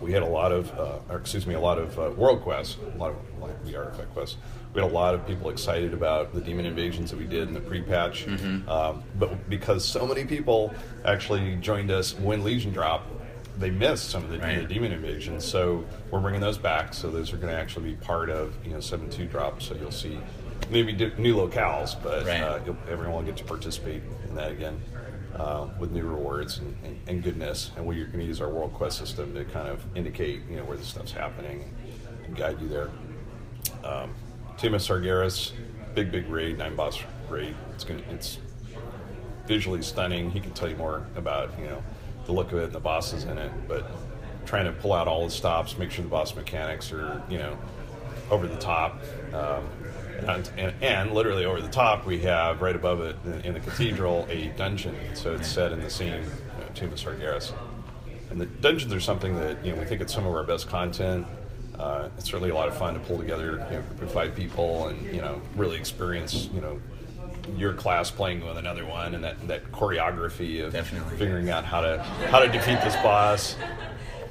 We 0.00 0.12
had 0.12 0.22
a 0.22 0.26
lot 0.28 0.52
of, 0.52 0.70
uh, 0.78 0.98
or 1.08 1.16
excuse 1.16 1.46
me, 1.46 1.54
a 1.54 1.60
lot 1.60 1.78
of 1.78 1.98
uh, 1.98 2.10
world 2.16 2.42
quests. 2.42 2.76
A 2.94 2.98
lot 2.98 3.12
of 3.12 3.16
like 3.40 3.64
the 3.64 3.76
artifact 3.76 4.12
quests. 4.12 4.36
We 4.74 4.82
had 4.82 4.90
a 4.90 4.92
lot 4.94 5.14
of 5.14 5.26
people 5.26 5.48
excited 5.48 5.94
about 5.94 6.34
the 6.34 6.40
demon 6.40 6.66
invasions 6.66 7.10
that 7.10 7.18
we 7.18 7.24
did 7.24 7.48
in 7.48 7.54
the 7.54 7.60
pre-patch. 7.60 8.26
Um, 8.68 9.02
but 9.18 9.48
because 9.48 9.86
so 9.86 10.06
many 10.06 10.26
people 10.26 10.74
actually 11.06 11.56
joined 11.56 11.90
us 11.90 12.12
when 12.18 12.44
Legion 12.44 12.72
dropped, 12.74 13.08
they 13.58 13.70
missed 13.70 14.10
some 14.10 14.22
of 14.22 14.28
the, 14.30 14.38
Right. 14.38 14.68
demon 14.68 14.92
invasions. 14.92 15.46
So 15.46 15.82
we're 16.10 16.20
bringing 16.20 16.42
those 16.42 16.58
back. 16.58 16.92
So 16.92 17.10
those 17.10 17.32
are 17.32 17.38
going 17.38 17.54
to 17.54 17.58
actually 17.58 17.92
be 17.92 17.96
part 17.96 18.28
of 18.28 18.54
you 18.66 18.72
know 18.72 18.80
seven 18.80 19.08
two 19.08 19.24
drops. 19.24 19.64
So 19.66 19.76
you'll 19.76 19.90
see 19.90 20.18
maybe 20.70 20.92
new 21.18 21.36
locales, 21.36 22.00
but 22.02 22.26
Right. 22.26 22.40
uh, 22.40 22.58
everyone 22.90 23.16
will 23.16 23.22
get 23.22 23.36
to 23.38 23.44
participate 23.44 24.02
in 24.28 24.34
that 24.34 24.50
again 24.50 24.80
uh, 25.34 25.68
with 25.78 25.92
new 25.92 26.02
rewards 26.02 26.58
and, 26.58 26.76
and, 26.84 27.00
and 27.08 27.22
goodness. 27.22 27.70
And 27.76 27.86
we're 27.86 28.06
going 28.06 28.20
to 28.20 28.24
use 28.24 28.40
our 28.40 28.48
world 28.48 28.72
quest 28.72 28.98
system 28.98 29.34
to 29.34 29.44
kind 29.44 29.68
of 29.68 29.82
indicate 29.96 30.40
you 30.50 30.56
know 30.56 30.64
where 30.64 30.76
this 30.76 30.88
stuff's 30.88 31.12
happening 31.12 31.72
and 32.24 32.36
guide 32.36 32.60
you 32.60 32.68
there. 32.68 32.90
Um, 33.84 34.14
Tomb 34.56 34.74
of 34.74 34.80
Sargeras, 34.80 35.52
big 35.94 36.10
big 36.10 36.28
raid, 36.28 36.58
nine 36.58 36.74
boss 36.76 36.98
raid. 37.28 37.54
It's 37.74 37.84
going 37.84 38.02
to 38.02 38.10
it's 38.10 38.38
visually 39.46 39.82
stunning. 39.82 40.30
He 40.30 40.40
can 40.40 40.52
tell 40.52 40.68
you 40.68 40.76
more 40.76 41.06
about 41.16 41.50
you 41.58 41.66
know 41.66 41.82
the 42.24 42.32
look 42.32 42.52
of 42.52 42.58
it 42.58 42.64
and 42.64 42.72
the 42.72 42.80
bosses 42.80 43.24
in 43.24 43.38
it, 43.38 43.52
but 43.68 43.88
trying 44.46 44.64
to 44.64 44.72
pull 44.72 44.92
out 44.92 45.06
all 45.08 45.24
the 45.24 45.30
stops, 45.30 45.76
make 45.78 45.90
sure 45.90 46.02
the 46.02 46.08
boss 46.10 46.34
mechanics 46.34 46.92
are 46.92 47.22
you 47.28 47.38
know 47.38 47.56
over 48.30 48.46
the 48.46 48.56
top. 48.56 49.00
Um, 49.32 49.68
and, 50.18 50.50
and, 50.56 50.74
and 50.82 51.12
literally 51.12 51.44
over 51.44 51.60
the 51.60 51.68
top, 51.68 52.06
we 52.06 52.18
have 52.20 52.60
right 52.62 52.76
above 52.76 53.00
it 53.00 53.16
in, 53.24 53.32
in 53.42 53.54
the 53.54 53.60
cathedral 53.60 54.26
a 54.30 54.46
dungeon. 54.56 54.94
So 55.14 55.34
it's 55.34 55.48
set 55.48 55.72
in 55.72 55.80
the 55.80 55.90
same 55.90 56.22
you 56.22 56.28
know, 56.28 56.66
Tomb 56.74 56.92
of 56.92 56.98
Sargeras. 56.98 57.52
And 58.30 58.40
the 58.40 58.46
dungeons 58.46 58.92
are 58.92 59.00
something 59.00 59.36
that 59.36 59.64
you 59.64 59.72
know 59.72 59.78
we 59.78 59.84
think 59.86 60.00
it's 60.00 60.12
some 60.14 60.26
of 60.26 60.34
our 60.34 60.44
best 60.44 60.68
content. 60.68 61.26
Uh, 61.78 62.08
it's 62.16 62.26
certainly 62.26 62.50
a 62.50 62.54
lot 62.54 62.68
of 62.68 62.76
fun 62.76 62.94
to 62.94 63.00
pull 63.00 63.18
together 63.18 63.52
you 63.70 63.76
know, 63.76 63.78
a 63.78 63.82
group 63.82 64.02
of 64.02 64.12
five 64.12 64.34
people 64.34 64.88
and 64.88 65.04
you 65.14 65.20
know 65.20 65.40
really 65.56 65.76
experience 65.76 66.48
you 66.54 66.60
know 66.60 66.80
your 67.56 67.72
class 67.74 68.10
playing 68.10 68.44
with 68.44 68.56
another 68.56 68.84
one 68.84 69.14
and 69.14 69.22
that, 69.22 69.46
that 69.46 69.70
choreography 69.70 70.64
of 70.64 70.72
Definitely. 70.72 71.16
figuring 71.16 71.48
out 71.50 71.64
how 71.64 71.80
to 71.82 72.02
how 72.30 72.40
to 72.40 72.48
defeat 72.48 72.80
this 72.82 72.96
boss. 72.96 73.56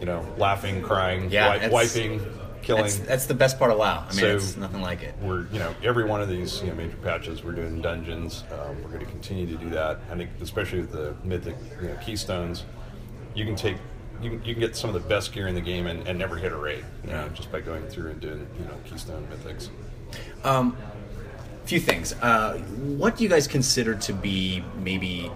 You 0.02 0.06
know, 0.08 0.26
laughing, 0.38 0.82
crying, 0.82 1.30
Yeah, 1.32 1.54
wi- 1.54 1.70
wiping. 1.70 2.20
Killing. 2.66 2.84
That's, 2.84 2.98
that's 3.00 3.26
the 3.28 3.34
best 3.34 3.58
part 3.60 3.72
of 3.72 3.78
WoW. 3.78 4.04
I 4.06 4.12
mean, 4.12 4.20
So- 4.20 4.36
it's 4.36 4.58
nothing 4.58 4.82
like 4.82 5.02
it. 5.04 5.16
we're 5.22 5.48
you 5.54 5.60
know 5.60 5.74
every 5.84 6.04
one 6.04 6.22
of 6.22 6.28
these 6.28 6.62
you 6.62 6.68
know 6.68 6.76
major 6.76 6.98
patches 6.98 7.44
we're 7.44 7.54
doing 7.54 7.82
dungeons 7.82 8.44
um, 8.52 8.76
we're 8.84 8.90
going 8.90 9.06
to 9.06 9.12
continue 9.12 9.46
to 9.46 9.56
do 9.56 9.70
that 9.70 10.00
i 10.12 10.16
think 10.16 10.30
especially 10.42 10.82
with 10.82 10.92
the 10.92 11.16
mythic 11.24 11.56
you 11.82 11.88
know 11.88 11.96
keystones 12.04 12.66
you 13.36 13.46
can 13.46 13.56
take 13.56 13.78
you 14.22 14.30
can, 14.32 14.44
you 14.44 14.54
can 14.54 14.60
get 14.62 14.76
some 14.76 14.90
of 14.90 14.94
the 14.94 15.08
best 15.10 15.32
gear 15.34 15.48
in 15.48 15.56
the 15.56 15.62
game 15.62 15.88
and, 15.88 16.08
and 16.08 16.18
never 16.18 16.36
hit 16.38 16.52
a 16.52 16.58
raid 16.58 16.84
you 17.04 17.12
know 17.12 17.28
just 17.30 17.52
by 17.52 17.62
going 17.62 17.86
through 17.88 18.10
and 18.12 18.20
doing 18.20 18.48
you 18.60 18.66
know 18.66 18.76
keystone 18.86 19.26
mythics 19.28 19.70
Um, 20.44 20.76
few 21.66 21.80
things. 21.80 22.14
Uh, 22.22 22.58
what 23.00 23.18
do 23.18 23.24
you 23.24 23.30
guys 23.30 23.48
consider 23.48 23.96
to 23.96 24.14
be 24.14 24.64
maybe 24.78 25.32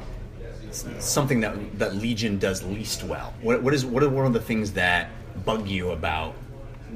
something 0.99 1.39
that 1.41 1.79
that 1.79 1.95
Legion 1.95 2.37
does 2.37 2.63
least 2.63 3.03
well? 3.03 3.33
What, 3.41 3.63
what 3.63 3.73
is 3.73 3.85
what 3.85 4.03
are 4.03 4.09
one 4.09 4.25
of 4.25 4.33
the 4.33 4.39
things 4.39 4.71
that 4.73 5.09
bug 5.45 5.67
you 5.67 5.91
about 5.91 6.35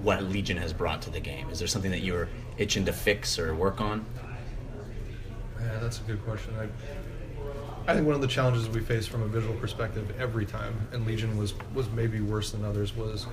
what 0.02 0.24
Legion 0.24 0.58
has 0.58 0.74
brought 0.74 1.02
to 1.04 1.10
the 1.10 1.20
game? 1.20 1.50
Is 1.50 1.60
there 1.60 1.68
something 1.68 1.92
that 1.92 2.02
you're 2.02 2.30
itching 2.58 2.86
to 2.86 2.94
fix 2.94 3.38
or 3.40 3.54
work 3.56 3.82
on? 3.82 4.06
Yeah, 5.60 5.80
that's 5.80 6.00
a 6.00 6.04
good 6.04 6.24
question. 6.26 6.54
I, 6.60 6.68
I 7.92 7.96
think 7.96 8.06
one 8.06 8.16
of 8.16 8.22
the 8.22 8.28
challenges 8.28 8.70
we 8.70 8.82
face 8.82 9.06
from 9.08 9.24
a 9.24 9.28
visual 9.28 9.56
perspective 9.56 10.14
every 10.20 10.46
time, 10.46 10.88
and 10.92 11.06
Legion 11.06 11.38
was 11.38 11.54
was 11.74 11.90
maybe 11.92 12.22
worse 12.22 12.52
than 12.52 12.64
others, 12.64 12.96
was 12.96 13.28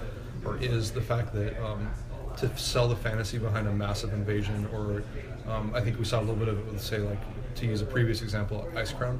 or 0.44 0.56
is 0.58 0.90
the 0.90 1.00
fact 1.00 1.32
that 1.34 1.62
um, 1.64 1.90
to 2.36 2.56
sell 2.56 2.88
the 2.88 2.96
fantasy 2.96 3.38
behind 3.38 3.68
a 3.68 3.72
massive 3.72 4.12
invasion, 4.12 4.68
or 4.72 5.02
um, 5.50 5.72
I 5.74 5.80
think 5.80 5.98
we 5.98 6.04
saw 6.04 6.18
a 6.18 6.22
little 6.22 6.36
bit 6.36 6.48
of 6.48 6.58
it 6.58 6.66
with, 6.66 6.80
say, 6.80 6.98
like 6.98 7.20
to 7.56 7.66
use 7.66 7.82
a 7.82 7.86
previous 7.86 8.22
example, 8.22 8.68
Icecrown, 8.74 9.18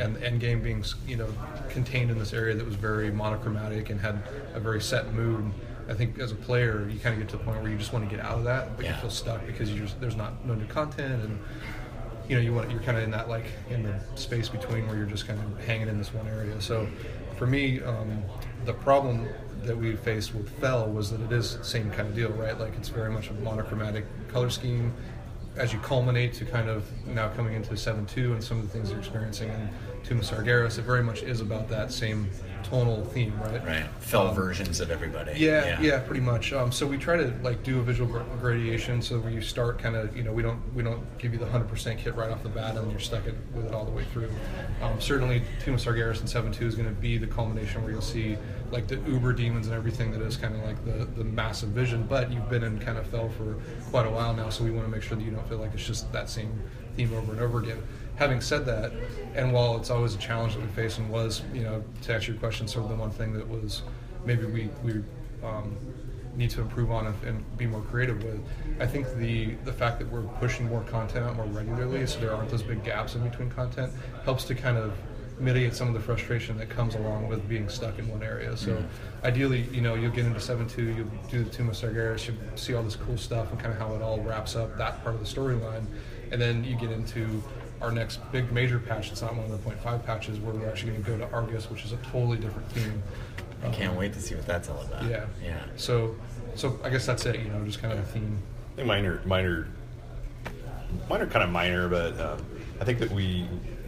and 0.00 0.16
the 0.16 0.26
end 0.26 0.40
game 0.40 0.62
being 0.62 0.84
you 1.06 1.16
know 1.16 1.28
contained 1.68 2.10
in 2.10 2.18
this 2.18 2.32
area 2.32 2.54
that 2.54 2.64
was 2.64 2.74
very 2.74 3.10
monochromatic 3.10 3.90
and 3.90 4.00
had 4.00 4.22
a 4.54 4.60
very 4.60 4.80
set 4.80 5.12
mood. 5.14 5.52
I 5.92 5.94
think 5.94 6.18
as 6.18 6.32
a 6.32 6.36
player, 6.36 6.88
you 6.90 6.98
kind 6.98 7.12
of 7.14 7.20
get 7.20 7.28
to 7.30 7.36
the 7.36 7.44
point 7.44 7.60
where 7.60 7.70
you 7.70 7.76
just 7.76 7.92
want 7.92 8.08
to 8.08 8.16
get 8.16 8.24
out 8.24 8.38
of 8.38 8.44
that, 8.44 8.76
but 8.76 8.84
Yeah. 8.86 8.94
you 8.94 9.00
feel 9.02 9.10
stuck 9.10 9.46
because 9.46 9.70
just 9.70 10.00
there's 10.00 10.16
not 10.16 10.44
no 10.46 10.54
new 10.54 10.64
content 10.66 11.22
and 11.22 11.38
you 12.28 12.36
know 12.36 12.40
you 12.40 12.54
want 12.54 12.70
you're 12.70 12.80
kind 12.80 12.96
of 12.96 13.04
in 13.04 13.10
that 13.10 13.28
like 13.28 13.44
in 13.68 13.82
the 13.82 14.00
space 14.14 14.48
between 14.48 14.86
where 14.86 14.96
you're 14.96 15.04
just 15.06 15.26
kind 15.26 15.38
of 15.38 15.64
hanging 15.66 15.88
in 15.88 15.98
this 15.98 16.14
one 16.14 16.26
area. 16.28 16.58
So 16.62 16.88
for 17.36 17.46
me 17.46 17.82
um, 17.82 18.22
the 18.64 18.72
problem 18.72 19.28
that 19.64 19.76
we 19.76 19.94
faced 19.96 20.34
with 20.34 20.48
fel 20.60 20.88
was 20.88 21.10
that 21.10 21.20
it 21.20 21.30
is 21.30 21.58
the 21.58 21.64
same 21.64 21.90
kind 21.90 22.08
of 22.08 22.14
deal 22.14 22.30
right? 22.30 22.58
Like 22.58 22.74
it's 22.78 22.88
very 22.88 23.10
much 23.10 23.28
a 23.28 23.34
monochromatic 23.34 24.06
color 24.28 24.48
scheme. 24.48 24.94
As 25.56 25.74
you 25.74 25.78
culminate 25.80 26.32
to 26.34 26.46
kind 26.46 26.70
of 26.70 26.84
now 27.06 27.28
coming 27.28 27.52
into 27.52 27.74
7-2 27.74 28.32
and 28.32 28.42
some 28.42 28.58
of 28.58 28.62
the 28.64 28.70
things 28.70 28.88
you're 28.88 28.98
experiencing 28.98 29.50
in 29.50 29.68
Tomb 30.02 30.18
of 30.20 30.24
Sargeras, 30.24 30.78
it 30.78 30.82
very 30.82 31.02
much 31.02 31.22
is 31.22 31.42
about 31.42 31.68
that 31.68 31.92
same 31.92 32.30
tonal 32.62 33.04
theme, 33.06 33.38
right? 33.40 33.64
Right. 33.66 33.86
Fel 34.00 34.28
Um, 34.28 34.34
versions 34.34 34.80
of 34.80 34.90
everybody. 34.90 35.32
yeah, 35.36 35.80
yeah, 35.80 35.98
pretty 36.00 36.20
much. 36.20 36.52
Um, 36.52 36.70
so 36.72 36.86
we 36.86 36.96
try 36.98 37.16
to 37.16 37.32
like 37.42 37.62
do 37.62 37.78
a 37.80 37.82
visual 37.82 38.08
gradation, 38.40 39.02
so 39.02 39.18
where 39.20 39.30
you 39.32 39.40
start 39.40 39.78
kind 39.78 39.96
of, 39.96 40.16
you 40.16 40.22
know, 40.22 40.32
we 40.32 40.42
don't 40.42 40.60
we 40.74 40.82
don't 40.82 41.02
give 41.18 41.32
you 41.32 41.38
the 41.38 41.46
hundred 41.46 41.68
percent 41.68 41.98
kit 41.98 42.14
right 42.14 42.30
off 42.30 42.42
the 42.42 42.48
bat, 42.48 42.76
and 42.76 42.90
you're 42.90 43.00
stuck 43.00 43.26
it, 43.26 43.34
with 43.54 43.66
it 43.66 43.72
all 43.74 43.84
the 43.84 43.90
way 43.90 44.04
through. 44.12 44.30
Um, 44.82 45.00
certainly, 45.00 45.42
Tomb 45.64 45.74
of 45.74 45.80
Sargeras 45.80 46.20
and 46.20 46.28
Seven 46.28 46.52
Two 46.52 46.66
is 46.66 46.74
going 46.74 46.88
to 46.88 46.94
be 47.00 47.18
the 47.18 47.26
culmination 47.26 47.82
where 47.82 47.92
you'll 47.92 48.00
see 48.02 48.36
like 48.70 48.86
the 48.88 48.96
uber 49.06 49.32
demons 49.34 49.66
and 49.66 49.76
everything 49.76 50.10
that 50.12 50.22
is 50.22 50.36
kind 50.36 50.54
of 50.54 50.62
like 50.64 50.82
the 50.84 51.04
the 51.04 51.24
massive 51.24 51.70
vision. 51.70 52.06
But 52.08 52.32
you've 52.32 52.48
been 52.48 52.62
in 52.64 52.78
kind 52.78 52.98
of 52.98 53.06
fel 53.06 53.28
for 53.30 53.56
quite 53.90 54.06
a 54.06 54.10
while 54.10 54.34
now, 54.34 54.48
so 54.48 54.64
we 54.64 54.70
want 54.70 54.86
to 54.86 54.90
make 54.90 55.02
sure 55.02 55.16
that 55.16 55.22
you 55.24 55.30
don't 55.30 55.46
feel 55.48 55.58
like 55.58 55.74
it's 55.74 55.86
just 55.86 56.10
that 56.12 56.28
same 56.30 56.52
theme 56.96 57.12
over 57.14 57.32
and 57.32 57.40
over 57.40 57.58
again. 57.58 57.82
Having 58.16 58.40
said 58.42 58.66
that, 58.66 58.92
and 59.34 59.52
while 59.52 59.76
it's 59.76 59.90
always 59.90 60.14
a 60.14 60.18
challenge 60.18 60.54
that 60.54 60.60
we 60.60 60.68
face 60.68 60.98
and 60.98 61.10
was, 61.10 61.42
you 61.52 61.62
know, 61.62 61.82
to 62.02 62.14
answer 62.14 62.32
your 62.32 62.40
question, 62.40 62.68
sort 62.68 62.84
of 62.84 62.90
the 62.90 62.96
one 62.96 63.10
thing 63.10 63.32
that 63.32 63.48
was 63.48 63.82
maybe 64.24 64.44
we 64.44 64.68
we 64.84 65.02
um, 65.42 65.76
need 66.36 66.50
to 66.50 66.60
improve 66.60 66.90
on 66.90 67.06
and, 67.06 67.24
and 67.24 67.58
be 67.58 67.66
more 67.66 67.80
creative 67.82 68.22
with. 68.22 68.40
I 68.80 68.86
think 68.86 69.06
the 69.16 69.54
the 69.64 69.72
fact 69.72 69.98
that 69.98 70.10
we're 70.10 70.22
pushing 70.38 70.68
more 70.68 70.82
content 70.82 71.24
out 71.24 71.36
more 71.36 71.46
regularly, 71.46 72.06
so 72.06 72.20
there 72.20 72.34
aren't 72.34 72.50
those 72.50 72.62
big 72.62 72.84
gaps 72.84 73.14
in 73.14 73.28
between 73.28 73.50
content, 73.50 73.92
helps 74.24 74.44
to 74.44 74.54
kind 74.54 74.76
of 74.76 74.92
mitigate 75.40 75.74
some 75.74 75.88
of 75.88 75.94
the 75.94 76.00
frustration 76.00 76.56
that 76.58 76.68
comes 76.68 76.94
along 76.94 77.26
with 77.26 77.48
being 77.48 77.68
stuck 77.68 77.98
in 77.98 78.06
one 78.08 78.22
area. 78.22 78.56
So 78.56 78.84
ideally, 79.24 79.62
you 79.72 79.80
know, 79.80 79.94
you'll 79.94 80.12
get 80.12 80.26
into 80.26 80.38
seven 80.40 80.68
two, 80.68 80.90
you'll 80.94 81.10
do 81.30 81.42
the 81.42 81.50
Tomb 81.50 81.68
of 81.70 81.74
Sargeras, 81.74 82.28
you'll 82.28 82.56
see 82.56 82.74
all 82.74 82.82
this 82.82 82.96
cool 82.96 83.16
stuff 83.16 83.50
and 83.50 83.58
kind 83.58 83.72
of 83.72 83.78
how 83.80 83.94
it 83.94 84.02
all 84.02 84.20
wraps 84.20 84.54
up 84.54 84.76
that 84.78 85.02
part 85.02 85.14
of 85.16 85.20
the 85.20 85.26
storyline, 85.26 85.86
and 86.30 86.40
then 86.40 86.62
you 86.62 86.76
get 86.76 86.92
into 86.92 87.42
our 87.82 87.90
next 87.90 88.18
big 88.30 88.50
major 88.52 88.78
patch. 88.78 89.10
It's 89.10 89.22
not 89.22 89.34
one 89.34 89.44
of 89.44 89.50
the 89.50 89.58
point 89.58 89.78
five 89.80 90.06
patches 90.06 90.38
where 90.38 90.54
we're 90.54 90.68
actually 90.68 90.92
going 90.92 91.04
to 91.04 91.10
go 91.10 91.18
to 91.18 91.32
Argus, 91.32 91.68
which 91.68 91.84
is 91.84 91.92
a 91.92 91.96
totally 91.98 92.38
different 92.38 92.70
theme. 92.70 93.02
I 93.64 93.70
can't 93.70 93.96
wait 93.96 94.12
to 94.14 94.20
see 94.20 94.34
what 94.34 94.46
that's 94.46 94.68
all 94.68 94.80
about. 94.80 95.04
Yeah. 95.04 95.26
Yeah. 95.42 95.62
So, 95.76 96.14
so 96.54 96.78
I 96.82 96.90
guess 96.90 97.06
that's 97.06 97.26
it. 97.26 97.38
You 97.38 97.48
know, 97.48 97.64
just 97.64 97.80
kind 97.80 97.92
of 97.92 97.98
a 97.98 98.02
theme. 98.04 98.38
I 98.72 98.76
think 98.76 98.88
minor, 98.88 99.20
minor, 99.24 99.68
minor, 101.08 101.26
kind 101.26 101.44
of 101.44 101.50
minor, 101.50 101.88
but 101.88 102.18
um, 102.20 102.44
I 102.80 102.84
think 102.84 102.98
that 103.00 103.10
we. 103.10 103.46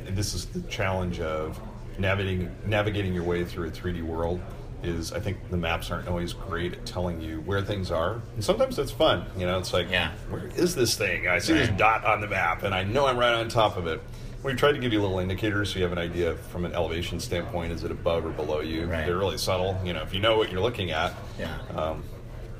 This 0.08 0.34
is 0.34 0.44
the 0.46 0.60
challenge 0.62 1.20
of 1.20 1.58
navigating 1.98 2.54
navigating 2.66 3.14
your 3.14 3.24
way 3.24 3.44
through 3.44 3.68
a 3.68 3.70
3D 3.70 4.02
world. 4.02 4.40
Is 4.84 5.12
I 5.12 5.20
think 5.20 5.38
the 5.50 5.56
maps 5.56 5.90
aren't 5.90 6.08
always 6.08 6.32
great 6.32 6.74
at 6.74 6.84
telling 6.86 7.20
you 7.20 7.40
where 7.40 7.62
things 7.62 7.90
are, 7.90 8.20
and 8.34 8.44
sometimes 8.44 8.76
that's 8.76 8.90
fun. 8.90 9.24
You 9.36 9.46
know, 9.46 9.58
it's 9.58 9.72
like, 9.72 9.90
Yeah. 9.90 10.12
where 10.30 10.46
is 10.56 10.74
this 10.74 10.96
thing? 10.96 11.26
I 11.28 11.38
see 11.38 11.54
this 11.54 11.70
dot 11.76 12.04
on 12.04 12.20
the 12.20 12.26
map, 12.28 12.62
and 12.62 12.74
I 12.74 12.84
know 12.84 13.06
I'm 13.06 13.16
right 13.18 13.32
on 13.32 13.48
top 13.48 13.76
of 13.76 13.86
it. 13.86 14.00
We 14.42 14.52
tried 14.54 14.72
to 14.72 14.78
give 14.78 14.92
you 14.92 15.00
little 15.00 15.20
indicators 15.20 15.70
so 15.72 15.78
you 15.78 15.84
have 15.84 15.92
an 15.92 15.98
idea 15.98 16.34
from 16.50 16.66
an 16.66 16.74
elevation 16.74 17.18
standpoint. 17.18 17.72
Is 17.72 17.82
it 17.82 17.90
above 17.90 18.26
or 18.26 18.30
below 18.30 18.60
you? 18.60 18.84
Right. 18.84 19.06
They're 19.06 19.16
really 19.16 19.38
subtle. 19.38 19.80
You 19.84 19.94
know, 19.94 20.02
if 20.02 20.12
you 20.12 20.20
know 20.20 20.36
what 20.36 20.52
you're 20.52 20.60
looking 20.60 20.90
at. 20.90 21.14
Yeah. 21.38 21.56
Um, 21.74 22.04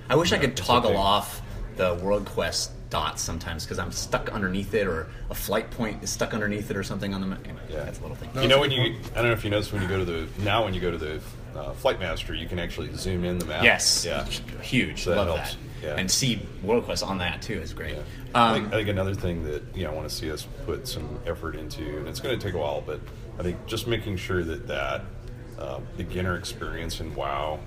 I 0.08 0.16
wish 0.16 0.32
I 0.32 0.38
could 0.38 0.56
toggle 0.56 0.92
okay. 0.92 0.98
off 0.98 1.42
the 1.76 1.94
World 1.96 2.24
Quest 2.26 2.70
dots 2.88 3.20
sometimes 3.20 3.64
because 3.64 3.78
I'm 3.78 3.92
stuck 3.92 4.30
underneath 4.30 4.72
it, 4.72 4.86
or 4.86 5.08
a 5.28 5.34
flight 5.34 5.70
point 5.72 6.02
is 6.02 6.08
stuck 6.10 6.32
underneath 6.32 6.70
it, 6.70 6.76
or 6.76 6.82
something 6.84 7.12
on 7.12 7.20
the 7.20 7.26
map. 7.26 7.40
Anyway, 7.44 7.60
Yeah. 7.68 7.84
that's 7.84 7.98
a 7.98 8.02
little 8.02 8.16
thing. 8.16 8.30
you 8.40 8.48
know 8.48 8.60
when 8.60 8.70
you 8.70 8.94
I 9.12 9.16
don't 9.16 9.24
know 9.26 9.32
if 9.32 9.44
you 9.44 9.50
notice 9.50 9.70
when 9.72 9.82
you 9.82 9.88
go 9.88 9.98
to 9.98 10.04
the 10.06 10.26
now 10.42 10.64
when 10.64 10.72
you 10.72 10.80
go 10.80 10.90
to 10.90 10.96
the 10.98 11.20
uh, 11.56 11.72
flight 11.72 11.98
master 12.00 12.34
you 12.34 12.48
can 12.48 12.58
actually 12.58 12.92
zoom 12.94 13.24
in 13.24 13.38
the 13.38 13.44
map. 13.44 13.64
Yes. 13.64 14.04
Yeah. 14.04 14.24
Huge. 14.62 15.02
So 15.02 15.10
that 15.10 15.16
Love 15.16 15.36
helps. 15.38 15.54
that. 15.54 15.58
Yeah. 15.82 15.96
And 15.96 16.10
see 16.10 16.40
World 16.62 16.84
Quest 16.84 17.02
on 17.02 17.18
that 17.18 17.42
too 17.42 17.60
is 17.60 17.72
great. 17.74 17.94
Yeah. 17.94 18.00
Um, 18.00 18.04
I, 18.34 18.54
think, 18.54 18.66
I 18.68 18.70
think 18.78 18.88
another 18.88 19.14
thing 19.14 19.44
that 19.44 19.62
you 19.74 19.84
know 19.84 19.90
I 19.90 19.94
want 19.94 20.08
to 20.08 20.14
see 20.14 20.30
us 20.30 20.46
put 20.64 20.88
some 20.88 21.20
effort 21.26 21.54
into, 21.54 21.98
and 21.98 22.08
it's 22.08 22.20
going 22.20 22.38
to 22.38 22.44
take 22.44 22.54
a 22.54 22.58
while, 22.58 22.80
but 22.80 23.00
I 23.38 23.42
think 23.42 23.64
just 23.66 23.86
making 23.86 24.16
sure 24.16 24.42
that 24.42 24.66
that 24.66 25.02
uh, 25.58 25.80
beginner 25.96 26.36
experience 26.36 27.00
in 27.00 27.14
WoW 27.14 27.60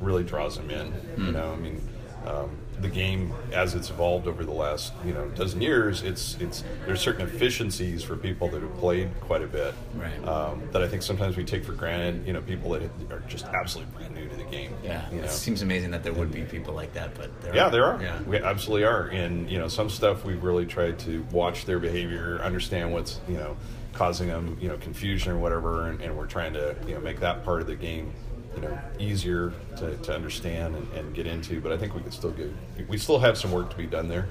really 0.00 0.24
draws 0.24 0.56
them 0.56 0.70
in. 0.70 0.92
Hmm. 0.92 1.26
You 1.26 1.32
know, 1.32 1.52
I 1.52 1.56
mean, 1.56 1.88
um, 2.26 2.58
the 2.82 2.88
game 2.88 3.32
as 3.52 3.74
it's 3.74 3.90
evolved 3.90 4.26
over 4.26 4.44
the 4.44 4.52
last 4.52 4.92
you 5.04 5.12
know 5.12 5.28
dozen 5.30 5.60
years, 5.60 6.02
it's 6.02 6.36
it's 6.40 6.64
there's 6.86 7.00
certain 7.00 7.22
efficiencies 7.26 8.02
for 8.02 8.16
people 8.16 8.48
that 8.48 8.62
have 8.62 8.74
played 8.78 9.08
quite 9.20 9.42
a 9.42 9.46
bit 9.46 9.74
Right. 9.94 10.26
um, 10.26 10.62
that 10.72 10.82
I 10.82 10.88
think 10.88 11.02
sometimes 11.02 11.36
we 11.36 11.44
take 11.44 11.64
for 11.64 11.72
granted. 11.72 12.26
You 12.26 12.32
know, 12.32 12.40
people 12.40 12.70
that 12.70 12.82
are 13.10 13.22
just 13.28 13.46
absolutely 13.46 13.92
brand 13.94 14.14
new 14.14 14.28
to 14.28 14.36
the 14.36 14.44
game. 14.44 14.72
yeah. 14.82 15.08
you 15.10 15.18
know. 15.18 15.24
It 15.24 15.30
seems 15.30 15.62
amazing 15.62 15.90
that 15.92 16.02
there 16.02 16.12
would 16.12 16.32
be 16.32 16.42
people 16.42 16.74
like 16.74 16.92
that, 16.94 17.14
but 17.16 17.40
there 17.42 17.54
Yeah, 17.54 17.68
there 17.68 17.84
are. 17.84 18.02
Yeah. 18.02 18.20
We 18.22 18.38
absolutely 18.38 18.84
are. 18.86 19.06
And 19.08 19.50
you 19.50 19.58
know, 19.58 19.68
some 19.68 19.90
stuff 19.90 20.24
we've 20.24 20.42
really 20.42 20.66
tried 20.66 20.98
to 21.00 21.24
watch 21.32 21.64
their 21.66 21.78
behavior, 21.78 22.40
understand 22.42 22.92
what's 22.92 23.20
you 23.28 23.36
know 23.36 23.56
causing 23.92 24.28
them 24.28 24.56
you 24.60 24.68
know 24.68 24.76
confusion 24.78 25.32
or 25.32 25.38
whatever, 25.38 25.88
and, 25.88 26.00
and 26.00 26.16
we're 26.16 26.26
trying 26.26 26.52
to 26.54 26.76
you 26.86 26.94
know 26.94 27.00
make 27.00 27.20
that 27.20 27.44
part 27.44 27.60
of 27.60 27.66
the 27.66 27.74
game 27.76 28.12
you 28.54 28.62
know 28.62 28.78
easier 28.98 29.52
to, 29.76 29.96
to 29.98 30.14
understand 30.14 30.74
and, 30.76 30.92
and 30.94 31.14
get 31.14 31.26
into. 31.26 31.60
But 31.60 31.72
I 31.72 31.76
think 31.78 31.94
we 31.94 32.00
could 32.02 32.12
still 32.12 32.30
get 32.32 32.50
we 32.88 32.98
still 32.98 33.18
have 33.18 33.38
some 33.38 33.52
work 33.52 33.70
to 33.70 33.76
be 33.76 33.86
done 33.86 34.08
there. 34.08 34.26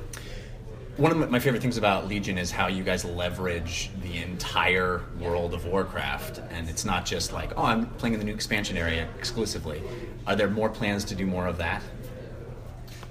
One 0.98 1.12
of 1.12 1.18
my- 1.18 1.28
my 1.28 1.40
favorite 1.40 1.62
things 1.62 1.78
about 1.78 2.10
Legion 2.10 2.38
is 2.38 2.52
how 2.52 2.68
you 2.68 2.84
guys 2.84 3.06
leverage 3.06 3.90
the 4.04 4.18
entire 4.22 5.02
world 5.18 5.54
of 5.54 5.66
Warcraft, 5.66 6.42
and 6.52 6.68
it's 6.70 6.84
not 6.84 7.06
just 7.06 7.32
like, 7.32 7.54
oh, 7.56 7.64
I'm 7.64 7.86
playing 7.86 8.16
in 8.16 8.20
the 8.20 8.26
new 8.26 8.34
expansion 8.34 8.76
area 8.76 9.08
exclusively. 9.18 9.82
Are 10.28 10.36
there 10.36 10.50
more 10.50 10.68
plans 10.70 11.06
to 11.06 11.16
do 11.16 11.26
more 11.26 11.48
of 11.48 11.58
that? 11.60 11.82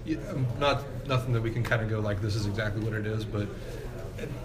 Yeah, 0.05 0.19
um, 0.31 0.47
not 0.59 0.85
nothing 1.07 1.33
that 1.33 1.41
we 1.43 1.51
can 1.51 1.63
kind 1.63 1.81
of 1.81 1.89
go 1.89 2.01
like 2.01 2.21
this 2.21 2.35
is 2.35 2.45
exactly 2.47 2.83
what 2.83 2.93
it 2.93 3.07
is, 3.07 3.25
but 3.25 3.47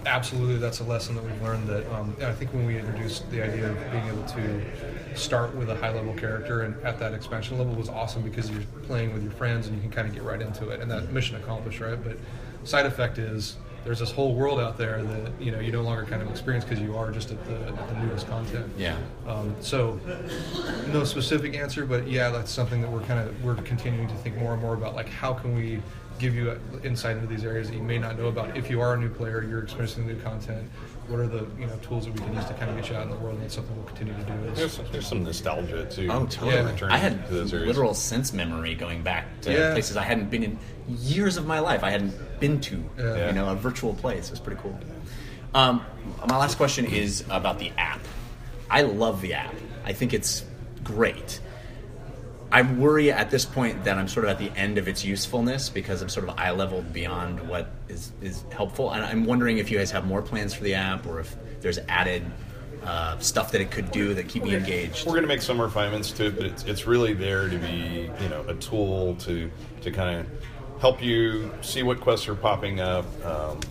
absolutely 0.06 0.58
that's 0.58 0.80
a 0.80 0.84
lesson 0.84 1.16
that 1.16 1.24
we've 1.24 1.42
learned. 1.42 1.68
That 1.68 1.92
um, 1.94 2.16
I 2.22 2.32
think 2.34 2.54
when 2.54 2.66
we 2.66 2.78
introduced 2.78 3.30
the 3.32 3.42
idea 3.42 3.70
of 3.72 3.92
being 3.92 4.08
able 4.08 4.24
to 4.24 5.18
start 5.18 5.56
with 5.56 5.70
a 5.70 5.76
high 5.76 5.94
level 5.94 6.14
character 6.14 6.62
and 6.62 6.82
at 6.84 7.00
that 7.00 7.14
expansion 7.14 7.58
level 7.58 7.74
was 7.74 7.90
awesome 7.90 8.22
because 8.22 8.50
you're 8.50 8.64
playing 8.84 9.14
with 9.14 9.24
your 9.24 9.32
friends 9.32 9.68
and 9.68 9.76
you 9.76 9.82
can 9.82 9.92
kind 9.92 10.08
of 10.08 10.14
get 10.14 10.24
right 10.24 10.42
into 10.42 10.70
it, 10.70 10.82
and 10.82 10.90
that 10.90 11.12
mission 11.12 11.36
accomplished, 11.36 11.80
right? 11.80 12.02
But 12.04 12.18
side 12.64 12.86
effect 12.86 13.18
is 13.18 13.58
there's 13.84 14.00
this 14.00 14.12
whole 14.12 14.34
world 14.34 14.60
out 14.60 14.78
there 14.78 15.04
that 15.04 15.42
you 15.42 15.52
know 15.52 15.60
you 15.60 15.72
no 15.72 15.82
longer 15.82 16.06
kind 16.06 16.22
of 16.22 16.30
experience 16.30 16.64
because 16.64 16.80
you 16.80 16.96
are 16.96 17.12
just 17.12 17.32
at 17.32 17.46
the 17.46 17.56
at 17.68 17.90
the 17.90 17.96
newest 18.00 18.28
content. 18.28 18.72
Yeah. 18.78 18.98
Um, 19.28 19.56
so, 19.60 20.00
no 20.92 21.04
specific 21.04 21.56
answer, 21.56 21.86
but 21.86 22.08
yeah, 22.08 22.30
that's 22.30 22.52
something 22.52 22.82
that 22.82 22.90
we're 22.90 23.02
kind 23.02 23.20
of 23.20 23.44
we're 23.44 23.56
continuing 23.56 24.08
to 24.08 24.16
think 24.16 24.38
more 24.38 24.54
and 24.54 24.62
more 24.62 24.74
about. 24.74 24.96
Like, 24.96 25.10
how 25.10 25.34
can 25.34 25.56
we 25.56 25.82
give 26.20 26.36
you 26.36 26.60
insight 26.84 27.16
into 27.18 27.28
these 27.28 27.44
areas 27.44 27.70
that 27.70 27.76
you 27.76 27.84
may 27.84 27.98
not 27.98 28.18
know 28.18 28.28
about. 28.28 28.56
If 28.56 28.70
you 28.70 28.82
are 28.82 28.94
a 28.94 28.98
new 28.98 29.10
player, 29.10 29.44
you're 29.44 29.64
experiencing 29.64 30.08
new 30.08 30.20
content. 30.22 30.70
What 31.08 31.20
are 31.20 31.28
the 31.28 31.46
you 31.60 31.66
know 31.66 31.76
tools 31.82 32.06
that 32.06 32.14
we 32.14 32.20
can 32.20 32.34
use 32.34 32.46
to 32.46 32.54
kind 32.54 32.70
of 32.72 32.78
get 32.78 32.90
you 32.90 32.96
out 32.96 33.04
in 33.04 33.10
the 33.10 33.18
world? 33.18 33.36
And 33.36 33.44
that's 33.44 33.56
something 33.56 33.76
we'll 33.76 33.86
continue 33.86 34.14
to 34.14 34.24
do. 34.24 34.34
Is- 34.52 34.58
There's, 34.78 34.92
there's 34.92 35.08
some 35.08 35.24
nostalgia 35.24 35.86
too. 35.90 36.08
Oh, 36.12 36.26
totally. 36.26 36.54
Yeah. 36.56 36.70
returning 36.72 36.96
I 36.96 36.98
had 36.98 37.28
to 37.28 37.34
those 37.34 37.54
areas. 37.54 37.68
literal 37.68 37.94
sense 37.94 38.32
memory 38.34 38.76
going 38.76 39.02
back 39.02 39.26
to 39.42 39.52
Yeah. 39.52 39.72
places 39.74 39.98
I 39.98 40.04
hadn't 40.04 40.30
been 40.30 40.44
in 40.44 40.58
years 40.88 41.36
of 41.38 41.46
my 41.46 41.60
life. 41.60 41.84
I 41.84 41.90
hadn't 41.90 42.14
been 42.40 42.62
to, 42.62 42.84
Yeah. 42.98 43.28
you 43.28 43.34
know, 43.34 43.50
a 43.50 43.56
virtual 43.56 43.94
place. 43.96 44.28
It 44.28 44.32
was 44.32 44.40
pretty 44.40 44.62
cool. 44.62 44.78
Um, 45.54 45.84
my 46.28 46.38
last 46.38 46.56
question 46.56 46.86
is 46.86 47.24
about 47.30 47.60
the 47.60 47.72
app. 47.78 48.00
I 48.70 48.82
love 48.84 49.22
the 49.22 49.34
app. 49.34 49.54
I 49.86 49.94
think 49.94 50.14
it's 50.14 50.46
great. 50.84 51.40
I 52.54 52.62
worry 52.62 53.12
at 53.12 53.32
this 53.32 53.46
point 53.46 53.84
that 53.84 53.98
I'm 53.98 54.08
sort 54.08 54.26
of 54.26 54.30
at 54.30 54.38
the 54.38 54.52
end 54.52 54.78
of 54.78 54.88
its 54.88 55.04
usefulness 55.04 55.70
because 55.70 56.04
I'm 56.04 56.10
sort 56.10 56.30
of 56.30 56.38
eye 56.38 56.52
leveled 56.52 56.94
beyond 56.94 57.40
what 57.50 57.72
is, 57.90 58.12
is 58.22 58.46
helpful. 58.52 58.92
And 58.92 59.04
I'm 59.04 59.26
wondering 59.26 59.58
if 59.58 59.72
you 59.72 59.80
guys 59.80 59.90
have 59.90 60.06
more 60.06 60.22
plans 60.22 60.54
for 60.54 60.64
the 60.64 60.76
app 60.76 61.08
or 61.08 61.20
if 61.20 61.36
there's 61.62 61.80
added 61.90 62.24
uh, 62.84 63.18
stuff 63.18 63.52
that 63.54 63.62
it 63.62 63.72
could 63.72 63.90
do 63.90 64.14
that 64.14 64.28
keep 64.28 64.44
me 64.44 64.54
engaged. 64.54 65.08
We're 65.08 65.14
going 65.14 65.24
to 65.24 65.28
make 65.28 65.42
some 65.42 65.60
refinements 65.60 66.12
to 66.12 66.28
it, 66.28 66.36
but 66.36 66.46
it's, 66.46 66.64
it's 66.66 66.86
really 66.86 67.16
there 67.16 67.50
to 67.50 67.58
be, 67.58 68.12
you 68.22 68.30
know, 68.30 68.46
a 68.48 68.54
tool 68.56 69.16
to 69.16 69.50
to 69.82 69.90
kind 69.92 70.20
of 70.20 70.28
help 70.80 71.02
you 71.02 71.52
see 71.62 71.82
what 71.82 72.02
quests 72.02 72.28
are 72.28 72.36
popping 72.36 72.80
up. 72.80 73.06
Um, 73.26 73.62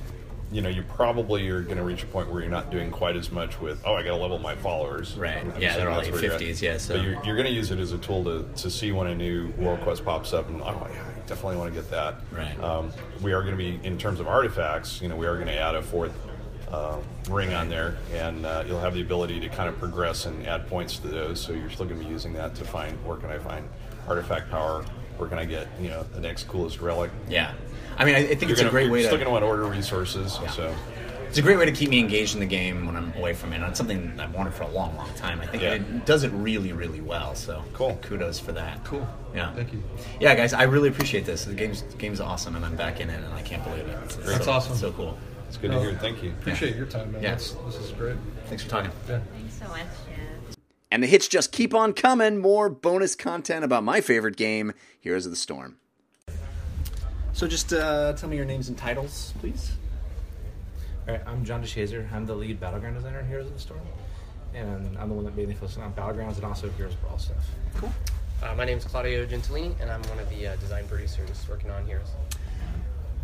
you 0.53 0.61
know, 0.61 0.69
you 0.69 0.83
probably 0.83 1.49
are 1.49 1.62
going 1.62 1.79
to 1.79 1.83
reach 1.83 2.03
a 2.03 2.07
point 2.07 2.31
where 2.31 2.43
you're 2.43 2.51
not 2.51 2.70
doing 2.70 2.91
quite 2.91 3.16
as 3.16 3.33
much 3.33 3.59
with, 3.61 3.81
oh, 3.87 3.95
I 3.95 4.03
got 4.03 4.11
to 4.11 4.16
level 4.16 4.39
my 4.39 4.55
followers. 4.55 5.16
Right. 5.16 5.39
I'm 5.39 5.61
Yeah, 5.61 5.77
they're 5.77 5.91
all 5.91 5.97
like 5.99 6.12
where 6.12 6.23
you're 6.23 6.33
50s, 6.33 6.61
yeah, 6.61 6.77
so- 6.77 6.95
But 6.95 7.03
you're, 7.05 7.24
you're 7.24 7.37
going 7.37 7.49
to 7.49 7.53
use 7.53 7.70
it 7.70 7.79
as 7.79 7.93
a 7.93 7.99
tool 7.99 8.23
to, 8.24 8.47
to 8.57 8.70
see 8.70 8.93
when 8.93 9.07
a 9.07 9.15
new 9.15 9.49
world 9.57 9.81
quest 9.81 10.05
pops 10.05 10.35
up, 10.35 10.49
and 10.49 10.61
oh, 10.61 10.87
yeah, 10.93 11.03
I 11.03 11.27
definitely 11.27 11.57
want 11.57 11.74
to 11.74 11.81
get 11.81 11.91
that. 11.91 12.16
Right. 12.31 12.62
Um, 12.62 12.93
we 13.23 13.33
are 13.33 13.41
going 13.43 13.57
to 13.57 13.59
be, 13.59 13.81
in 13.83 13.97
terms 13.97 14.20
of 14.20 14.29
artifacts, 14.29 15.01
you 15.01 15.09
know, 15.09 15.16
we 15.16 15.27
are 15.27 15.37
going 15.37 15.47
to 15.49 15.59
add 15.59 15.74
a 15.74 15.83
fourth 15.83 16.12
uh, 16.70 16.99
ring 17.31 17.55
on 17.55 17.70
there, 17.70 17.97
and 18.12 18.45
uh, 18.45 18.62
you'll 18.66 18.81
have 18.81 18.93
the 18.95 19.01
ability 19.01 19.41
to 19.41 19.49
kind 19.49 19.70
of 19.70 19.79
progress 19.79 20.27
and 20.27 20.47
add 20.47 20.66
points 20.69 20.99
to 20.99 21.09
those. 21.09 21.41
So 21.41 21.53
you're 21.53 21.70
still 21.70 21.87
going 21.87 21.99
to 21.99 22.05
be 22.05 22.11
using 22.11 22.35
that 22.35 22.55
to 22.57 22.65
find 22.65 22.93
where 23.07 23.16
can 23.16 23.31
I 23.31 23.39
find 23.39 23.66
artifact 24.07 24.51
power, 24.51 24.85
where 25.19 25.29
can 25.29 25.39
I 25.39 25.45
get 25.45 25.69
you 25.81 25.89
know 25.89 26.05
the 26.15 26.21
next 26.21 26.49
coolest 26.49 26.81
relic. 26.81 27.11
Yeah. 27.29 27.53
I 27.99 28.05
mean, 28.05 28.15
I, 28.15 28.19
I 28.19 28.27
think 28.27 28.43
You're 28.43 28.51
it's 28.53 28.61
gonna, 28.61 28.69
a 28.69 28.73
great 28.73 28.85
you're 28.85 28.93
way 28.93 29.03
still 29.03 29.19
to. 29.19 29.25
going 29.25 29.27
to 29.27 29.33
want 29.33 29.43
to 29.43 29.47
order 29.47 29.65
resources. 29.67 30.33
So 30.55 30.75
It's 31.29 31.37
a 31.37 31.43
great 31.43 31.59
way 31.59 31.67
to 31.67 31.73
keep 31.73 31.91
me 31.91 31.99
engaged 32.01 32.33
in 32.35 32.41
the 32.41 32.47
game 32.47 32.87
when 32.87 32.97
I'm 32.97 33.13
away 33.17 33.35
from 33.35 33.53
it. 33.53 33.57
And 33.57 33.65
it's 33.67 33.77
something 33.77 34.19
I've 34.19 34.35
wanted 34.35 34.55
for 34.55 34.63
a 34.65 34.69
long, 34.69 34.97
long 34.97 35.13
time. 35.15 35.41
I 35.43 35.47
think 35.47 35.63
Yeah. 35.63 35.75
it 35.75 36.07
does 36.07 36.25
it 36.25 36.31
really, 36.31 36.73
really 36.73 37.03
well. 37.03 37.35
So 37.35 37.63
Cool. 37.75 37.99
Kudos 38.01 38.39
for 38.39 38.53
that. 38.53 38.83
Cool. 38.85 39.07
Yeah. 39.35 39.53
Thank 39.53 39.75
you. 39.75 39.83
Yeah, 40.21 40.35
guys, 40.35 40.55
I 40.55 40.63
really 40.63 40.89
appreciate 40.89 41.27
this. 41.27 41.45
The 41.45 41.55
game's 41.55 41.83
the 41.83 41.97
game's 41.99 42.21
awesome, 42.21 42.57
and 42.57 42.65
I'm 42.65 42.77
back 42.77 43.01
in 43.01 43.11
it, 43.11 43.23
and 43.23 43.33
I 43.35 43.43
can't 43.43 43.63
believe 43.63 43.87
it. 43.87 43.99
It's, 44.05 44.17
it's 44.17 44.27
That's 44.27 44.45
so, 44.47 44.53
awesome. 44.53 44.77
So 44.77 44.91
cool. 44.93 45.19
it's 45.49 45.59
good 45.59 45.71
to 45.71 45.79
hear. 45.81 45.93
Thank 45.95 46.23
you. 46.23 46.31
Appreciate 46.31 46.77
your 46.77 46.87
time, 46.87 47.13
man. 47.13 47.23
Yeah. 47.23 47.31
That's, 47.33 47.51
this 47.53 47.77
is 47.77 47.91
great. 47.93 48.17
Thanks 48.47 48.63
for 48.65 48.71
talking. 48.71 48.91
Yeah. 49.07 49.21
Thanks 49.35 49.55
so 49.59 49.69
much, 49.69 49.81
Jeff. 50.09 50.19
And 50.93 51.02
the 51.02 51.06
hits 51.06 51.27
just 51.27 51.52
keep 51.52 51.73
on 51.73 51.94
coming. 51.94 52.36
More 52.36 52.69
bonus 52.69 53.14
content 53.14 53.64
about 53.64 53.82
my 53.82 54.02
favorite 54.02 54.36
game, 54.36 54.74
Heroes 55.01 55.24
of 55.24 55.32
the 55.32 55.36
Storm. 55.36 55.78
So 57.32 57.48
just 57.48 57.73
uh, 57.73 58.12
tell 58.12 58.28
me 58.28 58.36
your 58.36 58.44
names 58.44 58.69
and 58.69 58.77
titles, 58.77 59.32
please. 59.40 59.73
All 61.09 61.14
right, 61.14 61.27
I'm 61.27 61.47
John 61.47 61.62
DeShazer. 61.62 62.12
I'm 62.12 62.27
the 62.27 62.35
lead 62.35 62.60
battleground 62.60 62.97
designer 62.97 63.20
in 63.20 63.27
Heroes 63.27 63.47
of 63.47 63.55
the 63.55 63.59
Storm, 63.59 63.81
and 64.52 64.98
I'm 64.98 65.09
the 65.09 65.14
one 65.14 65.24
that 65.24 65.35
mainly 65.35 65.55
focuses 65.55 65.78
on 65.78 65.94
battlegrounds 65.94 66.36
and 66.36 66.44
also 66.44 66.69
Heroes 66.73 66.94
Brawl 66.97 67.19
stuff. 67.19 67.43
Cool. 67.77 67.90
Uh, 68.43 68.55
my 68.55 68.66
name 68.66 68.77
is 68.77 68.85
Claudio 68.85 69.24
Gentilini, 69.24 69.74
and 69.81 69.90
I'm 69.90 70.02
one 70.02 70.19
of 70.19 70.28
the 70.28 70.48
uh, 70.48 70.56
design 70.56 70.86
producers 70.89 71.47
working 71.48 71.70
on 71.70 71.86
Heroes. 71.86 72.10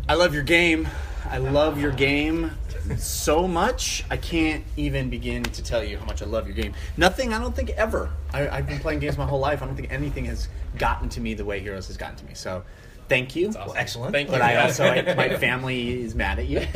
I 0.09 0.15
love 0.15 0.33
your 0.33 0.41
game. 0.41 0.87
I 1.29 1.37
love 1.37 1.79
your 1.79 1.91
game 1.91 2.49
so 2.97 3.47
much. 3.47 4.03
I 4.09 4.17
can't 4.17 4.63
even 4.75 5.11
begin 5.11 5.43
to 5.43 5.63
tell 5.63 5.83
you 5.83 5.99
how 5.99 6.05
much 6.05 6.23
I 6.23 6.25
love 6.25 6.47
your 6.47 6.55
game. 6.55 6.73
Nothing, 6.97 7.31
I 7.31 7.37
don't 7.37 7.55
think, 7.55 7.69
ever. 7.69 8.09
I, 8.33 8.49
I've 8.49 8.65
been 8.65 8.79
playing 8.79 9.01
games 9.01 9.19
my 9.19 9.27
whole 9.27 9.39
life. 9.39 9.61
I 9.61 9.67
don't 9.67 9.75
think 9.75 9.91
anything 9.91 10.25
has 10.25 10.47
gotten 10.79 11.09
to 11.09 11.21
me 11.21 11.35
the 11.35 11.45
way 11.45 11.59
Heroes 11.59 11.85
has 11.85 11.97
gotten 11.97 12.15
to 12.15 12.25
me. 12.25 12.33
So, 12.33 12.63
thank 13.07 13.35
you. 13.35 13.49
awesome. 13.49 13.77
excellent. 13.77 14.11
Thank 14.11 14.29
you. 14.29 14.31
But 14.31 14.41
I 14.41 14.55
also, 14.55 14.85
I, 14.85 15.13
my 15.13 15.35
family 15.37 16.01
is 16.01 16.15
mad 16.15 16.39
at 16.39 16.47
you. 16.47 16.65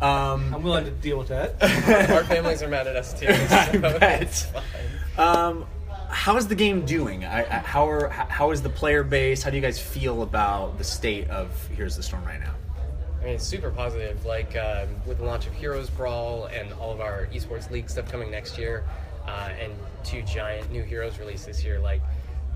Um, 0.00 0.52
I'm 0.52 0.64
willing 0.64 0.84
to 0.84 0.90
deal 0.90 1.16
with 1.16 1.28
that. 1.28 1.62
Our 2.10 2.24
families 2.24 2.60
are 2.60 2.66
mad 2.66 2.88
at 2.88 2.96
us 2.96 3.14
too. 3.14 3.28
I 3.28 3.76
bet. 3.76 4.22
it's 4.22 4.46
fine. 4.46 4.64
Um, 5.16 5.66
how 6.12 6.36
is 6.36 6.46
the 6.46 6.54
game 6.54 6.84
doing? 6.84 7.24
I, 7.24 7.40
I, 7.40 7.58
how 7.58 7.88
are 7.88 8.08
how 8.10 8.50
is 8.50 8.62
the 8.62 8.68
player 8.68 9.02
base? 9.02 9.42
How 9.42 9.50
do 9.50 9.56
you 9.56 9.62
guys 9.62 9.80
feel 9.80 10.22
about 10.22 10.78
the 10.78 10.84
state 10.84 11.28
of 11.30 11.68
Heroes 11.68 11.94
of 11.94 11.98
the 11.98 12.02
Storm 12.02 12.24
right 12.24 12.40
now? 12.40 12.54
I 13.20 13.24
mean, 13.24 13.34
it's 13.34 13.44
super 13.44 13.70
positive. 13.70 14.24
Like 14.26 14.56
um, 14.56 14.88
with 15.06 15.18
the 15.18 15.24
launch 15.24 15.46
of 15.46 15.54
Heroes 15.54 15.88
Brawl 15.88 16.46
and 16.46 16.72
all 16.74 16.92
of 16.92 17.00
our 17.00 17.26
esports 17.32 17.70
league 17.70 17.88
stuff 17.88 18.10
coming 18.10 18.30
next 18.30 18.58
year, 18.58 18.84
uh, 19.26 19.50
and 19.58 19.72
two 20.04 20.22
giant 20.22 20.70
new 20.70 20.82
heroes 20.82 21.18
released 21.18 21.46
this 21.46 21.64
year. 21.64 21.80
Like 21.80 22.02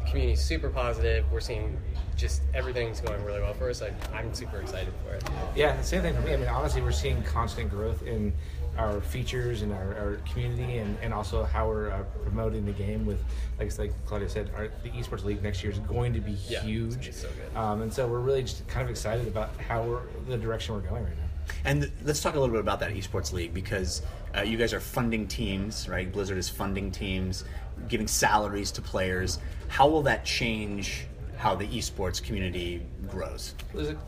the 0.01 0.11
community's 0.11 0.45
super 0.45 0.69
positive. 0.69 1.24
We're 1.33 1.41
seeing 1.41 1.78
just 2.16 2.43
everything's 2.55 3.01
going 3.01 3.24
really 3.24 3.41
well 3.41 3.55
for 3.55 3.70
us. 3.70 3.81
I, 3.81 3.93
I'm 4.15 4.35
super 4.35 4.61
excited 4.61 4.93
for 5.05 5.15
it. 5.15 5.24
Yeah, 5.55 5.77
the 5.77 5.83
same 5.83 6.03
thing 6.03 6.15
for 6.15 6.20
me. 6.20 6.35
I 6.35 6.37
mean, 6.37 6.49
honestly, 6.49 6.83
we're 6.83 6.93
seeing 6.93 7.23
constant 7.23 7.70
growth 7.70 8.03
in 8.03 8.33
our 8.78 9.01
features 9.01 9.62
and 9.62 9.73
our, 9.73 9.94
our 9.97 10.20
community, 10.31 10.78
and, 10.78 10.97
and 11.03 11.12
also 11.15 11.44
how 11.44 11.69
we're 11.69 11.90
uh, 11.90 12.03
promoting 12.23 12.65
the 12.65 12.73
game. 12.73 13.07
With 13.07 13.23
like 13.59 13.77
like 13.78 13.93
Claudio 14.07 14.28
said, 14.28 14.51
our, 14.57 14.69
the 14.82 14.90
esports 14.90 15.24
league 15.24 15.43
next 15.43 15.62
year 15.62 15.73
is 15.73 15.78
going 15.81 16.12
to 16.15 16.20
be 16.20 16.32
Yeah, 16.48 16.59
it's 16.59 16.66
huge, 16.66 16.94
gonna 16.94 17.07
be 17.07 17.12
so 17.12 17.28
good. 17.28 17.59
Um, 17.59 17.82
and 17.82 17.93
so 17.93 18.07
we're 18.07 18.20
really 18.20 18.43
just 18.43 18.66
kind 18.69 18.85
of 18.85 18.90
excited 18.90 19.27
about 19.27 19.51
how 19.61 19.82
we're 19.82 20.03
the 20.28 20.36
direction 20.36 20.74
we're 20.74 20.81
going 20.81 21.05
right 21.05 21.16
now. 21.16 21.55
And 21.65 21.82
th- 21.82 21.93
let's 22.05 22.20
talk 22.20 22.35
a 22.35 22.40
little 22.40 22.53
bit 22.53 22.61
about 22.61 22.81
that 22.81 22.93
esports 22.93 23.32
league 23.32 23.55
because 23.55 24.03
uh, 24.36 24.40
you 24.40 24.57
guys 24.57 24.73
are 24.73 24.81
funding 24.81 25.27
teams, 25.28 25.89
right? 25.89 26.11
Blizzard 26.11 26.39
is 26.39 26.48
funding 26.48 26.90
teams, 26.90 27.44
giving 27.89 28.09
salaries 28.09 28.70
to 28.73 28.82
players. 28.82 29.39
How 29.69 29.89
will 29.89 30.03
that 30.03 30.24
change 30.24 31.07
how 31.36 31.55
the 31.55 31.66
esports 31.66 32.23
community 32.23 32.82
grows? 33.09 33.55
Is 33.74 33.90
it? 33.90 33.98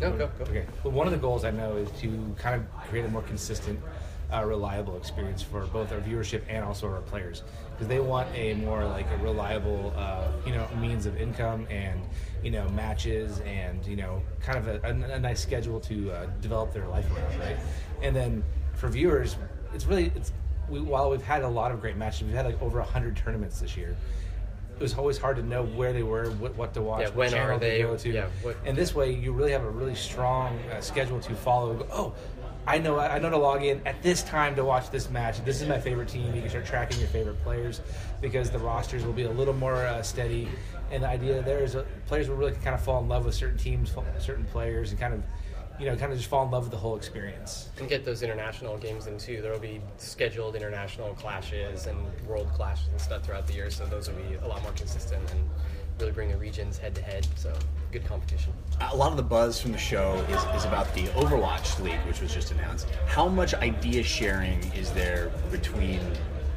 No, 0.00 0.12
go, 0.12 0.30
go. 0.38 0.44
Okay. 0.44 0.64
Well, 0.84 0.92
one 0.92 1.06
of 1.06 1.12
the 1.12 1.18
goals 1.18 1.44
I 1.44 1.50
know 1.50 1.76
is 1.76 1.90
to 2.00 2.34
kind 2.38 2.54
of 2.54 2.70
create 2.88 3.04
a 3.04 3.08
more 3.08 3.22
consistent, 3.22 3.78
uh, 4.32 4.44
reliable 4.44 4.96
experience 4.96 5.42
for 5.42 5.66
both 5.66 5.90
our 5.92 6.00
viewership 6.00 6.42
and 6.48 6.64
also 6.64 6.86
our 6.88 7.00
players, 7.00 7.42
because 7.72 7.88
they 7.88 8.00
want 8.00 8.28
a 8.34 8.54
more 8.54 8.84
like 8.84 9.06
a 9.10 9.16
reliable, 9.22 9.92
uh, 9.96 10.28
you 10.44 10.52
know, 10.52 10.66
means 10.80 11.06
of 11.06 11.16
income 11.20 11.66
and 11.70 12.00
you 12.42 12.50
know 12.50 12.68
matches 12.70 13.40
and 13.40 13.84
you 13.86 13.96
know 13.96 14.22
kind 14.40 14.58
of 14.58 14.68
a, 14.68 14.80
a, 14.86 15.14
a 15.14 15.18
nice 15.18 15.40
schedule 15.40 15.80
to 15.80 16.10
uh, 16.12 16.26
develop 16.40 16.72
their 16.72 16.86
life 16.88 17.06
around, 17.16 17.38
right? 17.40 17.56
And 18.02 18.14
then 18.14 18.44
for 18.74 18.88
viewers, 18.88 19.36
it's 19.74 19.86
really 19.86 20.12
it's 20.14 20.32
we, 20.68 20.80
while 20.80 21.10
we've 21.10 21.22
had 21.22 21.42
a 21.42 21.48
lot 21.48 21.72
of 21.72 21.80
great 21.80 21.96
matches, 21.96 22.24
we've 22.24 22.34
had 22.34 22.44
like 22.44 22.60
over 22.60 22.80
hundred 22.82 23.16
tournaments 23.16 23.60
this 23.60 23.76
year. 23.76 23.96
It 24.76 24.82
was 24.82 24.94
always 24.94 25.18
hard 25.18 25.36
to 25.38 25.42
know 25.42 25.64
where 25.64 25.92
they 25.92 26.04
were, 26.04 26.30
what, 26.32 26.54
what 26.54 26.72
to 26.74 26.82
watch, 26.82 27.00
Yeah, 27.00 27.06
what 27.08 27.16
when 27.16 27.30
channel 27.30 27.56
are 27.56 27.58
to 27.58 27.66
they? 27.66 27.82
go 27.82 27.96
to. 27.96 28.10
Yeah, 28.12 28.28
what- 28.42 28.56
And 28.64 28.76
this 28.78 28.94
way, 28.94 29.10
you 29.10 29.32
really 29.32 29.50
have 29.50 29.64
a 29.64 29.70
really 29.70 29.96
strong 29.96 30.56
uh, 30.70 30.80
schedule 30.80 31.18
to 31.18 31.34
follow. 31.34 31.74
Go, 31.74 31.86
oh, 31.90 32.14
I 32.68 32.76
know 32.76 32.98
I 32.98 33.18
know 33.18 33.30
to 33.30 33.38
log 33.38 33.64
in 33.64 33.80
at 33.86 34.02
this 34.02 34.22
time 34.22 34.54
to 34.56 34.62
watch 34.62 34.90
this 34.90 35.08
match. 35.08 35.42
This 35.42 35.62
is 35.62 35.68
my 35.68 35.80
favorite 35.80 36.08
team. 36.08 36.34
You 36.34 36.42
can 36.42 36.50
start 36.50 36.66
tracking 36.66 36.98
your 36.98 37.08
favorite 37.08 37.42
players 37.42 37.80
because 38.20 38.50
the 38.50 38.58
rosters 38.58 39.06
will 39.06 39.14
be 39.14 39.22
a 39.22 39.30
little 39.30 39.54
more 39.54 39.86
uh, 39.86 40.02
steady. 40.02 40.48
And 40.90 41.02
the 41.02 41.08
idea 41.08 41.40
there 41.40 41.60
is 41.64 41.76
uh, 41.76 41.86
players 42.06 42.28
will 42.28 42.36
really 42.36 42.52
kind 42.52 42.74
of 42.74 42.82
fall 42.82 43.02
in 43.02 43.08
love 43.08 43.24
with 43.24 43.34
certain 43.34 43.56
teams, 43.56 43.90
certain 44.18 44.44
players, 44.44 44.90
and 44.90 45.00
kind 45.00 45.14
of, 45.14 45.22
you 45.80 45.86
know, 45.86 45.96
kind 45.96 46.12
of 46.12 46.18
just 46.18 46.28
fall 46.28 46.44
in 46.44 46.50
love 46.50 46.64
with 46.64 46.70
the 46.70 46.76
whole 46.76 46.94
experience. 46.94 47.70
And 47.78 47.88
get 47.88 48.04
those 48.04 48.22
international 48.22 48.76
games 48.76 49.06
in 49.06 49.16
too. 49.16 49.40
There 49.40 49.52
will 49.52 49.58
be 49.58 49.80
scheduled 49.96 50.54
international 50.54 51.14
clashes 51.14 51.86
and 51.86 51.98
world 52.26 52.52
clashes 52.52 52.88
and 52.88 53.00
stuff 53.00 53.24
throughout 53.24 53.46
the 53.46 53.54
year, 53.54 53.70
so 53.70 53.86
those 53.86 54.10
will 54.10 54.16
be 54.16 54.34
a 54.34 54.46
lot 54.46 54.62
more 54.62 54.72
consistent 54.72 55.22
and 55.30 55.48
really 56.00 56.12
bring 56.12 56.30
the 56.30 56.36
regions 56.36 56.78
head 56.78 56.94
to 56.94 57.02
head. 57.02 57.26
So 57.36 57.52
good 57.92 58.04
competition. 58.04 58.52
A 58.80 58.94
lot 58.96 59.10
of 59.10 59.16
the 59.16 59.22
buzz 59.22 59.60
from 59.60 59.72
the 59.72 59.78
show 59.78 60.14
is, 60.28 60.56
is 60.56 60.64
about 60.64 60.92
the 60.94 61.04
Overwatch 61.08 61.80
League, 61.82 62.00
which 62.06 62.20
was 62.20 62.32
just 62.32 62.52
announced. 62.52 62.88
How 63.06 63.28
much 63.28 63.54
idea 63.54 64.02
sharing 64.02 64.62
is 64.72 64.90
there 64.92 65.30
between 65.50 66.00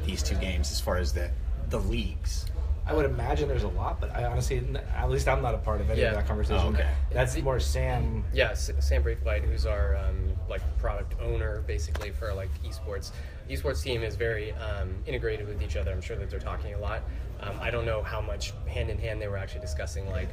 these 0.04 0.22
two 0.22 0.36
games 0.36 0.70
as 0.70 0.80
far 0.80 0.96
as 0.96 1.12
the 1.12 1.30
the 1.70 1.78
leagues? 1.80 2.46
I 2.84 2.92
would 2.94 3.06
imagine 3.06 3.48
there's 3.48 3.62
a 3.62 3.68
lot, 3.68 4.00
but 4.00 4.14
I 4.14 4.24
honestly, 4.24 4.60
at 4.96 5.08
least 5.08 5.28
I'm 5.28 5.40
not 5.40 5.54
a 5.54 5.58
part 5.58 5.80
of 5.80 5.88
any 5.88 6.00
Yeah. 6.00 6.08
of 6.08 6.16
that 6.16 6.26
conversation. 6.26 6.62
Oh, 6.66 6.70
okay. 6.70 6.90
That's 7.12 7.40
more 7.40 7.60
Sam. 7.60 8.24
Yeah, 8.34 8.54
Sam 8.54 9.04
Breaklight, 9.04 9.42
who's 9.44 9.66
our 9.66 9.96
um, 9.96 10.32
like 10.50 10.62
product 10.78 11.14
owner, 11.20 11.62
basically 11.66 12.10
for 12.10 12.34
like 12.34 12.50
esports. 12.64 13.12
Esports 13.52 13.82
team 13.82 14.02
is 14.02 14.16
very 14.16 14.52
um, 14.52 14.94
integrated 15.06 15.46
with 15.46 15.62
each 15.62 15.76
other. 15.76 15.92
I'm 15.92 16.00
sure 16.00 16.16
that 16.16 16.30
they're 16.30 16.40
talking 16.40 16.74
a 16.74 16.78
lot. 16.78 17.02
Um, 17.40 17.56
I 17.60 17.70
don't 17.70 17.84
know 17.84 18.02
how 18.02 18.20
much 18.20 18.52
hand 18.66 18.88
in 18.88 18.98
hand 18.98 19.20
they 19.20 19.28
were 19.28 19.36
actually 19.36 19.60
discussing. 19.60 20.08
Like, 20.10 20.28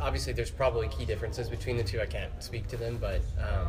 obviously, 0.00 0.32
there's 0.32 0.50
probably 0.50 0.88
key 0.88 1.04
differences 1.04 1.48
between 1.48 1.76
the 1.76 1.84
two. 1.84 2.00
I 2.00 2.06
can't 2.06 2.32
speak 2.42 2.66
to 2.68 2.76
them, 2.76 2.98
but 2.98 3.20
um, 3.38 3.68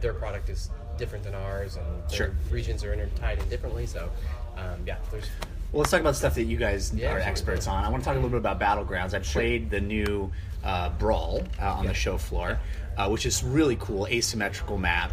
their 0.00 0.14
product 0.14 0.48
is 0.48 0.70
different 0.98 1.24
than 1.24 1.34
ours, 1.34 1.76
and 1.76 1.86
their 2.08 2.16
Sure. 2.16 2.36
regions 2.50 2.82
are 2.84 2.92
intertied 2.92 3.38
in 3.38 3.48
differently. 3.48 3.86
So, 3.86 4.10
um, 4.56 4.80
yeah, 4.86 4.96
there's 5.10 5.28
Well, 5.72 5.80
let's 5.80 5.90
talk 5.90 6.00
about 6.00 6.16
stuff 6.16 6.34
that 6.36 6.44
you 6.44 6.56
guys 6.56 6.92
Yeah, 6.94 7.12
are 7.12 7.18
experts 7.18 7.66
on. 7.66 7.84
I 7.84 7.90
want 7.90 8.02
to 8.02 8.06
talk 8.06 8.14
a 8.14 8.20
little 8.20 8.30
bit 8.30 8.38
about 8.38 8.58
Battlegrounds. 8.58 9.12
I 9.14 9.18
played 9.18 9.68
the 9.70 9.80
new 9.80 10.32
uh, 10.64 10.88
Brawl 10.90 11.42
uh, 11.60 11.74
on 11.74 11.86
the 11.86 11.94
show 11.94 12.16
floor, 12.16 12.58
uh, 12.96 13.08
which 13.08 13.26
is 13.26 13.44
really 13.44 13.76
cool, 13.78 14.06
asymmetrical 14.06 14.78
map. 14.78 15.12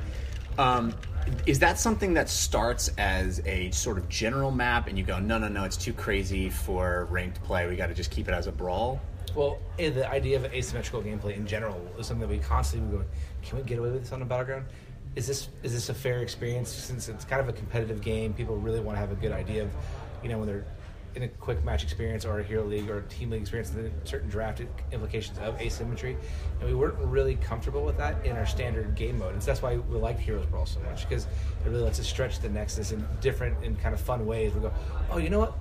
Um, 0.58 0.94
is 1.46 1.60
that 1.60 1.80
something 1.80 2.14
that 2.14 2.30
starts 2.30 2.90
as 2.98 3.42
a 3.46 3.72
sort 3.72 3.98
of 3.98 4.08
general 4.10 4.52
map, 4.52 4.88
and 4.88 4.98
you 4.98 5.04
go, 5.04 5.20
no, 5.20 5.38
no, 5.38 5.48
no, 5.48 5.64
it's 5.64 5.78
too 5.78 5.94
crazy 5.94 6.50
for 6.50 7.06
ranked 7.10 7.42
play. 7.44 7.68
We 7.68 7.76
got 7.76 7.88
to 7.88 7.94
just 7.94 8.12
keep 8.12 8.28
it 8.28 8.34
as 8.34 8.48
a 8.48 8.52
brawl. 8.52 9.02
Well, 9.36 9.58
the 9.78 10.10
idea 10.10 10.38
of 10.38 10.46
asymmetrical 10.46 11.02
gameplay 11.02 11.36
in 11.36 11.48
general 11.48 11.82
is 11.98 12.08
something 12.08 12.28
that 12.28 12.34
we 12.34 12.40
constantly 12.40 12.98
go, 12.98 13.04
can 13.42 13.58
we 13.58 13.64
get 13.64 13.80
away 13.80 13.90
with 13.90 14.04
this 14.04 14.12
on 14.12 14.20
the 14.20 14.26
battleground? 14.26 14.66
Is 15.16 15.28
this 15.28 15.50
is 15.62 15.74
this 15.74 15.90
a 15.90 15.94
fair 15.94 16.20
experience? 16.20 16.70
Since 16.70 17.08
it's 17.08 17.26
kind 17.26 17.42
of 17.42 17.48
a 17.48 17.54
competitive 17.54 18.02
game, 18.02 18.34
people 18.34 18.58
really 18.58 18.80
want 18.80 18.96
to 18.96 19.00
have 19.00 19.12
a 19.12 19.16
good 19.16 19.32
idea 19.32 19.64
of, 19.64 19.72
you 20.24 20.30
know, 20.30 20.40
when 20.40 20.48
they're 20.48 20.66
in 21.16 21.24
a 21.24 21.28
quick 21.28 21.64
match 21.64 21.84
experience 21.84 22.26
or 22.26 22.40
a 22.40 22.44
hero 22.44 22.64
league 22.64 22.90
or 22.90 23.02
team 23.04 23.30
league 23.30 23.42
experience, 23.42 23.70
the 23.70 23.92
certain 24.04 24.30
draft 24.30 24.62
implications 24.92 25.38
of 25.40 25.60
asymmetry, 25.62 26.18
and 26.60 26.70
we 26.70 26.76
weren't 26.76 26.98
really 26.98 27.36
comfortable 27.36 27.84
with 27.84 27.98
that 27.98 28.26
in 28.26 28.36
our 28.36 28.46
standard 28.46 28.96
game 28.96 29.20
mode. 29.20 29.34
And 29.34 29.42
so 29.42 29.48
that's 29.48 29.62
why 29.62 29.78
we 29.78 29.98
like 29.98 30.20
Heroes 30.20 30.46
Brawl 30.46 30.66
so 30.66 30.80
much 30.82 31.08
because 31.08 31.26
it 31.26 31.70
really 31.70 31.84
lets 31.84 32.00
us 32.00 32.08
stretch 32.08 32.40
the 32.40 32.50
nexus 32.50 32.92
in 32.92 33.06
different 33.22 33.64
and 33.64 33.80
kind 33.80 33.94
of 33.94 34.02
fun 34.02 34.26
ways. 34.26 34.54
We 34.54 34.62
go, 34.62 34.74
oh, 35.12 35.18
you 35.18 35.30
know 35.30 35.40
what? 35.40 35.54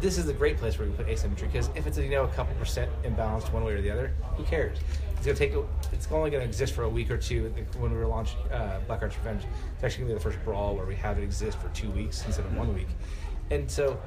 this 0.00 0.18
is 0.18 0.28
a 0.28 0.32
great 0.32 0.56
place 0.56 0.78
where 0.78 0.88
we 0.88 0.94
put 0.94 1.08
asymmetry 1.08 1.48
because 1.48 1.68
if 1.74 1.86
it's 1.86 1.98
you 1.98 2.08
know 2.08 2.24
a 2.24 2.28
couple 2.28 2.54
percent 2.56 2.90
imbalanced 3.02 3.52
one 3.52 3.64
way 3.64 3.72
or 3.72 3.82
the 3.82 3.90
other, 3.90 4.12
who 4.36 4.44
cares? 4.44 4.78
It's 5.16 5.26
gonna 5.26 5.36
take. 5.36 5.52
It's 5.92 6.10
only 6.10 6.30
gonna 6.30 6.44
exist 6.44 6.72
for 6.72 6.84
a 6.84 6.88
week 6.88 7.10
or 7.10 7.18
two. 7.18 7.52
When 7.78 7.92
we 7.92 7.98
were 7.98 8.10
uh, 8.10 8.80
Blackheart's 8.86 9.16
Revenge, 9.18 9.42
it's 9.74 9.84
actually 9.84 10.04
gonna 10.04 10.14
be 10.14 10.18
the 10.18 10.24
first 10.24 10.42
brawl 10.44 10.76
where 10.76 10.86
we 10.86 10.94
have 10.96 11.18
it 11.18 11.22
exist 11.22 11.58
for 11.58 11.68
two 11.70 11.90
weeks 11.90 12.24
instead 12.24 12.46
of 12.46 12.56
one 12.56 12.74
week, 12.74 12.88
and 13.50 13.70
so 13.70 14.00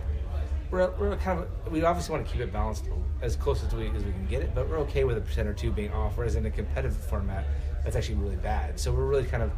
we're, 0.73 0.89
we're 0.97 1.15
kind 1.17 1.39
of 1.39 1.71
we 1.71 1.83
obviously 1.83 2.13
want 2.13 2.25
to 2.25 2.33
keep 2.33 2.41
it 2.41 2.51
balanced 2.51 2.85
as 3.21 3.35
close 3.35 3.63
as 3.63 3.73
we 3.73 3.87
as 3.89 4.03
we 4.03 4.11
can 4.11 4.25
get 4.25 4.41
it, 4.41 4.55
but 4.55 4.67
we're 4.67 4.79
okay 4.79 5.03
with 5.03 5.17
a 5.17 5.21
percent 5.21 5.47
or 5.47 5.53
two 5.53 5.71
being 5.71 5.93
off. 5.93 6.17
Whereas 6.17 6.35
in 6.35 6.45
a 6.47 6.51
competitive 6.51 6.97
format, 6.97 7.45
that's 7.83 7.95
actually 7.95 8.15
really 8.15 8.37
bad. 8.37 8.79
So 8.79 8.91
we're 8.91 9.05
really 9.05 9.25
kind 9.25 9.43
of 9.43 9.51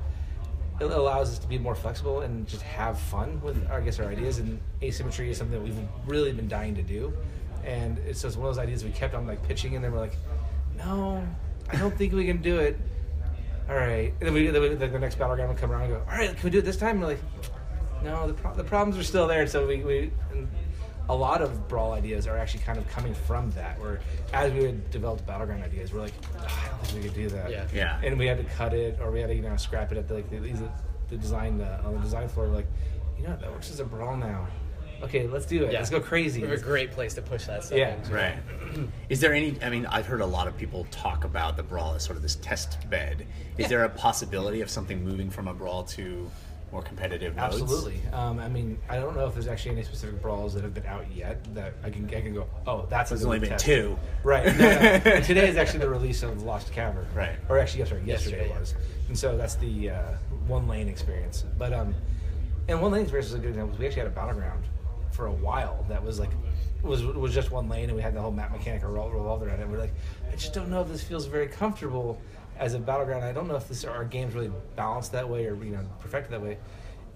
it 0.81 0.91
allows 0.91 1.31
us 1.31 1.39
to 1.39 1.47
be 1.47 1.57
more 1.57 1.73
flexible 1.73 2.19
and 2.19 2.45
just 2.45 2.61
have 2.63 2.99
fun 2.99 3.41
with 3.41 3.65
I 3.71 3.79
guess 3.79 3.97
our 3.99 4.07
ideas 4.07 4.39
and 4.39 4.59
asymmetry 4.83 5.31
is 5.31 5.37
something 5.37 5.57
that 5.57 5.63
we've 5.63 5.79
really 6.05 6.33
been 6.33 6.49
dying 6.49 6.75
to 6.75 6.83
do 6.83 7.13
and 7.63 7.97
it's 7.99 8.21
just 8.21 8.35
one 8.35 8.49
of 8.49 8.55
those 8.55 8.61
ideas 8.61 8.83
we 8.83 8.91
kept 8.91 9.13
on 9.13 9.25
like 9.25 9.41
pitching 9.47 9.75
and 9.75 9.83
then 9.83 9.93
we're 9.93 10.01
like 10.01 10.17
no 10.75 11.25
I 11.71 11.77
don't 11.77 11.97
think 11.97 12.11
we 12.11 12.25
can 12.25 12.41
do 12.41 12.59
it 12.59 12.77
all 13.69 13.75
right 13.75 14.13
and 14.19 14.27
then 14.27 14.33
we 14.33 14.47
then 14.47 14.61
we, 14.61 14.67
the, 14.75 14.99
next 14.99 15.17
battleground 15.17 15.49
would 15.49 15.57
come 15.57 15.71
around 15.71 15.83
and 15.83 15.93
go 15.93 15.99
all 15.99 16.17
right 16.17 16.35
can 16.35 16.43
we 16.43 16.49
do 16.49 16.59
it 16.59 16.65
this 16.65 16.75
time 16.75 16.97
and 16.97 17.01
we're 17.01 17.07
like 17.07 17.21
no 18.03 18.27
the, 18.27 18.33
pro- 18.33 18.53
the 18.53 18.63
problems 18.65 18.97
are 18.99 19.03
still 19.03 19.27
there 19.27 19.47
so 19.47 19.65
we, 19.65 19.81
we 19.81 20.11
a 21.09 21.15
lot 21.15 21.41
of 21.41 21.67
brawl 21.67 21.91
ideas 21.93 22.25
are 22.27 22.37
actually 22.37 22.63
kind 22.63 22.77
of 22.77 22.87
coming 22.89 23.13
from 23.13 23.51
that 23.51 23.79
where 23.79 23.99
as 24.33 24.51
we 24.53 24.63
had 24.63 24.89
developed 24.91 25.25
battleground 25.27 25.63
ideas 25.63 25.93
we're 25.93 26.01
like 26.01 26.13
"Ah, 26.39 26.65
I 26.65 26.69
don't 26.69 26.87
think 26.87 27.03
we 27.03 27.09
could 27.09 27.15
do 27.15 27.29
that 27.29 27.51
Yeah. 27.51 27.67
Yeah. 27.73 27.99
and 28.03 28.17
we 28.17 28.25
had 28.25 28.37
to 28.37 28.43
cut 28.43 28.73
it 28.73 28.99
or 29.01 29.11
we 29.11 29.19
had 29.21 29.27
to 29.27 29.35
you 29.35 29.41
know 29.43 29.55
scrap 29.57 29.91
it 29.91 29.97
at 29.97 30.07
the 30.07 30.15
like 30.15 30.29
the, 30.29 30.39
the, 30.39 30.69
the 31.09 31.17
design 31.17 31.61
uh, 31.61 31.81
on 31.85 31.93
the 31.93 31.99
design 31.99 32.27
floor. 32.27 32.47
We're 32.47 32.55
like, 32.55 32.67
you 33.17 33.23
know, 33.23 33.29
what, 33.31 33.41
that 33.41 33.51
works 33.51 33.69
as 33.69 33.79
a 33.79 33.85
brawl 33.85 34.17
now. 34.17 34.47
Okay, 35.03 35.27
let's 35.27 35.45
do 35.45 35.63
it. 35.65 35.71
Yeah. 35.73 35.79
Let's 35.79 35.91
go 35.91 35.99
crazy. 35.99 36.41
We 36.41 36.47
have 36.47 36.57
a 36.57 36.61
great 36.63 36.91
place 36.91 37.13
to 37.15 37.21
push 37.21 37.45
that 37.45 37.63
stuff 37.65 37.77
Yeah. 37.77 37.93
into. 37.95 38.11
Right. 38.13 38.37
Is 39.09 39.19
there 39.19 39.33
any? 39.33 39.55
I 39.61 39.69
mean, 39.69 39.85
I've 39.85 40.07
heard 40.07 40.21
a 40.21 40.25
lot 40.25 40.47
of 40.47 40.57
people 40.57 40.87
talk 40.89 41.23
about 41.25 41.57
the 41.57 41.63
brawl 41.63 41.93
as 41.93 42.03
sort 42.03 42.15
of 42.15 42.23
this 42.23 42.35
test 42.37 42.89
bed. 42.89 43.27
Is 43.57 43.63
Yeah. 43.63 43.67
there 43.67 43.83
a 43.83 43.89
possibility 43.89 44.61
of 44.61 44.69
something 44.71 45.03
moving 45.03 45.29
from 45.29 45.47
a 45.47 45.53
brawl 45.53 45.83
to 45.83 46.31
more 46.75 46.83
competitive 46.83 47.35
modes? 47.37 47.61
Absolutely. 47.61 48.01
Um, 48.11 48.37
I 48.37 48.49
mean, 48.49 48.77
I 48.89 48.97
don't 48.97 49.15
know 49.15 49.25
if 49.27 49.33
there's 49.33 49.47
actually 49.47 49.71
any 49.71 49.83
specific 49.83 50.21
brawls 50.21 50.53
that 50.55 50.63
have 50.63 50.73
been 50.73 50.85
out 50.85 51.05
yet 51.15 51.41
that 51.55 51.73
I 51.85 51.89
can 51.89 52.05
I 52.13 52.19
can 52.19 52.33
go. 52.33 52.47
Oh, 52.67 52.85
that's 52.89 53.11
a 53.11 53.13
There's 53.13 53.21
good 53.21 53.27
only 53.27 53.39
been 53.39 53.49
test. 53.51 53.65
two. 53.65 53.97
Right. 54.23 54.45
No, 54.45 54.51
no. 55.15 55.21
Today 55.21 55.47
is 55.47 55.55
actually 55.55 55.79
the 55.79 55.89
release 55.89 56.21
of 56.21 56.43
Lost 56.43 56.73
Cavern. 56.73 57.07
Right. 57.15 57.37
Or 57.47 57.57
actually, 57.59 57.79
yes, 57.79 57.89
sorry, 57.89 58.03
yesterday, 58.03 58.37
Yesterday, 58.49 58.59
was. 58.59 58.75
And 59.07 59.17
so 59.17 59.37
that's 59.37 59.55
the 59.55 59.91
uh, 59.91 60.01
one 60.47 60.67
lane 60.67 60.89
experience. 60.89 61.45
But 61.57 61.71
um, 61.71 61.95
and 62.67 62.81
one 62.81 62.91
lane 62.91 63.03
experience 63.03 63.27
is 63.29 63.35
a 63.35 63.39
good 63.39 63.49
example. 63.49 63.67
because 63.69 63.79
We 63.79 63.85
actually 63.87 64.01
had 64.01 64.11
a 64.11 64.15
battleground 64.15 64.65
for 65.11 65.27
a 65.27 65.31
while 65.31 65.85
that 65.87 66.03
was 66.03 66.19
like 66.19 66.31
was 66.83 67.05
was 67.05 67.33
just 67.33 67.51
one 67.51 67.69
lane, 67.69 67.85
and 67.85 67.95
we 67.95 68.01
had 68.01 68.13
the 68.13 68.21
whole 68.21 68.31
map 68.31 68.51
mechanic 68.51 68.83
revol- 68.83 69.13
revolved 69.13 69.43
around 69.45 69.59
it. 69.59 69.63
And 69.63 69.71
we're 69.71 69.79
like, 69.79 69.93
I 70.29 70.35
just 70.35 70.53
don't 70.53 70.69
know 70.69 70.81
if 70.81 70.89
this 70.89 71.01
feels 71.01 71.25
very 71.25 71.47
comfortable 71.47 72.19
as 72.57 72.73
a 72.73 72.79
battleground. 72.79 73.23
I 73.23 73.31
don't 73.31 73.47
know 73.47 73.55
if 73.55 73.67
this 73.67 73.83
our 73.85 74.05
games 74.05 74.33
really 74.33 74.51
balanced 74.75 75.11
that 75.13 75.27
way 75.27 75.45
or 75.45 75.55
you 75.63 75.71
know 75.71 75.85
perfected 75.99 76.31
that 76.33 76.41
way. 76.41 76.57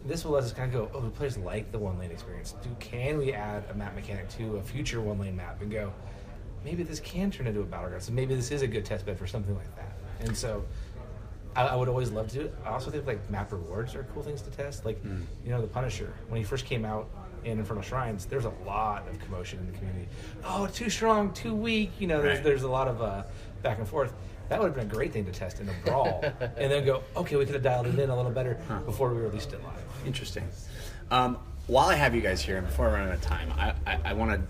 This 0.05 0.23
will 0.23 0.31
let 0.31 0.43
us 0.43 0.53
kind 0.53 0.73
of 0.73 0.91
go. 0.91 0.97
Oh, 0.97 1.01
the 1.01 1.09
players 1.09 1.37
like 1.37 1.71
the 1.71 1.79
one 1.79 1.99
lane 1.99 2.11
experience. 2.11 2.55
Do 2.63 2.69
can 2.79 3.17
we 3.17 3.33
add 3.33 3.63
a 3.69 3.73
map 3.73 3.95
mechanic 3.95 4.29
to 4.37 4.57
a 4.57 4.61
future 4.61 5.01
one 5.01 5.19
lane 5.19 5.35
map 5.35 5.61
and 5.61 5.71
go? 5.71 5.91
Maybe 6.63 6.83
this 6.83 6.99
can 6.99 7.31
turn 7.31 7.47
into 7.47 7.61
a 7.61 7.65
battleground. 7.65 8.03
So 8.03 8.11
maybe 8.11 8.35
this 8.35 8.51
is 8.51 8.61
a 8.61 8.67
good 8.67 8.85
test 8.85 9.05
bed 9.05 9.17
for 9.17 9.27
something 9.27 9.55
like 9.55 9.73
that. 9.77 9.93
And 10.21 10.35
so 10.35 10.63
I, 11.55 11.67
I 11.67 11.75
would 11.75 11.87
always 11.89 12.11
love 12.11 12.27
to 12.29 12.35
do 12.35 12.41
it. 12.41 12.55
I 12.65 12.69
also 12.69 12.91
think 12.91 13.05
like 13.07 13.29
map 13.29 13.51
rewards 13.51 13.95
are 13.95 14.03
cool 14.13 14.23
things 14.23 14.41
to 14.43 14.49
test. 14.51 14.85
Like, 14.85 15.01
Hmm. 15.01 15.21
you 15.43 15.51
know, 15.51 15.61
the 15.61 15.67
Punisher 15.67 16.13
when 16.27 16.37
he 16.37 16.43
first 16.43 16.65
came 16.65 16.83
out 16.85 17.09
in 17.45 17.59
Infernal 17.59 17.81
Shrines, 17.83 18.25
there's 18.25 18.43
a 18.45 18.53
lot 18.65 19.07
of 19.07 19.17
commotion 19.19 19.59
in 19.59 19.71
the 19.71 19.77
community. 19.77 20.07
Oh, 20.43 20.67
too 20.67 20.89
strong, 20.89 21.31
too 21.33 21.53
weak. 21.55 21.91
You 21.99 22.07
know, 22.07 22.21
there's, 22.21 22.35
Right. 22.37 22.43
there's 22.43 22.63
a 22.63 22.69
lot 22.69 22.87
of 22.89 23.01
uh, 23.01 23.23
back 23.63 23.79
and 23.79 23.87
forth. 23.87 24.13
That 24.49 24.59
would 24.59 24.67
have 24.67 24.75
been 24.75 24.87
a 24.87 24.93
great 24.93 25.13
thing 25.13 25.25
to 25.25 25.31
test 25.31 25.59
in 25.59 25.69
a 25.69 25.73
brawl, 25.85 26.21
and 26.39 26.71
then 26.71 26.85
go, 26.85 27.03
okay, 27.15 27.35
we 27.35 27.45
could 27.45 27.53
have 27.53 27.63
dialed 27.63 27.87
it 27.87 27.97
in 27.97 28.09
a 28.09 28.15
little 28.15 28.31
better 28.31 28.57
before 28.85 29.13
we 29.13 29.21
released 29.21 29.53
it 29.53 29.63
live. 29.63 29.73
Interesting. 30.05 30.47
Um, 31.11 31.37
while 31.67 31.87
I 31.87 31.95
have 31.95 32.15
you 32.15 32.21
guys 32.21 32.41
here, 32.41 32.57
and 32.57 32.65
before 32.65 32.89
I 32.89 32.93
run 32.93 33.07
out 33.09 33.13
of 33.13 33.21
time, 33.21 33.53
I, 33.55 33.73
I, 33.85 33.99
I 34.05 34.13
want 34.13 34.31
to, 34.31 34.47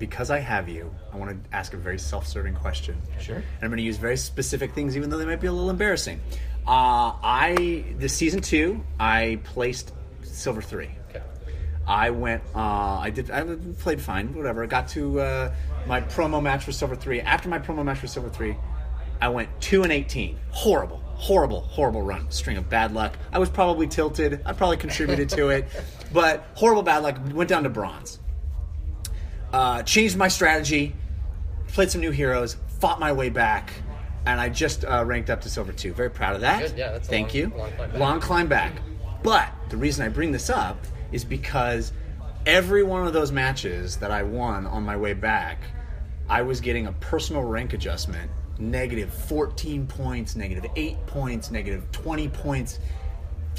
because 0.00 0.30
I 0.30 0.40
have 0.40 0.68
you, 0.68 0.92
I 1.12 1.16
want 1.16 1.30
to 1.30 1.56
ask 1.56 1.72
a 1.72 1.76
very 1.76 1.98
self-serving 2.00 2.54
question. 2.54 3.00
Sure. 3.20 3.36
And 3.36 3.44
I'm 3.62 3.70
going 3.70 3.78
to 3.78 3.84
use 3.84 3.96
very 3.96 4.16
specific 4.16 4.74
things, 4.74 4.96
even 4.96 5.08
though 5.08 5.18
they 5.18 5.26
might 5.26 5.40
be 5.40 5.46
a 5.46 5.52
little 5.52 5.70
embarrassing. 5.70 6.20
Uh, 6.66 7.14
I 7.22 7.84
this 7.96 8.12
season 8.12 8.42
two, 8.42 8.84
I 9.00 9.40
placed 9.44 9.92
silver 10.22 10.60
three. 10.60 10.90
Okay. 11.08 11.22
I 11.86 12.10
went. 12.10 12.42
Uh, 12.54 12.58
I 12.58 13.08
did. 13.08 13.30
I 13.30 13.42
played 13.78 14.02
fine. 14.02 14.34
Whatever. 14.34 14.64
I 14.64 14.66
got 14.66 14.88
to 14.88 15.20
uh, 15.20 15.54
my 15.86 16.02
promo 16.02 16.42
match 16.42 16.64
for 16.64 16.72
silver 16.72 16.94
three. 16.94 17.22
After 17.22 17.48
my 17.48 17.58
promo 17.58 17.82
match 17.84 18.00
for 18.00 18.06
silver 18.06 18.28
three, 18.28 18.54
I 19.20 19.28
went 19.28 19.48
two 19.60 19.82
and 19.82 19.92
eighteen. 19.92 20.38
Horrible, 20.50 20.98
horrible, 21.14 21.60
horrible 21.60 22.02
run. 22.02 22.30
String 22.30 22.56
of 22.56 22.68
bad 22.68 22.92
luck. 22.94 23.16
I 23.32 23.38
was 23.38 23.48
probably 23.48 23.86
tilted. 23.86 24.40
I 24.46 24.52
probably 24.52 24.76
contributed 24.76 25.28
to 25.30 25.48
it, 25.50 25.66
but 26.12 26.46
horrible 26.54 26.82
bad 26.82 27.02
luck. 27.02 27.18
Went 27.32 27.48
down 27.48 27.64
to 27.64 27.68
bronze. 27.68 28.20
Uh, 29.52 29.82
changed 29.82 30.16
my 30.16 30.28
strategy. 30.28 30.94
Played 31.68 31.90
some 31.90 32.00
new 32.00 32.10
heroes. 32.10 32.56
Fought 32.80 33.00
my 33.00 33.12
way 33.12 33.28
back. 33.28 33.72
And 34.26 34.40
I 34.40 34.50
just 34.50 34.84
uh, 34.84 35.04
ranked 35.06 35.30
up 35.30 35.40
to 35.42 35.50
silver 35.50 35.72
two. 35.72 35.92
Very 35.94 36.10
proud 36.10 36.34
of 36.34 36.42
that. 36.42 36.60
Good, 36.60 36.76
yeah, 36.78 36.92
that's 36.92 37.08
Thank 37.08 37.28
long- 37.28 37.36
you. 37.36 37.52
long 37.56 37.70
climb. 37.72 37.98
Long 37.98 38.20
climb 38.20 38.48
back. 38.48 38.72
But 39.22 39.50
the 39.70 39.76
reason 39.76 40.04
I 40.04 40.10
bring 40.10 40.32
this 40.32 40.50
up 40.50 40.78
is 41.12 41.24
because 41.24 41.92
every 42.46 42.82
one 42.82 43.06
of 43.06 43.12
those 43.12 43.32
matches 43.32 43.96
that 43.98 44.10
I 44.10 44.22
won 44.22 44.66
on 44.66 44.82
my 44.82 44.96
way 44.96 45.14
back, 45.14 45.62
I 46.28 46.42
was 46.42 46.60
getting 46.60 46.86
a 46.86 46.92
personal 46.92 47.42
rank 47.42 47.72
adjustment 47.72 48.30
negative 48.58 49.12
14 49.12 49.86
points, 49.86 50.36
negative 50.36 50.66
8 50.76 51.06
points, 51.06 51.50
negative 51.50 51.90
20 51.92 52.28
points, 52.28 52.78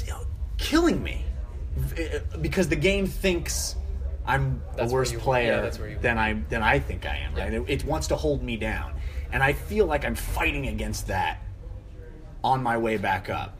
you 0.04 0.12
know, 0.12 0.20
killing 0.58 1.02
me. 1.02 1.24
Uh, 1.96 2.18
because 2.40 2.68
the 2.68 2.76
game 2.76 3.06
thinks 3.06 3.76
I'm 4.26 4.60
That's 4.76 4.90
a 4.90 4.94
worse 4.94 5.12
player 5.12 5.52
yeah, 5.52 5.60
that's 5.62 5.78
where 5.78 5.88
you- 5.90 5.98
than 5.98 6.18
I 6.18 6.34
than 6.50 6.62
I 6.62 6.78
think 6.78 7.06
I 7.06 7.16
am. 7.16 7.34
Right? 7.34 7.52
It, 7.54 7.64
it 7.68 7.84
wants 7.84 8.08
to 8.08 8.16
hold 8.16 8.42
me 8.42 8.56
down, 8.56 8.92
and 9.32 9.42
I 9.42 9.52
feel 9.54 9.86
like 9.86 10.04
I'm 10.04 10.14
fighting 10.14 10.66
against 10.68 11.06
that 11.08 11.42
on 12.44 12.62
my 12.62 12.76
way 12.76 12.96
back 12.96 13.30
up. 13.30 13.56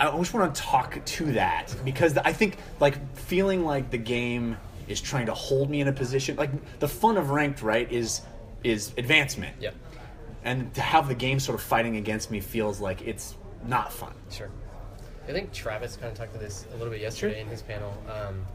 I 0.00 0.06
always 0.08 0.32
want 0.34 0.54
to 0.54 0.60
talk 0.60 1.02
to 1.04 1.32
that 1.32 1.74
because 1.84 2.16
I 2.18 2.32
think 2.32 2.56
like 2.80 3.16
feeling 3.16 3.64
like 3.64 3.90
the 3.90 3.98
game 3.98 4.56
is 4.86 5.00
trying 5.00 5.26
to 5.26 5.34
hold 5.34 5.70
me 5.70 5.80
in 5.80 5.88
a 5.88 5.92
position 5.92 6.36
like 6.36 6.50
the 6.78 6.88
fun 6.88 7.16
of 7.16 7.30
ranked 7.30 7.62
right 7.62 7.90
is 7.92 8.22
is 8.64 8.92
advancement. 8.96 9.56
Yep. 9.60 9.74
And 10.44 10.72
to 10.74 10.80
have 10.80 11.08
the 11.08 11.14
game 11.14 11.40
sort 11.40 11.58
of 11.58 11.64
fighting 11.64 11.96
against 11.96 12.30
me 12.30 12.40
feels 12.40 12.80
like 12.80 13.02
it's 13.02 13.36
not 13.66 13.92
fun. 13.92 14.14
Sure. 14.30 14.50
I 15.28 15.32
think 15.32 15.52
Travis 15.52 15.96
kind 15.96 16.10
of 16.10 16.16
talked 16.16 16.32
to 16.32 16.38
this 16.38 16.64
a 16.72 16.76
little 16.76 16.90
bit 16.90 17.00
yesterday 17.00 17.40
in 17.40 17.48
his 17.48 17.60
panel. 17.60 17.92
Um, 18.08 18.46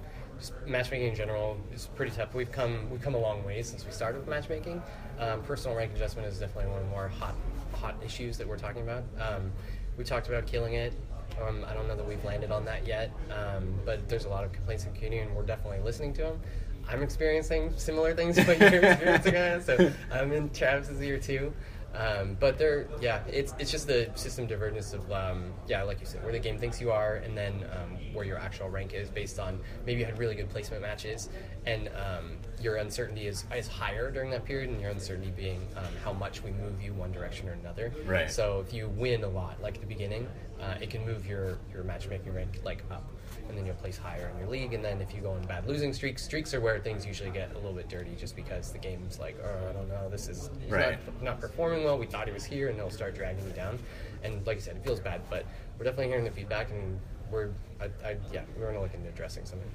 matchmaking 0.65 1.09
in 1.09 1.15
general 1.15 1.57
is 1.73 1.87
pretty 1.95 2.11
tough. 2.15 2.33
We've 2.33 2.51
come 2.51 2.89
we've 2.89 3.01
come 3.01 3.15
a 3.15 3.19
long 3.19 3.43
way 3.45 3.61
since 3.61 3.85
we 3.85 3.91
started 3.91 4.19
with 4.19 4.27
matchmaking. 4.27 4.81
Um, 5.19 5.41
personal 5.43 5.77
rank 5.77 5.93
adjustment 5.93 6.27
is 6.27 6.39
definitely 6.39 6.71
one 6.71 6.81
of 6.81 6.85
the 6.85 6.91
more 6.91 7.07
hot 7.07 7.35
hot 7.73 7.95
issues 8.03 8.37
that 8.37 8.47
we're 8.47 8.57
talking 8.57 8.81
about. 8.81 9.03
Um, 9.19 9.51
we 9.97 10.03
talked 10.03 10.27
about 10.27 10.47
killing 10.47 10.73
it. 10.73 10.93
Um, 11.41 11.65
I 11.67 11.73
don't 11.73 11.87
know 11.87 11.95
that 11.95 12.07
we've 12.07 12.23
landed 12.23 12.51
on 12.51 12.65
that 12.65 12.85
yet, 12.85 13.11
um, 13.31 13.73
but 13.85 14.07
there's 14.07 14.25
a 14.25 14.29
lot 14.29 14.43
of 14.43 14.51
complaints 14.51 14.85
in 14.85 14.91
the 14.91 14.95
community, 14.95 15.21
and 15.21 15.35
we're 15.35 15.45
definitely 15.45 15.79
listening 15.79 16.13
to 16.13 16.21
them. 16.23 16.41
I'm 16.89 17.01
experiencing 17.01 17.73
similar 17.77 18.13
things 18.13 18.35
to 18.35 18.43
what 18.43 18.59
you're 18.59 18.83
experiencing, 18.83 19.61
so 19.61 19.91
I'm 20.11 20.31
in 20.31 20.49
Travis's 20.49 21.01
ear 21.01 21.19
too. 21.19 21.53
Um, 21.95 22.35
but 22.39 22.57
they're 22.57 22.87
yeah, 22.99 23.21
it's 23.27 23.53
it's 23.59 23.69
just 23.69 23.85
the 23.85 24.09
system 24.15 24.47
divergence 24.47 24.93
of 24.93 25.11
um, 25.11 25.53
yeah, 25.67 25.83
like 25.83 25.99
you 25.99 26.07
said, 26.07 26.23
where 26.23 26.31
the 26.31 26.39
game 26.39 26.57
thinks 26.57 26.81
you 26.81 26.91
are, 26.91 27.17
and 27.17 27.37
then 27.37 27.65
um, 27.71 27.97
where 28.13 28.25
your 28.25 28.37
actual 28.37 28.67
rank 28.69 28.93
is 28.93 29.09
based 29.09 29.39
on 29.39 29.59
maybe 29.85 29.99
you 29.99 30.05
had 30.05 30.17
really 30.17 30.33
good 30.33 30.49
placement 30.49 30.81
matches, 30.81 31.29
and 31.67 31.89
um, 31.89 32.37
your 32.59 32.77
uncertainty 32.77 33.27
is 33.27 33.45
is 33.55 33.67
higher 33.67 34.09
during 34.09 34.31
that 34.31 34.43
period, 34.43 34.69
and 34.69 34.81
your 34.81 34.89
uncertainty 34.89 35.31
being 35.35 35.61
um, 35.77 35.85
how 36.03 36.11
much 36.11 36.41
we 36.41 36.51
move 36.51 36.81
you 36.81 36.93
one 36.93 37.11
direction 37.11 37.47
or 37.47 37.53
another. 37.53 37.93
Right. 38.05 38.29
So 38.31 38.63
if 38.65 38.73
you 38.73 38.89
win 38.89 39.23
a 39.23 39.29
lot, 39.29 39.61
like 39.61 39.75
at 39.75 39.81
the 39.81 39.87
beginning, 39.87 40.27
uh, 40.59 40.75
it 40.81 40.89
can 40.89 41.05
move 41.05 41.27
your 41.27 41.59
your 41.71 41.83
matchmaking 41.83 42.33
rank 42.33 42.61
like 42.63 42.83
up, 42.89 43.07
and 43.49 43.57
then 43.57 43.65
you'll 43.65 43.75
place 43.75 43.97
higher 43.97 44.29
in 44.33 44.39
your 44.39 44.47
league. 44.49 44.73
And 44.73 44.83
then 44.83 45.01
if 45.01 45.13
you 45.13 45.21
go 45.21 45.31
on 45.31 45.41
bad 45.43 45.67
losing 45.67 45.93
streaks, 45.93 46.23
streaks 46.23 46.53
are 46.53 46.61
where 46.61 46.79
things 46.79 47.05
usually 47.05 47.29
get 47.29 47.51
a 47.51 47.55
little 47.55 47.73
bit 47.73 47.89
dirty, 47.89 48.15
just 48.17 48.35
because 48.35 48.71
the 48.71 48.77
game's 48.79 49.19
like, 49.19 49.37
oh, 49.43 49.69
I 49.69 49.73
don't 49.73 49.89
know, 49.89 50.09
this 50.09 50.27
is 50.27 50.49
Right. 50.69 50.97
not, 51.07 51.23
not 51.23 51.41
performing 51.41 51.83
well. 51.83 51.97
We 51.97 52.05
thought 52.05 52.27
he 52.27 52.33
was 52.33 52.45
here, 52.45 52.69
and 52.69 52.77
they'll 52.79 52.89
start 52.89 53.15
dragging 53.15 53.45
you 53.45 53.53
down. 53.53 53.79
And 54.23 54.45
like 54.47 54.57
I 54.57 54.59
said, 54.61 54.77
it 54.77 54.83
feels 54.83 54.99
bad, 54.99 55.21
but 55.29 55.45
we're 55.77 55.85
definitely 55.85 56.07
hearing 56.07 56.23
the 56.25 56.31
feedback, 56.31 56.69
and 56.71 56.99
we're 57.31 57.49
I, 57.81 57.85
I, 58.07 58.15
yeah, 58.31 58.43
we're 58.57 58.67
gonna 58.67 58.81
look 58.81 58.93
into 58.93 59.09
addressing 59.09 59.43
something. 59.45 59.69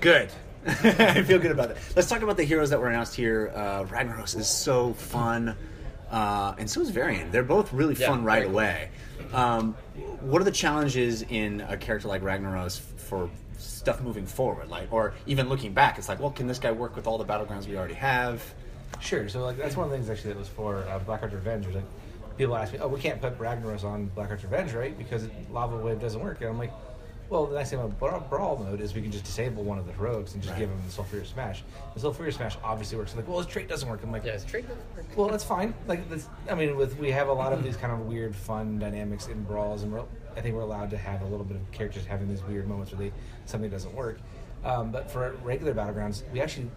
Good. 0.00 0.30
I 0.66 1.22
feel 1.22 1.38
good 1.38 1.52
about 1.52 1.68
that. 1.68 1.78
Let's 1.94 2.08
talk 2.08 2.22
about 2.22 2.36
the 2.36 2.44
heroes 2.44 2.70
that 2.70 2.80
were 2.80 2.88
announced 2.88 3.14
here. 3.14 3.52
Uh, 3.54 3.84
Ragnaros 3.84 4.36
is 4.36 4.48
so 4.48 4.92
fun, 4.94 5.54
uh, 6.10 6.54
and 6.58 6.68
so 6.68 6.80
is 6.80 6.90
Varian. 6.90 7.30
They're 7.30 7.42
both 7.42 7.72
really 7.72 7.94
Yeah, 7.94 8.08
fun 8.08 8.24
right 8.24 8.44
cool. 8.44 8.52
away. 8.52 8.90
Um, 9.32 9.74
what 10.20 10.40
are 10.40 10.44
the 10.44 10.50
challenges 10.50 11.22
in 11.22 11.60
a 11.62 11.76
character 11.76 12.08
like 12.08 12.22
Ragnaros 12.22 12.78
for 12.80 13.30
stuff 13.58 14.00
moving 14.02 14.26
forward? 14.26 14.68
Like, 14.68 14.92
or 14.92 15.14
even 15.26 15.48
looking 15.48 15.72
back, 15.72 15.98
it's 15.98 16.08
like, 16.08 16.20
well, 16.20 16.30
can 16.30 16.46
this 16.46 16.58
guy 16.58 16.72
work 16.72 16.96
with 16.96 17.06
all 17.06 17.18
the 17.18 17.24
battlegrounds 17.24 17.66
we 17.66 17.76
already 17.76 17.94
have? 17.94 18.42
Sure. 19.00 19.28
So 19.28 19.44
like 19.44 19.56
that's 19.56 19.76
one 19.76 19.84
of 19.86 19.90
the 19.90 19.96
things 19.96 20.10
actually 20.10 20.32
that 20.32 20.38
was 20.38 20.48
for 20.48 20.78
uh, 20.88 20.98
Blackheart's 20.98 21.34
Revenge. 21.34 21.64
Was 21.66 21.76
like 21.76 21.84
people 22.36 22.56
ask 22.56 22.72
me, 22.72 22.80
"Oh, 22.80 22.88
we 22.88 23.00
can't 23.00 23.20
put 23.20 23.38
Ragnaros 23.38 23.84
on 23.84 24.06
Blackheart's 24.06 24.42
Revenge, 24.42 24.72
right? 24.72 24.96
Because 24.98 25.28
Lava 25.50 25.76
Wave 25.76 26.00
doesn't 26.00 26.20
work." 26.20 26.40
And 26.40 26.50
I'm 26.50 26.58
like, 26.58 26.72
"Well, 27.30 27.46
the 27.46 27.54
nice 27.54 27.70
thing 27.70 27.78
about 27.78 27.98
Bra- 27.98 28.18
Brawl 28.18 28.58
mode 28.58 28.80
is 28.80 28.94
we 28.94 29.00
can 29.00 29.10
just 29.12 29.24
disable 29.24 29.62
one 29.62 29.78
of 29.78 29.86
the 29.86 29.92
rogues 29.94 30.34
and 30.34 30.42
just 30.42 30.56
give 30.58 30.68
him 30.68 30.78
the 30.86 30.92
Sulfuras 30.92 31.26
Smash. 31.26 31.62
The 31.94 32.00
Sulfuras 32.00 32.34
Smash 32.34 32.56
obviously 32.62 32.98
works. 32.98 33.14
Like, 33.16 33.28
well, 33.28 33.38
his 33.38 33.46
trait 33.46 33.68
doesn't 33.68 33.88
work. 33.88 34.00
I'm 34.02 34.10
like, 34.10 34.24
Yeah, 34.24 34.32
his 34.32 34.44
trait 34.44 34.66
doesn't 34.68 34.96
work. 34.96 35.06
well, 35.16 35.28
that's 35.28 35.44
fine. 35.44 35.72
Like, 35.86 36.10
this, 36.10 36.28
I 36.50 36.54
mean, 36.56 36.76
with 36.76 36.98
we 36.98 37.10
have 37.12 37.28
a 37.28 37.32
lot 37.32 37.52
of 37.52 37.62
these 37.62 37.76
kind 37.76 37.92
of 37.92 38.00
weird, 38.00 38.34
fun 38.34 38.78
dynamics 38.80 39.28
in 39.28 39.42
brawls, 39.44 39.84
and 39.84 39.92
we're, 39.92 40.02
I 40.36 40.40
think 40.40 40.56
we're 40.56 40.62
allowed 40.62 40.90
to 40.90 40.98
have 40.98 41.22
a 41.22 41.26
little 41.26 41.44
bit 41.46 41.56
of 41.56 41.70
characters 41.70 42.04
having 42.04 42.28
these 42.28 42.42
weird 42.42 42.66
moments 42.68 42.92
where 42.92 42.98
they 43.08 43.12
something 43.46 43.70
doesn't 43.70 43.94
work. 43.94 44.18
Um, 44.64 44.90
but 44.90 45.10
for 45.10 45.30
regular 45.42 45.72
battlegrounds, 45.72 46.22
we 46.32 46.40
actually 46.40 46.68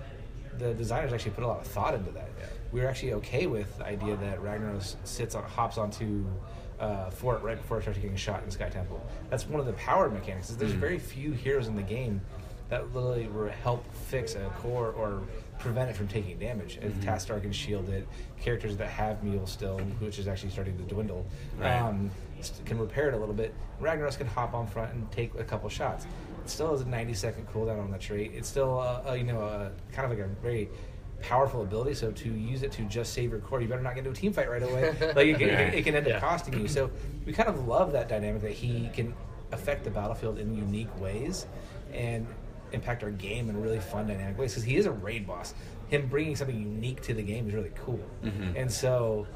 the 0.59 0.73
designers 0.75 1.11
actually 1.11 1.31
put 1.31 1.43
a 1.43 1.47
lot 1.47 1.59
of 1.61 1.65
thought 1.67 1.95
into 1.95 2.11
that. 2.11 2.29
We 2.71 2.81
were 2.81 2.87
actually 2.87 3.13
okay 3.13 3.47
with 3.47 3.75
the 3.79 3.85
idea 3.85 4.15
that 4.17 4.39
Ragnaros 4.41 4.95
sits 5.03 5.33
on 5.35 5.43
hops 5.43 5.77
onto 5.79 6.25
uh, 6.83 7.09
fort 7.09 7.41
right 7.41 7.57
before 7.57 7.77
it 7.79 7.81
starts 7.83 7.99
getting 7.99 8.15
shot 8.17 8.43
in 8.43 8.51
Sky 8.51 8.69
Temple. 8.69 9.01
That's 9.29 9.47
one 9.47 9.59
of 9.59 9.65
the 9.65 9.73
power 9.73 10.09
mechanics. 10.09 10.49
Is 10.49 10.57
there's 10.57 10.73
Mm. 10.73 10.77
very 10.79 10.99
few 10.99 11.31
heroes 11.31 11.67
in 11.67 11.75
the 11.75 11.81
game 11.81 12.21
that 12.69 12.93
literally 12.93 13.27
will 13.27 13.49
help 13.49 13.85
fix 13.93 14.35
a 14.35 14.49
core 14.61 14.91
or 14.91 15.21
prevent 15.59 15.89
it 15.89 15.95
from 15.95 16.07
taking 16.07 16.37
damage. 16.39 16.77
And 16.81 16.93
Mhm. 16.93 17.03
Tassadar 17.03 17.41
can 17.41 17.51
shield 17.51 17.87
it. 17.89 18.07
Characters 18.41 18.75
that 18.77 18.89
have 18.89 19.23
Mule 19.23 19.45
still, 19.47 19.79
which 19.99 20.19
is 20.19 20.27
actually 20.27 20.49
starting 20.49 20.77
to 20.77 20.83
dwindle, 20.83 21.25
Right. 21.57 21.77
um, 21.79 22.09
can 22.65 22.77
repair 22.79 23.07
it 23.07 23.13
a 23.13 23.17
little 23.17 23.35
bit. 23.35 23.53
Ragnaros 23.79 24.17
can 24.17 24.27
hop 24.27 24.53
on 24.53 24.67
front 24.67 24.93
and 24.93 25.09
take 25.11 25.33
a 25.35 25.43
couple 25.43 25.69
shots. 25.69 26.05
It 26.43 26.49
still 26.49 26.71
has 26.71 26.81
a 26.81 26.85
90 26.89 27.13
second 27.13 27.47
cooldown 27.47 27.79
on 27.81 27.91
the 27.91 27.97
trait. 27.97 28.31
It's 28.35 28.49
still, 28.49 28.77
uh, 28.79 29.09
uh, 29.09 29.13
you 29.13 29.23
know, 29.23 29.39
a, 29.41 29.71
kind 29.93 30.11
of 30.11 30.17
like 30.17 30.25
a 30.25 30.29
very 30.41 30.69
powerful 31.23 31.61
ability. 31.63 31.93
So 31.95 32.11
to 32.11 32.29
use 32.29 32.63
it 32.63 32.71
to 32.73 32.83
just 32.83 33.13
save 33.13 33.31
your 33.31 33.39
core, 33.39 33.61
you 33.61 33.67
better 33.67 33.81
not 33.81 33.95
get 33.95 33.99
into 34.05 34.11
a 34.11 34.21
team 34.21 34.33
fight 34.33 34.49
right 34.49 34.61
away. 34.63 34.89
like 35.15 35.27
it 35.27 35.39
can, 35.39 35.49
it 35.49 35.73
it 35.73 35.83
can 35.83 35.95
end 35.95 36.07
up 36.07 36.21
costing 36.21 36.59
you. 36.59 36.67
So 36.67 36.91
we 37.25 37.33
kind 37.33 37.49
of 37.49 37.67
love 37.67 37.91
that 37.93 38.07
dynamic 38.09 38.41
that 38.43 38.51
he 38.51 38.89
can 38.93 39.13
affect 39.51 39.83
the 39.83 39.89
battlefield 39.91 40.37
in 40.39 40.55
unique 40.55 40.99
ways 40.99 41.45
and 41.93 42.27
impact 42.71 43.03
our 43.03 43.11
game 43.11 43.49
in 43.49 43.61
really 43.61 43.79
fun 43.79 44.07
dynamic 44.07 44.37
ways 44.37 44.51
because 44.53 44.63
he 44.63 44.75
is 44.77 44.85
a 44.85 44.91
raid 44.91 45.25
boss. 45.27 45.53
Him 45.89 46.07
bringing 46.07 46.35
something 46.35 46.57
unique 46.59 47.01
to 47.03 47.13
the 47.13 47.21
game 47.21 47.47
is 47.47 47.53
really 47.53 47.71
cool, 47.75 47.99
Mhm. 48.23 48.55
and 48.55 48.71
so 48.71 49.27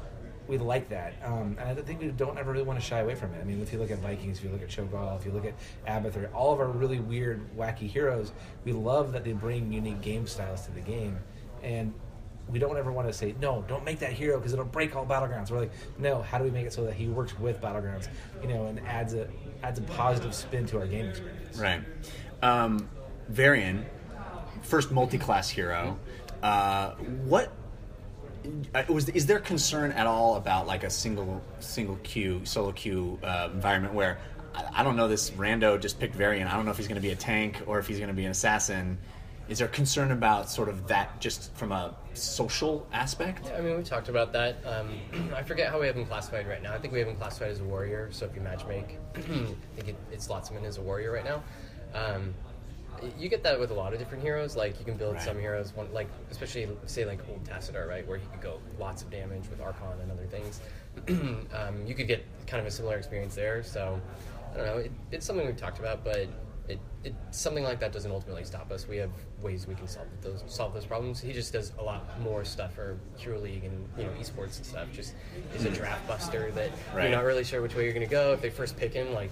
we 0.48 0.58
like 0.58 0.88
that. 0.88 1.12
Um, 1.24 1.56
and 1.60 1.68
I 1.68 1.74
think 1.74 2.00
we 2.00 2.08
don't 2.08 2.36
ever 2.38 2.50
really 2.50 2.64
want 2.64 2.80
to 2.80 2.84
shy 2.84 2.98
away 3.00 3.14
from 3.14 3.32
it. 3.34 3.40
I 3.40 3.44
mean, 3.44 3.60
if 3.62 3.72
you 3.72 3.78
look 3.78 3.90
at 3.92 3.98
Vikings, 3.98 4.38
if 4.38 4.44
you 4.44 4.50
look 4.50 4.62
at 4.62 4.68
Cho'Gall, 4.68 5.16
if 5.18 5.24
you 5.26 5.30
look 5.30 5.44
at 5.44 5.54
Abathur, 5.86 6.28
all 6.34 6.52
of 6.52 6.58
our 6.58 6.66
really 6.66 6.98
weird, 7.00 7.42
wacky 7.56 7.86
heroes, 7.86 8.32
we 8.64 8.72
love 8.72 9.12
that 9.12 9.22
they 9.24 9.34
bring 9.34 9.70
unique 9.72 10.00
game 10.00 10.26
styles 10.26 10.62
to 10.62 10.72
the 10.72 10.80
game, 10.80 11.18
and 11.62 11.92
we 12.48 12.58
don't 12.58 12.78
ever 12.78 12.90
want 12.90 13.06
to 13.06 13.12
say 13.12 13.34
no 13.40 13.62
don't 13.68 13.84
make 13.84 13.98
that 13.98 14.12
hero 14.12 14.38
because 14.38 14.52
it'll 14.52 14.64
break 14.64 14.96
all 14.96 15.04
battlegrounds 15.04 15.50
we're 15.50 15.58
like 15.58 15.72
no 15.98 16.22
how 16.22 16.38
do 16.38 16.44
we 16.44 16.50
make 16.50 16.66
it 16.66 16.72
so 16.72 16.84
that 16.84 16.94
he 16.94 17.06
works 17.08 17.38
with 17.38 17.60
battlegrounds 17.60 18.08
you 18.40 18.48
know 18.48 18.66
and 18.66 18.80
adds 18.86 19.12
a 19.12 19.28
adds 19.62 19.78
a 19.78 19.82
positive 19.82 20.34
spin 20.34 20.64
to 20.64 20.78
our 20.78 20.86
game 20.86 21.06
experience 21.06 21.38
Right. 21.58 21.82
Um, 22.42 22.88
Varian, 23.28 23.84
first 24.62 24.90
multi-class 24.90 25.48
hero. 25.50 25.98
Uh, 26.42 26.92
what 27.24 27.52
uh, 28.74 28.84
was? 28.88 29.08
Is 29.10 29.26
there 29.26 29.40
concern 29.40 29.92
at 29.92 30.06
all 30.06 30.36
about 30.36 30.66
like 30.66 30.84
a 30.84 30.90
single 30.90 31.42
single 31.58 31.96
queue 31.96 32.40
solo 32.44 32.72
queue 32.72 33.18
uh, 33.22 33.50
environment 33.52 33.92
where 33.94 34.18
I, 34.54 34.64
I 34.80 34.82
don't 34.82 34.96
know 34.96 35.08
this 35.08 35.30
rando 35.30 35.80
just 35.80 35.98
picked 35.98 36.14
Varian. 36.14 36.46
I 36.46 36.54
don't 36.54 36.64
know 36.64 36.70
if 36.70 36.76
he's 36.76 36.88
going 36.88 37.00
to 37.00 37.06
be 37.06 37.10
a 37.10 37.16
tank 37.16 37.62
or 37.66 37.78
if 37.78 37.86
he's 37.86 37.98
going 37.98 38.08
to 38.08 38.14
be 38.14 38.24
an 38.24 38.30
assassin. 38.30 38.98
Is 39.48 39.58
there 39.58 39.68
concern 39.68 40.10
about 40.12 40.50
sort 40.50 40.68
of 40.68 40.86
that 40.88 41.20
just 41.20 41.54
from 41.54 41.72
a 41.72 41.94
social 42.12 42.86
aspect? 42.92 43.46
Yeah, 43.46 43.56
I 43.56 43.60
mean, 43.62 43.76
we 43.78 43.82
talked 43.82 44.10
about 44.10 44.32
that. 44.34 44.56
Um, 44.66 44.88
I 45.34 45.42
forget 45.42 45.70
how 45.70 45.80
we 45.80 45.86
have 45.86 45.96
him 45.96 46.04
classified 46.04 46.46
right 46.46 46.62
now. 46.62 46.74
I 46.74 46.78
think 46.78 46.92
we 46.92 46.98
have 46.98 47.08
him 47.08 47.16
classified 47.16 47.50
as 47.50 47.60
a 47.60 47.64
warrior. 47.64 48.10
So 48.12 48.26
if 48.26 48.34
you 48.34 48.42
match 48.42 48.66
make, 48.66 48.98
I 49.16 49.20
think 49.20 49.88
it, 49.88 49.96
it 50.12 50.20
slots 50.22 50.50
him 50.50 50.58
in 50.58 50.64
as 50.66 50.76
a 50.76 50.82
warrior 50.82 51.12
right 51.12 51.24
now. 51.24 51.42
Um, 51.94 52.34
you 53.16 53.28
get 53.28 53.42
that 53.44 53.58
with 53.58 53.70
a 53.70 53.74
lot 53.74 53.92
of 53.94 53.98
different 53.98 54.22
heroes. 54.22 54.54
Like 54.54 54.78
you 54.78 54.84
can 54.84 54.96
build 54.96 55.14
Right. 55.14 55.22
some 55.22 55.38
heroes, 55.38 55.72
one 55.74 55.90
like 55.94 56.08
especially 56.30 56.68
say 56.84 57.06
like 57.06 57.20
old 57.30 57.42
Tassadar, 57.44 57.88
right, 57.88 58.06
where 58.06 58.18
he 58.18 58.26
could 58.26 58.42
go 58.42 58.60
lots 58.78 59.02
of 59.02 59.10
damage 59.10 59.48
with 59.48 59.60
Archon 59.62 59.98
and 60.02 60.10
other 60.12 60.26
things. 60.26 60.60
um, 61.54 61.86
you 61.86 61.94
could 61.94 62.08
get 62.08 62.22
kind 62.46 62.60
of 62.60 62.66
a 62.66 62.70
similar 62.70 62.98
experience 62.98 63.34
there. 63.34 63.62
So 63.62 63.98
I 64.52 64.56
don't 64.58 64.66
know. 64.66 64.76
It, 64.78 64.92
it's 65.10 65.24
something 65.24 65.46
we've 65.46 65.56
talked 65.56 65.78
about, 65.78 66.04
but 66.04 66.26
it, 66.68 66.78
it 67.04 67.14
something 67.30 67.64
like 67.64 67.80
that 67.80 67.92
doesn't 67.92 68.10
ultimately 68.10 68.44
stop 68.44 68.70
us. 68.70 68.86
We 68.86 68.96
have 68.98 69.10
ways 69.42 69.66
we 69.66 69.74
can 69.74 69.88
solve 69.88 70.06
those 70.22 70.42
solve 70.46 70.74
those 70.74 70.84
problems. 70.86 71.20
He 71.20 71.32
just 71.32 71.52
does 71.52 71.72
a 71.78 71.82
lot 71.82 72.20
more 72.20 72.44
stuff 72.44 72.74
for 72.74 72.98
Hero 73.16 73.40
League 73.40 73.64
and 73.64 73.88
you 73.96 74.04
know 74.04 74.10
esports 74.20 74.56
and 74.58 74.66
stuff. 74.66 74.88
Just 74.92 75.14
is 75.54 75.64
a 75.64 75.70
draft 75.70 76.06
buster 76.06 76.50
that 76.52 76.70
Right. 76.94 77.04
you're 77.08 77.12
not 77.16 77.24
really 77.24 77.44
sure 77.44 77.62
which 77.62 77.74
way 77.74 77.84
you're 77.84 77.92
going 77.94 78.06
to 78.06 78.10
go. 78.10 78.32
If 78.32 78.40
they 78.42 78.50
first 78.50 78.76
pick 78.76 78.92
him, 78.92 79.12
like 79.14 79.30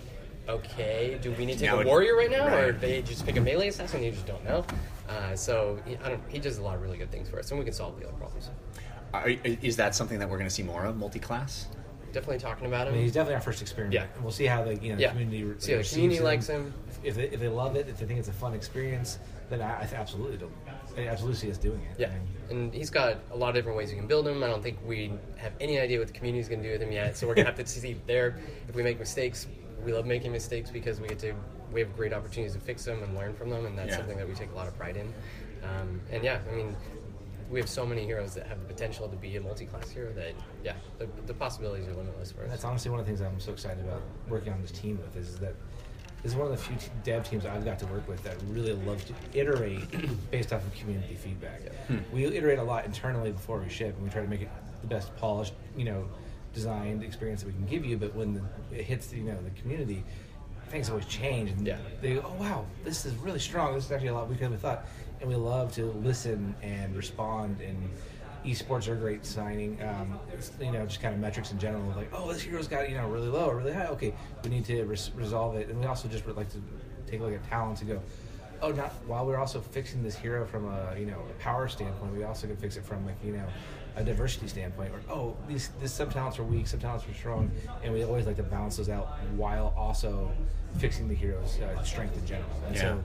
okay, 0.48 1.18
do 1.20 1.32
we 1.32 1.44
need 1.44 1.54
to 1.54 1.58
take 1.60 1.70
Now 1.70 1.78
a 1.78 1.80
it- 1.80 1.86
warrior 1.86 2.16
right 2.16 2.30
now, 2.30 2.46
or 2.46 2.66
right. 2.70 2.80
they 2.80 3.02
just 3.02 3.26
pick 3.26 3.36
a 3.36 3.40
melee 3.40 3.68
assassin? 3.68 4.02
You 4.02 4.12
just 4.12 4.26
don't 4.26 4.44
know. 4.44 4.64
Uh, 5.08 5.34
so 5.36 5.78
he, 5.84 5.96
I 5.98 6.08
don't. 6.10 6.22
He 6.28 6.38
does 6.38 6.58
a 6.58 6.62
lot 6.62 6.76
of 6.76 6.82
really 6.82 6.98
good 6.98 7.10
things 7.10 7.28
for 7.28 7.38
us, 7.38 7.50
and 7.50 7.58
we 7.58 7.64
can 7.64 7.74
solve 7.74 7.98
the 8.00 8.06
other 8.08 8.16
problems. 8.16 8.50
Are, 9.14 9.28
is 9.44 9.76
that 9.76 9.94
something 9.94 10.18
that 10.18 10.28
we're 10.28 10.36
going 10.38 10.48
to 10.48 10.54
see 10.54 10.62
more 10.64 10.84
of 10.84 10.96
multi-class? 10.96 11.66
Definitely 12.16 12.38
talking 12.38 12.66
about 12.66 12.86
I 12.86 12.88
him. 12.88 12.94
mean, 12.94 13.02
he's 13.04 13.12
definitely 13.12 13.34
our 13.34 13.40
first 13.42 13.60
experiment. 13.60 13.92
Yeah. 13.92 14.06
And 14.14 14.22
we'll 14.22 14.32
see 14.32 14.46
how 14.46 14.64
the 14.64 14.74
you 14.76 14.88
know 14.88 14.96
the 14.96 15.02
Yeah. 15.02 15.10
community 15.10 15.44
re- 15.44 15.54
See 15.58 15.72
how 15.72 15.76
the 15.76 15.78
receives 15.80 15.92
community 15.96 16.20
likes 16.22 16.46
him. 16.46 16.72
If 17.04 17.14
they, 17.14 17.24
if 17.24 17.38
they 17.40 17.48
love 17.48 17.76
it, 17.76 17.88
if 17.90 17.98
they 17.98 18.06
think 18.06 18.18
it's 18.18 18.28
a 18.30 18.32
fun 18.32 18.54
experience, 18.54 19.18
then 19.50 19.60
I, 19.60 19.82
I 19.82 19.88
absolutely 19.94 20.38
don't. 20.38 20.52
I 20.96 21.08
absolutely 21.08 21.38
see 21.38 21.50
us 21.50 21.58
doing 21.58 21.82
it. 21.90 22.00
Yeah, 22.00 22.10
and 22.48 22.72
he's 22.72 22.88
got 22.88 23.18
a 23.32 23.36
lot 23.36 23.50
of 23.50 23.54
different 23.56 23.76
ways 23.76 23.90
you 23.90 23.98
can 23.98 24.06
build 24.06 24.26
him. 24.26 24.42
I 24.42 24.46
don't 24.46 24.62
think 24.62 24.78
we 24.86 25.12
have 25.36 25.52
any 25.60 25.78
idea 25.78 25.98
what 25.98 26.06
the 26.08 26.14
community 26.14 26.40
is 26.40 26.48
going 26.48 26.62
to 26.62 26.66
do 26.68 26.72
with 26.72 26.80
him 26.80 26.90
yet, 26.90 27.18
so 27.18 27.26
we're 27.26 27.34
going 27.34 27.44
to 27.44 27.52
have 27.52 27.62
to 27.62 27.66
see 27.80 27.96
there. 28.06 28.38
If 28.66 28.74
we 28.74 28.82
make 28.82 28.98
mistakes, 28.98 29.46
we 29.84 29.92
love 29.92 30.06
making 30.06 30.32
mistakes 30.32 30.70
because 30.70 30.98
we 31.02 31.08
get 31.08 31.18
to 31.18 31.34
we 31.70 31.80
have 31.80 31.94
great 31.94 32.14
opportunities 32.14 32.54
to 32.54 32.60
fix 32.60 32.86
them 32.86 33.02
and 33.02 33.14
learn 33.14 33.34
from 33.34 33.50
them, 33.50 33.66
and 33.66 33.76
that's 33.76 33.90
Yeah. 33.90 33.98
something 33.98 34.16
that 34.16 34.26
we 34.26 34.32
take 34.34 34.50
a 34.52 34.54
lot 34.54 34.68
of 34.68 34.76
pride 34.78 34.96
in. 34.96 35.12
Um, 35.62 36.00
and 36.10 36.24
yeah, 36.24 36.38
I 36.50 36.54
mean, 36.56 36.74
we 37.50 37.60
have 37.60 37.68
so 37.68 37.86
many 37.86 38.04
heroes 38.04 38.34
that 38.34 38.46
have 38.46 38.58
the 38.60 38.66
potential 38.66 39.08
to 39.08 39.16
be 39.16 39.36
a 39.36 39.40
multi-class 39.40 39.90
hero 39.90 40.12
that 40.14 40.32
yeah, 40.64 40.74
the, 40.98 41.08
the 41.26 41.34
possibilities 41.34 41.86
are 41.88 41.94
limitless 41.94 42.32
for 42.32 42.42
us. 42.44 42.50
That's 42.50 42.64
honestly 42.64 42.90
one 42.90 43.00
of 43.00 43.06
the 43.06 43.10
things 43.10 43.20
I'm 43.20 43.38
so 43.40 43.52
excited 43.52 43.84
about 43.84 44.02
working 44.28 44.52
on 44.52 44.60
this 44.62 44.72
team 44.72 44.98
with 44.98 45.16
is 45.16 45.36
that 45.38 45.54
this 46.22 46.32
is 46.32 46.36
one 46.36 46.50
of 46.50 46.52
the 46.52 46.62
few 46.62 46.76
t- 46.76 46.88
dev 47.04 47.28
teams 47.28 47.46
I've 47.46 47.64
got 47.64 47.78
to 47.80 47.86
work 47.86 48.08
with 48.08 48.22
that 48.24 48.36
really 48.48 48.72
loves 48.72 49.04
to 49.04 49.12
iterate 49.32 49.84
based 50.30 50.52
off 50.52 50.66
of 50.66 50.74
community 50.74 51.14
feedback. 51.14 51.60
Hmm. 51.86 51.98
We 52.12 52.24
iterate 52.24 52.58
a 52.58 52.62
lot 52.64 52.84
internally 52.84 53.30
before 53.30 53.60
we 53.60 53.68
ship, 53.68 53.94
and 53.94 54.02
we 54.02 54.10
try 54.10 54.22
to 54.22 54.28
make 54.28 54.40
it 54.42 54.48
the 54.80 54.88
best 54.88 55.14
polished, 55.18 55.54
you 55.76 55.84
know, 55.84 56.08
designed 56.52 57.04
experience 57.04 57.42
that 57.42 57.48
we 57.48 57.52
can 57.52 57.66
give 57.66 57.84
you. 57.84 57.96
But 57.96 58.14
when 58.16 58.34
the, 58.34 58.42
it 58.76 58.84
hits, 58.84 59.06
the, 59.08 59.18
you 59.18 59.24
know, 59.24 59.38
the 59.40 59.50
community, 59.60 60.02
things 60.70 60.88
always 60.90 61.06
change, 61.06 61.50
and 61.50 61.64
Yeah. 61.64 61.78
they 62.00 62.14
go, 62.14 62.24
"Oh 62.26 62.40
wow, 62.42 62.66
this 62.82 63.06
is 63.06 63.14
really 63.16 63.38
strong. 63.38 63.74
This 63.74 63.84
is 63.84 63.92
actually 63.92 64.08
a 64.08 64.14
lot 64.14 64.28
weaker 64.28 64.40
than 64.40 64.52
we 64.52 64.56
thought." 64.56 64.84
And 65.20 65.28
we 65.28 65.36
love 65.36 65.72
to 65.74 65.86
listen 66.02 66.54
and 66.62 66.94
respond 66.94 67.60
and 67.60 67.90
esports 68.44 68.86
are 68.86 68.94
great 68.94 69.24
signing. 69.26 69.78
Um, 69.82 70.18
you 70.60 70.70
know, 70.72 70.84
just 70.86 71.00
kind 71.00 71.14
of 71.14 71.20
metrics 71.20 71.50
in 71.52 71.58
general. 71.58 71.82
Like, 71.96 72.10
oh, 72.12 72.32
this 72.32 72.42
hero's 72.42 72.68
got 72.68 72.88
you 72.88 72.96
know 72.96 73.08
really 73.08 73.28
low 73.28 73.46
or 73.48 73.56
really 73.56 73.72
high. 73.72 73.86
Okay, 73.86 74.14
we 74.44 74.50
need 74.50 74.64
to 74.66 74.84
res- 74.84 75.10
resolve 75.14 75.56
it. 75.56 75.68
And 75.68 75.80
we 75.80 75.86
also 75.86 76.06
just 76.08 76.26
like 76.28 76.50
to 76.52 76.58
take 77.06 77.20
a 77.20 77.24
look 77.24 77.34
at 77.34 77.42
talents 77.48 77.80
and 77.80 77.90
go, 77.90 78.00
oh, 78.62 78.70
not 78.72 78.92
while 79.06 79.26
we're 79.26 79.38
also 79.38 79.60
fixing 79.60 80.02
this 80.02 80.14
hero 80.16 80.46
from 80.46 80.66
a 80.66 80.94
you 80.98 81.06
know 81.06 81.18
a 81.30 81.42
power 81.42 81.66
standpoint, 81.66 82.14
we 82.14 82.22
also 82.24 82.46
can 82.46 82.56
fix 82.56 82.76
it 82.76 82.84
from 82.84 83.04
like 83.06 83.16
you 83.24 83.32
know 83.32 83.46
a 83.96 84.04
diversity 84.04 84.46
standpoint, 84.46 84.92
or 84.92 85.00
oh, 85.12 85.36
these 85.48 85.70
these 85.80 85.90
some 85.92 86.10
talents 86.10 86.38
are 86.38 86.44
weak, 86.44 86.66
some 86.68 86.78
talents 86.78 87.04
are 87.08 87.14
strong, 87.14 87.50
and 87.82 87.92
we 87.92 88.04
always 88.04 88.26
like 88.26 88.36
to 88.36 88.42
balance 88.42 88.76
those 88.76 88.90
out 88.90 89.18
while 89.34 89.72
also 89.76 90.30
fixing 90.78 91.08
the 91.08 91.14
hero's 91.14 91.58
uh, 91.60 91.82
strength 91.82 92.16
in 92.18 92.26
general. 92.26 92.50
And 92.66 92.76
Yeah. 92.76 92.80
so 92.82 93.04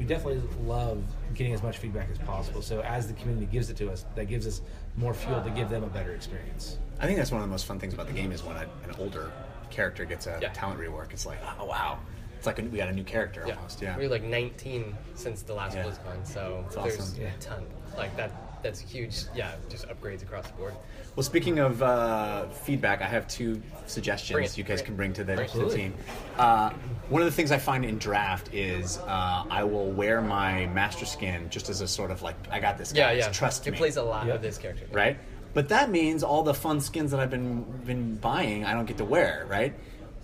we 0.00 0.06
definitely 0.06 0.40
love 0.64 1.02
getting 1.34 1.52
as 1.52 1.62
much 1.62 1.76
feedback 1.76 2.08
as 2.10 2.16
possible. 2.16 2.62
So 2.62 2.80
as 2.80 3.06
the 3.06 3.12
community 3.12 3.44
gives 3.52 3.68
it 3.68 3.76
to 3.76 3.90
us, 3.92 4.06
that 4.14 4.28
gives 4.28 4.46
us 4.46 4.62
more 4.96 5.12
fuel 5.12 5.42
to 5.42 5.50
give 5.50 5.68
them 5.68 5.84
a 5.84 5.88
better 5.88 6.12
experience. 6.12 6.78
I 7.00 7.04
think 7.06 7.18
that's 7.18 7.30
one 7.30 7.42
of 7.42 7.46
the 7.46 7.50
most 7.52 7.66
fun 7.66 7.78
things 7.78 7.92
about 7.92 8.06
the 8.06 8.14
game 8.14 8.32
is 8.32 8.42
when 8.42 8.56
a, 8.56 8.60
an 8.60 8.94
older 8.98 9.30
character 9.68 10.06
gets 10.06 10.26
a 10.26 10.40
talent 10.54 10.80
rework. 10.80 11.12
It's 11.12 11.26
like, 11.26 11.38
oh 11.58 11.66
wow, 11.66 11.98
it's 12.34 12.46
like 12.46 12.58
a, 12.58 12.62
we 12.62 12.78
got 12.78 12.88
a 12.88 12.92
new 12.92 13.04
character 13.04 13.44
almost. 13.44 13.82
Yeah. 13.82 13.94
We 13.98 14.04
were 14.04 14.08
like 14.10 14.24
19 14.24 14.96
since 15.16 15.42
the 15.42 15.52
last 15.52 15.76
Yeah. 15.76 15.84
BlizzCon, 15.84 16.26
so 16.26 16.64
That's 16.70 16.74
there's 16.76 17.00
awesome. 17.00 17.24
a 17.26 17.30
ton. 17.38 17.66
Like 17.98 18.16
that. 18.16 18.62
That's 18.62 18.80
huge. 18.80 19.24
Yeah, 19.34 19.52
just 19.68 19.86
upgrades 19.88 20.22
across 20.22 20.46
the 20.46 20.52
board. 20.54 20.74
Well, 21.16 21.24
speaking 21.24 21.58
of 21.58 21.82
uh, 21.82 22.46
feedback, 22.48 23.02
I 23.02 23.06
have 23.06 23.26
two 23.28 23.60
suggestions 23.86 24.52
it, 24.52 24.58
you 24.58 24.64
guys 24.64 24.78
bring 24.80 24.86
can 24.86 24.96
bring 24.96 25.12
to 25.14 25.24
the, 25.24 25.44
to 25.46 25.58
the 25.58 25.68
team. 25.76 25.94
Uh, 26.38 26.70
one 27.08 27.20
of 27.20 27.26
the 27.26 27.32
things 27.32 27.50
I 27.50 27.58
find 27.58 27.84
in 27.84 27.98
draft 27.98 28.54
is 28.54 28.98
uh, 28.98 29.44
I 29.50 29.64
will 29.64 29.90
wear 29.90 30.22
my 30.22 30.66
master 30.66 31.04
skin 31.04 31.48
just 31.50 31.68
as 31.68 31.80
a 31.80 31.88
sort 31.88 32.10
of 32.10 32.22
like 32.22 32.36
I 32.50 32.60
got 32.60 32.78
this. 32.78 32.92
Guy, 32.92 33.12
Yeah, 33.12 33.18
yeah. 33.26 33.32
Trust 33.32 33.66
It 33.66 33.72
me. 33.72 33.76
plays 33.78 33.96
a 33.96 34.02
lot 34.02 34.28
of 34.28 34.40
this 34.40 34.56
character. 34.56 34.86
right? 34.92 35.18
But 35.52 35.68
that 35.70 35.90
means 35.90 36.22
all 36.22 36.44
the 36.44 36.54
fun 36.54 36.80
skins 36.80 37.10
that 37.10 37.18
I've 37.18 37.30
been 37.30 37.62
been 37.84 38.14
buying, 38.16 38.64
I 38.64 38.72
don't 38.72 38.86
get 38.86 38.98
to 38.98 39.04
wear, 39.04 39.46
right? 39.48 39.74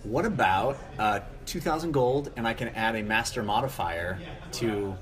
What 0.03 0.25
about 0.25 0.77
uh, 0.97 1.19
2,000 1.47 1.91
gold, 1.91 2.31
and 2.37 2.47
I 2.47 2.53
can 2.53 2.69
add 2.69 2.95
a 2.95 3.03
master 3.03 3.43
modifier 3.43 4.17
to 4.53 4.95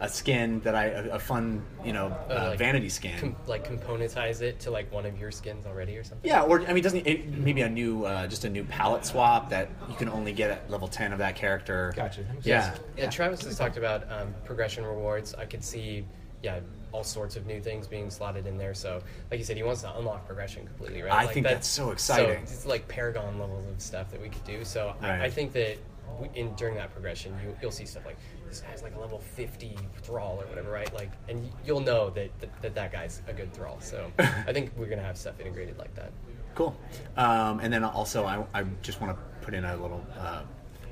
a 0.00 0.08
skin 0.08 0.60
that 0.60 0.74
I 0.74 0.86
a, 0.86 1.10
a 1.10 1.18
fun, 1.18 1.62
you 1.84 1.92
know, 1.92 2.06
uh, 2.28 2.32
Uh, 2.32 2.48
like 2.50 2.58
vanity 2.58 2.88
skin. 2.88 3.18
Com- 3.18 3.36
like 3.46 3.68
componentize 3.68 4.40
it 4.40 4.58
to 4.60 4.70
like 4.70 4.90
one 4.92 5.04
of 5.04 5.18
your 5.20 5.30
skins 5.30 5.66
already 5.66 5.96
or 5.96 6.02
something. 6.04 6.28
Yeah, 6.28 6.42
or 6.42 6.62
I 6.66 6.72
mean, 6.72 6.82
doesn't 6.82 7.06
it, 7.06 7.28
maybe 7.28 7.60
a 7.62 7.68
new, 7.68 8.04
uh, 8.06 8.26
just 8.26 8.44
a 8.46 8.50
new 8.50 8.64
palette 8.64 9.04
swap 9.04 9.50
that 9.50 9.68
you 9.88 9.94
can 9.96 10.08
only 10.08 10.32
get 10.32 10.50
at 10.50 10.70
level 10.70 10.88
ten 10.88 11.12
of 11.12 11.18
that 11.18 11.36
character. 11.36 11.92
Gotcha. 11.94 12.24
Yeah, 12.42 12.74
Yeah, 12.96 13.10
Travis 13.10 13.42
has 13.44 13.58
talked 13.58 13.76
about 13.76 14.10
um, 14.10 14.34
progression 14.44 14.84
rewards. 14.84 15.34
I 15.34 15.44
could 15.44 15.62
see, 15.62 16.04
yeah, 16.42 16.60
all 16.92 17.04
sorts 17.04 17.36
of 17.36 17.46
new 17.46 17.60
things 17.60 17.86
being 17.86 18.10
slotted 18.10 18.46
in 18.46 18.56
there. 18.56 18.72
So, 18.74 19.02
like 19.30 19.38
you 19.38 19.44
said, 19.44 19.56
he 19.58 19.62
wants 19.62 19.82
to 19.82 19.96
unlock 19.98 20.26
progression 20.26 20.66
completely, 20.66 21.02
right? 21.02 21.12
I 21.12 21.24
Like 21.26 21.34
think 21.34 21.46
that's 21.46 21.68
so 21.68 21.90
exciting. 21.90 22.42
it's 22.42 22.64
like 22.66 22.88
Paragon 22.88 23.38
levels 23.38 23.68
of 23.70 23.80
stuff 23.80 24.10
that 24.12 24.20
we 24.20 24.28
could 24.30 24.44
do. 24.44 24.64
So, 24.64 24.94
Right. 25.02 25.20
I, 25.20 25.24
I 25.26 25.30
think 25.30 25.52
that 25.52 25.76
we, 26.18 26.28
in 26.34 26.52
during 26.54 26.74
that 26.76 26.90
progression, 26.92 27.32
you, 27.44 27.54
you'll 27.62 27.70
see 27.70 27.84
stuff 27.84 28.04
like 28.06 28.16
this 28.50 28.60
guy's 28.60 28.82
like 28.82 28.94
a 28.96 29.00
level 29.00 29.20
fifty 29.20 29.76
thrall 30.02 30.40
or 30.42 30.46
whatever, 30.46 30.70
right? 30.70 30.92
Like, 30.92 31.12
and 31.28 31.50
you'll 31.64 31.80
know 31.80 32.10
that 32.10 32.38
that, 32.40 32.62
that, 32.62 32.74
that 32.74 32.92
guy's 32.92 33.22
a 33.28 33.32
good 33.32 33.52
thrall. 33.54 33.80
So, 33.80 34.12
I 34.18 34.52
think 34.52 34.72
we're 34.76 34.86
gonna 34.88 35.02
have 35.02 35.16
stuff 35.16 35.40
integrated 35.40 35.78
like 35.78 35.94
that. 35.94 36.12
cool. 36.54 36.76
Um, 37.16 37.60
and 37.60 37.72
then 37.72 37.84
also, 37.84 38.24
I, 38.24 38.44
I 38.52 38.64
just 38.82 39.00
want 39.00 39.16
to 39.16 39.22
put 39.44 39.54
in 39.54 39.64
a 39.64 39.76
little 39.76 40.04
uh, 40.18 40.42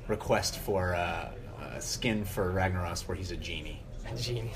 request 0.07 0.57
for 0.57 0.95
uh, 0.95 1.31
a 1.75 1.81
skin 1.81 2.23
for 2.25 2.51
Ragnaros 2.51 3.07
where 3.07 3.15
he's 3.15 3.31
a 3.31 3.37
genie. 3.37 3.78
Genie. 4.17 4.51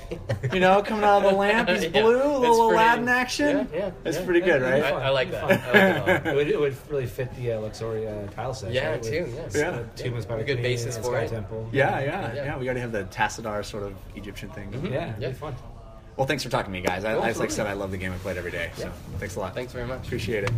You 0.52 0.60
know, 0.60 0.82
coming 0.82 1.04
out 1.04 1.24
of 1.24 1.30
the 1.32 1.36
lamp, 1.38 1.68
he's 1.68 1.84
Yeah, 1.94 2.02
blue, 2.02 2.16
a 2.22 2.38
little 2.38 2.68
pretty- 2.68 2.82
Aladdin 2.82 3.08
action. 3.08 3.68
Yeah, 3.72 3.78
yeah, 3.78 3.90
that's 4.02 4.18
yeah, 4.18 4.24
pretty 4.24 4.40
yeah. 4.40 4.46
good, 4.58 4.62
right? 4.62 4.82
I, 4.84 4.90
I 4.90 5.08
like 5.10 5.30
that. 5.30 5.44
I 5.44 5.46
like 5.48 6.06
that 6.06 6.26
it, 6.28 6.34
would, 6.34 6.48
it 6.48 6.58
would 6.60 6.76
really 6.90 7.06
fit 7.06 7.34
the 7.36 7.52
uh, 7.52 7.60
Luxoria 7.60 8.32
tile 8.34 8.54
set. 8.54 8.72
Yeah, 8.72 8.90
right? 8.90 9.00
With, 9.00 9.08
too, 9.10 9.32
yes. 9.34 9.54
Yeah. 9.56 9.70
uh, 9.70 9.84
Tomb 9.96 10.14
of 10.16 10.30
A 10.30 10.44
good 10.44 10.62
basis 10.62 10.98
for 10.98 11.18
it. 11.18 11.28
Temple. 11.30 11.68
Yeah, 11.72 12.00
yeah, 12.00 12.04
Yeah. 12.34 12.44
yeah, 12.44 12.58
We 12.58 12.64
got 12.64 12.74
to 12.74 12.80
have 12.80 12.92
the 12.92 13.04
Tassadar 13.04 13.64
sort 13.64 13.82
of 13.84 13.94
Egyptian 14.16 14.50
thing. 14.50 14.72
Yeah, 14.84 14.90
Yeah. 14.90 15.16
it'd 15.18 15.30
be 15.30 15.38
fun. 15.38 15.54
Well, 16.16 16.26
thanks 16.26 16.42
for 16.44 16.48
talking 16.48 16.72
to 16.72 16.78
me, 16.80 16.86
guys. 16.86 17.04
I, 17.04 17.12
I, 17.12 17.32
like 17.32 17.40
I 17.40 17.48
said, 17.48 17.66
I 17.66 17.72
love 17.72 17.90
the 17.90 17.96
game. 17.96 18.12
I 18.12 18.18
played 18.18 18.36
every 18.36 18.52
day. 18.52 18.70
So 18.76 18.92
thanks 19.18 19.34
a 19.36 19.40
lot. 19.40 19.54
Thanks 19.54 19.72
very 19.72 19.86
much. 19.86 20.06
Appreciate 20.06 20.44
it. 20.44 20.50